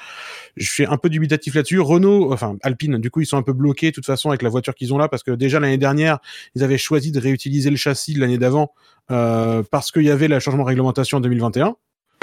je 0.57 0.71
suis 0.71 0.87
un 0.87 0.97
peu 0.97 1.09
dubitatif 1.09 1.55
là-dessus. 1.55 1.81
Renault, 1.81 2.33
enfin 2.33 2.57
Alpine, 2.63 2.99
du 2.99 3.11
coup, 3.11 3.21
ils 3.21 3.27
sont 3.27 3.37
un 3.37 3.43
peu 3.43 3.53
bloqués 3.53 3.91
de 3.91 3.95
toute 3.95 4.07
façon 4.07 4.31
avec 4.31 4.43
la 4.43 4.49
voiture 4.49 4.75
qu'ils 4.75 4.93
ont 4.95 4.99
là 4.99 5.09
parce 5.09 5.23
que 5.23 5.33
déjà 5.33 5.61
l'année 5.61 5.79
dernière, 5.79 6.19
ils 6.55 6.63
avaient 6.63 6.79
choisi 6.79 7.13
de 7.13 7.21
réutiliser 7.21 7.71
le 7.71 7.77
châssis 7.77 8.15
de 8.15 8.21
l'année 8.21 8.39
d'avant 8.39 8.73
euh, 9.11 9.63
parce 9.71 9.91
qu'il 9.91 10.05
y 10.05 10.11
avait 10.11 10.29
le 10.29 10.39
changement 10.41 10.63
de 10.63 10.69
réglementation 10.69 11.19
en 11.19 11.21
2021. 11.21 11.77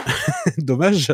Dommage, 0.58 1.08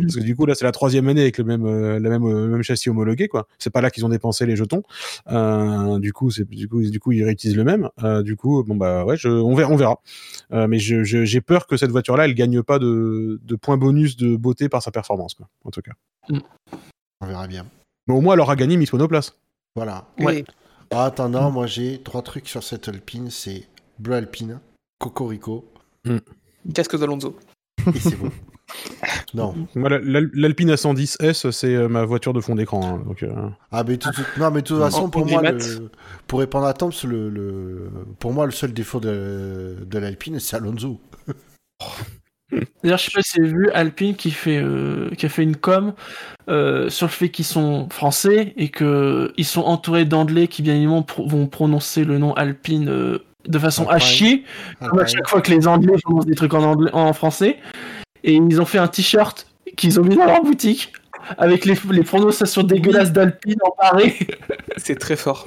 parce 0.00 0.16
que 0.16 0.20
du 0.20 0.36
coup 0.36 0.46
là 0.46 0.54
c'est 0.54 0.64
la 0.64 0.72
troisième 0.72 1.08
année 1.08 1.22
avec 1.22 1.38
le 1.38 1.44
même 1.44 1.64
euh, 1.66 1.98
la 1.98 2.08
même 2.10 2.24
euh, 2.24 2.46
même 2.48 2.62
châssis 2.62 2.90
homologué 2.90 3.28
quoi. 3.28 3.46
C'est 3.58 3.70
pas 3.70 3.80
là 3.80 3.90
qu'ils 3.90 4.04
ont 4.04 4.08
dépensé 4.08 4.46
les 4.46 4.56
jetons. 4.56 4.82
Euh, 5.30 5.98
du 5.98 6.12
coup 6.12 6.30
c'est 6.30 6.48
du 6.48 6.68
coup 6.68 6.82
du 6.82 7.00
coup 7.00 7.12
ils 7.12 7.24
réutilisent 7.24 7.56
le 7.56 7.64
même. 7.64 7.88
Euh, 8.02 8.22
du 8.22 8.36
coup 8.36 8.62
bon 8.64 8.76
bah 8.76 9.04
ouais 9.04 9.16
je, 9.16 9.28
on 9.28 9.54
verra 9.54 9.72
on 9.72 9.76
verra. 9.76 10.00
Euh, 10.52 10.66
mais 10.68 10.78
je- 10.78 11.04
je- 11.04 11.24
j'ai 11.24 11.40
peur 11.40 11.66
que 11.66 11.76
cette 11.76 11.90
voiture 11.90 12.16
là 12.16 12.24
elle 12.26 12.34
gagne 12.34 12.62
pas 12.62 12.78
de, 12.78 13.40
de 13.42 13.56
points 13.56 13.76
bonus 13.76 14.16
de 14.16 14.36
beauté 14.36 14.68
par 14.68 14.82
sa 14.82 14.90
performance 14.90 15.34
quoi. 15.34 15.48
En 15.64 15.70
tout 15.70 15.82
cas. 15.82 15.92
on 17.20 17.26
verra 17.26 17.46
bien. 17.46 17.66
Mais 18.08 18.14
au 18.14 18.20
moins, 18.20 18.34
elle 18.34 18.40
aura 18.40 18.54
gagné 18.54 18.76
Miss 18.76 18.92
Monoplace. 18.92 19.34
Voilà. 19.74 20.06
Ouais. 20.20 20.44
En 20.92 21.00
attendant, 21.00 21.50
moi 21.50 21.66
j'ai 21.66 22.00
trois 22.04 22.22
trucs 22.22 22.48
sur 22.48 22.62
cette 22.62 22.86
Alpine. 22.88 23.30
C'est 23.30 23.64
bleu 23.98 24.14
Alpine, 24.14 24.60
Cocorico 25.00 25.64
Casque 26.74 26.96
d'Alonso. 26.98 27.36
Et 27.94 27.98
c'est 27.98 28.16
bon. 28.16 28.30
non. 29.34 29.54
L'Alpine 29.76 30.72
A110S, 30.72 31.50
c'est 31.52 31.74
euh, 31.74 31.88
ma 31.88 32.04
voiture 32.04 32.32
de 32.32 32.40
fond 32.40 32.54
d'écran. 32.56 32.96
hein, 32.96 33.02
donc, 33.06 33.22
euh, 33.22 33.32
Ah 33.70 33.84
mais 33.86 33.96
tout, 33.96 34.10
tout- 34.10 34.22
non 34.40 34.50
mais 34.50 34.62
de 34.62 34.66
toute 34.66 34.80
façon 34.80 35.08
pour 35.08 35.24
moi 35.26 35.40
le- 35.42 35.88
pour 36.26 36.40
répondre 36.40 36.66
à 36.66 36.74
Tom 36.74 36.90
le, 37.04 37.30
le 37.30 37.90
pour 38.18 38.32
moi 38.32 38.44
le 38.46 38.52
seul 38.52 38.72
défaut 38.72 38.98
de, 39.00 39.76
de 39.86 39.98
l'Alpine 39.98 40.40
c'est 40.40 40.56
Alonso. 40.56 41.00
D'ailleurs, 42.84 42.98
je 42.98 43.04
sais 43.06 43.10
pas 43.12 43.22
si 43.22 43.40
vous 43.40 43.44
avez 43.46 43.52
vu 43.54 43.70
Alpine 43.72 44.14
qui 44.14 44.30
fait 44.30 44.58
euh, 44.62 45.10
qui 45.18 45.26
a 45.26 45.28
fait 45.28 45.42
une 45.42 45.56
com 45.56 45.94
euh, 46.48 46.88
sur 46.88 47.06
le 47.06 47.10
fait 47.10 47.28
qu'ils 47.28 47.44
sont 47.44 47.88
français 47.90 48.54
et 48.56 48.68
que 48.68 49.32
ils 49.36 49.44
sont 49.44 49.62
entourés 49.62 50.04
d'anglais 50.04 50.46
qui 50.46 50.62
bien 50.62 50.74
évidemment 50.74 51.02
pro- 51.02 51.26
vont 51.26 51.48
prononcer 51.48 52.04
le 52.04 52.18
nom 52.18 52.32
Alpine 52.34 52.88
euh, 52.88 53.18
de 53.46 53.58
façon 53.58 53.88
à 53.88 53.98
chier, 53.98 54.44
comme 54.80 54.98
à 54.98 55.06
chaque 55.06 55.28
fois 55.28 55.40
que 55.40 55.50
les 55.50 55.66
anglais 55.66 55.94
prononcent 56.02 56.26
des 56.26 56.34
trucs 56.34 56.54
en 56.54 56.62
anglais 56.62 56.90
en 56.92 57.12
français. 57.12 57.58
Et 58.24 58.34
ils 58.34 58.60
ont 58.60 58.64
fait 58.64 58.78
un 58.78 58.88
t-shirt 58.88 59.46
qu'ils 59.76 60.00
ont 60.00 60.04
mis 60.04 60.16
dans 60.16 60.26
leur 60.26 60.42
boutique 60.42 60.92
avec 61.38 61.64
les, 61.64 61.74
les 61.92 62.02
prononciations 62.02 62.62
dégueulasses 62.62 63.12
d'Alpine 63.12 63.58
en 63.64 63.70
paré. 63.70 64.16
C'est 64.76 64.98
très 64.98 65.16
fort. 65.16 65.46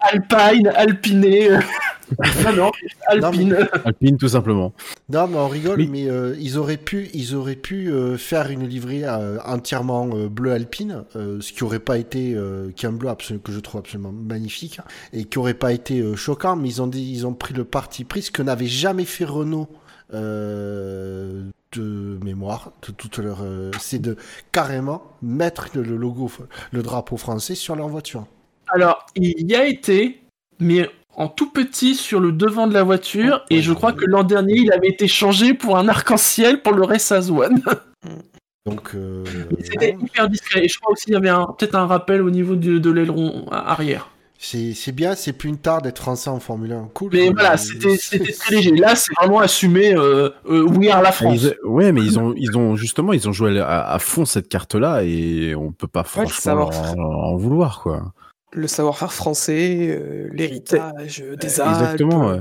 Alpine, 0.00 0.68
Alpiné. 0.74 1.48
non, 2.44 2.52
non, 2.56 2.72
Alpine. 3.08 3.56
Alpine, 3.84 4.16
tout 4.16 4.28
simplement. 4.28 4.72
Non, 5.08 5.26
mais 5.26 5.36
on 5.38 5.48
rigole, 5.48 5.78
Oui. 5.80 5.88
mais 5.90 6.08
euh, 6.08 6.36
ils 6.38 6.58
auraient 6.58 6.76
pu, 6.76 7.08
ils 7.14 7.34
auraient 7.34 7.56
pu 7.56 7.90
euh, 7.90 8.16
faire 8.16 8.50
une 8.50 8.66
livrée 8.66 9.02
euh, 9.04 9.38
entièrement 9.44 10.08
euh, 10.14 10.28
bleu 10.28 10.52
alpine, 10.52 11.04
euh, 11.16 11.40
ce 11.40 11.52
qui 11.52 11.64
aurait 11.64 11.78
pas 11.80 11.98
été, 11.98 12.34
euh, 12.34 12.70
qui 12.76 12.86
est 12.86 12.88
un 12.88 12.92
bleu 12.92 13.08
absolu- 13.08 13.40
que 13.40 13.50
je 13.50 13.58
trouve 13.60 13.80
absolument 13.80 14.12
magnifique 14.12 14.78
et 15.12 15.24
qui 15.24 15.38
aurait 15.38 15.54
pas 15.54 15.72
été 15.72 16.00
euh, 16.00 16.14
choquant, 16.16 16.54
mais 16.54 16.68
ils 16.68 16.82
ont 16.82 16.86
dit, 16.86 17.10
ils 17.12 17.26
ont 17.26 17.34
pris 17.34 17.54
le 17.54 17.64
parti 17.64 18.04
pris, 18.04 18.22
ce 18.22 18.30
que 18.30 18.42
n'avait 18.42 18.66
jamais 18.66 19.04
fait 19.04 19.24
Renault 19.24 19.68
euh, 20.14 21.42
de 21.76 22.18
mémoire, 22.24 22.72
de 22.86 22.92
toute 22.92 23.18
leur, 23.18 23.38
euh, 23.42 23.70
c'est 23.78 24.00
de 24.00 24.16
carrément 24.52 25.02
mettre 25.22 25.68
le, 25.74 25.82
logo, 25.82 26.30
le 26.72 26.82
drapeau 26.82 27.16
français 27.16 27.54
sur 27.54 27.76
leur 27.76 27.88
voiture. 27.88 28.26
Alors, 28.68 29.06
il 29.14 29.50
y 29.50 29.54
a 29.54 29.66
été, 29.66 30.22
mais 30.58 30.88
en 31.14 31.28
tout 31.28 31.50
petit 31.50 31.94
sur 31.94 32.20
le 32.20 32.32
devant 32.32 32.66
de 32.66 32.74
la 32.74 32.82
voiture, 32.82 33.44
et 33.50 33.62
je 33.62 33.72
crois 33.72 33.92
que 33.92 34.04
l'an 34.04 34.24
dernier, 34.24 34.54
il 34.56 34.72
avait 34.72 34.88
été 34.88 35.08
changé 35.08 35.54
pour 35.54 35.78
un 35.78 35.88
arc-en-ciel 35.88 36.62
pour 36.62 36.72
le 36.72 36.84
Race 36.84 37.12
One. 37.12 37.62
Donc, 38.66 38.96
euh, 38.96 39.24
C'était 39.62 39.92
hyper 39.92 40.28
discret. 40.28 40.64
Et 40.64 40.68
je 40.68 40.78
crois 40.80 40.92
aussi 40.92 41.04
qu'il 41.04 41.14
y 41.14 41.16
avait 41.16 41.30
peut-être 41.56 41.76
un 41.76 41.86
rappel 41.86 42.20
au 42.20 42.30
niveau 42.30 42.56
de, 42.56 42.78
de 42.78 42.90
l'aileron 42.90 43.46
arrière. 43.50 44.10
C'est 44.38 44.92
bien, 44.92 45.14
c'est 45.14 45.32
plus 45.32 45.48
une 45.48 45.58
tare 45.58 45.82
d'être 45.82 45.98
français 45.98 46.30
en 46.30 46.40
Formule 46.40 46.72
1. 46.72 46.90
Cool. 46.94 47.10
Mais 47.12 47.28
Euh, 47.28 47.32
voilà, 47.32 47.56
c'était 47.56 47.96
c'était 47.96 48.32
très 48.32 48.54
léger. 48.56 48.70
Là, 48.72 48.94
c'est 48.94 49.12
vraiment 49.18 49.40
assumé 49.40 49.94
euh, 49.94 50.30
euh, 50.48 50.62
We 50.62 50.88
are 50.90 51.02
la 51.02 51.12
France. 51.12 51.38
Ils- 51.42 51.56
ouais, 51.64 51.92
mais 51.92 52.02
ils 52.02 52.18
ont, 52.18 52.32
ils 52.36 52.56
ont 52.56 52.76
justement, 52.76 53.12
ils 53.12 53.28
ont 53.28 53.32
joué 53.32 53.58
à, 53.60 53.88
à 53.90 53.98
fond 53.98 54.24
cette 54.24 54.48
carte-là 54.48 55.02
et 55.04 55.54
on 55.54 55.72
peut 55.72 55.88
pas 55.88 56.04
franchement 56.04 56.28
savoir. 56.70 56.70
en, 56.98 57.00
en 57.32 57.36
vouloir, 57.36 57.80
quoi. 57.82 58.12
Le 58.52 58.68
savoir-faire 58.68 59.12
français, 59.12 59.88
euh, 59.90 60.28
l'héritage 60.32 61.22
des 61.40 61.60
Alpes. 61.60 61.74
Exactement. 61.82 62.28
Ouais. 62.28 62.40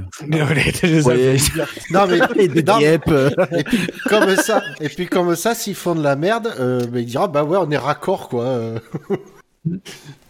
Ouais. 1.04 1.38
Non 1.92 2.06
mais, 2.08 2.20
Et 2.38 2.48
des 2.48 2.64
non, 2.64 2.78
euh. 2.82 3.30
et 3.52 3.64
puis 3.64 3.88
comme 4.08 4.36
ça, 4.38 4.62
et 4.80 4.88
puis 4.88 5.08
comme 5.08 5.36
ça, 5.36 5.56
s'ils 5.56 5.76
font 5.76 5.96
de 5.96 6.04
la 6.04 6.16
merde, 6.16 6.54
euh, 6.60 6.86
bah, 6.88 7.00
ils 7.00 7.06
diront 7.06 7.28
bah 7.28 7.44
ouais, 7.44 7.58
on 7.60 7.70
est 7.70 7.78
raccord 7.78 8.30
quoi. 8.30 8.46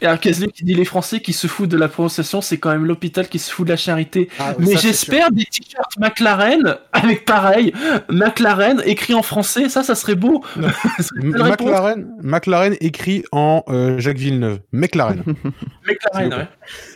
Et 0.02 0.06
alors, 0.06 0.20
Casley 0.20 0.48
qui 0.48 0.64
dit 0.64 0.74
les 0.74 0.86
Français 0.86 1.20
qui 1.20 1.34
se 1.34 1.48
foutent 1.48 1.70
de 1.70 1.78
la 1.78 1.88
prononciation, 1.88 2.42
c'est 2.42 2.58
quand 2.58 2.72
même 2.72 2.86
l'hôpital 2.86 3.28
qui 3.28 3.40
se 3.40 3.52
fout 3.52 3.66
de 3.66 3.72
la 3.72 3.78
charité. 3.78 4.30
Ah, 4.40 4.54
Mais 4.60 4.78
j'espère 4.78 5.32
des 5.32 5.46
t-shirts 5.46 5.98
McLaren 5.98 6.78
avec 6.94 7.26
pareil, 7.26 7.74
McLaren 8.10 8.82
écrit 8.86 9.14
en 9.14 9.24
français, 9.24 9.70
ça, 9.70 9.84
ça 9.84 9.96
serait 9.96 10.16
beau. 10.16 10.44
McLaren, 11.16 12.08
McLaren 12.22 12.76
écrit 12.80 13.24
en 13.32 13.64
euh, 13.70 14.00
Jacques 14.00 14.18
Villeneuve. 14.18 14.60
McLaren. 14.72 15.24
McLaren, 15.88 16.34
ouais. 16.34 16.48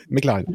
McLaren. 0.10 0.46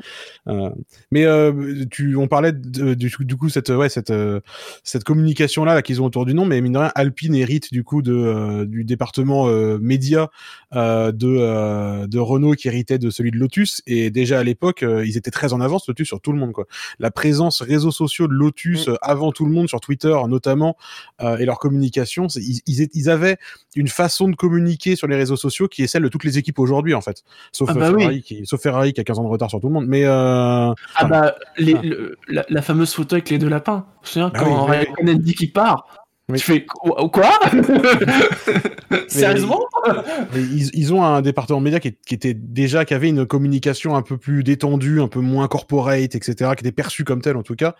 Euh, 0.49 0.71
mais 1.11 1.25
euh, 1.25 1.85
tu, 1.91 2.17
on 2.17 2.29
parlait 2.29 2.53
de, 2.53 2.95
du, 2.95 3.13
du 3.21 3.37
coup 3.37 3.49
cette 3.49 3.69
ouais 3.69 3.89
cette 3.89 4.11
euh, 4.11 4.41
cette 4.83 5.05
communication 5.05 5.65
là, 5.65 5.83
qu'ils 5.83 6.03
ont 6.03 6.07
autour 6.07 6.27
du 6.27 6.35
nom, 6.35 6.45
mais 6.45 6.61
mine 6.61 6.73
de 6.73 6.79
rien, 6.79 6.93
Alpine 6.95 7.35
hérite 7.35 7.73
du 7.73 7.85
coup 7.85 8.03
de 8.03 8.13
euh, 8.15 8.65
du 8.65 8.85
département 8.85 9.47
média 9.79 10.31
de 10.73 12.07
de 12.07 12.19
Renault 12.19 12.55
qui 12.55 12.69
héritait 12.69 12.99
de 12.99 13.11
celui 13.11 13.31
de 13.31 13.37
Lotus 13.37 13.83
et 13.87 14.11
déjà 14.11 14.41
à 14.41 14.45
l'époque 14.45 14.85
ils 15.05 15.17
étaient 15.17 15.31
très 15.31 15.53
en 15.53 15.61
avance 15.61 15.89
Lotus 15.89 16.07
sur 16.07 16.21
tout 16.21 16.33
le 16.33 16.39
monde 16.39 16.53
quoi. 16.53 16.67
La 16.99 17.11
présence 17.11 17.63
réseaux 17.63 17.91
sociaux 17.91 18.29
de 18.29 18.33
Lotus 18.33 18.89
euh, 18.89 18.97
avant 19.03 19.33
tout 19.33 19.47
le 19.47 19.53
monde 19.53 19.69
sur 19.69 19.81
Twitter 19.81 20.17
notamment 20.29 20.77
et 21.39 21.45
leur 21.45 21.59
communication, 21.59 22.27
ils, 22.37 22.61
ils, 22.67 22.89
ils 22.93 23.11
avaient 23.11 23.37
une 23.77 23.89
façon 23.89 24.29
de 24.29 24.37
communiquer 24.37 24.97
sur 24.97 25.07
les 25.07 25.17
réseaux 25.17 25.37
sociaux 25.37 25.69
qui 25.69 25.83
est 25.83 25.87
celle 25.87 26.03
de 26.03 26.09
toutes 26.09 26.25
les 26.25 26.39
équipes 26.39 26.59
aujourd'hui 26.59 26.95
en 26.95 27.01
fait. 27.01 27.23
Sauf 27.53 27.71
Ah 27.71 27.75
bah 27.75 27.93
oui. 27.93 28.03
Ferrari 28.03 28.23
qui 28.23 28.47
sauf 28.47 28.61
Ferrari 28.61 28.93
qui 28.93 29.01
a 29.01 29.05
15 29.05 29.19
ans 29.19 29.25
de 29.25 29.29
retard 29.29 29.44
sur 29.49 29.61
tout 29.61 29.69
le 29.69 29.73
monde 29.75 29.87
mais 29.87 30.05
euh, 30.05 30.73
Ah 30.97 31.05
bah, 31.05 31.35
les- 31.57 31.75
Ah. 31.75 31.81
le- 31.83 32.19
la, 32.29 32.45
la 32.49 32.63
fameuse 32.63 32.93
photo 32.95 33.15
avec 33.17 33.31
les 33.31 33.39
deux 33.39 33.49
lapins. 33.49 33.85
Je 34.03 34.09
me 34.09 34.13
souviens 34.13 34.29
Bah 34.31 34.39
quand 34.41 34.47
oui, 34.65 34.71
oui, 34.71 34.77
Raikkonen 34.77 35.19
dit 35.19 35.35
qu'il 35.35 35.53
part. 35.53 36.04
Oui. 36.31 36.39
Tu 36.39 36.45
fais 36.45 36.65
quoi? 36.65 37.09
Quoi 37.13 37.31
Sérieusement? 39.09 39.61
Mais 40.35 40.41
ils, 40.41 40.71
ils 40.73 40.95
ont 40.95 41.05
un 41.05 41.21
département 41.21 41.61
média 41.61 41.81
qui, 41.81 41.95
était 42.11 42.33
déjà 42.35 42.85
qui 42.85 42.95
avait 42.95 43.11
une 43.11 43.27
communication 43.27 43.95
un 43.97 44.03
peu 44.03 44.17
plus 44.17 44.43
détendue, 44.43 45.01
un 45.03 45.09
peu 45.09 45.21
moins 45.21 45.49
corporate, 45.49 46.15
etc., 46.15 46.53
qui 46.57 46.65
était 46.65 46.73
perçue 46.73 47.05
comme 47.05 47.21
telle 47.21 47.37
en 47.37 47.43
tout 47.43 47.55
cas, 47.57 47.75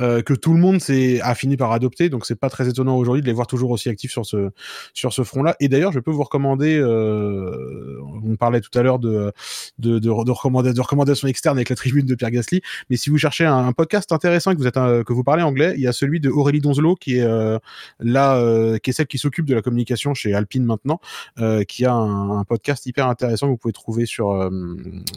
euh, 0.00 0.22
que 0.22 0.32
tout 0.32 0.54
le 0.54 0.60
monde 0.60 0.78
a 1.22 1.34
fini 1.34 1.56
par 1.56 1.72
adopter. 1.72 2.08
Donc 2.08 2.24
c'est 2.24 2.38
pas 2.38 2.48
très 2.48 2.68
étonnant 2.68 2.96
aujourd'hui 2.96 3.20
de 3.22 3.26
les 3.26 3.32
voir 3.32 3.46
toujours 3.46 3.70
aussi 3.70 3.88
actifs 3.88 4.12
sur 4.12 4.24
ce 4.24 4.50
sur 4.94 5.12
ce 5.12 5.22
front-là. 5.22 5.56
Et 5.60 5.68
d'ailleurs, 5.68 5.92
je 5.92 6.00
peux 6.00 6.10
vous 6.10 6.22
recommander. 6.22 6.78
Euh, 6.78 7.98
on 8.24 8.36
parlait 8.36 8.60
tout 8.60 8.76
à 8.78 8.82
l'heure 8.82 8.98
de 8.98 9.32
de, 9.78 9.98
de, 9.98 9.98
de, 9.98 10.10
recommanda- 10.30 10.72
de 10.72 10.80
recommandations 10.80 11.28
externes 11.28 11.58
avec 11.58 11.68
la 11.68 11.76
tribune 11.76 12.06
de 12.06 12.14
Pierre 12.14 12.30
Gasly. 12.30 12.62
Mais 12.88 12.96
si 12.96 13.10
vous 13.10 13.18
cherchez 13.18 13.44
un, 13.44 13.56
un 13.66 13.72
podcast 13.72 14.10
intéressant 14.12 14.52
et 14.52 14.54
que 14.54 14.60
vous 14.60 14.66
êtes 14.66 14.76
un- 14.78 15.02
que 15.02 15.12
vous 15.12 15.24
parlez 15.24 15.42
anglais, 15.42 15.74
il 15.76 15.82
y 15.82 15.86
a 15.86 15.92
celui 15.92 16.20
de 16.20 16.30
Aurélie 16.30 16.60
Donzelot 16.60 16.94
qui 16.94 17.18
est 17.18 17.22
euh, 17.22 17.58
là, 18.00 18.36
euh, 18.36 18.78
qui 18.78 18.90
est 18.90 18.92
celle 18.92 19.06
qui 19.06 19.18
s'occupe 19.18 19.46
de 19.46 19.54
la 19.54 19.62
communication 19.62 20.14
chez 20.14 20.34
Alpine 20.34 20.64
maintenant 20.64 21.00
euh, 21.38 21.64
qui 21.64 21.84
a 21.84 21.92
un, 21.92 22.38
un 22.38 22.44
podcast 22.44 22.86
hyper 22.86 23.06
intéressant 23.06 23.46
que 23.46 23.52
vous 23.52 23.56
pouvez 23.56 23.72
trouver 23.72 24.06
sur 24.06 24.30
euh, 24.30 24.50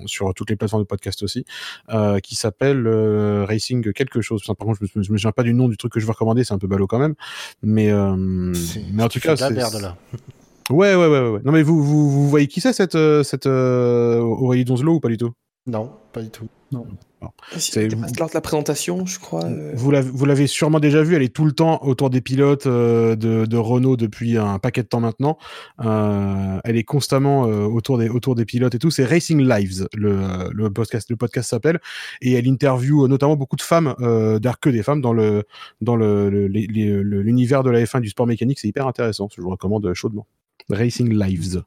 sur 0.06 0.34
toutes 0.34 0.50
les 0.50 0.56
plateformes 0.56 0.84
de 0.84 0.88
podcast 0.88 1.24
aussi, 1.24 1.45
euh, 1.90 2.20
qui 2.20 2.36
s'appelle 2.36 2.86
euh, 2.88 3.45
Racing 3.48 3.94
quelque 3.94 4.22
chose. 4.22 4.42
Enfin, 4.44 4.56
par 4.56 4.68
contre, 4.68 4.80
je 4.82 5.00
me, 5.00 5.03
je 5.03 5.12
me 5.12 5.18
souviens 5.18 5.32
pas 5.32 5.44
du 5.44 5.53
nom 5.53 5.68
du 5.68 5.78
truc 5.78 5.94
que 5.94 6.00
je 6.00 6.06
veux 6.06 6.12
recommander, 6.12 6.44
c'est 6.44 6.53
un 6.53 6.60
peu 6.60 6.68
ballot 6.68 6.88
quand 6.88 7.00
même, 7.00 7.16
mais 7.62 7.92
euh, 7.92 8.16
mais 8.16 9.03
en 9.03 9.10
tout 9.10 9.20
cas, 9.20 9.36
c'est 9.36 9.50
merde 9.52 9.82
là. 9.82 9.98
ouais 10.70 10.95
ouais 10.95 11.08
ouais 11.08 11.30
ouais. 11.30 11.40
Non 11.44 11.52
mais 11.52 11.64
vous 11.64 11.84
vous, 11.84 12.10
vous 12.10 12.30
voyez 12.30 12.48
qui 12.48 12.62
c'est 12.62 12.74
cette 12.74 12.98
cette 13.24 13.48
euh, 13.48 14.20
Aurélie 14.20 14.66
Donzelot 14.66 14.95
ou 14.95 15.00
pas 15.00 15.10
du 15.10 15.18
tout? 15.18 15.32
Non, 15.66 15.92
pas 16.11 16.22
du 16.22 16.30
tout. 16.30 16.48
C'est- 17.56 17.59
C'était 17.59 17.95
pas 17.95 18.08
lors 18.19 18.30
de 18.30 18.33
la 18.33 18.42
présentation, 18.42 19.06
je 19.06 19.17
crois. 19.19 19.45
euh, 19.45 19.72
Vous 19.75 19.92
l'avez, 19.92 20.09
vous 20.09 20.25
l'avez 20.25 20.48
sûrement 20.48 20.80
déjà 20.82 21.03
vu, 21.03 21.16
elle 21.16 21.22
est 21.22 21.33
tout 21.33 21.45
le 21.45 21.51
temps 21.53 21.82
autour 21.83 22.09
des 22.09 22.19
pilotes 22.19 22.66
euh, 22.66 23.16
de, 23.16 23.45
de 23.45 23.58
Renault 23.58 23.95
depuis 23.95 24.38
un 24.38 24.59
paquet 24.59 24.82
de 24.83 24.88
temps 24.88 25.00
maintenant. 25.00 25.38
Euh, 25.85 26.59
elle 26.66 26.75
est 26.75 26.83
constamment 26.83 27.45
euh, 27.48 27.64
autour 27.66 27.98
des 28.00 28.09
autour 28.09 28.35
des 28.35 28.43
pilotes 28.43 28.75
et 28.75 28.80
tout. 28.80 28.90
C'est 28.92 29.06
Racing 29.06 29.40
Lives, 29.48 29.88
le, 29.93 30.50
le 30.51 30.69
podcast. 30.74 31.09
Le 31.09 31.16
podcast 31.16 31.50
s'appelle 31.51 31.80
et 32.22 32.33
elle 32.33 32.48
interviewe 32.50 33.08
notamment 33.08 33.35
beaucoup 33.38 33.56
de 33.56 33.61
femmes, 33.61 33.93
euh, 34.01 34.40
d'ailleurs 34.40 34.59
que 34.59 34.69
des 34.69 34.83
femmes 34.83 35.00
dans 35.01 35.14
le 35.14 35.43
dans 35.80 35.95
le 35.95 36.30
le- 36.30 36.48
le- 36.48 37.22
l'univers 37.22 37.64
de 37.64 37.69
la 37.69 37.80
F1 37.85 38.01
du 38.01 38.09
sport 38.09 38.27
mécanique. 38.27 38.59
C'est 38.59 38.67
hyper 38.67 38.88
intéressant. 38.88 39.30
Je 39.33 39.42
vous 39.42 39.50
recommande 39.51 39.93
chaudement. 39.93 40.25
Racing 40.69 41.14
Lives. 41.14 41.61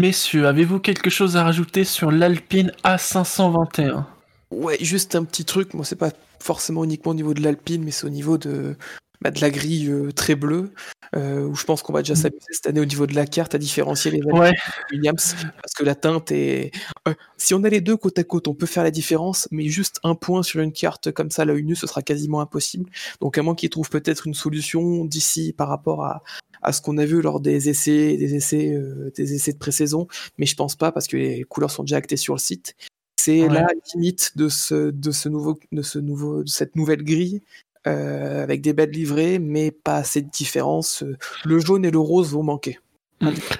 Messieurs, 0.00 0.46
avez-vous 0.46 0.78
quelque 0.78 1.10
chose 1.10 1.36
à 1.36 1.44
rajouter 1.44 1.84
sur 1.84 2.10
l'Alpine 2.10 2.72
A521 2.84 4.04
Ouais, 4.50 4.78
juste 4.80 5.14
un 5.14 5.24
petit 5.24 5.44
truc. 5.44 5.74
Moi, 5.74 5.84
c'est 5.84 5.94
pas 5.94 6.08
forcément 6.38 6.84
uniquement 6.84 7.10
au 7.10 7.14
niveau 7.14 7.34
de 7.34 7.42
l'Alpine, 7.42 7.84
mais 7.84 7.90
c'est 7.90 8.06
au 8.06 8.10
niveau 8.10 8.38
de, 8.38 8.76
bah, 9.22 9.30
de 9.30 9.40
la 9.40 9.50
grille 9.50 9.88
euh, 9.88 10.12
très 10.12 10.34
bleue, 10.34 10.72
euh, 11.14 11.44
où 11.46 11.54
je 11.54 11.64
pense 11.64 11.82
qu'on 11.82 11.92
va 11.92 12.02
déjà 12.02 12.14
s'amuser 12.14 12.46
cette 12.50 12.66
année 12.68 12.80
au 12.80 12.84
niveau 12.84 13.06
de 13.06 13.14
la 13.14 13.26
carte 13.26 13.54
à 13.54 13.58
différencier 13.58 14.10
les 14.10 14.22
Ouais, 14.22 14.52
Williams, 14.92 15.34
parce 15.60 15.74
que 15.76 15.84
la 15.84 15.94
teinte 15.94 16.30
est. 16.32 16.70
euh, 17.08 17.14
si 17.36 17.52
on 17.54 17.62
a 17.64 17.68
les 17.68 17.80
deux 17.80 17.96
côte 17.96 18.18
à 18.18 18.24
côte, 18.24 18.48
on 18.48 18.54
peut 18.54 18.66
faire 18.66 18.82
la 18.84 18.90
différence, 18.90 19.48
mais 19.50 19.68
juste 19.68 19.98
un 20.04 20.14
point 20.14 20.42
sur 20.42 20.60
une 20.60 20.72
carte 20.72 21.10
comme 21.12 21.30
ça, 21.30 21.44
l'œil 21.44 21.64
nu, 21.64 21.74
ce 21.76 21.86
sera 21.86 22.02
quasiment 22.02 22.40
impossible. 22.40 22.88
Donc, 23.20 23.36
à 23.38 23.42
moins 23.42 23.54
qu'ils 23.54 23.70
trouvent 23.70 23.90
peut-être 23.90 24.26
une 24.26 24.34
solution 24.34 25.04
d'ici 25.04 25.52
par 25.52 25.68
rapport 25.68 26.04
à, 26.04 26.22
à 26.62 26.72
ce 26.72 26.80
qu'on 26.80 26.96
a 26.98 27.04
vu 27.04 27.20
lors 27.22 27.40
des 27.40 27.68
essais, 27.68 28.16
des 28.16 28.34
essais, 28.34 28.72
euh, 28.72 29.10
des 29.16 29.34
essais 29.34 29.52
de 29.52 29.58
pré-saison, 29.58 30.06
mais 30.38 30.46
je 30.46 30.54
pense 30.54 30.76
pas 30.76 30.92
parce 30.92 31.06
que 31.06 31.16
les 31.16 31.42
couleurs 31.44 31.70
sont 31.70 31.82
déjà 31.82 31.96
actées 31.96 32.16
sur 32.16 32.34
le 32.34 32.40
site. 32.40 32.74
C'est 33.20 33.42
Ouais. 33.42 33.48
la 33.52 33.66
limite 33.94 34.32
de 34.36 34.48
ce, 34.48 34.90
de 34.90 35.10
ce 35.10 35.28
nouveau, 35.28 35.58
de 35.72 35.82
ce 35.82 35.98
nouveau, 35.98 36.42
de 36.42 36.48
cette 36.48 36.74
nouvelle 36.74 37.02
grille. 37.04 37.42
Euh, 37.86 38.42
avec 38.42 38.60
des 38.60 38.72
belles 38.72 38.90
livrées, 38.90 39.38
mais 39.38 39.70
pas 39.70 39.96
assez 39.96 40.22
de 40.22 40.30
différence. 40.30 41.02
Euh, 41.02 41.16
Le 41.44 41.58
jaune 41.60 41.84
et 41.84 41.90
le 41.90 41.98
rose 41.98 42.32
vont 42.32 42.42
manquer. 42.42 42.78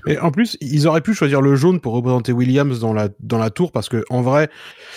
Et 0.06 0.18
en 0.18 0.30
plus, 0.30 0.56
ils 0.60 0.86
auraient 0.88 1.00
pu 1.00 1.12
choisir 1.14 1.40
le 1.42 1.54
jaune 1.54 1.80
pour 1.80 1.92
représenter 1.92 2.32
Williams 2.32 2.80
dans 2.80 2.92
la 2.92 3.08
dans 3.20 3.38
la 3.38 3.50
tour 3.50 3.72
parce 3.72 3.88
que 3.88 4.04
en 4.10 4.22
vrai, 4.22 4.48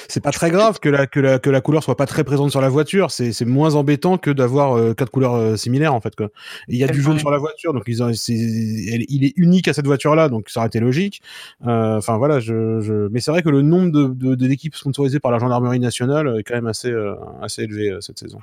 c'est 0.08 0.24
pas 0.24 0.32
très 0.32 0.52
grave 0.52 0.80
que 0.80 0.90
la 0.90 1.06
que 1.08 1.20
la 1.20 1.40
que 1.40 1.50
la 1.50 1.62
couleur 1.62 1.84
soit 1.84 1.98
pas 1.98 2.06
très 2.06 2.24
présente 2.24 2.52
sur 2.52 2.62
la 2.62 2.70
voiture. 2.70 3.12
C'est 3.12 3.34
c'est 3.34 3.46
moins 3.46 3.76
embêtant 3.76 4.18
que 4.18 4.32
d'avoir 4.32 4.78
euh, 4.78 4.94
quatre 4.94 5.10
couleurs 5.12 5.36
euh, 5.36 5.56
similaires 5.58 5.94
en 5.94 6.02
fait 6.02 6.16
quoi. 6.16 6.30
Il 6.68 6.78
y 6.78 6.84
a 6.84 6.88
du 6.88 7.02
jaune 7.02 7.20
sur 7.20 7.32
la 7.32 7.38
voiture, 7.38 7.74
donc 7.74 7.84
ils 7.88 8.02
ont, 8.04 8.14
c'est- 8.14 8.34
elle- 8.34 9.06
il 9.10 9.26
est 9.26 9.34
unique 9.36 9.68
à 9.68 9.74
cette 9.74 9.86
voiture 9.86 10.16
là, 10.16 10.30
donc 10.30 10.50
ça 10.50 10.60
aurait 10.62 10.68
été 10.68 10.80
logique. 10.80 11.22
Euh, 11.68 11.98
Enfin 11.98 12.18
voilà, 12.18 12.40
je, 12.40 12.80
je 12.82 13.08
mais 13.12 13.20
c'est 13.20 13.32
vrai 13.32 13.44
que 13.44 13.50
le 13.50 13.62
nombre 13.62 13.92
de 13.92 14.08
de- 14.08 14.36
d'équipes 14.36 14.76
sponsorisées 14.76 15.20
par 15.20 15.32
la 15.32 15.40
gendarmerie 15.40 15.80
nationale 15.80 16.36
est 16.40 16.44
quand 16.44 16.56
même 16.56 16.68
assez 16.68 16.94
assez 17.42 17.64
élevé 17.64 17.96
cette 18.00 18.20
saison. 18.20 18.40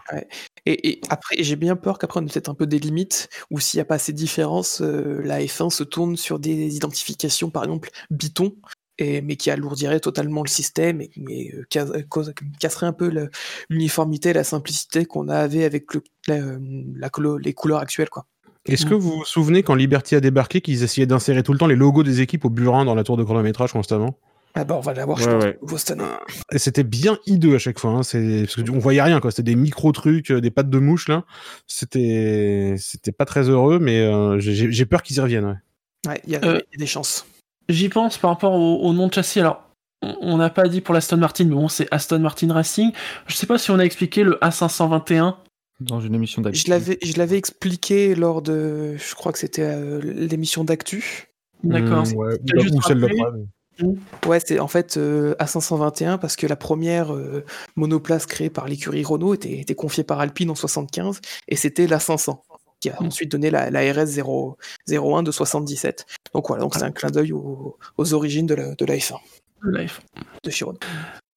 Et, 0.66 0.90
et 0.90 1.00
après, 1.08 1.36
j'ai 1.42 1.56
bien 1.56 1.76
peur 1.76 1.98
qu'après 1.98 2.20
on 2.20 2.22
ait 2.24 2.26
peut-être 2.30 2.50
un 2.50 2.54
peu 2.54 2.66
des 2.66 2.78
limites, 2.78 3.28
ou 3.50 3.58
s'il 3.60 3.78
n'y 3.78 3.82
a 3.82 3.84
pas 3.86 3.94
assez 3.94 4.12
de 4.12 4.16
différence, 4.18 4.82
euh, 4.82 5.20
la 5.24 5.40
F1 5.40 5.70
se 5.70 5.82
tourne 5.84 6.09
sur 6.16 6.38
des 6.38 6.76
identifications, 6.76 7.50
par 7.50 7.64
exemple, 7.64 7.90
Biton, 8.10 8.54
et, 8.98 9.22
mais 9.22 9.36
qui 9.36 9.50
alourdirait 9.50 10.00
totalement 10.00 10.42
le 10.42 10.48
système 10.48 11.00
et, 11.00 11.10
et, 11.28 11.54
euh, 11.54 11.64
euh, 11.76 12.02
cause- 12.08 12.34
casserait 12.58 12.86
un 12.86 12.92
peu 12.92 13.10
l'uniformité, 13.68 14.32
la 14.32 14.44
simplicité 14.44 15.06
qu'on 15.06 15.28
avait 15.28 15.64
avec 15.64 15.94
le, 15.94 16.02
la, 16.28 16.34
euh, 16.34 16.58
la 16.96 17.10
les 17.42 17.54
couleurs 17.54 17.78
actuelles. 17.78 18.10
Quoi. 18.10 18.26
Est-ce 18.66 18.84
que 18.84 18.94
vous 18.94 19.18
vous 19.18 19.24
souvenez 19.24 19.62
quand 19.62 19.74
Liberty 19.74 20.16
a 20.16 20.20
débarqué 20.20 20.60
qu'ils 20.60 20.82
essayaient 20.82 21.06
d'insérer 21.06 21.42
tout 21.42 21.52
le 21.52 21.58
temps 21.58 21.66
les 21.66 21.76
logos 21.76 22.02
des 22.02 22.20
équipes 22.20 22.44
au 22.44 22.50
burin 22.50 22.84
dans 22.84 22.94
la 22.94 23.04
tour 23.04 23.16
de 23.16 23.24
chronométrage 23.24 23.72
constamment? 23.72 24.18
Ah 24.54 24.64
bah 24.64 24.74
on 24.76 24.80
va 24.80 24.92
l'avoir, 24.92 25.16
je 25.16 25.30
Ouais, 25.30 25.58
pense, 25.60 25.90
année. 25.92 26.02
Et 26.52 26.58
c'était 26.58 26.82
bien 26.82 27.18
hideux 27.24 27.54
à 27.54 27.58
chaque 27.58 27.78
fois. 27.78 27.92
Hein. 27.92 28.02
C'est 28.02 28.42
parce 28.42 28.56
que 28.56 28.70
on 28.70 28.80
voyait 28.80 29.00
rien 29.00 29.20
quoi. 29.20 29.30
C'était 29.30 29.44
des 29.44 29.54
micro 29.54 29.92
trucs, 29.92 30.32
des 30.32 30.50
pattes 30.50 30.68
de 30.68 30.78
mouche 30.78 31.08
là. 31.08 31.24
C'était 31.68 32.74
c'était 32.76 33.12
pas 33.12 33.24
très 33.24 33.48
heureux, 33.48 33.78
mais 33.78 34.00
euh, 34.00 34.40
j'ai 34.40 34.70
j'ai 34.72 34.86
peur 34.86 35.02
qu'ils 35.02 35.16
y 35.16 35.20
reviennent. 35.20 35.46
Ouais. 35.46 35.54
Ouais, 36.06 36.20
il 36.26 36.32
y, 36.32 36.36
a 36.36 36.44
Euh, 36.44 36.60
il 36.72 36.74
y 36.74 36.76
a 36.76 36.78
des 36.78 36.86
chances. 36.86 37.26
j'y 37.68 37.88
pense 37.88 38.18
par 38.18 38.30
rapport 38.30 38.52
au, 38.54 38.78
au 38.88 38.92
nom 38.92 39.08
de 39.08 39.12
châssis. 39.14 39.40
Alors, 39.40 39.62
on- 40.02 40.38
n'a 40.38 40.48
pas 40.50 40.66
dit 40.68 40.80
pour 40.80 40.94
l'Aston 40.94 41.18
Martin, 41.18 41.44
mais 41.44 41.54
bon, 41.54 41.68
c'est 41.68 41.86
Aston 41.90 42.20
Martin 42.20 42.52
Racing. 42.52 42.90
Je 43.26 43.34
sais 43.36 43.46
pas 43.46 43.58
si 43.58 43.70
on 43.70 43.78
a 43.78 43.84
expliqué 43.84 44.24
le 44.24 44.38
A521. 44.40 45.36
Dans 45.80 46.00
une 46.00 46.14
émission 46.14 46.42
d'actu. 46.42 46.60
Je 46.60 46.70
l'avais, 46.70 46.98
je 47.02 47.16
l'avais 47.18 47.36
expliqué 47.38 48.14
lors 48.14 48.42
de, 48.42 48.96
je 48.96 49.14
crois 49.14 49.32
que 49.32 49.38
c'était 49.38 49.62
euh, 49.62 50.00
l'émission 50.02 50.64
d'actu. 50.64 51.28
D'accord. 51.64 52.06
Mmh, 52.06 52.14
ouais. 52.16 52.34
Ou 52.74 52.82
celle 52.82 53.00
d'après, 53.00 53.16
mais- 53.34 53.44
Ouais, 54.26 54.40
c'est 54.44 54.58
en 54.58 54.68
fait 54.68 54.98
euh, 54.98 55.34
A521 55.38 56.18
parce 56.18 56.36
que 56.36 56.46
la 56.46 56.56
première 56.56 57.14
euh, 57.14 57.44
monoplace 57.76 58.26
créée 58.26 58.50
par 58.50 58.68
l'écurie 58.68 59.04
Renault 59.04 59.32
était, 59.32 59.58
était 59.58 59.74
confiée 59.74 60.04
par 60.04 60.20
Alpine 60.20 60.50
en 60.50 60.54
75 60.54 61.20
et 61.48 61.56
c'était 61.56 61.86
la 61.86 61.98
500 61.98 62.42
qui 62.80 62.90
a 62.90 63.00
ensuite 63.02 63.30
donné 63.30 63.50
la, 63.50 63.70
la 63.70 63.80
RS 63.92 64.06
0, 64.06 64.58
01 64.88 65.22
de 65.22 65.30
77. 65.30 66.06
Donc 66.34 66.48
voilà, 66.48 66.62
donc 66.62 66.74
c'est 66.74 66.82
un 66.82 66.90
clin 66.90 67.10
d'œil 67.10 67.32
aux, 67.32 67.78
aux 67.96 68.14
origines 68.14 68.46
de 68.46 68.54
la, 68.54 68.74
de 68.74 68.84
la 68.84 68.96
F1 68.96 69.16
Live. 69.64 70.00
de 70.42 70.50
chez 70.50 70.64
Renault. 70.64 70.78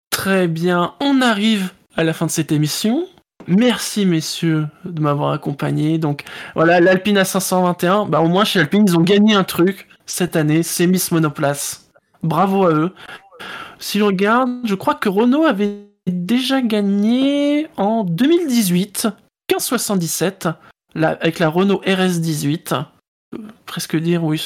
Très 0.09 0.47
bien, 0.47 0.95
on 1.01 1.21
arrive 1.21 1.71
à 1.95 2.03
la 2.03 2.13
fin 2.13 2.25
de 2.25 2.31
cette 2.31 2.51
émission. 2.51 3.05
Merci 3.47 4.05
messieurs 4.05 4.67
de 4.85 5.01
m'avoir 5.01 5.33
accompagné. 5.33 5.97
Donc 5.97 6.23
voilà, 6.55 6.79
l'Alpine 6.79 7.17
A521, 7.17 8.09
bah 8.09 8.21
au 8.21 8.27
moins 8.27 8.45
chez 8.45 8.59
Alpine, 8.59 8.85
ils 8.87 8.97
ont 8.97 9.01
gagné 9.01 9.33
un 9.35 9.43
truc 9.43 9.87
cette 10.05 10.35
année, 10.35 10.63
c'est 10.63 10.87
Miss 10.87 11.11
Monoplace. 11.11 11.89
Bravo 12.21 12.65
à 12.65 12.71
eux. 12.71 12.93
Si 13.79 13.99
je 13.99 14.03
regarde, 14.03 14.49
je 14.63 14.75
crois 14.75 14.95
que 14.95 15.09
Renault 15.09 15.43
avait 15.43 15.89
déjà 16.07 16.61
gagné 16.61 17.67
en 17.75 18.03
2018, 18.03 19.07
1577, 19.49 20.49
avec 20.95 21.39
la 21.39 21.49
Renault 21.49 21.81
RS18. 21.85 22.73
Euh, 22.73 23.37
Presque 23.65 23.95
dire, 23.95 24.23
oui, 24.23 24.41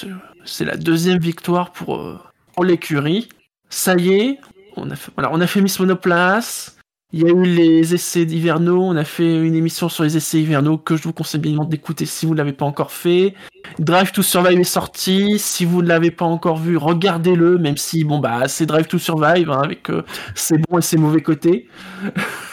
c'est- 0.45 0.65
la 0.65 0.77
deuxième 0.77 1.19
victoire 1.19 1.71
pour, 1.71 1.97
euh, 1.97 2.17
pour 2.55 2.63
l'écurie. 2.63 3.29
Ça 3.69 3.95
y 3.95 4.11
est, 4.13 4.39
on 4.77 4.89
a 4.91 4.95
fait, 4.95 5.11
on 5.17 5.41
a 5.41 5.47
fait 5.47 5.61
Miss 5.61 5.79
Monoplace. 5.79 6.73
Il 7.13 7.21
y 7.21 7.25
a 7.25 7.29
eu 7.29 7.43
les 7.43 7.93
essais 7.93 8.23
hivernaux. 8.23 8.81
On 8.81 8.95
a 8.97 9.05
fait 9.05 9.41
une 9.41 9.55
émission 9.55 9.87
sur 9.87 10.03
les 10.03 10.17
essais 10.17 10.41
hivernaux 10.41 10.77
que 10.77 10.97
je 10.97 11.03
vous 11.03 11.13
conseille 11.13 11.39
bien 11.39 11.63
d'écouter 11.63 12.05
si 12.05 12.25
vous 12.25 12.33
ne 12.33 12.37
l'avez 12.37 12.51
pas 12.51 12.65
encore 12.65 12.91
fait. 12.91 13.33
Drive 13.79 14.11
to 14.11 14.21
Survive 14.21 14.59
est 14.59 14.63
sorti. 14.65 15.39
Si 15.39 15.63
vous 15.63 15.81
ne 15.81 15.87
l'avez 15.87 16.11
pas 16.11 16.25
encore 16.25 16.57
vu, 16.57 16.75
regardez-le. 16.75 17.57
Même 17.57 17.77
si, 17.77 18.03
bon, 18.03 18.19
bah, 18.19 18.47
c'est 18.49 18.65
Drive 18.65 18.87
to 18.87 18.99
Survive 18.99 19.49
hein, 19.49 19.61
avec 19.63 19.89
euh, 19.89 20.03
ses 20.35 20.57
bons 20.57 20.79
et 20.79 20.81
ses 20.81 20.97
mauvais 20.97 21.21
côtés. 21.21 21.67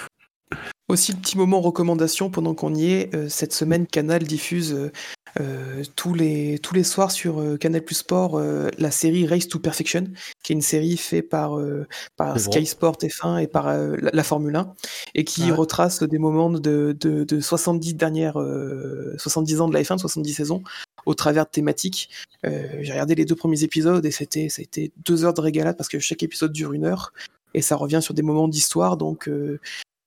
Aussi, 0.89 1.13
le 1.13 1.19
petit 1.19 1.39
moment 1.39 1.61
recommandation 1.63 2.29
pendant 2.29 2.55
qu'on 2.55 2.75
y 2.75 2.93
est, 2.93 3.15
euh, 3.15 3.29
cette 3.31 3.55
semaine, 3.55 3.87
Canal 3.87 4.23
diffuse 4.25 4.75
euh, 4.75 4.93
euh, 5.41 5.83
tous 5.97 6.13
les 6.13 6.59
tous 6.59 6.75
les 6.75 6.85
soirs 6.85 7.11
sur 7.11 7.41
euh, 7.41 7.57
Canal 7.57 7.83
Plus 7.83 7.95
Sport 7.97 8.39
la 8.79 8.91
série 8.91 9.27
Race 9.27 9.49
to 9.49 9.59
Perfection, 9.59 10.05
qui 10.43 10.53
est 10.53 10.57
une 10.57 10.61
série 10.63 10.99
faite 10.99 11.29
par 11.31 11.59
par 12.17 12.39
Sky 12.39 12.61
bon. 12.61 12.67
Sport 12.67 12.97
F1 12.99 13.43
et 13.43 13.47
par 13.47 13.67
la, 13.67 14.11
la 14.13 14.23
Formule 14.23 14.55
1 14.57 14.75
et 15.15 15.25
qui 15.25 15.45
Ah 15.45 15.47
ouais. 15.47 15.53
retrace 15.53 16.03
des 16.03 16.19
moments 16.19 16.51
de, 16.51 16.95
de, 17.01 17.25
de 17.25 17.41
70 17.41 17.95
dernières 17.95 18.39
euh, 18.39 19.15
70 19.17 19.63
ans 19.63 19.69
de 19.69 19.75
la 19.75 19.83
F1, 19.83 19.97
70 19.99 20.35
saisons 20.35 20.63
au 21.07 21.15
travers 21.15 21.47
de 21.47 21.51
thématiques. 21.51 22.11
J'ai 22.45 22.93
regardé 22.93 23.15
les 23.15 23.25
deux 23.25 23.37
premiers 23.37 23.63
épisodes 23.65 24.05
et 24.05 24.11
c'était 24.11 24.51
ça 24.51 24.61
a 24.61 24.65
été 24.65 24.93
deux 25.05 25.25
heures 25.25 25.33
de 25.35 25.41
régalade 25.41 25.79
parce 25.79 25.89
que 25.89 25.99
chaque 25.99 26.23
épisode 26.23 26.53
dure 26.53 26.75
une 26.75 26.85
heure 26.85 27.15
et 27.55 27.63
ça 27.63 27.77
revient 27.77 28.01
sur 28.03 28.13
des 28.15 28.23
moments 28.23 28.49
d'histoire. 28.49 28.97
Donc, 28.97 29.29
euh, 29.29 29.61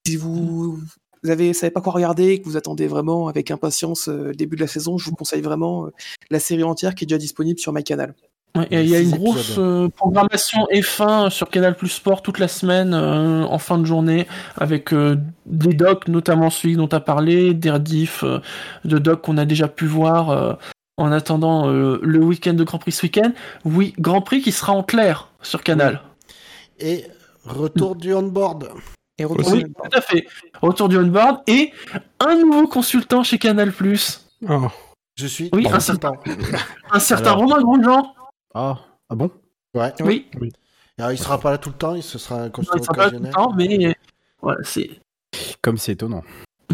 si 0.08 0.16
vous 0.16 0.80
vous 1.24 1.30
avez 1.30 1.54
savez 1.54 1.72
pas 1.72 1.82
quoi 1.82 1.94
regarder 1.94 2.30
et 2.30 2.42
que 2.42 2.46
vous 2.46 2.58
attendez 2.58 2.88
vraiment 2.88 3.28
avec 3.28 3.52
impatience 3.52 4.08
euh, 4.08 4.28
le 4.28 4.36
début 4.36 4.56
de 4.56 4.62
la 4.62 4.68
saison, 4.68 4.98
je 4.98 5.10
vous 5.10 5.16
conseille 5.16 5.42
vraiment 5.42 5.88
euh, 5.88 5.94
la 6.30 6.40
série 6.40 6.64
entière 6.64 6.96
qui 6.96 7.04
est 7.04 7.08
déjà 7.08 7.18
disponible 7.18 7.60
sur 7.60 7.74
MyCanal. 7.74 8.14
Ouais, 8.56 8.68
et 8.72 8.82
il 8.82 8.90
y 8.90 8.96
a 8.96 9.00
une 9.00 9.16
grosse 9.16 9.56
euh, 9.58 9.90
programmation 9.90 10.66
F1 10.72 11.30
sur 11.30 11.50
Canal 11.50 11.76
Plus 11.76 11.90
Sport 11.90 12.22
toute 12.22 12.40
la 12.40 12.48
semaine 12.48 12.94
euh, 12.94 13.44
en 13.44 13.60
fin 13.60 13.78
de 13.78 13.86
journée 13.86 14.26
avec 14.56 14.94
euh, 14.94 15.18
des 15.46 15.74
docs, 15.74 16.08
notamment 16.08 16.50
celui 16.50 16.76
dont 16.76 16.88
tu 16.88 16.96
as 16.96 17.00
parlé, 17.00 17.54
des 17.54 17.70
rediffs 17.70 18.24
euh, 18.24 18.40
de 18.86 18.98
docs 18.98 19.22
qu'on 19.22 19.38
a 19.38 19.46
déjà 19.46 19.68
pu 19.68 19.86
voir 19.86 20.30
euh, 20.30 20.54
en 20.98 21.12
attendant 21.12 21.70
euh, 21.70 22.00
le 22.02 22.20
week-end 22.24 22.54
de 22.54 22.64
Grand 22.64 22.80
Prix 22.80 22.94
ce 22.94 23.04
week-end. 23.04 23.32
Oui, 23.66 23.94
Grand 24.00 24.22
Prix 24.22 24.42
qui 24.42 24.52
sera 24.52 24.74
en 24.74 24.84
clair 24.84 25.30
sur 25.42 25.62
Canal. 25.62 26.02
Et 26.80 27.06
retour 27.46 27.96
du 27.96 28.14
on-board. 28.14 28.70
Et 29.20 29.26
retour 29.26 29.52
Oui, 29.52 29.64
tout 29.64 29.98
à 29.98 30.02
fait. 30.02 30.28
Retour 30.62 30.90
du 30.90 30.98
on-board 30.98 31.42
et 31.48 31.72
un 32.20 32.36
nouveau 32.36 32.68
consultant 32.68 33.24
chez 33.24 33.38
Canal. 33.38 33.74
Oh. 34.48 34.68
Je 35.16 35.26
suis 35.26 35.50
Oui, 35.54 35.68
un 35.68 35.80
certain-. 35.80 36.14
Un 36.92 37.00
certain 37.00 37.32
Alors. 37.32 37.40
Romain 37.40 37.62
Grosjean. 37.62 38.14
Ah, 38.54 38.78
ah 39.10 39.16
bon? 39.16 39.32
Ouais. 39.74 39.92
Oui, 40.02 40.28
Alors, 41.00 41.12
il 41.12 41.18
sera 41.18 41.40
pas 41.40 41.52
là 41.52 41.58
tout 41.58 41.70
le 41.70 41.76
temps, 41.76 41.96
il 41.96 42.04
ce 42.04 42.18
sera 42.18 42.42
un 42.44 42.46
il 42.46 42.52
consultant 42.52 42.78
pas 42.80 42.86
tout 42.88 42.94
le 42.94 43.00
occasionnel. 43.18 43.34
temps, 43.34 43.54
mais 43.54 43.96
voilà, 44.42 44.60
c'est 44.64 44.90
Comme 45.62 45.78
c'est 45.78 45.94
étonnant. 45.94 46.24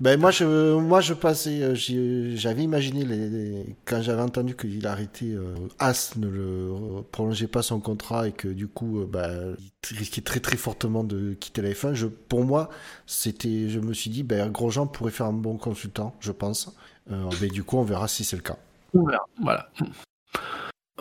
Ben 0.00 0.18
moi 0.18 0.30
je 0.30 0.74
moi 0.76 1.00
je 1.00 1.14
passais 1.14 1.62
euh, 1.62 2.34
j'avais 2.34 2.62
imaginé 2.62 3.04
les, 3.04 3.76
quand 3.84 4.02
j'avais 4.02 4.22
entendu 4.22 4.56
qu'il 4.56 4.86
arrêtait 4.86 5.32
euh, 5.32 5.54
As 5.78 6.16
ne 6.16 6.28
le 6.28 7.02
prolongeait 7.12 7.46
pas 7.46 7.62
son 7.62 7.80
contrat 7.80 8.28
et 8.28 8.32
que 8.32 8.48
du 8.48 8.66
coup 8.66 9.00
euh, 9.00 9.06
ben, 9.06 9.56
il 9.90 9.96
risquait 9.96 10.22
très 10.22 10.40
très 10.40 10.56
fortement 10.56 11.04
de 11.04 11.34
quitter 11.34 11.62
la 11.62 11.70
F1 11.70 11.94
je 11.94 12.06
pour 12.06 12.44
moi 12.44 12.70
c'était 13.06 13.68
je 13.68 13.78
me 13.78 13.92
suis 13.92 14.10
dit 14.10 14.22
ben 14.22 14.50
Grosjean 14.50 14.86
pourrait 14.86 15.12
faire 15.12 15.26
un 15.26 15.32
bon 15.32 15.56
consultant 15.56 16.14
je 16.20 16.32
pense 16.32 16.74
euh, 17.10 17.28
ben, 17.40 17.48
du 17.48 17.62
coup 17.62 17.78
on 17.78 17.84
verra 17.84 18.08
si 18.08 18.24
c'est 18.24 18.36
le 18.36 18.42
cas 18.42 18.58
verra, 18.94 19.26
Voilà. 19.40 19.68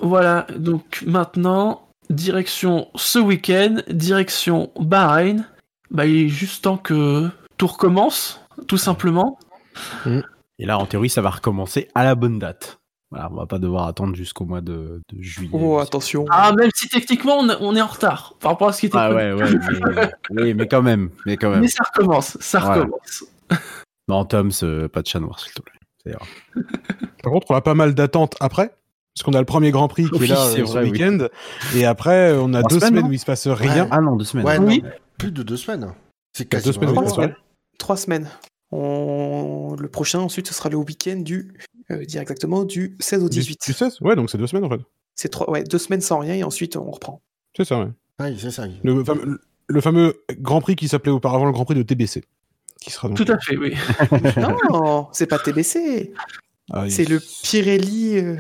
Voilà, 0.02 0.48
donc 0.56 1.04
maintenant, 1.06 1.90
direction 2.10 2.88
ce 2.96 3.20
week-end, 3.20 3.78
direction 3.90 4.72
Bahreïn. 4.80 5.46
Bah, 5.92 6.06
il 6.06 6.26
est 6.26 6.30
juste 6.30 6.64
temps 6.64 6.78
que 6.78 7.30
tout 7.58 7.68
recommence, 7.68 8.40
tout 8.68 8.78
simplement. 8.78 9.38
Et 10.58 10.66
là, 10.66 10.78
en 10.78 10.86
théorie, 10.86 11.10
ça 11.10 11.22
va 11.22 11.30
recommencer 11.30 11.88
à 11.96 12.04
la 12.04 12.16
bonne 12.16 12.40
date. 12.40 12.80
Voilà, 13.12 13.30
on 13.32 13.36
va 13.36 13.48
pas 13.48 13.58
devoir 13.58 13.88
attendre 13.88 14.16
jusqu'au 14.16 14.46
mois 14.46 14.62
de, 14.62 15.02
de 15.12 15.22
juillet. 15.22 15.50
Oh, 15.52 15.80
attention. 15.80 16.26
Ah, 16.30 16.52
même 16.56 16.70
si 16.76 16.88
techniquement 16.90 17.40
on, 17.40 17.50
on 17.60 17.76
est 17.76 17.82
en 17.82 17.88
retard 17.88 18.36
par 18.40 18.52
rapport 18.52 18.68
à 18.70 18.74
ce 18.74 18.82
qui 18.82 18.86
était 18.86 18.98
Ah 19.00 19.10
prévu. 19.10 19.34
ouais, 19.34 19.44
ouais, 19.44 19.60
mais, 19.96 20.12
oui, 20.44 20.54
mais 20.54 20.68
quand 20.68 20.84
même, 20.84 21.10
mais 21.26 21.36
quand 21.38 21.50
même. 21.50 21.62
Mais 21.62 21.68
ça 21.70 21.84
recommence, 21.84 22.38
ça 22.40 22.60
Voilà. 22.60 22.82
recommence. 22.84 23.24
Non, 24.08 24.26
Tom, 24.26 24.52
c'est 24.52 24.88
pas 24.90 25.02
de 25.02 25.08
chat 25.08 25.20
noir, 25.20 25.40
s'il 25.40 25.54
te 25.54 25.62
plaît. 25.62 25.74
Par 27.24 27.32
contre, 27.32 27.48
on 27.50 27.56
a 27.56 27.62
pas 27.62 27.74
mal 27.74 27.94
d'attentes 27.96 28.36
après. 28.40 28.76
Parce 29.16 29.24
qu'on 29.24 29.34
a 29.34 29.40
le 29.40 29.46
premier 29.46 29.72
Grand 29.72 29.88
Prix 29.88 30.10
qui 30.10 30.24
est 30.24 30.28
là 30.28 30.46
euh, 30.46 30.66
ce 30.66 30.78
oui. 30.78 30.92
week-end. 30.92 31.28
Et 31.76 31.86
après, 31.86 32.34
on 32.38 32.54
a 32.54 32.62
deux 32.64 32.80
semaines, 32.80 33.08
où 33.08 33.12
il 33.12 33.20
se 33.20 33.26
passe 33.26 33.48
rien. 33.48 33.84
Ouais. 33.84 33.90
Ah 33.92 34.00
non, 34.02 34.16
deux 34.16 34.24
semaines. 34.24 34.46
ouais 34.46 34.60
Oui. 34.60 34.84
plus 35.18 35.32
de 35.32 35.42
deux 35.44 35.58
semaines 35.58 35.94
c'est 36.32 36.44
deux 36.44 36.72
quasiment 36.72 37.08
semaines, 37.08 37.36
oui. 37.80 37.86
Trois 37.86 37.98
semaines. 37.98 38.30
On- 38.72 39.76
Le 39.80 39.88
prochain, 39.88 40.20
ensuite, 40.20 40.48
ce 40.48 40.54
sera 40.54 40.70
le 40.70 40.78
week-end 40.78 41.18
du, 41.18 41.54
euh, 41.92 42.06
dire 42.06 42.22
exactement, 42.22 42.64
du 42.66 42.96
16 43.00 43.24
au 43.24 43.30
Du- 43.30 43.40
18. 43.40 43.60
Du 43.66 43.74
16 43.74 43.98
Ouais, 44.02 44.16
donc 44.16 44.30
c'est 44.30 44.38
deux 44.38 44.48
semaines 44.48 44.66
en 44.66 44.70
fait. 44.70 44.82
C'est 45.16 45.30
trois, 45.30 45.50
ouais, 45.50 45.64
deux 45.64 45.78
semaines 45.80 46.02
sans 46.02 46.20
rien 46.20 46.36
et 46.36 46.44
ensuite 46.44 46.76
on 46.78 46.90
reprend. 46.92 47.22
C'est 47.58 47.66
ça, 47.66 47.80
ouais. 47.80 47.88
Ouais, 48.20 48.36
c'est 48.38 48.52
ça 48.52 48.66
Le, 48.84 49.04
fameux- 49.04 49.42
le 49.68 49.82
fameux 49.82 50.22
Grand 50.40 50.62
Prix 50.62 50.76
qui 50.76 50.88
s'appelait 50.88 51.12
auparavant 51.12 51.46
le 51.46 51.52
Grand 51.52 51.66
Prix 51.66 51.76
de 51.76 51.84
TBC. 51.84 52.24
Qui 52.82 52.92
sera 52.92 53.08
donc. 53.10 53.18
Tout 53.18 53.30
à 53.32 53.38
fait, 53.40 53.58
oui. 53.58 53.74
Non, 54.72 55.08
c'est 55.12 55.28
pas 55.28 55.40
TBC. 55.40 56.14
Ah, 56.72 56.86
il- 56.86 56.92
C'est 56.92 57.06
le 57.06 57.20
Pirelli. 57.44 58.18
euh, 58.20 58.36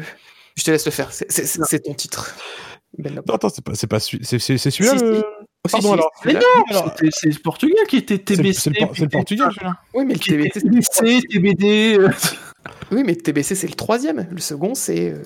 Je 0.56 0.64
te 0.64 0.72
laisse 0.72 0.85
le 0.85 0.92
faire. 0.92 1.11
C'est- 1.11 1.80
ton 1.84 1.93
titre. 1.93 2.35
Ben. 2.98 3.14
Non, 3.16 3.22
attends, 3.34 3.50
c'est 3.50 3.64
pas, 3.64 3.76
c'est 3.76 3.88
pas 3.88 4.00
c'est, 4.00 4.24
c'est, 4.24 4.40
c'est 4.40 4.72
celui-là 4.72 4.98
Si, 4.98 5.03
le- 5.03 5.16
si. 5.18 5.24
Oh, 5.65 5.67
si, 5.67 5.71
Pardon 5.73 5.88
si, 5.89 5.93
alors. 5.93 6.11
Mais 6.25 6.31
celui-là. 6.31 6.47
non, 6.57 6.63
Alors- 6.69 6.93
c'était- 6.97 7.09
c'est 7.11 7.29
le 7.29 7.39
Portugais 7.41 7.73
qui 7.89 7.97
était 7.97 8.17
TBC. 8.17 8.53
c'est 8.59 8.69
le, 8.69 8.75
Por- 8.85 8.95
c'est 8.95 9.01
le 9.03 9.07
puis 9.09 9.17
Portugal 9.17 9.51
celui-là. 9.53 9.75
Oui, 9.93 10.05
mais 10.05 10.13
le 10.13 10.19
Qui 10.19 10.33
était 10.35 10.59
TBC, 10.61 10.88
c'est 10.91 11.03
le 11.03 11.21
TBC, 11.21 11.27
TBD. 11.27 11.97
euh, 11.99 12.09
Oui, 12.91 13.03
mais 13.05 13.15
TBC, 13.15 13.55
c'est 13.55 13.67
le 13.67 13.73
troisième. 13.73 14.27
Le 14.31 14.39
second, 14.39 14.73
c'est 14.73 15.11
euh, 15.11 15.21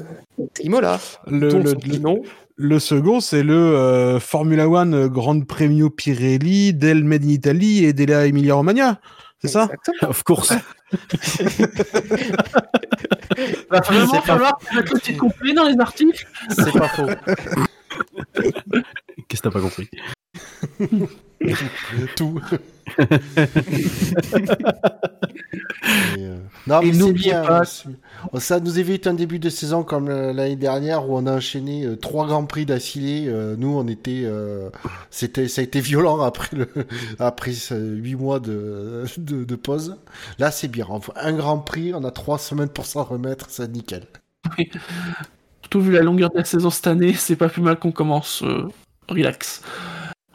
Imola. 0.62 1.00
Le, 1.28 1.50
nom. 2.00 2.22
second, 2.80 3.20
c'est 3.20 3.44
le 3.44 3.54
euh, 3.56 4.20
Formula 4.20 4.68
One 4.68 5.08
Grand 5.08 5.40
Premio 5.46 5.90
Pirelli 5.92 6.74
del 6.74 7.04
Made 7.04 7.24
in 7.26 7.30
Italy 7.30 7.86
et 7.86 7.94
della 7.94 8.26
Emilia 8.26 8.56
Romagna. 8.56 9.00
C'est 9.40 9.50
ça? 9.50 9.70
Of 10.02 10.24
course. 10.24 10.52
Va 13.70 13.80
vraiment 13.82 14.22
falloir 14.22 14.58
mettre 14.74 14.94
le 14.94 15.00
titre 15.00 15.20
complet 15.20 15.54
dans 15.54 15.66
les 15.68 15.80
articles. 15.80 16.28
c'est 16.50 16.72
pas 16.72 16.88
faux 16.88 17.08
Qu'est-ce 19.28 19.42
que 19.42 19.48
t'as 19.48 19.52
pas 19.52 19.60
compris? 19.62 19.90
tout. 22.16 22.40
Et, 26.18 26.22
euh, 26.26 26.38
Non, 26.68 26.82
Et 26.82 26.88
mais 26.88 26.94
c'est 26.94 27.00
n'oubliez 27.00 27.32
bien. 27.32 27.44
pas- 27.44 27.64
Ça 28.40 28.60
nous 28.60 28.80
évite 28.80 29.08
un 29.08 29.14
début 29.14 29.40
de 29.40 29.50
saison 29.50 29.84
comme 29.84 30.10
euh, 30.10 30.34
l'année 30.34 30.56
dernière 30.56 31.10
où 31.10 31.18
on 31.18 31.26
a 31.28 31.34
enchaîné 31.36 31.86
euh, 31.86 31.96
trois 31.96 32.26
grands 32.28 32.46
prix 32.46 32.66
d'affilée. 32.66 33.26
Euh, 33.28 33.56
nous, 33.58 33.70
on 33.76 33.88
était, 33.88 34.22
euh, 34.26 34.70
c'était, 35.12 35.48
ça 35.48 35.62
a 35.62 35.64
été 35.64 35.80
violent 35.82 36.22
après 36.24 36.56
le, 36.56 36.68
après 37.20 37.54
ce 37.54 37.74
huit 37.76 38.16
mois 38.16 38.40
de, 38.40 39.04
de, 39.18 39.44
de 39.44 39.56
pause. 39.56 39.98
Là, 40.40 40.52
c'est 40.52 40.68
bien. 40.70 40.86
On 40.90 41.00
fait 41.02 41.12
Un 41.16 41.34
grand 41.34 41.60
prix, 41.60 41.94
on 41.94 42.04
a 42.04 42.12
trois 42.12 42.38
semaines 42.40 42.70
pour 42.70 42.86
s'en 42.86 43.04
remettre, 43.04 43.48
c'est 43.50 43.70
nickel. 43.72 44.04
Surtout 45.62 45.82
vu 45.82 45.92
la 45.92 46.02
longueur 46.02 46.30
de 46.32 46.38
la 46.38 46.46
saison 46.46 46.70
cette 46.70 46.88
année, 46.88 47.14
c'est 47.14 47.36
pas 47.36 47.50
plus 47.50 47.62
mal 47.62 47.80
qu'on 47.80 47.92
commence. 47.92 48.42
euh, 48.44 48.68
relax. 49.10 49.62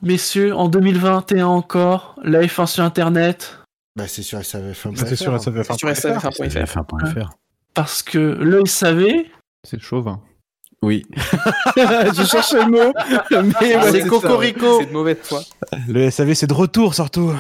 Messieurs, 0.02 0.54
en 0.54 0.68
2021 0.68 1.46
encore, 1.46 2.14
la 2.22 2.42
F1 2.42 2.66
sur 2.66 2.84
Internet, 2.84 3.58
Bah, 3.96 4.06
c'est 4.06 4.22
avait 4.58 4.74
fait 4.74 4.88
un 4.88 4.92
C'est. 4.94 5.16
Sur 5.16 5.32
SAF1.fr. 5.36 6.50
J'ai 6.50 6.66
fait 6.66 6.78
un 6.78 6.84
point 6.84 7.00
faire. 7.12 7.30
parce 7.74 8.02
que 8.02 8.18
le 8.18 8.64
SAV, 8.64 9.06
C'est 9.64 9.80
chauvin. 9.82 10.20
Oui. 10.82 11.04
je 11.76 12.24
cherchais 12.24 12.64
le 12.64 12.70
mot. 12.70 12.92
Mais 13.60 13.76
ouais, 13.76 13.90
c'est. 13.90 14.06
Cocorico. 14.06 14.78
C'est 14.80 14.86
de 14.86 14.92
mauvaise 14.92 15.18
foi. 15.22 15.42
Le 15.88 16.08
SAV, 16.10 16.34
c'est 16.34 16.46
de 16.46 16.54
retour 16.54 16.94
surtout. 16.94 17.34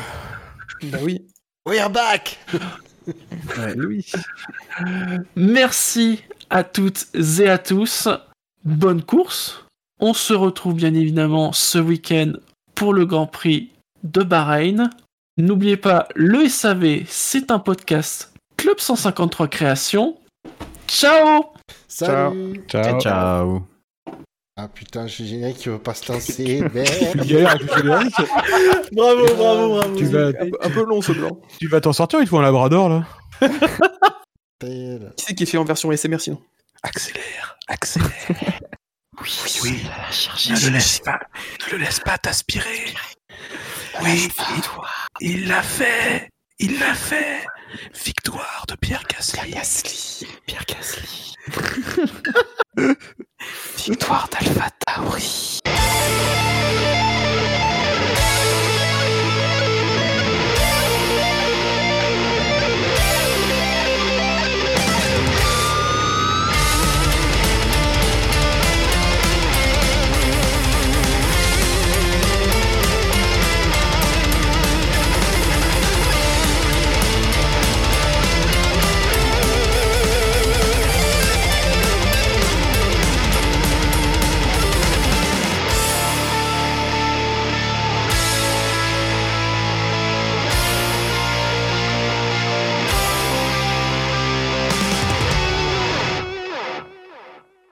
Bah 0.84 0.98
oui. 1.02 1.24
We're 1.64 1.90
back. 1.90 2.38
oui. 3.76 4.10
merci 5.36 6.24
à 6.50 6.64
toutes 6.64 7.06
et 7.14 7.48
à 7.48 7.58
tous. 7.58 8.08
Bonne 8.64 9.02
course. 9.02 9.64
On 10.00 10.14
se 10.14 10.32
retrouve 10.34 10.74
bien 10.74 10.94
évidemment 10.94 11.52
ce 11.52 11.78
week-end 11.78 12.32
pour 12.74 12.92
le 12.94 13.04
Grand 13.06 13.26
Prix 13.26 13.70
de 14.04 14.22
Bahreïn. 14.22 14.90
N'oubliez 15.36 15.76
pas, 15.76 16.08
le 16.14 16.48
SAV, 16.48 17.02
c'est 17.06 17.50
un 17.50 17.58
podcast 17.58 18.32
Club 18.56 18.78
153 18.78 19.48
Création. 19.48 20.18
Ciao 20.86 21.44
Salut. 21.86 22.62
Ciao. 22.68 23.00
Ciao. 23.00 23.62
Ah 24.60 24.66
putain, 24.68 25.06
j'ai 25.06 25.24
génial 25.24 25.54
qui 25.54 25.68
veut 25.68 25.78
pas 25.78 25.94
se 25.94 26.10
lancer. 26.12 26.62
Tu 27.22 27.28
galères 27.28 27.50
avec 27.50 27.72
le 27.76 27.82
générique. 27.82 28.14
Bravo, 28.92 29.24
bravo, 29.36 29.68
bravo. 29.76 29.96
Tu 29.96 30.04
vas- 30.06 30.28
Un, 30.62 30.70
peu- 30.70 30.84
long 30.84 31.00
ce 31.00 31.12
blanc. 31.12 31.38
Tu 31.60 31.68
vas 31.68 31.80
t'en 31.80 31.92
sortir, 31.92 32.18
il 32.20 32.24
te 32.24 32.30
faut 32.30 32.38
un 32.38 32.42
labrador 32.42 32.88
là. 32.88 33.04
Qui 34.60 34.98
c'est 35.16 35.34
qui 35.34 35.46
fait 35.46 35.58
en 35.58 35.64
version 35.64 35.92
SMR 35.96 36.20
sinon? 36.20 36.40
Accélère, 36.82 37.56
accélère. 37.68 38.10
Oui, 39.20 39.32
oui, 39.62 39.86
Ne 40.50 40.60
le 40.64 40.70
laisse 40.70 41.00
pas, 41.00 41.18
ne 41.66 41.72
le 41.72 41.78
laisse 41.78 42.00
pas 42.00 42.18
t'aspirer. 42.18 42.94
Oui, 44.02 44.28
il- 45.20 45.28
il 45.40 45.48
l'a 45.48 45.62
fait, 45.62 46.28
il 46.58 46.78
l'a 46.78 46.94
fait. 46.94 47.44
Victoire 48.04 48.64
de 48.68 48.74
Pierre 48.76 49.02
Gasly. 49.10 49.50
Gasly. 49.50 50.26
Pierre 50.46 50.64
Gasly. 50.66 51.34
Victoire 53.76 54.28
d'Alpha 54.28 54.70
Tauri. 54.86 55.60